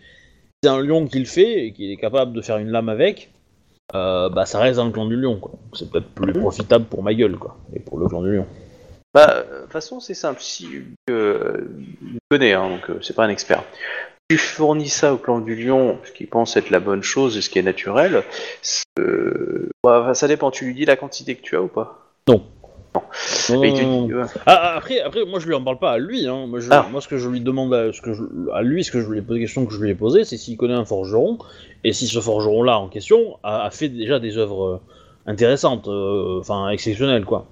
c'est 0.62 0.68
un 0.70 0.80
lion 0.80 1.04
qui 1.08 1.18
le 1.18 1.24
fait 1.24 1.66
et 1.66 1.72
qu'il 1.72 1.90
est 1.90 1.96
capable 1.96 2.32
de 2.32 2.40
faire 2.42 2.58
une 2.58 2.68
lame 2.70 2.88
avec, 2.90 3.32
euh, 3.96 4.28
bah 4.28 4.46
ça 4.46 4.60
reste 4.60 4.76
dans 4.76 4.84
le 4.84 4.92
clan 4.92 5.06
du 5.06 5.16
lion, 5.16 5.36
quoi. 5.40 5.50
Donc, 5.52 5.76
C'est 5.76 5.90
peut-être 5.90 6.06
plus 6.10 6.32
profitable 6.32 6.84
pour 6.84 7.02
ma 7.02 7.12
gueule, 7.12 7.36
quoi, 7.36 7.56
et 7.74 7.80
pour 7.80 7.98
le 7.98 8.06
clan 8.06 8.22
du 8.22 8.36
lion. 8.36 8.46
Bah, 9.14 9.30
euh, 9.30 9.56
de 9.58 9.62
toute 9.64 9.72
façon, 9.72 10.00
c'est 10.00 10.14
simple. 10.14 10.40
Si 10.40 10.68
euh, 11.10 11.66
il 12.02 12.18
connaît, 12.30 12.52
hein, 12.52 12.68
donc 12.68 12.90
euh, 12.90 12.98
c'est 13.02 13.14
pas 13.16 13.24
un 13.24 13.28
expert. 13.30 13.62
Tu 14.28 14.36
fournis 14.36 14.88
ça 14.90 15.14
au 15.14 15.16
clan 15.16 15.40
du 15.40 15.54
lion, 15.56 15.98
ce 16.04 16.12
qui 16.12 16.26
pense 16.26 16.56
être 16.58 16.68
la 16.70 16.80
bonne 16.80 17.02
chose 17.02 17.36
et 17.38 17.40
ce 17.40 17.48
qui 17.48 17.58
est 17.58 17.62
naturel. 17.62 18.22
euh, 18.98 19.70
bah, 19.82 20.12
ça 20.14 20.28
dépend. 20.28 20.50
Tu 20.50 20.66
lui 20.66 20.74
dis 20.74 20.84
la 20.84 20.96
quantité 20.96 21.34
que 21.34 21.42
tu 21.42 21.56
as 21.56 21.62
ou 21.62 21.68
pas? 21.68 22.04
Non, 22.28 22.44
Et 23.64 23.68
il 23.68 23.74
te 23.74 23.82
non, 23.82 24.06
dit, 24.06 24.12
non. 24.12 24.20
ouais. 24.22 24.28
Ah, 24.44 24.74
après, 24.76 25.00
après, 25.00 25.24
moi 25.24 25.38
je 25.40 25.46
lui 25.46 25.54
en 25.54 25.62
parle 25.64 25.78
pas 25.78 25.92
à 25.92 25.98
lui, 25.98 26.26
hein. 26.26 26.46
Moi, 26.46 26.60
je- 26.60 26.68
Ah. 26.70 26.86
moi 26.90 27.00
ce 27.00 27.08
que 27.08 27.16
je 27.16 27.28
lui 27.28 27.40
demande 27.40 27.72
à, 27.72 27.92
ce 27.92 28.02
que 28.02 28.12
je- 28.12 28.24
à 28.52 28.60
lui, 28.62 28.82
ce 28.84 28.90
que 28.90 29.00
je 29.00 29.08
lui 29.10 29.18
ai 29.18 29.22
posé, 29.22 29.40
question 29.40 29.64
que 29.66 29.72
je 29.72 29.80
lui 29.80 29.90
ai 29.90 29.94
posée, 29.94 30.24
c'est 30.24 30.36
s'il 30.36 30.56
connaît 30.58 30.74
un 30.74 30.84
forgeron, 30.84 31.38
et 31.84 31.92
si 31.94 32.06
ce 32.06 32.20
forgeron-là 32.20 32.78
en 32.78 32.88
question 32.88 33.38
a, 33.42 33.64
a 33.64 33.70
fait 33.70 33.88
déjà 33.88 34.18
des 34.18 34.36
œuvres 34.36 34.80
intéressantes, 35.26 35.88
euh, 35.88 36.40
enfin 36.40 36.68
exceptionnelles, 36.70 37.24
quoi. 37.24 37.46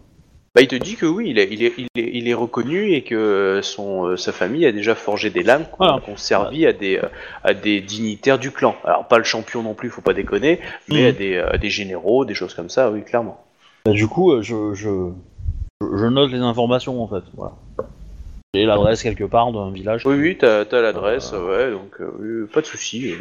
Bah, 0.57 0.63
il 0.63 0.69
te 0.69 0.75
dit 0.75 0.97
que 0.97 1.05
oui, 1.05 1.27
il 1.29 1.39
est, 1.39 1.49
il 1.51 1.63
est, 1.63 1.75
il 1.77 1.85
est, 1.97 2.11
il 2.15 2.29
est 2.29 2.35
reconnu 2.35 2.93
et 2.95 3.03
que 3.03 3.61
son, 3.63 4.07
euh, 4.07 4.17
sa 4.17 4.33
famille 4.33 4.65
a 4.65 4.73
déjà 4.73 4.95
forgé 4.95 5.29
des 5.29 5.43
lames 5.43 5.67
qu'on 5.71 5.85
Voilà. 5.85 6.01
qu'on 6.01 6.17
servi 6.17 6.65
à 6.65 6.73
des, 6.73 6.97
euh, 6.97 7.09
à 7.45 7.53
des 7.53 7.83
dignitaires 7.83 8.39
du 8.39 8.51
clan. 8.51 8.75
Alors 8.83 9.07
pas 9.07 9.19
le 9.19 9.25
champion 9.25 9.63
non 9.63 9.75
plus, 9.75 9.91
faut 9.91 10.01
pas 10.01 10.15
déconner, 10.15 10.61
mais 10.89 11.09
à, 11.09 11.13
des, 11.13 11.37
à 11.37 11.59
des 11.59 11.69
généraux, 11.69 12.25
des 12.25 12.33
choses 12.33 12.55
comme 12.55 12.71
ça, 12.71 12.91
oui, 12.91 13.05
clairement. 13.05 13.45
Bah, 13.85 13.93
du 13.93 14.09
coup, 14.09 14.33
euh, 14.33 14.41
je, 14.41 14.73
je, 14.73 16.07
note 16.07 16.31
les 16.31 16.39
informations 16.39 17.03
en 17.03 17.07
fait. 17.07 17.25
Voilà. 17.35 17.53
J'ai 18.55 18.65
l'adresse 18.65 19.03
quelque 19.03 19.25
part 19.25 19.53
d'un 19.53 19.71
village. 19.71 20.07
Oui, 20.07 20.17
oui, 20.17 20.39
t'as 20.39 20.63
as, 20.63 20.81
l'adresse, 20.81 21.33
ouais, 21.33 21.71
donc 21.71 22.01
euh, 22.01 22.49
pas 22.51 22.63
de 22.63 22.67
souci. 22.67 23.13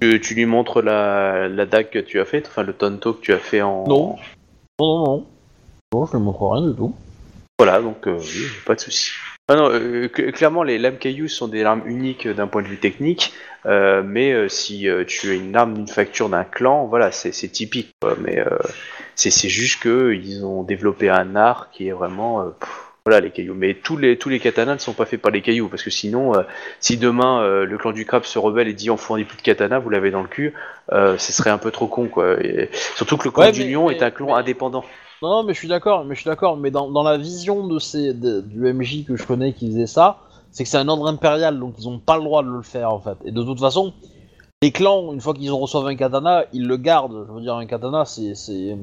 Tu, 0.00 0.18
tu 0.18 0.34
lui 0.34 0.46
montres 0.46 0.80
la, 0.80 1.46
la 1.46 1.66
dague 1.66 1.90
que 1.90 1.98
tu 1.98 2.20
as 2.20 2.24
faite, 2.24 2.46
enfin 2.48 2.62
le 2.62 2.72
tonto 2.72 3.12
que 3.12 3.20
tu 3.20 3.34
as 3.34 3.38
fait 3.38 3.60
en. 3.60 3.84
Non. 3.86 4.16
Non, 4.80 4.96
non, 4.96 5.04
non. 5.04 5.26
Non, 5.94 6.06
je 6.06 6.16
ne 6.16 6.22
montre 6.22 6.42
rien 6.48 6.68
du 6.68 6.74
tout. 6.76 6.92
Voilà, 7.56 7.80
donc 7.80 8.08
euh, 8.08 8.18
oui, 8.18 8.46
pas 8.66 8.74
de 8.74 8.80
souci. 8.80 9.12
Ah 9.46 9.54
non, 9.54 9.68
euh, 9.70 10.08
cl- 10.08 10.32
clairement, 10.32 10.64
les 10.64 10.76
lames 10.76 10.96
cailloux 10.98 11.28
sont 11.28 11.46
des 11.46 11.62
armes 11.62 11.82
uniques 11.86 12.26
d'un 12.26 12.48
point 12.48 12.62
de 12.62 12.66
vue 12.66 12.78
technique, 12.78 13.32
euh, 13.66 14.02
mais 14.04 14.32
euh, 14.32 14.48
si 14.48 14.88
euh, 14.88 15.04
tu 15.06 15.30
as 15.30 15.34
une 15.34 15.54
arme 15.54 15.74
d'une 15.74 15.86
facture 15.86 16.28
d'un 16.28 16.42
clan, 16.42 16.86
voilà, 16.86 17.12
c'est 17.12 17.30
typique. 17.48 17.90
quoi. 18.02 18.16
mais 18.20 18.40
euh, 18.40 18.58
c'est 19.14 19.48
juste 19.48 19.80
que 19.82 20.12
ils 20.12 20.44
ont 20.44 20.64
développé 20.64 21.10
un 21.10 21.36
art 21.36 21.68
qui 21.70 21.86
est 21.86 21.92
vraiment, 21.92 22.40
euh, 22.40 22.44
pff, 22.58 22.68
voilà, 23.06 23.20
les 23.20 23.30
cailloux. 23.30 23.54
Mais 23.54 23.74
tous 23.74 23.96
les 23.98 24.18
tous 24.18 24.30
les 24.30 24.40
katanas 24.40 24.74
ne 24.74 24.78
sont 24.80 24.94
pas 24.94 25.04
faits 25.06 25.20
par 25.22 25.30
les 25.30 25.40
cailloux, 25.42 25.68
parce 25.68 25.84
que 25.84 25.90
sinon, 25.90 26.34
euh, 26.34 26.42
si 26.80 26.96
demain 26.96 27.40
euh, 27.42 27.66
le 27.66 27.78
clan 27.78 27.92
du 27.92 28.04
crabe 28.04 28.24
se 28.24 28.38
rebelle 28.40 28.66
et 28.66 28.72
dit 28.72 28.90
on 28.90 28.96
fournit 28.96 29.22
plus 29.24 29.36
de 29.36 29.42
katana, 29.42 29.78
vous 29.78 29.90
l'avez 29.90 30.10
dans 30.10 30.22
le 30.22 30.28
cul, 30.28 30.54
euh, 30.92 31.16
ce 31.18 31.32
serait 31.32 31.50
un 31.50 31.58
peu 31.58 31.70
trop 31.70 31.86
con, 31.86 32.08
quoi. 32.08 32.42
Et 32.42 32.68
surtout 32.96 33.16
que 33.16 33.24
le 33.24 33.30
clan 33.30 33.44
Ouais, 33.44 33.52
du 33.52 33.62
lion 33.70 33.88
mais- 33.88 33.94
est 33.96 34.02
un 34.02 34.10
clan 34.10 34.26
mais- 34.28 34.32
indépendant. 34.40 34.84
Non, 35.24 35.30
non, 35.36 35.42
mais 35.42 35.54
je 35.54 35.58
suis 35.58 35.68
d'accord, 35.68 36.04
mais 36.04 36.14
je 36.14 36.20
suis 36.20 36.28
d'accord, 36.28 36.58
mais 36.58 36.70
dans, 36.70 36.90
dans 36.90 37.02
la 37.02 37.16
vision 37.16 37.66
de 37.66 37.78
ces, 37.78 38.12
de- 38.12 38.42
du 38.42 38.66
MJ 38.70 39.06
que 39.06 39.16
je 39.16 39.26
connais 39.26 39.54
qui 39.54 39.68
faisait 39.70 39.86
ça, 39.86 40.18
c'est 40.50 40.64
que 40.64 40.68
c'est 40.68 40.76
un 40.76 40.86
ordre 40.86 41.06
impérial, 41.08 41.58
donc 41.58 41.76
ils 41.78 41.88
ont 41.88 41.98
pas 41.98 42.18
le 42.18 42.24
droit 42.24 42.42
de 42.42 42.50
le 42.50 42.60
faire 42.60 42.92
en 42.92 43.00
fait. 43.00 43.16
Et 43.24 43.32
de 43.32 43.42
toute 43.42 43.58
façon, 43.58 43.94
les 44.60 44.70
clans, 44.70 45.14
une 45.14 45.22
fois 45.22 45.32
qu'ils 45.32 45.50
ont 45.50 45.58
reçoivent 45.58 45.86
un 45.86 45.96
katana, 45.96 46.44
ils 46.52 46.66
le 46.66 46.76
gardent. 46.76 47.24
Je 47.26 47.32
veux 47.32 47.40
dire, 47.40 47.54
un 47.54 47.64
katana, 47.64 48.04
c'est. 48.04 48.34
c'est 48.34 48.76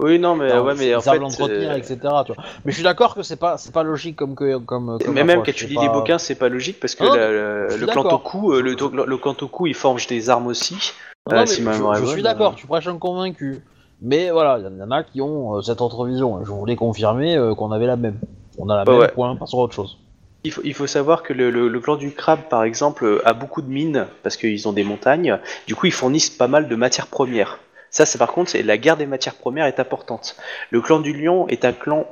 Oui, 0.00 0.18
non, 0.18 0.36
mais 0.36 0.58
ouais, 0.58 0.74
mais 0.74 0.94
en 0.94 1.02
fait, 1.02 1.18
l'entretenir, 1.18 1.72
euh, 1.72 1.76
etc. 1.76 1.98
Tu 2.24 2.32
vois. 2.32 2.42
Mais 2.64 2.72
je 2.72 2.76
suis 2.76 2.82
d'accord 2.84 3.14
que 3.14 3.22
c'est 3.22 3.36
pas, 3.36 3.58
c'est 3.58 3.72
pas 3.72 3.82
logique 3.82 4.16
comme 4.16 4.34
que. 4.34 4.56
Comme, 4.56 4.98
comme 4.98 5.14
Mais 5.14 5.22
même 5.22 5.42
quand 5.44 5.52
tu 5.52 5.66
lis 5.66 5.74
pas- 5.74 5.82
les 5.82 5.88
bouquins, 5.90 6.16
c'est 6.18 6.34
pas 6.34 6.48
logique 6.48 6.80
parce 6.80 6.94
que 6.94 7.04
Non, 7.04 7.12
la- 7.14 7.30
la- 7.30 7.68
je 7.68 7.74
suis 7.74 7.80
le 7.82 7.92
clan. 7.92 8.04
Toku, 8.04 8.52
euh, 8.54 8.62
le, 8.62 8.70
le 9.06 9.16
clan 9.18 9.34
Toku, 9.34 9.66
il 9.66 9.74
forge 9.74 10.06
des 10.06 10.30
armes 10.30 10.46
aussi. 10.46 10.92
Non, 11.30 11.42
Euh, 11.42 11.46
si 11.46 11.62
je, 11.62 11.70
je 12.00 12.04
suis 12.06 12.20
euh, 12.20 12.22
d'accord, 12.22 12.54
tu 12.54 12.66
prêches 12.66 12.86
un 12.88 12.96
convaincu. 12.98 13.62
Mais 14.02 14.30
voilà, 14.30 14.58
il 14.58 14.78
y, 14.78 14.82
en 14.82 14.90
a 14.90 15.02
qui 15.02 15.20
ont 15.20 15.56
euh, 15.56 15.62
cette 15.62 15.80
autre 15.80 16.04
vision. 16.06 16.44
Je 16.44 16.50
voulais 16.50 16.76
confirmer 16.76 17.36
euh, 17.36 17.54
qu'on 17.54 17.72
avait 17.72 17.86
la 17.86 17.96
même. 17.96 18.18
On 18.58 18.68
a 18.68 18.76
la 18.76 18.82
Ouais, 18.84 18.90
même 18.98 19.00
ouais. 19.00 19.08
point, 19.12 19.34
pas 19.36 19.46
sur 19.46 19.58
autre 19.58 19.74
chose. 19.74 19.98
Il 20.44 20.52
faut, 20.52 20.60
il 20.64 20.74
faut 20.74 20.86
savoir 20.86 21.22
que 21.22 21.32
le, 21.32 21.50
le- 21.50 21.68
le 21.68 21.80
clan 21.80 21.96
du 21.96 22.12
crabe, 22.12 22.40
par 22.50 22.64
exemple, 22.64 23.04
euh, 23.06 23.22
a 23.26 23.32
beaucoup 23.32 23.62
de 23.62 23.68
mines 23.68 24.06
parce 24.22 24.36
qu'ils 24.36 24.68
ont 24.68 24.72
des 24.72 24.84
montagnes. 24.84 25.38
Du 25.66 25.74
coup, 25.74 25.86
ils 25.86 25.92
fournissent 25.92 26.28
pas 26.30 26.48
mal 26.48 26.68
de 26.68 26.76
matières 26.76 27.06
premières. 27.06 27.58
Ça, 27.90 28.04
c'est 28.04 28.18
par 28.18 28.32
contre, 28.32 28.52
la 28.58 28.76
guerre 28.76 28.96
des 28.96 29.06
matières 29.06 29.36
premières 29.36 29.66
est 29.66 29.80
importante. 29.80 30.36
Le 30.70 30.80
clan 30.82 31.00
du 31.00 31.12
lion 31.14 31.48
est 31.48 31.64
un 31.64 31.72
clan 31.72 32.04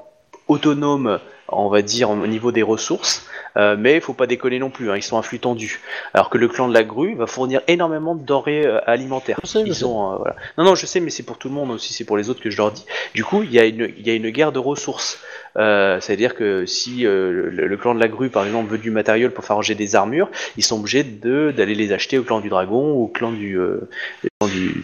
autonome, 0.48 1.18
on 1.52 1.68
va 1.68 1.82
dire, 1.82 2.10
au 2.10 2.26
niveau 2.26 2.52
des 2.52 2.62
ressources, 2.62 3.26
euh, 3.56 3.76
mais 3.78 3.94
il 3.96 4.00
faut 4.00 4.14
pas 4.14 4.26
déconner 4.26 4.58
non 4.58 4.70
plus, 4.70 4.90
hein, 4.90 4.96
ils 4.96 5.02
sont 5.02 5.18
à 5.18 5.22
flux 5.22 5.38
tendu. 5.38 5.80
Alors 6.14 6.30
que 6.30 6.38
le 6.38 6.48
clan 6.48 6.68
de 6.68 6.74
la 6.74 6.84
grue 6.84 7.14
va 7.14 7.26
fournir 7.26 7.60
énormément 7.68 8.14
de 8.14 8.24
denrées 8.24 8.66
euh, 8.66 8.80
alimentaires. 8.86 9.38
Je 9.42 9.48
sais, 9.48 9.60
je 9.60 9.66
Ils 9.66 9.74
sais. 9.74 9.80
sont, 9.80 10.12
euh, 10.12 10.16
voilà. 10.16 10.36
Non, 10.58 10.64
non, 10.64 10.74
je 10.74 10.86
sais, 10.86 11.00
mais 11.00 11.10
c'est 11.10 11.22
pour 11.22 11.38
tout 11.38 11.48
le 11.48 11.54
monde 11.54 11.70
aussi, 11.70 11.92
c'est 11.92 12.04
pour 12.04 12.16
les 12.16 12.30
autres 12.30 12.40
que 12.40 12.50
je 12.50 12.56
leur 12.56 12.70
dis. 12.72 12.84
Du 13.14 13.24
coup, 13.24 13.42
il 13.42 13.52
y, 13.52 13.58
a 13.58 13.64
une- 13.64 13.92
il 13.98 14.06
y 14.06 14.10
a 14.10 14.14
une 14.14 14.30
guerre 14.30 14.52
de 14.52 14.58
ressources. 14.58 15.18
Euh, 15.58 16.00
C'est-à-dire 16.00 16.34
que 16.34 16.66
si 16.66 17.06
euh, 17.06 17.50
le, 17.50 17.76
clan 17.76 17.94
de 17.94 18.00
la 18.00 18.08
grue, 18.08 18.30
par 18.30 18.44
exemple, 18.44 18.70
veut 18.70 18.78
du 18.78 18.90
matériel 18.90 19.30
pour 19.30 19.44
forger 19.44 19.74
des 19.74 19.96
armures, 19.96 20.30
ils 20.56 20.64
sont 20.64 20.78
obligés 20.78 21.04
d'aller 21.04 21.74
les 21.74 21.92
acheter 21.92 22.18
au 22.18 22.22
clan 22.22 22.40
du 22.40 22.48
dragon 22.48 22.92
ou 22.92 23.04
au 23.04 23.08
clan 23.08 23.32
du, 23.32 23.58
euh, 23.58 23.88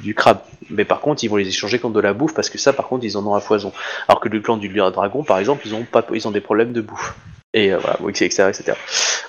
du 0.02 0.14
crabe. 0.14 0.40
Mais 0.70 0.84
par 0.84 1.00
contre, 1.00 1.24
ils 1.24 1.28
vont 1.28 1.36
les 1.36 1.48
échanger 1.48 1.78
contre 1.78 1.94
de 1.94 2.00
la 2.00 2.12
bouffe 2.12 2.34
parce 2.34 2.50
que 2.50 2.58
ça, 2.58 2.72
par 2.72 2.88
contre, 2.88 3.04
ils 3.04 3.16
en 3.16 3.26
ont 3.26 3.34
à 3.34 3.40
foison. 3.40 3.72
Alors 4.08 4.20
que 4.20 4.28
le 4.28 4.40
clan 4.40 4.56
du 4.56 4.68
dragon, 4.68 5.22
par 5.22 5.38
exemple, 5.38 5.62
ils 5.66 5.74
ont 5.74 5.84
pas, 5.84 6.06
ils 6.12 6.28
ont 6.28 6.32
des 6.32 6.40
problèmes 6.40 6.72
de 6.72 6.80
bouffe. 6.80 7.14
Et 7.54 7.72
euh, 7.72 7.78
voilà, 7.78 7.98
etc., 8.10 8.50
etc. 8.50 8.76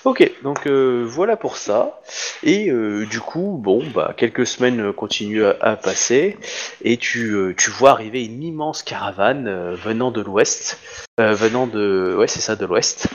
Ok, 0.03 0.29
donc 0.43 0.67
euh, 0.67 1.05
voilà 1.07 1.37
pour 1.37 1.55
ça. 1.57 2.01
Et 2.43 2.69
euh, 2.69 3.05
du 3.05 3.21
coup, 3.21 3.57
bon, 3.61 3.83
bah 3.93 4.13
quelques 4.15 4.45
semaines 4.45 4.91
continuent 4.93 5.45
à, 5.61 5.75
passer 5.75 6.37
et 6.83 6.97
tu, 6.97 7.53
tu 7.57 7.69
vois 7.69 7.91
arriver 7.91 8.25
une 8.25 8.43
immense 8.43 8.83
caravane 8.83 9.73
venant 9.75 10.11
de 10.11 10.21
l'ouest, 10.21 10.79
venant 11.17 11.67
de, 11.67 12.15
ouais, 12.17 12.27
c'est 12.27 12.41
ça, 12.41 12.55
de 12.55 12.65
l'ouest. 12.65 13.07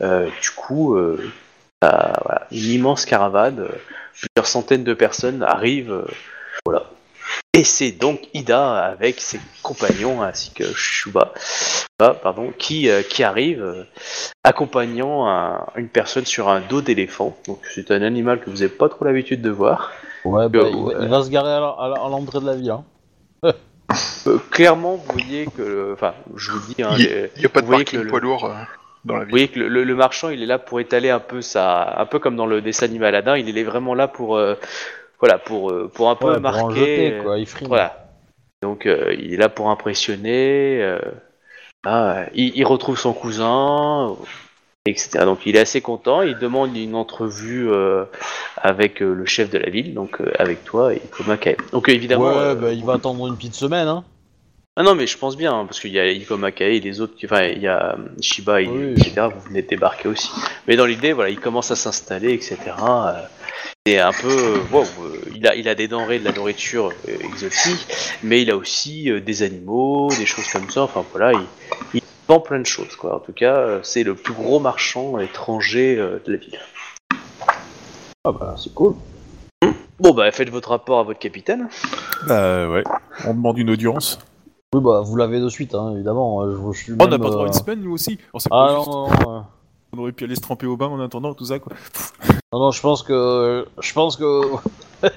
Du 0.00 0.50
coup, 0.56 0.98
voilà, 1.80 2.46
une 2.50 2.70
immense 2.70 3.04
caravane, 3.04 3.68
plusieurs 4.14 4.46
centaines 4.46 4.84
de 4.84 4.94
personnes 4.94 5.42
arrivent, 5.42 6.04
voilà. 6.64 6.90
Et 7.58 7.64
c'est 7.64 7.90
donc 7.92 8.20
Ida 8.34 8.76
avec 8.84 9.18
ses 9.18 9.40
compagnons 9.62 10.22
ainsi 10.22 10.52
que 10.52 10.64
Shuba, 10.74 11.32
pardon, 11.98 12.52
qui, 12.58 12.90
euh, 12.90 13.00
qui 13.02 13.22
arrive 13.24 13.62
euh, 13.62 13.84
accompagnant 14.44 15.26
un- 15.26 15.64
une 15.76 15.88
personne 15.88 16.26
sur 16.26 16.50
un 16.50 16.60
dos 16.60 16.82
d'éléphant. 16.82 17.34
Donc 17.46 17.60
c'est 17.74 17.90
un 17.90 18.02
animal 18.02 18.40
que 18.40 18.50
vous 18.50 18.56
n'avez 18.58 18.68
pas 18.68 18.90
trop 18.90 19.06
l'habitude 19.06 19.40
de 19.40 19.48
voir. 19.50 19.90
Ouais, 20.26 20.50
bah, 20.50 20.58
Euh, 20.64 20.68
il, 20.70 20.76
va, 20.76 20.82
ouais. 20.82 20.94
il 21.00 21.08
va 21.08 21.22
se 21.22 21.30
garer 21.30 21.50
à 21.52 21.60
la- 21.60 21.76
à 21.78 21.88
la- 21.88 22.04
à 22.04 22.08
l'entrée 22.10 22.40
de 22.40 22.46
la 22.46 22.56
ville. 22.56 22.70
Hein. 22.70 22.84
Euh, 24.26 24.38
clairement, 24.50 24.96
vous 24.96 25.12
voyez 25.12 25.46
que, 25.46 25.92
enfin, 25.94 26.12
je 26.34 26.50
vous 26.50 26.74
dis, 26.74 26.82
hein, 26.82 26.90
Il 26.98 27.30
n'y 27.38 27.44
a 27.46 27.48
pas 27.48 27.60
de 27.60 27.66
vous 27.66 27.70
voyez 27.72 27.84
parking 27.84 28.00
que 28.00 28.04
le- 28.04 28.10
poids 28.10 28.18
lourd 28.20 28.44
euh, 28.46 28.54
dans 29.04 29.14
la 29.14 29.20
Vous 29.20 29.26
ville. 29.26 29.30
voyez 29.30 29.48
que 29.48 29.58
le, 29.60 29.68
le- 29.68 29.84
le 29.84 29.94
marchand, 29.94 30.28
il 30.30 30.42
est 30.42 30.46
là 30.46 30.58
pour 30.58 30.80
étaler 30.80 31.08
un 31.10 31.20
peu 31.20 31.40
ça, 31.40 31.94
un 31.96 32.04
peu 32.06 32.18
comme 32.18 32.34
dans 32.34 32.46
le 32.46 32.60
dessin 32.60 32.86
animé 32.86 33.06
Aladdin. 33.06 33.36
Il 33.38 33.56
est 33.56 33.62
vraiment 33.62 33.94
là 33.94 34.08
pour, 34.08 34.36
euh, 34.36 34.56
voilà, 35.20 35.38
pour, 35.38 35.70
euh, 35.70 35.90
pour 35.92 36.10
un 36.10 36.16
peu 36.16 36.26
Ouais, 36.26 36.32
pour 36.34 36.42
marquer. 36.42 36.62
en 36.62 36.70
jeter, 36.70 37.12
euh, 37.14 37.22
quoi. 37.22 37.38
Il 37.38 37.46
frime. 37.46 37.68
Voilà. 37.68 38.08
Donc 38.62 38.86
euh, 38.86 39.14
il 39.18 39.34
est 39.34 39.36
là 39.38 39.48
pour 39.48 39.70
impressionner. 39.70 40.96
ah, 41.84 42.24
il, 42.34 42.56
il 42.56 42.64
retrouve 42.64 42.98
son 42.98 43.12
cousin, 43.12 44.16
etc. 44.86 45.20
Donc 45.24 45.46
il 45.46 45.56
est 45.56 45.60
assez 45.60 45.80
content. 45.80 46.22
Il 46.22 46.38
demande 46.38 46.76
une 46.76 46.94
entrevue 46.94 47.70
euh, 47.70 48.04
avec 48.56 49.02
euh, 49.02 49.12
le 49.14 49.26
chef 49.26 49.50
de 49.50 49.58
la 49.58 49.70
ville, 49.70 49.94
donc 49.94 50.20
euh, 50.20 50.32
avec 50.38 50.64
toi 50.64 50.92
et 50.94 50.96
Ikoma 51.04 51.36
Kae. 51.36 51.56
Donc 51.72 51.88
évidemment. 51.88 52.28
ouais, 52.36 52.54
bah, 52.54 52.72
il 52.72 52.84
va 52.84 52.94
attendre 52.94 53.26
une 53.28 53.36
petite 53.36 53.54
semaine. 53.54 53.88
Hein. 53.88 54.04
Ah 54.78 54.82
non, 54.82 54.94
mais 54.94 55.06
je 55.06 55.16
pense 55.16 55.38
bien, 55.38 55.54
hein, 55.54 55.64
parce 55.64 55.80
qu'il 55.80 55.92
y 55.92 55.98
a 55.98 56.06
Ikoma 56.10 56.50
Kae 56.52 56.76
et 56.76 56.80
les 56.80 57.00
autres, 57.00 57.14
enfin 57.24 57.44
il 57.44 57.62
y 57.62 57.66
a 57.68 57.96
Shiba, 58.20 58.60
et, 58.60 58.68
Oui. 58.68 58.92
etc. 58.92 59.28
Vous 59.34 59.40
venez 59.48 59.62
de 59.62 59.68
débarquer 59.68 60.08
aussi. 60.08 60.30
Mais 60.68 60.76
dans 60.76 60.84
l'idée, 60.84 61.12
voilà, 61.14 61.30
il 61.30 61.40
commence 61.40 61.70
à 61.70 61.76
s'installer, 61.76 62.32
etc. 62.34 62.58
et 63.86 63.98
un 63.98 64.12
peu, 64.12 64.28
euh, 64.28 64.58
wow, 64.72 64.82
euh, 64.82 65.20
il 65.34 65.46
a, 65.46 65.54
il 65.54 65.68
a 65.68 65.74
des 65.74 65.88
denrées, 65.88 66.18
de 66.18 66.24
la 66.24 66.32
nourriture 66.32 66.92
euh, 67.08 67.16
exotique, 67.20 67.86
mais 68.22 68.42
il 68.42 68.50
a 68.50 68.56
aussi 68.56 69.10
euh, 69.10 69.20
des 69.20 69.42
animaux, 69.42 70.08
des 70.10 70.26
choses 70.26 70.48
comme 70.52 70.68
ça. 70.70 70.82
Enfin 70.82 71.04
voilà, 71.12 71.32
il, 71.32 71.46
il 71.94 72.02
vend 72.28 72.40
plein 72.40 72.58
de 72.58 72.66
choses, 72.66 72.96
quoi. 72.96 73.16
En 73.16 73.20
tout 73.20 73.32
cas, 73.32 73.80
c'est 73.82 74.02
le 74.02 74.14
plus 74.14 74.34
gros 74.34 74.58
marchand 74.60 75.18
étranger 75.18 75.96
euh, 75.98 76.18
de 76.26 76.32
la 76.32 76.38
ville. 76.38 76.58
Ah 78.24 78.32
bah, 78.32 78.54
c'est 78.58 78.74
cool. 78.74 78.94
Bon 79.98 80.12
bah, 80.12 80.30
faites 80.30 80.50
votre 80.50 80.70
rapport 80.70 80.98
à 80.98 81.02
votre 81.04 81.18
capitaine. 81.18 81.68
Bah 82.26 82.68
ouais, 82.68 82.82
on 83.24 83.32
demande 83.34 83.56
une 83.58 83.70
audience. 83.70 84.18
Oui, 84.74 84.80
bah, 84.82 85.00
vous 85.02 85.16
l'avez 85.16 85.40
de 85.40 85.48
suite, 85.48 85.74
hein, 85.74 85.92
évidemment. 85.94 86.44
Je, 86.50 86.56
je 86.72 86.78
suis 86.78 86.92
on 86.92 86.96
n'a 86.96 87.06
même, 87.06 87.20
pas 87.20 87.30
droit 87.30 87.42
à 87.42 87.44
euh, 87.44 87.46
une 87.46 87.52
semaine, 87.52 87.80
nous 87.80 87.92
aussi. 87.92 88.18
On 88.34 88.38
sait 88.38 88.48
Ah 88.52 88.66
pas 88.66 88.72
non, 88.72 88.78
juste- 88.78 88.88
non, 88.90 89.08
non, 89.08 89.36
euh, 89.38 89.40
On 89.96 90.00
aurait 90.00 90.12
pu 90.12 90.24
aller 90.24 90.34
se 90.34 90.40
tremper 90.40 90.66
au 90.66 90.76
bain 90.76 90.88
en 90.88 91.00
attendant, 91.00 91.32
tout 91.34 91.46
ça, 91.46 91.58
quoi. 91.58 91.72
non, 92.52 92.58
non, 92.60 92.70
je 92.70 92.80
pense 92.80 93.02
que. 93.02 93.66
Je 93.80 93.92
pense 93.92 94.16
que. 94.16 94.42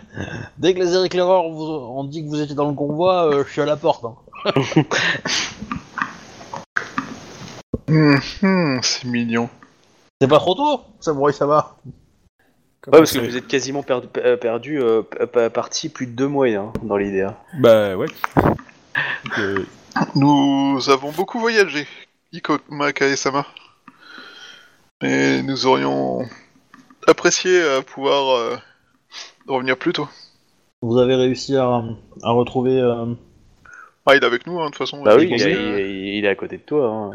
Dès 0.57 0.73
que 0.73 0.79
les 0.79 1.05
éclaireurs 1.05 1.49
vous 1.49 1.63
ont 1.65 2.03
dit 2.03 2.23
que 2.23 2.29
vous 2.29 2.39
étiez 2.41 2.55
dans 2.55 2.67
le 2.69 2.73
convoi, 2.75 3.25
euh, 3.33 3.43
je 3.45 3.51
suis 3.51 3.61
à 3.61 3.65
la 3.65 3.77
porte. 3.77 4.05
hein. 4.05 4.15
Hum, 7.87 8.19
hum, 8.43 8.79
c'est 8.83 9.05
mignon. 9.05 9.49
C'est 10.21 10.27
pas 10.27 10.37
trop 10.37 10.53
tôt, 10.53 10.81
Samouraï 10.99 11.33
Sama 11.33 11.75
Comme 12.81 12.93
Ouais, 12.93 12.99
parce 12.99 13.11
que 13.13 13.19
c'est- 13.19 13.27
vous 13.27 13.35
êtes 13.37 13.47
quasiment 13.47 13.81
perdu, 13.83 14.07
euh, 14.17 14.37
perdu 14.37 14.79
euh, 14.81 15.01
p- 15.01 15.25
p- 15.25 15.49
parti 15.49 15.89
plus 15.89 16.05
de 16.05 16.11
deux 16.11 16.27
mois 16.27 16.47
hein, 16.49 16.71
dans 16.83 16.97
l'idée. 16.97 17.21
hein. 17.23 17.35
Bah, 17.59 17.95
ouais. 17.97 18.07
Donc, 18.35 19.39
euh, 19.39 19.65
Nous 20.15 20.79
avons 20.89 21.11
beaucoup 21.11 21.39
voyagé, 21.39 21.87
Iko 22.31 22.57
Maka 22.69 23.07
Et 25.01 25.41
nous 25.43 25.65
aurions 25.65 26.25
apprécié 27.07 27.61
euh, 27.61 27.81
pouvoir 27.81 28.35
euh, 28.37 28.55
revenir 29.47 29.77
plus 29.77 29.93
tôt. 29.93 30.07
Vous 30.81 30.97
avez 30.97 31.15
réussi 31.15 31.55
à, 31.55 31.83
à 32.23 32.31
retrouver. 32.31 32.79
euh, 32.79 33.05
Ah, 34.05 34.15
il 34.15 34.21
est 34.21 34.25
avec 34.25 34.45
nous, 34.45 34.59
hein, 34.59 34.65
de 34.65 34.69
toute 34.71 34.77
façon. 34.77 35.01
Bah 35.03 35.15
oui, 35.15 35.27
il, 35.29 35.33
est- 35.33 35.37
que- 35.37 35.49
il 35.49 35.79
est- 35.79 36.17
il 36.17 36.25
est 36.25 36.29
à 36.29 36.35
côté 36.35 36.57
de 36.57 36.63
toi. 36.63 36.87
hein. 36.87 37.11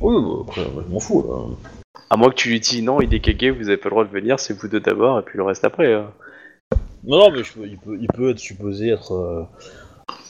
Oui, 0.00 0.14
bah, 0.22 0.44
après, 0.46 0.62
je 0.86 0.92
m'en 0.92 1.00
fous. 1.00 1.26
là. 1.28 1.56
À 2.10 2.16
moins 2.16 2.30
que 2.30 2.34
tu 2.36 2.48
lui 2.48 2.60
dis 2.60 2.80
non, 2.82 3.00
il 3.02 3.12
est 3.12 3.20
kéké, 3.20 3.50
vous 3.50 3.68
avez 3.68 3.76
pas 3.76 3.88
le 3.88 3.94
droit 3.94 4.04
de 4.04 4.10
venir, 4.10 4.40
c'est 4.40 4.54
vous 4.58 4.68
deux 4.68 4.80
d'abord, 4.80 5.18
et 5.18 5.22
puis 5.22 5.36
le 5.36 5.44
reste 5.44 5.64
après. 5.64 5.92
hein. 5.92 6.10
Non, 7.04 7.18
non, 7.18 7.30
mais 7.30 7.44
je 7.44 7.52
peux- 7.52 7.66
il, 7.66 7.78
peut, 7.78 7.98
il 8.00 8.08
peut 8.08 8.30
être 8.30 8.38
supposé 8.38 8.88
être 8.88 9.12
euh, 9.12 9.42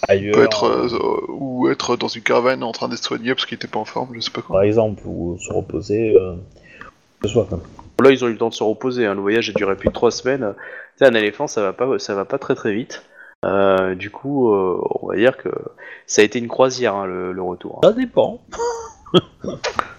ailleurs. 0.09 0.35
peut 0.35 0.45
être 0.45 0.65
euh, 0.65 1.27
ou 1.29 1.69
être 1.69 1.97
dans 1.97 2.09
une 2.09 2.23
caravane 2.23 2.63
en 2.65 2.73
train 2.73 2.89
d'être 2.89 3.03
soigné 3.05 3.35
parce 3.35 3.47
qu'il 3.47 3.55
était 3.57 3.69
pas 3.69 3.79
en 3.79 3.85
forme, 3.85 4.15
je 4.15 4.21
sais 4.21 4.31
pas 4.33 4.43
quoi. 4.43 4.57
Par 4.57 4.63
exemple, 4.65 5.03
ou 5.07 5.39
se 5.39 5.53
reposer. 5.53 6.17
Euh, 6.17 6.35
ce 7.23 7.29
soit. 7.29 7.47
quoi. 7.47 7.61
Là, 8.03 8.11
ils 8.11 8.25
ont 8.25 8.29
eu 8.29 8.33
le 8.33 8.39
temps 8.39 8.49
de 8.49 8.55
se 8.55 8.63
reposer. 8.63 9.07
hein. 9.07 9.15
Le 9.15 9.21
voyage 9.21 9.51
a 9.51 9.53
duré 9.53 9.75
plus 9.77 9.89
de 9.89 9.93
trois 9.95 10.11
semaines. 10.13 10.55
Tu 10.97 11.05
sais, 11.05 11.07
un 11.11 11.15
éléphant, 11.15 11.47
ça 11.47 11.63
va 11.63 11.73
pas, 11.73 11.99
ça 11.99 12.15
va 12.15 12.25
pas 12.25 12.39
très 12.39 12.55
très 12.55 12.73
vite. 12.73 13.03
Euh, 13.45 13.95
du 13.95 14.11
coup, 14.11 14.53
euh, 14.53 14.81
on 15.01 15.09
va 15.09 15.17
dire 15.17 15.37
que 15.37 15.49
ça 16.07 16.23
a 16.23 16.25
été 16.25 16.39
une 16.39 16.49
croisière 16.49 16.95
hein, 16.95 17.07
le, 17.07 17.33
le 17.33 17.43
retour. 17.43 17.81
Ça 17.85 17.93
dépend. 17.93 18.41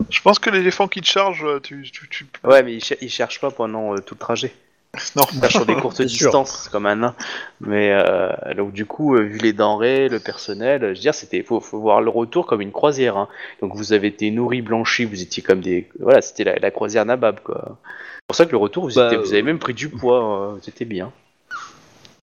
Je 0.09 0.21
pense 0.21 0.39
que 0.39 0.49
l'éléphant 0.49 0.87
qui 0.87 1.01
te 1.01 1.07
charge, 1.07 1.43
euh, 1.45 1.59
tu, 1.59 1.83
tu, 1.91 2.07
tu- 2.09 2.27
Ouais, 2.43 2.63
mais 2.63 2.73
il, 2.75 2.83
cher- 2.83 2.97
il 3.01 3.09
cherche 3.09 3.39
pas 3.41 3.49
pendant 3.51 3.93
euh, 3.93 3.97
tout 3.99 4.15
le 4.15 4.19
trajet. 4.19 4.53
non. 5.15 5.23
Cherche 5.41 5.53
sur 5.53 5.65
des 5.65 5.75
courtes 5.81 6.01
distances, 6.01 6.67
comme 6.69 6.85
un 6.85 6.95
nain. 6.95 7.15
Mais 7.61 7.91
euh, 7.91 8.31
donc 8.55 8.71
du 8.73 8.85
coup, 8.85 9.15
euh, 9.15 9.21
vu 9.21 9.37
les 9.37 9.53
denrées, 9.53 10.09
le 10.09 10.19
personnel, 10.19 10.81
je 10.81 10.87
veux 10.87 10.93
dire, 10.93 11.13
c'était, 11.13 11.43
faut, 11.43 11.59
faut 11.59 11.79
voir 11.79 12.01
le 12.01 12.09
retour 12.09 12.45
comme 12.47 12.61
une 12.61 12.71
croisière. 12.71 13.15
hein. 13.17 13.27
Donc 13.61 13.75
vous 13.75 13.93
avez 13.93 14.07
été 14.07 14.31
nourris, 14.31 14.61
blanchis, 14.61 15.05
vous 15.05 15.21
étiez 15.21 15.43
comme 15.43 15.61
des, 15.61 15.87
voilà, 15.99 16.21
c'était 16.21 16.43
la, 16.43 16.55
la 16.57 16.71
croisière 16.71 17.05
nabab 17.05 17.39
quoi. 17.41 17.77
C'est 18.15 18.27
pour 18.27 18.35
ça 18.35 18.45
que 18.45 18.51
le 18.51 18.57
retour, 18.57 18.87
vous, 18.89 18.95
Bah, 18.95 19.07
étiez- 19.07 19.17
vous 19.17 19.31
avez 19.33 19.41
euh, 19.41 19.45
même 19.45 19.59
pris 19.59 19.73
du 19.73 19.89
poids, 19.89 20.19
hein. 20.21 20.53
vous 20.59 20.69
étiez 20.69 20.85
bien. 20.85 21.11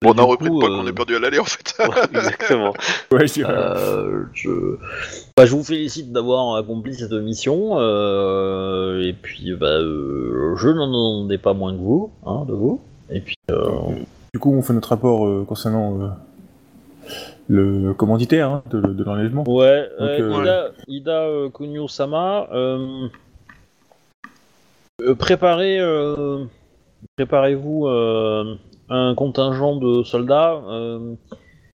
Bon, 0.02 0.10
on 0.10 0.14
Du 0.14 0.20
a 0.20 0.24
repris 0.24 0.48
coup, 0.48 0.54
le 0.54 0.60
poids 0.60 0.70
euh, 0.70 0.80
qu'on 0.82 0.86
a 0.86 0.92
perdu 0.92 1.16
à 1.16 1.18
l'aller 1.18 1.38
en 1.38 1.44
fait. 1.44 1.74
Ouais, 1.80 2.02
exactement. 2.14 2.72
ouais, 3.12 3.26
je 3.26 3.32
dirais. 3.34 3.54
Euh, 3.56 4.24
je... 4.34 4.50
Bah, 5.36 5.46
je 5.46 5.52
vous 5.52 5.64
félicite 5.64 6.12
d'avoir 6.12 6.56
accompli 6.56 6.94
cette 6.94 7.12
mission. 7.12 7.78
euh, 7.78 9.02
et 9.02 9.12
puis, 9.12 9.52
bah, 9.54 9.66
euh, 9.66 10.54
je 10.56 10.68
n'en 10.68 10.86
demandais 10.86 11.38
pas 11.38 11.52
moins 11.54 11.72
que 11.72 11.78
vous, 11.78 12.10
hein, 12.26 12.44
de 12.46 12.52
vous. 12.52 12.80
Et 13.10 13.20
puis, 13.20 13.36
euh, 13.50 13.66
Du 14.34 14.40
coup, 14.40 14.52
on 14.54 14.62
fait 14.62 14.72
notre 14.72 14.88
rapport 14.90 15.26
euh, 15.26 15.44
concernant 15.46 16.00
euh, 16.00 16.08
le 17.48 17.92
commanditaire 17.94 18.48
hein, 18.50 18.62
de, 18.70 18.80
de 18.80 19.04
l'enlèvement. 19.04 19.44
ouais, 19.48 19.88
Donc, 19.98 20.08
euh, 20.08 20.40
Ida, 20.42 20.70
Ida 20.88 21.20
euh, 21.22 21.48
Kunio-sama, 21.50 22.48
euh, 22.52 23.08
euh, 25.02 25.14
préparez, 25.14 25.78
euh, 25.80 26.44
préparez-vous 27.16 27.86
euh, 27.86 28.54
un 28.92 29.14
contingent 29.14 29.76
de 29.76 30.02
soldats. 30.02 30.62
euh, 30.68 31.14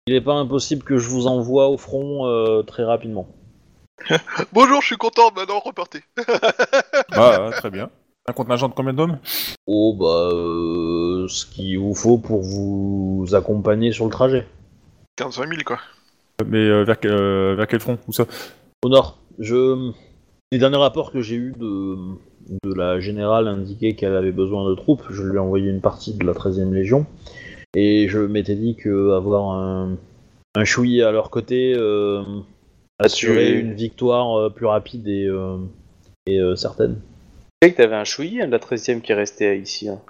il 0.07 0.15
n'est 0.15 0.21
pas 0.21 0.35
impossible 0.35 0.85
que 0.85 0.99
je 0.99 1.09
vous 1.09 1.27
envoie 1.27 1.69
au 1.69 1.77
front 1.79 2.27
euh, 2.27 2.63
très 2.63 2.85
rapidement. 2.85 3.27
Bonjour, 4.53 4.81
je 4.83 4.87
suis 4.87 4.97
content, 4.97 5.31
maintenant 5.35 5.59
repartez. 5.61 6.01
Ah, 7.13 7.49
ah, 7.49 7.51
très 7.53 7.71
bien. 7.71 7.91
Un 8.29 8.33
contingent 8.33 8.69
de 8.69 8.75
combien 8.75 8.93
d'hommes? 8.93 9.19
Oh 9.67 9.95
bah 9.99 10.31
euh, 10.33 11.27
ce 11.29 11.47
qu'il 11.47 11.79
vous 11.79 11.95
faut 11.95 12.19
pour 12.19 12.43
vous 12.43 13.27
accompagner 13.33 13.93
sur 13.93 14.05
le 14.05 14.11
trajet. 14.11 14.47
15-20 15.19 15.49
000 15.49 15.51
quoi. 15.65 15.79
Mais 16.45 16.59
euh, 16.59 16.85
vers, 16.85 16.99
quel- 17.01 17.13
euh, 17.13 17.55
vers 17.57 17.67
quel 17.67 17.81
front? 17.81 17.99
Où 18.07 18.13
ça? 18.13 18.27
Au 18.85 18.89
nord, 18.89 19.19
je 19.39 19.91
les 20.53 20.59
derniers 20.59 20.77
rapports 20.77 21.11
que 21.13 21.21
j'ai 21.21 21.37
eus 21.37 21.55
de 21.59 21.97
de 22.65 22.75
la 22.75 23.01
générale 23.01 23.49
indiquaient 23.49 23.95
qu'elle 23.95 24.15
avait 24.17 24.33
besoin 24.33 24.69
de 24.69 24.75
troupes. 24.75 25.03
Je 25.11 25.23
lui 25.23 25.37
ai 25.37 25.39
envoyé 25.39 25.71
une 25.71 25.81
partie 25.81 26.15
de 26.15 26.25
la 26.25 26.33
13e 26.33 26.73
légion 26.73 27.07
et 27.75 28.09
je 28.09 28.19
m'étais 28.19 28.55
dit 28.55 28.77
que 28.77 29.13
avoir 29.13 29.51
un 29.51 29.97
un 30.55 30.65
chouï 30.65 31.03
à 31.03 31.11
leur 31.11 31.29
côté 31.31 31.75
euh, 31.77 32.23
assurait 32.99 33.47
Tu- 33.53 33.61
une 33.61 33.75
victoire 33.75 34.39
euh, 34.39 34.49
plus 34.51 34.67
rapide 34.67 35.07
et 35.09 35.27
euh, 35.27 35.59
et 36.27 36.39
euh, 36.41 36.57
certaine. 36.57 37.01
Tu 37.63 37.69
sais 37.69 37.73
que 37.73 37.77
t'avais 37.79 37.95
un 37.97 38.05
chouï, 38.05 38.41
hein, 38.41 38.47
de 38.47 38.53
la 38.53 38.59
13ème 38.59 39.01
qui 39.01 39.13
restait 39.13 39.59
ici. 39.59 39.89
Hein. 39.89 40.01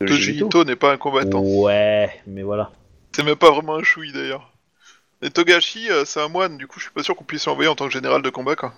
Le 0.00 0.06
Toji 0.08 0.32
Jito. 0.34 0.46
Ito 0.46 0.64
n'est 0.64 0.76
pas 0.76 0.92
un 0.92 0.96
combattant. 0.96 1.42
Ouais, 1.42 2.10
mais 2.26 2.42
voilà. 2.42 2.70
C'est 3.12 3.24
même 3.24 3.36
pas 3.36 3.50
vraiment 3.50 3.74
un 3.76 3.82
choui 3.82 4.12
d'ailleurs. 4.12 4.50
Et 5.22 5.28
Togashi, 5.28 5.90
euh, 5.90 6.04
c'est 6.06 6.20
un 6.20 6.28
moine, 6.28 6.56
du 6.56 6.66
coup 6.66 6.78
je 6.78 6.84
suis 6.84 6.92
pas 6.94 7.02
sûr 7.02 7.14
qu'on 7.14 7.24
puisse 7.24 7.44
l'envoyer 7.46 7.68
en 7.68 7.74
tant 7.74 7.86
que 7.86 7.92
général 7.92 8.22
de 8.22 8.30
combat 8.30 8.56
quoi. 8.56 8.72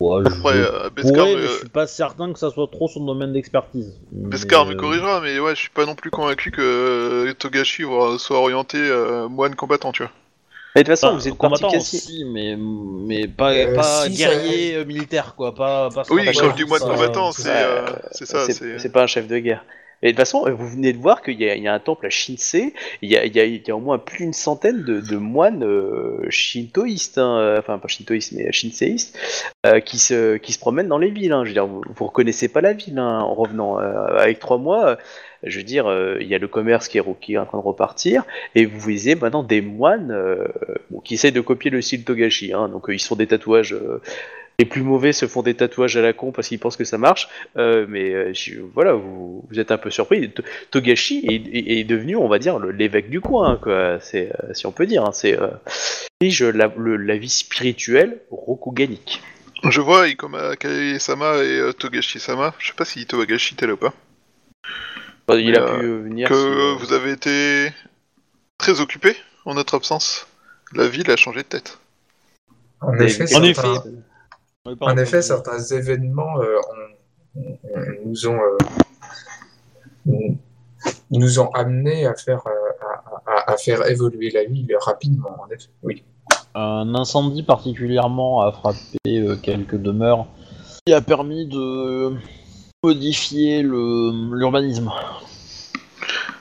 Ouais, 0.00 0.22
Après, 0.24 0.54
je 0.54 0.62
euh, 0.62 0.90
Beskar, 0.90 1.26
pourrais, 1.26 1.34
me, 1.34 1.42
mais 1.42 1.48
je 1.48 1.58
suis 1.58 1.68
pas 1.68 1.86
certain 1.88 2.32
que 2.32 2.38
ça 2.38 2.50
soit 2.50 2.68
trop 2.70 2.86
son 2.88 3.04
domaine 3.04 3.32
d'expertise. 3.32 3.92
Beskar 4.12 4.64
Mais, 4.64 4.70
me 4.70 4.74
euh, 4.74 4.80
corrigera, 4.80 5.20
mais 5.20 5.38
ouais, 5.40 5.54
je 5.56 5.60
suis 5.60 5.70
pas 5.70 5.86
non 5.86 5.94
plus 5.96 6.10
convaincu 6.10 6.50
que 6.50 6.60
euh, 6.60 7.32
Togashi 7.34 7.82
va- 7.82 8.16
soit 8.18 8.38
orienté 8.38 8.78
euh, 8.78 9.28
moine 9.28 9.54
combattant, 9.56 9.90
tu 9.92 10.02
vois. 10.04 10.12
Mais 10.76 10.82
de 10.84 10.86
toute 10.86 10.96
façon, 10.98 11.08
Enfin, 11.08 11.18
vous 11.18 11.28
êtes 11.28 11.36
combattant 11.36 11.76
aussi, 11.76 12.24
mais, 12.24 12.56
mais 12.56 13.26
pas, 13.26 13.52
Euh, 13.52 13.74
pas 13.74 14.04
si, 14.04 14.16
guerrier 14.16 14.84
militaire, 14.84 15.34
quoi. 15.34 15.54
Pas, 15.54 15.90
pas 15.90 16.04
Oui, 16.10 16.30
je 16.32 16.54
dis 16.54 16.64
moine 16.64 16.80
combattant, 16.80 17.32
c'est 17.32 17.48
euh, 17.48 17.82
ça, 18.12 18.46
c'est 18.50 18.92
pas 18.92 19.02
un 19.02 19.06
chef 19.06 19.26
de 19.26 19.38
guerre. 19.38 19.64
Mais 20.02 20.08
de 20.08 20.12
toute 20.12 20.20
façon, 20.20 20.44
vous 20.50 20.68
venez 20.68 20.92
de 20.92 20.98
voir 20.98 21.22
qu'il 21.22 21.40
y, 21.40 21.44
y 21.44 21.68
a 21.68 21.74
un 21.74 21.78
temple 21.80 22.06
à 22.06 22.10
Shinsei, 22.10 22.72
il 23.02 23.10
y 23.10 23.16
a, 23.16 23.24
il 23.24 23.34
y 23.34 23.40
a- 23.40 23.44
il 23.44 23.66
y 23.66 23.70
a 23.70 23.76
au 23.76 23.80
moins 23.80 23.98
plus 23.98 24.18
d'une 24.24 24.32
centaine 24.32 24.84
de, 24.84 25.00
de 25.00 25.16
moines 25.16 25.64
euh, 25.64 26.24
shintoïstes, 26.30 27.18
hein, 27.18 27.38
euh, 27.38 27.58
enfin 27.58 27.78
pas 27.78 27.88
shintoïstes 27.88 28.32
mais 28.32 28.50
shinseïstes, 28.52 29.18
euh, 29.66 29.80
qui, 29.80 29.98
se, 29.98 30.36
qui 30.36 30.52
se 30.52 30.58
promènent 30.58 30.88
dans 30.88 30.98
les 30.98 31.10
villes. 31.10 31.32
hein. 31.32 31.42
Je 31.44 31.48
veux 31.48 31.54
dire, 31.54 31.66
vous, 31.66 31.82
vous 31.94 32.06
reconnaissez 32.06 32.48
pas 32.48 32.60
la 32.60 32.72
ville 32.74 32.98
hein, 32.98 33.20
en 33.20 33.34
revenant. 33.34 33.80
Euh, 33.80 34.06
avec 34.18 34.38
trois 34.38 34.58
mois, 34.58 34.88
euh, 34.90 34.96
je 35.44 35.58
veux 35.58 35.64
dire, 35.64 35.86
euh, 35.86 36.16
il 36.20 36.26
y 36.28 36.34
a 36.34 36.38
le 36.38 36.48
commerce 36.48 36.88
qui 36.88 36.98
est, 36.98 37.02
qui 37.20 37.34
est 37.34 37.38
en 37.38 37.46
train 37.46 37.58
de 37.58 37.62
repartir, 37.62 38.24
et 38.54 38.66
vous 38.66 38.78
voyez 38.78 39.14
maintenant 39.14 39.42
des 39.42 39.60
moines 39.60 40.12
bon, 40.90 41.00
qui 41.00 41.14
essayent 41.14 41.32
de 41.32 41.40
copier 41.40 41.70
le 41.70 41.80
style 41.82 42.04
Togashi. 42.04 42.52
Hein, 42.52 42.68
donc 42.68 42.86
ils 42.88 42.98
sont 43.00 43.16
des 43.16 43.26
tatouages. 43.26 43.76
Les 44.58 44.64
plus 44.66 44.82
mauvais 44.82 45.12
se 45.12 45.26
font 45.28 45.42
des 45.42 45.54
tatouages 45.54 45.96
à 45.96 46.02
la 46.02 46.12
con 46.12 46.32
parce 46.32 46.48
qu'ils 46.48 46.58
pensent 46.58 46.76
que 46.76 46.84
ça 46.84 46.98
marche. 46.98 47.28
Euh, 47.56 47.86
mais 47.88 48.12
euh, 48.12 48.32
je- 48.34 48.60
voilà, 48.74 48.92
vous, 48.94 49.44
vous 49.48 49.60
êtes 49.60 49.70
un 49.70 49.78
peu 49.78 49.88
surpris. 49.90 50.30
T- 50.32 50.42
Togashi 50.72 51.24
est, 51.28 51.34
est- 51.56 51.78
est 51.80 51.84
devenu, 51.84 52.16
on 52.16 52.28
va 52.28 52.40
dire, 52.40 52.58
le- 52.58 52.72
l'évêque 52.72 53.08
du 53.08 53.20
coin, 53.20 53.52
hein, 53.52 53.58
quoi. 53.62 54.00
C'est, 54.00 54.32
euh, 54.42 54.54
si 54.54 54.66
on 54.66 54.72
peut 54.72 54.86
dire. 54.86 55.04
hein, 55.04 55.12
c'est 55.12 55.40
euh, 55.40 55.48
je, 56.20 56.44
la, 56.46 56.72
le- 56.76 56.96
la 56.96 57.16
vie 57.16 57.28
spirituelle 57.28 58.18
rokuganique. 58.32 59.22
Je 59.68 59.80
vois 59.80 60.08
Ikoma 60.08 60.56
Kae-sama 60.56 61.36
et 61.44 61.58
euh, 61.60 61.72
Togashi-sama, 61.72 62.54
je 62.58 62.68
sais 62.68 62.74
pas 62.74 62.84
si 62.84 63.06
Togashi 63.06 63.54
était 63.54 63.66
là 63.66 63.74
ou 63.74 63.76
pas, 63.76 63.92
Enfin, 65.28 65.38
il 65.40 65.56
a 65.56 65.62
Euh, 65.62 65.78
pu 65.78 65.84
euh, 65.86 65.98
venir. 66.02 66.28
que 66.28 66.34
si, 66.34 66.40
euh, 66.46 66.74
vous 66.80 66.92
avez 66.92 67.12
été 67.12 67.72
très 68.56 68.80
occupé 68.80 69.14
en 69.44 69.54
notre 69.54 69.76
absence. 69.76 70.26
La 70.74 70.88
ville 70.88 71.08
a 71.10 71.16
changé 71.16 71.38
de 71.42 71.48
tête. 71.48 71.78
En 72.80 72.92
des- 72.96 73.04
effet, 73.06 73.24
des- 73.24 73.34
En 73.36 73.42
certains, 73.54 73.74
effet. 73.74 73.88
Oui, 74.68 74.76
en 74.80 74.96
effet, 74.96 75.22
certains 75.22 75.58
événements 75.58 76.40
euh, 76.40 76.56
ont- 77.36 77.40
ont- 77.40 77.58
ont- 77.74 77.84
nous 78.04 78.26
ont 78.28 78.38
euh, 78.38 78.58
nous- 80.06 80.38
nous 81.10 81.40
ont 81.40 81.50
amenés 81.50 82.06
à 82.06 82.14
faire 82.14 82.42
euh, 82.46 82.50
à, 83.26 83.30
à- 83.32 83.52
à 83.52 83.56
faire 83.56 83.86
évoluer 83.88 84.30
la 84.30 84.44
ville 84.44 84.68
rapidement. 84.80 85.36
En 85.40 85.48
effet, 85.50 85.68
oui. 85.82 86.02
Un 86.54 86.94
incendie 86.94 87.42
particulièrement 87.42 88.42
a 88.42 88.52
frappé 88.52 88.98
euh, 89.06 89.36
quelques 89.36 89.76
demeures 89.76 90.26
qui 90.86 90.92
a 90.92 91.00
permis 91.00 91.46
de 91.46 92.12
modifier 92.82 93.62
le- 93.62 94.36
l'urbanisme. 94.36 94.90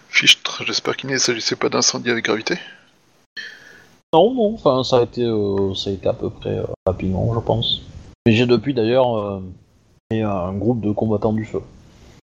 Fichtre, 0.10 0.64
j'espère 0.66 0.98
qu'il 0.98 1.10
ne 1.12 1.18
s'agissait 1.18 1.56
pas 1.56 1.70
d'incendie 1.70 2.10
avec 2.10 2.26
gravité. 2.26 2.58
Non, 4.14 4.34
non, 4.34 4.54
enfin, 4.54 4.84
ça 4.84 4.99
a 4.99 5.04
été, 5.04 5.24
euh, 5.24 5.74
ça 5.76 5.90
a 5.90 5.94
été 5.94 6.08
à 6.08 6.14
peu 6.14 6.30
près 6.30 6.58
euh, 6.58 6.64
rapidement, 6.88 7.34
je 7.36 7.40
pense. 7.40 7.82
Et 8.28 8.34
j'ai 8.34 8.45
depuis 8.45 8.74
d'ailleurs 8.74 9.18
euh, 9.18 9.40
un 10.12 10.54
groupe 10.54 10.82
de 10.82 10.91
combattants 10.91 11.32
du 11.32 11.45
feu. 11.45 11.62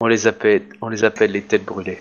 On 0.01 0.06
les 0.06 0.27
appelle, 0.27 0.64
on 0.82 0.89
les 0.89 1.05
appelle 1.05 1.32
les 1.32 1.40
têtes 1.40 1.64
brûlées. 1.64 2.01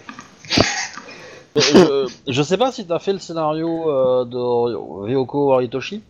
je, 1.56 2.06
je 2.28 2.44
sais 2.44 2.58
pas 2.58 2.74
si 2.74 2.86
t'as 2.86 3.00
fait 3.00 3.14
le 3.14 3.20
scénario 3.20 3.90
euh, 3.90 4.26
de 4.26 4.38
Ryoko 5.06 5.54
Horitoshi, 5.54 6.04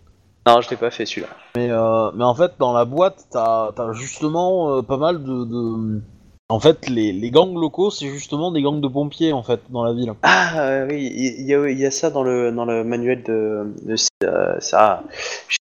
Non, 0.47 0.61
je 0.61 0.69
l'ai 0.71 0.77
pas 0.77 0.89
fait 0.89 1.05
celui-là. 1.05 1.27
mais, 1.55 1.69
euh, 1.69 2.09
mais 2.15 2.23
en 2.23 2.33
fait, 2.33 2.53
dans 2.57 2.73
la 2.73 2.85
boîte, 2.85 3.25
t'as 3.31 3.69
as 3.77 3.93
justement 3.93 4.77
euh, 4.77 4.81
pas 4.81 4.97
mal 4.97 5.23
de, 5.23 5.45
de- 5.45 6.01
En 6.47 6.59
fait, 6.59 6.87
les, 6.89 7.11
les 7.11 7.31
gangs 7.31 7.55
locaux, 7.55 7.89
c'est 7.89 8.07
justement 8.07 8.51
des 8.51 8.61
gangs 8.61 8.79
de 8.79 8.87
pompiers, 8.87 9.33
en 9.33 9.41
fait, 9.41 9.61
dans 9.71 9.83
la 9.83 9.93
ville. 9.93 10.13
Ah 10.21 10.59
euh, 10.59 10.87
oui, 10.87 11.11
il 11.15 11.41
y, 11.47 11.55
a, 11.55 11.67
il 11.69 11.79
y 11.79 11.85
a 11.87 11.89
ça 11.89 12.11
dans 12.11 12.21
le, 12.21 12.51
dans 12.51 12.65
le 12.65 12.83
manuel 12.83 13.23
de, 13.23 13.73
de 13.83 13.95
euh, 14.23 14.59
ça. 14.59 15.01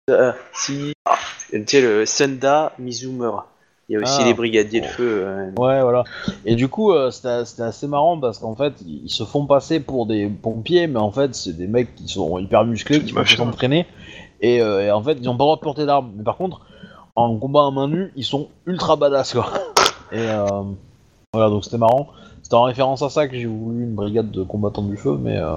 euh, 0.10 0.34
si, 0.52 0.92
ah, 1.06 1.16
tu 1.54 1.64
sais, 1.66 1.80
le 1.82 2.06
Senda 2.06 2.74
Mizumura. 2.80 3.48
Il 3.88 3.94
y 3.94 3.96
a 3.98 4.02
aussi 4.02 4.20
Ah. 4.24 4.26
les 4.26 4.34
brigadiers 4.34 4.82
de 4.82 4.86
feu. 4.86 5.24
euh, 5.26 5.52
Ouais, 5.58 5.82
voilà. 5.82 6.04
Et 6.46 6.56
du 6.56 6.68
coup, 6.68 6.92
euh, 6.92 7.12
c'était 7.12 7.46
c'était 7.46 7.64
assez 7.64 7.88
marrant 7.88 8.20
parce 8.20 8.40
qu'en 8.40 8.56
fait, 8.56 8.74
ils 8.86 9.04
ils 9.06 9.10
se 9.10 9.24
font 9.24 9.46
passer 9.46 9.80
pour 9.80 10.06
des 10.06 10.28
pompiers, 10.28 10.88
mais 10.88 11.00
en 11.00 11.12
fait, 11.12 11.34
c'est 11.34 11.56
des 11.56 11.68
mecs 11.68 11.96
qui 11.96 12.10
sont 12.10 12.40
hyper 12.40 12.66
musclés, 12.66 13.02
qui 13.02 13.14
peuvent 13.14 13.28
s'entraîner. 13.30 13.86
Et, 14.42 14.62
euh, 14.62 14.86
et 14.86 14.92
en 14.92 15.02
fait, 15.02 15.18
ils 15.22 15.30
ont 15.30 15.38
pas 15.38 15.44
le 15.44 15.48
droit 15.48 15.56
de 15.56 15.62
porter 15.62 15.86
d'armes. 15.86 16.12
Mais 16.18 16.24
par 16.24 16.36
contre, 16.36 16.60
en 17.16 17.38
combat 17.38 17.68
à 17.68 17.72
main 17.72 17.88
nue, 17.88 18.12
ils 18.18 18.26
sont 18.26 18.50
ultra 18.66 18.98
badass, 18.98 19.34
quoi. 19.34 19.46
Et 20.14 20.30
euh, 20.30 20.64
voilà, 21.34 21.50
donc 21.50 21.64
c'était 21.66 21.78
marrant. 21.78 22.14
C'était 22.44 22.56
en 22.56 22.64
référence 22.64 23.02
à 23.02 23.10
ça 23.10 23.28
que 23.28 23.36
j'ai 23.36 23.46
voulu 23.46 23.84
une 23.84 23.96
brigade 23.96 24.30
de 24.32 24.44
combattants 24.44 24.84
du 24.84 24.96
feu, 24.96 25.18
mais 25.20 25.38
euh, 25.38 25.56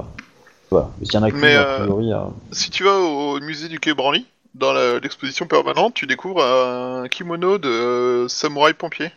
voilà. 0.70 0.90
Mais 0.98 1.04
s'il 1.04 1.14
y 1.14 1.18
en 1.18 1.22
a 1.24 1.30
Mais, 1.30 1.54
a 1.54 1.60
euh, 1.60 1.80
priori. 1.84 2.12
euh, 2.12 2.24
Si 2.52 2.70
tu 2.70 2.84
vas 2.84 2.96
au 2.98 3.38
musée 3.40 3.68
du 3.68 3.78
Quai 3.80 3.92
Branly, 3.92 4.24
dans 4.54 4.72
l'exposition 4.72 5.46
permanente, 5.46 5.94
tu 5.94 6.06
découvres 6.06 6.42
un 6.42 7.06
kimono 7.08 7.58
de 7.58 8.26
samouraï 8.28 8.72
pompier. 8.72 9.10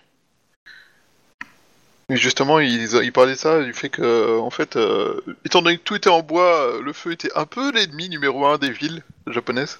Et 2.12 2.18
justement, 2.18 2.60
ils, 2.60 2.90
ils 3.04 3.12
parlaient 3.14 3.34
de 3.34 3.38
ça, 3.38 3.64
du 3.64 3.72
fait 3.72 3.90
que, 3.90 4.40
en 4.40 4.50
fait, 4.50 4.76
euh, 4.76 5.22
étant 5.46 5.62
donné 5.62 5.78
que 5.78 5.84
tout 5.84 5.96
était 5.96 6.10
en 6.10 6.24
bois, 6.24 6.82
le 6.84 6.92
feu 6.92 7.12
était 7.12 7.30
un 7.36 7.46
peu 7.46 7.72
l'ennemi 7.72 8.10
numéro 8.10 8.46
un 8.48 8.58
des 8.58 8.72
villes 8.72 9.04
japonaises. 9.28 9.80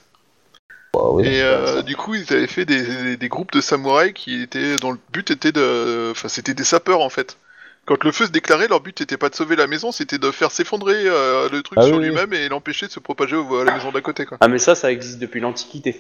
Bah, 0.94 1.02
oui. 1.12 1.28
Et 1.28 1.42
euh, 1.44 1.82
du 1.82 1.96
coup, 1.96 2.16
ils 2.16 2.32
avaient 2.34 2.48
fait 2.48 2.66
des, 2.66 2.82
des- 2.82 3.18
des 3.18 3.28
groupes 3.30 3.52
de 3.52 3.62
samouraïs 3.62 4.14
qui 4.14 4.42
étaient, 4.42 4.76
dont 4.78 4.92
le 4.92 5.00
but 5.12 5.32
était 5.32 5.52
de, 5.52 6.10
enfin, 6.12 6.28
c'était 6.28 6.54
des 6.54 6.64
sapeurs 6.64 7.02
en 7.02 7.10
fait. 7.10 7.38
Quand 7.86 8.04
le 8.04 8.12
feu 8.12 8.26
se 8.28 8.32
déclarait, 8.32 8.68
leur 8.68 8.82
but 8.82 9.00
n'était 9.00 9.18
pas 9.18 9.30
de 9.30 9.36
sauver 9.36 9.56
la 9.56 9.66
maison, 9.66 9.92
c'était 9.92 10.20
de 10.20 10.30
faire 10.30 10.52
s'effondrer 10.52 10.94
euh, 11.06 11.50
le 11.52 11.64
truc 11.64 11.80
Ah 11.82 11.86
sur 11.88 11.96
oui, 11.96 12.02
oui. 12.04 12.08
lui-même 12.10 12.34
et 12.34 12.48
l'empêcher 12.48 12.86
de 12.86 12.92
se 12.92 13.00
propager 13.00 13.36
au- 13.36 13.58
à 13.60 13.66
la 13.66 13.74
maison 13.74 13.92
d'à 13.92 14.02
côté, 14.02 14.26
quoi. 14.26 14.38
Ah 14.42 14.48
mais 14.48 14.60
ça, 14.60 14.76
ça 14.76 14.92
existe 14.92 15.18
depuis 15.18 15.40
l'Antiquité. 15.40 16.00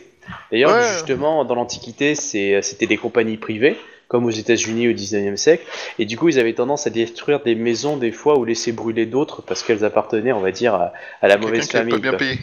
D'ailleurs, 0.52 0.72
Ouais. 0.72 0.94
justement, 0.94 1.45
dans 1.45 1.56
l'Antiquité, 1.56 2.14
c'était 2.14 2.86
des 2.86 2.98
compagnies 2.98 3.38
privées, 3.38 3.76
comme 4.07 4.26
aux 4.26 4.30
États-Unis 4.32 4.88
au 4.90 4.94
19e 4.94 5.36
siècle, 5.38 5.66
et 5.98 6.06
du 6.06 6.16
coup, 6.16 6.30
ils 6.30 6.40
avaient 6.40 6.53
tendance 6.53 6.86
à 6.86 6.91
détruire 6.91 7.40
des 7.41 7.56
maisons 7.56 7.98
des 7.98 8.11
fois 8.11 8.38
ou 8.38 8.45
laisser 8.45 8.72
brûler 8.72 9.07
d'autres 9.07 9.41
parce 9.41 9.64
qu'elles 9.64 9.84
appartenaient, 9.84 10.32
on 10.34 10.41
va 10.41 10.52
dire, 10.52 10.76
à, 10.76 10.94
à 11.22 11.28
la 11.28 11.38
mauvaise 11.38 11.70
famille. 11.72 11.94
pas 11.94 11.99
bien 11.99 12.11
quoi. 12.11 12.20
payé. 12.20 12.40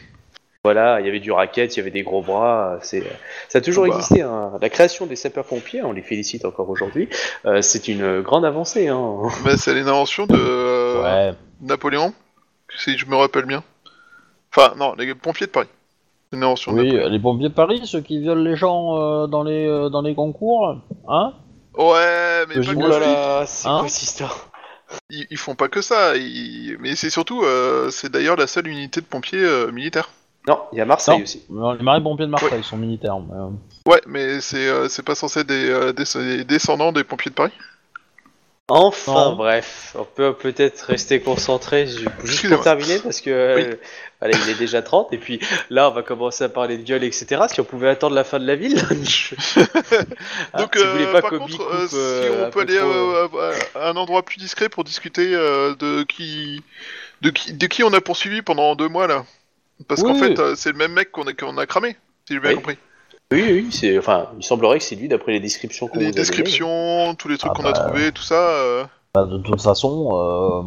Voilà, 0.66 0.98
il 1.00 1.06
y 1.06 1.08
avait 1.08 1.20
du 1.20 1.30
racket, 1.30 1.74
il 1.74 1.78
y 1.78 1.80
avait 1.80 1.92
des 1.92 2.02
gros 2.02 2.22
bras. 2.22 2.78
C'est, 2.82 3.04
ça 3.48 3.58
a 3.58 3.60
toujours 3.60 3.86
Bah. 3.86 3.94
existé. 3.94 4.22
hein. 4.22 4.52
La 4.60 4.68
création 4.68 5.06
des 5.06 5.14
sapeurs-pompiers, 5.14 5.82
on 5.84 5.92
les 5.92 6.02
félicite 6.02 6.44
encore 6.44 6.68
aujourd'hui. 6.68 7.08
euh, 7.44 7.62
c'est 7.62 7.86
une 7.86 8.20
grande 8.20 8.44
avancée. 8.44 8.88
Hein. 8.88 9.22
Bah, 9.44 9.56
c'est 9.56 9.72
une 9.78 9.86
invention 9.88 10.26
de 10.26 10.34
euh, 10.36 11.02
Ouais. 11.30 11.34
Napoléon, 11.62 12.12
si 12.76 12.98
je 12.98 13.06
me 13.06 13.14
rappelle 13.14 13.44
bien. 13.46 13.62
Enfin, 14.54 14.74
non, 14.76 14.94
les 14.98 15.14
pompiers 15.14 15.46
de 15.46 15.52
Paris. 15.52 15.68
Une 16.32 16.42
invention 16.42 16.72
Oui, 16.72 16.90
les 16.90 17.20
pompiers 17.20 17.48
de 17.48 17.54
Paris, 17.54 17.82
ceux 17.84 18.00
qui 18.00 18.18
violent 18.18 18.42
les 18.42 18.56
gens 18.56 18.98
euh, 18.98 19.26
dans, 19.28 19.44
les, 19.44 19.66
euh, 19.68 19.88
dans 19.88 20.02
les 20.02 20.14
concours, 20.16 20.76
hein? 21.08 21.32
Ouais, 21.78 22.44
mais 22.48 22.56
pas 22.56 22.74
que 22.74 22.78
oh 22.84 22.98
là 22.98 23.44
c'est 23.46 23.68
Hein? 23.68 23.78
quoi 23.80 23.88
cette 23.88 24.02
histoire? 24.02 24.48
Ils, 25.10 25.26
ils 25.30 25.36
font 25.36 25.54
pas 25.54 25.68
que 25.68 25.82
ça. 25.82 26.16
ils- 26.16 26.76
Mais 26.80 26.96
c'est 26.96 27.10
surtout, 27.10 27.42
euh, 27.44 27.90
c'est 27.90 28.10
d'ailleurs 28.10 28.36
la 28.36 28.46
seule 28.46 28.66
unité 28.66 29.00
de 29.00 29.06
pompiers 29.06 29.38
euh, 29.44 29.70
militaire. 29.70 30.08
Non, 30.46 30.60
il 30.72 30.78
y 30.78 30.80
a 30.80 30.84
Marseille 30.84 31.16
Non. 31.16 31.22
aussi. 31.22 31.42
Non, 31.50 31.72
Les 31.72 31.82
marins-pompiers 31.82 32.26
de 32.26 32.30
Marseille 32.30 32.62
sont 32.62 32.76
militaires. 32.76 33.18
mais, 33.18 33.34
euh, 33.34 33.48
Ouais, 33.92 34.00
mais 34.06 34.40
c'est 34.40 34.68
euh, 34.68 34.88
c'est 34.88 35.02
pas 35.04 35.14
censé 35.14 35.40
être 35.40 35.46
des, 35.46 35.68
euh, 35.70 35.92
des, 35.92 36.04
des 36.38 36.44
descendants 36.44 36.92
des 36.92 37.02
pompiers 37.04 37.30
de 37.30 37.34
Paris? 37.36 37.52
Enfin, 38.68 39.30
Non. 39.30 39.36
bref, 39.36 39.94
on 39.96 40.02
peut 40.04 40.34
peut-être 40.34 40.80
rester 40.86 41.20
concentré 41.20 41.86
ju- 41.86 41.98
juste 41.98 42.08
Excusez-moi. 42.24 42.56
pour 42.56 42.64
terminer 42.64 42.98
parce 42.98 43.20
que 43.20 43.30
euh, 43.30 43.74
voilà, 44.20 44.36
il 44.44 44.50
est 44.50 44.58
déjà 44.58 44.82
30 44.82 45.12
et 45.12 45.18
puis 45.18 45.38
là 45.70 45.88
on 45.88 45.92
va 45.94 46.02
commencer 46.02 46.42
à 46.42 46.48
parler 46.48 46.76
de 46.76 46.82
viol 46.82 47.04
etc. 47.04 47.42
Si 47.48 47.60
on 47.60 47.64
pouvait 47.64 47.88
attendre 47.90 48.16
la 48.16 48.24
fin 48.24 48.40
de 48.40 48.46
la 48.46 48.56
ville. 48.56 48.82
Ah, 50.52 50.58
Donc, 50.62 50.74
si 50.76 50.84
vous 50.84 50.90
voulez 50.92 51.04
euh, 51.06 51.12
pas 51.12 51.20
par 51.22 51.30
contre, 51.30 51.56
coupe, 51.58 51.66
euh, 51.72 51.86
si 51.88 51.96
euh, 51.96 52.44
un 52.44 52.48
on 52.48 52.50
peut 52.50 52.50
peu 52.50 52.60
aller 52.72 52.78
trop, 52.78 52.88
euh, 52.90 53.28
euh, 53.34 53.52
à, 53.76 53.86
à 53.86 53.90
un 53.90 53.96
endroit 53.96 54.24
plus 54.24 54.38
discret 54.38 54.68
pour 54.68 54.82
discuter 54.84 55.32
euh, 55.34 55.74
de 55.76 56.02
qui, 56.02 56.62
de 57.22 57.30
qui, 57.30 57.52
de 57.52 57.66
qui 57.66 57.84
on 57.84 57.92
a 57.92 58.00
poursuivi 58.00 58.42
pendant 58.42 58.74
deux 58.74 58.88
mois 58.88 59.06
là? 59.06 59.24
Parce 59.88 60.02
qu'en 60.02 60.14
Oui. 60.14 60.18
fait, 60.20 60.38
euh, 60.38 60.54
c'est 60.56 60.72
le 60.72 60.78
même 60.78 60.92
mec 60.92 61.10
qu'on 61.12 61.26
a, 61.26 61.32
qu'on 61.32 61.56
a 61.58 61.66
cramé, 61.66 61.96
si 62.26 62.34
j'ai 62.34 62.40
bien 62.40 62.50
Oui. 62.50 62.56
compris. 62.56 62.76
Oui, 63.32 63.42
oui, 63.50 63.68
c'est 63.72 63.98
enfin, 63.98 64.30
il 64.38 64.44
semblerait 64.44 64.78
que 64.78 64.84
c'est 64.84 64.94
lui 64.94 65.08
d'après 65.08 65.32
les 65.32 65.40
descriptions 65.40 65.88
qu'on 65.88 65.98
Les 65.98 66.04
nous 66.06 66.10
a 66.10 66.12
données. 66.12 66.20
descriptions, 66.28 67.14
tous 67.16 67.28
les 67.28 67.36
trucs 67.38 67.50
Ah 67.52 67.56
qu'on 67.56 67.66
a 67.68 67.72
bah. 67.72 67.78
trouvés, 67.80 68.12
tout 68.12 68.22
ça. 68.22 68.34
euh, 68.34 68.84
bah, 69.14 69.24
de 69.24 69.38
toute 69.38 69.60
façon, 69.60 70.10
euh, 70.12 70.62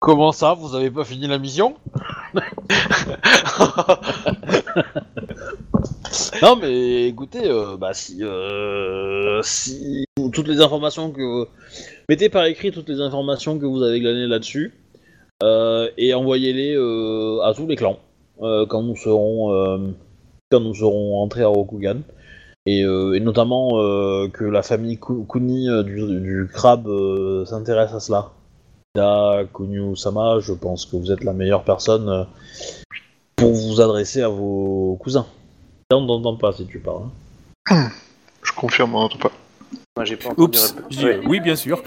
comment 0.00 0.32
ça, 0.32 0.54
vous 0.54 0.74
avez 0.74 0.90
pas 0.90 1.04
fini 1.04 1.26
la 1.28 1.38
mission? 1.38 1.76
Non, 6.42 6.56
mais 6.56 7.06
écoutez, 7.08 7.48
euh, 7.48 7.76
bah 7.76 7.92
si, 7.94 8.18
euh, 8.22 9.40
si 9.42 10.04
toutes 10.32 10.48
les 10.48 10.60
informations 10.60 11.10
que 11.12 11.46
mettez 12.08 12.28
par 12.28 12.44
écrit 12.46 12.72
toutes 12.72 12.88
les 12.88 13.00
informations 13.00 13.58
que 13.58 13.66
vous 13.66 13.82
avez 13.82 14.00
glanées 14.00 14.26
là-dessus 14.26 14.74
euh, 15.42 15.88
et 15.98 16.12
envoyez-les 16.14 16.74
euh, 16.76 17.40
à 17.42 17.54
tous 17.54 17.66
les 17.66 17.76
clans 17.76 17.98
quand 18.68 18.82
nous 18.82 18.96
serons 18.96 19.52
euh, 19.54 19.78
quand 20.50 20.60
nous 20.60 20.74
serons 20.74 21.20
entrés 21.22 21.42
à 21.42 21.48
Rokugan 21.48 21.98
et, 22.66 22.82
euh, 22.84 23.14
et 23.14 23.20
notamment 23.20 23.80
euh, 23.80 24.28
que 24.28 24.44
la 24.44 24.62
famille 24.62 24.98
Ku- 24.98 25.24
Kuni 25.28 25.68
euh, 25.68 25.82
du, 25.82 25.94
du 26.20 26.48
crabe 26.52 26.86
euh, 26.88 27.44
s'intéresse 27.46 27.92
à 27.94 28.00
cela. 28.00 28.30
Da 28.96 29.42
Kunyu-sama, 29.54 30.40
je 30.40 30.52
pense 30.52 30.84
que 30.84 30.96
vous 30.96 31.12
êtes 31.12 31.22
la 31.22 31.32
meilleure 31.32 31.62
personne 31.62 32.08
euh, 32.08 32.24
pour 33.36 33.52
vous 33.52 33.80
adresser 33.80 34.20
à 34.22 34.28
vos 34.28 34.96
cousins. 35.00 35.26
On 35.92 36.06
t'entend 36.06 36.36
pas 36.36 36.52
si 36.52 36.66
tu 36.66 36.80
parles. 36.80 37.04
hein. 37.70 37.88
je 38.42 38.52
confirme, 38.52 38.94
on 38.96 39.00
n'entend 39.00 39.18
pas. 39.18 39.30
Moi 39.96 40.04
j'ai 40.04 40.16
pas 40.16 40.30
entendu 40.30 40.58
Oups. 40.58 40.74
Ouais. 41.02 41.20
Oui, 41.26 41.38
bien 41.40 41.54
sûr. 41.56 41.82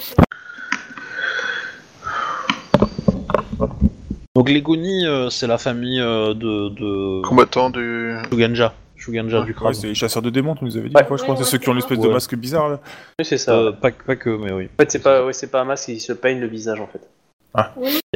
Donc 4.35 4.49
les 4.49 4.64
Kuni, 4.64 5.05
euh, 5.05 5.30
c'est 5.30 5.45
la 5.45 5.60
famille 5.60 5.99
euh, 6.01 6.34
de, 6.34 6.69
de 6.69 7.22
Combattant 7.22 7.69
du. 7.69 8.15
Shuganja. 8.31 8.73
Shuganja 8.95 9.41
du 9.41 9.49
Ouais, 9.49 9.53
crabe. 9.53 9.73
c'est 9.73 9.88
les 9.88 9.93
chasseurs 9.93 10.23
de 10.23 10.31
démons, 10.31 10.55
tu 10.55 10.65
nous 10.65 10.76
avais 10.76 10.89
dit 10.89 10.95
Ouais. 10.95 11.01
une 11.01 11.07
fois, 11.07 11.18
je 11.18 11.23
crois. 11.23 11.35
C'est 11.38 11.43
ceux 11.43 11.60
qui 11.60 11.69
ont 11.69 11.73
l'espèce 11.73 11.99
de 11.99 12.07
Ouais. 12.07 12.14
masque 12.14 12.34
bizarre 12.35 12.69
là. 12.69 12.80
Oui, 13.19 13.26
c'est 13.26 13.38
ça. 13.38 13.53
Euh, 13.55 13.72
pas, 13.72 13.91
pas 13.91 14.15
que, 14.15 14.31
mais 14.31 14.51
oui. 14.51 14.65
En 14.73 14.81
fait, 14.81 14.91
c'est 14.91 15.03
pas, 15.03 15.23
ouais, 15.23 15.34
c'est 15.34 15.51
pas 15.51 15.61
un 15.61 15.65
masque, 15.65 15.89
il 15.89 15.99
se 15.99 16.14
peigne 16.14 16.39
le 16.39 16.47
visage 16.47 16.80
en 16.80 16.88
fait. 16.88 17.01
Ah. 17.53 17.72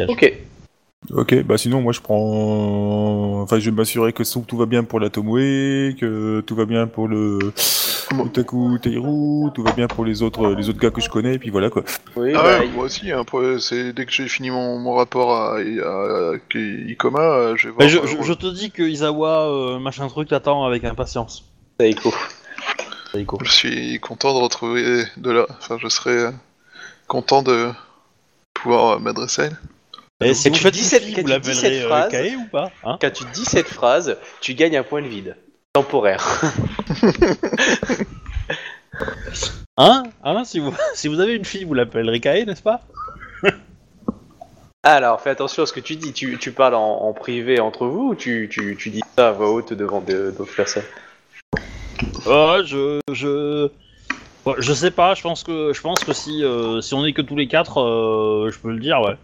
Ok. 0.07 0.33
Ok, 1.11 1.41
bah 1.43 1.57
sinon 1.57 1.81
moi 1.81 1.93
je 1.93 2.01
prends. 2.01 3.41
Enfin, 3.41 3.59
je 3.59 3.69
vais 3.69 3.75
m'assurer 3.75 4.11
que 4.11 4.23
tout, 4.29 4.43
tout 4.45 4.57
va 4.57 4.65
bien 4.65 4.83
pour 4.83 4.99
la 4.99 5.09
Tomoe, 5.09 5.93
que 5.97 6.41
tout 6.41 6.55
va 6.55 6.65
bien 6.65 6.85
pour 6.87 7.07
le 7.07 7.39
Utaku 8.25 8.77
Teiru, 8.79 9.49
tout 9.53 9.63
va 9.63 9.71
bien 9.71 9.87
pour 9.87 10.03
les 10.03 10.21
autres, 10.21 10.53
les 10.55 10.67
autres 10.69 10.79
gars 10.79 10.91
que 10.91 10.99
je 10.99 11.09
connais, 11.09 11.35
et 11.35 11.39
puis 11.39 11.49
voilà 11.49 11.69
quoi. 11.69 11.83
Oui, 12.17 12.33
Ah 12.35 12.43
bah, 12.43 12.59
ouais, 12.59 12.67
il- 12.67 12.73
moi 12.73 12.85
aussi, 12.85 13.09
hein, 13.11 13.23
pour- 13.23 13.41
c'est 13.59 13.93
dès 13.93 14.05
que 14.05 14.11
j'ai 14.11 14.27
fini 14.27 14.49
mon, 14.49 14.79
mon 14.79 14.95
rapport 14.95 15.33
à, 15.33 15.55
à, 15.57 15.59
à 15.59 16.33
Ikoma, 16.55 17.19
euh, 17.21 17.55
je 17.55 17.67
vais 17.69 17.73
voir. 17.73 17.85
Mais 17.85 17.89
je, 17.89 17.99
euh, 17.99 18.05
je- 18.05 18.23
je 18.23 18.33
te 18.33 18.47
dis 18.47 18.71
que 18.71 18.83
Izawa, 18.83 19.47
euh, 19.49 19.79
machin 19.79 20.07
truc, 20.09 20.27
t'attend 20.27 20.65
avec 20.65 20.83
impatience. 20.83 21.45
Saiko. 21.79 22.13
Saiko. 23.13 23.37
Je 23.43 23.51
suis 23.51 23.99
content 24.01 24.33
de 24.37 24.43
retrouver 24.43 25.05
de 25.15 25.31
là. 25.31 25.45
Enfin, 25.57 25.77
je 25.81 25.87
serais 25.87 26.33
content 27.07 27.43
de 27.43 27.69
pouvoir 28.53 28.99
m'adresser 28.99 29.43
à 29.43 29.45
elle. 29.45 29.57
Et 30.23 30.33
si 30.33 30.51
tu 30.51 30.71
dis 30.71 30.83
cette- 30.83 31.03
vous 31.03 31.09
tu 31.13 31.23
dis 31.23 31.29
l'appellerez 31.29 31.53
cette 31.61 31.73
euh, 31.73 31.87
phrase- 31.87 32.35
ou 32.37 32.45
pas 32.51 32.71
hein 32.83 32.97
Quand 32.99 33.11
tu 33.13 33.23
dis 33.33 33.45
cette 33.45 33.67
phrase, 33.67 34.17
tu 34.41 34.55
gagnes 34.55 34.77
un 34.77 34.83
point 34.83 35.01
de 35.01 35.07
vide. 35.07 35.35
Temporaire. 35.73 36.41
Hein 39.79 40.03
Hein 40.23 40.43
si, 40.43 40.57
vous, 40.59 40.73
si 40.95 41.07
vous 41.07 41.19
avez 41.19 41.35
une 41.35 41.45
fille, 41.45 41.63
vous 41.63 41.75
l'appellerez 41.75 42.19
Kae, 42.19 42.45
n'est-ce 42.45 42.63
pas 42.63 42.81
Alors, 44.83 45.21
fais 45.21 45.29
attention 45.29 45.63
à 45.63 45.65
ce 45.67 45.73
que 45.73 45.79
tu 45.79 45.95
dis. 45.97 46.13
Tu, 46.13 46.37
tu 46.39 46.51
parles 46.51 46.73
en, 46.75 47.01
en 47.03 47.13
privé 47.13 47.59
entre 47.59 47.85
vous 47.85 48.09
ou 48.09 48.15
tu, 48.15 48.47
tu, 48.51 48.75
tu 48.79 48.89
dis 48.89 49.03
ça 49.15 49.29
à 49.29 49.31
voix 49.33 49.51
haute 49.51 49.73
devant 49.73 50.01
de- 50.01 50.33
d'autres 50.35 50.55
personnes 50.55 50.83
Ouais, 52.25 52.61
je, 52.65 52.99
je, 53.11 53.69
sais 54.73 54.91
pas. 54.91 55.13
Je 55.13 55.21
pense 55.21 55.43
que, 55.43 55.73
je 55.73 55.81
pense 55.81 55.99
que 56.03 56.13
si, 56.13 56.43
euh, 56.43 56.81
si 56.81 56.93
on 56.95 57.05
est 57.05 57.13
que 57.13 57.21
tous 57.21 57.35
les 57.35 57.47
quatre, 57.47 57.79
euh, 57.81 58.49
je 58.51 58.57
peux 58.57 58.71
le 58.71 58.79
dire, 58.79 58.99
ouais. 59.01 59.15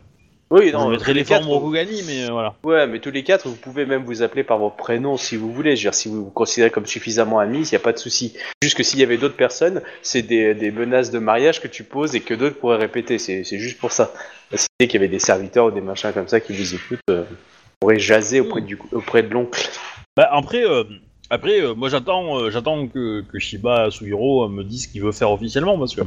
Oui, 0.55 0.71
non, 0.71 0.87
mettrai 0.89 1.13
tous 1.13 1.17
les 1.17 1.23
formes 1.23 1.47
Rokugani, 1.47 2.03
mais 2.05 2.25
euh, 2.25 2.31
voilà. 2.31 2.53
Ouais, 2.63 2.85
mais 2.85 2.99
tous 2.99 3.09
les 3.09 3.23
quatre, 3.23 3.47
vous 3.47 3.55
pouvez 3.55 3.87
même 3.87 4.03
vous 4.03 4.21
appeler 4.21 4.43
par 4.43 4.59
vos 4.59 4.69
prénoms 4.69 5.17
si 5.17 5.35
vous 5.35 5.51
voulez. 5.51 5.75
Je 5.75 5.81
veux 5.81 5.89
dire, 5.89 5.95
si 5.95 6.09
vous 6.09 6.25
vous 6.25 6.29
considérez 6.29 6.69
comme 6.69 6.85
suffisamment 6.85 7.39
amis, 7.39 7.67
il 7.67 7.71
n'y 7.71 7.75
a 7.75 7.79
pas 7.79 7.91
de 7.91 7.97
souci. 7.97 8.35
Juste 8.61 8.77
que 8.77 8.83
s'il 8.83 8.99
y 8.99 9.03
avait 9.03 9.17
d'autres 9.17 9.35
personnes, 9.35 9.81
c'est 10.03 10.21
des, 10.21 10.53
des 10.53 10.69
menaces 10.69 11.09
de 11.09 11.17
mariage 11.17 11.59
que 11.59 11.67
tu 11.67 11.83
poses 11.83 12.13
et 12.13 12.19
que 12.19 12.35
d'autres 12.35 12.55
pourraient 12.55 12.77
répéter. 12.77 13.17
C'est 13.17 13.43
juste 13.43 13.79
pour 13.79 13.91
ça. 13.91 14.13
Si 14.53 14.67
qu'il 14.79 14.93
y 14.93 14.97
avait 14.97 15.07
des 15.07 15.17
serviteurs 15.17 15.65
ou 15.65 15.71
des 15.71 15.81
machins 15.81 16.13
comme 16.13 16.27
ça 16.27 16.39
qui 16.39 16.53
vous 16.53 16.75
écoutent, 16.75 16.99
euh, 17.09 17.23
vous 17.23 17.35
pourrez 17.79 17.97
jaser 17.97 18.39
auprès, 18.39 18.61
du, 18.61 18.77
auprès 18.91 19.23
de 19.23 19.33
l'oncle. 19.33 19.67
Bah 20.15 20.29
après, 20.31 20.63
euh, 20.63 20.83
après, 21.31 21.61
euh, 21.61 21.73
moi 21.73 21.89
j'attends, 21.89 22.37
euh, 22.37 22.51
j'attends 22.51 22.87
que, 22.87 23.21
que 23.21 23.39
Shiba 23.39 23.89
Suhiro 23.89 24.47
me 24.49 24.63
dise 24.63 24.83
ce 24.83 24.87
qu'il 24.87 25.01
veut 25.01 25.11
faire 25.11 25.31
officiellement 25.31 25.79
parce 25.79 25.95
que 25.95 26.03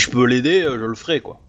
je 0.00 0.10
peux 0.10 0.26
l'aider, 0.26 0.62
euh, 0.62 0.78
je 0.78 0.84
le 0.84 0.94
ferai 0.94 1.20
quoi. 1.20 1.40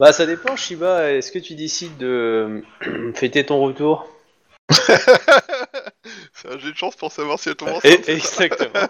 Bah, 0.00 0.12
ça 0.12 0.26
dépend, 0.26 0.56
Shiba. 0.56 1.12
Est-ce 1.12 1.30
que 1.32 1.38
tu 1.38 1.54
décides 1.54 1.96
de 1.98 2.62
euh, 2.86 3.12
fêter 3.14 3.44
ton 3.46 3.60
retour? 3.60 4.08
C'est 6.32 6.48
un 6.50 6.56
de 6.56 6.72
chance 6.74 6.96
pour 6.96 7.12
savoir 7.12 7.38
si 7.38 7.48
elle 7.48 7.56
tombe 7.56 7.70
enceinte. 7.70 8.08
Et- 8.08 8.12
Exactement. 8.12 8.70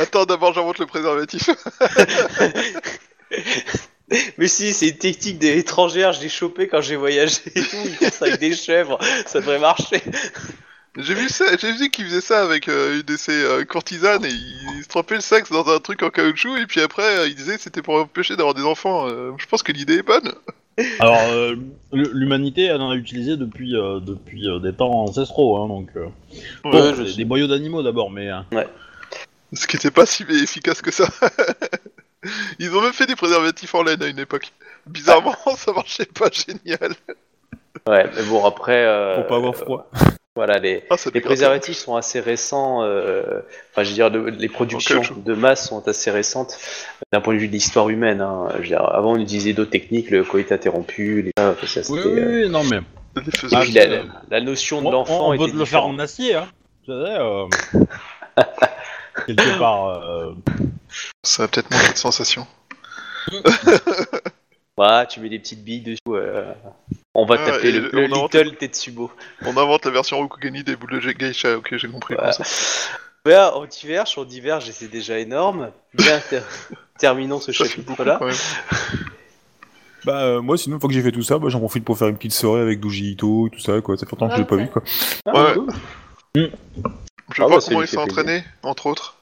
Attends, 0.00 0.24
d'abord, 0.24 0.52
j'invente 0.54 0.78
le 0.78 0.86
préservatif. 0.86 1.48
Mais 4.38 4.48
si, 4.48 4.72
c'est 4.72 4.88
une 4.88 4.98
technique 4.98 5.38
des 5.38 5.56
étrangères, 5.58 6.12
je 6.12 6.20
l'ai 6.20 6.28
chopé 6.28 6.66
quand 6.66 6.80
j'ai 6.80 6.96
voyagé 6.96 7.36
et 7.54 7.62
tout, 7.62 7.76
ils 7.84 7.94
font 7.94 8.10
ça 8.10 8.24
avec 8.26 8.40
des 8.40 8.56
chèvres, 8.56 8.98
ça 9.24 9.38
devrait 9.40 9.60
marcher. 9.60 10.02
J'ai 10.98 11.14
vu 11.14 11.28
ça, 11.28 11.44
j'ai 11.56 11.72
vu 11.72 11.88
qu'il 11.90 12.04
faisait 12.06 12.20
ça 12.20 12.42
avec 12.42 12.68
euh, 12.68 12.96
une 12.96 13.02
de 13.02 13.16
ses 13.16 13.44
euh, 13.44 13.64
courtisanes 13.64 14.24
et 14.24 14.28
il, 14.30 14.78
il 14.78 14.82
se 14.82 14.88
trempait 14.88 15.14
le 15.14 15.20
sexe 15.20 15.50
dans 15.50 15.68
un 15.68 15.78
truc 15.78 16.02
en 16.02 16.10
caoutchouc 16.10 16.56
et 16.56 16.66
puis 16.66 16.80
après 16.80 17.18
euh, 17.18 17.28
il 17.28 17.34
disait 17.36 17.56
que 17.56 17.62
c'était 17.62 17.80
pour 17.82 17.94
empêcher 17.94 18.34
d'avoir 18.36 18.54
des 18.54 18.62
enfants. 18.64 19.08
Euh, 19.08 19.30
je 19.38 19.46
pense 19.46 19.62
que 19.62 19.70
l'idée 19.72 19.98
est 19.98 20.02
bonne. 20.02 20.32
Alors, 20.98 21.16
euh, 21.30 21.54
l'humanité 21.92 22.64
elle 22.64 22.80
en 22.80 22.90
a 22.90 22.96
utilisé 22.96 23.36
depuis, 23.36 23.76
euh, 23.76 24.00
depuis 24.00 24.48
euh, 24.48 24.58
des 24.58 24.72
temps 24.72 24.90
ancestraux, 24.90 25.62
hein, 25.62 25.68
donc. 25.68 25.90
euh, 25.96 26.06
Ouais, 26.64 26.92
bon, 26.92 26.94
je 26.94 27.16
des- 27.16 27.24
boyaux 27.24 27.46
d'animaux 27.46 27.82
d'abord, 27.82 28.10
mais. 28.10 28.28
euh, 28.30 28.40
Ce 29.52 29.66
qui 29.66 29.76
était 29.76 29.90
pas 29.90 30.06
si 30.06 30.24
efficace 30.28 30.80
que 30.82 30.90
ça. 30.90 31.06
Ils 32.58 32.74
ont 32.74 32.82
même 32.82 32.92
fait 32.92 33.06
des 33.06 33.16
préservatifs 33.16 33.74
en 33.74 33.82
laine 33.82 34.02
à 34.02 34.06
une 34.06 34.18
époque. 34.18 34.52
Bizarrement, 34.86 35.34
ça 35.56 35.72
marchait 35.72 36.06
pas 36.06 36.28
génial. 36.32 36.92
Ouais, 37.86 38.10
mais 38.16 38.22
bon, 38.24 38.44
après. 38.44 38.84
euh, 38.84 39.16
Pour 39.16 39.26
pas 39.28 39.36
avoir 39.36 39.54
froid. 39.56 39.90
Voilà, 40.40 40.58
les, 40.58 40.82
Ah, 40.88 40.96
les 41.12 41.20
préservatifs 41.20 41.76
sont 41.76 41.96
assez 41.96 42.18
récents. 42.18 42.82
euh, 42.82 43.40
Enfin, 43.72 43.82
je 43.84 43.90
veux 43.90 43.94
dire, 43.94 44.08
le- 44.08 44.30
les 44.30 44.48
productions 44.48 45.02
de 45.14 45.34
masse 45.34 45.68
sont 45.68 45.86
assez 45.86 46.10
récentes 46.10 46.56
d'un 47.12 47.20
point 47.20 47.34
de 47.34 47.38
vue 47.40 47.48
de 47.48 47.52
l'histoire 47.52 47.90
humaine. 47.90 48.22
hein. 48.22 48.48
Je 48.54 48.58
veux 48.62 48.66
dire, 48.68 48.82
avant, 48.82 49.12
on 49.12 49.18
utilisait 49.18 49.52
d'autres 49.52 49.70
techniques, 49.70 50.08
le 50.10 50.24
coït 50.24 50.50
interrompu, 50.50 51.20
les... 51.20 51.32
ah, 51.38 51.52
ça, 51.66 51.80
Oui, 51.90 52.00
oui, 52.02 52.20
euh, 52.20 52.48
non 52.48 52.64
mais. 52.64 52.80
Puis 53.22 53.72
la, 53.72 53.86
la- 53.86 54.02
la 54.30 54.40
notion 54.40 54.80
de 54.80 54.86
On, 54.86 54.90
l'enfant 54.92 55.28
on 55.28 55.32
était 55.34 55.44
peut 55.44 55.50
te 55.50 55.56
le 55.58 55.64
faire 55.66 55.84
en 55.84 55.98
acier, 55.98 56.34
hein. 56.36 56.48
Tu 56.86 56.90
sais, 56.90 56.94
euh, 56.94 57.44
quelque 59.26 59.58
part. 59.58 59.88
euh, 59.88 60.32
Ça 61.22 61.42
a 61.42 61.48
peut-être 61.48 61.70
manqué 61.70 61.92
de 61.92 61.98
sensation. 61.98 62.46
Ouais, 64.80 65.06
tu 65.08 65.20
mets 65.20 65.28
des 65.28 65.38
petites 65.38 65.62
billes 65.62 65.82
dessus. 65.82 65.98
euh, 66.08 66.52
On 67.14 67.26
va 67.26 67.36
Ah, 67.38 67.50
taper 67.50 67.70
le, 67.72 67.90
Little 68.06 68.56
Tetsubo. 68.56 69.10
On 69.44 69.50
invente 69.56 69.84
la 69.84 69.90
version 69.90 70.16
Rokugani 70.18 70.64
des 70.64 70.74
boules 70.76 71.00
de 71.02 71.12
geisha, 71.12 71.56
ok, 71.58 71.76
j'ai 71.76 71.88
compris. 71.88 72.14
Voilà. 72.14 72.32
comme 72.32 72.44
ça. 72.44 72.50
Ouais, 73.26 73.38
on 73.56 73.66
diverge, 73.66 74.14
on 74.16 74.24
diverge 74.24 74.68
et 74.70 74.72
c'est 74.72 74.88
déjà 74.88 75.18
énorme. 75.18 75.70
Bien, 75.92 76.18
ter- 76.30 76.42
terminons 76.98 77.40
ce 77.40 77.52
chapitre-là. 77.52 78.18
Bah, 80.06 80.22
euh, 80.22 80.40
moi, 80.40 80.56
sinon, 80.56 80.76
une 80.76 80.80
fois 80.80 80.88
que 80.88 80.94
j'ai 80.94 81.02
fait 81.02 81.12
tout 81.12 81.22
ça, 81.22 81.38
bah, 81.38 81.48
j'en 81.50 81.58
profite 81.60 81.84
pour 81.84 81.98
faire 81.98 82.08
une 82.08 82.16
petite 82.16 82.32
soirée 82.32 82.62
avec 82.62 82.80
Doji 82.80 83.10
Ito 83.12 83.48
et 83.48 83.50
tout 83.50 83.60
ça, 83.60 83.78
quoi. 83.82 83.98
Ça 83.98 84.06
fait 84.06 84.12
longtemps 84.12 84.28
que 84.28 84.34
je 84.36 84.40
l'ai 84.40 84.46
pas 84.46 84.56
vu, 84.56 84.68
quoi. 84.68 84.82
Ah, 85.26 85.52
Ouais. 86.34 86.50
Je 87.34 87.42
Ah, 87.42 87.46
vois 87.46 87.58
bah, 87.58 87.64
comment 87.68 87.82
il 87.82 87.86
s'est 87.88 87.96
fait 87.96 88.02
entraîné, 88.02 88.44
entre 88.62 88.86
autres. 88.86 89.16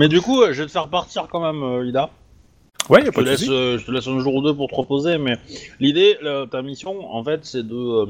Mais 0.00 0.08
du 0.08 0.20
coup, 0.20 0.42
euh, 0.42 0.52
je 0.52 0.62
vais 0.62 0.66
te 0.66 0.72
faire 0.72 0.88
partir 0.88 1.28
quand 1.30 1.40
même, 1.40 1.62
euh, 1.62 1.86
Ida. 1.86 2.10
Ouais, 2.90 3.00
y 3.00 3.02
a 3.02 3.06
Je 3.06 3.10
te, 3.10 3.14
pas 3.14 3.20
de 3.22 3.26
laisse, 3.30 3.38
souci. 3.40 3.50
euh, 3.52 3.78
je 3.78 3.86
te 3.86 3.90
laisse 3.90 4.06
un 4.06 4.18
jour 4.18 4.34
ou 4.34 4.42
deux 4.42 4.54
pour 4.54 4.68
te 4.68 4.74
reposer, 4.74 5.18
mais 5.18 5.36
l'idée, 5.80 6.16
ta 6.50 6.62
mission, 6.62 6.94
en 7.14 7.22
fait, 7.24 7.40
c'est 7.44 7.66
de, 7.66 7.74
euh, 7.74 8.06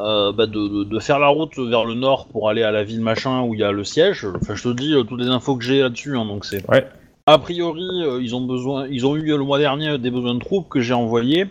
euh, 0.00 0.32
bah, 0.32 0.46
de, 0.46 0.68
de- 0.68 0.84
de 0.84 0.98
faire 0.98 1.18
la 1.18 1.28
route 1.28 1.58
vers 1.58 1.84
le 1.84 1.94
nord 1.94 2.26
pour 2.26 2.48
aller 2.48 2.62
à 2.62 2.70
la 2.70 2.84
ville 2.84 3.00
machin 3.00 3.42
où 3.42 3.54
il 3.54 3.60
y 3.60 3.64
a 3.64 3.72
le 3.72 3.84
siège. 3.84 4.26
Enfin, 4.40 4.54
je 4.54 4.62
te 4.62 4.68
dis 4.74 4.94
euh, 4.94 5.02
toutes 5.04 5.20
les 5.20 5.28
infos 5.28 5.56
que 5.56 5.64
j'ai 5.64 5.80
là-dessus, 5.80 6.16
hein, 6.16 6.24
donc 6.26 6.44
c'est. 6.44 6.68
Ouais. 6.70 6.86
A 7.26 7.38
priori, 7.38 7.88
euh, 8.02 8.20
ils 8.20 8.34
ont 8.34 8.40
besoin, 8.40 8.86
ils 8.88 9.06
ont 9.06 9.14
eu 9.16 9.22
le 9.22 9.38
mois 9.38 9.58
dernier 9.58 9.96
des 9.98 10.10
besoins 10.10 10.34
de 10.34 10.40
troupes 10.40 10.68
que 10.68 10.80
j'ai 10.80 10.94
envoyés. 10.94 11.46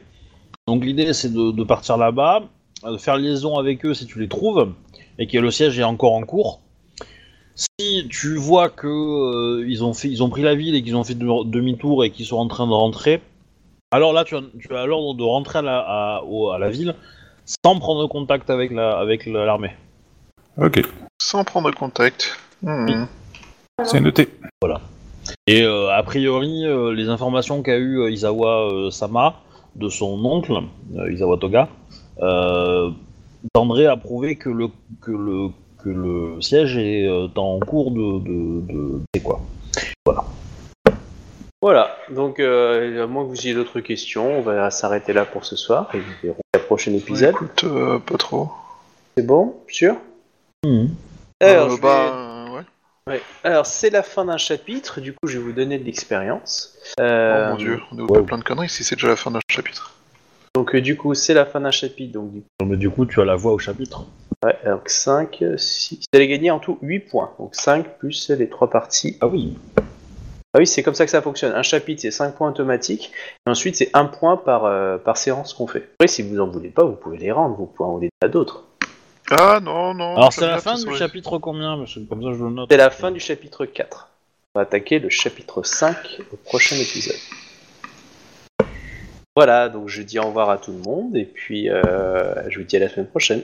Donc 0.67 0.83
l'idée, 0.85 1.13
c'est 1.13 1.33
de, 1.33 1.51
de 1.51 1.63
partir 1.63 1.97
là-bas, 1.97 2.43
euh, 2.85 2.91
de 2.93 2.97
faire 2.97 3.17
liaison 3.17 3.57
avec 3.57 3.85
eux 3.85 3.93
si 3.93 4.05
tu 4.05 4.19
les 4.19 4.27
trouves 4.27 4.73
et 5.17 5.27
que 5.27 5.37
le 5.37 5.49
siège 5.51 5.79
est 5.79 5.83
encore 5.83 6.13
en 6.13 6.23
cours. 6.23 6.59
Si 7.56 8.07
tu 8.10 8.36
vois 8.38 8.69
que 8.69 8.88
euh, 8.88 9.65
ils 9.68 9.84
ont 9.84 9.94
fait, 9.94 10.07
ils 10.10 10.23
ont 10.23 10.30
pris 10.30 10.41
la 10.41 10.56
ville 10.56 10.76
et 10.76 10.82
qu'ils 10.84 10.95
ont 10.95 11.03
fait 11.03 11.15
de- 11.15 11.44
demi-tour 11.45 12.03
et 12.06 12.10
qu'ils 12.11 12.26
sont 12.26 12.38
en 12.38 12.48
train 12.48 12.65
de 12.68 12.72
rentrer, 12.73 13.22
alors 13.91 14.14
là 14.14 14.23
tu 14.23 14.36
as, 14.36 14.41
tu 14.60 14.73
as 14.76 14.86
l'ordre 14.86 15.14
de 15.15 15.23
rentrer 15.23 15.60
à 15.60 15.61
la, 15.61 15.80
à, 15.80 16.23
au- 16.23 16.49
à 16.52 16.60
la 16.60 16.69
ville 16.69 16.95
sans 17.45 17.78
prendre 17.80 18.07
contact 18.07 18.49
avec 18.49 18.72
la, 18.72 18.98
avec 18.98 19.26
la- 19.26 19.45
l'armée. 19.45 19.72
Ok, 20.57 20.82
Sans 21.22 21.44
prendre 21.44 21.72
contact. 21.73 22.38
Hmm. 22.61 23.06
c'est 23.84 23.99
noté. 24.02 24.30
Et 25.48 25.61
euh, 25.64 25.90
a 25.90 26.03
priori, 26.03 26.65
euh, 26.65 26.94
les 26.94 27.10
informations 27.10 27.61
qu'a 27.64 27.78
eu 27.78 27.99
euh, 27.99 28.11
Izawa 28.11 28.72
euh, 28.72 28.91
Sama 28.91 29.36
de 29.76 29.90
son 29.90 30.23
oncle, 30.26 30.53
euh, 30.95 31.11
Izawa 31.11 31.38
Toga, 31.38 31.69
euh, 32.22 32.91
tendraient 33.53 33.86
à 33.88 33.98
prouver 33.98 34.36
que 34.36 34.49
le, 34.49 34.68
que 35.02 35.11
le, 35.11 35.49
que 35.83 35.89
le 35.89 36.41
siège 36.41 36.77
est 36.77 37.07
euh, 37.07 37.27
en 37.35 37.59
cours 37.59 37.91
de. 37.91 38.19
de, 38.19 38.73
de 38.73 38.99
c'est 39.13 39.21
quoi 39.21 39.41
Voilà, 41.61 41.95
donc 42.09 42.39
euh, 42.39 43.03
à 43.03 43.07
moins 43.07 43.23
que 43.23 43.29
vous 43.29 43.39
ayez 43.45 43.53
d'autres 43.53 43.81
questions, 43.81 44.39
on 44.39 44.41
va 44.41 44.71
s'arrêter 44.71 45.13
là 45.13 45.25
pour 45.25 45.45
ce 45.45 45.55
soir 45.55 45.89
et 45.93 45.97
nous 45.97 46.03
verrons 46.23 46.41
le 46.55 46.59
prochain 46.61 46.93
épisode. 46.93 47.35
Écoute, 47.35 47.63
euh, 47.65 47.99
pas 47.99 48.17
trop. 48.17 48.49
C'est 49.15 49.25
bon? 49.25 49.55
Sûr? 49.67 49.95
Alors, 50.63 51.67
Euh, 51.71 51.75
vais- 51.75 51.81
bah, 51.81 52.13
euh, 52.15 52.55
ouais. 52.55 52.63
ouais. 53.07 53.21
Alors, 53.43 53.65
c'est 53.67 53.89
la 53.91 54.01
fin 54.03 54.25
d'un 54.25 54.37
chapitre, 54.37 55.01
du 55.01 55.13
coup 55.13 55.27
je 55.27 55.37
vais 55.37 55.43
vous 55.43 55.51
donner 55.51 55.77
de 55.77 55.83
l'expérience. 55.83 56.75
Oh 56.99 57.03
mon 57.49 57.55
dieu, 57.57 57.79
on 57.91 57.97
est 58.19 58.23
plein 58.23 58.37
de 58.39 58.43
conneries 58.43 58.69
si 58.69 58.83
c'est 58.83 58.95
déjà 58.95 59.09
la 59.09 59.15
fin 59.15 59.29
d'un 59.31 59.39
chapitre. 59.49 59.95
Donc 60.55 60.75
euh, 60.75 60.81
du 60.81 60.97
coup 60.97 61.13
c'est 61.13 61.33
la 61.33 61.45
fin 61.45 61.61
d'un 61.61 61.71
chapitre, 61.71 62.13
donc 62.13 62.33
du 62.33 62.43
Mais 62.65 62.75
du 62.75 62.89
coup, 62.89 63.05
tu 63.05 63.21
as 63.21 63.25
la 63.25 63.35
voix 63.35 63.53
au 63.53 63.59
chapitre. 63.59 64.05
Ouais, 64.43 64.57
donc 64.65 64.89
5, 64.89 65.43
6. 65.55 65.99
Vous 65.99 66.18
allez 66.18 66.27
gagner 66.27 66.49
en 66.49 66.59
tout 66.59 66.80
8 66.81 66.99
points. 67.01 67.31
Donc 67.38 67.53
5 67.53 67.97
plus 67.99 68.30
les 68.31 68.49
3 68.49 68.69
parties. 68.69 69.18
Ah 69.22 69.27
oui. 69.27 69.57
Ah 70.53 70.59
oui, 70.59 70.68
c'est 70.68 70.84
comme 70.84 70.95
ça 70.95 71.05
que 71.05 71.11
ça 71.11 71.22
fonctionne. 71.22 71.53
Un 71.53 71.61
chapitre, 71.61 72.01
c'est 72.01 72.11
5 72.11 72.35
points 72.35 72.49
automatiques. 72.49 73.11
Et 73.45 73.49
ensuite, 73.49 73.76
c'est 73.76 73.89
1 73.93 74.05
point 74.05 74.38
par, 74.38 74.65
euh, 74.65 74.97
par 74.97 75.18
séance 75.18 75.53
qu'on 75.53 75.68
fait. 75.68 75.89
Après, 75.93 76.07
si 76.07 76.23
vous 76.23 76.39
en 76.39 76.47
voulez 76.47 76.69
pas, 76.69 76.84
vous 76.84 76.95
pouvez 76.95 77.18
les 77.18 77.31
rendre. 77.31 77.55
Vous 77.55 77.68
pouvez 77.68 77.88
en 77.88 77.93
donner 77.95 78.09
à 78.22 78.27
d'autres. 78.27 78.65
Ah 79.30 79.59
non, 79.61 79.93
non. 79.93 80.18
Alors, 80.18 80.34
c'est 80.34 80.47
la 80.47 80.59
fin 80.59 80.76
du 80.76 80.93
chapitre 80.95 81.38
combien? 81.38 81.77
Parce 81.77 81.93
que 81.93 81.99
Comme 82.01 82.23
ça, 82.23 82.34
je 82.34 82.43
le 82.43 82.49
note. 82.49 82.68
C'est 82.69 82.77
la 82.77 82.89
fin 82.89 83.11
du 83.11 83.19
chapitre 83.19 83.65
4. 83.65 84.09
On 84.53 84.59
va 84.59 84.63
attaquer 84.63 84.99
le 84.99 85.09
chapitre 85.09 85.63
5 85.63 85.95
au 86.34 86.35
prochain 86.35 86.76
épisode. 86.76 87.15
Voilà, 89.38 89.69
donc 89.69 89.88
je 89.88 90.01
dis 90.01 90.19
au 90.19 90.23
revoir 90.23 90.49
à 90.49 90.57
tout 90.57 90.73
le 90.73 90.80
monde. 90.80 91.15
Et 91.15 91.23
puis, 91.23 91.69
euh, 91.69 92.49
je 92.49 92.59
vous 92.59 92.65
dis 92.65 92.76
à 92.76 92.80
la 92.80 92.89
semaine 92.89 93.07
prochaine. 93.07 93.43